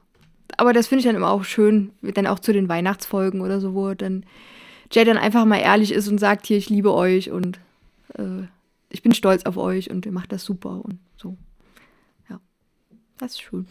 Aber 0.57 0.73
das 0.73 0.87
finde 0.87 1.01
ich 1.01 1.07
dann 1.07 1.16
immer 1.16 1.31
auch 1.31 1.45
schön, 1.45 1.91
dann 2.03 2.27
auch 2.27 2.39
zu 2.39 2.53
den 2.53 2.69
Weihnachtsfolgen 2.69 3.41
oder 3.41 3.61
so, 3.61 3.74
wo 3.74 3.95
dann 3.95 4.24
Jay 4.91 5.05
dann 5.05 5.16
einfach 5.16 5.45
mal 5.45 5.59
ehrlich 5.59 5.93
ist 5.93 6.09
und 6.09 6.19
sagt, 6.19 6.47
hier, 6.47 6.59
ich 6.59 6.69
liebe 6.70 6.93
euch 6.93 7.31
und 7.31 7.59
äh, 8.19 8.47
ich 8.93 9.02
bin 9.02 9.14
stolz 9.14 9.44
auf 9.47 9.56
euch 9.56 9.90
und 9.90 10.05
ihr 10.05 10.12
macht 10.12 10.32
das 10.32 10.44
super 10.44 10.85
und 10.85 10.98
so. 11.16 11.36
Ja, 12.28 12.40
das 13.19 13.32
ist 13.32 13.40
schön. 13.40 13.66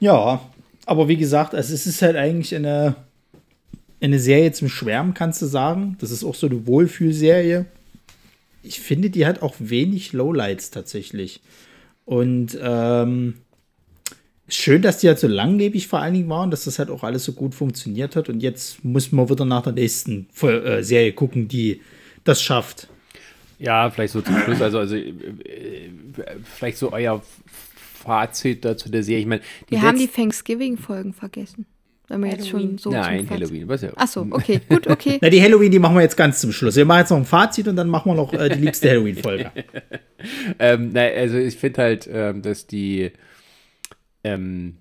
Ja, 0.00 0.40
aber 0.86 1.08
wie 1.08 1.18
gesagt, 1.18 1.54
also 1.54 1.74
es 1.74 1.86
ist 1.86 2.00
halt 2.00 2.16
eigentlich 2.16 2.54
eine, 2.54 2.96
eine 4.00 4.18
Serie 4.18 4.52
zum 4.52 4.70
Schwärmen, 4.70 5.12
kannst 5.12 5.42
du 5.42 5.46
sagen. 5.46 5.96
Das 6.00 6.10
ist 6.10 6.24
auch 6.24 6.34
so 6.34 6.46
eine 6.46 6.66
Wohlfühlserie. 6.66 7.66
Ich 8.62 8.80
finde, 8.80 9.10
die 9.10 9.26
hat 9.26 9.42
auch 9.42 9.54
wenig 9.58 10.14
Lowlights 10.14 10.70
tatsächlich. 10.70 11.42
Und 12.06 12.58
ähm, 12.60 13.34
schön, 14.48 14.80
dass 14.80 14.98
die 14.98 15.08
halt 15.08 15.18
so 15.18 15.28
langlebig 15.28 15.86
vor 15.86 16.00
allen 16.00 16.14
Dingen 16.14 16.28
war 16.30 16.44
und 16.44 16.50
dass 16.50 16.64
das 16.64 16.78
halt 16.78 16.88
auch 16.88 17.04
alles 17.04 17.24
so 17.24 17.34
gut 17.34 17.54
funktioniert 17.54 18.16
hat. 18.16 18.30
Und 18.30 18.40
jetzt 18.40 18.82
muss 18.82 19.12
man 19.12 19.28
wieder 19.28 19.44
nach 19.44 19.62
der 19.62 19.74
nächsten 19.74 20.28
äh, 20.42 20.82
Serie 20.82 21.12
gucken, 21.12 21.48
die 21.48 21.82
das 22.24 22.42
schafft. 22.42 22.88
Ja, 23.60 23.90
vielleicht 23.90 24.14
so 24.14 24.22
zum 24.22 24.38
Schluss, 24.38 24.62
also, 24.62 24.78
also 24.78 24.96
äh, 24.96 25.10
äh, 25.10 25.90
vielleicht 26.44 26.78
so 26.78 26.92
euer 26.92 27.22
Fazit 27.46 28.64
dazu 28.64 28.90
der 28.90 29.02
Serie. 29.02 29.20
Ich 29.20 29.26
meine, 29.26 29.42
die 29.68 29.72
Wir 29.72 29.82
haben 29.82 29.98
die 29.98 30.08
Thanksgiving-Folgen 30.08 31.12
vergessen. 31.12 31.66
Wenn 32.08 32.22
wir 32.22 32.30
jetzt 32.30 32.48
schon 32.48 32.78
so 32.78 32.90
Nein, 32.90 33.28
Halloween, 33.28 33.68
was 33.68 33.82
ja. 33.82 33.92
Ach 33.94 34.08
so, 34.08 34.26
okay, 34.30 34.60
gut, 34.66 34.88
okay. 34.88 35.18
Na, 35.22 35.28
die 35.28 35.40
Halloween, 35.40 35.70
die 35.70 35.78
machen 35.78 35.94
wir 35.94 36.00
jetzt 36.00 36.16
ganz 36.16 36.40
zum 36.40 36.52
Schluss. 36.52 36.74
Wir 36.74 36.86
machen 36.86 37.00
jetzt 37.00 37.10
noch 37.10 37.18
ein 37.18 37.26
Fazit 37.26 37.68
und 37.68 37.76
dann 37.76 37.88
machen 37.88 38.10
wir 38.10 38.16
noch 38.16 38.32
äh, 38.32 38.48
die 38.48 38.58
liebste 38.58 38.90
Halloween-Folge. 38.90 39.52
Ähm, 40.58 40.90
nein, 40.92 41.12
also 41.16 41.38
ich 41.38 41.56
finde 41.56 41.80
halt, 41.80 42.06
ähm, 42.12 42.42
dass 42.42 42.66
die, 42.66 43.10
ähm, 44.22 44.76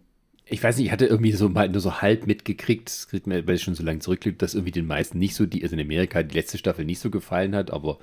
ich 0.45 0.61
weiß 0.61 0.75
nicht, 0.75 0.87
ich 0.87 0.91
hatte 0.91 1.05
irgendwie 1.05 1.31
so 1.31 1.47
mal 1.47 1.69
nur 1.69 1.79
so 1.79 2.01
halb 2.01 2.27
mitgekriegt, 2.27 2.89
das 2.89 3.07
kriegt 3.07 3.25
man, 3.25 3.47
weil 3.47 3.55
es 3.55 3.61
schon 3.61 3.73
so 3.73 3.81
lange 3.83 3.99
zurückliegt, 3.99 4.41
dass 4.41 4.53
irgendwie 4.53 4.73
den 4.73 4.85
meisten 4.85 5.17
nicht 5.17 5.35
so, 5.35 5.45
die, 5.45 5.63
also 5.63 5.77
in 5.77 5.81
Amerika 5.81 6.23
die 6.23 6.35
letzte 6.35 6.57
Staffel 6.57 6.83
nicht 6.83 6.99
so 6.99 7.09
gefallen 7.09 7.55
hat, 7.55 7.71
aber 7.71 7.99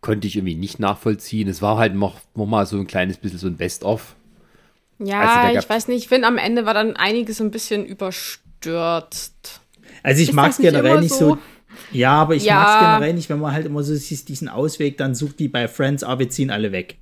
konnte 0.00 0.26
ich 0.26 0.36
irgendwie 0.36 0.54
nicht 0.54 0.78
nachvollziehen. 0.78 1.48
Es 1.48 1.62
war 1.62 1.78
halt 1.78 1.94
noch, 1.94 2.20
noch 2.34 2.46
mal 2.46 2.66
so 2.66 2.78
ein 2.78 2.86
kleines 2.86 3.16
bisschen 3.16 3.38
so 3.38 3.46
ein 3.46 3.56
Best-of. 3.56 4.14
Ja, 4.98 5.20
Also 5.20 5.58
ich 5.58 5.68
weiß 5.68 5.88
nicht, 5.88 5.98
ich 6.04 6.08
finde 6.08 6.26
am 6.28 6.38
Ende 6.38 6.64
war 6.64 6.74
dann 6.74 6.96
einiges 6.96 7.40
ein 7.40 7.50
bisschen 7.50 7.84
überstürzt. 7.84 9.60
Also 10.02 10.22
ich 10.22 10.32
mag 10.32 10.50
es 10.52 10.58
generell 10.58 11.00
nicht 11.00 11.12
so? 11.14 11.30
so. 11.34 11.38
Ja, 11.92 12.12
aber 12.12 12.34
ich 12.34 12.44
Ja. 12.44 12.54
mag 12.54 12.68
es 12.68 12.86
generell 12.86 13.14
nicht, 13.14 13.28
wenn 13.28 13.38
man 13.40 13.52
halt 13.52 13.66
immer 13.66 13.82
so 13.82 13.94
diesen 13.94 14.48
Ausweg, 14.48 14.96
dann 14.96 15.14
sucht 15.14 15.38
die 15.38 15.48
bei 15.48 15.68
Friends, 15.68 16.04
ah, 16.04 16.18
wir 16.18 16.30
ziehen 16.30 16.50
alle 16.50 16.72
weg. 16.72 16.96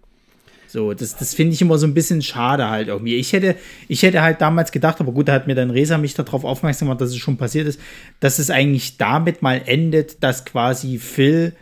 So, 0.66 0.92
das, 0.92 1.16
das 1.16 1.34
finde 1.34 1.54
ich 1.54 1.62
immer 1.62 1.78
so 1.78 1.86
ein 1.86 1.94
bisschen 1.94 2.20
schade 2.20 2.68
halt 2.68 2.88
irgendwie. 2.88 3.14
Ich 3.14 3.32
hätte, 3.32 3.54
ich 3.86 4.02
hätte 4.02 4.22
halt 4.22 4.40
damals 4.40 4.72
gedacht, 4.72 5.00
aber 5.00 5.12
gut, 5.12 5.28
da 5.28 5.32
hat 5.34 5.46
mir 5.46 5.54
dann 5.54 5.70
Resa 5.70 5.98
mich 5.98 6.14
darauf 6.14 6.44
aufmerksam 6.44 6.88
gemacht, 6.88 7.00
dass 7.00 7.10
es 7.10 7.18
schon 7.18 7.36
passiert 7.36 7.68
ist, 7.68 7.78
dass 8.18 8.40
es 8.40 8.50
eigentlich 8.50 8.96
damit 8.96 9.40
mal 9.40 9.62
endet, 9.66 10.24
dass 10.24 10.44
quasi 10.44 10.98
Phil 10.98 11.54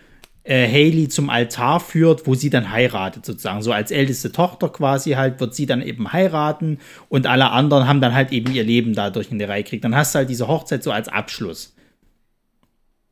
äh, 0.44 0.66
Haley 0.66 1.08
zum 1.08 1.30
Altar 1.30 1.80
führt, 1.80 2.26
wo 2.26 2.34
sie 2.34 2.50
dann 2.50 2.70
heiratet 2.70 3.24
sozusagen. 3.24 3.62
So 3.62 3.72
als 3.72 3.90
älteste 3.90 4.32
Tochter 4.32 4.68
quasi 4.68 5.12
halt 5.12 5.40
wird 5.40 5.54
sie 5.54 5.66
dann 5.66 5.82
eben 5.82 6.12
heiraten 6.12 6.78
und 7.08 7.26
alle 7.26 7.50
anderen 7.50 7.86
haben 7.86 8.00
dann 8.00 8.14
halt 8.14 8.32
eben 8.32 8.52
ihr 8.52 8.64
Leben 8.64 8.94
dadurch 8.94 9.30
in 9.30 9.38
die 9.38 9.44
Reihe 9.44 9.62
gekriegt. 9.62 9.84
Dann 9.84 9.94
hast 9.94 10.14
du 10.14 10.18
halt 10.18 10.30
diese 10.30 10.48
Hochzeit 10.48 10.82
so 10.82 10.90
als 10.90 11.08
Abschluss. 11.08 11.74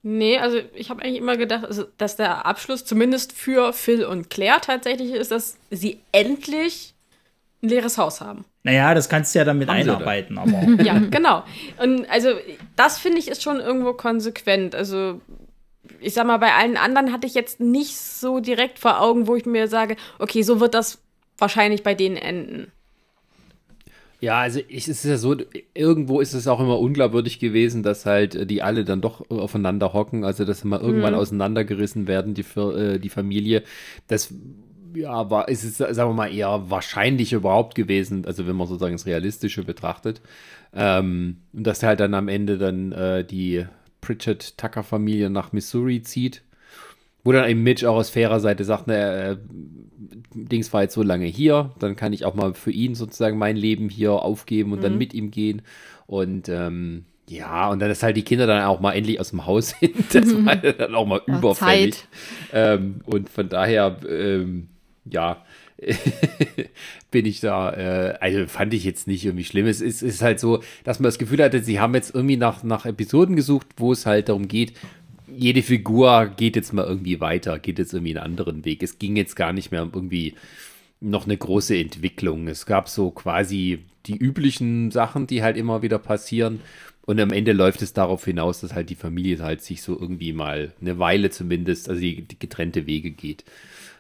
Nee, 0.02 0.39
also 0.39 0.59
ich 0.74 0.89
habe 0.89 1.02
eigentlich 1.02 1.19
immer 1.19 1.36
gedacht, 1.36 1.65
also, 1.65 1.85
dass 1.98 2.16
der 2.16 2.47
Abschluss 2.47 2.85
zumindest 2.85 3.32
für 3.32 3.73
Phil 3.73 4.05
und 4.05 4.31
Claire 4.31 4.61
tatsächlich 4.62 5.12
ist, 5.12 5.31
dass 5.31 5.59
sie 5.70 6.01
endlich 6.11 6.94
ein 7.62 7.69
leeres 7.69 7.98
Haus 7.98 8.23
haben. 8.23 8.47
Naja, 8.62 8.94
das 8.94 9.11
kannst 9.11 9.35
du 9.35 9.40
ja 9.40 9.44
damit 9.44 9.69
Haben 9.69 9.77
einarbeiten, 9.77 10.39
aber. 10.39 10.62
Ja, 10.82 10.98
genau. 10.98 11.44
Und 11.78 12.09
also 12.11 12.31
das 12.77 12.98
finde 12.98 13.19
ich 13.19 13.28
ist 13.28 13.43
schon 13.43 13.61
irgendwo 13.61 13.93
konsequent. 13.93 14.74
Also 14.74 15.20
ich 16.01 16.15
sag 16.15 16.27
mal, 16.27 16.39
bei 16.39 16.52
allen 16.52 16.77
anderen 16.77 17.12
hatte 17.12 17.27
ich 17.27 17.35
jetzt 17.35 17.61
nicht 17.61 17.97
so 17.97 18.40
direkt 18.40 18.78
vor 18.78 19.01
Augen, 19.01 19.27
wo 19.27 19.36
ich 19.36 19.47
mir 19.47 19.69
sage, 19.69 19.97
okay, 20.19 20.43
so 20.43 20.61
wird 20.61 20.74
das 20.74 20.98
wahrscheinlich 21.39 21.82
bei 21.82 21.94
denen 21.94 22.16
enden. 22.16 22.73
Ja, 24.20 24.40
also 24.40 24.61
ich, 24.69 24.86
es 24.86 25.02
ist 25.02 25.05
ja 25.05 25.16
so, 25.16 25.35
irgendwo 25.73 26.20
ist 26.20 26.35
es 26.35 26.47
auch 26.47 26.61
immer 26.61 26.78
unglaubwürdig 26.78 27.39
gewesen, 27.39 27.82
dass 27.82 28.05
halt 28.05 28.35
äh, 28.35 28.47
die 28.47 28.62
alle 28.62 28.85
dann 28.85 29.01
doch 29.01 29.28
aufeinander 29.31 29.94
hocken, 29.94 30.24
also 30.24 30.44
dass 30.44 30.62
immer 30.62 30.81
irgendwann 30.81 31.15
auseinandergerissen 31.15 32.07
werden, 32.07 32.35
die, 32.35 32.44
äh, 32.59 32.98
die 32.98 33.09
Familie. 33.09 33.62
Das 34.09 34.35
ja, 34.94 35.31
war, 35.31 35.48
ist 35.48 35.65
es, 35.65 35.78
sagen 35.78 36.11
wir 36.11 36.15
mal, 36.15 36.35
eher 36.35 36.69
wahrscheinlich 36.69 37.32
überhaupt 37.32 37.74
gewesen, 37.74 38.27
also 38.27 38.47
wenn 38.47 38.57
man 38.57 38.66
sozusagen 38.66 38.94
das 38.94 39.07
Realistische 39.07 39.65
betrachtet. 39.65 40.20
Ähm, 40.74 41.39
und 41.55 41.66
dass 41.66 41.82
halt 41.82 42.01
dann 42.01 42.12
am 42.12 42.28
Ende 42.28 42.59
dann 42.59 42.93
äh, 42.93 43.24
die 43.24 43.65
Pritchard 44.01 44.56
Tucker 44.59 44.82
Familie 44.82 45.31
nach 45.31 45.52
Missouri 45.52 46.02
zieht. 46.02 46.43
Wo 47.22 47.32
dann 47.32 47.48
eben 47.48 47.62
Mitch 47.62 47.86
auch 47.86 47.97
aus 47.97 48.09
fairer 48.09 48.40
Seite 48.40 48.64
sagt, 48.64 48.86
naja, 48.86 49.32
äh, 49.32 49.36
Dings 50.35 50.72
war 50.72 50.82
jetzt 50.82 50.94
so 50.94 51.02
lange 51.02 51.27
hier, 51.27 51.72
dann 51.78 51.97
kann 51.97 52.12
ich 52.12 52.24
auch 52.24 52.35
mal 52.35 52.55
für 52.55 52.70
ihn 52.70 52.94
sozusagen 52.94 53.36
mein 53.36 53.56
Leben 53.56 53.89
hier 53.90 54.12
aufgeben 54.12 54.72
und 54.72 54.82
dann 54.82 54.97
mit 54.97 55.12
ihm 55.12 55.31
gehen. 55.31 55.62
Und 56.06 56.48
ähm, 56.48 57.05
ja, 57.28 57.68
und 57.70 57.78
dann 57.81 57.90
ist 57.90 58.02
halt 58.02 58.16
die 58.16 58.22
Kinder 58.24 58.47
dann 58.47 58.62
auch 58.64 58.81
mal 58.81 58.93
endlich 58.93 59.20
aus 59.20 59.31
dem 59.31 59.47
Haus 59.47 59.74
sind. 59.81 60.14
Das 60.14 60.32
war 60.44 60.56
dann 60.78 60.94
auch 60.94 61.06
mal 61.06 61.20
Ja, 61.27 61.39
überfällig. 61.39 62.05
Ähm, 62.52 63.02
und 63.05 63.28
von 63.28 63.48
daher, 63.48 63.98
ähm, 64.09 64.68
ja, 65.05 65.44
bin 67.11 67.27
ich 67.27 67.40
da, 67.40 67.73
äh, 67.73 68.19
also 68.20 68.47
fand 68.47 68.74
ich 68.74 68.85
jetzt 68.85 69.07
nicht 69.07 69.24
irgendwie 69.24 69.44
schlimm. 69.44 69.66
Es 69.66 69.81
ist, 69.81 70.02
ist 70.02 70.23
halt 70.23 70.40
so, 70.40 70.62
dass 70.85 70.98
man 70.98 71.05
das 71.05 71.19
Gefühl 71.19 71.43
hatte, 71.43 71.62
sie 71.62 71.81
haben 71.81 71.94
jetzt 71.94 72.15
irgendwie 72.15 72.36
nach, 72.36 72.62
nach 72.62 72.86
Episoden 72.86 73.36
gesucht, 73.36 73.66
wo 73.77 73.93
es 73.93 74.07
halt 74.07 74.28
darum 74.28 74.48
geht, 74.48 74.74
jede 75.27 75.62
Figur 75.62 76.32
geht 76.36 76.57
jetzt 76.57 76.73
mal 76.73 76.85
irgendwie 76.85 77.20
weiter, 77.20 77.59
geht 77.59 77.78
jetzt 77.78 77.93
irgendwie 77.93 78.16
einen 78.16 78.24
anderen 78.24 78.65
Weg. 78.65 78.82
Es 78.82 78.98
ging 78.98 79.16
jetzt 79.16 79.36
gar 79.36 79.52
nicht 79.52 79.70
mehr 79.70 79.82
um 79.82 79.93
irgendwie 79.94 80.35
noch 81.01 81.24
eine 81.24 81.36
große 81.36 81.77
Entwicklung. 81.77 82.48
Es 82.48 82.66
gab 82.66 82.89
so 82.89 83.11
quasi 83.11 83.85
die 84.07 84.16
üblichen 84.16 84.90
Sachen, 84.90 85.27
die 85.27 85.43
halt 85.43 85.57
immer 85.57 85.82
wieder 85.82 85.98
passieren. 85.98 86.61
Und 87.07 87.20
am 87.20 87.31
Ende 87.31 87.52
läuft 87.52 87.81
es 87.82 87.93
darauf 87.93 88.24
hinaus, 88.24 88.61
dass 88.61 88.74
halt 88.74 88.90
die 88.90 88.94
Familie 88.94 89.39
halt 89.39 89.62
sich 89.62 89.82
so 89.82 89.98
irgendwie 89.98 90.32
mal 90.32 90.73
eine 90.81 90.98
Weile 90.98 91.31
zumindest, 91.31 91.89
also 91.89 92.01
die, 92.01 92.23
die 92.23 92.39
getrennte 92.39 92.86
Wege 92.86 93.11
geht. 93.11 93.44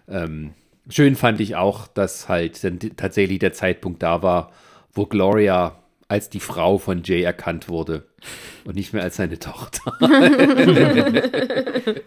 Ähm, 0.08 0.50
schön 0.90 1.16
fand 1.16 1.40
ich 1.40 1.56
auch, 1.56 1.86
dass 1.86 2.28
halt 2.28 2.62
dann 2.62 2.78
tatsächlich 2.78 3.38
der 3.38 3.52
Zeitpunkt 3.52 4.02
da 4.02 4.22
war, 4.22 4.52
wo 4.92 5.06
Gloria 5.06 5.78
als 6.08 6.28
die 6.28 6.40
Frau 6.40 6.78
von 6.78 7.02
Jay 7.04 7.22
erkannt 7.22 7.68
wurde 7.68 8.08
und 8.64 8.74
nicht 8.74 8.92
mehr 8.92 9.04
als 9.04 9.16
seine 9.16 9.38
Tochter. 9.38 9.96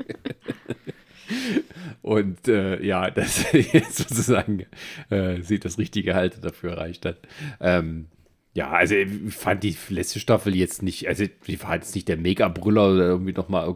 und 2.01 2.47
äh, 2.49 2.83
ja, 2.83 3.09
dass 3.09 3.53
jetzt 3.53 3.95
sozusagen 3.95 4.65
äh, 5.09 5.41
sie 5.41 5.59
das 5.59 5.77
richtige 5.77 6.15
Alter 6.15 6.41
dafür 6.41 6.73
erreicht 6.73 7.05
hat. 7.05 7.19
Ähm, 7.61 8.07
ja, 8.53 8.71
also 8.71 8.93
ich 8.93 9.33
fand 9.33 9.63
die 9.63 9.75
letzte 9.89 10.19
Staffel 10.19 10.55
jetzt 10.55 10.83
nicht, 10.83 11.07
also 11.07 11.25
die 11.47 11.61
war 11.63 11.75
jetzt 11.75 11.95
nicht 11.95 12.07
der 12.07 12.17
Mega-Brüller 12.17 12.93
oder 12.93 13.07
irgendwie 13.07 13.33
nochmal 13.33 13.73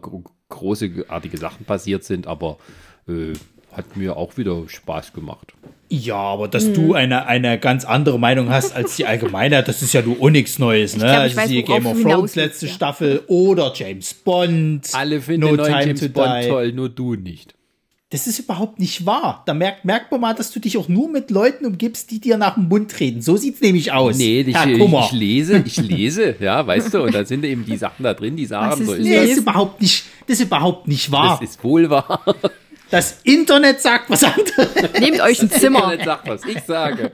große, 0.50 1.06
artige 1.08 1.38
Sachen 1.38 1.66
passiert 1.66 2.04
sind, 2.04 2.28
aber 2.28 2.60
äh, 3.08 3.34
hat 3.78 3.96
mir 3.96 4.18
auch 4.18 4.36
wieder 4.38 4.64
Spaß 4.68 5.14
gemacht. 5.14 5.54
Ja, 5.90 6.16
aber 6.16 6.48
dass 6.50 6.66
hm. 6.66 6.74
du 6.74 6.94
eine, 6.94 7.28
eine 7.28 7.60
ganz 7.60 7.86
andere 7.86 8.20
Meinung 8.20 8.50
hast 8.50 8.76
als 8.76 8.98
die 8.98 9.06
Allgemeinheit, 9.06 9.68
das 9.68 9.82
ist 9.82 9.94
ja 9.94 10.02
nur 10.02 10.30
nichts 10.32 10.60
Neues, 10.60 10.98
ne? 10.98 11.06
Glaub, 11.06 11.18
also 11.18 11.38
weiß, 11.38 11.48
die 11.48 11.64
Game 11.64 11.86
of 11.86 12.02
Thrones 12.02 12.36
letzte 12.36 12.66
ja. 12.66 12.74
Staffel 12.74 13.22
oder 13.28 13.72
James 13.74 14.14
Bond. 14.14 14.90
Alle 14.92 15.22
finden 15.22 15.42
no 15.42 15.56
den 15.56 15.58
neuen 15.58 15.88
James 15.88 16.10
Bond 16.10 16.44
die. 16.44 16.50
toll, 16.50 16.74
nur 16.74 16.90
du 16.90 17.16
nicht. 17.16 17.54
Das 18.10 18.26
ist 18.26 18.40
überhaupt 18.40 18.80
nicht 18.80 19.06
wahr. 19.06 19.44
Da 19.46 19.54
merkt, 19.54 19.84
merkt 19.84 20.12
man 20.12 20.22
mal, 20.22 20.34
dass 20.34 20.52
du 20.52 20.62
dich 20.62 20.78
auch 20.78 20.88
nur 20.88 21.10
mit 21.10 21.30
Leuten 21.30 21.66
umgibst, 21.66 22.10
die 22.10 22.20
dir 22.20 22.38
nach 22.38 22.56
dem 22.56 22.70
Mund 22.70 22.98
reden. 23.02 23.22
So 23.22 23.36
sieht's 23.36 23.60
nämlich 23.60 23.92
aus. 23.92 24.18
Nee, 24.18 24.42
ich, 24.42 24.56
ich, 24.56 24.80
ich, 24.80 25.12
lese, 25.12 25.64
ich 25.66 25.78
lese, 25.78 26.36
ja, 26.40 26.66
weißt 26.66 26.94
du, 26.94 27.04
und 27.04 27.14
da 27.14 27.26
sind 27.26 27.44
eben 27.44 27.66
die 27.66 27.76
Sachen 27.76 28.04
da 28.04 28.14
drin, 28.14 28.38
die 28.38 28.46
sagen, 28.46 28.86
so 28.86 28.94
ist 28.94 29.04
nee, 29.04 29.16
das. 29.16 29.30
ist 29.32 29.38
überhaupt 29.40 29.82
nicht, 29.82 30.06
das 30.26 30.40
ist 30.40 30.46
überhaupt 30.46 30.88
nicht 30.88 31.12
wahr. 31.12 31.38
Das 31.42 31.50
ist 31.50 31.64
wohl 31.64 31.90
wahr. 31.90 32.24
Das 32.90 33.20
Internet 33.24 33.82
sagt 33.82 34.10
was 34.10 34.24
anderes. 34.24 34.94
Nehmt 35.00 35.20
euch 35.22 35.42
ein 35.42 35.50
Zimmer. 35.50 35.82
Das 35.82 35.92
Internet 35.94 36.06
sagt 36.06 36.28
was, 36.28 36.46
ich 36.46 36.62
sage. 36.64 37.12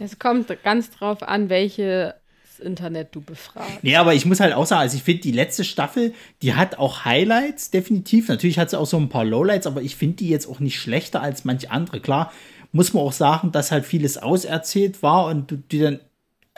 Es 0.00 0.18
kommt 0.18 0.52
ganz 0.64 0.90
drauf 0.90 1.22
an, 1.22 1.48
welche 1.48 2.14
Internet 2.58 3.14
du 3.14 3.20
befragst. 3.20 3.82
Nee, 3.82 3.96
aber 3.96 4.14
ich 4.14 4.26
muss 4.26 4.40
halt 4.40 4.54
auch 4.54 4.66
sagen, 4.66 4.82
also 4.82 4.96
ich 4.96 5.02
finde, 5.02 5.22
die 5.22 5.32
letzte 5.32 5.64
Staffel, 5.64 6.14
die 6.42 6.54
hat 6.54 6.78
auch 6.78 7.04
Highlights, 7.04 7.70
definitiv. 7.70 8.28
Natürlich 8.28 8.58
hat 8.58 8.70
sie 8.70 8.78
auch 8.78 8.86
so 8.86 8.96
ein 8.96 9.08
paar 9.08 9.24
Lowlights, 9.24 9.66
aber 9.66 9.82
ich 9.82 9.96
finde 9.96 10.16
die 10.16 10.28
jetzt 10.28 10.48
auch 10.48 10.60
nicht 10.60 10.78
schlechter 10.78 11.22
als 11.22 11.44
manche 11.44 11.70
andere. 11.70 12.00
Klar, 12.00 12.32
muss 12.72 12.92
man 12.92 13.02
auch 13.02 13.12
sagen, 13.12 13.52
dass 13.52 13.72
halt 13.72 13.84
vieles 13.84 14.18
auserzählt 14.18 15.02
war 15.02 15.26
und 15.26 15.50
du 15.50 15.56
die 15.56 15.78
dann 15.78 16.00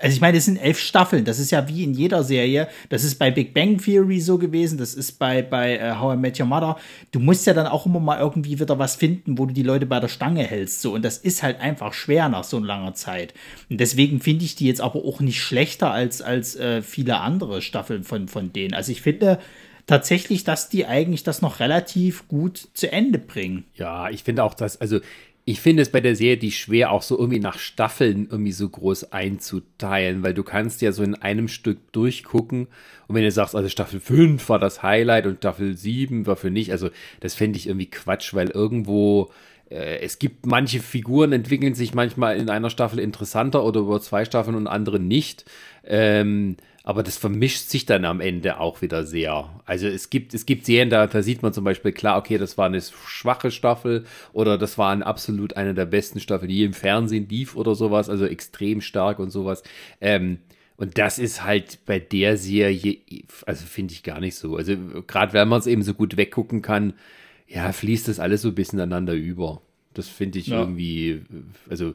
also 0.01 0.15
ich 0.15 0.21
meine, 0.21 0.39
es 0.39 0.45
sind 0.45 0.59
elf 0.59 0.79
Staffeln. 0.79 1.25
Das 1.25 1.39
ist 1.39 1.51
ja 1.51 1.69
wie 1.69 1.83
in 1.83 1.93
jeder 1.93 2.23
Serie. 2.23 2.69
Das 2.89 3.03
ist 3.03 3.17
bei 3.19 3.31
Big 3.31 3.53
Bang 3.53 3.79
Theory 3.79 4.21
so 4.21 4.39
gewesen. 4.39 4.79
Das 4.79 4.95
ist 4.95 5.19
bei, 5.19 5.43
bei 5.43 5.93
uh, 5.93 6.01
How 6.01 6.15
I 6.15 6.17
Met 6.17 6.39
Your 6.39 6.47
Mother. 6.47 6.77
Du 7.11 7.19
musst 7.19 7.47
ja 7.47 7.55
dann 7.55 7.67
auch 7.67 7.85
immer 7.85 7.99
mal 7.99 8.21
irgendwie 8.21 8.61
wieder 8.61 8.79
was 8.79 8.95
finden, 8.95 9.39
wo 9.39 9.47
du 9.47 9.53
die 9.53 9.65
Leute 9.65 9.87
bei 9.87 9.99
der 9.99 10.09
Stange 10.09 10.45
hältst. 10.45 10.83
So. 10.83 10.95
Und 10.95 11.05
das 11.05 11.19
ist 11.19 11.43
halt 11.43 11.61
einfach 11.61 11.93
schwer 11.93 12.29
nach 12.29 12.45
so 12.45 12.61
langer 12.61 12.95
Zeit. 12.95 13.35
Und 13.69 13.81
deswegen 13.81 14.21
finde 14.21 14.45
ich 14.45 14.55
die 14.55 14.67
jetzt 14.67 14.81
aber 14.81 15.05
auch 15.05 15.21
nicht 15.21 15.43
schlechter 15.43 15.91
als, 15.91 16.23
als 16.23 16.55
äh, 16.55 16.81
viele 16.83 17.19
andere 17.19 17.61
Staffeln 17.61 18.05
von, 18.05 18.29
von 18.29 18.53
denen. 18.53 18.75
Also 18.75 18.93
ich 18.93 19.03
finde, 19.03 19.41
tatsächlich, 19.89 20.45
dass 20.45 20.69
die 20.69 20.87
eigentlich 20.87 21.25
das 21.25 21.43
noch 21.43 21.59
relativ 21.59 22.29
gut 22.29 22.69
zu 22.75 22.93
Ende 22.93 23.19
bringen. 23.19 23.65
Ja, 23.75 24.11
ich 24.11 24.23
finde 24.23 24.45
auch, 24.45 24.55
dass, 24.55 24.81
also 24.81 25.01
ich 25.51 25.63
finde 25.63 25.81
es 25.81 25.89
bei 25.91 26.03
der 26.03 26.15
Serie 26.15 26.37
die 26.37 26.53
schwer, 26.53 26.93
auch 26.93 27.01
so 27.01 27.17
irgendwie 27.19 27.41
nach 27.41 27.59
Staffeln 27.59 28.29
irgendwie 28.31 28.53
so 28.53 28.69
groß 28.69 29.13
einzuteilen, 29.13 30.23
weil 30.23 30.35
du 30.35 30.43
kannst 30.43 30.83
ja 30.83 30.93
so 30.93 31.03
in 31.03 31.15
einem 31.15 31.49
Stück 31.49 31.91
durchgucken 31.93 32.67
und 33.07 33.15
wenn 33.15 33.23
du 33.23 33.31
sagst, 33.31 33.57
also 33.57 33.67
Staffel 33.71 33.99
5 33.99 34.47
war 34.51 34.59
das 34.59 34.83
Highlight 34.83 35.25
und 35.25 35.39
Staffel 35.39 35.75
7 35.75 36.27
war 36.27 36.37
für 36.37 36.51
nicht, 36.51 36.71
also 36.71 36.91
das 37.21 37.35
fände 37.35 37.57
ich 37.57 37.67
irgendwie 37.67 37.89
Quatsch, 37.89 38.35
weil 38.35 38.51
irgendwo 38.51 39.31
äh, 39.71 40.01
es 40.01 40.19
gibt 40.19 40.45
manche 40.45 40.81
Figuren 40.81 41.33
entwickeln 41.33 41.75
sich 41.75 41.95
manchmal 41.95 42.37
in 42.37 42.51
einer 42.51 42.69
Staffel 42.69 42.99
interessanter 42.99 43.65
oder 43.65 43.81
über 43.81 44.03
zwei 44.03 44.27
Staffeln 44.27 44.55
und 44.55 44.67
andere 44.67 45.01
nicht. 45.01 45.47
Ähm, 45.89 46.57
aber 46.85 47.03
das 47.03 47.17
vermischt 47.19 47.69
sich 47.69 47.87
dann 47.87 48.05
am 48.05 48.21
Ende 48.21 48.61
auch 48.61 48.83
wieder 48.83 49.05
sehr. 49.05 49.61
Also 49.65 49.89
es 49.89 50.11
gibt, 50.11 50.33
es 50.33 50.47
gibt 50.47 50.65
Serien, 50.65 50.91
da, 50.91 51.07
da 51.07 51.23
sieht 51.23 51.43
man 51.43 51.53
zum 51.53 51.65
Beispiel 51.65 51.93
klar, 51.93 52.19
okay, 52.19 52.39
das 52.39 52.57
war 52.57 52.67
eine 52.67 52.81
schwache 52.81 53.51
Staffel 53.51 54.05
oder 54.33 54.57
das 54.57 54.79
war 54.79 54.93
ein 54.93 55.03
absolut 55.03 55.57
eine 55.57 55.75
der 55.75 55.87
besten 55.87 56.21
Staffeln, 56.21 56.49
die 56.49 56.65
im 56.65 56.73
Fernsehen 56.75 57.29
lief 57.29 57.57
oder 57.57 57.75
sowas, 57.75 58.09
also 58.09 58.27
extrem 58.27 58.81
stark 58.81 59.19
und 59.19 59.31
sowas. 59.31 59.63
Ähm, 60.01 60.39
und 60.77 60.97
das 60.97 61.19
ist 61.19 61.45
halt 61.45 61.81
bei 61.87 61.99
der 61.99 62.37
Serie, 62.37 62.99
also 63.47 63.67
finde 63.67 63.95
ich 63.95 64.03
gar 64.03 64.21
nicht 64.21 64.37
so. 64.37 64.57
Also 64.57 64.75
gerade 65.07 65.33
wenn 65.33 65.49
man 65.49 65.59
es 65.59 65.67
eben 65.67 65.83
so 65.83 65.93
gut 65.93 66.17
weggucken 66.17 66.63
kann, 66.63 66.95
ja, 67.49 67.73
fließt 67.73 68.09
das 68.09 68.21
alles 68.21 68.43
so 68.43 68.49
ein 68.49 68.55
bisschen 68.55 68.79
aneinander 68.79 69.15
über. 69.15 69.61
Das 69.95 70.09
finde 70.09 70.39
ich 70.39 70.49
ja. 70.49 70.61
irgendwie, 70.61 71.23
also 71.69 71.95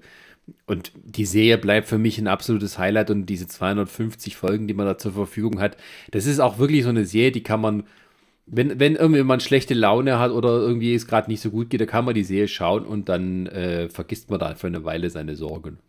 und 0.65 0.91
die 1.03 1.26
Serie 1.26 1.57
bleibt 1.57 1.88
für 1.88 1.98
mich 1.98 2.18
ein 2.18 2.28
absolutes 2.28 2.78
Highlight 2.78 3.10
und 3.10 3.26
diese 3.28 3.48
250 3.48 4.36
Folgen, 4.36 4.68
die 4.68 4.74
man 4.74 4.86
da 4.86 4.98
zur 4.98 5.14
Verfügung 5.14 5.60
hat, 5.60 5.78
das 6.11 6.26
ist 6.26 6.40
auch 6.40 6.57
wirklich 6.57 6.84
so 6.84 6.90
eine 6.90 7.06
Serie, 7.06 7.32
die 7.32 7.44
kann 7.44 7.61
man, 7.61 7.84
wenn, 8.45 8.80
wenn 8.80 8.95
irgendwie 8.95 9.24
man 9.24 9.40
schlechte 9.40 9.74
Laune 9.74 10.20
hat 10.20 10.32
oder 10.32 10.49
irgendwie 10.49 10.94
es 10.94 11.07
gerade 11.07 11.30
nicht 11.30 11.41
so 11.41 11.49
gut 11.49 11.70
geht, 11.70 11.82
da 11.82 11.86
kann 11.86 12.06
man 12.06 12.14
die 12.14 12.24
Serie 12.24 12.48
schauen 12.48 12.86
und 12.86 13.10
dann 13.10 13.48
äh, 13.48 13.90
vergisst 13.90 14.30
man 14.30 14.40
da 14.40 14.56
für 14.56 14.68
eine 14.68 14.84
Weile 14.84 15.10
seine 15.10 15.36
Sorgen. 15.36 15.80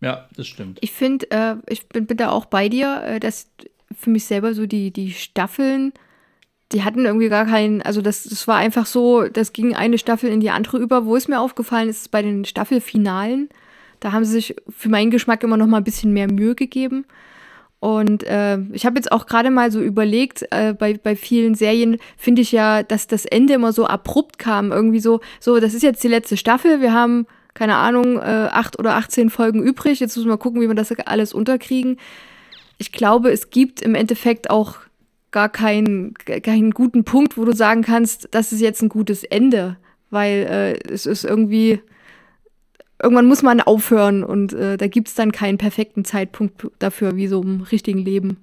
Ja, 0.00 0.28
das 0.36 0.46
stimmt. 0.46 0.78
Ich 0.82 0.92
finde, 0.92 1.30
äh, 1.30 1.56
ich 1.66 1.88
bin, 1.88 2.06
bin, 2.06 2.16
da 2.16 2.30
auch 2.30 2.46
bei 2.46 2.68
dir, 2.68 3.02
äh, 3.06 3.20
dass 3.20 3.50
für 3.94 4.10
mich 4.10 4.24
selber 4.24 4.54
so 4.54 4.66
die, 4.66 4.90
die 4.90 5.12
Staffeln, 5.12 5.92
die 6.72 6.84
hatten 6.84 7.04
irgendwie 7.04 7.28
gar 7.28 7.46
keinen, 7.46 7.80
also 7.82 8.02
das, 8.02 8.24
das 8.24 8.46
war 8.48 8.56
einfach 8.56 8.86
so, 8.86 9.28
das 9.28 9.52
ging 9.52 9.74
eine 9.74 9.98
Staffel 9.98 10.30
in 10.30 10.40
die 10.40 10.50
andere 10.50 10.78
über. 10.78 11.06
Wo 11.06 11.16
es 11.16 11.28
mir 11.28 11.40
aufgefallen 11.40 11.88
ist, 11.88 12.02
ist 12.02 12.10
bei 12.10 12.22
den 12.22 12.44
Staffelfinalen, 12.44 13.48
da 14.04 14.12
haben 14.12 14.26
sie 14.26 14.32
sich 14.32 14.54
für 14.68 14.90
meinen 14.90 15.10
Geschmack 15.10 15.42
immer 15.42 15.56
noch 15.56 15.66
mal 15.66 15.78
ein 15.78 15.84
bisschen 15.84 16.12
mehr 16.12 16.30
Mühe 16.30 16.54
gegeben. 16.54 17.06
Und 17.80 18.22
äh, 18.24 18.58
ich 18.72 18.84
habe 18.84 18.96
jetzt 18.96 19.10
auch 19.10 19.24
gerade 19.24 19.50
mal 19.50 19.72
so 19.72 19.80
überlegt, 19.80 20.44
äh, 20.50 20.74
bei, 20.74 20.92
bei 21.02 21.16
vielen 21.16 21.54
Serien 21.54 21.96
finde 22.18 22.42
ich 22.42 22.52
ja, 22.52 22.82
dass 22.82 23.06
das 23.06 23.24
Ende 23.24 23.54
immer 23.54 23.72
so 23.72 23.86
abrupt 23.86 24.38
kam. 24.38 24.72
Irgendwie 24.72 25.00
so, 25.00 25.20
so, 25.40 25.58
das 25.58 25.72
ist 25.72 25.82
jetzt 25.82 26.04
die 26.04 26.08
letzte 26.08 26.36
Staffel, 26.36 26.82
wir 26.82 26.92
haben, 26.92 27.26
keine 27.54 27.76
Ahnung, 27.76 28.18
äh, 28.18 28.48
acht 28.52 28.78
oder 28.78 28.94
18 28.96 29.30
Folgen 29.30 29.62
übrig. 29.62 30.00
Jetzt 30.00 30.18
müssen 30.18 30.28
wir 30.28 30.36
gucken, 30.36 30.60
wie 30.60 30.68
wir 30.68 30.74
das 30.74 30.92
alles 31.06 31.32
unterkriegen. 31.32 31.96
Ich 32.76 32.92
glaube, 32.92 33.30
es 33.30 33.48
gibt 33.48 33.80
im 33.80 33.94
Endeffekt 33.94 34.50
auch 34.50 34.80
gar 35.30 35.48
keinen, 35.48 36.12
keinen 36.12 36.72
guten 36.72 37.04
Punkt, 37.04 37.38
wo 37.38 37.46
du 37.46 37.52
sagen 37.52 37.80
kannst, 37.80 38.28
das 38.32 38.52
ist 38.52 38.60
jetzt 38.60 38.82
ein 38.82 38.90
gutes 38.90 39.24
Ende. 39.24 39.78
Weil 40.10 40.76
äh, 40.86 40.92
es 40.92 41.06
ist 41.06 41.24
irgendwie, 41.24 41.80
irgendwann 43.02 43.26
muss 43.26 43.42
man 43.42 43.60
aufhören 43.60 44.24
und 44.24 44.52
äh, 44.52 44.76
da 44.76 44.86
gibt 44.86 45.08
es 45.08 45.14
dann 45.14 45.32
keinen 45.32 45.58
perfekten 45.58 46.04
Zeitpunkt 46.04 46.68
dafür, 46.78 47.16
wie 47.16 47.26
so 47.26 47.42
im 47.42 47.62
richtigen 47.62 47.98
Leben. 47.98 48.38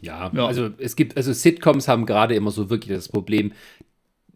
Ja, 0.00 0.30
ja, 0.34 0.46
also 0.46 0.70
es 0.78 0.94
gibt, 0.94 1.16
also 1.16 1.32
Sitcoms 1.32 1.88
haben 1.88 2.06
gerade 2.06 2.34
immer 2.34 2.50
so 2.50 2.70
wirklich 2.70 2.94
das 2.94 3.08
Problem, 3.08 3.52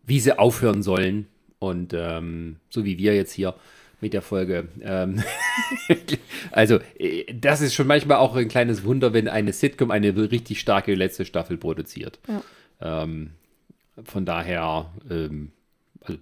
wie 0.05 0.20
sie 0.20 0.39
aufhören 0.39 0.82
sollen. 0.82 1.27
Und 1.60 1.93
ähm, 1.94 2.56
so 2.70 2.85
wie 2.85 2.98
wir 2.98 3.14
jetzt 3.14 3.32
hier 3.32 3.55
mit 4.01 4.14
der 4.14 4.22
Folge. 4.22 4.68
Ähm 4.82 5.22
also, 6.52 6.81
äh, 6.98 7.32
das 7.35 7.60
ist 7.60 7.74
schon 7.74 7.86
manchmal 7.86 8.16
auch 8.16 8.35
ein 8.35 8.48
kleines 8.48 8.85
Wunder, 8.85 9.12
wenn 9.12 9.28
eine 9.28 9.52
Sitcom 9.52 9.90
eine 9.90 10.16
richtig 10.31 10.59
starke 10.59 10.94
letzte 10.94 11.27
Staffel 11.27 11.59
produziert. 11.59 12.18
Ja. 12.27 13.02
Ähm, 13.02 13.32
von 14.02 14.24
daher, 14.24 14.90
ähm, 15.10 15.52
also 16.01 16.18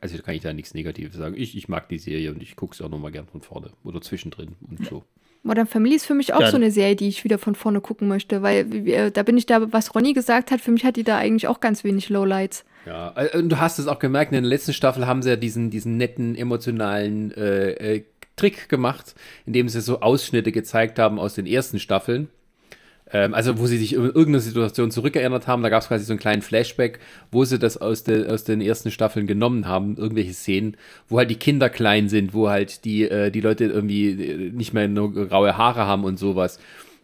also 0.00 0.18
kann 0.18 0.34
ich 0.34 0.42
da 0.42 0.52
nichts 0.52 0.74
Negatives 0.74 1.16
sagen. 1.16 1.34
Ich, 1.36 1.56
ich 1.56 1.68
mag 1.68 1.88
die 1.88 1.98
Serie 1.98 2.32
und 2.32 2.42
ich 2.42 2.56
gucke 2.56 2.74
es 2.74 2.80
auch 2.80 2.88
nochmal 2.88 3.12
gern 3.12 3.26
von 3.26 3.40
vorne 3.40 3.70
oder 3.84 4.00
zwischendrin 4.00 4.56
und 4.68 4.86
so. 4.86 5.04
Modern 5.42 5.66
Family 5.66 5.94
ist 5.94 6.06
für 6.06 6.14
mich 6.14 6.34
auch 6.34 6.40
ja. 6.40 6.50
so 6.50 6.56
eine 6.56 6.70
Serie, 6.70 6.96
die 6.96 7.08
ich 7.08 7.24
wieder 7.24 7.38
von 7.38 7.54
vorne 7.54 7.80
gucken 7.80 8.08
möchte, 8.08 8.42
weil 8.42 8.88
äh, 8.88 9.10
da 9.10 9.22
bin 9.22 9.36
ich 9.36 9.46
da, 9.46 9.72
was 9.72 9.94
Ronny 9.94 10.12
gesagt 10.12 10.50
hat, 10.50 10.60
für 10.60 10.72
mich 10.72 10.84
hat 10.84 10.96
die 10.96 11.04
da 11.04 11.16
eigentlich 11.16 11.46
auch 11.46 11.60
ganz 11.60 11.84
wenig 11.84 12.08
Lowlights. 12.08 12.64
Ja, 12.86 13.14
äh, 13.16 13.38
und 13.38 13.48
du 13.48 13.58
hast 13.58 13.78
es 13.78 13.86
auch 13.86 13.98
gemerkt, 13.98 14.32
in 14.32 14.42
der 14.42 14.48
letzten 14.48 14.72
Staffel 14.72 15.06
haben 15.06 15.22
sie 15.22 15.30
ja 15.30 15.36
diesen, 15.36 15.70
diesen 15.70 15.96
netten, 15.96 16.34
emotionalen 16.34 17.32
äh, 17.32 17.70
äh, 17.70 18.04
Trick 18.36 18.68
gemacht, 18.68 19.14
indem 19.46 19.68
sie 19.68 19.80
so 19.80 20.00
Ausschnitte 20.00 20.52
gezeigt 20.52 20.98
haben 20.98 21.18
aus 21.18 21.34
den 21.34 21.46
ersten 21.46 21.78
Staffeln 21.78 22.28
ähm, 23.12 23.34
also 23.34 23.58
wo 23.58 23.66
sie 23.66 23.78
sich 23.78 23.94
in 23.94 24.04
irgendeine 24.04 24.40
Situation 24.40 24.90
zurückerinnert 24.90 25.46
haben, 25.46 25.62
da 25.62 25.68
gab 25.68 25.82
es 25.82 25.88
quasi 25.88 26.04
so 26.04 26.12
einen 26.12 26.20
kleinen 26.20 26.42
Flashback, 26.42 27.00
wo 27.30 27.44
sie 27.44 27.58
das 27.58 27.76
aus, 27.76 28.04
de, 28.04 28.28
aus 28.28 28.44
den 28.44 28.60
ersten 28.60 28.90
Staffeln 28.90 29.26
genommen 29.26 29.66
haben, 29.66 29.96
irgendwelche 29.96 30.34
Szenen, 30.34 30.76
wo 31.08 31.18
halt 31.18 31.30
die 31.30 31.36
Kinder 31.36 31.70
klein 31.70 32.08
sind, 32.08 32.34
wo 32.34 32.48
halt 32.48 32.84
die, 32.84 33.04
äh, 33.04 33.30
die 33.30 33.40
Leute 33.40 33.64
irgendwie 33.64 34.10
äh, 34.10 34.50
nicht 34.50 34.74
mehr 34.74 34.88
nur 34.88 35.12
graue 35.28 35.56
Haare 35.56 35.86
haben 35.86 36.04
und 36.04 36.18
sowas. 36.18 36.58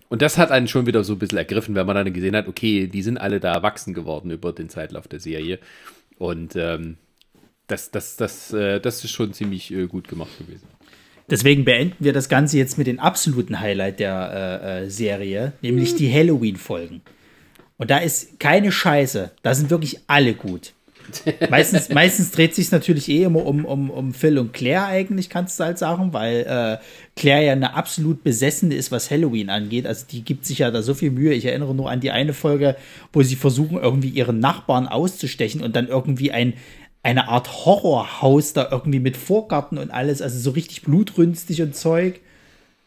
Und 0.08 0.22
das 0.22 0.38
hat 0.38 0.50
einen 0.50 0.68
schon 0.68 0.86
wieder 0.86 1.02
so 1.02 1.14
ein 1.14 1.18
bisschen 1.18 1.38
ergriffen, 1.38 1.74
wenn 1.74 1.86
man 1.86 1.96
dann 1.96 2.12
gesehen 2.12 2.36
hat, 2.36 2.46
okay, 2.46 2.86
die 2.86 3.02
sind 3.02 3.18
alle 3.18 3.40
da 3.40 3.52
erwachsen 3.52 3.94
geworden 3.94 4.30
über 4.30 4.52
den 4.52 4.68
Zeitlauf 4.68 5.08
der 5.08 5.20
Serie. 5.20 5.58
Und 6.18 6.54
ähm, 6.56 6.98
das, 7.66 7.90
das, 7.90 8.16
das, 8.16 8.52
äh, 8.52 8.78
das 8.80 9.02
ist 9.02 9.10
schon 9.10 9.32
ziemlich 9.32 9.72
äh, 9.72 9.86
gut 9.86 10.06
gemacht 10.08 10.38
gewesen. 10.38 10.68
Deswegen 11.30 11.64
beenden 11.64 12.04
wir 12.04 12.12
das 12.12 12.28
Ganze 12.28 12.58
jetzt 12.58 12.76
mit 12.76 12.86
dem 12.86 13.00
absoluten 13.00 13.60
Highlight 13.60 14.00
der 14.00 14.60
äh, 14.62 14.84
äh, 14.84 14.90
Serie, 14.90 15.52
nämlich 15.62 15.94
mhm. 15.94 15.96
die 15.96 16.12
Halloween-Folgen. 16.12 17.00
Und 17.76 17.90
da 17.90 17.98
ist 17.98 18.38
keine 18.38 18.70
Scheiße. 18.70 19.32
Da 19.42 19.54
sind 19.54 19.70
wirklich 19.70 20.00
alle 20.06 20.34
gut. 20.34 20.72
meistens, 21.50 21.88
meistens 21.90 22.30
dreht 22.30 22.54
sich 22.54 22.70
natürlich 22.70 23.08
eh 23.08 23.24
immer 23.24 23.44
um, 23.44 23.64
um, 23.64 23.90
um 23.90 24.14
Phil 24.14 24.38
und 24.38 24.52
Claire 24.52 24.86
eigentlich, 24.86 25.28
kannst 25.28 25.58
du 25.58 25.64
halt 25.64 25.78
sagen, 25.78 26.12
weil 26.12 26.40
äh, 26.40 26.84
Claire 27.16 27.44
ja 27.44 27.52
eine 27.52 27.74
absolut 27.74 28.24
Besessene 28.24 28.74
ist, 28.74 28.90
was 28.90 29.10
Halloween 29.10 29.50
angeht. 29.50 29.86
Also 29.86 30.06
die 30.10 30.22
gibt 30.22 30.46
sich 30.46 30.58
ja 30.58 30.70
da 30.70 30.82
so 30.82 30.94
viel 30.94 31.10
Mühe. 31.10 31.34
Ich 31.34 31.44
erinnere 31.44 31.74
nur 31.74 31.90
an 31.90 32.00
die 32.00 32.10
eine 32.10 32.32
Folge, 32.32 32.76
wo 33.12 33.22
sie 33.22 33.36
versuchen, 33.36 33.76
irgendwie 33.76 34.08
ihren 34.08 34.38
Nachbarn 34.38 34.86
auszustechen 34.86 35.62
und 35.62 35.76
dann 35.76 35.88
irgendwie 35.88 36.32
ein, 36.32 36.54
eine 37.04 37.28
Art 37.28 37.64
Horrorhaus 37.66 38.54
da 38.54 38.68
irgendwie 38.70 38.98
mit 38.98 39.16
Vorgarten 39.16 39.78
und 39.78 39.90
alles, 39.90 40.22
also 40.22 40.38
so 40.38 40.50
richtig 40.50 40.82
blutrünstig 40.82 41.60
und 41.62 41.76
Zeug. 41.76 42.20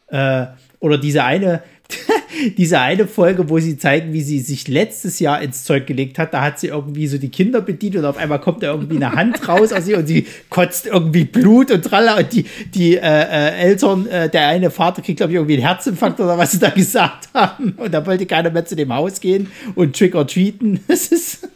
Äh, 0.08 0.48
oder 0.80 0.98
diese 0.98 1.24
eine, 1.24 1.62
diese 2.58 2.80
eine 2.80 3.08
Folge, 3.08 3.48
wo 3.50 3.60
sie 3.60 3.78
zeigen, 3.78 4.14
wie 4.14 4.22
sie 4.22 4.40
sich 4.40 4.68
letztes 4.68 5.20
Jahr 5.20 5.42
ins 5.42 5.64
Zeug 5.66 5.86
gelegt 5.86 6.18
hat, 6.18 6.34
da 6.34 6.42
hat 6.42 6.60
sie 6.60 6.68
irgendwie 6.68 7.06
so 7.06 7.20
die 7.20 7.30
Kinder 7.30 7.62
bedient 7.62 7.96
und 7.96 8.06
auf 8.06 8.18
einmal 8.18 8.42
kommt 8.42 8.64
da 8.64 8.72
irgendwie 8.72 8.96
eine 8.96 9.12
Hand 9.12 9.48
raus 9.48 9.72
aus 9.72 9.88
ihr 9.88 10.00
und 10.00 10.08
sie 10.08 10.26
kotzt 10.50 10.88
irgendwie 10.88 11.26
Blut 11.26 11.70
und 11.70 11.84
tralla 11.84 12.18
und 12.18 12.34
die, 12.34 12.46
die 12.74 12.96
äh, 12.96 13.00
äh, 13.02 13.56
Eltern, 13.60 14.08
äh, 14.08 14.30
der 14.30 14.48
eine 14.48 14.72
Vater 14.72 15.04
kriegt, 15.04 15.18
glaube 15.18 15.34
ich, 15.34 15.36
irgendwie 15.36 15.56
einen 15.56 15.68
Herzinfarkt 15.68 16.20
oder 16.20 16.40
was 16.40 16.54
sie 16.54 16.60
da 16.60 16.70
gesagt 16.76 17.30
haben 17.36 17.74
und 17.78 17.94
da 17.94 18.04
wollte 18.04 18.26
keiner 18.26 18.50
mehr 18.50 18.66
zu 18.66 18.76
dem 18.76 18.92
Haus 18.94 19.22
gehen 19.22 19.52
und 19.76 19.96
trick 19.96 20.16
or 20.16 20.26
treaten. 20.26 20.80
Das 20.88 21.08
ist 21.08 21.48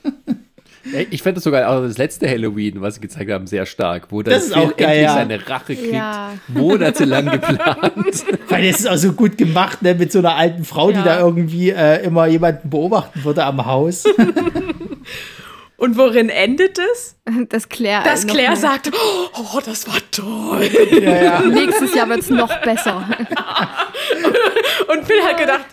ich 1.09 1.21
fand 1.21 1.37
das 1.37 1.43
sogar 1.43 1.69
auch 1.69 1.81
das 1.81 1.97
letzte 1.97 2.27
Halloween, 2.27 2.81
was 2.81 2.95
sie 2.95 3.01
gezeigt 3.01 3.31
haben, 3.31 3.47
sehr 3.47 3.65
stark, 3.65 4.07
wo 4.09 4.21
das 4.21 4.47
Phil 4.47 4.53
auch 4.55 4.77
geil, 4.77 4.89
endlich 4.89 5.03
ja. 5.03 5.13
seine 5.13 5.49
Rache 5.49 5.75
kriegt, 5.75 5.93
ja. 5.93 6.33
monatelang 6.47 7.31
geplant. 7.31 8.25
Weil 8.49 8.67
das 8.69 8.79
ist 8.79 8.89
auch 8.89 8.97
so 8.97 9.13
gut 9.13 9.37
gemacht, 9.37 9.81
ne, 9.81 9.93
mit 9.93 10.11
so 10.11 10.19
einer 10.19 10.35
alten 10.35 10.63
Frau, 10.63 10.89
ja. 10.89 10.97
die 10.97 11.03
da 11.03 11.19
irgendwie 11.19 11.69
äh, 11.69 12.03
immer 12.03 12.27
jemanden 12.27 12.69
beobachten 12.69 13.23
würde 13.23 13.43
am 13.43 13.65
Haus. 13.65 14.03
Und 15.77 15.97
worin 15.97 16.29
endet 16.29 16.77
es? 16.77 17.15
Das 17.49 17.67
Claire. 17.67 18.03
Dass 18.03 18.27
Claire 18.27 18.55
sagt, 18.55 18.91
oh, 19.33 19.59
das 19.65 19.87
war 19.87 19.97
toll. 20.11 20.69
Ja, 21.01 21.23
ja. 21.23 21.41
Nächstes 21.41 21.95
Jahr 21.95 22.07
wird 22.07 22.19
es 22.19 22.29
noch 22.29 22.55
besser. 22.61 23.09
und 24.87 25.05
Phil 25.05 25.23
hat 25.23 25.39
gedacht, 25.39 25.65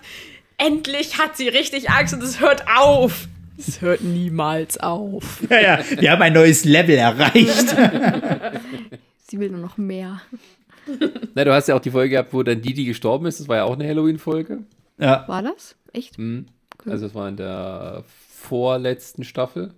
endlich 0.57 1.19
hat 1.19 1.37
sie 1.37 1.49
richtig 1.49 1.91
Angst 1.91 2.15
und 2.15 2.23
es 2.23 2.41
hört 2.41 2.65
auf. 2.75 3.29
Es 3.59 3.81
hört 3.81 4.03
niemals 4.03 4.79
auf. 4.79 5.43
Ja, 5.51 5.61
ja, 5.61 5.85
wir 5.99 6.11
haben 6.13 6.23
ein 6.23 6.33
neues 6.33 6.65
Level 6.65 6.97
erreicht. 6.97 7.77
Sie 9.29 9.39
will 9.41 9.51
nur 9.51 9.61
noch 9.61 9.77
mehr. 9.77 10.23
Na, 11.35 11.45
du 11.45 11.53
hast 11.53 11.69
ja 11.69 11.75
auch 11.75 11.81
die 11.81 11.91
Folge 11.91 12.11
gehabt, 12.11 12.33
wo 12.33 12.43
dann 12.43 12.63
Didi 12.63 12.85
gestorben 12.85 13.27
ist. 13.27 13.41
Das 13.41 13.49
war 13.49 13.57
ja 13.57 13.65
auch 13.65 13.75
eine 13.75 13.87
Halloween-Folge. 13.87 14.61
Ja. 14.99 15.25
War 15.29 15.43
das? 15.43 15.77
Echt? 15.93 16.19
Mhm. 16.19 16.47
Cool. 16.85 16.93
Also, 16.93 17.07
es 17.07 17.15
war 17.15 17.29
in 17.29 17.37
der 17.37 18.05
vorletzten 18.29 19.25
Staffel. 19.25 19.73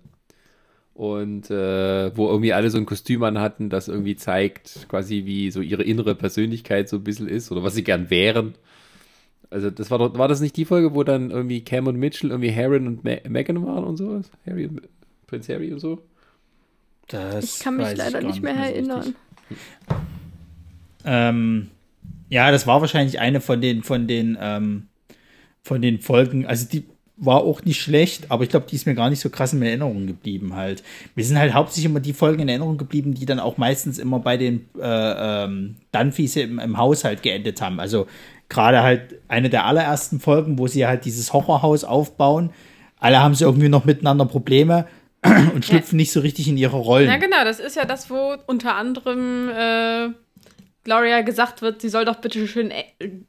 Und 0.93 1.49
äh, 1.49 2.15
wo 2.15 2.27
irgendwie 2.27 2.53
alle 2.53 2.69
so 2.69 2.77
ein 2.77 2.85
Kostüm 2.85 3.23
an 3.23 3.39
hatten, 3.39 3.69
das 3.69 3.87
irgendwie 3.87 4.15
zeigt, 4.15 4.87
quasi 4.89 5.25
wie 5.25 5.49
so 5.49 5.61
ihre 5.61 5.83
innere 5.83 6.15
Persönlichkeit 6.15 6.89
so 6.89 6.97
ein 6.97 7.03
bisschen 7.03 7.27
ist 7.27 7.51
oder 7.51 7.63
was 7.63 7.73
sie 7.73 7.83
gern 7.83 8.09
wären. 8.09 8.55
Also 9.51 9.69
das 9.69 9.91
war 9.91 9.99
doch, 9.99 10.17
war 10.17 10.29
das 10.29 10.39
nicht 10.39 10.55
die 10.55 10.65
Folge, 10.65 10.95
wo 10.95 11.03
dann 11.03 11.29
irgendwie 11.29 11.61
Cam 11.61 11.87
und 11.87 11.97
Mitchell 11.97 12.31
irgendwie 12.31 12.55
Harry 12.55 12.77
und 12.77 13.03
Ma 13.03 13.17
Meghan 13.27 13.65
waren 13.65 13.83
und 13.83 13.97
sowas? 13.97 14.31
Harry 14.47 14.65
und 14.65 14.81
Prinz 15.27 15.49
Harry 15.49 15.71
und 15.73 15.79
so? 15.79 15.99
Das 17.07 17.57
ich 17.57 17.59
kann 17.59 17.75
mich 17.75 17.95
leider 17.95 18.21
nicht 18.21 18.41
mehr, 18.41 18.53
mehr 18.53 18.73
erinnern. 18.73 19.15
Ähm, 21.03 21.69
ja, 22.29 22.49
das 22.51 22.65
war 22.65 22.79
wahrscheinlich 22.79 23.19
eine 23.19 23.41
von 23.41 23.59
den, 23.59 23.83
von 23.83 24.07
den, 24.07 24.37
ähm, 24.39 24.87
von 25.63 25.81
den 25.81 25.99
Folgen. 25.99 26.45
Also 26.45 26.65
die 26.67 26.85
war 27.17 27.41
auch 27.41 27.63
nicht 27.63 27.81
schlecht, 27.81 28.31
aber 28.31 28.43
ich 28.43 28.49
glaube, 28.49 28.67
die 28.69 28.75
ist 28.75 28.87
mir 28.87 28.95
gar 28.95 29.09
nicht 29.09 29.19
so 29.19 29.29
krass 29.29 29.53
in 29.53 29.61
Erinnerung 29.61 30.07
geblieben 30.07 30.55
halt. 30.55 30.81
Wir 31.13 31.25
sind 31.25 31.37
halt 31.37 31.53
hauptsächlich 31.53 31.91
immer 31.91 31.99
die 31.99 32.13
Folgen 32.13 32.43
in 32.43 32.49
Erinnerung 32.49 32.77
geblieben, 32.77 33.13
die 33.13 33.25
dann 33.25 33.39
auch 33.39 33.57
meistens 33.57 33.99
immer 33.99 34.19
bei 34.19 34.37
den 34.37 34.69
äh, 34.79 35.43
ähm, 35.43 35.75
Dunphys 35.91 36.37
im, 36.37 36.57
im 36.57 36.77
Haushalt 36.77 37.21
geendet 37.21 37.61
haben. 37.61 37.79
Also 37.79 38.07
gerade 38.51 38.83
halt 38.83 39.15
eine 39.27 39.49
der 39.49 39.65
allerersten 39.65 40.19
Folgen, 40.19 40.59
wo 40.59 40.67
sie 40.67 40.85
halt 40.85 41.05
dieses 41.05 41.33
Horrorhaus 41.33 41.83
aufbauen. 41.83 42.51
Alle 42.99 43.21
haben 43.21 43.33
sie 43.33 43.45
irgendwie 43.45 43.69
noch 43.69 43.85
miteinander 43.85 44.25
Probleme 44.25 44.85
und 45.55 45.65
schlüpfen 45.65 45.97
ja. 45.97 46.03
nicht 46.03 46.11
so 46.11 46.19
richtig 46.19 46.47
in 46.47 46.57
ihre 46.57 46.77
Rollen. 46.77 47.07
Ja, 47.07 47.17
genau, 47.17 47.43
das 47.43 47.59
ist 47.59 47.75
ja 47.75 47.85
das, 47.85 48.09
wo 48.09 48.35
unter 48.45 48.75
anderem 48.75 49.49
äh, 49.49 50.09
Gloria 50.83 51.21
gesagt 51.21 51.61
wird, 51.61 51.79
sie 51.79 51.89
soll 51.89 52.05
doch 52.05 52.15
bitte 52.15 52.47
schön 52.47 52.71
äh, 52.71 52.85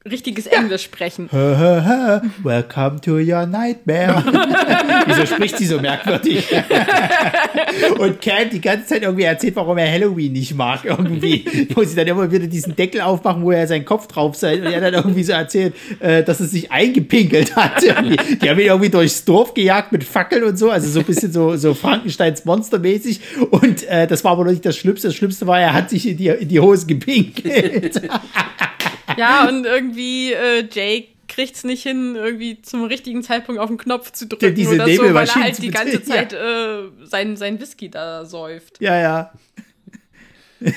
richtiges 0.09 0.45
ja. 0.45 0.53
Englisch 0.53 0.85
sprechen. 0.85 1.29
Welcome 1.31 2.99
to 3.01 3.17
your 3.17 3.45
nightmare. 3.45 4.23
Wieso 5.05 5.27
spricht 5.27 5.59
sie 5.59 5.67
so 5.67 5.79
merkwürdig? 5.79 6.47
und 7.99 8.21
Cat 8.21 8.53
die 8.53 8.59
ganze 8.59 8.87
Zeit 8.87 9.03
irgendwie 9.03 9.25
erzählt, 9.25 9.55
warum 9.55 9.77
er 9.77 9.91
Halloween 9.91 10.33
nicht 10.33 10.55
mag. 10.55 10.83
Irgendwie, 10.83 11.45
wo 11.75 11.83
sie 11.83 11.95
dann 11.95 12.07
immer 12.07 12.31
wieder 12.31 12.47
diesen 12.47 12.75
Deckel 12.75 13.01
aufmachen, 13.01 13.43
wo 13.43 13.51
er 13.51 13.67
seinen 13.67 13.85
Kopf 13.85 14.07
drauf 14.07 14.35
sei 14.35 14.57
und 14.57 14.65
er 14.65 14.81
dann 14.81 14.95
irgendwie 14.95 15.23
so 15.23 15.33
erzählt, 15.33 15.75
äh, 15.99 16.23
dass 16.23 16.39
er 16.39 16.47
sich 16.47 16.71
eingepinkelt 16.71 17.55
hat. 17.55 17.83
Irgendwie. 17.83 18.17
Die 18.37 18.49
haben 18.49 18.57
ihn 18.57 18.65
irgendwie 18.65 18.89
durchs 18.89 19.25
Dorf 19.25 19.53
gejagt 19.53 19.91
mit 19.91 20.03
Fackeln 20.03 20.43
und 20.43 20.57
so, 20.57 20.71
also 20.71 20.89
so 20.89 21.01
ein 21.01 21.05
bisschen 21.05 21.31
so, 21.31 21.55
so 21.55 21.75
Frankensteins 21.75 22.45
Monster-mäßig. 22.45 23.19
Und 23.51 23.87
äh, 23.87 24.07
das 24.07 24.23
war 24.23 24.31
aber 24.31 24.45
noch 24.45 24.51
nicht 24.51 24.65
das 24.65 24.75
Schlimmste. 24.75 25.09
Das 25.09 25.15
Schlimmste 25.15 25.45
war, 25.45 25.59
er 25.59 25.73
hat 25.73 25.91
sich 25.91 26.07
in 26.07 26.17
die, 26.17 26.29
in 26.29 26.47
die 26.47 26.59
Hose 26.59 26.87
gepinkelt. 26.87 27.42
ja, 29.17 29.47
und 29.47 29.65
irgendwie 29.65 30.33
äh, 30.33 30.67
Jake 30.71 31.07
kriegt 31.27 31.55
es 31.55 31.63
nicht 31.63 31.83
hin, 31.83 32.15
irgendwie 32.15 32.61
zum 32.61 32.83
richtigen 32.83 33.23
Zeitpunkt 33.23 33.59
auf 33.59 33.69
den 33.69 33.77
Knopf 33.77 34.11
zu 34.11 34.27
drücken 34.27 34.55
ja, 34.55 34.69
oder 34.69 34.87
so, 34.87 35.13
weil 35.13 35.27
er 35.27 35.35
halt 35.35 35.61
die 35.61 35.71
ganze 35.71 36.03
Zeit 36.03 36.33
ja. 36.33 36.81
äh, 36.81 36.89
sein, 37.03 37.37
sein 37.37 37.59
Whisky 37.59 37.89
da 37.89 38.25
säuft. 38.25 38.79
Ja, 38.81 38.99
ja. 38.99 39.33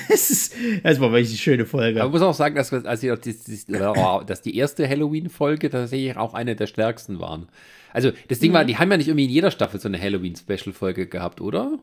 Es 0.09 0.29
ist, 0.29 0.53
das 0.83 0.99
war 0.99 1.13
wirklich 1.13 1.29
eine 1.29 1.37
schöne 1.37 1.65
Folge. 1.65 1.99
Man 1.99 2.11
muss 2.11 2.21
auch 2.21 2.33
sagen, 2.33 2.55
dass, 2.55 2.73
als 2.73 2.99
die, 2.99 3.07
dass 3.07 4.41
die 4.41 4.57
erste 4.57 4.85
Halloween-Folge 4.85 5.69
tatsächlich 5.69 6.17
auch 6.17 6.33
eine 6.33 6.57
der 6.57 6.67
stärksten 6.67 7.21
waren. 7.21 7.47
Also, 7.93 8.11
das 8.27 8.39
Ding 8.39 8.51
mhm. 8.51 8.55
war, 8.55 8.65
die 8.65 8.77
haben 8.77 8.91
ja 8.91 8.97
nicht 8.97 9.07
irgendwie 9.07 9.23
in 9.25 9.31
jeder 9.31 9.49
Staffel 9.49 9.79
so 9.79 9.87
eine 9.87 10.01
Halloween-Special-Folge 10.01 11.07
gehabt, 11.07 11.39
oder? 11.39 11.79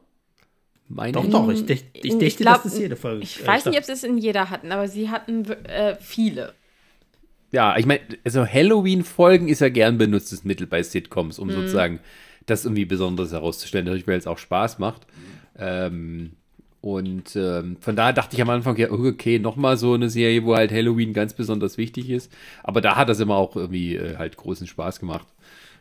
Meine 0.89 1.13
doch, 1.13 1.27
doch, 1.29 1.49
ich, 1.49 1.65
dächt, 1.65 1.87
ich 1.95 2.03
dächte, 2.03 2.25
ich 2.25 2.37
glaub, 2.37 2.63
dass 2.63 2.73
das 2.73 2.79
jede 2.79 2.97
Folge 2.97 3.23
Ich 3.23 3.47
weiß 3.47 3.67
nicht, 3.67 3.79
ob 3.79 3.85
sie 3.85 3.93
es 3.93 4.05
in 4.05 4.19
jeder 4.19 4.51
hatten, 4.51 4.71
aber 4.71 4.87
sie 4.87 5.11
hatten 5.11 5.45
äh, 5.65 5.97
viele. 5.99 6.53
Ja, 7.53 7.77
ich 7.77 7.87
meine, 7.87 8.01
also 8.25 8.47
Halloween-Folgen 8.47 9.49
ist 9.49 9.61
ja 9.61 9.69
gern 9.69 9.97
benutztes 9.97 10.45
Mittel 10.45 10.67
bei 10.67 10.83
Sitcoms, 10.83 11.39
um 11.39 11.49
mhm. 11.49 11.53
sozusagen 11.53 12.01
das 12.47 12.65
irgendwie 12.65 12.85
Besonderes 12.85 13.33
herauszustellen, 13.33 13.87
natürlich, 13.87 14.07
weil 14.07 14.19
es 14.19 14.27
auch 14.27 14.39
Spaß 14.39 14.79
macht. 14.79 15.07
Ähm, 15.59 16.33
und 16.81 17.35
ähm, 17.35 17.79
von 17.81 17.97
daher 17.97 18.13
dachte 18.13 18.37
ich 18.37 18.43
am 18.43 18.51
Anfang, 18.51 18.77
ja, 18.77 18.91
okay, 18.91 19.39
nochmal 19.39 19.79
so 19.79 19.95
eine 19.95 20.11
Serie, 20.11 20.45
wo 20.45 20.55
halt 20.55 20.71
Halloween 20.71 21.15
ganz 21.15 21.33
besonders 21.33 21.79
wichtig 21.79 22.11
ist. 22.11 22.31
Aber 22.63 22.83
da 22.83 22.97
hat 22.97 23.09
das 23.09 23.21
immer 23.21 23.37
auch 23.37 23.57
irgendwie 23.57 23.97
äh, 23.97 24.19
halt 24.19 24.37
großen 24.37 24.67
Spaß 24.67 25.01
gemacht. 25.01 25.27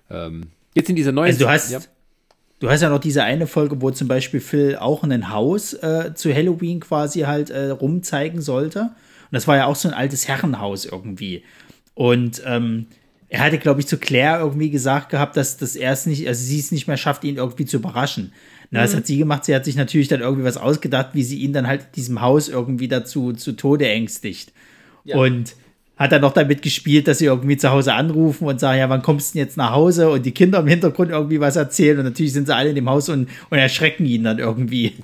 Ähm, 0.10 0.52
jetzt 0.74 0.90
in 0.90 0.96
dieser 0.96 1.12
neuen. 1.12 1.28
Also 1.28 1.44
du 1.44 1.52
hast, 1.52 1.72
ja. 1.72 1.80
Du 2.64 2.69
hast 2.69 2.80
ja 2.80 2.88
noch 2.88 3.02
diese 3.02 3.26
eine 3.26 3.45
Folge, 3.45 3.81
wo 3.81 3.91
zum 3.91 4.07
Beispiel 4.07 4.40
Phil 4.40 4.77
auch 4.77 5.03
ein 5.03 5.30
Haus 5.30 5.73
äh, 5.73 6.14
zu 6.15 6.34
Halloween 6.34 6.80
quasi 6.80 7.23
halt 7.23 7.49
äh, 7.49 7.72
rumzeigen 7.72 8.40
sollte. 8.41 8.84
Und 8.84 9.34
das 9.34 9.49
war 9.49 9.57
ja 9.57 9.65
auch 9.65 9.76
so 9.76 9.90
ein 9.90 9.94
altes 9.94 10.30
Herrenhaus 10.30 10.85
irgendwie. 10.85 11.44
Und 11.94 12.41
ähm, 12.45 12.85
er 13.27 13.41
hatte, 13.41 13.57
glaube 13.57 13.81
ich, 13.81 13.88
zu 13.88 13.98
Claire 13.98 14.40
irgendwie 14.40 14.69
gesagt 14.69 15.10
gehabt, 15.10 15.35
dass, 15.35 15.57
dass 15.57 15.76
er 15.76 15.91
es 15.91 16.06
nicht, 16.06 16.26
also 16.26 16.41
sie 16.41 16.57
es 16.57 16.72
nicht 16.72 16.88
mehr 16.88 16.95
schafft, 16.95 17.26
ihn 17.26 17.35
irgendwie 17.35 17.65
zu 17.65 17.76
überraschen. 17.76 18.31
Na, 18.72 18.80
mhm. 18.80 18.84
das 18.85 18.95
hat 18.95 19.07
sie 19.07 19.18
gemacht. 19.18 19.44
Sie 19.44 19.53
hat 19.53 19.65
sich 19.65 19.76
natürlich 19.76 20.07
dann 20.07 20.22
irgendwie 20.22 20.45
was 20.45 20.56
ausgedacht, 20.56 21.10
wie 21.11 21.23
sie 21.23 21.40
ihn 21.40 21.52
dann 21.52 21.68
halt 21.68 21.81
in 21.81 21.91
diesem 21.98 22.22
Haus 22.22 22.48
irgendwie 22.48 22.88
dazu 22.88 23.34
zu 23.34 23.57
Tode 23.57 23.90
ängstigt. 23.90 24.53
Ja. 25.03 25.18
Und 25.18 25.57
hat 25.98 26.11
er 26.11 26.20
noch 26.20 26.34
damit 26.34 26.61
gespielt, 26.61 27.07
dass 27.07 27.20
sie 27.20 27.26
irgendwie 27.26 27.57
zu 27.57 27.70
Hause 27.70 27.94
anrufen 27.94 28.48
und 28.48 28.60
sagen, 28.60 28.80
ja, 28.80 28.90
wann 28.90 29.02
kommst 29.02 29.30
du 29.30 29.38
denn 29.38 29.48
jetzt 29.48 29.57
nach 29.57 29.72
Hause? 29.72 30.10
Und 30.10 30.26
die 30.26 30.32
Kinder 30.32 30.60
im 30.60 30.68
Hintergrund 30.68 31.11
irgendwie 31.11 31.40
was 31.40 31.56
erzählen. 31.56 31.99
Und 31.99 32.06
natürlich 32.06 32.34
sind 32.34 32.48
sie 32.48 32.56
alle 32.56 32.70
in 32.70 32.76
dem 32.76 32.90
Haus 32.90 33.10
und, 33.10 33.30
und 33.49 33.57
erschrecken 33.57 34.06
ihn 34.06 34.24
dann 34.24 34.40
irgendwie. 34.40 34.94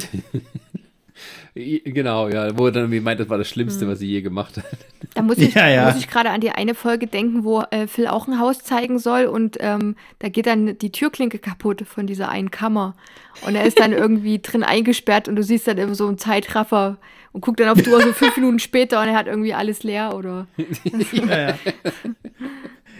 Genau, 1.55 2.29
ja, 2.29 2.57
wo 2.57 2.67
er 2.67 2.71
dann 2.71 2.83
irgendwie 2.83 3.01
meint, 3.01 3.19
das 3.19 3.27
war 3.27 3.37
das 3.37 3.49
Schlimmste, 3.49 3.81
hm. 3.81 3.91
was 3.91 3.99
sie 3.99 4.07
je 4.07 4.21
gemacht 4.21 4.57
hat. 4.57 4.65
Da 5.13 5.21
muss 5.21 5.37
ich, 5.39 5.55
ja, 5.55 5.67
ja. 5.67 5.95
ich 5.97 6.07
gerade 6.07 6.29
an 6.29 6.41
die 6.41 6.51
eine 6.51 6.75
Folge 6.75 7.07
denken, 7.07 7.43
wo 7.43 7.63
äh, 7.71 7.87
Phil 7.87 8.07
auch 8.07 8.27
ein 8.27 8.39
Haus 8.39 8.59
zeigen 8.59 8.99
soll 8.99 9.25
und 9.25 9.57
ähm, 9.59 9.95
da 10.19 10.29
geht 10.29 10.45
dann 10.45 10.77
die 10.77 10.91
Türklinke 10.91 11.39
kaputt 11.39 11.83
von 11.85 12.07
dieser 12.07 12.29
einen 12.29 12.51
Kammer. 12.51 12.95
Und 13.45 13.55
er 13.55 13.65
ist 13.65 13.79
dann 13.79 13.91
irgendwie 13.93 14.39
drin 14.39 14.63
eingesperrt 14.63 15.27
und 15.27 15.35
du 15.35 15.43
siehst 15.43 15.67
dann 15.67 15.77
immer 15.77 15.95
so 15.95 16.07
einen 16.07 16.17
Zeitraffer, 16.17 16.97
und 17.31 17.41
guckt 17.41 17.59
dann 17.59 17.69
auf 17.69 17.81
die 17.81 17.89
Uhr 17.89 18.01
so 18.01 18.13
fünf 18.13 18.35
Minuten 18.37 18.59
später 18.59 19.01
und 19.01 19.07
er 19.07 19.15
hat 19.15 19.27
irgendwie 19.27 19.53
alles 19.53 19.83
leer 19.83 20.15
oder. 20.15 20.47
ja, 21.13 21.39
ja. 21.39 21.55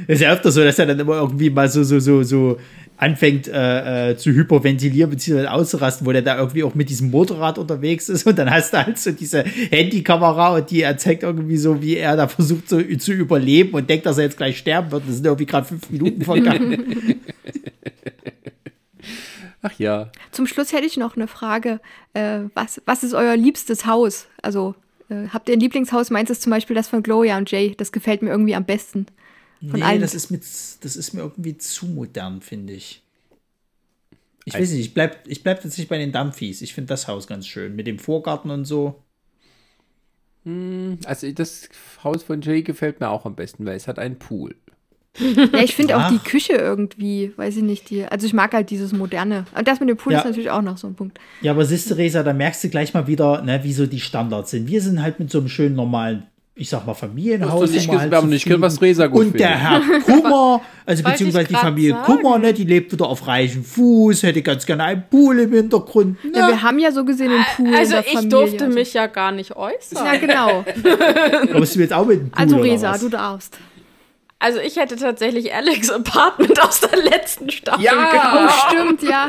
Das 0.07 0.15
ist 0.15 0.21
ja 0.21 0.31
öfter 0.31 0.51
so, 0.51 0.63
dass 0.63 0.79
er 0.79 0.85
dann 0.85 0.99
immer 0.99 1.15
irgendwie 1.15 1.49
mal 1.49 1.67
so, 1.67 1.83
so, 1.83 1.99
so, 1.99 2.23
so 2.23 2.57
anfängt 2.99 3.47
äh, 3.47 4.11
äh, 4.11 4.17
zu 4.17 4.31
hyperventilieren 4.31 5.09
bzw. 5.09 5.47
auszurasten, 5.47 6.05
wo 6.05 6.11
der 6.11 6.21
da 6.21 6.37
irgendwie 6.37 6.63
auch 6.63 6.75
mit 6.75 6.89
diesem 6.89 7.11
Motorrad 7.11 7.57
unterwegs 7.57 8.09
ist 8.09 8.27
und 8.27 8.37
dann 8.37 8.51
hast 8.51 8.73
du 8.73 8.85
halt 8.85 8.99
so 8.99 9.11
diese 9.11 9.43
Handykamera 9.43 10.55
und 10.55 10.69
die 10.69 10.85
zeigt 10.97 11.23
irgendwie 11.23 11.55
so, 11.57 11.81
wie 11.81 11.95
er 11.95 12.17
da 12.17 12.27
versucht 12.27 12.67
so, 12.67 12.81
zu 12.81 13.13
überleben 13.13 13.73
und 13.73 13.89
denkt, 13.89 14.05
dass 14.05 14.17
er 14.17 14.25
jetzt 14.25 14.37
gleich 14.37 14.57
sterben 14.57 14.91
wird. 14.91 15.03
Das 15.07 15.15
sind 15.15 15.25
irgendwie 15.25 15.45
gerade 15.45 15.65
fünf 15.65 15.89
Minuten 15.89 16.21
vergangen. 16.23 17.21
Ach 19.61 19.77
ja. 19.77 20.11
Zum 20.31 20.47
Schluss 20.47 20.71
hätte 20.71 20.85
ich 20.85 20.97
noch 20.97 21.15
eine 21.15 21.27
Frage. 21.27 21.81
Äh, 22.13 22.41
was, 22.53 22.81
was 22.85 23.03
ist 23.03 23.13
euer 23.13 23.35
liebstes 23.35 23.85
Haus? 23.85 24.27
Also, 24.41 24.75
äh, 25.09 25.27
habt 25.29 25.49
ihr 25.49 25.53
ein 25.53 25.59
Lieblingshaus? 25.59 26.09
Meinst 26.09 26.29
du 26.29 26.37
zum 26.37 26.51
Beispiel 26.51 26.75
das 26.75 26.87
von 26.87 27.03
Gloria 27.03 27.37
und 27.37 27.51
Jay? 27.51 27.75
Das 27.75 27.91
gefällt 27.91 28.21
mir 28.21 28.29
irgendwie 28.29 28.55
am 28.55 28.65
besten. 28.65 29.07
Von 29.59 29.79
nee, 29.79 29.85
allen. 29.85 30.01
Das, 30.01 30.15
ist 30.15 30.31
mit, 30.31 30.43
das 30.43 30.95
ist 30.95 31.13
mir 31.13 31.21
irgendwie 31.21 31.57
zu 31.57 31.87
modern, 31.87 32.41
finde 32.41 32.73
ich. 32.73 33.03
Ich 34.45 34.53
weiß 34.53 34.71
nicht, 34.71 34.79
ich 34.79 34.93
bleib, 34.93 35.27
ich 35.27 35.43
bleib 35.43 35.63
jetzt 35.63 35.77
nicht 35.77 35.89
bei 35.89 35.97
den 35.97 36.11
Dampfies. 36.11 36.61
Ich 36.61 36.73
finde 36.73 36.87
das 36.87 37.07
Haus 37.07 37.27
ganz 37.27 37.45
schön. 37.45 37.75
Mit 37.75 37.85
dem 37.85 37.99
Vorgarten 37.99 38.49
und 38.49 38.65
so. 38.65 39.03
Hm, 40.45 40.99
also 41.05 41.29
das 41.31 41.69
Haus 42.03 42.23
von 42.23 42.41
Jay 42.41 42.63
gefällt 42.63 42.99
mir 42.99 43.09
auch 43.09 43.25
am 43.25 43.35
besten, 43.35 43.65
weil 43.65 43.75
es 43.75 43.87
hat 43.87 43.99
einen 43.99 44.17
Pool. 44.17 44.55
Ja, 45.53 45.59
ich 45.63 45.75
finde 45.75 45.97
auch 45.97 46.09
die 46.09 46.19
Küche 46.19 46.53
irgendwie, 46.53 47.31
weiß 47.35 47.57
ich 47.57 47.63
nicht, 47.63 47.89
die, 47.89 48.05
also 48.05 48.25
ich 48.25 48.33
mag 48.33 48.53
halt 48.53 48.69
dieses 48.69 48.93
Moderne. 48.93 49.45
Und 49.57 49.67
das 49.67 49.79
mit 49.79 49.89
dem 49.89 49.97
Pool 49.97 50.13
Ja. 50.13 50.19
ist 50.19 50.25
natürlich 50.25 50.49
auch 50.49 50.61
noch 50.61 50.77
so 50.77 50.87
ein 50.87 50.95
Punkt. 50.95 51.19
Ja, 51.41 51.51
aber 51.51 51.65
siehst 51.65 51.89
du, 51.91 51.95
Resa, 51.95 52.23
da 52.23 52.33
merkst 52.33 52.63
du 52.63 52.69
gleich 52.69 52.93
mal 52.93 53.07
wieder, 53.07 53.41
ne, 53.41 53.59
wie 53.63 53.73
so 53.73 53.85
die 53.85 53.99
Standards 53.99 54.51
sind. 54.51 54.67
Wir 54.67 54.81
sind 54.81 55.01
halt 55.01 55.19
mit 55.19 55.29
so 55.31 55.39
einem 55.39 55.49
schönen 55.49 55.75
normalen, 55.75 56.23
ich 56.55 56.69
sag 56.69 56.85
mal, 56.85 56.93
Familienhaus. 56.93 57.61
Hast 57.63 57.69
du 57.71 57.75
nicht 57.77 57.89
halt 57.89 58.11
wir 58.11 58.17
haben 58.17 58.29
nicht 58.29 58.41
zufrieden. 58.41 58.61
gehört, 58.61 58.73
was 58.73 58.81
Resa 58.81 59.07
gut 59.07 59.27
Und 59.27 59.39
der. 59.39 59.57
Herr 59.57 59.81
Kummer, 60.05 60.61
also 60.85 61.03
beziehungsweise 61.03 61.47
die 61.47 61.55
Familie 61.55 61.91
sagen. 61.91 62.03
Kummer, 62.21 62.37
ne, 62.37 62.53
die 62.53 62.65
lebt 62.65 62.91
wieder 62.91 63.07
auf 63.07 63.25
reichem 63.27 63.63
Fuß, 63.63 64.23
hätte 64.23 64.41
ganz 64.41 64.65
gerne 64.65 64.83
einen 64.83 65.03
Pool 65.09 65.39
im 65.39 65.53
Hintergrund. 65.53 66.21
Ne? 66.25 66.31
Ja, 66.35 66.47
wir 66.49 66.61
haben 66.61 66.77
ja 66.79 66.91
so 66.91 67.05
gesehen 67.05 67.31
einen 67.31 67.45
Pool. 67.55 67.73
Also 67.75 67.95
in 67.95 68.01
der 68.01 68.07
ich 68.07 68.13
Familie, 68.13 68.29
durfte 68.29 68.63
also. 68.65 68.77
mich 68.77 68.93
ja 68.93 69.07
gar 69.07 69.31
nicht 69.31 69.55
äußern. 69.55 70.05
Ja, 70.05 70.15
genau. 70.17 70.65
Kommst 71.53 71.75
du 71.75 71.79
jetzt 71.79 71.93
auch 71.93 72.05
mit 72.05 72.19
dem 72.19 72.29
Pool 72.29 72.41
Also 72.41 72.57
Resa, 72.57 72.97
du 72.97 73.09
darfst. 73.09 73.57
Also 74.41 74.59
ich 74.59 74.77
hätte 74.77 74.95
tatsächlich 74.95 75.53
Alex 75.53 75.89
Apartment 75.89 76.61
aus 76.63 76.79
der 76.79 76.97
letzten 76.97 77.49
Staffel 77.51 77.85
Oh, 77.85 78.11
genommen. 78.11 78.49
stimmt, 78.69 79.03
ja. 79.03 79.27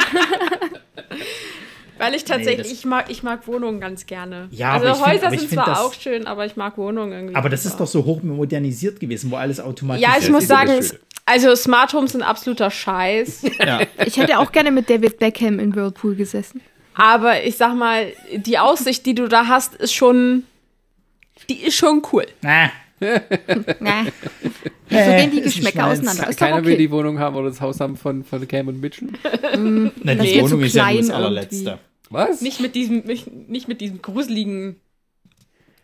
Weil 1.99 2.15
ich 2.15 2.25
tatsächlich, 2.25 2.69
das- 2.69 2.73
ich 2.73 2.85
mag, 2.87 3.11
ich 3.11 3.23
mag 3.23 3.47
Wohnungen 3.47 3.81
ganz 3.81 4.07
gerne. 4.07 4.49
Ja, 4.51 4.73
also 4.73 4.87
aber 4.87 4.93
ich 4.95 4.99
find- 5.03 5.13
Häuser 5.15 5.27
aber 5.27 5.35
ich 5.35 5.41
sind 5.41 5.49
find 5.51 5.63
zwar 5.65 5.75
das- 5.75 5.81
auch 5.81 5.93
schön, 5.95 6.27
aber 6.27 6.47
ich 6.47 6.57
mag 6.57 6.79
Wohnungen 6.79 7.13
irgendwie. 7.13 7.35
Aber 7.35 7.49
das 7.51 7.67
ist 7.67 7.77
doch 7.79 7.87
so 7.87 8.05
hoch 8.05 8.23
modernisiert 8.23 9.01
gewesen, 9.01 9.31
wo 9.31 9.37
alles 9.37 9.61
automatisch 9.61 10.03
Ja, 10.03 10.15
ich 10.19 10.31
muss 10.31 10.45
ist 10.45 10.51
ja 10.51 10.57
sagen, 10.67 10.87
also 11.27 11.55
Smart 11.55 11.93
Homes 11.93 12.13
sind 12.13 12.23
absoluter 12.23 12.71
Scheiß. 12.71 13.43
Ja. 13.67 13.81
Ich 14.07 14.17
hätte 14.17 14.39
auch 14.39 14.51
gerne 14.53 14.71
mit 14.71 14.89
David 14.89 15.19
Beckham 15.19 15.59
in 15.59 15.75
Whirlpool 15.75 16.15
gesessen. 16.15 16.63
aber 16.95 17.43
ich 17.45 17.57
sag 17.57 17.75
mal, 17.75 18.07
die 18.35 18.59
Aussicht, 18.59 19.05
die 19.05 19.15
du 19.15 19.29
da 19.29 19.47
hast, 19.49 19.75
ist 19.75 19.93
schon, 19.93 20.45
die 21.51 21.63
ist 21.65 21.75
schon 21.77 22.03
cool. 22.13 22.27
Na, 22.41 22.71
Na, 23.81 24.05
so 24.91 24.97
äh, 24.97 25.21
gehen 25.21 25.31
die 25.31 25.41
Geschmäcker 25.41 25.87
auseinander. 25.87 26.29
Ist 26.29 26.39
Keiner 26.39 26.65
will 26.65 26.75
okay. 26.75 26.83
die 26.83 26.91
Wohnung 26.91 27.19
haben 27.19 27.37
oder 27.37 27.49
das 27.49 27.61
Haus 27.61 27.81
haben 27.81 27.97
von, 27.97 28.25
von 28.25 28.47
Cam 28.47 28.69
und 28.69 28.81
Mitchell. 28.81 29.09
Na, 30.03 30.15
Das 30.15 30.27
die 30.27 30.35
wird 30.35 30.45
Wohnung 30.45 30.61
zu 30.61 30.67
ist 30.67 30.75
ja 30.75 30.85
nur 30.91 30.97
das 30.97 31.07
klein 31.07 31.11
allerletzte. 31.11 31.79
Was? 32.11 32.41
Nicht 32.41 32.61
mit 32.61 32.75
diesem, 32.75 33.05
nicht, 33.05 33.27
nicht 33.49 33.69
mit 33.69 33.81
diesem 33.81 34.03
gruseligen 34.03 34.77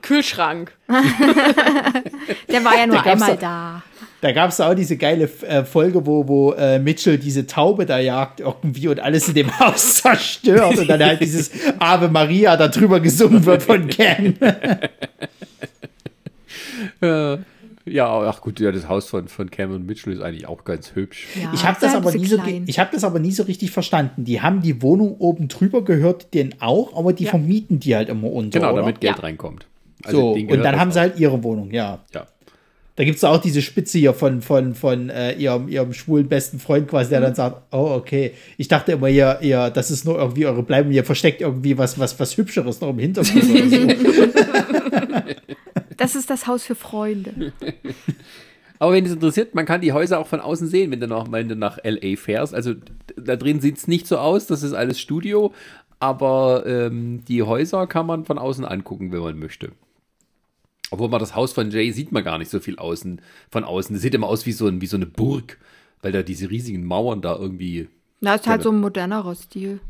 Kühlschrank. 0.03 0.73
Der 0.89 2.65
war 2.65 2.77
ja 2.77 2.87
nur 2.87 2.97
Da 2.97 3.03
einmal 3.03 3.37
da. 3.37 3.83
Da 4.21 4.33
gab 4.33 4.51
es 4.51 4.61
auch 4.61 4.75
diese 4.75 4.97
geile 4.97 5.31
äh, 5.43 5.65
Folge, 5.65 6.07
wo, 6.07 6.27
wo 6.27 6.53
äh, 6.53 6.79
Mitchell 6.79 7.19
diese 7.19 7.47
Taube 7.47 7.87
da 7.87 7.99
jagt 7.99 8.41
irgendwie 8.41 8.89
und 8.89 8.99
alles 8.99 9.29
in 9.29 9.35
dem 9.35 9.59
Haus 9.61 9.97
zerstört 9.97 10.79
und 10.79 10.89
dann 10.89 11.03
halt 11.03 11.21
dieses 11.21 11.51
Ave 11.79 12.09
Maria 12.09 12.57
da 12.57 12.69
drüber 12.69 13.01
gesungen 13.01 13.45
wird 13.45 13.63
von 13.63 13.89
Cam. 13.89 14.35
Äh, 17.01 17.39
ja, 17.89 18.09
ach 18.23 18.41
gut, 18.41 18.59
ja, 18.59 18.73
das 18.73 18.89
Haus 18.89 19.09
von, 19.09 19.29
von 19.29 19.49
Cam 19.51 19.71
und 19.73 19.87
Mitchell 19.87 20.13
ist 20.13 20.21
eigentlich 20.21 20.49
auch 20.49 20.65
ganz 20.65 20.95
hübsch. 20.95 21.27
Ja, 21.41 21.53
Ich 21.55 21.65
habe 21.65 21.77
das 21.81 21.95
aber 21.95 22.11
nie 22.13 22.27
so, 22.27 22.39
ich 22.67 22.79
habe 22.81 22.91
das 22.93 23.05
aber 23.05 23.21
nie 23.21 23.31
so 23.31 23.45
richtig 23.45 23.71
verstanden. 23.71 24.25
Die 24.25 24.41
haben 24.43 24.61
die 24.61 24.83
Wohnung 24.83 25.17
oben 25.19 25.47
drüber 25.49 25.85
gehört, 25.85 26.35
denen 26.35 26.55
auch, 26.61 26.97
aber 26.99 27.13
die 27.13 27.25
Ja. 27.25 27.31
vermieten 27.31 27.79
die 27.79 27.95
halt 27.95 28.09
immer 28.09 28.33
unter. 28.33 28.59
Genau, 28.59 28.73
oder? 28.73 28.83
damit 28.83 29.01
Geld 29.01 29.17
Ja. 29.19 29.23
reinkommt. 29.23 29.67
Also 30.05 30.19
So, 30.19 30.33
und 30.33 30.63
dann 30.65 30.79
haben 30.81 30.91
sie 30.91 30.99
halt 31.01 31.19
ihre 31.21 31.43
Wohnung, 31.45 31.71
ja. 31.71 32.01
Ja. 32.13 32.27
Da 32.97 33.05
gibt 33.05 33.19
es 33.19 33.25
auch 33.25 33.39
diese 33.41 33.61
Spitze 33.61 33.99
hier 33.99 34.15
von, 34.15 34.41
von, 34.41 34.75
von 34.75 35.11
äh, 35.11 35.33
ihrem, 35.35 35.69
ihrem 35.69 35.93
schwulen 35.93 36.29
besten 36.29 36.59
Freund 36.59 36.89
quasi, 36.89 37.11
der 37.11 37.21
dann 37.21 37.35
sagt, 37.35 37.61
oh, 37.71 37.91
okay. 37.95 38.33
Ich 38.57 38.69
dachte 38.69 38.93
immer, 38.93 39.09
ihr, 39.11 39.39
ihr, 39.43 39.69
das 39.69 39.91
ist 39.91 40.07
nur 40.07 40.19
irgendwie 40.19 40.47
eure 40.47 40.63
Bleiben, 40.63 40.91
ihr 40.91 41.05
versteckt 41.05 41.43
irgendwie 41.43 41.77
was, 41.77 41.99
was, 41.99 42.19
was 42.19 42.37
Hübscheres 42.39 42.81
noch 42.81 42.89
im 42.89 42.99
Hintergrund 42.99 43.45
oder 43.45 43.69
so. 43.69 43.77
Das 45.97 46.15
ist 46.15 46.31
das 46.31 46.47
Haus 46.47 46.65
für 46.65 46.75
Freunde. 46.75 47.53
Aber 48.79 48.93
wenn 48.93 49.07
es 49.07 49.13
interessiert, 49.13 49.55
man 49.55 49.65
kann 49.65 49.81
die 49.81 49.93
Häuser 49.93 50.19
auch 50.19 50.27
von 50.27 50.41
außen 50.41 50.69
sehen, 50.69 50.91
wenn 50.91 51.01
du 51.01 51.09
noch 51.09 51.33
wenn 51.33 51.49
du 51.49 51.57
nach 51.57 51.79
LA 51.83 52.17
fährst. 52.17 52.55
Also 52.55 52.75
da 53.17 53.37
drin 53.37 53.61
sieht 53.61 53.79
es 53.79 53.89
nicht 53.89 54.07
so 54.07 54.19
aus, 54.19 54.47
das 54.47 54.63
ist 54.63 54.75
alles 54.75 55.01
Studio, 55.01 55.55
aber 55.99 56.65
ähm, 56.67 57.25
die 57.27 57.43
Häuser 57.43 57.87
kann 57.87 58.07
man 58.07 58.25
von 58.25 58.39
außen 58.39 58.65
angucken, 58.65 59.13
wenn 59.13 59.21
man 59.21 59.39
möchte. 59.39 59.73
Obwohl 60.91 61.09
man 61.09 61.21
das 61.21 61.35
Haus 61.35 61.53
von 61.53 61.71
Jay 61.71 61.91
sieht 61.91 62.13
man 62.13 62.23
gar 62.23 62.39
nicht 62.39 62.51
so 62.51 62.61
viel 62.61 62.77
außen, 62.77 63.21
von 63.51 63.65
außen. 63.65 63.95
Das 63.95 64.03
sieht 64.03 64.15
immer 64.15 64.29
aus 64.29 64.47
wie 64.47 64.53
so, 64.53 64.69
ein, 64.69 64.81
wie 64.81 64.87
so 64.87 64.97
eine 64.97 65.07
Burg, 65.07 65.59
weil 66.01 66.13
da 66.13 66.23
diese 66.23 66.51
riesigen 66.51 66.85
Mauern 66.85 67.23
da 67.23 67.37
irgendwie. 67.37 67.89
Na, 68.21 68.35
ist 68.35 68.47
halt 68.47 68.63
so 68.63 68.71
ein 68.71 68.81
modernerer 68.81 69.35
Stil. 69.35 69.81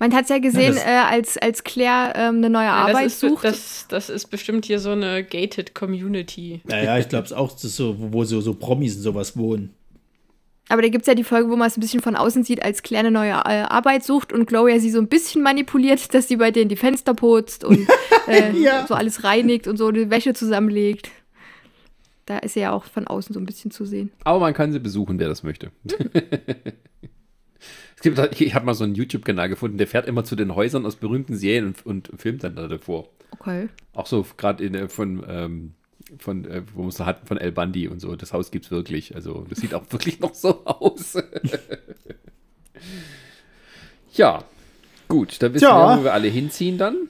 Man 0.00 0.14
hat 0.14 0.24
es 0.24 0.28
ja 0.30 0.38
gesehen, 0.38 0.74
das- 0.74 0.84
äh, 0.84 0.88
als, 0.90 1.38
als 1.38 1.64
Claire 1.64 2.12
ähm, 2.14 2.36
eine 2.36 2.50
neue 2.50 2.66
Ja, 2.66 2.74
Arbeit 2.86 3.06
das, 3.06 3.12
ist, 3.14 3.20
sucht. 3.20 3.44
das, 3.44 3.86
das 3.88 4.10
ist 4.10 4.26
bestimmt 4.26 4.64
hier 4.64 4.78
so 4.78 4.90
eine 4.92 5.24
gated 5.24 5.74
Community. 5.74 6.60
ja, 6.70 6.82
ja, 6.84 6.98
ich 6.98 7.08
glaube 7.08 7.24
es 7.26 7.32
auch, 7.32 7.50
das 7.52 7.64
ist 7.64 7.76
so, 7.76 7.98
wo, 7.98 8.12
wo 8.12 8.24
so, 8.24 8.40
so 8.40 8.54
Promis 8.54 8.96
und 8.96 9.02
sowas 9.02 9.36
wohnen. 9.36 9.74
Aber 10.70 10.82
da 10.82 10.88
gibt 10.88 11.02
es 11.02 11.06
ja 11.08 11.14
die 11.14 11.24
Folge, 11.24 11.48
wo 11.50 11.56
man 11.56 11.66
es 11.66 11.76
ein 11.78 11.80
bisschen 11.80 12.00
von 12.02 12.14
außen 12.14 12.44
sieht, 12.44 12.62
als 12.62 12.82
Claire 12.82 13.00
eine 13.06 13.10
neue 13.10 13.30
äh, 13.30 13.62
Arbeit 13.62 14.04
sucht 14.04 14.32
und 14.34 14.46
Gloria 14.46 14.78
sie 14.78 14.90
so 14.90 14.98
ein 15.00 15.08
bisschen 15.08 15.42
manipuliert, 15.42 16.12
dass 16.14 16.28
sie 16.28 16.36
bei 16.36 16.50
denen 16.50 16.68
die 16.68 16.76
Fenster 16.76 17.14
putzt 17.14 17.64
und 17.64 17.88
äh, 18.28 18.52
Ja. 18.52 18.86
so 18.86 18.94
alles 18.94 19.24
reinigt 19.24 19.66
und 19.66 19.78
so 19.78 19.90
die 19.90 20.10
Wäsche 20.10 20.34
zusammenlegt. 20.34 21.10
Da 22.26 22.36
ist 22.38 22.52
sie 22.54 22.60
ja 22.60 22.72
auch 22.72 22.84
von 22.84 23.06
außen 23.06 23.32
so 23.32 23.40
ein 23.40 23.46
bisschen 23.46 23.70
zu 23.70 23.86
sehen. 23.86 24.12
Aber 24.24 24.38
man 24.40 24.52
kann 24.52 24.70
sie 24.70 24.78
besuchen, 24.78 25.18
wer 25.18 25.28
das 25.28 25.42
möchte. 25.42 25.70
es 27.98 28.02
gibt, 28.02 28.16
halt- 28.18 28.40
ich 28.40 28.54
habe 28.54 28.64
mal 28.64 28.74
so 28.74 28.84
einen 28.84 28.94
YouTube-Kanal 28.94 29.48
gefunden, 29.48 29.76
der 29.76 29.88
fährt 29.88 30.06
immer 30.06 30.22
zu 30.24 30.36
den 30.36 30.54
Häusern 30.54 30.86
aus 30.86 30.94
berühmten 30.94 31.34
Serien 31.36 31.74
und, 31.84 31.84
und 31.84 32.20
filmt 32.20 32.44
dann 32.44 32.54
da 32.54 32.68
davor. 32.68 33.08
Okay. 33.32 33.68
Auch 33.92 34.06
so 34.06 34.24
gerade 34.36 34.62
in 34.64 34.74
äh, 34.76 34.88
von 34.88 35.24
ähm, 35.28 35.72
von 36.18 36.44
äh, 36.44 36.62
wo 36.74 36.80
man 36.82 36.88
es 36.90 37.00
hatten 37.00 37.26
von 37.26 37.36
El 37.38 37.50
Bandi 37.52 37.88
und 37.88 38.00
so. 38.00 38.14
Das 38.16 38.32
Haus 38.32 38.50
gibt's 38.52 38.70
wirklich. 38.70 39.14
Also 39.16 39.44
das 39.48 39.58
sieht 39.58 39.74
auch 39.74 39.84
wirklich 39.90 40.20
noch 40.20 40.34
so 40.34 40.64
aus. 40.64 41.16
ja, 44.14 44.44
gut. 45.08 45.42
Dann 45.42 45.54
wissen 45.54 45.64
Ja. 45.64 45.94
wir, 45.96 46.00
wo 46.00 46.04
wir 46.04 46.12
alle 46.14 46.28
hinziehen 46.28 46.78
dann. 46.78 47.08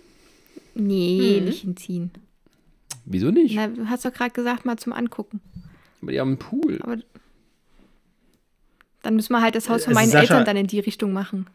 Nee, 0.74 1.40
nicht 1.44 1.60
hinziehen. 1.62 2.10
Wieso 3.04 3.30
nicht? 3.30 3.54
Na, 3.56 3.68
du 3.68 3.88
hast 3.88 4.04
doch 4.04 4.12
gerade 4.12 4.30
gesagt, 4.30 4.64
mal 4.64 4.76
zum 4.78 4.92
Angucken. 4.92 5.40
Aber 6.02 6.12
die 6.12 6.20
haben 6.20 6.28
einen 6.28 6.38
Pool. 6.38 6.78
Aber 6.82 6.96
dann 9.08 9.16
müssen 9.16 9.32
wir 9.32 9.40
halt 9.40 9.54
das 9.54 9.70
Haus 9.70 9.84
von 9.84 9.96
Also 9.96 10.00
meinen 10.00 10.12
Sascha- 10.12 10.20
Eltern 10.20 10.44
dann 10.44 10.56
in 10.58 10.66
die 10.66 10.80
Richtung 10.80 11.12
machen. 11.14 11.46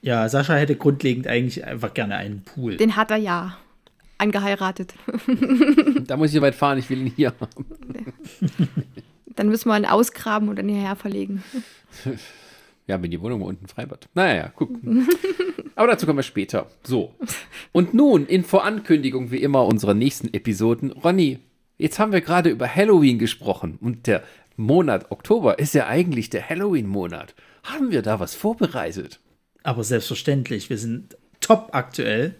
Ja, 0.00 0.26
Sascha 0.28 0.54
hätte 0.54 0.74
grundlegend 0.74 1.26
eigentlich 1.26 1.64
einfach 1.64 1.92
gerne 1.92 2.16
einen 2.16 2.42
Pool. 2.42 2.76
Den 2.78 2.96
hat 2.96 3.10
er 3.10 3.18
ja 3.18 3.58
angeheiratet. 4.18 4.94
Da 6.06 6.16
muss 6.16 6.34
ich 6.34 6.40
weit 6.40 6.54
fahren. 6.54 6.78
Ich 6.78 6.88
will 6.90 6.98
ihn 7.00 7.12
hier 7.14 7.32
haben. 7.40 7.64
Dann 9.36 9.48
müssen 9.48 9.68
wir 9.68 9.76
ihn 9.76 9.84
ausgraben 9.86 10.48
und 10.48 10.56
dann 10.58 10.68
hierher 10.68 10.96
verlegen. 10.96 11.42
Ja, 12.86 13.00
wenn 13.02 13.10
die 13.10 13.20
Wohnung 13.22 13.40
unten 13.40 13.66
frei 13.66 13.88
wird. 13.88 14.10
Naja, 14.12 14.52
guck. 14.54 14.68
Aber 15.74 15.86
dazu 15.86 16.04
kommen 16.04 16.18
wir 16.18 16.22
später. 16.22 16.66
So. 16.82 17.14
Und 17.72 17.94
nun, 17.94 18.26
in 18.26 18.44
Vorankündigung 18.44 19.30
wie 19.30 19.38
immer 19.38 19.64
unserer 19.64 19.94
nächsten 19.94 20.28
Episoden. 20.34 20.90
Ronny, 20.92 21.38
jetzt 21.78 21.98
haben 21.98 22.12
wir 22.12 22.20
gerade 22.20 22.50
über 22.50 22.68
Halloween 22.68 23.18
gesprochen. 23.18 23.78
Und 23.80 24.06
der 24.06 24.22
Monat 24.56 25.10
Oktober 25.10 25.58
ist 25.58 25.74
ja 25.74 25.86
eigentlich 25.86 26.30
der 26.30 26.48
Halloween-Monat. 26.48 27.34
Haben 27.64 27.90
wir 27.90 28.02
da 28.02 28.20
was 28.20 28.34
vorbereitet? 28.34 29.20
Aber 29.62 29.82
selbstverständlich, 29.84 30.70
wir 30.70 30.78
sind 30.78 31.16
top 31.40 31.70
aktuell 31.72 32.34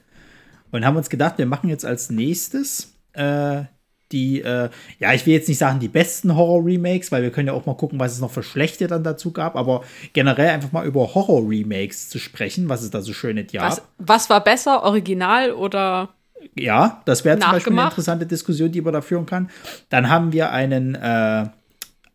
und 0.70 0.84
haben 0.84 0.96
uns 0.96 1.10
gedacht, 1.10 1.38
wir 1.38 1.46
machen 1.46 1.70
jetzt 1.70 1.84
als 1.84 2.10
nächstes 2.10 2.94
äh, 3.12 3.64
die, 4.12 4.42
äh, 4.42 4.70
ja, 5.00 5.12
ich 5.12 5.26
will 5.26 5.34
jetzt 5.34 5.48
nicht 5.48 5.58
sagen 5.58 5.80
die 5.80 5.88
besten 5.88 6.36
Horror-Remakes, 6.36 7.10
weil 7.10 7.22
wir 7.22 7.30
können 7.30 7.48
ja 7.48 7.52
auch 7.54 7.66
mal 7.66 7.76
gucken, 7.76 7.98
was 7.98 8.12
es 8.12 8.20
noch 8.20 8.30
für 8.30 8.42
schlechte 8.42 8.86
dann 8.86 9.02
dazu 9.02 9.32
gab, 9.32 9.56
aber 9.56 9.82
generell 10.12 10.50
einfach 10.50 10.72
mal 10.72 10.86
über 10.86 11.14
Horror-Remakes 11.14 12.10
zu 12.10 12.18
sprechen, 12.18 12.68
was 12.68 12.82
es 12.82 12.90
da 12.90 13.02
so 13.02 13.12
schönes 13.12 13.52
gab. 13.52 13.70
Was, 13.70 13.82
was 13.98 14.30
war 14.30 14.42
besser, 14.42 14.84
Original 14.84 15.52
oder 15.52 16.10
Ja, 16.54 17.02
das 17.06 17.24
wäre 17.24 17.38
zum 17.38 17.50
Beispiel 17.50 17.72
eine 17.72 17.88
interessante 17.88 18.26
Diskussion, 18.26 18.70
die 18.70 18.80
man 18.80 18.92
da 18.92 19.00
führen 19.00 19.26
kann. 19.26 19.50
Dann 19.88 20.08
haben 20.08 20.32
wir 20.32 20.52
einen, 20.52 20.94
äh, 20.94 21.46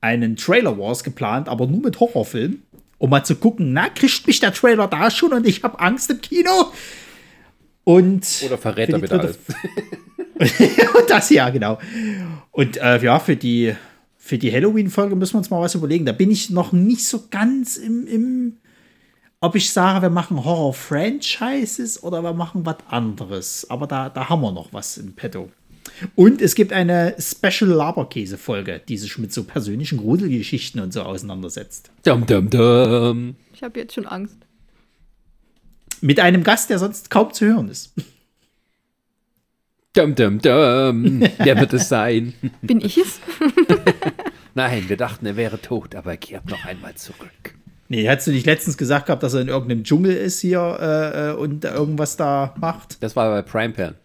einen 0.01 0.35
Trailer 0.35 0.77
Wars 0.77 1.03
geplant, 1.03 1.49
aber 1.49 1.67
nur 1.67 1.81
mit 1.81 1.99
Horrorfilm, 1.99 2.61
um 2.97 3.09
mal 3.09 3.23
zu 3.23 3.35
gucken, 3.35 3.73
na, 3.73 3.89
kriegt 3.89 4.27
mich 4.27 4.39
der 4.39 4.53
Trailer 4.53 4.87
da 4.87 5.09
schon 5.11 5.33
und 5.33 5.45
ich 5.47 5.63
habe 5.63 5.79
Angst 5.79 6.09
im 6.09 6.21
Kino? 6.21 6.71
Und 7.83 8.25
Oder 8.45 8.57
verrät 8.57 8.89
er 8.89 8.99
dritte- 8.99 9.19
alles? 9.19 9.39
und 10.37 11.09
das 11.09 11.29
ja, 11.29 11.49
genau. 11.49 11.79
Und 12.51 12.77
äh, 12.77 13.01
ja, 13.03 13.19
für 13.19 13.35
die, 13.35 13.75
für 14.17 14.37
die 14.37 14.51
Halloween-Folge 14.53 15.15
müssen 15.15 15.33
wir 15.33 15.39
uns 15.39 15.49
mal 15.49 15.61
was 15.61 15.75
überlegen. 15.75 16.05
Da 16.05 16.11
bin 16.11 16.31
ich 16.31 16.49
noch 16.49 16.71
nicht 16.71 17.05
so 17.05 17.23
ganz 17.29 17.77
im, 17.77 18.05
im 18.07 18.57
ob 19.41 19.55
ich 19.55 19.71
sage, 19.71 20.01
wir 20.01 20.09
machen 20.09 20.43
Horror-Franchises 20.43 22.03
oder 22.03 22.21
wir 22.23 22.33
machen 22.33 22.65
was 22.65 22.77
anderes. 22.89 23.69
Aber 23.69 23.87
da, 23.87 24.09
da 24.09 24.29
haben 24.29 24.41
wir 24.41 24.51
noch 24.51 24.71
was 24.73 24.97
im 24.97 25.13
Petto. 25.13 25.49
Und 26.15 26.41
es 26.41 26.55
gibt 26.55 26.73
eine 26.73 27.15
Special 27.19 27.69
Laberkäse-Folge, 27.69 28.81
die 28.87 28.97
sich 28.97 29.17
mit 29.17 29.33
so 29.33 29.43
persönlichen 29.43 29.97
Gruselgeschichten 29.97 30.81
und 30.81 30.93
so 30.93 31.01
auseinandersetzt. 31.01 31.91
Dum, 32.03 32.25
dum, 32.25 32.49
dum. 32.49 33.35
Ich 33.53 33.63
habe 33.63 33.79
jetzt 33.79 33.93
schon 33.93 34.05
Angst. 34.05 34.37
Mit 36.01 36.19
einem 36.19 36.43
Gast, 36.43 36.69
der 36.69 36.79
sonst 36.79 37.09
kaum 37.09 37.33
zu 37.33 37.45
hören 37.45 37.69
ist. 37.69 37.93
Dum, 39.93 40.15
dum, 40.15 40.39
dum. 40.39 41.21
Wer 41.39 41.59
wird 41.59 41.73
es 41.73 41.89
sein? 41.89 42.33
Bin 42.61 42.79
ich 42.79 42.97
es? 42.97 43.19
Nein, 44.55 44.87
wir 44.87 44.97
dachten, 44.97 45.25
er 45.25 45.35
wäre 45.35 45.59
tot, 45.61 45.95
aber 45.95 46.11
er 46.11 46.17
kehrt 46.17 46.49
noch 46.49 46.63
einmal 46.65 46.95
zurück. 46.95 47.55
Nee, 47.87 48.07
hast 48.07 48.27
du 48.27 48.31
nicht 48.31 48.45
letztens 48.45 48.77
gesagt 48.77 49.07
gehabt, 49.07 49.23
dass 49.23 49.33
er 49.33 49.41
in 49.41 49.47
irgendeinem 49.47 49.83
Dschungel 49.83 50.15
ist 50.15 50.39
hier 50.41 50.77
äh, 50.79 51.31
äh 51.31 51.33
und 51.33 51.65
irgendwas 51.65 52.17
da 52.17 52.53
macht? 52.59 53.01
Das 53.01 53.15
war 53.15 53.31
bei 53.31 53.41
Prime 53.41 53.73
Pan. 53.73 53.95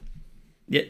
Ja. 0.68 0.80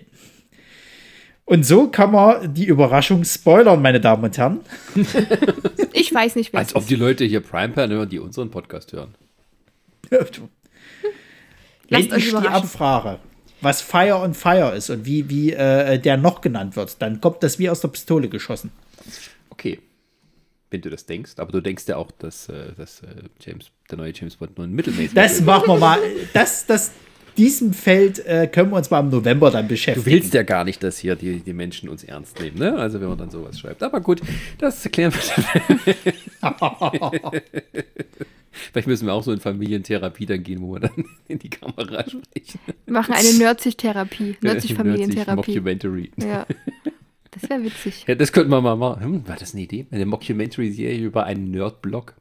Und 1.47 1.67
so 1.67 1.89
kann 1.89 2.13
man 2.13 2.55
die 2.55 2.67
Überraschung 2.67 3.25
spoilern, 3.25 3.83
meine 3.83 4.01
Damen 4.01 4.25
und 4.25 4.39
Herren. 4.39 4.61
ich 5.93 6.15
weiß 6.15 6.37
nicht, 6.37 6.53
wer 6.53 6.61
Als 6.61 6.75
ob 6.75 6.87
die 6.87 6.97
Leute 6.97 7.25
hier 7.25 7.41
Prime 7.41 7.75
Pan 7.75 7.91
hören, 7.91 8.09
die 8.09 8.19
unseren 8.19 8.51
Podcast 8.51 8.93
hören. 8.93 9.15
Wenn 11.91 12.01
ich 12.17 12.31
die 12.31 12.37
abfrage, 12.37 13.19
was 13.61 13.83
Fire 13.83 14.17
on 14.17 14.33
Fire 14.33 14.75
ist 14.75 14.89
und 14.89 15.05
wie, 15.05 15.29
wie 15.29 15.53
äh, 15.53 15.99
der 15.99 16.17
noch 16.17 16.41
genannt 16.41 16.77
wird, 16.77 17.01
dann 17.03 17.21
kommt 17.21 17.43
das 17.43 17.59
wie 17.59 17.69
aus 17.69 17.81
der 17.81 17.89
Pistole 17.89 18.29
geschossen. 18.29 18.73
Okay 19.51 19.81
wenn 20.75 20.81
du 20.81 20.91
das 20.91 21.07
denkst. 21.07 21.35
Aber 21.37 21.53
du 21.53 21.61
denkst 21.61 21.85
ja 21.87 21.97
auch, 21.97 22.11
dass, 22.11 22.49
äh, 22.49 22.73
dass 22.77 23.01
äh, 23.03 23.07
James, 23.41 23.71
der 23.89 23.97
neue 23.97 24.13
James 24.13 24.37
Bond 24.37 24.59
nur 24.59 24.67
ein 24.67 24.73
mittelmäßig 24.73 25.07
ist. 25.07 25.17
Das 25.17 25.41
machen 25.41 25.69
wir 25.69 25.79
mal. 25.79 26.01
Das, 26.33 26.67
das, 26.67 26.91
diesem 27.37 27.73
Feld 27.73 28.25
äh, 28.27 28.47
können 28.47 28.71
wir 28.71 28.77
uns 28.77 28.91
mal 28.91 29.01
im 29.01 29.11
November 29.11 29.51
dann 29.51 29.69
beschäftigen. 29.69 30.05
Du 30.05 30.11
willst 30.11 30.35
ja 30.35 30.43
gar 30.43 30.65
nicht, 30.65 30.83
dass 30.83 30.99
hier 30.99 31.17
die, 31.17 31.41
die 31.41 31.53
Menschen 31.53 31.89
uns 31.89 32.05
ernst 32.05 32.41
nehmen, 32.41 32.59
ne? 32.59 32.77
Also 32.77 33.01
wenn 33.01 33.09
man 33.09 33.19
dann 33.19 33.31
sowas 33.31 33.59
schreibt. 33.59 33.83
Aber 33.83 34.01
gut, 34.01 34.21
das 34.59 34.85
erklären 34.85 35.13
wir 35.13 35.21
dann. 36.41 36.61
Vielleicht 38.73 38.87
müssen 38.87 39.07
wir 39.07 39.15
auch 39.15 39.23
so 39.23 39.33
in 39.33 39.41
Familientherapie 39.41 40.27
dann 40.27 40.43
gehen, 40.43 40.63
wo 40.63 40.75
wir 40.75 40.81
dann 40.81 41.05
in 41.29 41.39
die 41.39 41.51
Kamera 41.51 42.05
sprechen. 42.09 42.61
Wir 42.85 42.93
machen 42.93 43.15
eine 43.15 43.33
Nerdzig-Therapie. 43.33 44.37
Nerdzig-Familientherapie. 44.41 45.61
Nerdzig 45.61 46.13
ja. 46.23 46.47
Das 47.31 47.51
wäre 47.51 47.65
witzig. 47.65 48.05
Ja, 48.07 48.15
das 48.15 48.31
könnten 48.31 48.51
wir 48.51 48.61
mal 48.61 48.77
machen. 48.77 49.03
Hm, 49.03 49.29
war 49.29 49.35
das 49.35 49.55
eine 49.55 49.65
Idee? 49.65 49.87
Eine 49.91 50.07
Mockumentary-Serie 50.07 51.05
über 51.05 51.25
einen 51.25 51.51
Nerd-Blog? 51.51 52.15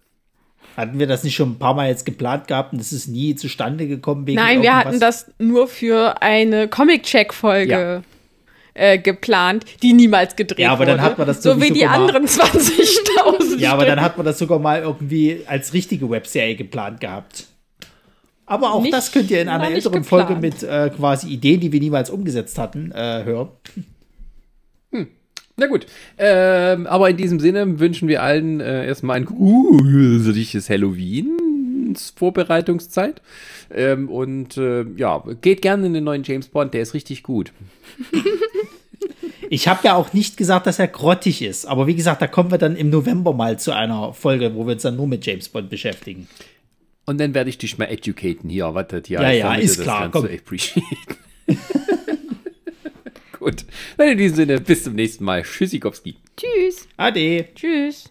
Hatten 0.75 0.97
wir 0.97 1.07
das 1.07 1.23
nicht 1.23 1.35
schon 1.35 1.51
ein 1.51 1.59
paar 1.59 1.73
Mal 1.73 1.89
jetzt 1.89 2.05
geplant 2.05 2.47
gehabt 2.47 2.73
und 2.73 2.79
das 2.79 2.91
ist 2.91 3.07
nie 3.07 3.35
zustande 3.35 3.87
gekommen? 3.87 4.25
Wegen 4.25 4.39
Nein, 4.39 4.61
wir 4.61 4.75
hatten 4.75 4.99
das 4.99 5.31
nur 5.37 5.67
für 5.67 6.21
eine 6.21 6.67
Comic-Check-Folge. 6.67 7.71
Ja. 7.71 8.01
Äh, 8.75 8.97
geplant, 8.97 9.65
die 9.83 9.93
niemals 9.93 10.35
gedreht 10.35 10.57
wurde. 10.57 10.63
Ja, 10.63 10.71
aber 10.71 10.87
dann 10.87 10.99
hat 10.99 11.19
man 11.19 11.27
das 11.27 11.43
so 11.43 11.61
wie 11.61 11.69
die 11.69 11.85
anderen 11.85 12.25
20.000. 12.27 13.59
ja, 13.59 13.71
aber 13.71 13.85
dann 13.85 14.01
hat 14.01 14.17
man 14.17 14.25
das 14.25 14.39
sogar 14.39 14.57
mal 14.57 14.81
irgendwie 14.81 15.41
als 15.45 15.73
richtige 15.73 16.09
Webserie 16.09 16.55
geplant 16.55 16.99
gehabt. 16.99 17.45
Aber 18.47 18.73
auch 18.73 18.81
nicht, 18.81 18.91
das 18.91 19.11
könnt 19.11 19.29
ihr 19.29 19.41
in 19.43 19.47
einer 19.47 19.69
älteren 19.69 20.03
Folge 20.03 20.35
mit 20.35 20.63
äh, 20.63 20.89
quasi 20.89 21.27
Ideen, 21.29 21.59
die 21.59 21.71
wir 21.71 21.79
niemals 21.79 22.09
umgesetzt 22.09 22.57
hatten, 22.57 22.91
äh, 22.91 23.23
hören. 23.23 23.49
Na 25.55 25.67
gut, 25.67 25.85
ähm, 26.17 26.87
aber 26.87 27.09
in 27.11 27.17
diesem 27.17 27.39
Sinne 27.39 27.79
wünschen 27.79 28.07
wir 28.07 28.23
allen 28.23 28.59
äh, 28.59 28.87
erstmal 28.87 29.17
ein 29.17 29.25
gruseliges 29.25 30.69
Halloween 30.69 31.37
Vorbereitungszeit 32.15 33.21
ähm, 33.71 34.09
und 34.09 34.57
äh, 34.57 34.83
ja, 34.97 35.23
geht 35.41 35.61
gerne 35.61 35.85
in 35.85 35.93
den 35.93 36.03
neuen 36.03 36.23
James 36.23 36.47
Bond, 36.47 36.73
der 36.73 36.81
ist 36.81 36.93
richtig 36.93 37.23
gut. 37.23 37.51
Ich 39.49 39.67
habe 39.67 39.81
ja 39.83 39.93
auch 39.93 40.13
nicht 40.13 40.37
gesagt, 40.37 40.65
dass 40.65 40.79
er 40.79 40.87
grottig 40.87 41.43
ist, 41.43 41.67
aber 41.67 41.85
wie 41.85 41.93
gesagt, 41.93 42.23
da 42.23 42.27
kommen 42.27 42.49
wir 42.49 42.57
dann 42.57 42.75
im 42.75 42.89
November 42.89 43.33
mal 43.33 43.59
zu 43.59 43.71
einer 43.71 44.11
Folge, 44.13 44.55
wo 44.55 44.65
wir 44.65 44.73
uns 44.73 44.81
dann 44.81 44.95
nur 44.95 45.05
mit 45.05 45.23
James 45.23 45.49
Bond 45.49 45.69
beschäftigen. 45.69 46.27
Und 47.05 47.19
dann 47.19 47.35
werde 47.35 47.51
ich 47.51 47.59
dich 47.59 47.77
mal 47.77 47.85
educaten 47.85 48.49
hier, 48.49 48.73
was 48.73 48.87
das 48.87 49.03
hier 49.05 49.21
Ja, 49.21 49.31
ja, 49.31 49.53
ist 49.55 49.81
klar. 49.81 50.09
Komm. 50.09 50.27
Gut. 53.43 53.65
Dann 53.97 54.07
in 54.07 54.17
diesem 54.17 54.37
Sinne, 54.37 54.61
bis 54.61 54.85
zum 54.85 54.95
nächsten 54.95 55.25
Mal. 55.25 55.43
Tschüssikowski. 55.43 56.15
Tschüss. 56.37 56.87
Ade. 56.95 57.49
Tschüss. 57.53 58.09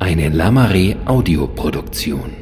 Eine 0.00 0.30
Lamare 0.30 0.96
Audioproduktion. 1.06 2.37